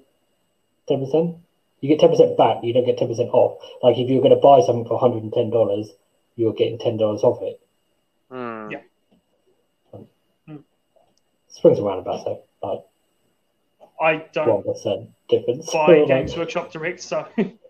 ten 0.88 0.99
percent. 0.99 1.38
You 1.81 1.89
get 1.89 1.99
ten 1.99 2.10
percent 2.10 2.38
back. 2.38 2.64
You 2.64 2.73
don't 2.73 2.85
get 2.85 2.97
ten 2.97 3.07
percent 3.07 3.30
off. 3.31 3.60
Like 3.81 3.97
if 3.97 4.10
you're 4.10 4.22
going 4.22 4.35
to 4.35 4.41
buy 4.41 4.61
something 4.61 4.85
for 4.85 4.99
hundred 4.99 5.23
and 5.23 5.34
ten 5.34 5.49
dollars, 5.49 5.89
you're 6.35 6.53
getting 6.53 6.77
ten 6.77 6.97
dollars 6.97 7.23
off 7.23 7.41
it. 7.41 7.60
Hmm. 8.30 8.72
Yeah. 8.72 8.81
Mm. 10.49 10.64
Springs 11.49 11.77
and 11.77 11.88
roundabouts, 11.88 12.23
though, 12.26 12.43
like 12.61 12.85
I 13.99 14.26
don't 14.31 14.47
one 14.47 14.64
percent 14.64 15.10
difference. 15.27 15.72
buy 15.72 15.99
Like, 15.99 16.07
Games 16.07 16.38
Workshop 16.38 16.72
Direct, 16.72 17.01
so 17.01 17.27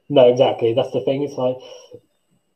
No, 0.09 0.29
exactly. 0.29 0.73
That's 0.73 0.91
the 0.91 1.01
thing. 1.01 1.23
It's 1.23 1.35
like 1.35 1.55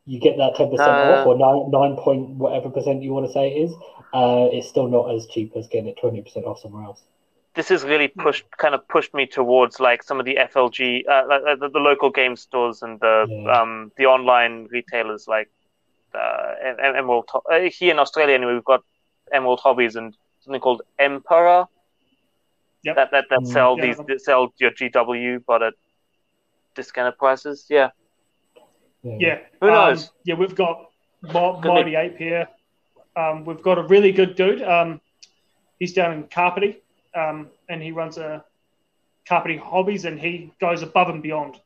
you 0.08 0.20
get 0.20 0.38
that 0.38 0.56
ten 0.56 0.70
percent 0.72 0.90
Uh, 0.90 1.12
off 1.14 1.28
or 1.28 1.36
nine 1.38 1.70
nine 1.70 1.96
point 1.98 2.30
whatever 2.44 2.70
percent 2.70 3.04
you 3.04 3.14
want 3.14 3.26
to 3.28 3.32
say 3.32 3.50
it 3.52 3.58
is. 3.66 3.72
Uh, 4.14 4.48
it's 4.56 4.68
still 4.68 4.88
not 4.88 5.14
as 5.14 5.28
cheap 5.28 5.52
as 5.56 5.68
getting 5.68 5.90
it 5.90 5.98
twenty 6.00 6.22
percent 6.22 6.46
off 6.46 6.60
somewhere 6.60 6.84
else. 6.86 7.02
This 7.56 7.70
has 7.70 7.84
really 7.84 8.08
pushed, 8.08 8.46
kind 8.58 8.76
of 8.76 8.88
pushed 8.88 9.14
me 9.16 9.26
towards 9.26 9.80
like 9.80 10.04
some 10.04 10.20
of 10.20 10.26
the 10.26 10.36
FLG, 10.36 11.04
uh, 11.10 11.24
like, 11.28 11.60
the, 11.60 11.70
the 11.70 11.80
local 11.80 12.10
game 12.12 12.36
stores 12.36 12.84
and 12.84 13.00
the 13.00 13.26
Yeah. 13.28 13.60
um 13.62 13.92
the 13.98 14.06
online 14.06 14.68
retailers 14.72 15.28
like 15.28 15.50
uh, 16.14 16.54
Em- 16.64 16.80
Em- 16.80 16.96
Emerald. 16.96 17.26
Ho- 17.34 17.44
Uh, 17.52 17.62
here 17.80 17.92
in 17.92 18.00
Australia, 18.00 18.36
anyway, 18.36 18.54
we've 18.54 18.64
got 18.64 18.84
Emerald 19.32 19.60
Hobbies 19.60 19.96
and 19.98 20.16
something 20.40 20.62
called 20.62 20.84
Emperor. 21.00 21.66
Yep. 22.84 22.96
That 22.96 23.12
that 23.12 23.26
that 23.32 23.40
Mm. 23.42 23.48
sell 23.48 23.76
Yeah. 23.78 23.86
these 23.86 23.98
that 23.98 24.22
sell 24.22 24.54
your 24.58 24.72
GW, 24.72 25.40
but 25.46 25.62
at 25.64 25.74
discounted 26.76 27.18
prices. 27.18 27.66
Yeah. 27.70 27.90
Yeah. 29.20 29.40
Who 29.62 29.68
Um, 29.68 29.74
knows? 29.74 30.12
yeah, 30.24 30.36
we've 30.36 30.56
got 30.56 30.90
Mo- 31.22 31.54
Could 31.56 31.62
be- 31.64 31.68
Mighty 31.70 31.96
Ape 31.96 32.18
here. 32.18 32.48
Um, 33.16 33.46
we've 33.46 33.62
got 33.62 33.78
a 33.78 33.84
really 33.84 34.12
good 34.12 34.36
dude. 34.36 34.62
Um, 34.62 35.02
he's 35.80 35.94
down 35.94 36.14
in 36.14 36.24
Kapiti, 36.26 36.78
um, 37.16 37.50
and 37.68 37.82
he 37.82 37.92
runs 37.92 38.18
a 38.18 38.44
Kapiti 39.26 39.58
Hobbies, 39.58 40.06
and 40.06 40.20
he 40.20 40.52
goes 40.60 40.84
above 40.84 41.10
and 41.10 41.22
beyond. 41.24 41.60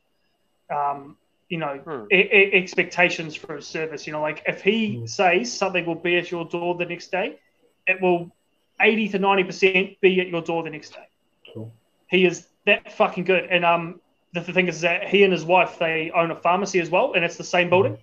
Um, 0.70 1.18
you 1.50 1.58
know, 1.58 1.78
Hmm. 1.80 2.06
e- 2.12 2.16
e- 2.32 2.54
expectations 2.54 3.36
for 3.36 3.56
his 3.58 3.68
service. 3.68 4.08
You 4.08 4.14
know, 4.14 4.22
like 4.22 4.42
if 4.48 4.62
he 4.62 5.00
Hmm. 5.00 5.06
says 5.06 5.52
something 5.52 5.86
will 5.86 5.96
be 5.96 6.18
at 6.18 6.32
your 6.32 6.46
door 6.46 6.76
the 6.76 6.86
next 6.86 7.12
day, 7.12 7.40
it 7.88 8.02
will 8.02 8.32
eighty 8.80 9.10
to 9.10 9.20
ninety 9.20 9.44
percent 9.44 10.00
be 10.00 10.22
at 10.22 10.28
your 10.28 10.42
door 10.42 10.64
the 10.64 10.70
next 10.70 10.92
day. 10.92 11.06
Cool. 11.54 11.72
He 12.10 12.26
is 12.26 12.48
that 12.66 12.92
fucking 12.94 13.26
good. 13.26 13.46
And 13.50 13.66
um, 13.66 14.01
the, 14.34 14.42
the 14.42 14.54
thing 14.54 14.68
is 14.68 14.82
that 14.82 15.08
he 15.08 15.24
and 15.24 15.32
his 15.34 15.44
wife 15.44 15.78
they 15.80 16.12
own 16.14 16.32
a 16.32 16.36
pharmacy 16.36 16.80
as 16.80 16.90
well, 16.90 17.14
and 17.14 17.24
it's 17.26 17.38
the 17.38 17.44
same 17.44 17.70
building. 17.70 17.98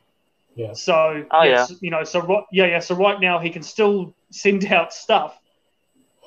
Yeah. 0.54 0.72
So 0.74 1.24
Oh, 1.30 1.42
yes, 1.42 1.72
you 1.80 1.90
know, 1.90 2.04
so 2.04 2.20
right, 2.20 2.44
yeah, 2.52 2.66
yeah. 2.66 2.80
So 2.80 2.94
right 2.94 3.20
now 3.20 3.38
he 3.38 3.50
can 3.50 3.62
still 3.62 4.14
send 4.30 4.64
out 4.72 4.92
stuff 4.92 5.38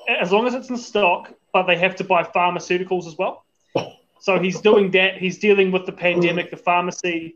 as 0.08 0.32
long 0.32 0.46
as 0.46 0.54
it's 0.54 0.68
in 0.70 0.76
stock, 0.76 1.32
but 1.52 1.64
they 1.64 1.76
have 1.76 1.96
to 1.96 2.04
buy 2.04 2.22
pharmaceuticals 2.24 3.06
as 3.06 3.16
well. 3.16 3.44
So 4.20 4.38
he's 4.38 4.60
doing 4.60 4.92
that. 4.92 5.16
He's 5.18 5.38
dealing 5.38 5.72
with 5.72 5.84
the 5.84 5.90
pandemic, 5.90 6.52
the 6.52 6.56
pharmacy, 6.56 7.34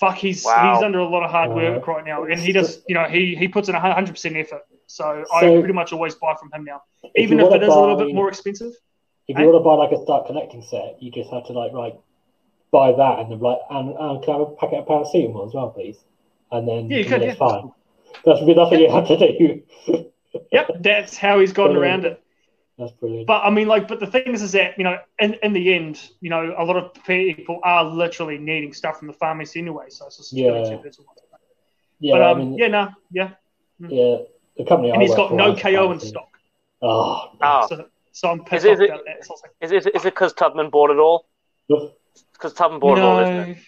fuck, 0.00 0.16
he's 0.16 0.42
Wow. 0.44 0.74
he's 0.74 0.82
under 0.82 0.98
a 0.98 1.06
lot 1.06 1.22
of 1.22 1.30
hard 1.30 1.50
work 1.52 1.86
right 1.86 2.04
now, 2.04 2.24
and 2.24 2.40
he 2.40 2.52
does, 2.52 2.82
you 2.88 2.94
know, 2.94 3.04
he 3.04 3.34
he 3.36 3.46
puts 3.48 3.68
in 3.68 3.74
a 3.74 3.80
hundred 3.80 4.12
percent 4.12 4.34
effort. 4.36 4.62
So, 4.86 5.24
I 5.34 5.40
pretty 5.60 5.74
much 5.74 5.92
always 5.92 6.14
buy 6.14 6.34
from 6.40 6.50
him 6.52 6.64
now, 6.64 6.82
even 7.16 7.38
you 7.38 7.44
if 7.44 7.50
wanna 7.50 7.62
it 7.62 7.68
is 7.68 7.74
a 7.74 7.78
little 7.78 7.96
bit 7.96 8.14
more 8.14 8.28
expensive. 8.28 8.72
If 9.28 9.38
you 9.38 9.46
want 9.46 9.56
to 9.56 9.64
buy 9.64 9.74
like 9.74 9.92
a 9.92 10.02
start 10.02 10.26
collecting 10.26 10.62
set, 10.62 11.02
you 11.02 11.10
just 11.10 11.30
have 11.30 11.46
to 11.46 11.52
like 11.52 11.72
like 11.72 11.96
buy 12.72 12.92
that 12.92 13.18
and 13.20 13.32
then 13.32 13.40
like 13.40 13.58
and, 13.70 13.90
and 13.90 14.22
can 14.24 14.34
I 14.34 14.38
have 14.38 14.48
a 14.48 14.56
packet 14.56 14.80
of 14.80 14.86
paracetamol 14.86 15.46
as 15.48 15.54
well, 15.54 15.70
please? 15.70 15.98
And 16.52 16.68
then 16.68 16.90
Yeah, 16.90 16.98
you 16.98 17.04
and 17.04 17.12
could, 17.12 17.20
then 17.20 17.28
yeah. 17.28 17.30
it's 17.32 17.38
fine. 17.38 17.72
That's 18.24 18.40
that's 18.40 18.70
what 18.70 18.80
you 18.80 18.90
have 18.90 19.08
to 19.08 19.16
do. 19.18 19.62
Yep, 20.52 20.68
that's 20.80 21.16
how 21.16 21.40
he's 21.40 21.52
gotten 21.52 21.76
Brilliant. 21.76 22.04
around 22.04 22.12
it. 22.12 22.20
That's 22.78 22.92
brilliant. 22.92 23.26
But 23.26 23.42
I 23.44 23.50
mean, 23.50 23.68
like, 23.68 23.88
but 23.88 24.00
the 24.00 24.06
thing 24.06 24.34
is, 24.34 24.42
is 24.42 24.52
that 24.52 24.76
you 24.78 24.84
know, 24.84 24.98
in, 25.18 25.34
in 25.42 25.52
the 25.52 25.74
end, 25.74 26.08
you 26.20 26.30
know, 26.30 26.54
a 26.58 26.64
lot 26.64 26.76
of 26.76 26.92
people 27.04 27.60
are 27.62 27.84
literally 27.84 28.38
needing 28.38 28.72
stuff 28.72 28.98
from 28.98 29.08
the 29.08 29.14
pharmacy 29.14 29.60
anyway. 29.60 29.86
So 29.88 30.06
it's 30.06 30.18
just 30.18 30.32
Yeah. 30.32 30.50
that's 30.52 30.98
all. 30.98 31.06
yeah, 32.00 32.12
But 32.12 32.22
um, 32.22 32.36
I 32.36 32.38
mean, 32.44 32.58
yeah, 32.58 32.68
no, 32.68 32.88
yeah, 33.10 33.30
mm. 33.80 33.90
yeah, 33.90 34.16
the 34.56 34.64
company 34.64 34.90
I 34.90 34.94
and 34.94 35.02
he's 35.02 35.10
work 35.10 35.18
got 35.18 35.34
no 35.34 35.54
KO 35.56 35.92
in 35.92 36.00
stock. 36.00 36.28
Oh, 36.82 37.30
Oh, 37.40 37.66
So, 37.68 37.86
so 38.14 38.30
I'm 38.30 38.44
pissed 38.44 38.64
Is 38.64 38.70
off 38.70 38.72
is 38.74 38.80
it, 38.80 38.90
that. 39.06 39.24
So 39.26 39.34
like, 39.42 39.72
is 39.72 39.86
it 39.86 40.02
because 40.04 40.32
Tubman 40.34 40.70
bought 40.70 40.90
it 40.90 40.98
all? 40.98 41.26
Because 42.32 42.52
Tubman 42.54 42.78
bought 42.78 42.98
it 42.98 43.02
all, 43.04 43.18
isn't 43.18 43.50
it? 43.50 43.58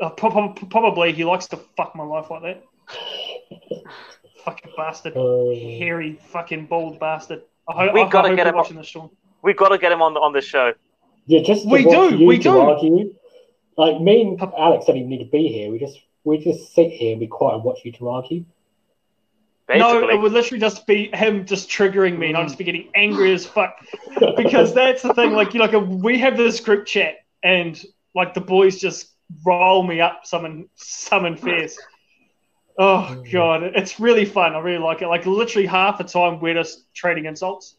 uh, 0.00 0.10
pro- 0.10 0.30
pro- 0.30 0.68
probably 0.68 1.12
he 1.12 1.24
likes 1.24 1.46
to 1.48 1.56
fuck 1.76 1.96
my 1.96 2.04
life 2.04 2.30
like 2.30 2.42
that. 2.42 2.62
fucking 4.44 4.72
bastard, 4.76 5.16
uh, 5.16 5.50
hairy, 5.54 6.18
fucking 6.28 6.66
bald 6.66 7.00
bastard. 7.00 7.42
I, 7.66 7.86
ho- 7.86 7.92
We 7.94 8.02
I, 8.02 8.08
gotta 8.10 8.28
I 8.28 8.34
get 8.34 8.46
him 8.46 8.54
watching 8.54 8.76
this, 8.76 8.86
Sean. 8.88 9.08
We've 9.42 9.56
got 9.56 9.70
to 9.70 9.78
get 9.78 9.90
him 9.90 10.02
on 10.02 10.12
the, 10.12 10.20
on 10.20 10.32
this 10.34 10.44
show. 10.44 10.74
yeah, 11.24 11.40
just 11.40 11.66
We 11.66 11.82
do, 11.84 12.26
we 12.26 12.36
do. 12.38 12.58
argue. 12.58 13.14
Like 13.78 14.00
me 14.00 14.22
and 14.22 14.40
Alex 14.58 14.86
don't 14.86 14.96
even 14.96 15.08
need 15.08 15.24
to 15.24 15.30
be 15.30 15.48
here. 15.48 15.70
We 15.70 15.78
just 15.78 15.98
we 16.24 16.38
just 16.38 16.74
sit 16.74 16.90
here 16.90 17.12
and 17.12 17.20
be 17.20 17.26
quiet 17.26 17.54
and 17.56 17.64
watch 17.64 17.80
you 17.84 17.92
to 17.92 18.08
argue. 18.08 18.44
Basically, 19.68 20.00
No, 20.00 20.08
it 20.10 20.20
would 20.20 20.32
literally 20.32 20.60
just 20.60 20.86
be 20.86 21.10
him 21.12 21.44
just 21.44 21.68
triggering 21.68 22.18
me, 22.18 22.28
and 22.28 22.36
I'd 22.36 22.42
Mm. 22.44 22.46
just 22.48 22.58
be 22.58 22.64
getting 22.64 22.88
angry 22.94 23.32
as 23.32 23.44
fuck. 23.46 23.76
Because 24.36 24.72
that's 24.74 25.02
the 25.02 25.12
thing, 25.14 25.32
like 25.32 25.54
you 25.54 25.60
know, 25.60 25.66
like 25.66 26.02
we 26.02 26.18
have 26.18 26.36
this 26.36 26.60
group 26.60 26.86
chat, 26.86 27.16
and 27.42 27.82
like 28.14 28.32
the 28.34 28.40
boys 28.40 28.78
just 28.78 29.12
roll 29.44 29.82
me 29.82 30.00
up, 30.00 30.20
summon 30.24 30.68
summon 30.76 31.36
fierce. 31.36 31.76
Oh 32.78 33.06
Mm. 33.10 33.32
god, 33.32 33.62
it's 33.74 33.98
really 33.98 34.24
fun. 34.24 34.54
I 34.54 34.58
really 34.60 34.78
like 34.78 35.02
it. 35.02 35.08
Like 35.08 35.26
literally 35.26 35.66
half 35.66 35.98
the 35.98 36.04
time 36.04 36.40
we're 36.40 36.54
just 36.54 36.92
trading 36.94 37.24
insults, 37.26 37.76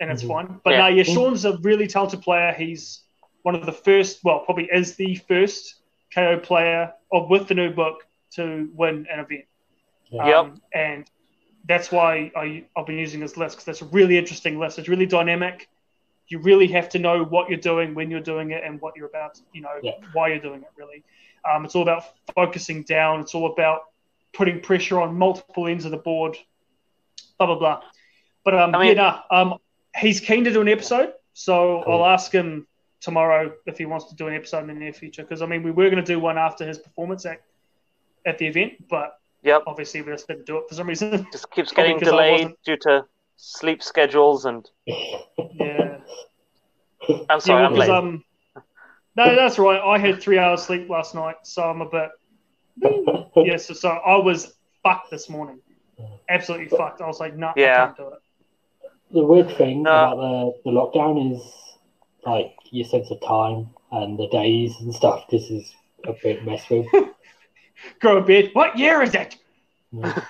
and 0.00 0.10
it's 0.10 0.22
Mhm. 0.24 0.28
fun. 0.28 0.60
But 0.64 0.70
Yeah. 0.72 0.78
no, 0.78 0.86
yeah, 0.88 1.02
Sean's 1.04 1.44
a 1.44 1.56
really 1.58 1.86
talented 1.86 2.22
player. 2.22 2.52
He's 2.52 3.04
one 3.42 3.54
of 3.54 3.64
the 3.66 3.72
first, 3.72 4.24
well, 4.24 4.40
probably 4.40 4.68
is 4.72 4.96
the 4.96 5.14
first 5.28 5.76
KO 6.14 6.38
player 6.38 6.92
of 7.12 7.28
with 7.30 7.48
the 7.48 7.54
new 7.54 7.70
book 7.70 8.06
to 8.34 8.70
win 8.74 9.06
an 9.10 9.20
event. 9.20 9.44
Yeah. 10.12 10.26
Yep. 10.26 10.36
Um, 10.36 10.62
and 10.74 11.10
that's 11.68 11.90
why 11.90 12.30
I, 12.36 12.64
I've 12.76 12.86
been 12.86 12.98
using 12.98 13.20
this 13.20 13.36
list 13.36 13.56
because 13.56 13.64
that's 13.64 13.82
a 13.82 13.86
really 13.86 14.18
interesting 14.18 14.58
list. 14.58 14.78
It's 14.78 14.88
really 14.88 15.06
dynamic. 15.06 15.68
You 16.28 16.38
really 16.40 16.66
have 16.68 16.88
to 16.90 16.98
know 16.98 17.24
what 17.24 17.48
you're 17.48 17.58
doing, 17.58 17.94
when 17.94 18.10
you're 18.10 18.20
doing 18.20 18.50
it, 18.52 18.62
and 18.64 18.80
what 18.80 18.96
you're 18.96 19.06
about, 19.06 19.40
you 19.52 19.60
know, 19.62 19.70
Yeah. 19.82 19.92
why 20.12 20.28
you're 20.28 20.38
doing 20.38 20.62
it, 20.62 20.68
really. 20.76 21.02
Um, 21.50 21.64
it's 21.64 21.74
all 21.74 21.82
about 21.82 22.04
focusing 22.34 22.82
down. 22.84 23.20
It's 23.20 23.34
all 23.34 23.52
about 23.52 23.82
putting 24.32 24.60
pressure 24.60 25.00
on 25.00 25.16
multiple 25.16 25.66
ends 25.66 25.84
of 25.84 25.90
the 25.90 25.96
board, 25.98 26.36
blah, 27.38 27.46
blah, 27.46 27.58
blah. 27.58 27.82
But 28.44 28.54
um, 28.54 28.74
I 28.74 28.78
mean- 28.78 28.96
yeah, 28.96 29.20
no, 29.30 29.36
um, 29.36 29.58
he's 29.96 30.20
keen 30.20 30.44
to 30.44 30.52
do 30.52 30.60
an 30.60 30.68
episode. 30.68 31.12
So 31.34 31.82
Cool. 31.84 31.94
I'll 32.02 32.06
ask 32.06 32.30
him 32.32 32.66
tomorrow 33.00 33.52
if 33.66 33.78
he 33.78 33.84
wants 33.86 34.06
to 34.06 34.14
do 34.14 34.26
an 34.28 34.34
episode 34.34 34.60
in 34.60 34.66
the 34.68 34.74
near 34.74 34.92
future. 34.92 35.22
Because, 35.22 35.42
I 35.42 35.46
mean, 35.46 35.62
we 35.62 35.70
were 35.70 35.90
going 35.90 36.02
to 36.04 36.12
do 36.12 36.18
one 36.20 36.38
after 36.38 36.66
his 36.66 36.78
performance 36.78 37.24
at, 37.26 37.40
at 38.24 38.38
the 38.38 38.46
event, 38.46 38.88
but 38.88 39.18
Yep. 39.44 39.62
obviously 39.66 40.02
we 40.02 40.12
just 40.12 40.28
didn't 40.28 40.46
do 40.46 40.58
it 40.58 40.64
for 40.68 40.74
some 40.74 40.86
reason. 40.88 41.26
just 41.32 41.50
keeps 41.50 41.72
Probably 41.72 41.94
getting 41.94 41.98
'cause 42.00 42.08
I 42.08 42.10
delayed 42.10 42.54
due 42.64 42.76
to 42.82 43.04
sleep 43.36 43.82
schedules 43.82 44.44
and. 44.44 44.68
yeah. 44.86 45.98
I'm 47.28 47.40
sorry, 47.40 47.62
yeah, 47.62 47.66
I'm 47.68 47.74
late. 47.74 47.90
um, 47.90 48.24
no, 49.16 49.34
that's 49.34 49.58
right. 49.58 49.80
I 49.80 49.98
had 49.98 50.22
three 50.22 50.38
hours 50.38 50.62
sleep 50.62 50.88
last 50.88 51.14
night, 51.14 51.36
so 51.42 51.62
I'm 51.62 51.80
a 51.82 51.88
bit 51.88 52.10
yeah. 53.36 53.56
So, 53.56 53.74
so 53.74 53.88
I 53.88 54.16
was 54.16 54.54
fucked 54.82 55.10
this 55.10 55.28
morning, 55.28 55.58
absolutely 56.28 56.68
fucked. 56.68 57.00
I 57.02 57.06
was 57.06 57.20
like, 57.20 57.36
no, 57.36 57.52
Yeah. 57.56 57.72
I 57.82 57.86
can't 57.86 57.96
do 57.96 58.06
it. 58.08 58.90
the 59.10 59.24
weird 59.24 59.50
thing 59.56 59.82
No. 59.82 59.90
about 59.90 60.16
the, 60.16 60.52
the 60.64 60.70
lockdown 60.70 61.34
is 61.34 61.42
like 62.24 62.54
your 62.70 62.86
sense 62.86 63.10
of 63.10 63.20
time 63.20 63.68
and 63.90 64.18
the 64.18 64.28
days 64.28 64.74
and 64.80 64.94
stuff. 64.94 65.24
This 65.30 65.50
is 65.50 65.74
a 66.06 66.12
bit 66.22 66.44
messed 66.44 66.70
with. 66.70 66.86
Go 68.00 68.16
to 68.16 68.20
bed. 68.20 68.50
What 68.52 68.78
year 68.78 69.02
is 69.02 69.14
it? 69.14 69.36
Yeah. 69.92 70.22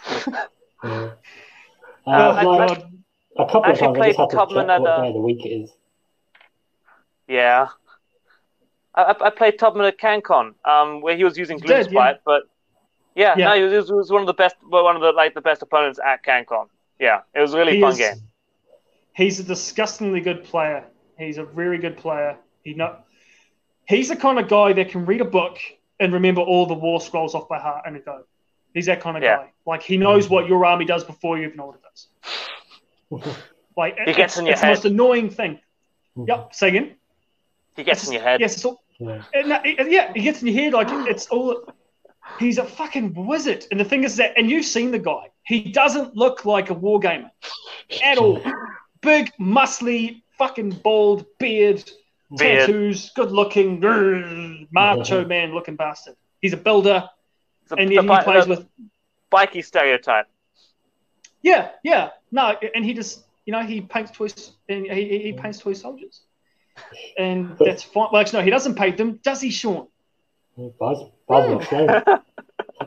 Yeah. 0.84 1.10
Uh, 2.04 2.10
I- 2.10 2.42
like, 2.42 2.70
I- 2.70 2.82
a 3.38 3.46
couple 3.46 3.64
of 3.64 3.66
actually 3.70 3.86
times 3.86 3.98
I 4.00 4.08
just 4.08 4.18
had 4.18 4.24
to 4.30 4.36
played 4.36 4.38
check 4.38 4.38
Tubman 4.48 4.66
what 4.66 5.00
day 5.02 5.08
of 5.08 5.14
the 5.14 5.20
week 5.20 5.46
it 5.46 5.48
is. 5.50 5.70
Yeah. 7.28 7.68
I, 8.94 9.02
I- 9.04 9.26
I 9.26 9.30
played 9.30 9.58
Tubman 9.58 9.86
at 9.86 9.98
CanCon, 9.98 10.54
um, 10.64 11.00
where 11.00 11.16
he 11.16 11.22
was 11.22 11.38
using 11.38 11.58
You 11.58 11.64
did, 11.68 11.86
Gloomspite, 11.86 12.18
but 12.24 12.42
yeah, 13.14 13.34
Yeah. 13.38 13.48
no, 13.50 13.54
he 13.70 13.76
was, 13.76 13.86
he 13.88 13.94
was 13.94 14.10
one 14.10 14.20
of 14.20 14.26
the 14.26 14.34
best, 14.34 14.56
well, 14.68 14.82
one 14.82 14.96
of 14.96 15.02
the 15.02 15.12
like 15.12 15.34
the 15.34 15.40
best 15.40 15.62
opponents 15.62 16.00
at 16.04 16.24
CanCon. 16.24 16.66
Yeah, 16.98 17.20
it 17.34 17.40
was 17.40 17.54
a 17.54 17.58
really 17.58 17.76
He 17.76 17.80
fun 17.80 17.92
is- 17.92 17.98
game. 17.98 18.16
He's 19.14 19.38
a 19.38 19.44
disgustingly 19.44 20.20
good 20.20 20.42
player. 20.42 20.84
He's 21.18 21.38
a 21.38 21.44
very 21.44 21.78
good 21.78 21.96
player. 21.98 22.36
He 22.64 22.74
not. 22.74 23.04
He's 23.86 24.08
the 24.08 24.16
kind 24.16 24.38
of 24.40 24.48
guy 24.48 24.72
that 24.72 24.88
can 24.88 25.06
read 25.06 25.20
a 25.20 25.24
book 25.26 25.58
and 26.02 26.12
remember 26.12 26.40
all 26.40 26.66
the 26.66 26.74
war 26.74 27.00
scrolls 27.00 27.34
off 27.34 27.48
by 27.48 27.58
heart 27.58 27.86
in 27.86 27.96
a 27.96 28.00
go. 28.00 28.24
He's 28.74 28.86
that 28.86 29.00
kind 29.00 29.16
of 29.16 29.22
Yeah. 29.22 29.36
guy. 29.36 29.52
Like 29.66 29.82
he 29.82 29.96
knows 29.96 30.24
mm-hmm. 30.24 30.34
what 30.34 30.48
your 30.48 30.64
army 30.64 30.84
does 30.84 31.04
before 31.04 31.38
you 31.38 31.44
even 31.44 31.56
know 31.56 31.66
what 31.66 31.76
it 31.76 31.82
does. 31.82 33.36
Like 33.74 33.96
He 34.04 34.12
gets 34.12 34.36
in 34.36 34.44
your 34.44 34.52
it's 34.52 34.60
the 34.60 34.66
most 34.66 34.84
annoying 34.84 35.30
thing. 35.30 35.54
Mm-hmm. 36.16 36.28
Yep. 36.28 36.54
Say 36.54 36.68
again. 36.68 36.94
He 37.74 37.84
gets 37.84 38.06
in 38.06 38.12
your 38.12 38.20
head. 38.20 38.38
Yes, 38.38 38.54
it's 38.54 38.64
all. 38.66 38.82
Yeah. 38.98 39.22
and 39.32 39.50
that- 39.50 39.64
it- 39.64 39.90
yeah, 39.90 40.12
he 40.12 40.20
gets 40.20 40.42
in 40.42 40.48
your 40.48 40.62
head 40.62 40.72
like 40.74 40.88
it's 41.08 41.26
all. 41.28 41.72
He's 42.38 42.58
a 42.58 42.64
fucking 42.64 43.14
wizard, 43.14 43.64
and 43.70 43.80
the 43.80 43.84
thing 43.84 44.04
is 44.04 44.16
that, 44.16 44.34
and 44.36 44.48
you've 44.48 44.64
seen 44.64 44.90
the 44.90 44.98
guy. 44.98 45.30
He 45.44 45.72
doesn't 45.72 46.14
look 46.16 46.44
like 46.44 46.70
a 46.70 46.74
wargamer 46.74 47.30
at 48.04 48.16
all. 48.18 48.40
Big, 49.00 49.32
muscly, 49.40 50.22
fucking 50.38 50.70
bald 50.84 51.26
beard, 51.38 51.82
Beard. 52.38 52.66
tattoos, 52.66 53.10
good 53.14 53.30
looking, 53.32 53.80
macho 54.72 55.24
man 55.26 55.52
looking 55.54 55.76
bastard. 55.76 56.14
He's 56.40 56.52
a 56.52 56.56
builder, 56.56 57.08
The, 57.68 57.76
and 57.76 57.90
the, 57.90 57.94
yet 57.94 58.02
he 58.02 58.08
bi- 58.08 58.24
plays 58.24 58.44
the 58.44 58.50
with. 58.50 58.66
bikey 59.30 59.62
stereotype. 59.62 60.26
Yeah, 61.42 61.70
yeah, 61.82 62.10
no, 62.30 62.54
and 62.74 62.84
he 62.84 62.94
just, 62.94 63.24
you 63.46 63.52
know, 63.52 63.62
he 63.62 63.80
paints 63.80 64.10
toys, 64.12 64.52
and 64.68 64.86
he, 64.86 65.04
he, 65.04 65.18
he 65.18 65.32
paints 65.32 65.58
toy 65.58 65.72
soldiers, 65.72 66.22
and 67.18 67.56
that's 67.60 67.82
fine. 67.82 68.08
Well, 68.12 68.20
actually, 68.20 68.40
no, 68.40 68.44
he 68.44 68.50
doesn't 68.50 68.76
paint 68.76 68.96
them, 68.96 69.18
does 69.22 69.40
he, 69.40 69.50
Sean? 69.50 69.88
Buzz, 70.78 71.02
Buzz 71.26 71.70
not. 71.72 72.06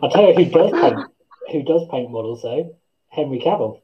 I'll 0.02 0.10
tell 0.12 0.28
you 0.28 0.34
who 0.36 0.46
does 0.52 0.72
paint 0.80 1.08
who 1.52 1.64
does 1.64 1.88
paint 1.90 2.12
models 2.12 2.44
though. 2.44 2.76
Henry 3.10 3.40
Cavill. 3.40 3.82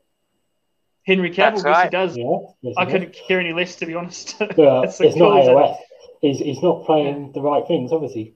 Henry 1.05 1.31
Cavill, 1.31 1.35
That's 1.35 1.61
he 1.63 1.67
right. 1.69 1.91
does. 1.91 2.15
Yeah. 2.17 2.73
I 2.77 2.85
couldn't 2.85 3.13
care 3.13 3.39
any 3.39 3.53
less, 3.53 3.75
to 3.77 3.85
be 3.85 3.95
honest. 3.95 4.35
Yeah, 4.39 4.83
it's 4.83 4.99
not 4.99 5.13
coolest- 5.13 5.49
AOS. 5.49 5.77
He's, 6.21 6.37
he's 6.39 6.61
not 6.61 6.85
playing 6.85 7.31
the 7.31 7.41
right 7.41 7.65
things, 7.67 7.91
obviously. 7.91 8.35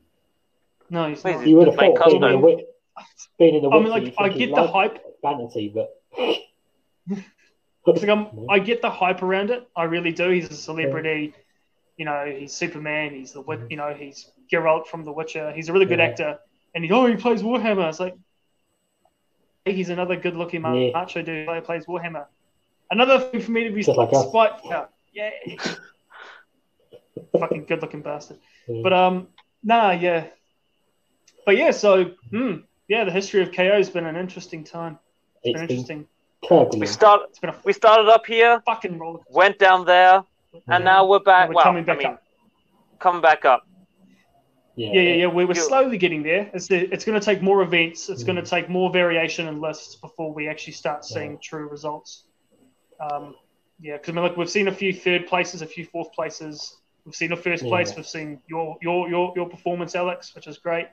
No, 0.90 1.08
he's 1.10 1.24
not. 1.24 1.42
is 1.42 1.48
You 1.48 1.58
would 1.58 1.68
have 1.68 1.76
Like 1.76 1.96
thought 1.96 2.10
being 2.10 2.24
in 2.24 2.42
the 2.42 2.48
custom. 2.48 2.66
being 3.38 3.56
in 3.56 3.62
the 3.62 3.70
I 3.70 3.80
mean, 3.80 3.90
like, 3.90 4.16
I 4.18 4.30
get 4.30 4.50
the 4.56 4.62
like 4.62 4.72
hype. 4.72 5.04
fantasy, 5.22 5.72
but 5.74 5.90
like 7.86 8.10
I'm, 8.10 8.28
I 8.50 8.60
get 8.60 8.82
the 8.82 8.90
hype 8.90 9.22
around 9.22 9.52
it. 9.52 9.68
I 9.76 9.84
really 9.84 10.12
do. 10.12 10.30
He's 10.30 10.50
a 10.50 10.56
celebrity. 10.56 11.34
You 11.98 12.06
know, 12.06 12.26
he's 12.26 12.54
Superman. 12.54 13.12
He's 13.14 13.32
the 13.34 13.42
Wit- 13.42 13.60
mm-hmm. 13.60 13.72
you 13.72 13.78
know 13.78 13.94
he's 13.94 14.30
Geralt 14.52 14.88
from 14.88 15.06
The 15.06 15.12
Witcher. 15.12 15.52
He's 15.52 15.70
a 15.70 15.74
really 15.74 15.86
good 15.86 16.00
Yeah. 16.00 16.06
actor. 16.06 16.40
And 16.74 16.84
he 16.84 16.92
oh 16.92 17.06
he 17.06 17.16
plays 17.16 17.42
Warhammer. 17.44 17.88
It's 17.90 18.00
like 18.00 18.16
he's 19.66 19.90
another 19.90 20.16
good-looking 20.16 20.62
Yeah. 20.64 20.92
macho 20.94 21.22
dude 21.22 21.48
who 21.48 21.62
plays 21.62 21.86
Warhammer. 21.86 22.26
Another 22.92 23.20
thing 23.20 23.42
for 23.42 23.52
me 23.52 23.64
to 23.66 23.72
be 23.72 23.84
Just 23.84 23.98
like 23.98 24.14
us. 24.14 24.28
spite. 24.28 24.52
Yeah, 24.66 24.86
yeah. 25.14 25.30
fucking 27.40 27.66
good-looking 27.66 28.02
bastard. 28.02 28.38
Yeah. 28.68 28.82
But 28.84 28.94
um, 28.94 29.28
nah, 29.64 29.92
yeah. 29.92 30.28
But 31.46 31.58
yeah, 31.58 31.72
so 31.72 32.12
hmm, 32.32 32.58
yeah, 32.88 33.04
the 33.04 33.12
history 33.12 33.42
of 33.42 33.52
KO 33.54 33.78
has 33.78 33.90
been 33.90 34.06
an 34.06 34.16
interesting 34.16 34.64
time. 34.64 35.00
It's 35.44 35.60
it's 35.62 35.62
been 35.62 35.68
been 35.68 36.08
interesting. 36.50 36.80
We 36.80 36.86
start. 36.88 37.22
It's 37.30 37.40
been 37.40 37.50
a 37.52 37.56
We 37.64 37.74
started 37.74 38.08
up 38.10 38.26
here, 38.26 38.62
fucking 38.66 38.98
roller. 39.00 39.18
coaster. 39.20 39.34
went 39.34 39.60
down 39.60 39.86
there, 39.86 40.24
Yeah. 40.54 40.60
and 40.68 40.84
now 40.86 41.06
we're 41.08 41.20
back. 41.20 41.50
Now 41.50 41.50
we're 41.50 41.56
well, 41.56 41.64
coming 41.64 41.84
back 41.86 41.96
I 41.98 42.00
mean, 42.00 42.08
up. 42.08 42.24
coming 43.00 43.22
back 43.22 43.46
up. 43.46 43.68
Yeah, 44.76 44.92
Yeah, 44.94 45.02
yeah, 45.02 45.14
yeah. 45.16 45.26
We're, 45.28 45.48
we're 45.48 45.54
slowly 45.56 45.98
getting 45.98 46.22
there. 46.22 46.52
It's 46.54 46.68
the, 46.68 46.92
it's 46.94 47.06
going 47.06 47.18
to 47.20 47.24
take 47.26 47.42
more 47.42 47.62
events. 47.62 48.10
It's 48.10 48.24
Mm. 48.24 48.26
going 48.28 48.36
to 48.36 48.42
take 48.46 48.70
more 48.70 48.92
variation 48.92 49.48
and 49.48 49.62
lists 49.62 49.96
before 49.96 50.34
we 50.34 50.50
actually 50.50 50.74
start 50.74 51.06
seeing 51.06 51.38
true 51.42 51.68
results. 51.70 52.25
Um, 53.00 53.36
yeah, 53.82 53.98
because 53.98 54.10
I 54.10 54.12
mean, 54.14 54.24
look, 54.24 54.38
we've 54.38 54.50
seen 54.50 54.68
a 54.68 54.72
few 54.72 54.94
third 54.94 55.28
places, 55.28 55.62
a 55.62 55.66
few 55.68 55.86
fourth 55.86 56.12
places. 56.14 56.78
We've 57.06 57.16
seen 57.16 57.32
a 57.34 57.38
first 57.38 57.66
place. 57.66 57.94
We've 57.96 58.08
seen 58.08 58.42
your 58.48 58.78
your 58.82 59.10
your 59.10 59.34
your 59.36 59.50
performance, 59.50 59.96
Alex, 59.96 60.34
which 60.34 60.48
is 60.48 60.58
great. 60.58 60.88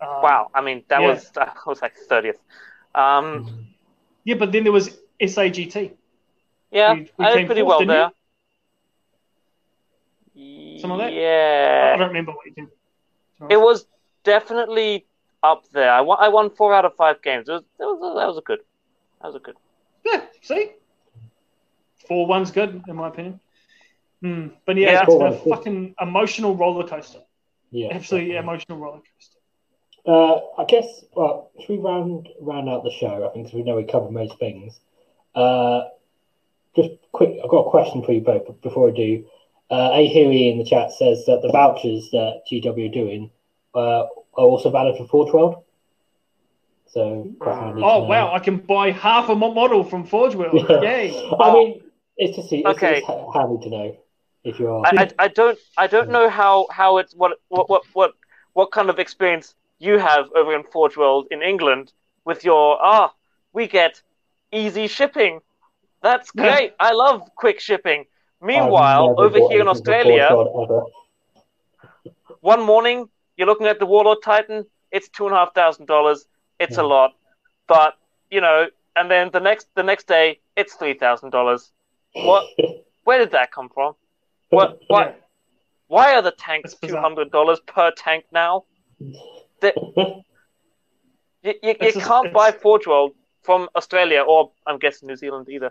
Um, 0.00 0.08
Wow, 0.22 0.50
I 0.54 0.60
mean 0.60 0.84
that 0.88 1.00
Yeah. 1.00 1.08
was 1.08 1.30
that 1.34 1.56
was 1.66 1.82
like 1.82 1.94
thirtieth. 2.08 2.38
Um, 2.94 3.66
Yeah, 4.24 4.36
but 4.36 4.52
then 4.52 4.64
there 4.64 4.72
was 4.72 4.96
SAGT. 5.20 5.92
yeah, 6.70 6.94
We- 6.94 7.10
we 7.18 7.24
I 7.24 7.36
did 7.36 7.46
pretty 7.46 7.60
fourth, 7.62 7.68
well 7.68 7.78
didn't 7.80 7.88
there. 7.88 8.12
Some 10.80 10.92
of 10.92 10.98
that? 10.98 11.12
Yeah, 11.12 11.92
I 11.94 11.98
don't 11.98 12.08
remember 12.08 12.32
what 12.32 12.46
you 12.46 12.52
did. 12.52 12.68
it 13.50 13.56
was 13.56 13.86
definitely 14.24 15.06
up 15.42 15.66
there. 15.70 15.90
I 15.90 16.00
won, 16.02 16.18
I 16.20 16.28
won 16.28 16.50
four 16.50 16.74
out 16.74 16.84
of 16.84 16.94
five 16.94 17.22
games. 17.22 17.48
It 17.48 17.52
was, 17.52 17.62
that 17.78 17.86
was 17.86 18.14
that 18.16 18.26
was 18.26 18.38
a 18.38 18.42
good. 18.42 18.60
That 19.20 19.28
was 19.28 19.36
a 19.36 19.38
good. 19.38 19.56
Yeah, 20.04 20.22
see? 20.42 20.72
Four 22.08 22.26
one's 22.26 22.50
good, 22.50 22.82
in 22.88 22.96
my 22.96 23.08
opinion. 23.08 23.40
Hmm. 24.22 24.48
But 24.64 24.76
yeah, 24.76 24.92
Yeah. 24.92 25.02
it's 25.04 25.14
been 25.14 25.26
a 25.26 25.30
good. 25.30 25.50
fucking 25.50 25.94
emotional 26.00 26.56
roller 26.56 26.86
coaster. 26.86 27.20
Yeah. 27.70 27.88
Absolutely 27.92 28.32
definitely. 28.32 28.36
emotional 28.52 28.78
roller 28.78 29.00
coaster. 29.00 29.38
Uh, 30.06 30.62
I 30.62 30.64
guess. 30.66 31.04
Well, 31.14 31.50
should 31.60 31.70
we 31.70 31.78
round 31.78 32.28
round 32.40 32.68
out 32.68 32.84
the 32.84 32.90
show? 32.92 33.26
I 33.26 33.32
think 33.32 33.46
'cause 33.46 33.54
we 33.54 33.62
know 33.62 33.76
we 33.76 33.84
covered 33.84 34.12
most 34.12 34.38
things. 34.38 34.78
Uh, 35.34 35.82
just 36.76 36.90
quick. 37.12 37.38
I've 37.42 37.50
got 37.50 37.66
a 37.66 37.70
question 37.70 38.02
for 38.02 38.12
you 38.12 38.20
both. 38.20 38.46
But 38.46 38.62
before 38.62 38.88
I 38.88 38.92
do, 38.92 39.24
uh, 39.70 39.90
Ahiri 39.90 40.50
in 40.52 40.58
the 40.58 40.64
chat 40.64 40.92
says 40.92 41.24
that 41.26 41.42
the 41.42 41.50
vouchers 41.50 42.10
that 42.12 42.42
GW 42.50 42.86
are 42.88 42.92
doing 42.92 43.30
uh, 43.74 44.04
are 44.34 44.44
also 44.44 44.70
valid 44.70 44.96
for 44.96 45.06
Forge 45.08 45.32
World. 45.32 45.64
So. 46.86 47.28
Oh, 47.40 47.72
know. 47.74 48.04
wow. 48.04 48.32
I 48.32 48.38
can 48.38 48.58
buy 48.58 48.92
half 48.92 49.28
a 49.28 49.34
model 49.34 49.82
from 49.84 50.04
Forge 50.06 50.34
World. 50.34 50.66
Yeah. 50.70 50.80
Yay. 50.82 51.30
I 51.38 51.52
mean, 51.52 51.80
it's 52.16 52.36
just 52.36 52.52
it's, 52.52 52.66
Okay. 52.66 52.98
it's 52.98 53.06
ha- 53.06 53.30
handy 53.32 53.62
to 53.64 53.70
know 53.70 53.96
if 54.44 54.58
you 54.58 54.68
are. 54.68 54.82
I, 54.86 55.02
I, 55.02 55.10
I 55.24 55.28
don't 55.28 55.58
I 55.76 55.86
don't 55.86 56.10
know 56.10 56.28
how 56.28 56.66
how 56.70 56.98
it's 56.98 57.14
what 57.14 57.38
what 57.48 57.68
what 57.68 57.82
what 57.92 58.12
what 58.54 58.70
kind 58.72 58.90
of 58.90 58.98
experience 58.98 59.54
you 59.78 59.98
have 59.98 60.26
over 60.34 60.54
in 60.54 60.62
Forge 60.64 60.96
World 60.96 61.26
in 61.30 61.42
England 61.42 61.92
with 62.24 62.44
your 62.44 62.78
ah 62.82 63.12
we 63.52 63.66
get 63.66 64.02
easy 64.52 64.86
shipping. 64.86 65.40
That's 66.02 66.30
Yeah. 66.34 66.42
great. 66.44 66.72
I 66.80 66.92
love 66.92 67.22
quick 67.36 67.60
shipping. 67.60 68.06
Meanwhile, 68.40 69.14
over 69.18 69.38
here 69.48 69.60
in 69.60 69.68
Australia, 69.68 70.28
Forge 70.30 70.48
World 70.54 70.70
ever. 70.70 70.82
one 72.40 72.62
morning 72.62 73.08
you're 73.36 73.46
looking 73.46 73.66
at 73.66 73.78
the 73.78 73.86
Warlord 73.86 74.18
Titan. 74.22 74.64
It's 74.90 75.08
two 75.08 75.26
and 75.26 75.34
a 75.34 75.38
half 75.38 75.54
thousand 75.54 75.86
dollars. 75.86 76.26
It's 76.58 76.78
a 76.78 76.82
lot, 76.82 77.12
but 77.66 77.94
you 78.30 78.40
know, 78.40 78.68
and 78.94 79.10
then 79.10 79.30
the 79.32 79.40
next 79.40 79.68
the 79.74 79.82
next 79.82 80.06
day 80.06 80.40
it's 80.56 80.74
three 80.74 80.94
thousand 80.94 81.30
dollars. 81.30 81.72
What? 82.24 82.46
Where 83.04 83.18
did 83.18 83.32
that 83.32 83.50
come 83.52 83.68
from? 83.68 83.94
What? 84.50 84.78
Yeah. 84.90 84.96
What? 84.96 85.22
Why 85.88 86.14
are 86.14 86.22
the 86.22 86.32
tanks 86.32 86.70
That's 86.72 86.80
two 86.80 86.86
bizarre. 86.88 87.02
hundred 87.02 87.30
dollars 87.30 87.60
per 87.66 87.90
tank 87.92 88.24
now? 88.32 88.64
You, 91.42 91.54
you, 91.62 91.74
you 91.80 91.92
just- 91.92 92.06
can't 92.06 92.26
it's- 92.26 92.34
buy 92.34 92.50
Forge 92.52 92.86
World 92.86 93.12
from 93.42 93.68
Australia 93.76 94.22
or 94.22 94.50
I'm 94.66 94.78
guessing 94.78 95.06
New 95.06 95.16
Zealand 95.16 95.48
either. 95.48 95.70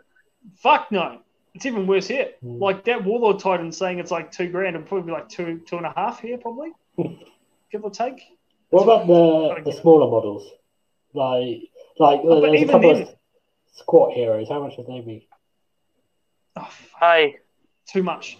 Fuck 0.57 0.91
no. 0.91 1.19
It's 1.53 1.65
even 1.65 1.87
worse 1.87 2.07
here. 2.07 2.29
Hmm. 2.41 2.59
Like 2.61 2.85
that 2.85 3.03
Warlord 3.03 3.39
Titan 3.39 3.71
saying 3.71 3.99
it's 3.99 4.11
like 4.11 4.31
two 4.31 4.47
grand 4.49 4.75
and 4.75 4.85
probably 4.85 5.11
like 5.11 5.27
two, 5.29 5.61
two 5.67 5.77
and 5.77 5.85
a 5.85 5.93
half 5.95 6.21
here, 6.21 6.37
probably. 6.37 6.69
Give 7.71 7.83
or 7.83 7.89
take. 7.91 8.21
What 8.69 8.83
about 8.83 9.07
the 9.07 9.69
the 9.71 9.77
smaller 9.77 10.09
models? 10.09 10.49
Like 11.13 11.69
like 11.99 12.21
Oh, 12.23 12.41
there's 12.41 12.53
a 12.53 12.55
even 12.55 12.69
couple 12.69 12.93
then- 12.93 13.03
of 13.03 13.15
squat 13.73 14.13
heroes. 14.13 14.47
How 14.49 14.61
much 14.65 14.77
would 14.77 14.87
they 14.87 15.01
be? 15.01 15.27
Oh, 16.57 16.63
fuck. 16.69 17.01
I 17.01 17.35
Too 17.87 18.03
much. 18.03 18.37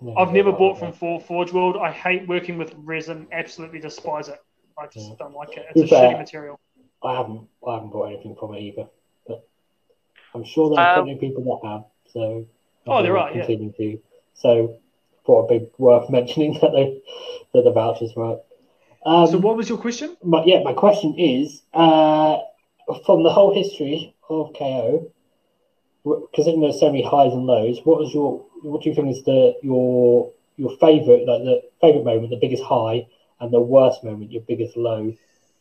Never 0.00 0.18
I've 0.18 0.32
never 0.32 0.52
bought 0.52 0.78
from 0.78 0.92
For- 0.92 1.20
Forge 1.20 1.52
World. 1.52 1.76
I 1.76 1.90
hate 1.92 2.26
working 2.26 2.58
with 2.58 2.74
resin. 2.76 3.26
Absolutely 3.30 3.78
despise 3.78 4.28
it. 4.28 4.40
I 4.78 4.86
just 4.86 5.10
Yeah. 5.10 5.14
don't 5.18 5.34
like 5.34 5.50
it. 5.56 5.66
To 5.74 5.80
It's 5.80 5.90
be 5.90 5.96
a 5.96 5.98
fair, 6.00 6.10
shitty 6.14 6.18
material. 6.18 6.60
I 7.04 7.14
haven't 7.16 7.48
I 7.66 7.74
haven't 7.74 7.90
bought 7.90 8.06
anything 8.06 8.34
from 8.34 8.54
it 8.54 8.60
either. 8.60 8.88
But 9.26 9.46
I'm 10.34 10.44
sure 10.44 10.70
there 10.74 10.80
are 10.84 10.98
Um, 10.98 11.04
plenty 11.04 11.12
of 11.12 11.20
people 11.20 11.44
that 11.60 11.68
have. 11.68 11.84
So 12.12 12.46
Oh, 12.86 13.02
there 13.02 13.12
will 13.12 13.20
are, 13.20 13.30
yeah. 13.32 13.44
Continue 13.46 13.72
to. 13.72 14.02
So 14.34 14.76
thought 15.24 15.50
it'd 15.52 15.66
be 15.68 15.72
worth 15.78 16.10
mentioning 16.10 16.54
that 16.62 16.72
they 16.72 17.00
that 17.52 17.62
the 17.62 17.70
vouchers 17.72 18.14
work. 18.16 18.40
Um, 19.04 19.26
so 19.28 19.38
what 19.38 19.56
was 19.56 19.68
your 19.68 19.78
question? 19.78 20.16
my, 20.22 20.42
yeah, 20.44 20.62
my 20.62 20.72
question 20.72 21.16
is, 21.18 21.62
uh, 21.74 22.38
from 23.04 23.22
the 23.24 23.30
whole 23.30 23.52
history 23.54 24.14
of 24.28 24.52
KO, 24.54 24.82
w- 24.90 25.11
considering 26.34 26.60
there's 26.60 26.80
so 26.80 26.86
many 26.86 27.02
highs 27.02 27.32
and 27.32 27.46
lows, 27.46 27.80
what 27.84 27.98
was 27.98 28.12
your, 28.12 28.44
what 28.62 28.82
do 28.82 28.88
you 28.88 28.94
think 28.94 29.08
is 29.10 29.22
the 29.24 29.54
your 29.62 30.30
your 30.56 30.76
favorite, 30.78 31.26
like 31.26 31.42
the 31.42 31.62
favorite 31.80 32.04
moment, 32.04 32.30
the 32.30 32.36
biggest 32.40 32.62
high, 32.64 33.06
and 33.40 33.52
the 33.52 33.60
worst 33.60 34.02
moment, 34.04 34.30
your 34.32 34.42
biggest 34.42 34.76
low, 34.76 35.12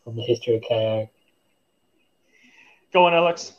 from 0.03 0.15
the 0.15 0.23
history 0.23 0.55
of 0.55 0.63
KO? 0.67 1.07
Go 2.93 3.05
on, 3.05 3.13
Alex. 3.13 3.53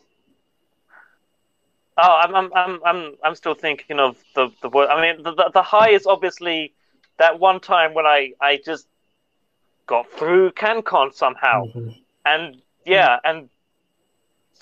oh 1.98 2.20
I'm 2.22 2.34
I'm 2.34 2.52
I'm 2.54 2.80
I'm 2.84 3.14
I'm 3.24 3.34
still 3.34 3.54
thinking 3.54 3.98
of 4.00 4.16
the 4.34 4.50
the 4.62 4.68
word. 4.68 4.88
I 4.88 5.00
mean 5.00 5.22
the, 5.22 5.34
the 5.34 5.50
the 5.54 5.62
high 5.62 5.90
is 5.90 6.06
obviously 6.06 6.72
that 7.18 7.38
one 7.38 7.60
time 7.60 7.94
when 7.94 8.06
I 8.06 8.32
I 8.40 8.58
just 8.64 8.86
got 9.86 10.10
through 10.10 10.50
CanCon 10.52 11.14
somehow. 11.14 11.64
Mhm. 11.74 11.94
and 12.24 12.56
yeah, 12.84 13.18
and 13.24 13.48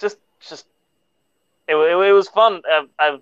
just 0.00 0.18
just 0.40 0.66
it, 1.70 1.74
it, 1.76 2.08
it 2.08 2.12
was 2.12 2.28
fun. 2.28 2.62
Uh, 2.70 2.82
I've 2.98 3.20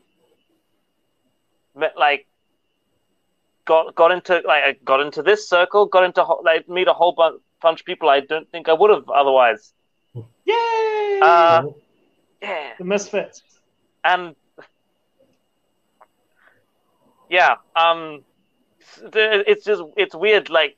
met 1.76 1.96
like 1.96 2.26
got 3.64 3.94
got 3.94 4.10
into 4.12 4.34
like 4.46 4.64
I 4.64 4.72
got 4.84 5.00
into 5.00 5.22
this 5.22 5.48
circle, 5.48 5.86
got 5.86 6.04
into 6.04 6.24
like 6.42 6.68
meet 6.68 6.88
a 6.88 6.92
whole 6.94 7.12
bunch 7.12 7.40
bunch 7.60 7.80
of 7.80 7.86
people 7.86 8.08
I 8.08 8.20
don't 8.20 8.48
think 8.50 8.68
I 8.68 8.72
would 8.72 8.90
have 8.90 9.08
otherwise. 9.10 9.72
Yay! 10.44 11.20
Uh, 11.22 11.62
yeah, 12.40 12.72
the 12.78 12.84
Misfits. 12.84 13.42
and 14.04 14.34
yeah, 17.28 17.56
um, 17.76 18.24
it's- 19.04 19.44
it's 19.46 19.64
just 19.64 19.82
it's 19.96 20.14
weird 20.14 20.48
like 20.50 20.76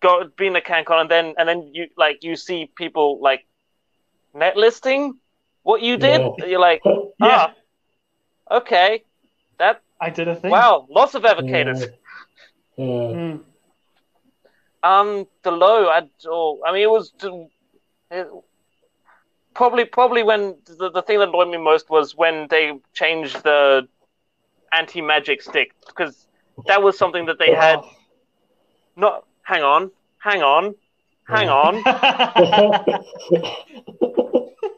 go 0.00 0.30
being 0.36 0.56
a 0.56 0.60
CanCon 0.60 1.02
and 1.02 1.10
then 1.10 1.34
and 1.36 1.48
then 1.48 1.70
you 1.74 1.88
like 1.96 2.24
you 2.24 2.36
see 2.36 2.70
people 2.76 3.20
like 3.20 3.46
net 4.32 4.56
listing 4.56 5.19
what 5.62 5.82
you 5.82 5.96
did. 5.96 6.20
Yeah. 6.20 6.46
You're 6.46 6.60
like, 6.60 6.82
Yeah, 6.84 7.02
ah, 7.20 7.54
okay, 8.50 9.04
that 9.58 9.82
I 10.00 10.10
did 10.10 10.28
a 10.28 10.36
thing. 10.36 10.50
wow, 10.50 10.86
lots 10.90 11.14
of 11.14 11.24
advocates. 11.24 11.86
Yeah. 12.76 12.84
Mm. 12.84 13.40
Um, 14.82 15.26
the 15.42 15.50
low, 15.50 15.88
I, 15.88 16.08
oh, 16.26 16.60
I 16.66 16.72
mean, 16.72 16.82
it 16.82 16.90
was 16.90 17.12
it, 18.10 18.26
probably 19.54 19.84
probably 19.84 20.22
when 20.22 20.56
the, 20.64 20.90
the 20.90 21.02
thing 21.02 21.18
that 21.18 21.28
annoyed 21.28 21.48
me 21.48 21.58
most 21.58 21.90
was 21.90 22.16
when 22.16 22.46
they 22.48 22.72
changed 22.94 23.42
the 23.42 23.86
anti 24.72 25.02
magic 25.02 25.42
stick 25.42 25.72
because 25.86 26.26
that 26.66 26.82
was 26.82 26.96
something 26.96 27.26
that 27.26 27.38
they 27.38 27.54
had. 27.54 27.80
Not 28.96 29.26
hang 29.42 29.62
on, 29.62 29.90
hang 30.18 30.42
on, 30.42 30.74
hang 31.26 31.48
on. 31.48 31.82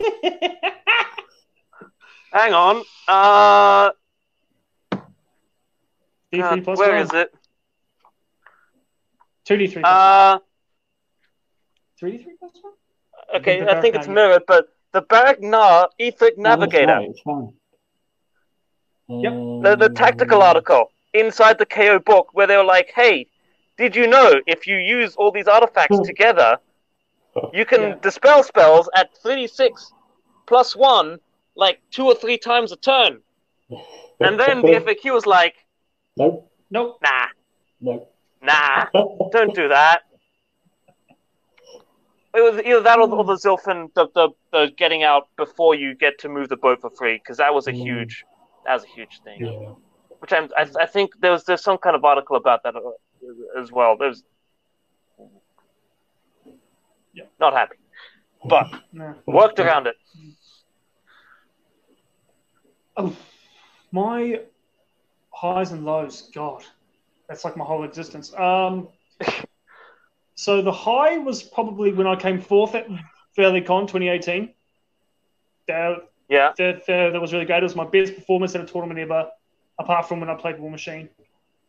Hang 2.33 2.55
on. 2.55 2.83
Uh, 3.07 3.91
D3 6.33 6.65
plus 6.65 6.79
where 6.79 6.93
one. 6.93 7.03
is 7.03 7.13
it? 7.13 7.35
2D3 9.45 9.83
plus 9.83 9.85
Uh, 9.85 10.39
one. 10.39 12.13
3D3 12.13 12.39
plus 12.39 12.53
one? 12.63 12.73
okay, 13.37 13.61
the 13.61 13.77
I 13.77 13.81
think 13.81 13.95
it's 13.97 14.09
mirrored, 14.09 14.43
but 14.47 14.69
the 14.93 15.03
Barrack 15.03 15.41
Nar 15.41 15.89
Etheric 15.99 16.39
Navigator, 16.39 16.93
Oh, 16.93 17.07
that's 17.07 17.07
right, 17.07 17.11
it's 17.11 17.23
fine. 17.23 17.53
Yep. 19.23 19.33
the, 19.65 19.77
the 19.77 19.89
tactical 19.91 20.43
article 20.43 20.91
inside 21.15 21.59
the 21.59 21.67
KO 21.67 21.99
book, 21.99 22.29
where 22.33 22.47
they 22.47 22.57
were 22.57 22.65
like, 22.65 22.91
"Hey, 22.95 23.27
did 23.77 23.95
you 23.95 24.07
know 24.07 24.41
if 24.47 24.67
you 24.67 24.77
use 24.77 25.15
all 25.17 25.31
these 25.31 25.49
artifacts 25.49 25.99
together, 26.05 26.59
you 27.53 27.65
can 27.65 27.81
Yeah. 27.81 27.95
dispel 28.03 28.43
spells 28.43 28.89
at 28.95 29.17
36 29.19 29.93
plus 30.47 30.75
one, 30.77 31.19
like 31.57 31.81
two 31.91 32.05
or 32.07 32.15
three 32.15 32.39
times 32.39 32.73
a 32.73 32.77
turn?" 32.77 33.23
And 34.21 34.39
then 34.39 34.63
the 34.63 34.75
FAQ 34.75 35.13
was 35.13 35.27
like, 35.27 35.55
Nope, 36.17 36.51
Nope. 36.71 36.99
"Nah, 37.03 37.27
nope. 37.81 38.15
nah, 38.43 38.87
don't 39.33 39.55
do 39.55 39.69
that." 39.69 40.03
It 42.35 42.41
was 42.41 42.63
either 42.65 42.81
that 42.81 42.99
or 42.99 43.09
the, 43.09 43.17
or 43.17 43.25
the 43.25 43.35
Zilfin, 43.35 43.93
the, 43.95 44.09
the, 44.15 44.31
the 44.53 44.73
getting 44.77 45.03
out 45.03 45.29
before 45.37 45.75
you 45.75 45.95
get 45.95 46.19
to 46.21 46.29
move 46.29 46.49
the 46.49 46.57
boat 46.57 46.81
for 46.81 46.91
free, 46.91 47.15
because 47.17 47.39
that 47.39 47.53
was 47.53 47.67
a 47.67 47.73
Mm. 47.73 47.85
huge, 47.85 48.25
that 48.65 48.75
was 48.75 48.85
a 48.85 48.89
huge 48.89 49.21
thing. 49.23 49.39
Yeah. 49.41 49.75
Which 50.21 50.33
I'm, 50.33 50.49
I, 50.57 50.67
I 50.81 50.87
think 50.87 51.11
there 51.21 51.33
was 51.33 51.45
there's 51.45 51.63
some 51.63 51.79
kind 51.79 51.95
of 51.97 52.05
article 52.05 52.37
about 52.37 52.63
that 52.63 52.75
uh, 52.77 53.61
as 53.61 53.71
well. 53.71 53.97
There's 53.99 54.23
Yeah. 57.15 57.25
not 57.41 57.53
happy, 57.53 57.77
but 58.45 58.67
No. 58.93 59.15
worked 59.27 59.59
around 59.61 59.87
it. 59.87 59.97
Oh, 62.97 63.15
my 63.91 64.41
highs 65.33 65.73
and 65.73 65.85
lows. 65.85 66.31
God, 66.35 66.65
that's 67.29 67.45
like 67.45 67.57
my 67.57 67.65
whole 67.65 67.85
existence. 67.85 68.33
Um, 68.35 68.89
so 70.35 70.63
the 70.63 70.73
high 70.73 71.19
was 71.19 71.43
probably 71.43 71.93
when 71.93 72.07
I 72.07 72.17
came 72.17 72.41
fourth 72.41 72.75
at 72.75 72.87
Fairly 73.35 73.61
Con 73.63 73.87
2018. 73.87 74.53
That, 75.69 75.97
Yeah. 76.29 76.53
that, 76.59 76.87
that, 76.87 77.13
that 77.13 77.21
was 77.21 77.33
really 77.33 77.45
great. 77.47 77.59
It 77.59 77.63
was 77.63 77.77
my 77.77 77.87
best 77.87 78.15
performance 78.15 78.55
at 78.55 78.61
a 78.61 78.67
tournament 78.67 78.99
ever, 79.01 79.29
apart 79.79 80.07
from 80.09 80.21
when 80.21 80.29
I 80.29 80.35
played 80.35 80.57
Warmachine. 80.57 81.09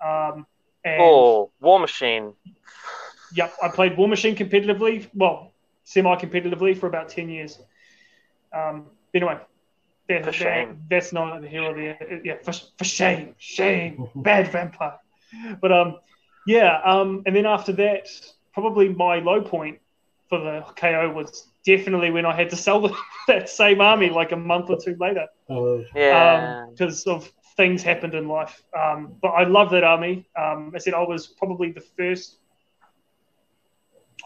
Um, 0.04 0.46
and 0.84 1.00
Oh, 1.02 1.52
Warmachine. 1.62 2.34
Yep, 3.34 3.54
I 3.64 3.68
played 3.70 3.94
Warmachine 3.98 4.36
competitively, 4.38 5.08
well, 5.14 5.52
semi-competitively 5.84 6.78
for 6.78 6.88
about 6.88 7.10
ten 7.10 7.30
years. 7.30 7.60
Um, 8.54 8.86
anyway, 9.14 9.38
that, 10.08 10.26
For 10.26 10.32
that- 10.44 10.76
that's 10.90 11.14
not 11.14 11.42
the 11.42 11.48
hero 11.48 11.74
there. 11.74 12.22
Yeah, 12.24 12.36
for, 12.44 12.54
for 12.78 12.84
shame, 12.84 13.36
shame, 13.38 14.08
bad 14.16 14.48
vampire. 14.50 15.00
But 15.62 15.72
um, 15.72 15.96
yeah, 16.46 16.80
um, 16.84 17.24
and 17.26 17.36
then 17.36 17.46
after 17.46 17.72
that, 17.74 18.08
probably 18.54 18.90
my 18.90 19.16
low 19.20 19.42
point 19.42 19.80
for 20.30 20.40
the 20.40 20.62
KO 20.76 21.12
was 21.12 21.48
definitely 21.66 22.12
when 22.12 22.26
I 22.26 22.36
had 22.36 22.50
to 22.52 22.56
sell 22.56 22.82
the, 22.82 22.96
that 23.28 23.50
same 23.50 23.82
army 23.82 24.10
like 24.10 24.32
a 24.32 24.36
month 24.38 24.70
or 24.70 24.78
two 24.80 24.96
later 25.00 25.28
Oh, 25.50 25.84
Yeah. 25.96 26.66
because 26.72 27.06
of 27.08 27.32
things 27.58 27.82
happened 27.84 28.14
in 28.14 28.28
life. 28.28 28.64
Um, 28.80 29.16
but 29.22 29.30
I 29.30 29.44
love 29.46 29.72
that 29.72 29.84
army. 29.84 30.28
Um, 30.36 30.72
I 30.76 30.80
said 30.80 30.94
I 30.94 31.02
was 31.04 31.28
probably 31.28 31.72
the 31.72 31.82
first. 31.98 32.38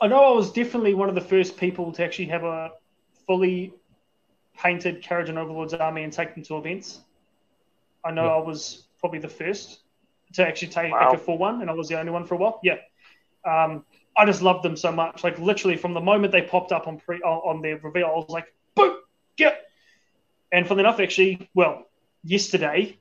I 0.02 0.08
know 0.08 0.24
I 0.24 0.32
was 0.32 0.52
definitely 0.52 0.94
one 0.94 1.10
of 1.10 1.16
the 1.16 1.22
first 1.22 1.58
people 1.58 1.92
to 1.94 2.04
actually 2.04 2.26
have 2.28 2.44
a 2.44 2.72
fully 3.26 3.74
painted 4.58 5.04
Kharadron 5.04 5.38
Overlord's 5.38 5.74
army 5.74 6.04
and 6.04 6.14
take 6.14 6.34
them 6.36 6.44
to 6.44 6.58
events. 6.58 7.00
I 8.04 8.12
know 8.12 8.26
Yeah. 8.26 8.36
I 8.36 8.38
was 8.38 8.88
probably 9.00 9.20
the 9.20 9.30
first 9.30 9.80
to 10.34 10.48
actually 10.48 10.70
take 10.70 10.92
Wow. 10.92 11.12
a 11.14 11.18
full 11.18 11.38
one, 11.38 11.62
and 11.62 11.70
I 11.70 11.74
was 11.74 11.88
the 11.88 12.00
only 12.00 12.12
one 12.12 12.26
for 12.26 12.36
a 12.36 12.38
while. 12.38 12.60
Yeah. 12.64 12.78
Um, 13.46 13.86
I 14.16 14.26
just 14.26 14.42
loved 14.42 14.64
them 14.64 14.76
so 14.76 14.92
much. 14.92 15.24
Like 15.24 15.40
literally 15.40 15.78
from 15.78 15.94
the 15.94 16.02
moment 16.02 16.32
they 16.32 16.42
popped 16.42 16.72
up 16.72 16.88
on 16.88 17.00
pre 17.00 17.20
on 17.22 17.62
their 17.62 17.78
reveal, 17.78 18.08
I 18.08 18.10
was 18.12 18.30
like, 18.30 18.54
boom, 18.76 18.98
get. 19.36 19.64
And 20.52 20.68
funny 20.68 20.82
enough, 20.82 21.00
actually, 21.00 21.50
well, 21.54 21.86
yesterday, 22.24 22.98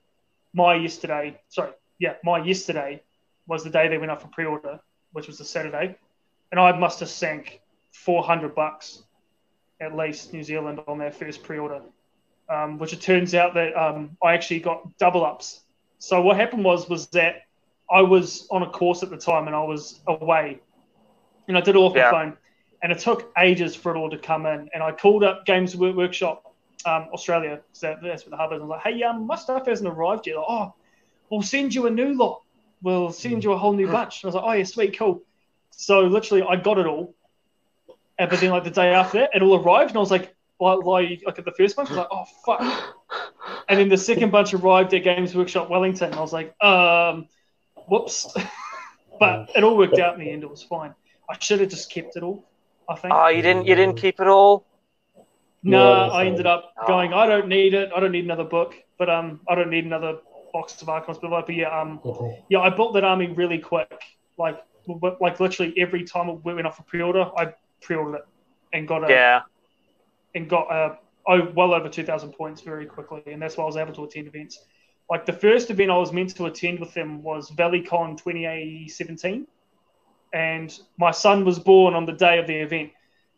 my 0.52 0.74
yesterday, 0.74 1.40
sorry, 1.48 1.72
yeah, 1.98 2.14
my 2.24 2.38
yesterday 2.42 3.02
was 3.46 3.64
the 3.64 3.70
day 3.70 3.88
they 3.88 3.98
went 3.98 4.10
up 4.10 4.20
for 4.22 4.28
pre-order, 4.28 4.80
which 5.12 5.26
was 5.26 5.38
the 5.38 5.44
Saturday, 5.44 5.96
and 6.50 6.60
I 6.60 6.76
must 6.76 7.00
have 7.00 7.08
sank 7.08 7.60
four 7.92 8.22
hundred 8.22 8.54
bucks, 8.54 9.02
at 9.80 9.96
least 9.96 10.32
New 10.32 10.42
Zealand 10.42 10.80
on 10.86 10.98
their 10.98 11.12
first 11.12 11.42
pre-order, 11.42 11.82
um, 12.48 12.78
which 12.78 12.92
it 12.92 13.00
turns 13.00 13.34
out 13.34 13.54
that 13.54 13.76
um, 13.76 14.16
I 14.22 14.34
actually 14.34 14.60
got 14.60 14.96
double 14.98 15.24
ups. 15.24 15.60
So 15.98 16.20
what 16.20 16.36
happened 16.36 16.64
was 16.64 16.88
was 16.88 17.06
that 17.08 17.42
I 17.90 18.02
was 18.02 18.46
on 18.50 18.62
a 18.62 18.70
course 18.70 19.02
at 19.02 19.10
the 19.10 19.16
time 19.16 19.46
and 19.46 19.56
I 19.56 19.62
was 19.64 20.00
away, 20.06 20.60
and 21.48 21.56
I 21.56 21.60
did 21.60 21.74
it 21.76 21.78
off 21.78 21.94
Yeah. 21.94 22.10
my 22.10 22.24
phone, 22.24 22.36
and 22.82 22.92
it 22.92 22.98
took 22.98 23.32
ages 23.38 23.74
for 23.74 23.94
it 23.94 23.98
all 23.98 24.10
to 24.10 24.18
come 24.18 24.46
in, 24.46 24.68
and 24.72 24.82
I 24.82 24.92
called 24.92 25.24
up 25.24 25.46
Games 25.46 25.76
Workshop 25.76 26.42
um, 26.84 27.08
Australia, 27.12 27.60
that, 27.80 28.00
that's 28.02 28.24
where 28.24 28.30
the 28.30 28.36
hub 28.36 28.52
is. 28.52 28.60
I 28.60 28.64
was 28.64 28.68
like, 28.68 28.82
hey, 28.82 29.02
um, 29.02 29.26
my 29.26 29.36
stuff 29.36 29.66
hasn't 29.66 29.88
arrived 29.88 30.26
yet. 30.26 30.36
Like, 30.36 30.46
oh, 30.48 30.74
we'll 31.30 31.42
send 31.42 31.74
you 31.74 31.86
a 31.86 31.90
new 31.90 32.14
lot. 32.14 32.42
We'll 32.82 33.10
send 33.10 33.42
you 33.42 33.52
a 33.52 33.58
whole 33.58 33.72
new 33.72 33.88
bunch. 33.88 34.22
And 34.22 34.26
I 34.26 34.28
was 34.28 34.34
like, 34.36 34.44
oh, 34.44 34.52
yeah, 34.52 34.64
sweet, 34.64 34.96
cool. 34.96 35.22
So 35.76 36.00
literally, 36.00 36.42
I 36.42 36.56
got 36.56 36.78
it 36.78 36.86
all. 36.86 37.14
And, 38.18 38.30
but 38.30 38.40
then, 38.40 38.50
like, 38.50 38.64
the 38.64 38.70
day 38.70 38.94
after 38.94 39.18
that, 39.20 39.30
it 39.34 39.42
all 39.42 39.62
arrived. 39.62 39.90
And 39.90 39.98
I 39.98 40.00
was 40.00 40.10
like, 40.10 40.34
like, 40.58 40.84
like, 40.84 41.22
like 41.24 41.38
at 41.38 41.44
the 41.44 41.52
first 41.52 41.76
bunch, 41.76 41.90
I 41.90 41.92
was 41.92 41.98
like, 41.98 42.08
oh, 42.10 42.24
fuck. 42.44 42.96
And 43.68 43.78
then 43.78 43.88
the 43.88 43.96
second 43.98 44.30
bunch 44.30 44.54
arrived 44.54 44.94
at 44.94 45.04
Games 45.04 45.34
Workshop 45.34 45.68
Wellington. 45.68 46.06
And 46.06 46.14
I 46.16 46.20
was 46.20 46.32
like, 46.32 46.54
um, 46.62 47.28
whoops. 47.88 48.26
but 49.20 49.50
it 49.54 49.62
all 49.64 49.76
worked 49.76 49.98
out 49.98 50.14
in 50.14 50.20
the 50.20 50.30
end. 50.30 50.42
It 50.42 50.50
was 50.50 50.62
fine. 50.62 50.94
I 51.28 51.36
should 51.38 51.60
have 51.60 51.68
just 51.68 51.90
kept 51.90 52.16
it 52.16 52.22
all, 52.22 52.44
I 52.88 52.94
think. 52.96 53.12
Oh, 53.14 53.28
you 53.28 53.42
didn't. 53.42 53.66
You 53.66 53.74
didn't 53.74 53.96
keep 53.96 54.20
it 54.20 54.28
all. 54.28 54.64
No, 55.62 55.92
Yeah, 55.92 56.12
I 56.12 56.26
ended 56.26 56.46
up 56.46 56.72
going. 56.86 57.12
I 57.12 57.26
don't 57.26 57.48
need 57.48 57.74
it. 57.74 57.90
I 57.94 58.00
don't 58.00 58.12
need 58.12 58.24
another 58.24 58.44
book, 58.44 58.74
but 58.98 59.10
um, 59.10 59.40
I 59.48 59.54
don't 59.56 59.70
need 59.70 59.84
another 59.84 60.18
box 60.52 60.80
of 60.80 60.88
Archons. 60.88 61.18
But 61.18 61.30
but 61.30 61.54
yeah, 61.54 61.80
um, 61.80 62.00
yeah, 62.48 62.60
I 62.60 62.70
built 62.70 62.94
that 62.94 63.04
army 63.04 63.26
really 63.26 63.58
quick. 63.58 64.00
Like, 64.38 64.56
w- 64.56 64.64
like 64.86 65.40
literally 65.40 65.74
every 65.78 66.04
time 66.04 66.28
it 66.28 66.44
went 66.44 66.66
off 66.66 66.78
a 66.78 66.82
pre-order, 66.82 67.26
I 67.36 67.52
pre-ordered 67.82 68.16
it 68.16 68.22
and 68.72 68.86
got 68.88 69.04
a 69.04 69.10
Yeah. 69.10 69.42
and 70.34 70.48
got 70.48 70.70
uh, 70.70 70.94
oh, 71.26 71.48
well 71.54 71.74
over 71.74 71.88
two 71.88 72.04
thousand 72.04 72.32
points 72.32 72.62
very 72.62 72.86
quickly, 72.86 73.22
and 73.22 73.34
that's 73.34 73.56
why 73.56 73.56
I 73.56 73.66
was 73.66 73.76
able 73.76 73.84
to 73.86 74.04
attend 74.04 74.20
events. 74.20 74.54
Like 75.04 75.26
the 75.26 75.32
first 75.32 75.70
event 75.70 75.90
I 75.90 75.96
was 75.98 76.12
meant 76.12 76.34
to 76.36 76.46
attend 76.46 76.80
with 76.80 76.92
them 76.94 77.22
was 77.22 77.50
ValleyCon 77.50 78.16
2017, 78.18 79.46
and 80.32 80.76
my 80.98 81.10
son 81.10 81.44
was 81.44 81.58
born 81.58 81.94
on 81.94 82.06
the 82.06 82.12
day 82.12 82.38
of 82.38 82.46
the 82.46 82.56
event, 82.56 82.90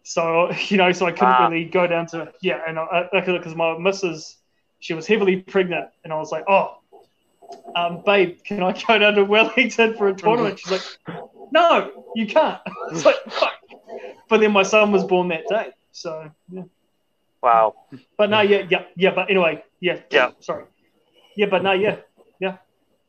so 0.03 0.51
you 0.69 0.77
know, 0.77 0.93
so 0.93 1.07
I 1.07 1.13
couldn't 1.13 1.39
Wow. 1.39 1.39
really 1.39 1.65
go 1.65 1.87
down 1.87 2.07
to 2.09 2.33
yeah, 2.43 2.61
and 2.67 2.79
I 2.79 3.09
because 3.15 3.55
my 3.55 3.79
missus 3.79 4.37
she 4.81 4.95
was 4.95 5.07
heavily 5.07 5.37
pregnant, 5.39 5.87
and 6.05 6.13
I 6.13 6.17
was 6.17 6.33
like, 6.33 6.45
oh, 6.49 6.77
um, 7.77 8.03
babe, 8.05 8.39
can 8.45 8.63
I 8.63 8.73
go 8.87 8.99
down 8.99 9.15
to 9.15 9.25
Wellington 9.25 9.95
for 9.95 10.09
a 10.09 10.15
tournament? 10.15 10.59
She's 10.59 10.71
like, 10.71 10.85
no, 11.53 11.91
you 12.15 12.27
can't. 12.27 12.61
It's 12.93 13.05
like 13.05 13.17
fuck. 13.31 13.55
But 14.29 14.41
then 14.41 14.53
my 14.53 14.63
son 14.63 14.93
was 14.93 15.05
born 15.05 15.29
that 15.29 15.49
day, 15.49 15.73
so 15.93 16.31
yeah. 16.51 16.63
Wow. 17.43 17.75
But 18.17 18.31
no, 18.31 18.41
yeah, 18.41 18.67
yeah, 18.69 18.85
yeah. 18.97 19.15
But 19.15 19.31
anyway, 19.31 19.65
yeah, 19.81 20.01
Yeah. 20.11 20.31
Sorry. 20.41 20.65
Yeah, 21.37 21.47
but 21.47 21.63
no, 21.63 21.73
yeah, 21.73 21.97
Yeah, 22.41 22.57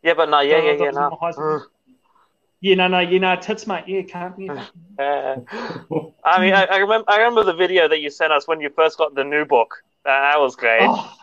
Yeah, 0.03 0.13
but 0.13 0.29
no. 0.29 0.39
Yeah, 0.41 0.57
Uh, 0.57 0.61
yeah, 0.61 0.71
that 0.77 0.83
yeah. 0.83 0.91
No. 0.91 1.17
my 1.19 1.59
yeah, 2.61 2.75
no, 2.75 2.87
no, 2.89 2.99
you 2.99 3.19
know, 3.19 3.35
tits, 3.37 3.65
mate. 3.67 3.85
Yeah, 3.87 4.01
can't. 4.03 4.35
Yeah. 4.37 4.65
Uh, 4.99 5.37
I 6.25 6.41
mean, 6.41 6.53
I, 6.53 6.65
I 6.65 6.77
remember. 6.79 7.09
I 7.09 7.19
remember 7.19 7.45
the 7.45 7.53
video 7.53 7.87
that 7.87 8.01
you 8.01 8.09
sent 8.09 8.33
us 8.33 8.49
when 8.49 8.59
you 8.59 8.69
first 8.69 8.97
got 8.97 9.15
the 9.15 9.23
new 9.23 9.45
book. 9.45 9.81
That, 10.03 10.31
that 10.33 10.39
was 10.41 10.57
great. 10.57 10.81
Oh, 10.81 11.15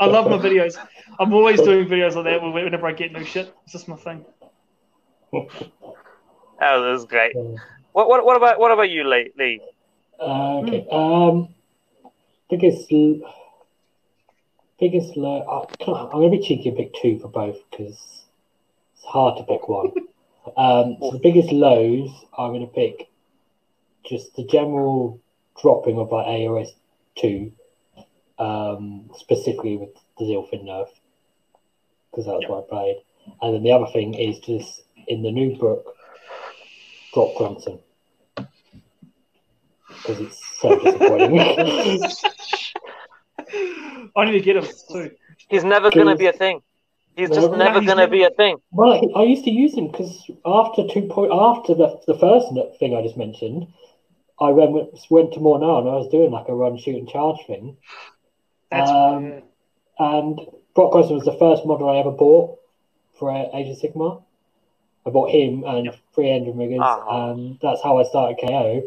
I 0.00 0.06
love 0.06 0.28
my 0.28 0.38
videos. 0.38 0.76
I'm 1.20 1.32
always 1.32 1.60
doing 1.60 1.86
videos 1.86 2.16
like 2.16 2.24
that 2.24 2.42
whenever 2.42 2.88
I 2.88 2.92
get 2.94 3.12
new 3.12 3.24
shit. 3.24 3.54
It's 3.62 3.74
just 3.74 3.86
my 3.86 3.94
thing. 3.94 4.24
That 6.62 6.76
was, 6.76 6.84
that 6.84 6.92
was 6.92 7.04
great. 7.06 7.34
What, 7.92 8.08
what, 8.08 8.24
what 8.24 8.36
about 8.36 8.60
what 8.60 8.70
about 8.70 8.88
you, 8.88 9.02
Lee? 9.02 9.60
Uh, 10.20 10.58
okay. 10.58 10.86
Um, 10.92 11.48
biggest, 12.48 12.90
l- 12.92 13.20
biggest. 14.78 15.16
Low, 15.16 15.40
uh, 15.40 15.92
I'm 15.92 16.20
gonna 16.20 16.30
be 16.30 16.38
cheeky 16.40 16.68
and 16.68 16.78
pick 16.78 16.94
two 16.94 17.18
for 17.18 17.26
both 17.26 17.58
because 17.68 18.26
it's 18.94 19.04
hard 19.04 19.38
to 19.38 19.42
pick 19.42 19.68
one. 19.68 19.90
um, 20.56 20.98
so 21.00 21.10
the 21.10 21.18
biggest 21.20 21.50
lows, 21.50 22.10
I'm 22.38 22.52
gonna 22.52 22.68
pick 22.68 23.08
just 24.08 24.36
the 24.36 24.44
general 24.44 25.20
dropping 25.60 25.98
of 25.98 26.12
like 26.12 26.26
AOS 26.26 26.68
two, 27.16 27.50
um, 28.38 29.10
specifically 29.16 29.78
with 29.78 29.90
the 30.16 30.26
Zilfin 30.26 30.64
nerf 30.64 30.86
because 32.12 32.26
that's 32.26 32.42
Yeah. 32.42 32.48
what 32.50 32.66
I 32.66 32.68
played, 32.68 33.02
and 33.42 33.52
then 33.52 33.62
the 33.64 33.72
other 33.72 33.90
thing 33.92 34.14
is 34.14 34.38
just 34.38 34.84
in 35.08 35.22
the 35.22 35.32
new 35.32 35.56
book, 35.56 35.96
drop 37.12 37.34
Grungsson 37.36 37.80
because 39.88 40.20
it's 40.20 40.58
so 40.60 40.78
disappointing. 40.80 41.40
I 44.16 44.24
need 44.24 44.32
to 44.32 44.40
get 44.40 44.56
him 44.56 44.66
too. 44.90 45.10
He's 45.48 45.64
never 45.64 45.90
gonna 45.90 46.16
be 46.16 46.26
a 46.26 46.32
thing. 46.32 46.60
He's 47.16 47.28
just 47.28 47.50
No, 47.50 47.56
never 47.56 47.80
he's 47.80 47.88
gonna 47.88 48.08
be 48.08 48.24
a 48.24 48.30
thing. 48.30 48.56
well, 48.70 49.10
I, 49.14 49.20
I 49.20 49.22
used 49.24 49.44
to 49.44 49.50
use 49.50 49.74
him 49.74 49.90
because 49.90 50.30
after 50.46 50.86
two 50.88 51.02
point 51.02 51.32
after 51.32 51.74
the 51.74 52.00
the 52.06 52.18
first 52.18 52.46
thing 52.78 52.96
I 52.96 53.02
just 53.02 53.16
mentioned, 53.16 53.66
I 54.40 54.50
went 54.50 54.74
went 55.10 55.32
to 55.34 55.40
Mhornar 55.40 55.80
and 55.80 55.88
I 55.88 55.94
was 55.94 56.08
doing 56.10 56.30
like 56.30 56.48
a 56.48 56.54
run, 56.54 56.78
shoot, 56.78 56.96
and 56.96 57.08
charge 57.08 57.38
thing, 57.46 57.76
That's 58.70 58.90
Um, 58.90 59.42
and 59.98 60.40
Brokk 60.74 60.92
Grungsson 60.94 61.14
was 61.14 61.24
the 61.24 61.36
first 61.38 61.66
model 61.66 61.90
I 61.90 61.98
ever 61.98 62.10
bought 62.10 62.58
for 63.18 63.30
Age 63.30 63.68
of 63.68 63.78
Sigmar. 63.78 64.22
I 65.06 65.10
bought 65.10 65.30
him 65.30 65.64
and 65.64 65.86
Yep. 65.86 65.96
three 66.14 66.26
Endrinriggers, 66.26 66.80
Ah. 66.80 67.30
and 67.32 67.58
that's 67.60 67.82
how 67.82 67.98
I 67.98 68.04
started 68.04 68.38
KO. 68.40 68.82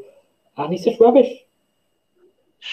And 0.58 0.72
he's 0.72 0.86
just 0.86 1.00
rubbish. 1.00 1.44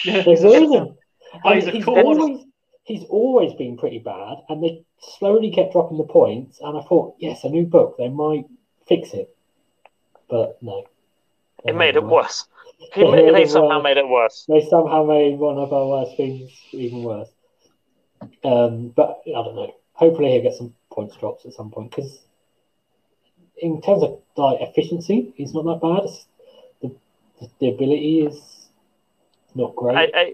Yeah. 0.05 0.23
Ruin 0.25 0.71
him. 0.71 0.97
Oh, 1.43 1.53
he's 1.53 1.67
a 1.67 1.71
he's 1.71 1.87
always 1.87 2.45
he's 2.83 3.03
always 3.05 3.53
been 3.53 3.77
pretty 3.77 3.99
bad, 3.99 4.37
and 4.49 4.63
they 4.63 4.83
slowly 4.99 5.51
kept 5.51 5.73
dropping 5.73 5.97
the 5.97 6.03
points. 6.03 6.59
And 6.61 6.77
I 6.77 6.81
thought, 6.83 7.15
yes, 7.19 7.43
a 7.43 7.49
new 7.49 7.65
book, 7.65 7.97
they 7.97 8.09
might 8.09 8.45
fix 8.87 9.13
it, 9.13 9.35
but 10.29 10.61
no. 10.61 10.83
It 11.65 11.75
made 11.75 11.95
it 11.95 12.03
worse. 12.03 12.47
He 12.93 13.01
They 13.01 13.11
made, 13.11 13.25
made 13.31 13.35
they 13.35 13.45
somehow 13.45 13.77
worse. 13.77 13.83
made 13.83 13.97
it 13.97 14.07
worse. 14.09 14.45
They 14.49 14.61
somehow 14.65 15.03
made 15.05 15.39
one 15.39 15.57
of 15.57 15.71
our 15.71 15.87
worst 15.87 16.17
things 16.17 16.51
even 16.73 17.01
worse. 17.03 17.29
Um, 18.43 18.89
but 18.89 19.21
I 19.25 19.31
don't 19.31 19.55
know. 19.55 19.73
Hopefully, 19.93 20.31
he'll 20.31 20.41
get 20.41 20.55
some 20.55 20.73
points 20.91 21.15
drops 21.15 21.45
at 21.45 21.53
some 21.53 21.71
point 21.71 21.91
because, 21.95 22.19
in 23.57 23.81
terms 23.81 24.03
of 24.03 24.19
like 24.35 24.57
efficiency, 24.61 25.33
he's 25.35 25.53
not 25.53 25.63
that 25.65 25.81
bad. 25.81 26.09
The, 26.81 27.49
the 27.59 27.69
ability 27.69 28.21
is 28.21 28.67
not 29.55 29.75
great. 29.75 29.97
I, 29.97 30.11
I, 30.13 30.33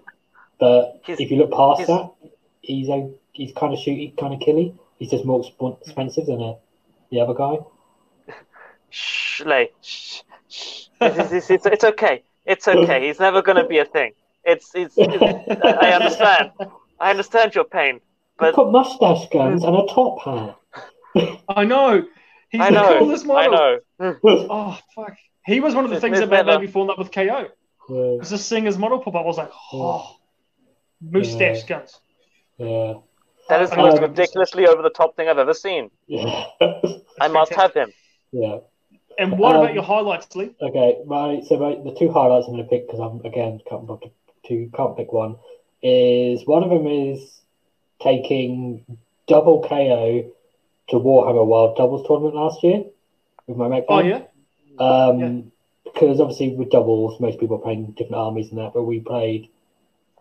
But 0.59 1.01
if 1.07 1.31
you 1.31 1.37
look 1.37 1.51
past 1.51 1.87
that, 1.87 2.11
he's 2.61 2.89
a, 2.89 3.11
he's 3.33 3.51
kind 3.53 3.73
of 3.73 3.79
shooty, 3.79 4.15
kind 4.17 4.33
of 4.33 4.39
killy. 4.39 4.75
He's 4.97 5.11
just 5.11 5.25
more 5.25 5.41
exp- 5.43 5.81
expensive 5.81 6.25
than 6.25 6.41
a, 6.41 6.55
the 7.11 7.21
other 7.21 7.33
guy. 7.33 7.57
shh, 8.89 9.41
Lee, 9.41 9.69
shh. 9.81 10.21
It's, 11.01 11.31
it's, 11.31 11.49
it's, 11.49 11.65
it's 11.65 11.83
okay. 11.83 12.23
It's 12.45 12.67
okay. 12.67 13.07
He's 13.07 13.19
never 13.19 13.41
going 13.41 13.57
to 13.57 13.67
be 13.67 13.77
a 13.77 13.85
thing. 13.85 14.11
It's, 14.43 14.71
it's, 14.73 14.95
it's 14.97 15.23
I 15.63 15.91
understand. 15.93 16.51
I 16.99 17.11
understand 17.11 17.55
your 17.55 17.63
pain, 17.63 17.95
He's 17.95 18.01
but 18.37 18.55
got 18.55 18.71
mustache 18.71 19.29
guns 19.29 19.63
and 19.63 19.75
a 19.75 19.85
top 19.87 20.21
hat. 20.21 20.57
I 21.47 21.63
know. 21.63 22.05
He's 22.49 22.61
I 22.61 22.69
the 22.69 22.81
know. 22.81 22.99
coolest 22.99 23.25
I 23.25 23.27
model. 23.47 23.79
know. 23.99 24.15
Oh 24.23 24.79
fuck. 24.95 25.15
He 25.45 25.59
was 25.59 25.73
one 25.75 25.83
of 25.85 25.89
the 25.91 25.97
It's- 25.97 26.01
things 26.01 26.19
it's 26.19 26.29
that 26.29 26.35
made 26.35 26.45
better. 26.51 26.59
me 26.59 26.67
fall 26.67 26.83
in 26.83 26.87
love 26.89 26.97
with 26.97 27.11
KO. 27.11 27.21
Yeah. 27.23 27.43
It 27.89 28.19
was 28.19 28.29
just 28.29 28.47
seeing 28.47 28.65
his 28.65 28.77
model 28.77 28.99
pop 28.99 29.15
up. 29.15 29.23
I 29.23 29.25
was 29.27 29.37
like, 29.37 29.51
oh, 29.73 30.15
mustache 31.01 31.63
guns. 31.63 31.99
Yeah. 32.57 32.93
That 33.49 33.61
is 33.63 33.71
the 33.71 33.77
most 33.77 33.99
ridiculously 34.01 34.67
over 34.67 34.81
the 34.83 34.91
top 34.91 35.15
thing 35.15 35.27
I've 35.27 35.39
ever 35.39 35.55
seen. 35.55 35.89
Yeah. 36.07 36.45
I 37.19 37.27
must 37.29 37.53
have 37.55 37.73
him. 37.73 37.91
yeah. 38.31 38.59
And 39.17 39.37
what 39.37 39.55
Um, 39.55 39.61
about 39.63 39.73
your 39.73 39.83
highlights, 39.83 40.33
Lee? 40.35 40.55
Okay, 40.61 40.97
my 41.05 41.41
so 41.47 41.57
my, 41.57 41.75
the 41.83 41.93
two 41.99 42.09
highlights 42.11 42.47
I'm 42.47 42.53
going 42.53 42.63
to 42.63 42.69
pick 42.69 42.87
because 42.87 42.99
I'm 43.01 43.19
again 43.25 43.59
can't 43.69 43.85
bother 43.85 44.07
to 44.45 44.69
can't 44.73 44.95
pick 44.95 45.11
one 45.11 45.35
is 45.83 46.45
one 46.45 46.63
of 46.63 46.69
them 46.69 46.87
is 46.87 47.41
taking 48.01 48.85
double 49.27 49.61
KO 49.63 50.31
to 50.89 50.97
Warhammer 50.97 51.45
World 51.45 51.77
Doubles 51.77 52.05
tournament 52.07 52.35
last 52.35 52.63
year 52.63 52.83
with 53.47 53.57
my 53.57 53.67
mech. 53.67 53.85
Oh 53.89 53.99
yeah. 53.99 54.23
Um, 54.79 55.51
because 55.83 56.19
obviously 56.19 56.55
with 56.55 56.69
doubles, 56.69 57.19
most 57.19 57.39
people 57.39 57.57
are 57.57 57.61
playing 57.61 57.91
different 57.97 58.15
armies 58.15 58.49
and 58.49 58.59
that, 58.59 58.73
but 58.73 58.83
we 58.83 58.99
played 58.99 59.49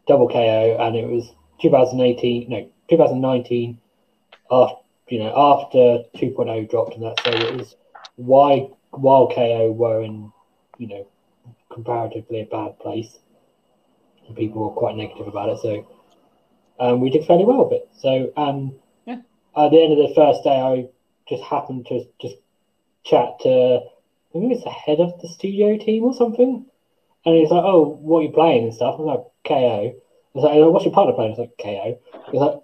double 0.07 0.29
KO, 0.29 0.77
and 0.81 0.97
it 0.97 1.07
was 1.07 1.31
2018, 1.61 2.49
no, 2.49 2.69
2019, 2.89 3.79
after 4.51 4.77
you 5.09 5.19
know 5.21 5.33
after 5.37 6.05
2.0 6.17 6.71
dropped 6.71 6.95
and 6.95 7.05
that, 7.05 7.21
so 7.25 7.31
it 7.31 7.57
was 7.57 7.77
why 8.17 8.69
while 8.91 9.29
KO 9.29 9.71
were 9.71 10.03
in 10.03 10.33
you 10.79 10.89
know 10.89 11.07
comparatively 11.71 12.41
a 12.41 12.47
bad 12.47 12.79
place, 12.79 13.19
and 14.27 14.37
people 14.37 14.63
were 14.63 14.75
quite 14.75 14.97
negative 14.97 15.29
about 15.29 15.51
it. 15.51 15.59
So 15.61 15.87
um, 16.81 17.01
we 17.01 17.11
did 17.11 17.27
fairly 17.27 17.45
well 17.45 17.65
with 17.65 17.75
it. 17.83 17.89
So 17.97 18.33
um, 18.37 18.73
Yeah. 18.73 18.88
At 19.59 19.71
the 19.71 19.83
end 19.83 19.93
of 19.93 19.99
the 19.99 20.15
first 20.15 20.45
day, 20.45 20.61
I 20.61 20.87
just 21.29 21.43
happened 21.43 21.87
to 21.87 22.05
just 22.21 22.37
chat 23.05 23.39
to 23.41 23.81
I 24.35 24.39
think 24.39 24.53
it's 24.53 24.65
the 24.65 24.71
head 24.71 25.01
of 25.01 25.19
the 25.21 25.29
studio 25.29 25.77
team 25.77 26.05
or 26.05 26.13
something. 26.13 26.65
And 27.25 27.37
he's 27.37 27.51
like, 27.51 27.65
"Oh, 27.65 27.99
what 28.01 28.21
are 28.21 28.23
you 28.23 28.33
playing 28.33 28.65
and 28.65 28.75
stuff?" 28.75 28.97
I 28.99 29.03
was 29.03 29.07
like, 29.07 29.25
"KO." 29.45 29.85
I 29.87 29.95
was 30.35 30.45
like, 30.45 30.55
"Oh, 30.55 30.71
"What's 30.71 30.85
your 30.85 30.95
partner 30.95 31.15
playing?" 31.15 31.35
I 31.35 31.39
was 31.39 31.49
like, 31.49 31.59
"KO." 31.59 31.99
He's 32.31 32.41
like, 32.41 32.61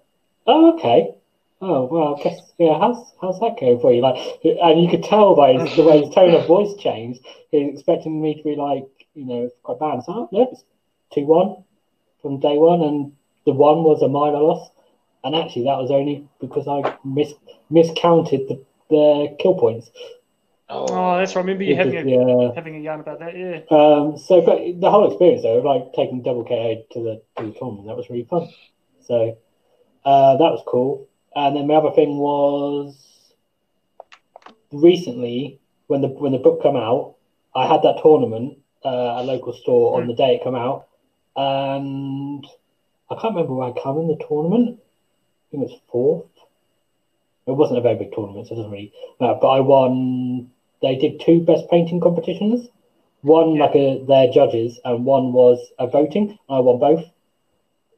"Oh, 0.47 0.73
okay. 0.73 1.15
Oh, 1.61 1.85
well, 1.85 2.15
I 2.15 2.23
guess 2.23 2.53
yeah. 2.57 2.77
How's 2.77 3.13
how's 3.19 3.39
that 3.39 3.59
going 3.59 3.79
for 3.79 3.91
you?" 3.91 4.01
Like, 4.01 4.17
and 4.43 4.81
you 4.81 4.87
could 4.87 5.03
tell 5.03 5.35
by 5.35 5.53
his, 5.53 5.75
the 5.75 5.83
way 5.83 5.99
his 6.01 6.13
tone 6.13 6.33
of 6.33 6.45
voice 6.47 6.73
changed. 6.75 7.21
He's 7.51 7.73
expecting 7.73 8.21
me 8.21 8.35
to 8.35 8.43
be 8.43 8.55
like, 8.55 8.85
you 9.15 9.25
know, 9.25 9.49
quite 9.63 9.79
bad. 9.79 10.03
So, 10.03 10.13
oh, 10.13 10.29
no, 10.31 10.47
it's 10.51 10.63
two 11.11 11.25
one 11.25 11.63
from 12.21 12.39
day 12.39 12.57
one, 12.57 12.81
and 12.81 13.11
the 13.45 13.53
one 13.53 13.83
was 13.83 14.01
a 14.01 14.07
minor 14.07 14.39
loss. 14.39 14.69
And 15.25 15.35
actually, 15.35 15.63
that 15.63 15.77
was 15.77 15.89
only 15.89 16.27
because 16.39 16.67
I 16.67 16.97
mis 17.03 17.33
miscounted 17.71 18.47
the, 18.47 18.63
the 18.91 19.35
kill 19.39 19.55
points. 19.55 19.89
Oh, 20.69 21.17
that's 21.17 21.35
right. 21.35 21.41
I 21.41 21.43
remember 21.43 21.63
you 21.63 21.75
having 21.75 21.93
just- 21.93 22.05
a 22.05 22.09
yeah. 22.09 22.51
having 22.53 22.75
a 22.75 22.79
yarn 22.79 22.99
about 22.99 23.19
that. 23.19 23.35
Yeah. 23.35 23.61
Um, 23.75 24.19
so, 24.19 24.41
but 24.41 24.59
the 24.79 24.91
whole 24.91 25.07
experience 25.07 25.41
though, 25.41 25.57
like 25.61 25.93
taking 25.93 26.21
double 26.21 26.45
KO 26.45 26.83
to 26.91 27.03
the 27.03 27.21
to 27.37 27.47
the 27.47 27.57
tournament, 27.57 27.87
that 27.87 27.97
was 27.97 28.07
really 28.07 28.25
fun. 28.25 28.47
So 29.01 29.35
uh, 30.05 30.37
that 30.37 30.51
was 30.51 30.63
cool. 30.67 31.09
And 31.35 31.55
then 31.55 31.65
my 31.65 31.73
other 31.73 31.91
thing 31.91 32.17
was 32.17 32.95
recently 34.71 35.59
when 35.87 36.01
the 36.01 36.07
when 36.07 36.33
the 36.33 36.37
book 36.37 36.61
came 36.61 36.75
out, 36.75 37.15
I 37.55 37.67
had 37.67 37.81
that 37.81 37.99
tournament 38.03 38.59
uh, 38.83 39.17
at 39.17 39.23
a 39.23 39.25
local 39.25 39.53
store 39.53 39.99
on 39.99 40.07
the 40.07 40.13
day 40.13 40.35
it 40.35 40.43
came 40.43 40.55
out, 40.55 40.87
and 41.35 42.45
I 43.09 43.15
can't 43.15 43.35
remember 43.35 43.55
where 43.55 43.69
I 43.69 43.81
come 43.81 43.97
in 43.97 44.07
the 44.07 44.23
tournament. 44.27 44.79
I 45.55 45.57
think 45.57 45.69
it 45.69 45.73
was 45.73 45.81
fourth. 45.91 46.25
It 47.47 47.51
wasn't 47.51 47.79
a 47.79 47.81
very 47.81 47.95
big 47.95 48.11
tournament, 48.13 48.47
so 48.47 48.53
it 48.53 48.57
doesn't 48.57 48.71
really 48.71 48.91
matter. 49.19 49.37
But 49.39 49.47
I 49.47 49.59
won. 49.61 50.51
They 50.81 50.95
did 50.95 51.21
two 51.21 51.39
best 51.41 51.69
painting 51.69 52.01
competitions. 52.01 52.67
One 53.21 53.57
like 53.57 53.75
a, 53.75 54.03
their 54.05 54.31
judges, 54.31 54.79
and 54.83 55.05
one 55.05 55.31
was 55.31 55.59
a 55.79 55.87
voting. 55.87 56.37
I 56.49 56.59
won 56.59 56.79
both. 56.79 57.05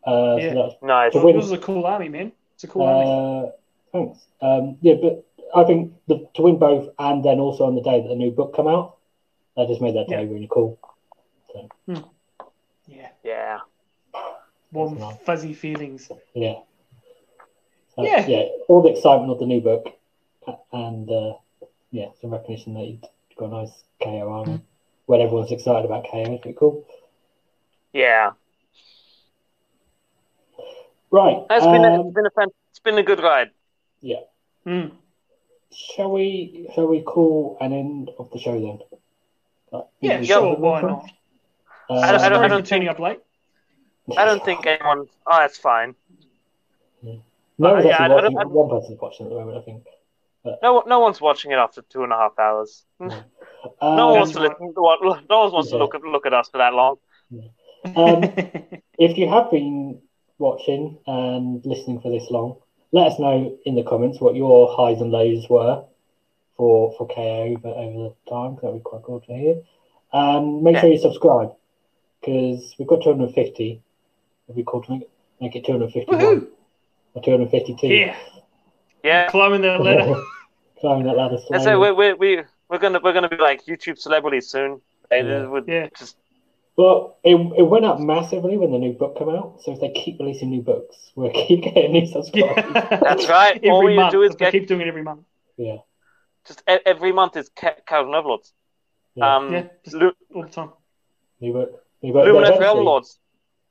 Uh, 0.05 0.37
Yeah. 0.39 0.49
so 0.49 0.55
that 0.55 0.55
was 0.55 0.75
Nice. 0.81 1.11
To 1.13 1.17
Well, 1.17 1.25
win. 1.27 1.35
this 1.37 1.45
is 1.45 1.51
a 1.51 1.57
cool 1.57 1.85
army, 1.85 2.09
man. 2.09 2.31
It's 2.53 2.63
a 2.63 2.67
cool 2.67 2.83
army. 2.83 3.47
uh, 3.47 3.51
thanks. 3.91 4.25
Um, 4.41 4.77
yeah, 4.81 4.95
but 5.01 5.25
I 5.55 5.63
think 5.63 5.93
the, 6.07 6.27
to 6.35 6.41
win 6.43 6.57
both, 6.59 6.89
and 6.99 7.23
then 7.23 7.39
also 7.39 7.65
on 7.65 7.75
the 7.75 7.81
day 7.81 8.01
that 8.01 8.07
the 8.07 8.15
new 8.15 8.31
book 8.31 8.55
come 8.55 8.67
out, 8.67 8.97
that 9.55 9.67
just 9.67 9.81
made 9.81 9.95
that 9.95 10.07
day 10.07 10.23
Yeah. 10.23 10.31
really 10.31 10.47
cool. 10.51 10.77
Yeah. 11.87 13.09
Yeah. 13.23 13.59
Warm, 14.71 14.99
nice. 14.99 15.17
fuzzy 15.25 15.53
feelings. 15.53 16.11
Yeah. 16.33 16.59
So, 17.97 18.03
Yeah. 18.03 18.27
yeah. 18.27 18.43
All 18.67 18.81
the 18.83 18.89
excitement 18.89 19.31
of 19.31 19.39
the 19.39 19.47
new 19.47 19.59
book, 19.59 19.91
and 20.71 21.09
uh, 21.09 21.33
yeah, 21.91 22.09
some 22.21 22.29
recognition 22.31 22.75
that 22.75 22.85
you've 22.85 23.01
got 23.37 23.45
a 23.47 23.61
nice 23.63 23.83
KO 24.01 24.29
army. 24.31 24.61
When 25.07 25.21
everyone's 25.21 25.51
excited 25.51 25.83
about 25.85 26.05
KO, 26.11 26.19
it's 26.19 26.41
pretty 26.43 26.57
cool. 26.57 26.85
Yeah. 27.93 28.31
Right. 31.09 31.43
It's 31.49 31.65
been 31.65 31.85
a, 31.85 31.93
um, 32.01 32.07
it's 32.07 32.13
been 32.15 32.25
a 32.25 32.29
fan, 32.31 32.47
it's 32.69 32.79
been 32.79 32.97
a 32.97 33.03
good 33.03 33.21
ride. 33.21 33.51
Mm. 34.65 34.91
shall 35.71 36.11
we? 36.11 36.67
Shall 36.75 36.87
we 36.87 37.01
call 37.01 37.57
an 37.61 37.71
end 37.71 38.11
of 38.19 38.29
the 38.31 38.37
show 38.37 38.59
then? 38.59 38.79
Like, 39.71 39.85
Yeah, 40.01 40.19
we- 40.19 40.25
sure. 40.25 40.55
Why 40.57 40.81
not? 40.81 41.05
Uh, 41.89 41.93
I 41.93 42.11
don't- 42.11 42.15
I 42.15 42.17
Sorry 42.17 42.49
don't- 42.49 42.67
think- 42.67 42.89
up 42.89 42.99
late. 42.99 43.19
I 44.17 44.25
don't 44.25 44.43
think 44.43 44.65
anyone. 44.65 45.07
Oh, 45.25 45.37
that's 45.39 45.57
fine. 45.57 45.95
No 47.59 47.73
one's 47.73 47.85
Yeah, 47.85 47.91
actually 47.91 48.05
I 48.05 48.15
watching. 48.15 48.37
I- 48.37 48.43
One 48.45 48.69
person's 48.69 48.99
watching 49.01 49.25
at 49.25 49.29
the 49.29 49.35
moment, 49.35 49.57
I 49.57 49.61
think. 49.61 49.83
No, 50.63 50.83
no 50.87 50.99
one's 50.99 51.19
watching 51.19 51.51
it 51.51 51.55
after 51.55 51.81
two 51.81 52.03
and 52.03 52.13
a 52.13 52.17
half 52.17 52.37
hours. 52.39 52.85
Um, 53.81 53.97
No 53.97 54.07
one 54.09 54.19
wants 54.19 54.33
to 54.33 54.39
listen. 54.39 54.73
No 54.75 54.81
one 54.83 54.97
no 55.29 55.39
one 55.43 55.51
wants 55.51 55.71
to 55.71 55.77
look 55.77 55.95
at 55.95 56.01
look 56.03 56.25
at 56.25 56.33
us 56.33 56.47
for 56.49 56.59
that 56.59 56.73
long. 56.73 56.97
Um, 57.95 58.23
if 58.99 59.17
you 59.17 59.27
have 59.27 59.49
been 59.51 59.99
watching 60.37 60.97
and 61.07 61.65
listening 61.65 61.99
for 61.99 62.09
this 62.11 62.29
long, 62.29 62.57
let 62.91 63.07
us 63.07 63.19
know 63.19 63.57
in 63.65 63.75
the 63.75 63.83
comments 63.83 64.21
what 64.21 64.35
your 64.35 64.73
highs 64.77 65.01
and 65.01 65.11
lows 65.11 65.49
were 65.49 65.83
for 66.55 66.93
for 66.97 67.07
KO 67.07 67.55
over, 67.57 67.67
over 67.67 67.97
the 67.97 68.15
time. 68.29 68.55
'cause 68.55 68.61
That'd 68.61 68.77
be 68.79 68.83
quite 68.83 69.03
cool 69.03 69.19
to 69.21 69.33
hear. 69.33 69.61
Um, 70.13 70.63
make 70.63 70.77
sure 70.77 70.89
you 70.89 70.97
subscribe 70.99 71.53
because 72.21 72.75
we've 72.77 72.87
got 72.87 73.01
250. 73.03 73.81
It'd 74.47 74.55
be 74.55 74.63
cool 74.65 74.83
to 74.83 74.91
make, 74.91 75.09
make 75.41 75.55
it 75.55 75.65
251 75.65 76.19
Woohoo! 76.21 76.47
Or 77.17 77.21
252. 77.23 77.87
Yeah. 77.87 78.15
Yeah. 79.03 79.29
Climbing 79.29 79.61
that 79.61 79.81
ladder. 79.81 80.21
Climbing 80.79 81.05
that 81.07 81.17
ladder 81.17 81.37
That's 81.49 81.63
it. 81.63 81.69
slowly. 81.69 81.91
We 81.91 82.13
we 82.13 82.35
we 82.37 82.43
we're 82.69 82.77
gonna 82.77 82.99
we're 83.03 83.13
gonna 83.13 83.29
be 83.29 83.37
like 83.37 83.65
YouTube 83.65 83.97
celebrities 83.97 84.47
soon. 84.47 84.81
They 85.09 85.21
Yeah. 85.23 85.47
would 85.47 85.67
Yeah. 85.67 85.87
just 85.97 86.17
Well, 86.75 87.17
it, 87.23 87.35
it 87.57 87.63
went 87.63 87.85
up 87.85 87.99
massively 87.99 88.57
when 88.57 88.71
the 88.71 88.77
new 88.77 88.93
book 88.93 89.17
came 89.17 89.29
out. 89.29 89.61
So 89.63 89.71
if 89.73 89.79
they 89.79 89.89
keep 89.91 90.19
releasing 90.19 90.49
new 90.51 90.61
books, 90.61 90.95
we'll 91.15 91.31
keep 91.31 91.63
getting 91.63 91.93
new 91.93 92.05
subscribers. 92.05 92.63
Yeah. 92.75 92.97
That's 93.01 93.27
right. 93.27 93.55
Every 93.57 93.69
All 93.69 93.83
we 93.83 93.95
month. 93.95 94.11
do 94.11 94.21
is 94.21 94.35
get- 94.35 94.51
keep 94.51 94.67
doing 94.67 94.81
it 94.81 94.87
every 94.87 95.03
month. 95.03 95.21
Yeah. 95.57 95.77
just 96.47 96.61
e- 96.69 96.77
every 96.85 97.11
month 97.11 97.35
is 97.37 97.49
Ca- 97.55 97.77
Kharadron 97.87 98.15
Overlords. 98.15 98.53
Yeah. 99.15 99.35
Um, 99.35 99.51
Yeah, 99.53 99.63
just 99.83 99.95
Lu- 99.95 100.13
all 100.35 100.43
the 100.43 100.49
time. 100.49 100.71
New 101.41 101.53
book. 101.53 101.83
New 102.03 102.13
book. 102.13 102.25
Lumineth 102.27 102.37
Eventually- 102.41 102.59
Realm 102.59 102.85
Lords, 102.85 103.19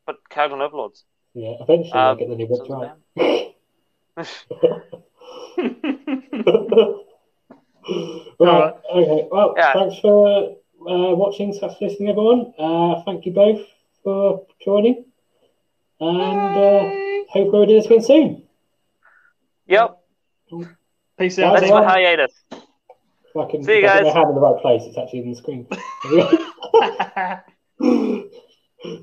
but 0.06 0.16
Kharadron 0.28 0.60
Overlords. 0.60 1.04
Yeah, 1.36 1.52
eventually 1.60 1.92
Um, 1.92 2.16
they'll 2.16 2.26
get 2.26 2.28
the 2.30 2.36
new 2.36 2.46
books 2.46 2.66
right. 2.70 2.96
right. 8.40 8.74
Okay. 8.94 9.28
Well, 9.30 9.54
Yeah. 9.56 9.72
thanks 9.74 9.98
for 9.98 10.56
uh, 10.88 11.14
watching, 11.14 11.52
for 11.58 11.68
listening, 11.80 12.08
everyone. 12.08 12.54
Uh, 12.58 13.02
thank 13.04 13.26
you 13.26 13.32
both 13.32 13.60
for 14.02 14.46
joining, 14.64 15.04
and 16.00 16.56
uh, 16.56 16.90
hope 17.28 17.52
we'll 17.52 17.66
do 17.66 17.74
this 17.74 17.84
again 17.84 18.02
soon. 18.02 18.42
Yep. 19.66 19.98
Peace 21.18 21.38
out. 21.38 21.52
That's 21.52 21.60
That's 21.66 21.70
my 21.72 21.80
right. 21.80 21.90
hiatus. 22.06 22.32
If 22.50 23.36
I 23.36 23.50
can, 23.50 23.62
See 23.62 23.72
you 23.72 23.78
if 23.84 23.90
I 23.90 23.96
get 23.98 24.04
guys. 24.04 24.14
my 24.14 24.18
hand 24.20 24.28
in 24.30 24.34
the 24.36 24.40
right 24.40 24.62
place, 24.62 24.82
it's 24.86 24.96
actually 24.96 25.18
in 25.20 25.30
the 25.32 25.36
screen. 25.36 25.66